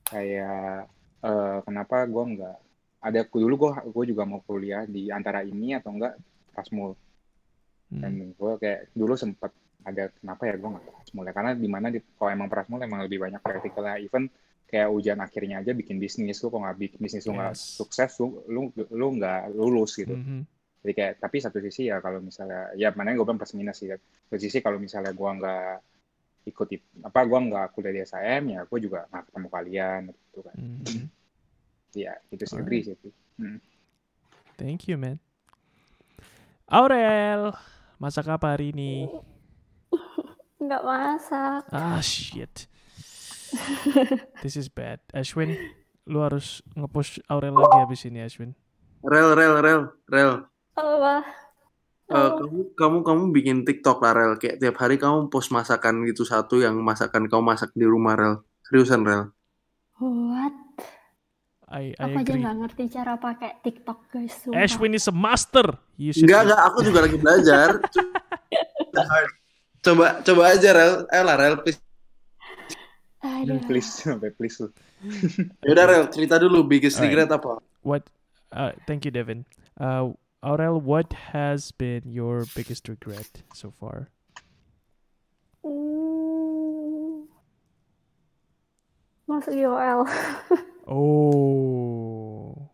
kayak 0.06 0.86
eh, 1.20 1.58
kenapa 1.62 2.04
gue 2.04 2.24
nggak 2.32 2.56
ada 2.98 3.20
dulu 3.24 3.54
gue 3.56 3.70
gue 3.88 4.04
juga 4.08 4.22
mau 4.22 4.40
kuliah 4.40 4.82
di 4.84 5.08
antara 5.08 5.42
ini 5.42 5.74
atau 5.74 5.92
enggak 5.92 6.14
Prasmul 6.50 6.94
Hmm. 7.86 8.02
dan 8.02 8.12
gue 8.34 8.52
kayak 8.58 8.90
dulu 8.90 9.14
sempet 9.14 9.54
ada 9.86 10.10
kenapa 10.10 10.42
ya 10.42 10.58
gue 10.58 10.66
nggak 10.66 10.86
Prasmul 10.90 11.22
ya 11.22 11.30
karena 11.30 11.50
di 11.54 11.68
mana 11.70 11.86
di 11.86 12.02
kalau 12.18 12.34
emang 12.34 12.50
Prasmul 12.50 12.82
emang 12.82 13.06
lebih 13.06 13.22
banyak 13.22 13.38
praktikalnya 13.38 14.02
even 14.02 14.26
kayak 14.66 14.90
ujian 14.90 15.22
akhirnya 15.22 15.62
aja 15.62 15.70
bikin 15.70 16.02
bisnis 16.02 16.42
lu 16.42 16.50
kalau 16.50 16.66
nggak 16.66 16.78
bikin 16.82 16.98
bisnis 16.98 17.22
lu 17.22 17.38
nggak 17.38 17.54
Yes. 17.54 17.62
sukses 17.78 18.10
lu 18.18 18.42
lu 18.50 18.62
lu 18.90 19.06
nggak 19.14 19.54
lulus 19.54 19.94
gitu 19.94 20.18
Mhm. 20.18 20.42
jadi 20.82 20.92
kayak 20.92 21.12
tapi 21.22 21.38
satu 21.38 21.62
sisi 21.62 21.86
ya 21.86 22.02
kalau 22.02 22.18
misalnya 22.18 22.74
ya 22.74 22.90
mana 22.90 23.14
gue 23.14 23.22
bilang 23.22 23.38
plus 23.38 23.54
minus 23.54 23.78
sih 23.78 23.86
ya. 23.86 23.96
satu 24.02 24.34
sisi 24.36 24.58
kalau 24.58 24.82
misalnya 24.82 25.14
gue 25.14 25.30
nggak 25.38 25.70
ikut 26.46 26.68
apa 27.02 27.20
gue 27.22 27.40
nggak 27.42 27.66
kuliah 27.74 27.92
di 27.92 28.00
SIM 28.02 28.42
ya 28.48 28.62
gue 28.62 28.78
juga 28.78 29.04
nggak 29.10 29.24
ketemu 29.26 29.48
kalian 29.50 30.00
gitu 30.08 30.40
kan 30.40 30.54
Mhm. 30.54 31.04
ya 31.92 32.12
itu 32.30 32.44
sih 32.44 32.56
agree 32.56 32.82
sih 32.82 32.96
Hmm. 33.36 33.60
Thank 34.56 34.88
you, 34.88 34.96
man. 34.96 35.20
Aurel, 36.66 37.52
masak 38.00 38.24
apa 38.26 38.56
hari 38.56 38.72
ini? 38.72 39.04
Nggak 40.56 40.82
masak. 40.82 41.62
Ah, 41.68 42.00
shit. 42.00 42.64
This 44.42 44.56
is 44.56 44.72
bad. 44.72 45.04
Ashwin, 45.12 45.52
lu 46.08 46.24
harus 46.24 46.64
nge-push 46.72 47.20
Aurel 47.28 47.54
lagi 47.54 47.76
habis 47.78 48.08
ini, 48.08 48.24
Ashwin. 48.24 48.56
Rel 49.04 49.36
Rel 49.36 49.54
Rel 49.60 49.82
Rel. 50.08 50.32
Apa? 50.74 51.22
Eh, 52.06 52.30
kamu 52.38 52.78
kamu 52.78 52.96
kamu 53.02 53.22
bikin 53.34 53.56
TikTok 53.66 53.98
lah 53.98 54.14
Rel 54.14 54.38
kayak 54.38 54.62
tiap 54.62 54.78
hari 54.78 54.94
kamu 54.94 55.26
post 55.26 55.50
masakan 55.50 56.06
gitu 56.06 56.22
satu 56.22 56.62
yang 56.62 56.78
masakan 56.78 57.26
kamu 57.26 57.42
masak 57.42 57.74
di 57.74 57.82
rumah 57.82 58.14
Rel 58.14 58.46
seriusan 58.62 59.02
Rel 59.02 59.34
What? 59.98 60.54
I, 61.66 61.98
I 61.98 62.14
Aku 62.14 62.22
aja 62.22 62.30
nggak 62.38 62.56
ngerti 62.62 62.84
cara 62.94 63.18
pakai 63.18 63.58
TikTok 63.58 64.06
guys. 64.06 64.38
sumpah. 64.38 64.62
Ashwin 64.62 64.94
is 64.94 65.10
a 65.10 65.14
master. 65.16 65.66
You 65.98 66.14
should 66.14 66.30
enggak 66.30 66.46
enggak 66.46 66.62
aku 66.62 66.78
juga 66.86 66.98
lagi 67.10 67.18
belajar 67.18 67.68
coba 69.86 70.06
coba 70.22 70.42
aja 70.54 70.70
Rel 70.78 70.92
ayo 71.10 71.22
lah 71.26 71.36
Rel 71.42 71.56
please 71.58 71.80
Aduh. 73.26 73.58
please 73.66 73.90
sampai 73.90 74.30
please 74.30 74.62
lu 74.62 74.70
Yaudah 75.66 75.84
Rel 75.90 76.04
cerita 76.14 76.38
dulu 76.38 76.62
biggest 76.62 77.02
regret 77.02 77.34
apa 77.34 77.58
What? 77.82 78.06
Uh, 78.54 78.74
thank 78.86 79.02
you, 79.06 79.10
Devin. 79.10 79.42
Uh, 79.78 80.14
Aurel, 80.46 80.80
what 80.80 81.12
has 81.34 81.72
been 81.72 82.02
your 82.06 82.46
biggest 82.54 82.88
regret 82.88 83.42
so 83.52 83.72
far? 83.74 84.14
Hmm. 85.66 87.26
Masuk 89.26 89.58
UOL. 89.58 90.06
Oh, 90.86 92.70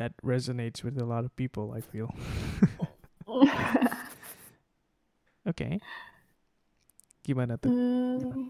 that 0.00 0.16
resonates 0.24 0.80
with 0.82 0.96
a 0.96 1.04
lot 1.04 1.28
of 1.28 1.36
people. 1.36 1.76
I 1.76 1.84
feel. 1.84 2.08
okay. 5.52 5.76
Gimana 7.20 7.60
tuh? 7.60 7.68
Hmm, 7.68 8.48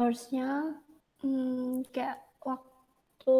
harusnya 0.00 0.80
hmm, 1.20 1.84
kayak 1.92 2.24
waktu 2.40 3.36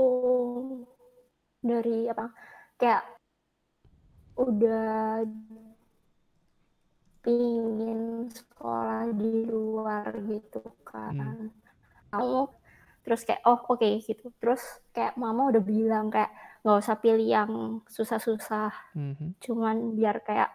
dari 1.64 2.04
apa 2.12 2.28
kayak 2.76 3.02
udah 4.36 5.24
pingin 7.24 8.28
sekolah 8.28 9.08
di 9.16 9.48
luar 9.48 10.12
gitu 10.28 10.60
kan. 10.84 11.48
Kamu 12.12 12.52
terus 13.00 13.24
kayak 13.24 13.40
oh 13.48 13.64
oke 13.72 13.88
gitu. 14.04 14.28
Terus 14.36 14.60
kayak 14.92 15.16
mama 15.16 15.48
udah 15.48 15.62
bilang 15.64 16.12
kayak 16.12 16.30
nggak 16.60 16.80
usah 16.84 16.96
pilih 17.00 17.28
yang 17.28 17.52
susah-susah. 17.88 18.72
Mhm. 18.94 19.36
cuman 19.40 19.92
biar 19.92 20.24
kayak 20.24 20.48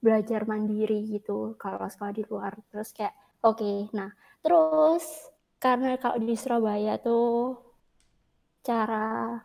belajar 0.00 0.44
mandiri 0.44 1.08
gitu 1.08 1.56
kalau 1.60 1.84
sekolah 1.84 2.12
di 2.16 2.24
luar. 2.24 2.52
Terus 2.72 2.90
kayak 2.96 3.14
oke 3.44 3.92
nah 3.92 4.10
terus 4.40 5.04
karena 5.60 5.96
kalau 5.98 6.18
di 6.20 6.36
Surabaya 6.38 6.98
tuh 7.00 7.58
cara 8.62 9.38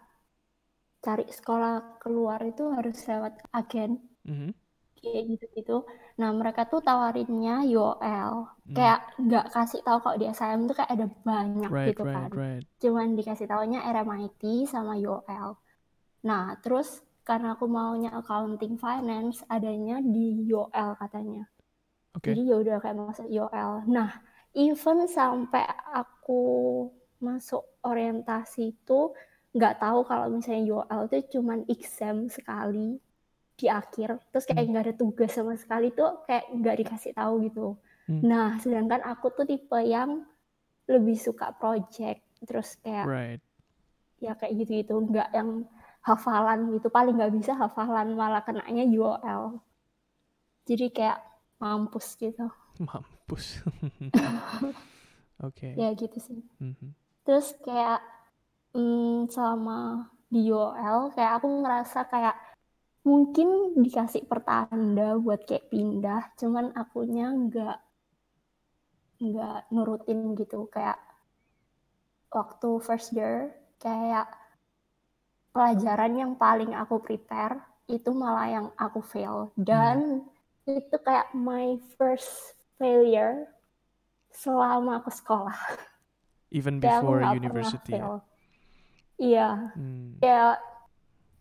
cari 1.05 1.25
sekolah 1.37 1.73
keluar 2.03 2.39
itu 2.51 2.63
harus 2.75 2.97
lewat 3.09 3.33
agen 3.59 3.91
Mhm. 4.25 4.53
kayak 5.01 5.23
gitu-gitu. 5.31 5.77
Nah 6.19 6.29
mereka 6.39 6.61
tuh 6.71 6.79
tawarinnya 6.87 7.53
UOL, 7.75 8.35
Hmm. 8.67 8.77
kayak 8.77 8.99
nggak 9.25 9.45
kasih 9.55 9.81
tahu 9.87 9.97
kalau 10.03 10.17
di 10.21 10.27
SIM 10.39 10.59
tuh 10.69 10.75
kayak 10.77 10.91
ada 10.95 11.07
banyak 11.29 11.71
Right, 11.71 11.83
gitu 11.87 12.03
right, 12.03 12.15
kan. 12.15 12.29
right. 12.31 12.65
Cuman 12.81 13.07
dikasih 13.19 13.47
taunya 13.51 13.79
RMIT 13.93 14.41
sama 14.73 14.93
UOL. 15.05 15.49
Nah 16.29 16.43
terus 16.63 16.89
karena 17.27 17.47
aku 17.55 17.65
maunya 17.77 18.11
accounting 18.19 18.75
finance 18.85 19.37
adanya 19.55 19.97
di 20.15 20.27
UOL 20.53 20.91
katanya. 21.01 21.43
Oke. 22.15 22.37
Jadi 22.37 22.41
ya 22.49 22.55
udah 22.63 22.77
kayak 22.83 22.97
masuk 23.01 23.27
UOL. 23.31 23.73
Nah 23.95 24.09
even 24.57 24.99
sampai 25.17 25.65
aku 26.01 26.41
masuk 27.21 27.63
orientasi 27.85 28.73
itu 28.77 28.99
nggak 29.51 29.77
tahu 29.77 29.99
kalau 30.03 30.27
misalnya 30.29 30.63
UOL 30.65 31.07
itu 31.07 31.37
cuman 31.37 31.67
exam 31.67 32.27
sekali 32.27 32.95
di 33.53 33.67
akhir 33.67 34.17
terus 34.31 34.47
kayak 34.47 34.65
nggak 34.65 34.83
ada 34.87 34.95
tugas 34.95 35.31
sama 35.31 35.53
sekali 35.53 35.91
tuh 35.91 36.23
kayak 36.23 36.49
nggak 36.51 36.75
dikasih 36.79 37.13
tahu 37.13 37.45
gitu 37.45 37.67
Hmm. 38.01 38.25
nah 38.25 38.57
sedangkan 38.57 39.05
aku 39.05 39.29
tuh 39.29 39.45
tipe 39.45 39.77
yang 39.77 40.25
lebih 40.89 41.13
suka 41.15 41.53
project 41.53 42.25
terus 42.41 42.73
kayak 42.81 43.05
Right. 43.05 43.41
ya 44.17 44.33
kayak 44.33 44.57
gitu 44.57 44.71
gitu 44.81 44.95
nggak 44.97 45.29
yang 45.31 45.69
hafalan 46.01 46.73
gitu 46.73 46.89
paling 46.89 47.13
nggak 47.13 47.29
bisa 47.31 47.53
hafalan 47.53 48.17
malah 48.17 48.41
kenanya 48.41 48.81
UOL 48.83 49.61
jadi 50.65 50.89
kayak 50.89 51.19
mampus 51.57 52.17
gitu 52.17 52.49
Mampus. 52.89 53.61
Oke. 55.45 55.73
ya 55.73 55.93
gitu 55.93 56.17
sih 56.17 56.41
Mhm. 56.57 56.93
terus 57.21 57.53
kayak 57.61 58.01
mm, 58.75 59.31
selama 59.31 60.07
di 60.31 60.47
UOL 60.47 61.11
kayak 61.11 61.43
aku 61.43 61.47
ngerasa 61.63 62.07
kayak 62.07 62.35
mungkin 63.03 63.75
dikasih 63.81 64.29
pertanda 64.29 65.17
buat 65.17 65.43
kayak 65.43 65.73
pindah 65.73 66.31
cuman 66.37 66.71
akunya 66.77 67.33
nggak 67.33 67.77
nggak 69.21 69.59
nurutin 69.73 70.37
gitu 70.37 70.69
kayak 70.69 70.97
waktu 72.31 72.69
first 72.79 73.11
year 73.11 73.51
kayak 73.81 74.29
pelajaran 75.51 76.13
yang 76.15 76.33
paling 76.37 76.71
aku 76.77 77.01
prepare 77.03 77.59
itu 77.91 78.13
malah 78.15 78.47
yang 78.47 78.67
aku 78.79 79.03
fail 79.03 79.51
dan 79.59 80.23
itu 80.63 80.95
kayak 81.03 81.27
my 81.35 81.75
first 81.99 82.55
failure 82.79 83.49
selama 84.31 85.03
aku 85.03 85.11
sekolah 85.11 85.57
Even 86.51 86.83
before 86.83 87.23
university. 87.23 87.99
ya? 87.99 88.07
fail. 88.07 88.30
Iya. 89.21 89.49
Hmm. 89.77 90.17
Ya 90.17 90.57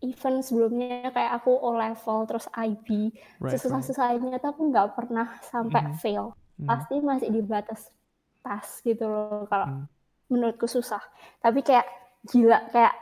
even 0.01 0.41
sebelumnya 0.45 1.09
kayak 1.13 1.41
aku 1.41 1.53
O 1.53 1.73
level 1.77 2.25
terus 2.29 2.45
IB 2.53 3.13
Right, 3.41 3.57
sesusah-susahnya 3.57 4.41
tuh 4.41 4.49
aku 4.53 4.61
nggak 4.69 4.97
pernah 4.97 5.37
sampai 5.45 5.81
Mhm. 5.89 5.97
fail. 5.97 6.25
Mhm. 6.61 6.67
Pasti 6.69 6.95
masih 7.01 7.29
di 7.33 7.41
batas 7.41 7.89
pas 8.41 8.65
gitu 8.81 9.05
loh 9.05 9.45
kalau 9.49 9.67
Hmm. 9.69 9.85
menurutku 10.29 10.65
susah. 10.65 11.01
Tapi 11.41 11.61
kayak 11.61 11.85
gila 12.29 12.69
kayak 12.69 12.93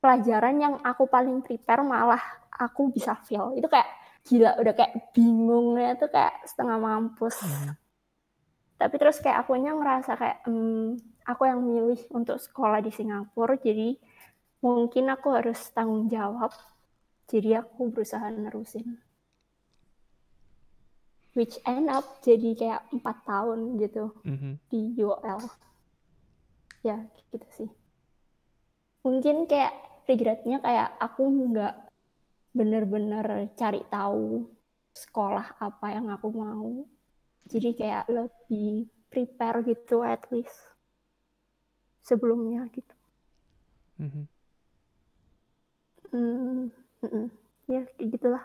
pelajaran 0.00 0.56
yang 0.60 0.74
aku 0.84 1.08
paling 1.08 1.40
prepare 1.40 1.80
malah 1.84 2.20
aku 2.52 2.92
bisa 2.92 3.16
fail. 3.24 3.56
Itu 3.56 3.68
kayak 3.72 3.88
gila, 4.24 4.56
udah 4.60 4.72
kayak 4.72 5.12
bingungnya 5.16 5.96
tuh 6.00 6.08
kayak 6.08 6.44
setengah 6.48 6.76
mampus. 6.80 7.40
Tapi 8.76 8.94
terus 9.00 9.20
kayak 9.20 9.44
akunya 9.48 9.72
ngerasa 9.72 10.12
kayak 10.16 10.44
hmm, 10.44 10.96
aku 11.24 11.42
yang 11.48 11.60
milih 11.64 12.00
untuk 12.12 12.36
sekolah 12.36 12.84
di 12.84 12.92
Singapura, 12.92 13.56
jadi 13.56 13.96
mungkin 14.64 15.12
aku 15.12 15.28
harus 15.36 15.60
tanggung 15.76 16.08
jawab. 16.08 16.48
Jadi 17.28 17.52
aku 17.52 17.92
berusaha 17.92 18.32
nerusin. 18.32 18.96
Which 21.36 21.60
end 21.68 21.92
up 21.92 22.24
jadi 22.24 22.56
kayak 22.56 22.82
empat 22.94 23.16
tahun 23.28 23.76
gitu 23.76 24.16
Mhm. 24.24 24.56
di 24.72 24.80
UOL. 25.04 25.44
Ya 26.80 27.04
gitu 27.28 27.48
sih. 27.52 27.70
Mungkin 29.04 29.44
kayak 29.44 29.74
regretnya 30.08 30.64
kayak 30.64 30.96
aku 30.96 31.28
nggak 31.28 31.74
bener-bener 32.54 33.50
cari 33.58 33.82
tahu 33.90 34.48
sekolah 34.94 35.58
apa 35.60 35.86
yang 35.92 36.08
aku 36.08 36.28
mau. 36.32 36.86
Jadi 37.50 37.76
kayak 37.76 38.08
lebih 38.08 38.88
prepare 39.10 39.60
gitu 39.66 40.00
at 40.06 40.22
least 40.32 40.56
sebelumnya 42.06 42.68
gitu. 42.70 42.94
Mhm. 43.98 44.24
Mm-mm. 46.14 47.26
ya 47.66 47.82
kayak 47.98 48.08
gitulah. 48.14 48.44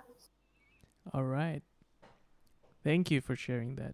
All 1.14 1.26
right. 1.26 1.62
Thank 2.84 3.12
you 3.12 3.22
for 3.22 3.36
sharing 3.36 3.76
that. 3.78 3.94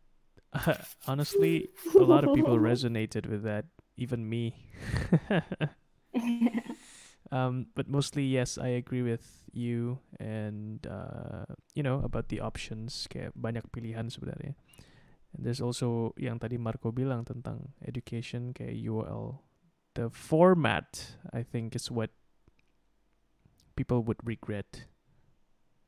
Honestly, 1.07 1.69
a 1.95 2.07
lot 2.07 2.23
of 2.23 2.33
people 2.33 2.57
resonated 2.71 3.27
with 3.27 3.43
that, 3.43 3.65
even 3.97 4.29
me. 4.29 4.55
um, 7.31 7.67
but 7.75 7.89
mostly, 7.89 8.23
yes, 8.23 8.57
I 8.57 8.79
agree 8.79 9.01
with 9.01 9.43
you 9.51 9.99
and 10.19 10.85
uh, 10.87 11.45
you 11.73 11.83
know 11.83 11.99
about 12.03 12.29
the 12.29 12.39
options. 12.39 13.07
Kayak 13.11 13.35
banyak 13.35 13.67
pilihan 13.75 14.07
sebenarnya. 14.07 14.55
And 15.35 15.43
there's 15.43 15.59
also 15.59 16.15
yang 16.15 16.39
tadi 16.39 16.55
Marco 16.55 16.95
bilang 16.95 17.27
tentang 17.27 17.75
education 17.83 18.55
kayak 18.55 18.79
UOL. 18.79 19.43
The 19.95 20.11
format, 20.11 21.19
I 21.31 21.43
think, 21.43 21.75
is 21.75 21.87
what 21.91 22.11
people 23.75 24.03
would 24.03 24.19
regret. 24.23 24.87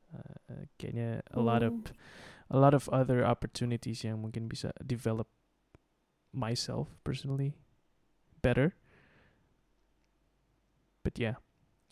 Uh, 0.08 0.64
kayaknya 0.80 1.20
a 1.32 1.40
lot 1.40 1.60
of 1.60 1.72
Hmm. 1.72 1.92
a 2.48 2.56
lot 2.56 2.72
of 2.72 2.88
other 2.88 3.20
opportunities 3.20 4.00
yang 4.00 4.24
mungkin 4.24 4.48
bisa 4.48 4.72
develop 4.80 5.28
myself 6.32 6.88
personally 7.04 7.60
better. 8.40 8.72
But 11.04 11.20
yeah, 11.20 11.40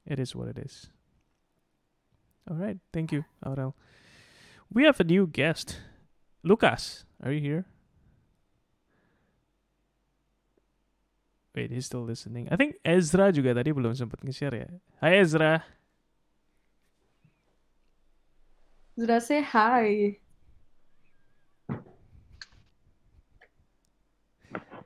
it 0.08 0.16
is 0.16 0.32
what 0.32 0.48
it 0.48 0.56
is. 0.56 0.88
All 2.48 2.56
right, 2.56 2.80
thank 2.92 3.12
you, 3.12 3.24
Aurel. 3.44 3.76
We 4.72 4.84
have 4.88 5.00
a 5.00 5.04
new 5.04 5.26
guest. 5.28 5.80
Lucas, 6.46 7.04
are 7.20 7.32
you 7.32 7.40
here? 7.42 7.64
Wait, 11.54 11.72
he's 11.72 11.86
still 11.86 12.04
listening. 12.04 12.48
I 12.52 12.56
think 12.56 12.76
Ezra 12.84 13.32
juga 13.32 13.56
tadi 13.56 13.72
belum 13.72 13.96
sempat 13.96 14.20
nge-share 14.20 14.56
ya. 14.60 14.68
Hai 15.00 15.16
Ezra. 15.24 15.64
Sudah 18.96 19.20
say 19.20 19.44
hi. 19.44 20.16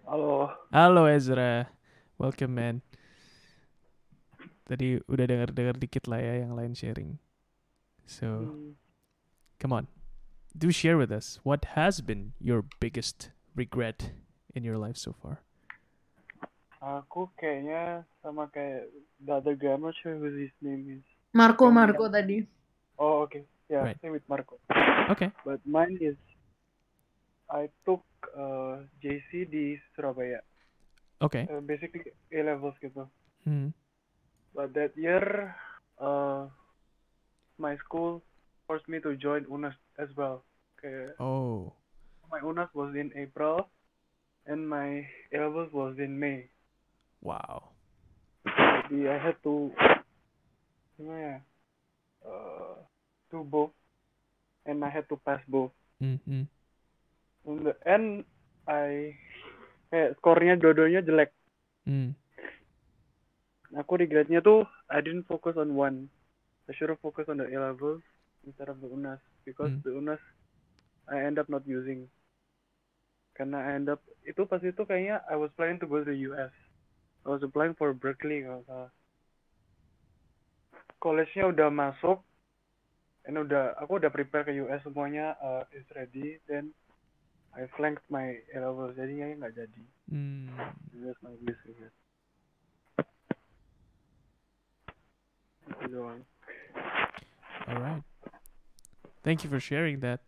Halo. 0.02 0.50
Halo 0.74 1.06
Ezra. 1.06 1.70
Welcome 2.18 2.58
man. 2.58 2.82
Tadi 4.66 4.98
udah 5.06 5.24
dengar-dengar 5.30 5.78
dikit 5.78 6.10
lah 6.10 6.18
ya 6.18 6.42
yang 6.42 6.58
lain 6.58 6.74
sharing. 6.74 7.22
So, 8.02 8.50
Hmm. 8.50 8.74
come 9.62 9.78
on. 9.78 9.86
Do 10.58 10.74
share 10.74 10.98
with 10.98 11.14
us 11.14 11.39
what 11.47 11.78
has 11.78 12.02
been 12.02 12.34
your 12.42 12.66
biggest 12.82 13.30
regret 13.55 14.10
in 14.58 14.66
your 14.66 14.74
life 14.74 14.98
so 14.98 15.14
far. 15.14 15.47
Aku 16.82 17.30
kayaknya 17.39 18.02
sama 18.26 18.50
kayak 18.50 18.90
the 19.22 19.39
other 19.39 19.55
not 19.78 19.94
sure 20.02 20.18
who 20.18 20.34
his 20.34 20.50
name 20.58 20.98
is. 20.98 21.06
Marco, 21.30 21.70
Marco 21.70 22.10
tadi. 22.10 22.42
Oh, 22.98 23.22
okay. 23.22 23.47
Yeah, 23.70 23.86
Right. 23.86 23.99
same 24.02 24.12
with 24.12 24.26
Marco. 24.26 24.58
Okay. 25.15 25.31
But 25.47 25.62
mine 25.62 25.94
is 26.02 26.18
I 27.47 27.70
took 27.86 28.02
uh, 28.34 28.82
JC 28.99 29.47
di 29.47 29.78
Surabaya. 29.94 30.42
Okay. 31.23 31.47
Uh, 31.47 31.62
basically 31.62 32.10
A 32.34 32.42
levels 32.42 32.74
gitu. 32.82 33.07
Hmm. 33.47 33.70
But 34.50 34.74
that 34.74 34.99
year, 34.99 35.55
uh, 35.99 36.50
my 37.57 37.78
school 37.78 38.23
forced 38.66 38.90
me 38.90 38.99
to 39.02 39.15
join 39.15 39.47
UNAS 39.47 39.78
as 39.99 40.10
well. 40.18 40.42
Kayak 40.78 41.15
Oh. 41.23 41.70
my 42.26 42.39
UNAS 42.39 42.70
was 42.74 42.94
in 42.94 43.10
April, 43.15 43.66
and 44.47 44.62
my 44.62 45.02
A 45.31 45.36
levels 45.39 45.70
was 45.70 45.99
in 45.99 46.15
May. 46.15 46.47
Wow. 47.23 47.74
Jadi 48.86 49.07
I 49.07 49.18
had 49.18 49.39
to 49.42 49.70
gimana 50.94 51.18
ya? 51.20 51.36
Uh, 52.23 52.69
do 53.31 53.47
both, 53.47 53.73
and 54.67 54.83
I 54.84 54.91
had 54.91 55.07
to 55.09 55.17
pass 55.23 55.41
both. 55.47 55.73
Mm-hmm. 56.02 56.44
In 57.49 57.59
the 57.65 57.75
end, 57.89 58.28
I 58.68 59.17
kayak 59.91 60.18
skornya 60.20 60.55
dua-duanya 60.59 61.02
jelek. 61.02 61.33
Mm. 61.89 62.15
Aku 63.78 63.99
regretnya 63.99 64.42
tuh 64.42 64.67
I 64.91 64.99
didn't 65.02 65.31
focus 65.31 65.55
on 65.57 65.75
one. 65.75 66.10
I 66.67 66.75
should 66.75 66.91
have 66.91 67.02
focused 67.02 67.31
on 67.31 67.42
the 67.42 67.50
A 67.50 67.59
levels 67.59 68.02
instead 68.47 68.70
of 68.70 68.78
the 68.83 68.91
UNAS 68.91 69.23
because 69.42 69.70
Mm. 69.70 69.83
the 69.83 69.92
UNAS 69.94 70.23
I 71.10 71.26
end 71.26 71.42
up 71.42 71.50
not 71.50 71.67
using. 71.67 72.07
Karena 73.34 73.62
I 73.62 73.78
end 73.78 73.91
up 73.91 74.02
itu 74.23 74.47
pas 74.47 74.62
itu 74.62 74.78
kayaknya 74.84 75.25
I 75.26 75.34
was 75.34 75.50
planning 75.59 75.81
to 75.83 75.89
go 75.91 76.02
to 76.02 76.07
the 76.07 76.18
US. 76.31 76.52
I 77.26 77.28
was 77.34 77.42
applying 77.42 77.75
for 77.75 77.91
Berkeley 77.91 78.47
kalau 78.47 78.62
salah. 78.68 78.91
College-nya 81.00 81.49
udah 81.49 81.68
masuk, 81.73 82.20
and 83.31 83.47
udah 83.47 83.78
aku 83.78 84.02
udah 84.02 84.10
prepare 84.10 84.42
ke 84.42 84.59
US 84.67 84.83
semuanya 84.83 85.39
uh, 85.39 85.62
is 85.70 85.86
ready. 85.94 86.42
Then 86.50 86.75
I 87.55 87.70
flanked 87.78 88.02
my 88.10 88.42
A 88.50 88.59
levels 88.59 88.99
jadinya 88.99 89.31
nggak 89.39 89.55
jadi. 89.55 89.84
Mm. 90.10 90.50
That's 90.99 91.23
my 91.23 91.39
biggest 91.39 91.62
regret. 91.62 91.94
Itu 95.70 95.86
doang. 95.94 96.26
All 97.70 97.78
right. 97.78 98.02
Thank 99.23 99.47
you 99.47 99.50
for 99.50 99.62
sharing 99.62 100.02
that. 100.02 100.26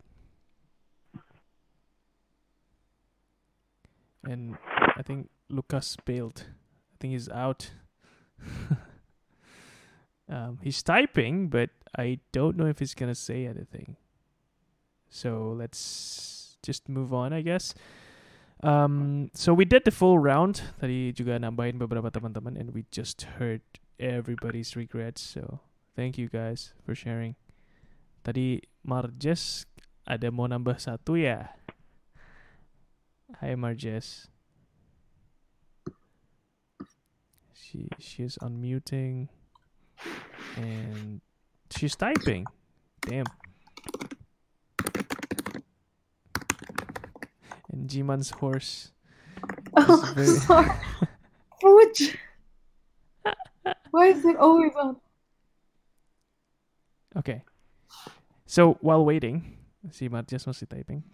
And 4.23 4.55
I 4.95 5.03
think 5.03 5.27
Lucas 5.51 5.99
bailed. 6.07 6.47
I 6.95 6.97
think 7.03 7.19
he's 7.19 7.27
out. 7.27 7.75
um, 10.33 10.59
he's 10.65 10.83
typing, 10.83 11.53
but 11.53 11.69
I 11.93 12.19
don't 12.33 12.57
know 12.57 12.67
if 12.67 12.81
he's 12.81 12.97
gonna 12.97 13.15
say 13.15 13.45
anything. 13.45 14.01
So 15.13 15.53
let's 15.53 16.57
just 16.65 16.89
move 16.89 17.13
on, 17.13 17.37
I 17.37 17.45
guess. 17.45 17.77
Um, 18.65 19.31
so 19.35 19.53
we 19.53 19.69
did 19.69 19.85
the 19.85 19.93
full 19.93 20.17
round. 20.17 20.63
Tadi 20.81 21.13
juga 21.13 21.37
nambahin 21.37 21.77
beberapa 21.77 22.09
teman-teman, 22.09 22.57
and 22.57 22.73
we 22.73 22.89
just 22.89 23.29
heard 23.37 23.61
everybody's 24.01 24.73
regrets. 24.73 25.21
So 25.21 25.61
thank 25.93 26.17
you 26.17 26.33
guys 26.33 26.73
for 26.81 26.97
sharing. 26.97 27.37
Tadi 28.25 28.65
Marjes 28.87 29.69
ada 30.09 30.33
mau 30.33 30.49
nambah 30.49 30.81
satu 30.81 31.21
ya? 31.21 31.53
Hai 33.43 33.53
Marjes. 33.59 34.33
She 37.53 37.91
she's 38.01 38.39
unmuting 38.41 39.29
and 40.57 41.21
she's 41.71 41.97
typing. 41.97 42.47
Damn. 43.03 43.27
And 47.73 47.89
Jiman's 47.89 48.31
horse. 48.31 48.93
Oh, 49.77 50.13
very- 50.15 50.27
sorry. 50.47 50.71
Which? 51.63 52.17
Why 53.91 54.07
is 54.09 54.25
it 54.25 54.37
always 54.37 54.73
on? 54.75 54.97
Okay. 57.17 57.43
So 58.47 58.79
while 58.81 59.05
waiting, 59.05 59.57
see 59.91 60.09
Marjes 60.09 60.45
masih 60.47 60.69
typing. 60.69 61.05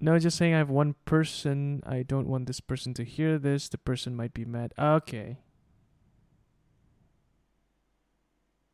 No, 0.00 0.18
just 0.18 0.36
saying 0.36 0.52
I 0.52 0.58
have 0.58 0.68
one 0.68 0.94
person. 1.08 1.80
I 1.86 2.02
don't 2.04 2.28
want 2.28 2.46
this 2.46 2.60
person 2.60 2.92
to 3.00 3.04
hear 3.04 3.38
this. 3.38 3.68
The 3.68 3.78
person 3.80 4.14
might 4.14 4.34
be 4.34 4.44
mad. 4.44 4.74
Okay. 4.78 5.38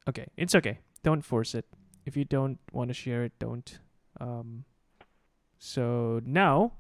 Okay, 0.08 0.26
it's 0.36 0.54
okay. 0.54 0.80
Don't 1.02 1.22
force 1.22 1.54
it. 1.54 1.66
If 2.04 2.16
you 2.16 2.24
don't 2.24 2.58
want 2.72 2.90
to 2.90 2.94
share 2.94 3.22
it, 3.22 3.32
don't. 3.38 3.78
Um, 4.20 4.64
so 5.58 6.20
now, 6.26 6.78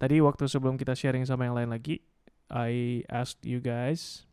tadi 0.00 0.24
waktu 0.24 0.48
sebelum 0.48 0.80
kita 0.80 0.96
sharing 0.96 1.28
sama 1.28 1.44
yang 1.44 1.56
lain 1.56 1.70
lagi, 1.72 2.00
I 2.48 3.04
asked 3.12 3.44
you 3.44 3.60
guys 3.60 4.28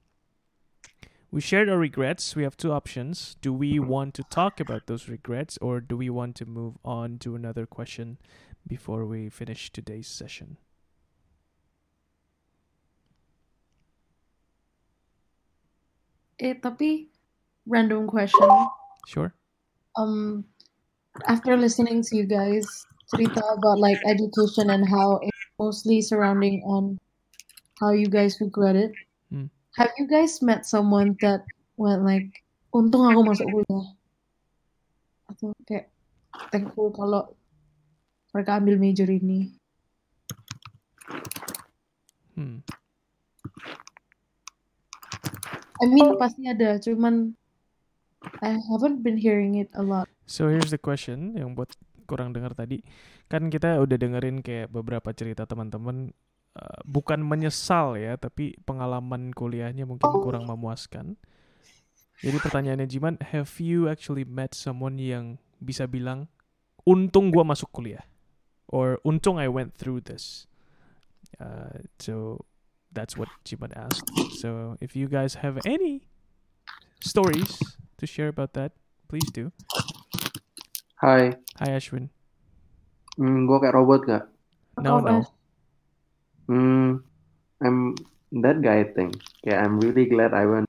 we 1.35 1.41
shared 1.41 1.67
our 1.67 1.77
regrets. 1.77 2.33
We 2.33 2.43
have 2.43 2.55
two 2.55 2.71
options. 2.71 3.35
Do 3.41 3.51
we 3.51 3.77
want 3.77 4.13
to 4.15 4.23
talk 4.23 4.61
about 4.61 4.87
those 4.87 5.09
regrets 5.09 5.57
or 5.61 5.81
do 5.81 5.97
we 5.97 6.09
want 6.09 6.35
to 6.37 6.45
move 6.45 6.77
on 6.85 7.19
to 7.19 7.35
another 7.35 7.65
question 7.65 8.17
before 8.65 9.05
we 9.05 9.27
finish 9.27 9.69
today's 9.69 10.07
session? 10.07 10.55
Eh, 16.39 16.55
tapi 16.55 17.11
random 17.67 18.07
question. 18.07 18.49
Sure. 19.07 19.33
Um, 19.95 20.45
after 21.27 21.55
listening 21.55 22.03
to 22.03 22.15
you 22.15 22.25
guys 22.25 22.65
cerita 23.13 23.41
about 23.57 23.79
like 23.79 24.01
education 24.05 24.69
and 24.69 24.83
how 24.87 25.21
it's 25.21 25.45
mostly 25.59 26.01
surrounding 26.01 26.61
on 26.65 26.97
how 27.79 27.91
you 27.91 28.07
guys 28.07 28.39
regret 28.41 28.75
it. 28.75 28.91
Hmm. 29.29 29.51
Have 29.77 29.91
you 29.97 30.07
guys 30.07 30.41
met 30.41 30.65
someone 30.65 31.15
that 31.21 31.43
went 31.77 32.03
like, 32.03 32.31
untung 32.73 33.07
aku 33.07 33.21
masuk 33.23 33.47
kuliah? 33.51 33.85
Atau 35.31 35.51
kayak 35.67 35.91
thankful 36.51 36.91
kalau 36.91 37.35
mereka 38.31 38.59
ambil 38.59 38.79
major 38.79 39.07
ini. 39.07 39.51
Hmm. 42.35 42.59
I 45.83 45.85
mean 45.91 46.15
pasti 46.15 46.47
ada, 46.47 46.79
cuman 46.79 47.35
I 48.41 48.59
haven't 48.69 49.01
been 49.05 49.17
hearing 49.17 49.57
it 49.59 49.69
a 49.73 49.83
lot. 49.83 50.09
So 50.25 50.49
here's 50.49 50.73
the 50.73 50.81
question 50.81 51.37
yang 51.37 51.53
buat 51.53 51.73
kurang 52.05 52.33
dengar 52.33 52.53
tadi. 52.53 52.81
Kan 53.29 53.49
kita 53.49 53.81
udah 53.81 53.97
dengerin 53.97 54.45
kayak 54.45 54.69
beberapa 54.69 55.09
cerita 55.13 55.49
teman-teman 55.49 56.13
uh, 56.57 56.81
bukan 56.85 57.21
menyesal 57.21 57.97
ya, 57.97 58.17
tapi 58.17 58.57
pengalaman 58.65 59.33
kuliahnya 59.33 59.85
mungkin 59.89 60.09
kurang 60.21 60.45
memuaskan. 60.45 61.17
Jadi 62.23 62.37
pertanyaannya 62.39 62.87
Jiman, 62.87 63.15
have 63.33 63.51
you 63.59 63.91
actually 63.91 64.23
met 64.23 64.55
someone 64.55 64.95
yang 64.95 65.37
bisa 65.59 65.85
bilang 65.89 66.31
untung 66.87 67.33
gua 67.33 67.43
masuk 67.43 67.69
kuliah 67.75 68.05
or 68.69 69.01
untung 69.03 69.37
I 69.37 69.49
went 69.51 69.75
through 69.75 70.05
this. 70.05 70.47
Uh, 71.35 71.83
so 71.99 72.45
that's 72.93 73.19
what 73.19 73.27
Jiman 73.43 73.75
asked. 73.75 74.07
So 74.39 74.79
if 74.79 74.95
you 74.95 75.11
guys 75.11 75.43
have 75.43 75.59
any 75.67 76.07
stories 77.03 77.59
to 77.97 78.05
share 78.07 78.27
about 78.27 78.53
that, 78.53 78.71
please 79.07 79.29
do. 79.31 79.51
Hai, 80.99 81.35
Hi 81.59 81.69
Ashwin. 81.75 82.09
hmm, 83.15 83.47
gue 83.47 83.57
kayak 83.59 83.75
robot 83.75 84.01
gak? 84.07 84.23
No, 84.79 84.99
no. 84.99 85.23
Hmm, 86.47 86.99
I'm 87.63 87.95
that 88.35 88.59
guy 88.59 88.83
thing. 88.91 89.15
Yeah, 89.43 89.63
I'm 89.63 89.79
really 89.79 90.05
glad 90.05 90.35
I 90.35 90.45
went, 90.45 90.67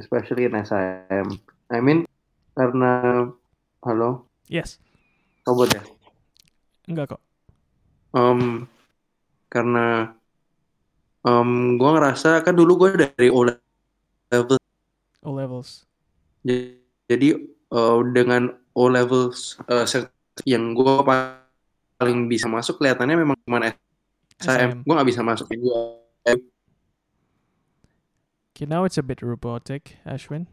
especially 0.00 0.48
in 0.48 0.56
SIM. 0.64 1.28
I 1.68 1.78
mean, 1.80 2.08
karena, 2.56 3.28
halo, 3.84 4.26
Yes. 4.48 4.80
robot 5.44 5.76
ya? 5.76 5.82
Enggak 6.88 7.16
kok. 7.16 7.22
Um, 8.12 8.68
karena 9.48 10.12
um, 11.24 11.76
gue 11.80 11.90
ngerasa 11.92 12.44
kan 12.44 12.52
dulu 12.52 12.76
gue 12.84 13.08
dari 13.08 13.28
O 13.32 13.44
level, 13.44 14.56
O 15.24 15.30
levels. 15.32 15.84
Jadi 16.42 17.28
uh, 17.70 18.00
dengan 18.10 18.50
O 18.72 18.88
levels 18.88 19.60
uh, 19.68 19.86
yang 20.48 20.74
gue 20.74 20.94
paling 22.00 22.26
bisa 22.26 22.50
masuk 22.50 22.82
kelihatannya 22.82 23.16
memang 23.20 23.38
cuma 23.46 23.70
SIM. 24.42 24.82
Gue 24.82 24.94
nggak 24.96 25.08
bisa 25.08 25.22
masuk 25.22 25.46
juga. 25.54 26.02
Okay, 28.52 28.66
now 28.68 28.84
it's 28.84 28.98
a 28.98 29.04
bit 29.04 29.22
robotic, 29.22 29.96
Ashwin. 30.04 30.50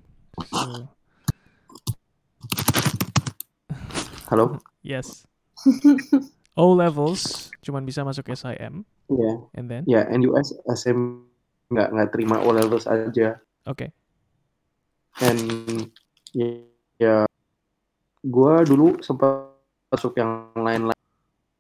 So 0.53 0.90
Halo. 4.30 4.61
yes. 4.85 5.26
O 6.53 6.77
levels 6.77 7.50
cuman 7.66 7.82
bisa 7.82 8.06
masuk 8.06 8.30
SIM. 8.38 8.85
Iya. 9.09 9.32
And 9.58 9.66
then? 9.72 9.84
Ya, 9.90 10.06
NUS 10.06 10.53
SM 10.69 11.26
nggak 11.74 11.88
nggak 11.98 12.09
terima 12.14 12.38
O 12.45 12.53
levels 12.53 12.85
aja. 12.85 13.42
Okay. 13.66 13.90
And 15.18 15.42
ya, 16.32 16.48
ya 17.02 17.16
gue 18.22 18.54
dulu 18.70 19.02
sempat 19.02 19.50
masuk 19.90 20.14
yang 20.22 20.54
lain-lain. 20.54 21.06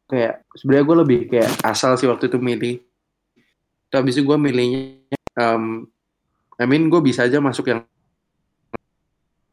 Kayak 0.09 0.45
sebenarnya 0.57 0.85
gue 0.85 0.97
lebih 1.05 1.19
kayak 1.29 1.49
asal 1.65 1.97
sih 1.97 2.05
waktu 2.05 2.29
itu 2.29 2.37
milih. 2.37 2.81
Tapi 3.89 4.13
itu 4.13 4.21
gue 4.21 4.37
milihnya, 4.37 5.17
um, 5.41 5.89
I 6.61 6.65
mean 6.69 6.93
gue 6.93 7.01
bisa 7.01 7.25
aja 7.25 7.41
masuk 7.41 7.73
yang 7.73 7.81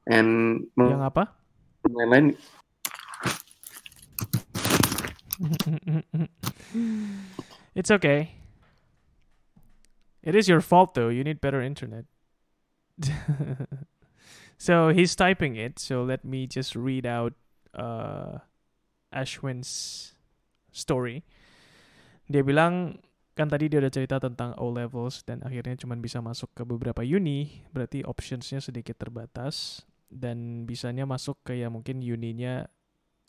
and 0.07 0.65
Yang 0.77 1.03
apa? 1.03 1.25
lain-lain 1.87 2.35
it's 7.75 7.91
okay. 7.91 8.33
It 10.23 10.35
is 10.35 10.49
your 10.49 10.61
fault 10.61 10.95
though. 10.95 11.09
You 11.09 11.23
need 11.23 11.41
better 11.41 11.61
internet. 11.63 12.07
so 14.59 14.89
he's 14.91 15.15
typing 15.15 15.57
it. 15.57 15.79
So 15.79 16.03
let 16.03 16.25
me 16.25 16.47
just 16.47 16.75
read 16.75 17.05
out 17.05 17.35
uh, 17.77 18.41
Ashwin's 19.13 20.13
story. 20.73 21.25
Dia 22.27 22.43
bilang 22.43 23.01
kan 23.37 23.53
tadi 23.53 23.69
dia 23.69 23.85
udah 23.85 23.93
cerita 23.93 24.17
tentang 24.17 24.57
O 24.57 24.73
levels 24.73 25.21
dan 25.29 25.45
akhirnya 25.45 25.77
cuma 25.77 25.93
bisa 26.01 26.25
masuk 26.25 26.49
ke 26.57 26.65
beberapa 26.65 27.05
uni, 27.05 27.69
berarti 27.69 28.01
optionsnya 28.01 28.65
sedikit 28.65 28.97
terbatas 28.97 29.85
dan 30.09 30.65
bisanya 30.65 31.05
masuk 31.05 31.37
ke 31.45 31.61
ya 31.61 31.69
mungkin 31.69 32.01
uninya 32.01 32.65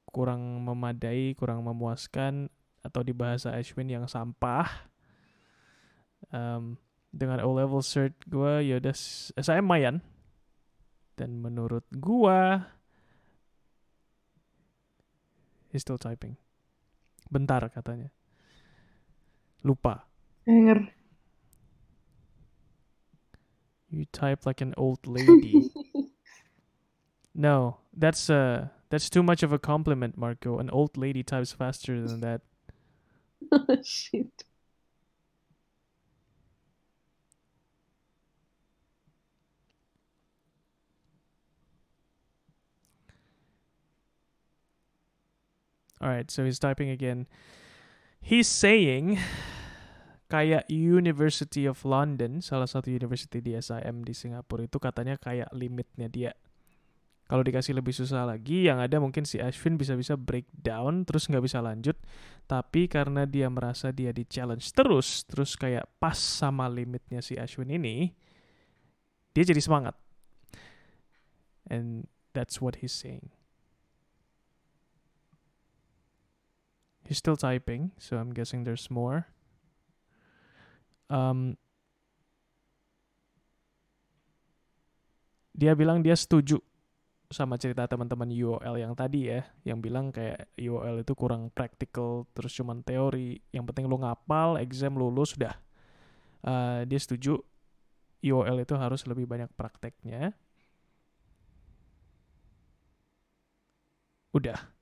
kurang 0.08 0.64
memadai, 0.64 1.36
kurang 1.36 1.68
memuaskan 1.68 2.48
atau 2.80 3.04
di 3.04 3.12
bahasa 3.12 3.52
Ashwin 3.52 3.92
yang 3.92 4.08
sampah. 4.08 4.88
Um, 6.32 6.80
dengan 7.18 7.42
O 7.42 7.58
level 7.58 7.82
cert 7.82 8.14
gue 8.30 8.62
ya 8.62 8.78
udah 8.78 8.96
saya 9.42 9.62
mayan 9.66 10.06
dan 11.18 11.42
menurut 11.42 11.84
gua 11.98 12.70
he's 15.74 15.82
still 15.82 15.98
typing. 15.98 16.38
Bentar 17.28 17.66
katanya. 17.74 18.14
Lupa. 19.66 20.06
Denger. 20.48 20.94
You 23.90 24.06
type 24.14 24.46
like 24.46 24.62
an 24.62 24.74
old 24.78 25.04
lady. 25.08 25.74
no, 27.36 27.82
that's 27.92 28.30
uh 28.30 28.70
that's 28.90 29.10
too 29.10 29.24
much 29.24 29.44
of 29.44 29.52
a 29.52 29.60
compliment, 29.60 30.18
Marco. 30.18 30.60
An 30.60 30.70
old 30.70 30.96
lady 30.96 31.24
types 31.24 31.52
faster 31.52 32.00
than 32.00 32.22
that. 32.22 32.42
Shit. 33.84 34.47
All 45.98 46.10
right, 46.14 46.30
so 46.30 46.46
he's 46.46 46.62
typing 46.62 46.94
again. 46.94 47.26
He's 48.22 48.46
saying 48.46 49.18
kayak 50.28 50.68
University 50.68 51.64
of 51.66 51.82
London, 51.88 52.44
salah 52.44 52.68
satu 52.68 52.92
university 52.92 53.40
di 53.40 53.56
SIM 53.58 54.04
di 54.04 54.14
Singapura 54.14 54.68
itu 54.68 54.78
katanya 54.78 55.16
kayak 55.16 55.50
limitnya 55.56 56.12
dia. 56.12 56.32
Kalau 57.28 57.44
dikasih 57.44 57.76
lebih 57.76 57.92
susah 57.92 58.24
lagi, 58.24 58.72
yang 58.72 58.80
ada 58.80 59.04
mungkin 59.04 59.28
si 59.28 59.36
Ashwin 59.36 59.76
bisa-bisa 59.76 60.16
breakdown 60.16 61.04
terus 61.04 61.28
nggak 61.28 61.44
bisa 61.44 61.60
lanjut. 61.60 62.00
Tapi 62.48 62.88
karena 62.88 63.28
dia 63.28 63.52
merasa 63.52 63.92
dia 63.92 64.16
di 64.16 64.24
challenge 64.24 64.72
terus, 64.72 65.28
terus 65.28 65.60
kayak 65.60 65.84
pas 66.00 66.16
sama 66.16 66.72
limitnya 66.72 67.20
si 67.20 67.36
Ashwin 67.36 67.76
ini, 67.76 68.16
dia 69.36 69.44
jadi 69.44 69.60
semangat. 69.60 70.00
And 71.68 72.08
that's 72.32 72.64
what 72.64 72.80
he's 72.80 72.96
saying. 72.96 73.37
He's 77.08 77.24
still 77.24 77.40
typing, 77.40 77.96
so 77.96 78.20
I'm 78.20 78.36
guessing 78.36 78.68
there's 78.68 78.92
more. 78.92 79.32
Um, 81.08 81.56
dia 85.56 85.72
bilang 85.72 86.04
dia 86.04 86.20
setuju 86.20 86.60
sama 87.32 87.56
cerita 87.56 87.88
teman-teman 87.88 88.28
UOL 88.28 88.76
yang 88.76 88.92
tadi 88.92 89.32
ya, 89.32 89.48
yang 89.64 89.80
bilang 89.80 90.12
kayak 90.12 90.52
UOL 90.60 91.00
itu 91.00 91.16
kurang 91.16 91.48
praktikal, 91.56 92.28
terus 92.36 92.52
cuman 92.60 92.84
teori. 92.84 93.40
Yang 93.56 93.72
penting 93.72 93.88
lu 93.88 94.04
ngapal, 94.04 94.60
exam 94.60 95.00
lulus, 95.00 95.36
sudah. 95.40 95.56
Uh, 96.44 96.84
dia 96.84 97.00
setuju 97.00 97.40
UOL 98.20 98.60
itu 98.60 98.76
harus 98.76 99.08
lebih 99.08 99.24
banyak 99.24 99.48
prakteknya. 99.56 100.36
Udah. 104.36 104.77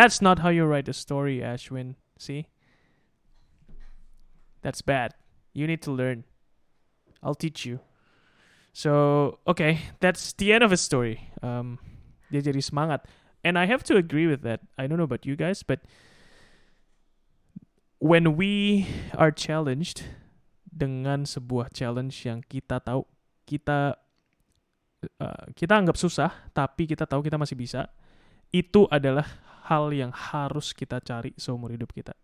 That's 0.00 0.24
not 0.24 0.40
how 0.40 0.48
you 0.48 0.64
write 0.64 0.88
a 0.88 0.96
story, 0.96 1.44
Ashwin. 1.44 1.92
See? 2.16 2.48
That's 4.64 4.80
bad. 4.80 5.12
You 5.52 5.68
need 5.68 5.84
to 5.84 5.92
learn. 5.92 6.24
I'll 7.22 7.36
teach 7.36 7.68
you. 7.68 7.84
So, 8.72 9.40
okay, 9.44 9.92
that's 10.00 10.32
the 10.32 10.56
end 10.56 10.64
of 10.64 10.72
his 10.72 10.80
story. 10.80 11.28
Um, 11.44 11.76
dia 12.32 12.40
jadi 12.40 12.64
semangat. 12.64 13.04
And 13.44 13.60
I 13.60 13.68
have 13.68 13.84
to 13.92 14.00
agree 14.00 14.24
with 14.24 14.40
that. 14.40 14.64
I 14.80 14.88
don't 14.88 14.96
know 14.96 15.04
about 15.04 15.28
you 15.28 15.36
guys, 15.36 15.60
but 15.60 15.84
when 18.00 18.40
we 18.40 18.88
are 19.20 19.28
challenged 19.28 20.08
dengan 20.64 21.28
sebuah 21.28 21.76
challenge 21.76 22.24
yang 22.24 22.40
kita 22.48 22.80
tahu 22.80 23.04
kita 23.44 24.00
uh, 25.20 25.44
kita 25.52 25.76
anggap 25.76 26.00
susah, 26.00 26.32
tapi 26.56 26.88
kita 26.88 27.04
tahu 27.04 27.20
kita 27.20 27.36
masih 27.36 27.60
bisa, 27.60 27.92
itu 28.48 28.88
adalah 28.88 29.28
hal 29.68 29.92
yang 29.92 30.14
harus 30.14 30.72
kita 30.72 31.02
cari 31.02 31.34
seumur 31.36 31.74
hidup 31.74 31.92
kita. 31.92 32.16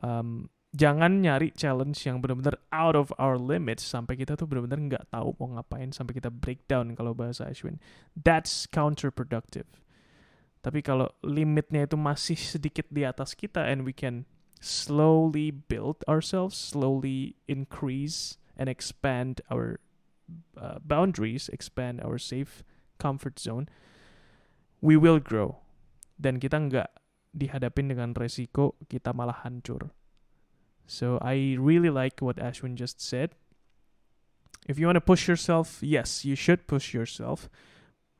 Um, 0.00 0.48
jangan 0.70 1.20
nyari 1.20 1.50
challenge 1.52 2.04
yang 2.06 2.22
benar-benar 2.22 2.60
out 2.70 2.94
of 2.94 3.10
our 3.18 3.34
limits 3.34 3.82
sampai 3.82 4.14
kita 4.14 4.38
tuh 4.38 4.46
benar-benar 4.46 4.78
nggak 4.78 5.04
tahu 5.10 5.34
mau 5.40 5.58
ngapain 5.58 5.90
sampai 5.90 6.18
kita 6.18 6.30
breakdown 6.30 6.94
kalau 6.94 7.12
bahasa 7.12 7.50
Ashwin. 7.50 7.82
That's 8.14 8.70
counterproductive. 8.70 9.66
Tapi 10.60 10.84
kalau 10.84 11.08
limitnya 11.24 11.88
itu 11.88 11.96
masih 11.96 12.36
sedikit 12.36 12.84
di 12.92 13.02
atas 13.08 13.32
kita 13.32 13.64
and 13.64 13.88
we 13.88 13.96
can 13.96 14.28
slowly 14.60 15.48
build 15.48 16.04
ourselves, 16.04 16.52
slowly 16.52 17.34
increase 17.48 18.36
and 18.60 18.68
expand 18.68 19.40
our 19.48 19.80
uh, 20.60 20.76
boundaries, 20.84 21.48
expand 21.48 22.04
our 22.04 22.20
safe 22.20 22.62
comfort 23.00 23.40
zone, 23.40 23.72
we 24.84 25.00
will 25.00 25.18
grow. 25.18 25.64
Dan 26.20 26.36
kita 26.36 26.60
nggak 26.60 26.88
dihadapin 27.32 27.88
dengan 27.88 28.12
resiko 28.12 28.76
kita 28.92 29.16
malah 29.16 29.40
hancur. 29.40 29.88
So 30.84 31.16
I 31.22 31.56
really 31.56 31.88
like 31.88 32.20
what 32.20 32.36
Ashwin 32.36 32.74
just 32.74 33.00
said. 33.00 33.32
If 34.68 34.78
you 34.78 34.84
want 34.84 34.96
to 34.96 35.06
push 35.06 35.28
yourself, 35.28 35.78
yes, 35.80 36.24
you 36.24 36.36
should 36.36 36.66
push 36.66 36.92
yourself, 36.92 37.48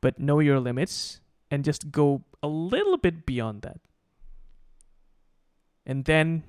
but 0.01 0.19
know 0.19 0.41
your 0.41 0.59
limits 0.62 1.20
and 1.51 1.65
just 1.67 1.91
go 1.91 2.23
a 2.43 2.49
little 2.49 2.97
bit 2.97 3.27
beyond 3.27 3.62
that. 3.62 3.83
And 5.85 6.05
then 6.07 6.45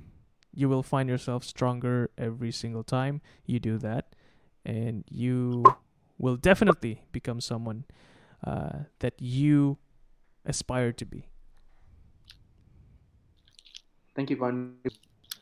you 0.54 0.70
will 0.70 0.84
find 0.84 1.10
yourself 1.10 1.44
stronger 1.44 2.12
every 2.18 2.52
single 2.52 2.84
time 2.84 3.22
you 3.46 3.60
do 3.60 3.78
that. 3.80 4.16
And 4.64 5.04
you 5.10 5.66
will 6.18 6.38
definitely 6.38 7.02
become 7.12 7.42
someone 7.42 7.86
uh, 8.46 8.86
that 9.00 9.18
you 9.18 9.78
aspire 10.46 10.94
to 10.94 11.06
be. 11.06 11.31
Thank 14.16 14.30
you, 14.30 14.38
Van. 14.38 14.76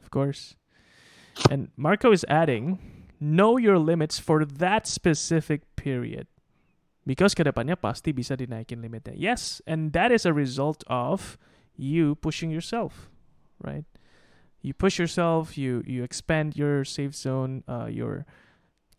Of 0.04 0.12
course. 0.12 0.56
And 1.50 1.70
Marco 1.78 2.12
is 2.12 2.26
adding, 2.28 2.80
know 3.20 3.58
your 3.58 3.78
limits 3.78 4.20
for 4.20 4.46
that 4.46 4.88
specific 4.88 5.64
period. 5.76 6.28
Because 7.06 7.34
kedepannya 7.34 7.80
pasti 7.80 8.14
bisa 8.14 8.38
dinaikin 8.38 8.86
limitnya. 8.86 9.16
Yes, 9.16 9.62
and 9.66 9.94
that 9.94 10.12
is 10.12 10.26
a 10.26 10.34
result 10.34 10.84
of 10.86 11.40
you 11.74 12.14
pushing 12.16 12.52
yourself, 12.52 13.10
right? 13.64 13.86
You 14.62 14.74
push 14.76 15.00
yourself, 15.00 15.58
you 15.58 15.82
you 15.88 16.04
expand 16.04 16.54
your 16.60 16.84
safe 16.84 17.16
zone, 17.16 17.64
uh, 17.66 17.88
your 17.88 18.28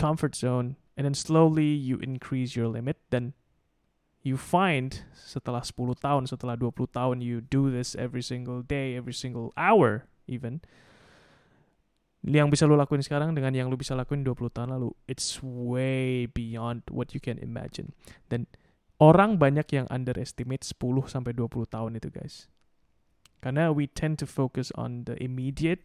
comfort 0.01 0.35
zone, 0.35 0.75
and 0.97 1.05
then 1.05 1.15
slowly 1.15 1.71
you 1.71 2.01
increase 2.01 2.57
your 2.57 2.67
limit. 2.67 2.97
Then 3.13 3.37
you 4.21 4.37
find 4.37 5.05
setelah 5.17 5.65
10 5.65 5.97
tahun, 5.97 6.29
setelah 6.29 6.57
20 6.57 6.91
tahun, 6.93 7.17
you 7.25 7.41
do 7.41 7.73
this 7.73 7.97
every 7.97 8.21
single 8.21 8.61
day, 8.61 8.97
every 8.97 9.17
single 9.17 9.53
hour 9.57 10.05
even. 10.29 10.61
Yang 12.21 12.53
bisa 12.53 12.69
lo 12.69 12.77
lakuin 12.77 13.01
sekarang 13.01 13.33
dengan 13.33 13.57
yang 13.57 13.73
lo 13.73 13.81
bisa 13.81 13.97
lakuin 13.97 14.21
20 14.21 14.53
tahun 14.53 14.77
lalu, 14.77 14.93
it's 15.09 15.41
way 15.41 16.29
beyond 16.29 16.85
what 16.93 17.17
you 17.17 17.21
can 17.21 17.41
imagine. 17.41 17.97
Dan 18.29 18.45
orang 19.01 19.41
banyak 19.41 19.65
yang 19.73 19.89
underestimate 19.89 20.61
10 20.69 21.09
sampai 21.09 21.33
20 21.33 21.65
tahun 21.65 21.97
itu, 21.97 22.13
guys. 22.13 22.53
Karena 23.41 23.73
we 23.73 23.89
tend 23.89 24.21
to 24.21 24.29
focus 24.29 24.69
on 24.77 25.09
the 25.09 25.17
immediate. 25.17 25.81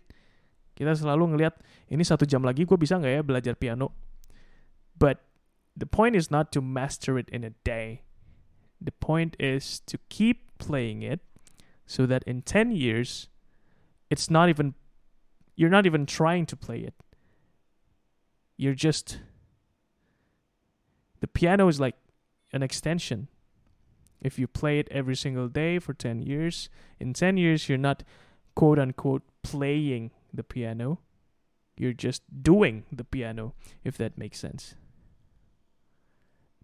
Kita 0.76 0.92
selalu 0.92 1.36
ngelihat 1.36 1.56
ini 1.88 2.04
satu 2.04 2.28
jam 2.28 2.44
lagi 2.44 2.68
gue 2.68 2.76
bisa 2.76 3.00
nggak 3.00 3.14
ya 3.16 3.22
belajar 3.24 3.56
piano. 3.56 3.96
But 5.00 5.24
the 5.72 5.88
point 5.88 6.20
is 6.20 6.28
not 6.28 6.52
to 6.52 6.60
master 6.60 7.16
it 7.16 7.32
in 7.32 7.48
a 7.48 7.56
day. 7.64 8.05
The 8.86 8.92
point 8.92 9.36
is 9.40 9.80
to 9.88 9.98
keep 10.10 10.60
playing 10.60 11.02
it 11.02 11.20
so 11.88 12.06
that 12.06 12.24
in 12.24 12.44
10 12.44 12.72
years 12.72 13.30
it's 14.12 14.30
not 14.30 14.48
even 14.48 14.76
you're 15.56 15.72
not 15.72 15.88
even 15.88 16.06
trying 16.06 16.46
to 16.46 16.56
play 16.56 16.80
it. 16.80 16.94
You're 18.58 18.76
just 18.76 19.20
the 21.20 21.28
piano 21.28 21.68
is 21.68 21.80
like 21.80 21.96
an 22.54 22.62
extension. 22.62 23.28
If 24.22 24.38
you 24.38 24.48
play 24.48 24.78
it 24.78 24.88
every 24.92 25.16
single 25.16 25.48
day 25.48 25.80
for 25.80 25.94
10 25.94 26.22
years, 26.22 26.70
in 27.00 27.14
10 27.14 27.38
years 27.38 27.68
you're 27.68 27.80
not 27.80 28.04
quote 28.54 28.78
unquote 28.78 29.24
playing 29.42 30.12
the 30.32 30.44
piano. 30.44 31.00
You're 31.76 31.94
just 31.94 32.22
doing 32.44 32.84
the 32.92 33.04
piano 33.04 33.56
if 33.84 33.98
that 33.98 34.16
makes 34.16 34.38
sense. 34.38 34.76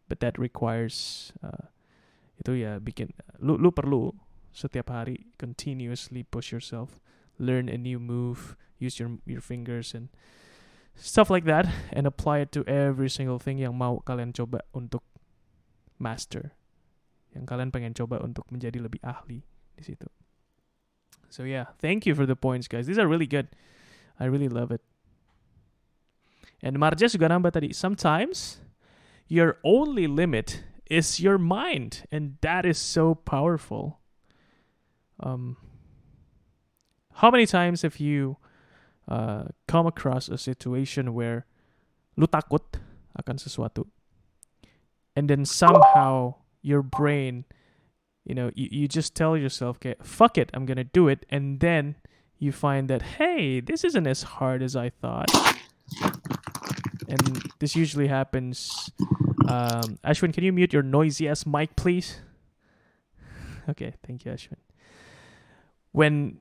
But 0.07 0.19
that 0.19 0.37
requires 0.37 1.33
uh, 1.43 1.70
itu 2.41 2.57
ya 2.57 2.81
bikin 2.81 3.13
lu 3.37 3.53
lu 3.61 3.69
perlu 3.69 4.17
setiap 4.49 4.89
hari 4.89 5.29
continuously 5.37 6.25
push 6.25 6.49
yourself, 6.49 6.99
learn 7.37 7.69
a 7.69 7.77
new 7.77 8.01
move, 8.01 8.57
use 8.81 8.97
your 8.97 9.21
your 9.29 9.39
fingers 9.39 9.93
and 9.93 10.09
stuff 10.97 11.29
like 11.29 11.45
that 11.45 11.69
and 11.93 12.09
apply 12.09 12.43
it 12.43 12.51
to 12.51 12.65
every 12.67 13.07
single 13.07 13.39
thing 13.39 13.61
yang 13.61 13.77
mau 13.77 14.01
kalian 14.03 14.33
coba 14.33 14.65
untuk 14.73 15.05
master. 16.01 16.57
Yang 17.31 17.45
kalian 17.47 17.69
pengen 17.71 17.93
coba 17.95 18.19
untuk 18.19 18.43
menjadi 18.51 18.83
lebih 18.83 18.99
ahli 19.05 19.45
di 19.77 19.83
situ. 19.85 20.09
So 21.31 21.47
yeah, 21.47 21.71
thank 21.79 22.03
you 22.03 22.11
for 22.11 22.27
the 22.27 22.35
points 22.35 22.67
guys. 22.67 22.91
These 22.91 22.99
are 22.99 23.07
really 23.07 23.29
good. 23.29 23.47
I 24.19 24.27
really 24.27 24.51
love 24.51 24.73
it. 24.75 24.83
And 26.59 26.75
Marja 26.77 27.07
juga 27.07 27.31
nambah 27.31 27.55
tadi, 27.55 27.73
sometimes 27.73 28.61
your 29.31 29.57
only 29.63 30.05
limit 30.05 30.67
is 30.91 31.23
your 31.23 31.39
mind 31.39 32.03
and 32.11 32.35
that 32.43 32.67
is 32.67 32.77
so 32.77 33.15
powerful. 33.15 34.03
Um 35.23 35.55
how 37.15 37.29
many 37.31 37.45
times 37.45 37.81
have 37.81 37.97
you 37.97 38.37
uh, 39.07 39.43
come 39.67 39.85
across 39.85 40.29
a 40.29 40.37
situation 40.37 41.13
where 41.13 41.45
lu 42.15 42.27
takut 42.27 42.79
akan 43.17 43.35
sesuatu 43.35 43.85
and 45.15 45.29
then 45.29 45.43
somehow 45.43 46.33
your 46.61 46.81
brain 46.81 47.43
you 48.23 48.33
know 48.33 48.51
you, 48.55 48.67
you 48.71 48.87
just 48.87 49.15
tell 49.15 49.35
yourself 49.35 49.77
okay 49.77 49.95
fuck 50.01 50.37
it 50.37 50.49
i'm 50.53 50.65
gonna 50.65 50.87
do 50.87 51.07
it 51.07 51.25
and 51.29 51.59
then 51.59 51.95
you 52.39 52.51
find 52.51 52.87
that 52.89 53.19
hey 53.19 53.59
this 53.59 53.83
isn't 53.83 54.07
as 54.07 54.39
hard 54.39 54.61
as 54.63 54.75
i 54.75 54.89
thought 54.89 55.29
and 57.11 57.51
this 57.59 57.75
usually 57.75 58.07
happens 58.07 58.89
um, 59.51 59.99
ashwin 60.07 60.31
can 60.31 60.47
you 60.47 60.55
mute 60.55 60.71
your 60.71 60.83
noisy 60.83 61.27
ass 61.27 61.43
mic 61.45 61.75
please? 61.75 62.23
Okay 63.67 63.93
thank 64.07 64.23
you 64.23 64.31
ashwin. 64.31 64.57
When 65.91 66.39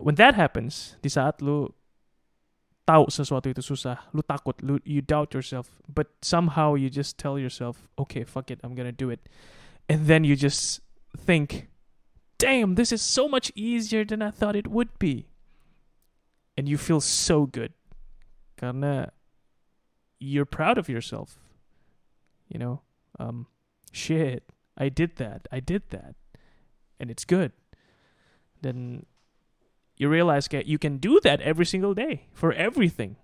when 0.00 0.14
that 0.16 0.34
happens, 0.34 0.96
di 1.00 1.08
saat 1.08 1.40
lu 1.40 1.72
tahu 2.84 3.08
sesuatu 3.08 3.48
itu 3.48 3.64
susah, 3.64 3.96
lu 4.12 4.20
takut, 4.20 4.56
lu 4.60 4.76
you 4.84 5.00
doubt 5.00 5.32
yourself, 5.32 5.80
but 5.88 6.12
somehow 6.20 6.76
you 6.76 6.92
just 6.92 7.16
tell 7.16 7.40
yourself, 7.40 7.88
okay, 7.96 8.24
fuck 8.24 8.52
it, 8.52 8.60
I'm 8.60 8.76
gonna 8.76 8.92
do 8.92 9.08
it, 9.08 9.24
and 9.88 10.04
then 10.04 10.24
you 10.24 10.36
just 10.36 10.84
think, 11.16 11.72
damn, 12.36 12.76
this 12.76 12.92
is 12.92 13.00
so 13.00 13.24
much 13.24 13.48
easier 13.56 14.04
than 14.04 14.20
I 14.20 14.28
thought 14.28 14.52
it 14.52 14.68
would 14.68 14.92
be, 15.00 15.32
and 16.60 16.68
you 16.68 16.76
feel 16.76 17.00
so 17.00 17.48
good, 17.48 17.72
karena 18.60 19.16
you're 20.24 20.48
proud 20.48 20.80
of 20.80 20.88
yourself, 20.88 21.36
you 22.48 22.58
know, 22.58 22.80
um, 23.20 23.46
shit, 23.92 24.48
I 24.76 24.88
did 24.88 25.16
that, 25.16 25.46
I 25.52 25.60
did 25.60 25.90
that, 25.90 26.16
and 26.98 27.10
it's 27.10 27.24
good. 27.24 27.52
Then 28.64 29.04
you 29.96 30.08
realize 30.08 30.48
that 30.48 30.66
you 30.66 30.78
can 30.78 30.96
do 30.96 31.20
that 31.22 31.40
every 31.44 31.66
single 31.66 31.92
day 31.92 32.26
for 32.32 32.52
everything. 32.56 33.16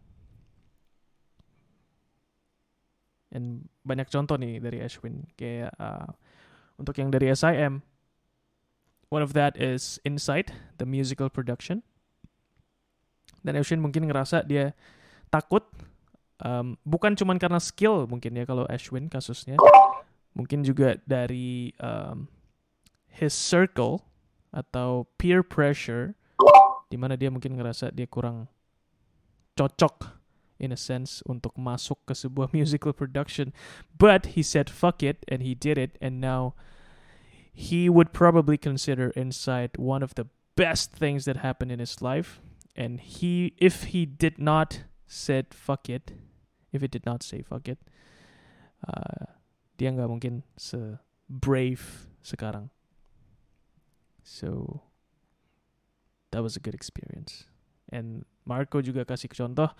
And 3.32 3.72
banyak 3.86 4.10
contoh 4.10 4.36
nih 4.36 4.60
dari 4.60 4.82
Ashwin 4.82 5.30
kayak 5.38 5.72
uh, 5.78 6.12
untuk 6.76 6.98
yang 6.98 7.14
dari 7.14 7.30
SIM 7.32 7.86
one 9.08 9.22
of 9.22 9.32
that 9.38 9.54
is 9.54 10.02
Insight 10.02 10.50
the 10.82 10.86
musical 10.86 11.30
production. 11.30 11.86
Dan 13.40 13.56
Ashwin 13.56 13.80
mungkin 13.80 14.10
ngerasa 14.10 14.44
dia 14.44 14.74
takut 15.30 15.62
um, 16.44 16.76
bukan 16.84 17.16
cuman 17.16 17.36
karena 17.36 17.60
skill 17.60 18.08
mungkin 18.08 18.36
ya 18.36 18.44
kalau 18.48 18.64
Ashwin 18.66 19.08
kasusnya 19.12 19.56
mungkin 20.34 20.62
juga 20.62 20.98
dari 21.04 21.74
um, 21.82 22.30
his 23.10 23.34
circle 23.34 24.04
atau 24.50 25.06
peer 25.18 25.42
pressure 25.42 26.14
di 26.90 26.98
mana 26.98 27.14
dia 27.14 27.30
mungkin 27.30 27.54
ngerasa 27.54 27.94
dia 27.94 28.06
kurang 28.10 28.50
cocok 29.54 30.18
in 30.60 30.72
a 30.72 30.78
sense 30.78 31.22
untuk 31.24 31.56
masuk 31.56 32.02
ke 32.04 32.12
sebuah 32.12 32.52
musical 32.56 32.92
production. 32.92 33.54
But 33.96 34.36
he 34.36 34.42
said 34.42 34.68
fuck 34.68 35.02
it 35.02 35.24
and 35.26 35.40
he 35.40 35.54
did 35.54 35.78
it 35.78 35.96
and 36.02 36.20
now 36.20 36.54
he 37.50 37.88
would 37.88 38.12
probably 38.12 38.58
consider 38.58 39.10
Inside 39.14 39.78
one 39.78 40.02
of 40.02 40.14
the 40.14 40.26
best 40.54 40.92
things 40.92 41.24
that 41.24 41.40
happened 41.40 41.72
in 41.72 41.78
his 41.78 42.02
life. 42.02 42.40
And 42.74 43.00
he 43.00 43.54
if 43.58 43.90
he 43.90 44.06
did 44.06 44.38
not 44.38 44.86
said 45.06 45.50
fuck 45.50 45.90
it, 45.90 46.14
if 46.70 46.82
he 46.82 46.88
did 46.88 47.04
not 47.06 47.22
say 47.22 47.42
fuck 47.42 47.68
it, 47.68 47.78
uh, 48.86 49.36
dia 49.76 49.90
nggak 49.92 50.10
mungkin 50.10 50.42
se 50.56 50.98
brave 51.30 52.10
sekarang. 52.20 52.68
So 54.22 54.82
that 56.30 56.42
was 56.42 56.54
a 56.56 56.62
good 56.62 56.74
experience. 56.74 57.50
And 57.90 58.24
Marco 58.46 58.78
juga 58.82 59.02
kasih 59.02 59.30
contoh, 59.30 59.74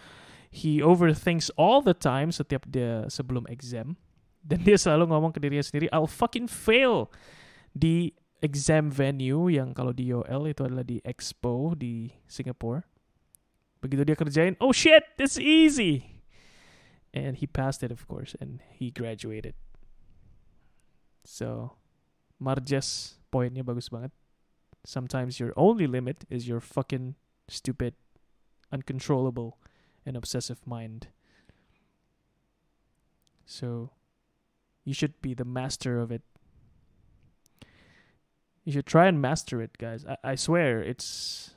he 0.51 0.83
overthinks 0.83 1.51
all 1.55 1.81
the 1.81 1.95
time 1.95 2.35
setiap 2.35 2.67
dia 2.67 3.07
sebelum 3.07 3.47
exam. 3.47 3.95
Dan 4.41 4.65
dia 4.65 4.81
selalu 4.81 5.13
ngomong 5.15 5.31
ke 5.37 5.39
dirinya 5.39 5.63
sendiri, 5.63 5.87
I'll 5.93 6.11
fucking 6.11 6.49
fail 6.49 7.13
di 7.77 8.17
exam 8.41 8.89
venue 8.89 9.53
yang 9.53 9.77
kalau 9.77 9.93
di 9.93 10.11
UOL 10.11 10.49
itu 10.49 10.65
adalah 10.65 10.83
di 10.83 10.99
Expo 11.05 11.77
di 11.77 12.09
Singapore. 12.25 12.83
Begitu 13.85 14.03
dia 14.05 14.17
kerjain, 14.17 14.57
oh 14.61 14.73
shit, 14.73 15.05
it's 15.21 15.37
easy. 15.37 16.10
And 17.13 17.37
he 17.37 17.47
passed 17.47 17.83
it, 17.83 17.91
of 17.91 18.07
course, 18.07 18.37
and 18.41 18.61
he 18.71 18.91
graduated. 18.91 19.55
So, 21.25 21.73
Marjas 22.41 23.15
poinnya 23.33 23.65
bagus 23.65 23.89
banget. 23.89 24.13
Sometimes 24.85 25.41
your 25.41 25.53
only 25.57 25.87
limit 25.87 26.25
is 26.31 26.49
your 26.49 26.61
fucking 26.61 27.17
stupid, 27.49 27.95
uncontrollable, 28.73 29.59
and 30.07 30.17
obsessive 30.17 30.67
mind. 30.67 31.09
So, 33.45 33.91
you 34.85 34.95
should 34.95 35.21
be 35.21 35.35
the 35.35 35.45
master 35.45 35.99
of 35.99 36.11
it. 36.11 36.23
You 38.65 38.73
should 38.73 38.87
try 38.87 39.07
and 39.07 39.21
master 39.21 39.61
it, 39.61 39.77
guys. 39.79 40.05
I, 40.07 40.33
I 40.33 40.35
swear, 40.37 40.81
it's 40.81 41.55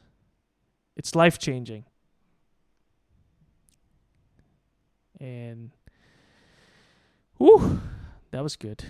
it's 0.96 1.16
life 1.16 1.38
changing. 1.38 1.86
And 5.24 5.72
whew, 7.38 7.80
that 8.32 8.44
was 8.44 8.58
good. 8.58 8.84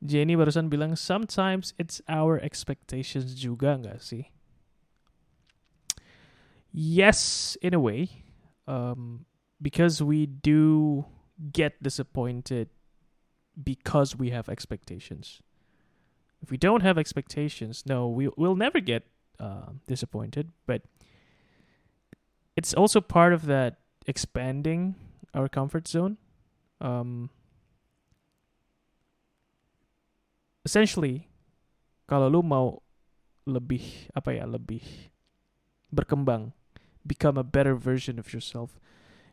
Jenny 0.00 0.36
barusan 0.36 0.72
bilang 0.72 0.96
sometimes 0.96 1.76
it's 1.76 2.00
our 2.08 2.40
expectations 2.40 3.36
juga 3.36 3.76
nggak 3.76 4.00
sih? 4.00 4.24
Yes, 6.72 7.56
in 7.60 7.76
a 7.76 7.80
way, 7.80 8.24
um, 8.64 9.28
because 9.60 10.00
we 10.00 10.24
do 10.24 11.04
get 11.52 11.76
disappointed 11.82 12.72
because 13.52 14.16
we 14.16 14.32
have 14.32 14.48
expectations. 14.48 15.44
If 16.40 16.48
we 16.48 16.56
don't 16.56 16.84
have 16.84 16.96
expectations, 16.96 17.84
no, 17.84 18.08
we 18.08 18.28
we'll 18.36 18.56
never 18.56 18.80
get 18.80 19.08
uh, 19.40 19.72
disappointed. 19.86 20.52
But 20.66 20.82
it's 22.56 22.74
also 22.74 23.00
part 23.00 23.32
of 23.32 23.46
that 23.46 23.78
expanding 24.06 24.94
our 25.34 25.48
comfort 25.48 25.88
zone. 25.88 26.16
Um, 26.80 27.30
essentially 30.66 31.30
kalau 32.10 32.26
lu 32.26 32.42
mau 32.42 32.82
lebih 33.46 34.10
apa 34.18 34.34
ya 34.34 34.44
lebih 34.50 35.14
berkembang 35.94 36.50
become 37.06 37.38
a 37.38 37.46
better 37.46 37.78
version 37.78 38.18
of 38.18 38.34
yourself 38.34 38.82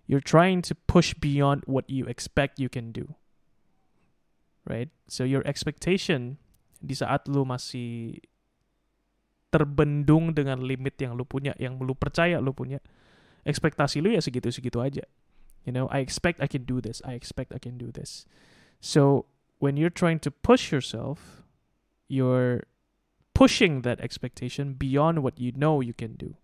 you're 0.05 0.21
trying 0.21 0.61
to 0.61 0.77
push 0.85 1.17
beyond 1.17 1.65
what 1.65 1.89
you 1.89 2.05
expect 2.05 2.61
you 2.61 2.69
can 2.69 2.93
do 2.93 3.17
right 4.69 4.93
so 5.09 5.25
your 5.25 5.41
expectation 5.49 6.37
di 6.77 6.93
saat 6.93 7.25
lu 7.25 7.41
masih 7.41 8.21
terbendung 9.53 10.33
dengan 10.33 10.65
limit 10.65 10.97
yang 10.97 11.13
lu 11.13 11.29
punya 11.29 11.53
yang 11.61 11.77
lu 11.77 11.93
percaya 11.93 12.41
lu 12.41 12.57
punya 12.57 12.81
ekspektasi 13.45 14.01
lu 14.01 14.09
ya 14.09 14.17
segitu-segitu 14.17 14.81
aja 14.81 15.05
you 15.61 15.69
know 15.69 15.85
I 15.93 16.01
expect 16.01 16.41
I 16.41 16.49
can 16.49 16.65
do 16.65 16.81
this 16.81 17.05
I 17.05 17.13
expect 17.13 17.53
I 17.53 17.61
can 17.61 17.77
do 17.77 17.93
this 17.93 18.25
so 18.81 19.29
when 19.63 19.79
you're 19.79 19.87
trying 19.87 20.19
to 20.19 20.27
push 20.27 20.75
yourself, 20.75 21.47
you're 22.11 22.67
pushing 23.31 23.87
that 23.87 24.03
expectation 24.03 24.75
beyond 24.75 25.23
what 25.23 25.39
you 25.39 25.55
know 25.55 25.79
you 25.79 25.95
can 25.95 26.19
do. 26.19 26.35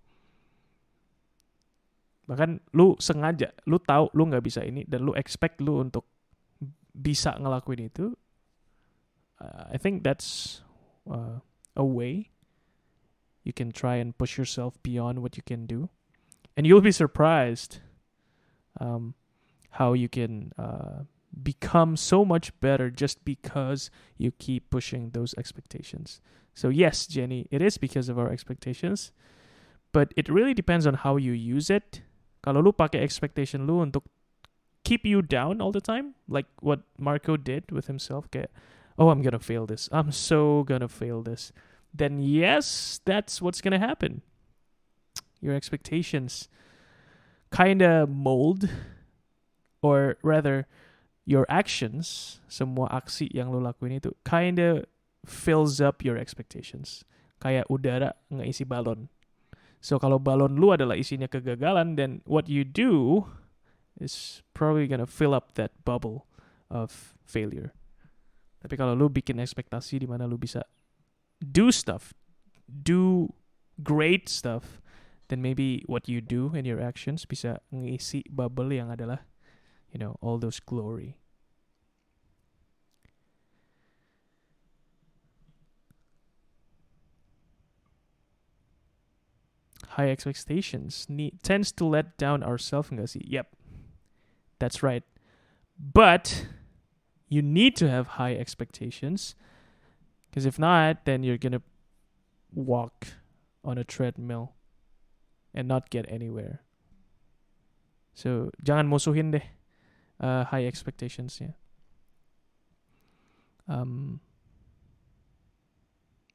Bahkan 2.32 2.64
lu 2.72 2.96
sengaja, 3.04 3.52
lu 3.68 3.76
tahu 3.84 4.08
lu 4.16 4.32
nggak 4.32 4.48
bisa 4.48 4.64
ini 4.64 4.88
dan 4.88 5.04
lu 5.04 5.12
expect 5.20 5.60
lu 5.60 5.84
untuk 5.84 6.08
bisa 6.96 7.36
ngelakuin 7.36 7.92
itu. 7.92 8.16
Uh, 9.36 9.68
I 9.68 9.76
think 9.76 10.08
that's 10.08 10.64
uh, 11.04 11.44
a 11.76 11.84
way 11.84 12.32
you 13.50 13.54
can 13.54 13.74
try 13.74 13.98
and 13.98 14.14
push 14.14 14.38
yourself 14.38 14.78
beyond 14.86 15.26
what 15.26 15.34
you 15.34 15.42
can 15.42 15.66
do, 15.66 15.90
and 16.54 16.70
you'll 16.70 16.86
be 16.86 16.94
surprised 16.94 17.82
um, 18.78 19.18
how 19.82 19.98
you 19.98 20.06
can 20.06 20.54
uh, 20.54 21.10
become 21.34 21.98
so 21.98 22.22
much 22.22 22.54
better 22.62 22.94
just 22.94 23.26
because 23.26 23.90
you 24.22 24.30
keep 24.38 24.70
pushing 24.70 25.10
those 25.18 25.34
expectations. 25.34 26.22
So, 26.54 26.70
yes, 26.70 27.10
Jenny, 27.10 27.50
it 27.50 27.66
is 27.66 27.82
because 27.82 28.06
of 28.06 28.22
our 28.22 28.30
expectations, 28.30 29.10
but 29.90 30.14
it 30.14 30.30
really 30.30 30.54
depends 30.54 30.86
on 30.86 31.02
how 31.02 31.18
you 31.18 31.34
use 31.34 31.74
it. 31.74 32.06
Kalau 32.46 32.62
lu 32.62 32.70
pakai 32.70 33.02
expectation 33.02 33.66
lu 33.66 33.82
untuk 33.82 34.06
keep 34.86 35.06
you 35.10 35.26
down 35.26 35.58
all 35.62 35.74
the 35.74 35.82
time, 35.82 36.14
like 36.30 36.46
what 36.62 36.86
Marco 37.02 37.34
did 37.34 37.72
with 37.74 37.90
himself, 37.90 38.30
kayak, 38.30 38.54
oh, 38.98 39.10
I'm 39.10 39.22
gonna 39.26 39.42
fail 39.42 39.66
this. 39.66 39.90
I'm 39.92 40.12
so 40.12 40.64
gonna 40.64 40.92
fail 40.92 41.26
this. 41.26 41.52
Then, 41.94 42.22
yes, 42.22 43.00
that's 43.04 43.42
what's 43.42 43.62
gonna 43.62 43.82
happen. 43.82 44.22
Your 45.42 45.56
expectations 45.56 46.48
kind 47.50 47.82
of 47.82 48.10
mold, 48.10 48.70
or 49.82 50.18
rather, 50.22 50.68
your 51.26 51.46
actions, 51.50 52.38
semua 52.50 52.90
aksi 52.90 53.30
yang 53.34 53.54
lo 53.54 53.62
lakuin 53.62 54.02
itu 54.02 54.14
kinda 54.26 54.86
fills 55.26 55.78
up 55.78 56.02
your 56.06 56.18
expectations. 56.18 57.06
Kayak 57.38 57.70
udara 57.70 58.18
ngeisi 58.34 58.66
balon. 58.66 59.10
So 59.80 59.96
kalau 60.02 60.20
balon 60.20 60.60
lu 60.60 60.76
adalah 60.76 60.98
isinya 61.00 61.30
kegagalan, 61.30 61.96
then 61.96 62.26
what 62.28 62.52
you 62.52 62.66
do 62.68 63.24
is 64.02 64.44
probably 64.52 64.90
gonna 64.90 65.08
fill 65.08 65.32
up 65.32 65.56
that 65.56 65.72
bubble 65.88 66.28
of 66.68 67.16
failure. 67.24 67.72
Tapi 68.60 68.76
kalau 68.76 68.92
lu 68.92 69.08
bikin 69.08 69.40
ekspektasi 69.40 70.04
di 70.04 70.08
mana 70.10 70.28
lu 70.28 70.36
bisa 70.36 70.68
do 71.40 71.72
stuff, 71.72 72.14
do 72.68 73.34
great 73.84 74.30
stuff, 74.30 74.82
then 75.30 75.42
maybe 75.42 75.84
what 75.88 76.10
you 76.10 76.22
do 76.22 76.52
and 76.54 76.68
your 76.68 76.82
actions 76.82 77.26
bisa 77.26 77.60
ngisi 77.74 78.24
bubble 78.30 78.74
yang 78.74 78.92
adalah 78.92 79.24
you 79.92 80.00
know, 80.00 80.18
all 80.22 80.38
those 80.38 80.60
glory. 80.60 81.18
High 89.90 90.10
expectations 90.12 91.08
need, 91.10 91.42
tends 91.44 91.72
to 91.74 91.86
let 91.86 92.18
down 92.18 92.44
our 92.44 92.58
self 92.58 92.92
Yep, 92.92 93.48
that's 94.60 94.84
right. 94.84 95.04
But 95.80 96.46
you 97.28 97.42
need 97.42 97.76
to 97.78 97.90
have 97.90 98.08
high 98.20 98.36
expectations 98.36 99.36
because 100.30 100.46
if 100.46 100.60
not, 100.60 101.06
then 101.06 101.24
you're 101.24 101.38
gonna 101.38 101.62
walk 102.54 103.08
on 103.64 103.78
a 103.78 103.84
treadmill 103.84 104.54
and 105.54 105.68
not 105.68 105.90
get 105.90 106.06
anywhere. 106.10 106.62
So 108.14 108.52
jangan 108.64 108.88
musuhin 108.88 109.32
deh 109.32 109.46
uh, 110.20 110.46
high 110.46 110.66
expectations 110.66 111.40
ya. 111.42 111.56
Um, 113.70 114.20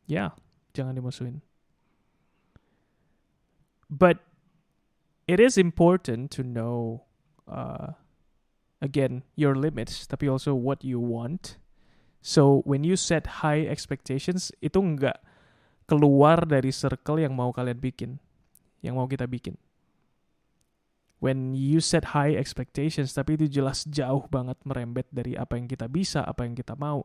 yeah, 0.06 0.30
jangan 0.72 0.94
dimusuhin. 0.96 1.42
But 3.90 4.18
it 5.26 5.40
is 5.40 5.58
important 5.58 6.30
to 6.32 6.42
know, 6.42 7.04
uh, 7.50 7.98
again, 8.80 9.22
your 9.34 9.54
limits, 9.54 10.06
tapi 10.06 10.28
also 10.28 10.54
what 10.54 10.84
you 10.84 11.00
want. 11.00 11.58
So 12.24 12.64
when 12.64 12.88
you 12.88 12.96
set 12.96 13.44
high 13.44 13.68
expectations, 13.68 14.48
itu 14.64 14.80
enggak 14.80 15.20
keluar 15.84 16.48
dari 16.48 16.72
circle 16.72 17.20
yang 17.20 17.36
mau 17.36 17.52
kalian 17.52 17.76
bikin, 17.76 18.16
yang 18.80 18.96
mau 18.96 19.04
kita 19.04 19.28
bikin. 19.28 19.60
When 21.20 21.52
you 21.52 21.84
set 21.84 22.16
high 22.16 22.32
expectations 22.32 23.12
tapi 23.12 23.36
itu 23.36 23.60
jelas 23.60 23.84
jauh 23.84 24.24
banget 24.32 24.56
merembet 24.64 25.04
dari 25.12 25.36
apa 25.36 25.60
yang 25.60 25.68
kita 25.68 25.84
bisa, 25.84 26.24
apa 26.24 26.48
yang 26.48 26.56
kita 26.56 26.72
mau. 26.80 27.04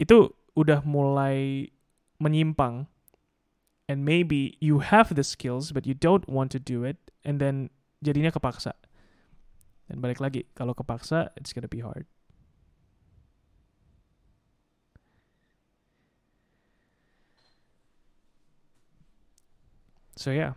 Itu 0.00 0.32
udah 0.56 0.80
mulai 0.80 1.68
menyimpang. 2.16 2.88
And 3.86 4.02
maybe 4.02 4.56
you 4.64 4.80
have 4.80 5.12
the 5.12 5.22
skills 5.22 5.76
but 5.76 5.84
you 5.84 5.92
don't 5.92 6.24
want 6.24 6.50
to 6.56 6.58
do 6.58 6.88
it 6.88 7.12
and 7.20 7.36
then 7.36 7.68
jadinya 8.00 8.32
kepaksa. 8.32 8.72
Dan 9.92 10.00
balik 10.00 10.24
lagi 10.24 10.48
kalau 10.56 10.72
kepaksa 10.72 11.36
it's 11.36 11.52
gonna 11.52 11.68
be 11.70 11.84
hard 11.84 12.08
so 20.16 20.30
yeah 20.32 20.52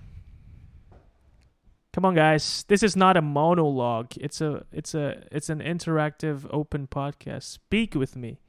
come 1.94 2.06
on 2.06 2.16
guys 2.16 2.64
this 2.68 2.82
is 2.84 2.96
not 2.96 3.18
a 3.18 3.22
monologue 3.22 4.08
it's 4.18 4.40
a 4.42 4.64
it's 4.72 4.96
a 4.96 5.22
it's 5.32 5.50
an 5.50 5.60
interactive 5.60 6.48
open 6.50 6.88
podcast 6.88 7.44
speak 7.44 7.94
with 7.96 8.16
me 8.16 8.40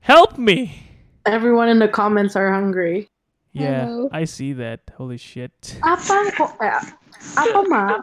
help 0.00 0.38
me 0.38 0.88
Everyone 1.26 1.68
in 1.70 1.78
the 1.78 1.86
comments 1.86 2.34
are 2.34 2.50
hungry. 2.50 3.06
yeah 3.54 3.86
Hello. 3.86 4.08
i 4.10 4.24
see 4.26 4.50
that 4.54 4.80
holy 4.98 5.18
shit 5.18 5.78
Apa 5.82 6.30
kok 6.34 6.58
eh, 6.58 6.74
apa 7.38 7.60
Mar? 7.70 8.02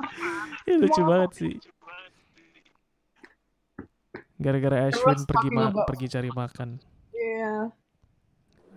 Ya, 0.63 0.77
lucu 0.79 1.01
banget 1.09 1.31
sih. 1.35 1.53
Gara-gara 4.39 4.87
Ashwin 4.87 5.19
pergi 5.27 5.49
ma- 5.51 5.67
about- 5.67 5.87
pergi 5.91 6.07
cari 6.07 6.31
makan. 6.31 6.79
Yeah. 7.11 7.75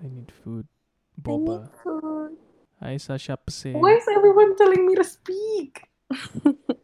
I 0.02 0.06
need 0.10 0.34
food. 0.42 0.66
Boba. 1.14 1.70
food. 1.78 2.34
Hai 2.82 2.98
Sasha 2.98 3.38
Pese. 3.38 3.78
Why 3.78 3.94
is 3.94 4.10
everyone 4.10 4.58
telling 4.58 4.82
me 4.82 4.98
to 4.98 5.06
speak? 5.06 5.86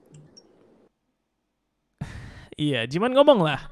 Iya, 2.58 2.90
Jiman 2.90 3.14
ngomong 3.14 3.46
lah. 3.46 3.70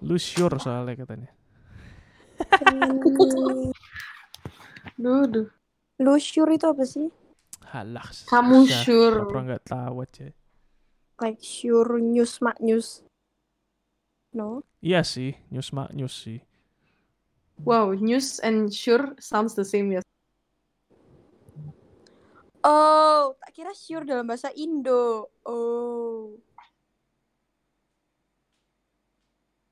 Lu 0.00 0.16
sure 0.16 0.56
soalnya 0.56 1.04
katanya. 1.04 1.28
Duh, 4.96 5.28
duh. 5.28 5.48
Lu 6.00 6.16
sure 6.16 6.56
itu 6.56 6.64
apa 6.64 6.80
sih? 6.88 7.12
Halah. 7.68 8.08
Kamu 8.24 8.64
sure. 8.64 9.28
Pura 9.28 9.52
nggak 9.52 9.68
tahu 9.68 10.00
aja. 10.00 10.32
Like 11.20 11.44
sure 11.44 12.00
news 12.00 12.40
mak 12.40 12.56
news. 12.64 13.04
No. 14.32 14.64
Iya 14.80 15.04
sih, 15.04 15.36
news 15.52 15.76
mak 15.76 15.92
news 15.92 16.16
sih. 16.16 16.40
Wow, 17.60 17.92
news 17.92 18.40
and 18.40 18.72
sure 18.72 19.12
sounds 19.20 19.52
the 19.52 19.68
same 19.68 19.92
ya. 19.92 20.00
Oh, 22.60 23.36
tak 23.40 23.56
kira 23.56 23.72
sure 23.72 24.04
dalam 24.04 24.28
bahasa 24.28 24.52
Indo. 24.52 25.32
Oh. 25.48 26.36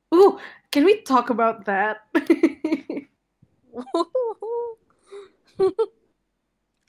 Ooh, 0.09 0.41
can 0.73 0.89
we 0.89 1.05
talk 1.05 1.29
about 1.29 1.69
that? 1.69 2.09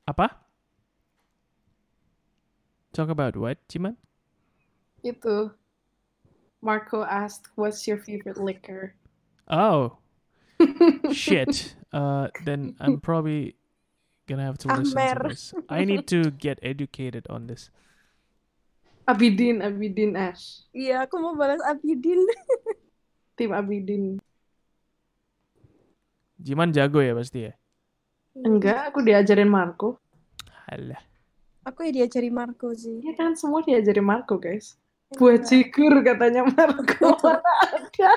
Apa? 0.07 0.31
Talk 2.95 3.11
about 3.11 3.35
what, 3.35 3.59
Jiman? 3.67 3.99
Itu. 5.03 5.51
Marco 6.63 7.03
asked, 7.03 7.51
"What's 7.55 7.87
your 7.87 7.99
favorite 7.99 8.39
liquor?" 8.39 8.95
Oh. 9.51 9.99
Shit. 11.11 11.75
Uh, 11.91 12.27
then 12.43 12.75
I'm 12.79 12.99
probably 12.99 13.58
gonna 14.29 14.45
have 14.45 14.61
to 14.61 14.69
listen 14.69 14.93
to 14.93 15.01
Amer. 15.01 15.33
this. 15.33 15.57
I 15.65 15.81
need 15.89 16.05
to 16.13 16.29
get 16.37 16.61
educated 16.61 17.25
on 17.33 17.49
this. 17.49 17.73
Abidin, 19.09 19.65
Abidin 19.65 20.13
Ash. 20.13 20.69
Iya, 20.69 21.09
aku 21.09 21.17
mau 21.17 21.33
balas 21.33 21.57
Abidin. 21.65 22.21
Tim 23.41 23.49
Abidin. 23.57 24.21
Jiman 26.37 26.69
jago 26.69 27.01
ya 27.01 27.17
pasti 27.17 27.49
ya. 27.49 27.57
Enggak, 28.37 28.93
aku 28.93 29.01
diajarin 29.01 29.49
Marco. 29.49 29.97
Alah. 30.69 31.01
Aku 31.65 31.83
ya 31.89 31.91
diajari 31.91 32.29
Marco 32.29 32.69
sih. 32.77 33.01
Ya 33.01 33.17
kan 33.17 33.33
semua 33.33 33.65
diajarin 33.65 34.05
Marco, 34.05 34.37
guys. 34.37 34.77
Buat 35.17 35.49
cikur 35.49 36.05
katanya 36.05 36.45
Marco. 36.45 37.17
Mana 37.17 37.41
ada. 37.73 38.11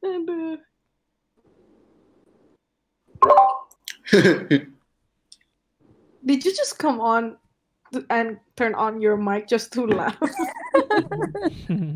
Aduh. 0.00 0.56
Did 6.26 6.42
you 6.42 6.50
just 6.50 6.82
come 6.82 6.98
on 6.98 7.38
and 8.10 8.42
turn 8.58 8.74
on 8.74 8.98
your 8.98 9.14
mic 9.14 9.46
just 9.46 9.70
to 9.78 9.86
laugh? 9.86 10.18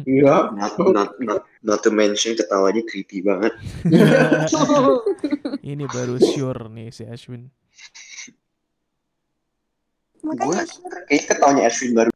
Iya, 0.07 0.50
not, 0.59 0.78
not, 0.78 1.10
not, 1.18 1.41
not 1.67 1.78
to 1.83 1.91
mention 1.91 2.39
ketawanya 2.39 2.86
creepy 2.86 3.26
banget. 3.26 3.50
Ini 5.67 5.84
baru 5.91 6.17
sure 6.23 6.70
nih 6.70 6.94
si 6.94 7.02
Ashwin. 7.10 7.50
Gue 10.23 10.55
kayaknya 11.10 11.26
ketawanya 11.26 11.62
Ashwin 11.67 11.92
baru 11.99 12.10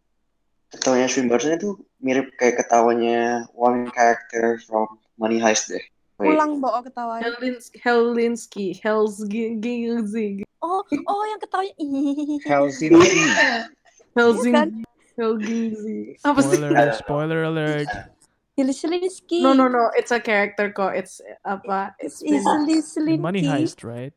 ketawanya 0.70 1.04
Ashwin 1.10 1.26
barusan 1.26 1.58
itu 1.58 1.70
mirip 1.98 2.30
kayak 2.38 2.62
ketawanya 2.62 3.48
one 3.56 3.90
character 3.90 4.62
from 4.62 4.86
Money 5.18 5.42
Heist 5.42 5.72
deh. 5.72 5.82
Wait, 6.22 6.30
Ulang 6.30 6.62
bawa 6.62 6.78
ketawanya. 6.86 7.26
Helins- 7.26 7.74
Helinsky, 7.74 8.78
Helsgi, 8.78 9.58
Oh, 10.64 10.80
oh 10.80 11.22
yang 11.28 11.40
ketawanya. 11.44 11.76
Helsinki. 12.48 12.96
Helsinki, 14.16 14.80
Helsinki. 15.20 16.16
Apa 16.24 16.40
sih? 16.40 16.56
Spoiler, 16.56 16.92
spoiler 16.96 17.40
alert. 17.44 17.88
Hilslinski. 18.56 19.44
No, 19.44 19.52
no, 19.52 19.68
no. 19.68 19.92
It's 19.92 20.08
a 20.08 20.20
character 20.22 20.72
kok. 20.72 20.96
It's 20.96 21.20
apa? 21.44 21.92
It's 22.00 22.24
been... 22.24 23.20
Money 23.20 23.44
heist, 23.44 23.84
right? 23.84 24.16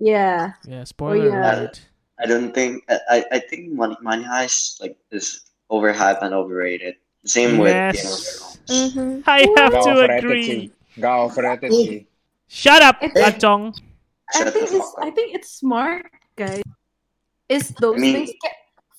Yeah. 0.00 0.56
Yeah, 0.64 0.82
Oh, 0.82 0.88
spoiler 0.88 1.28
yeah. 1.28 1.68
alert. 1.68 1.76
I 2.22 2.26
don't 2.26 2.54
think 2.54 2.86
I 2.88 3.24
I 3.34 3.38
think 3.42 3.74
Money 3.74 3.98
Money 4.00 4.22
Heist 4.22 4.78
like 4.80 4.94
is 5.10 5.42
overhyped 5.68 6.22
and 6.22 6.32
overrated. 6.32 6.94
Same 7.26 7.58
with 7.58 7.74
Game 7.74 7.90
of 7.90 7.94
Yes. 7.98 8.02
Thrones. 8.06 8.94
Mm-hmm. 8.94 9.10
I 9.26 9.38
have 9.58 9.72
Gak 9.74 9.82
to 9.84 9.92
agree. 10.06 10.46
sih. 10.46 10.62
Gak 11.02 11.16
overrated. 11.28 12.06
Shut 12.46 12.82
up, 12.82 13.02
It's- 13.02 13.42
Kacong. 14.32 14.46
I 14.46 14.50
think 14.50 14.68
it's 14.72 14.90
I 14.98 15.10
think 15.12 15.28
it's 15.36 15.50
smart, 15.52 16.08
guys. 16.36 16.64
It's 17.48 17.70
those 17.78 17.96
I 17.96 18.00
mean- 18.00 18.16
things. 18.26 18.32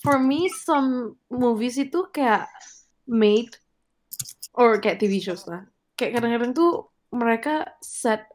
For 0.03 0.19
me, 0.19 0.51
some 0.51 1.15
movies 1.31 1.79
itu 1.79 2.11
kayak 2.11 2.51
made 3.07 3.55
or 4.51 4.75
kayak 4.75 4.99
TV 4.99 5.23
shows 5.23 5.47
lah. 5.47 5.63
Kayak 5.95 6.19
kadang-kadang 6.19 6.51
tuh 6.51 6.91
mereka 7.15 7.71
set 7.79 8.27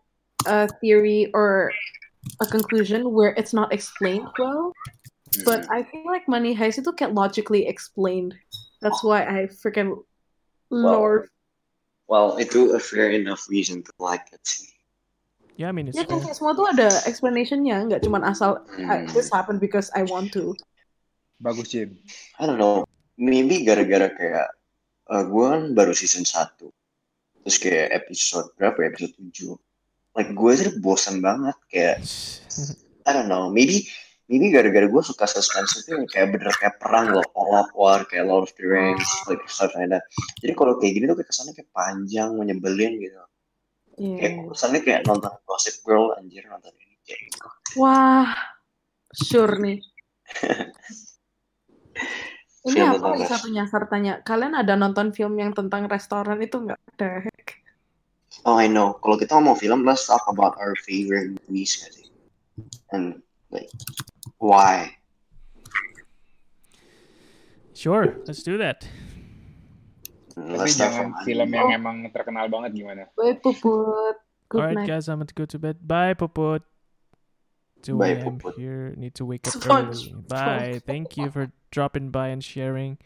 a 0.48 0.64
theory 0.80 1.28
or 1.36 1.68
a 2.40 2.46
conclusion 2.48 3.12
where 3.12 3.36
it's 3.36 3.52
not 3.52 3.68
explained 3.68 4.24
well. 4.40 4.72
But 5.44 5.68
I 5.68 5.84
feel 5.84 6.08
like 6.08 6.24
Money 6.24 6.56
Heist 6.56 6.80
itu 6.80 6.88
kayak 6.96 7.12
logically 7.12 7.68
explained. 7.68 8.32
That's 8.80 9.04
why 9.04 9.28
I 9.28 9.52
freaking 9.52 10.00
lord. 10.72 11.28
Well, 12.08 12.40
itu 12.40 12.72
a 12.72 12.80
fair 12.80 13.12
enough 13.12 13.44
reason 13.52 13.84
to 13.84 13.92
like 14.00 14.24
it 14.32 14.40
sih. 15.58 15.66
Yeah, 15.66 15.70
I 15.70 15.74
mean 15.74 15.90
it's 15.90 15.98
Ya 15.98 16.06
kan 16.06 16.22
semua 16.22 16.54
tuh 16.54 16.70
ada 16.70 16.86
explanationnya, 17.02 17.90
nggak 17.90 18.06
cuma 18.06 18.22
asal 18.22 18.62
"Ah, 18.86 19.02
Hmm. 19.02 19.10
this 19.10 19.26
happened 19.28 19.58
because 19.58 19.90
I 19.90 20.06
want 20.06 20.30
to. 20.38 20.54
Bagus 21.42 21.74
Jim. 21.74 21.98
I 22.38 22.46
don't 22.46 22.62
know. 22.62 22.86
Maybe 23.18 23.66
gara-gara 23.66 24.14
kayak 24.14 24.54
uh, 25.10 25.24
gue 25.26 25.44
kan 25.44 25.62
baru 25.74 25.90
season 25.90 26.22
1 26.22 26.70
terus 27.42 27.56
kayak 27.58 28.04
episode 28.04 28.46
berapa 28.54 28.76
ya 28.78 28.86
episode 28.92 29.14
7 29.18 29.56
like 30.14 30.30
gue 30.36 30.52
sih 30.54 30.68
bosan 30.78 31.18
banget 31.18 31.56
kayak 31.72 31.96
I 33.02 33.10
don't 33.10 33.26
know 33.26 33.48
maybe 33.48 33.88
maybe 34.28 34.52
gara-gara 34.52 34.84
gue 34.84 35.02
suka 35.02 35.24
suspense 35.24 35.80
itu 35.80 35.96
yang 35.96 36.04
kayak 36.04 36.36
bener 36.36 36.52
kayak 36.52 36.76
perang 36.76 37.16
loh 37.16 37.24
all 37.32 37.64
war 37.72 38.04
kayak 38.04 38.28
Lord 38.28 38.46
of 38.46 38.52
the 38.60 38.68
Rings 38.68 39.08
like 39.26 39.40
stuff 39.48 39.72
like 39.72 39.88
that 39.88 40.04
jadi 40.44 40.52
kalau 40.52 40.76
kayak 40.76 40.92
gini 40.94 41.04
tuh 41.08 41.16
kayak 41.16 41.30
kesannya 41.32 41.56
kayak 41.56 41.70
panjang 41.72 42.36
menyebelin 42.36 43.00
gitu 43.00 43.16
kayak 43.98 44.32
kesannya 44.54 44.80
kayak 44.86 45.02
nonton 45.04 45.34
Gossip 45.44 45.82
Girl 45.82 46.14
anjir 46.14 46.46
nonton 46.46 46.72
ini 46.78 46.96
kayak 47.02 47.20
gitu. 47.28 47.46
Wah, 47.82 48.30
sure 49.12 49.58
nih. 49.58 49.78
Ini 52.68 52.74
Film 52.74 52.90
apa 52.90 52.96
tentang 53.00 53.16
bisa 53.22 53.36
penyasar 53.40 53.82
tanya? 53.88 54.14
Kalian 54.20 54.52
ada 54.52 54.74
nonton 54.76 55.14
film 55.14 55.40
yang 55.40 55.56
tentang 55.56 55.88
restoran 55.88 56.36
itu 56.42 56.58
nggak? 56.58 56.76
Heck? 57.00 57.64
Oh, 58.44 58.60
I 58.60 58.68
know. 58.68 58.98
Kalau 59.00 59.16
kita 59.16 59.38
ngomong 59.38 59.56
film, 59.56 59.88
let's 59.88 60.04
talk 60.04 60.26
about 60.28 60.58
our 60.60 60.76
favorite 60.84 61.32
movies 61.32 61.80
sih? 61.80 62.12
And 62.92 63.24
like, 63.48 63.72
why? 64.42 64.98
Sure, 67.72 68.20
let's 68.26 68.42
do 68.42 68.58
that. 68.58 68.84
Tapi 70.38 70.70
jangan 70.70 71.06
film 71.26 71.48
anime. 71.48 71.56
yang 71.58 71.70
emang 71.74 71.96
terkenal 72.10 72.46
banget 72.46 72.70
gimana? 72.76 73.10
Bye, 73.14 73.38
Puput. 73.38 74.16
Good 74.48 74.60
Alright, 74.64 74.76
night. 74.80 74.88
guys, 74.88 75.08
I'm 75.08 75.20
going 75.20 75.28
to 75.28 75.36
go 75.36 75.44
to 75.44 75.58
bed. 75.58 75.76
Bye, 75.84 76.14
Popot. 76.14 76.64
2 77.84 77.94
Bye, 77.94 78.16
a.m. 78.16 78.38
Popot. 78.40 78.56
here. 78.56 78.94
Need 78.96 79.14
to 79.20 79.24
wake 79.28 79.44
up 79.46 79.52
Sponge. 79.54 80.08
early. 80.08 80.24
Bye. 80.26 80.80
Thank 80.86 81.16
you 81.20 81.28
for 81.30 81.52
dropping 81.70 82.08
by 82.08 82.28
and 82.32 82.42
sharing. 82.42 82.96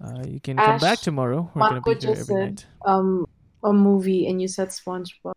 Uh, 0.00 0.24
you 0.26 0.40
can 0.40 0.56
come 0.56 0.80
back 0.80 0.98
tomorrow. 0.98 1.52
We're 1.54 1.78
going 1.78 1.82
to 1.82 1.86
be 1.86 1.90
here 1.92 2.14
just 2.16 2.30
every 2.30 2.34
said 2.34 2.50
night. 2.64 2.88
um 2.88 3.26
a 3.62 3.72
movie 3.72 4.26
and 4.26 4.40
you 4.42 4.48
said 4.48 4.68
SpongeBob. 4.74 5.36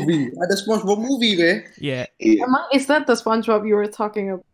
movie. 0.00 0.30
Ada 0.38 0.54
SpongeBob 0.56 0.98
movie, 0.98 1.36
be. 1.36 1.52
Yeah. 1.78 2.06
Emang 2.18 2.66
is 2.72 2.86
that 2.86 3.06
the 3.06 3.14
SpongeBob 3.14 3.66
you 3.68 3.74
were 3.76 3.86
talking 3.90 4.30
about? 4.30 4.46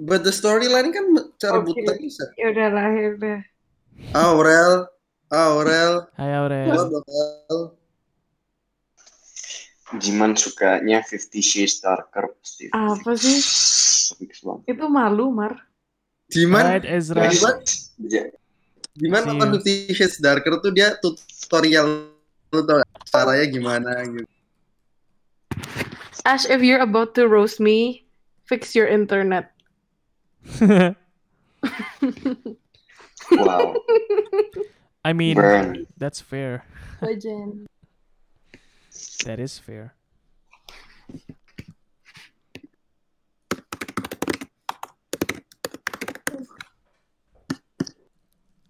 But 0.00 0.24
the 0.24 0.30
storyline 0.32 0.92
kan 0.94 1.12
cara 1.36 1.60
Oke. 1.60 1.76
buta 1.76 1.92
bisa. 2.00 2.24
Ya 2.40 2.52
udahlah, 2.52 2.88
ya 2.96 3.08
udah. 3.20 3.38
Aurel, 4.10 4.88
Aurel. 5.30 6.08
Hai 6.16 6.32
Aurel. 6.34 6.66
The 6.90 7.00
hell? 7.06 7.62
Jiman 10.00 10.38
sukanya 10.38 11.02
Fifty 11.02 11.42
Shades 11.42 11.82
Darker 11.82 12.30
pasti. 12.38 12.70
Apa 12.70 13.10
sih? 13.18 13.38
Itu 14.66 14.86
malu, 14.86 15.34
Mar. 15.34 15.66
Jiman, 16.30 16.62
Alright, 16.78 16.86
Ezra. 16.86 17.26
Jiman, 17.26 17.54
Ja- 18.06 18.30
Jiman 18.94 19.22
See 19.22 19.28
nonton. 19.34 19.48
Fifty 19.58 19.94
Shades 19.94 20.18
Darker 20.22 20.62
tuh 20.62 20.70
dia 20.70 20.94
tutorial 21.02 22.14
lu 22.50 22.62
tau 22.66 22.82
gak? 22.82 22.88
caranya 23.10 23.46
gimana 23.46 23.90
gitu. 24.06 24.26
Ash, 26.22 26.46
if 26.46 26.62
you're 26.62 26.82
about 26.82 27.14
to 27.14 27.26
roast 27.26 27.58
me, 27.58 28.06
fix 28.46 28.74
your 28.78 28.86
internet. 28.86 29.50
Wow. 33.32 33.74
I 35.04 35.12
mean, 35.12 35.36
Burn. 35.36 35.86
that's 35.96 36.20
fair. 36.20 36.64
Legend. 37.00 37.66
That 39.24 39.40
is 39.40 39.58
fair. 39.58 39.94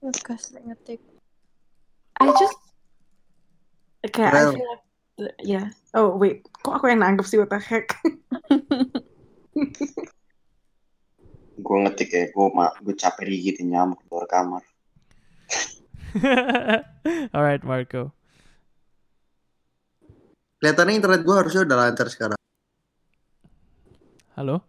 Ngegas 0.01 0.55
nek 0.55 0.65
ngetik. 0.65 1.01
I 2.21 2.27
just 2.39 2.59
okay, 4.07 4.25
I 4.25 4.53
feel 4.53 4.65
like 5.19 5.35
yeah. 5.43 5.71
Oh 5.93 6.17
wait, 6.17 6.47
kok 6.65 6.81
aku 6.81 6.89
yang 6.89 7.03
nanggep 7.03 7.27
sih 7.27 7.37
what 7.37 7.51
the 7.51 7.59
heck? 7.59 7.93
Gue 11.61 11.77
ngetik 11.85 12.11
ya, 12.11 12.25
gue 12.33 12.47
ma 12.57 12.73
gue 12.81 12.95
capek 12.97 13.29
digigitin 13.29 13.71
nyamuk 13.71 14.01
di 14.03 14.09
luar 14.09 14.27
kamar. 14.27 14.65
Alright, 17.35 17.63
Marco. 17.63 18.17
Kelihatannya 20.61 20.93
internet 20.93 21.25
gua 21.25 21.41
harusnya 21.41 21.65
udah 21.65 21.77
lancar 21.89 22.07
sekarang. 22.13 22.39
Halo? 24.37 24.61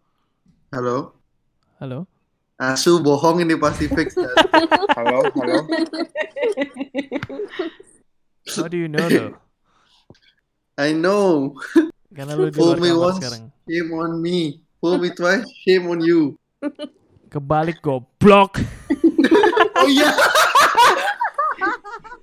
Halo? 0.71 1.19
Halo? 1.83 2.07
Asu 2.55 3.03
bohong 3.03 3.43
ini 3.43 3.59
pasti 3.59 3.91
fix. 3.91 4.15
Halo, 4.97 5.27
halo. 5.35 5.59
How 8.55 8.71
do 8.71 8.77
you 8.79 8.87
know 8.87 9.03
though? 9.03 9.35
I 10.79 10.95
know. 10.95 11.59
Karena 12.15 12.39
lu 12.39 12.47
di 12.47 12.55
luar 12.55 12.79
me 12.79 12.89
kamar 12.95 13.13
sekarang. 13.19 13.43
shame 13.67 13.91
on 13.91 14.11
me. 14.23 14.63
Fool 14.79 14.95
me 14.95 15.11
twice, 15.11 15.43
shame 15.67 15.91
on 15.91 15.99
you. 15.99 16.39
Kebalik 17.31 17.81
goblok. 17.81 18.61
Oh 19.79 19.87
iya. 19.89 20.13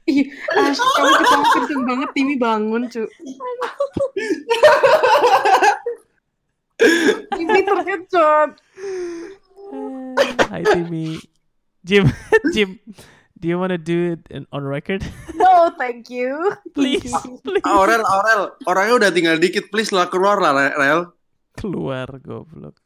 Ih, 0.08 0.24
kamu 0.24 0.72
ketawa 0.72 1.46
kenceng 1.52 1.82
banget, 1.84 2.08
Timi 2.16 2.34
bangun, 2.40 2.82
cu. 2.88 3.04
Timi 7.36 7.60
terkejut. 7.60 8.50
Hi 10.48 10.62
Timmy. 10.64 11.20
Jim, 11.84 12.08
Jim, 12.52 12.80
do 13.36 13.48
you 13.48 13.56
want 13.56 13.72
to 13.72 13.80
do 13.80 14.16
it 14.16 14.22
in, 14.28 14.44
on 14.52 14.64
record? 14.64 15.00
No, 15.36 15.72
thank 15.76 16.08
you. 16.12 16.56
Please, 16.76 17.08
please. 17.44 17.64
Aurel, 17.64 18.04
Aurel, 18.04 18.52
orangnya 18.68 18.94
udah 18.96 19.10
tinggal 19.12 19.36
dikit, 19.40 19.72
please 19.72 19.88
lah 19.92 20.08
keluar 20.12 20.36
lah, 20.40 20.52
Rel. 20.76 21.16
Keluar 21.56 22.08
goblok. 22.20 22.76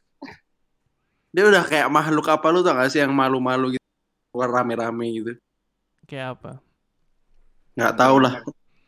Dia 1.33 1.49
udah 1.49 1.63
kayak 1.65 1.89
makhluk 1.89 2.29
apa 2.29 2.45
lu 2.53 2.61
tau 2.61 2.77
gak 2.77 2.93
sih 2.93 3.01
yang 3.01 3.09
malu-malu 3.09 3.73
gitu, 3.73 3.87
keluar 4.29 4.61
rame-rame 4.61 5.05
gitu. 5.17 5.33
Kayak 6.05 6.37
apa? 6.37 6.51
Nggak 7.73 7.93
tahu 7.97 8.15
lah. 8.21 8.35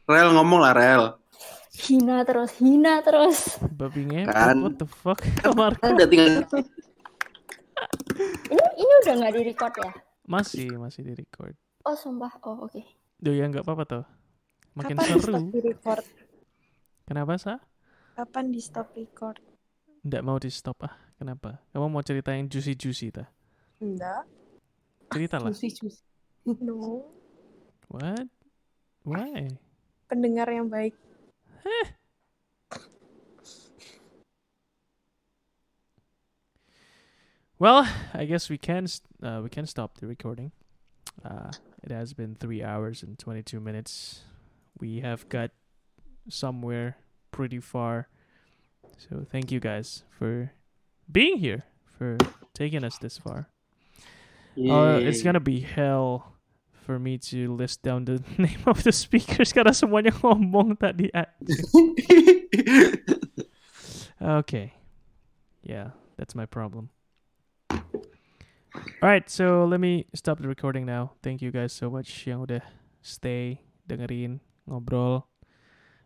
Rel 0.05 0.29
ngomong 0.29 0.61
lah, 0.61 0.73
Rel. 0.77 1.03
Hina 1.75 2.21
terus, 2.21 2.53
hina 2.61 3.01
terus. 3.01 3.57
Babi 3.73 4.05
ngepet, 4.05 4.29
Kan. 4.31 4.57
what 4.61 4.77
the 4.77 4.85
fuck? 4.85 5.19
Marco. 5.57 5.81
Kan 5.81 5.97
udah 5.97 6.07
tinggal 6.07 6.45
Ini 8.47 8.63
ini 8.77 8.93
udah 9.03 9.13
nggak 9.19 9.33
di 9.35 9.41
record 9.43 9.73
ya? 9.81 9.91
Masih, 10.25 10.69
masih 10.77 11.01
di 11.01 11.13
record. 11.17 11.57
Oh 11.83 11.97
sumpah, 11.97 12.31
oh 12.45 12.69
oke. 12.69 12.81
Duh 13.19 13.33
ya 13.33 13.49
nggak 13.49 13.65
apa-apa 13.65 13.83
tuh. 13.83 14.03
Makin 14.77 14.95
Kapan 14.95 15.03
di 15.03 15.11
seru. 15.17 15.33
stop 15.33 15.45
di 15.49 15.59
record? 15.65 16.05
Kenapa, 17.05 17.33
Sa? 17.41 17.55
Kapan 18.15 18.45
di 18.53 18.61
stop 18.61 18.87
record? 18.93 19.37
Nggak 20.05 20.21
mau 20.21 20.37
di 20.37 20.49
stop 20.53 20.77
ah. 20.85 20.93
Kenapa? 21.15 21.63
Kamu 21.71 21.87
mau 21.87 22.03
cerita 22.03 22.35
yang 22.35 22.51
juicy-juicy 22.51 23.07
ta? 23.15 23.31
Enggak. 23.79 24.27
Cerita 25.11 25.39
lah. 25.39 25.51
Cusi, 25.55 25.71
cusi. 25.71 26.03
No. 26.45 27.07
What? 27.87 28.27
Why? 29.05 29.49
Pendengar 30.11 30.49
yang 30.51 30.67
baik. 30.67 30.93
Well, 37.57 37.87
I 38.13 38.25
guess 38.25 38.49
we 38.49 38.57
can 38.59 38.85
uh, 39.23 39.39
we 39.39 39.49
can 39.49 39.65
stop 39.65 39.97
the 39.97 40.07
recording. 40.07 40.51
Uh, 41.23 41.55
it 41.81 41.89
has 41.89 42.11
been 42.11 42.35
three 42.35 42.61
hours 42.61 43.01
and 43.01 43.17
twenty 43.17 43.41
two 43.41 43.63
minutes. 43.63 44.27
We 44.77 44.99
have 44.99 45.29
got 45.29 45.51
somewhere 46.27 46.97
pretty 47.31 47.63
far. 47.63 48.11
So 48.99 49.23
thank 49.23 49.55
you 49.55 49.63
guys 49.63 50.03
for 50.11 50.51
being 51.11 51.37
here, 51.37 51.63
for 51.97 52.17
taking 52.53 52.83
us 52.83 52.97
this 52.97 53.17
far. 53.17 53.49
Uh, 54.57 54.99
it's 55.01 55.21
gonna 55.21 55.39
be 55.39 55.59
hell 55.59 56.35
for 56.85 56.99
me 56.99 57.17
to 57.17 57.53
list 57.53 57.81
down 57.83 58.05
the 58.05 58.23
name 58.37 58.61
of 58.65 58.83
the 58.83 58.91
speakers 58.91 59.51
karena 59.51 59.73
semuanya 59.73 60.13
ngomong 60.15 60.77
tadi. 60.79 61.11
okay, 64.21 64.73
yeah, 65.65 65.91
that's 66.15 66.35
my 66.35 66.45
problem. 66.45 66.89
All 69.01 69.09
right, 69.09 69.29
so 69.29 69.65
let 69.65 69.79
me 69.79 70.05
stop 70.13 70.39
the 70.39 70.47
recording 70.47 70.85
now. 70.85 71.13
Thank 71.23 71.41
you 71.41 71.51
guys 71.51 71.71
so 71.71 71.89
much 71.89 72.11
yang 72.27 72.43
udah 72.43 72.63
stay 73.01 73.63
dengerin 73.87 74.39
ngobrol. 74.67 75.27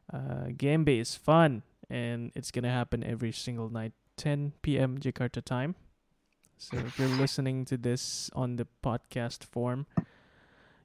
Uh, 0.09 0.49
game 0.55 0.85
Bay 0.85 0.97
is 0.97 1.13
fun 1.13 1.61
and 1.89 2.31
it's 2.33 2.49
gonna 2.49 2.71
happen 2.71 3.03
every 3.03 3.31
single 3.33 3.69
night, 3.69 3.93
10 4.19 4.51
p.m. 4.61 4.99
Jakarta 4.99 5.39
time. 5.43 5.75
So 6.57 6.75
if 6.75 6.99
you're 6.99 7.07
listening 7.07 7.63
to 7.71 7.77
this 7.77 8.29
on 8.35 8.57
the 8.57 8.67
podcast 8.83 9.45
form, 9.45 9.87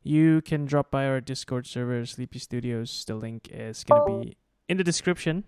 you 0.05 0.41
can 0.41 0.67
drop 0.67 0.93
by 0.93 1.07
our 1.07 1.21
Discord 1.21 1.67
server, 1.67 2.07
Sleepy 2.07 2.39
Studios. 2.39 3.05
The 3.05 3.17
link 3.17 3.49
is 3.51 3.83
gonna 3.83 4.07
be 4.07 4.37
in 4.69 4.77
the 4.79 4.85
description, 4.85 5.43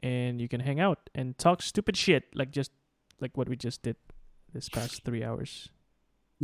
and 0.00 0.40
you 0.42 0.48
can 0.48 0.60
hang 0.60 0.78
out 0.78 1.08
and 1.14 1.38
talk 1.38 1.62
stupid 1.62 1.96
shit 1.96 2.24
like 2.34 2.50
just 2.52 2.70
like 3.18 3.32
what 3.36 3.48
we 3.48 3.56
just 3.56 3.80
did 3.82 3.96
this 4.52 4.68
past 4.68 5.04
three 5.04 5.24
hours. 5.24 5.70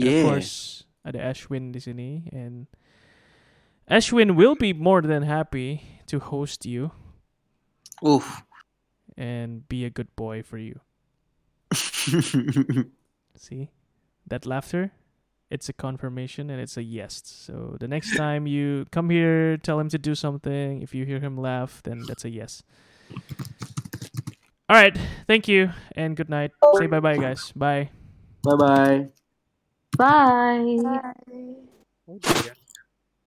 And 0.00 0.08
Yeah. 0.08 0.24
of 0.24 0.24
course, 0.24 0.84
ada 1.04 1.20
Ashwin 1.20 1.68
di 1.70 1.80
sini, 1.84 2.32
and 2.32 2.66
Ashwin 3.90 4.40
will 4.40 4.56
be 4.56 4.72
more 4.72 5.02
than 5.04 5.22
happy 5.28 6.00
to 6.08 6.18
host 6.18 6.64
you 6.64 6.92
Oof. 8.00 8.40
And 9.16 9.68
be 9.68 9.84
a 9.84 9.90
good 9.90 10.14
boy 10.16 10.42
for 10.42 10.58
you. 10.58 10.80
See 13.36 13.70
that 14.26 14.46
laughter? 14.46 14.92
It's 15.50 15.68
a 15.68 15.72
confirmation 15.72 16.50
and 16.50 16.60
it's 16.60 16.76
a 16.76 16.82
yes. 16.82 17.22
So 17.24 17.76
the 17.78 17.86
next 17.86 18.16
time 18.16 18.46
you 18.46 18.86
come 18.90 19.10
here, 19.10 19.56
tell 19.56 19.78
him 19.78 19.88
to 19.90 19.98
do 19.98 20.14
something. 20.14 20.82
If 20.82 20.94
you 20.94 21.04
hear 21.04 21.20
him 21.20 21.36
laugh, 21.36 21.80
then 21.84 22.02
that's 22.06 22.24
a 22.24 22.30
yes. 22.30 22.62
All 24.68 24.76
right. 24.76 24.96
Thank 25.26 25.46
you 25.46 25.70
and 25.94 26.16
good 26.16 26.30
night. 26.30 26.52
Say 26.78 26.86
bye 26.86 27.00
bye, 27.00 27.18
guys. 27.18 27.52
Bye. 27.54 27.90
Bye 28.42 28.56
bye. 28.56 29.08
Bye. 29.96 30.78
Bye. 30.82 32.18
Dear. 32.20 32.54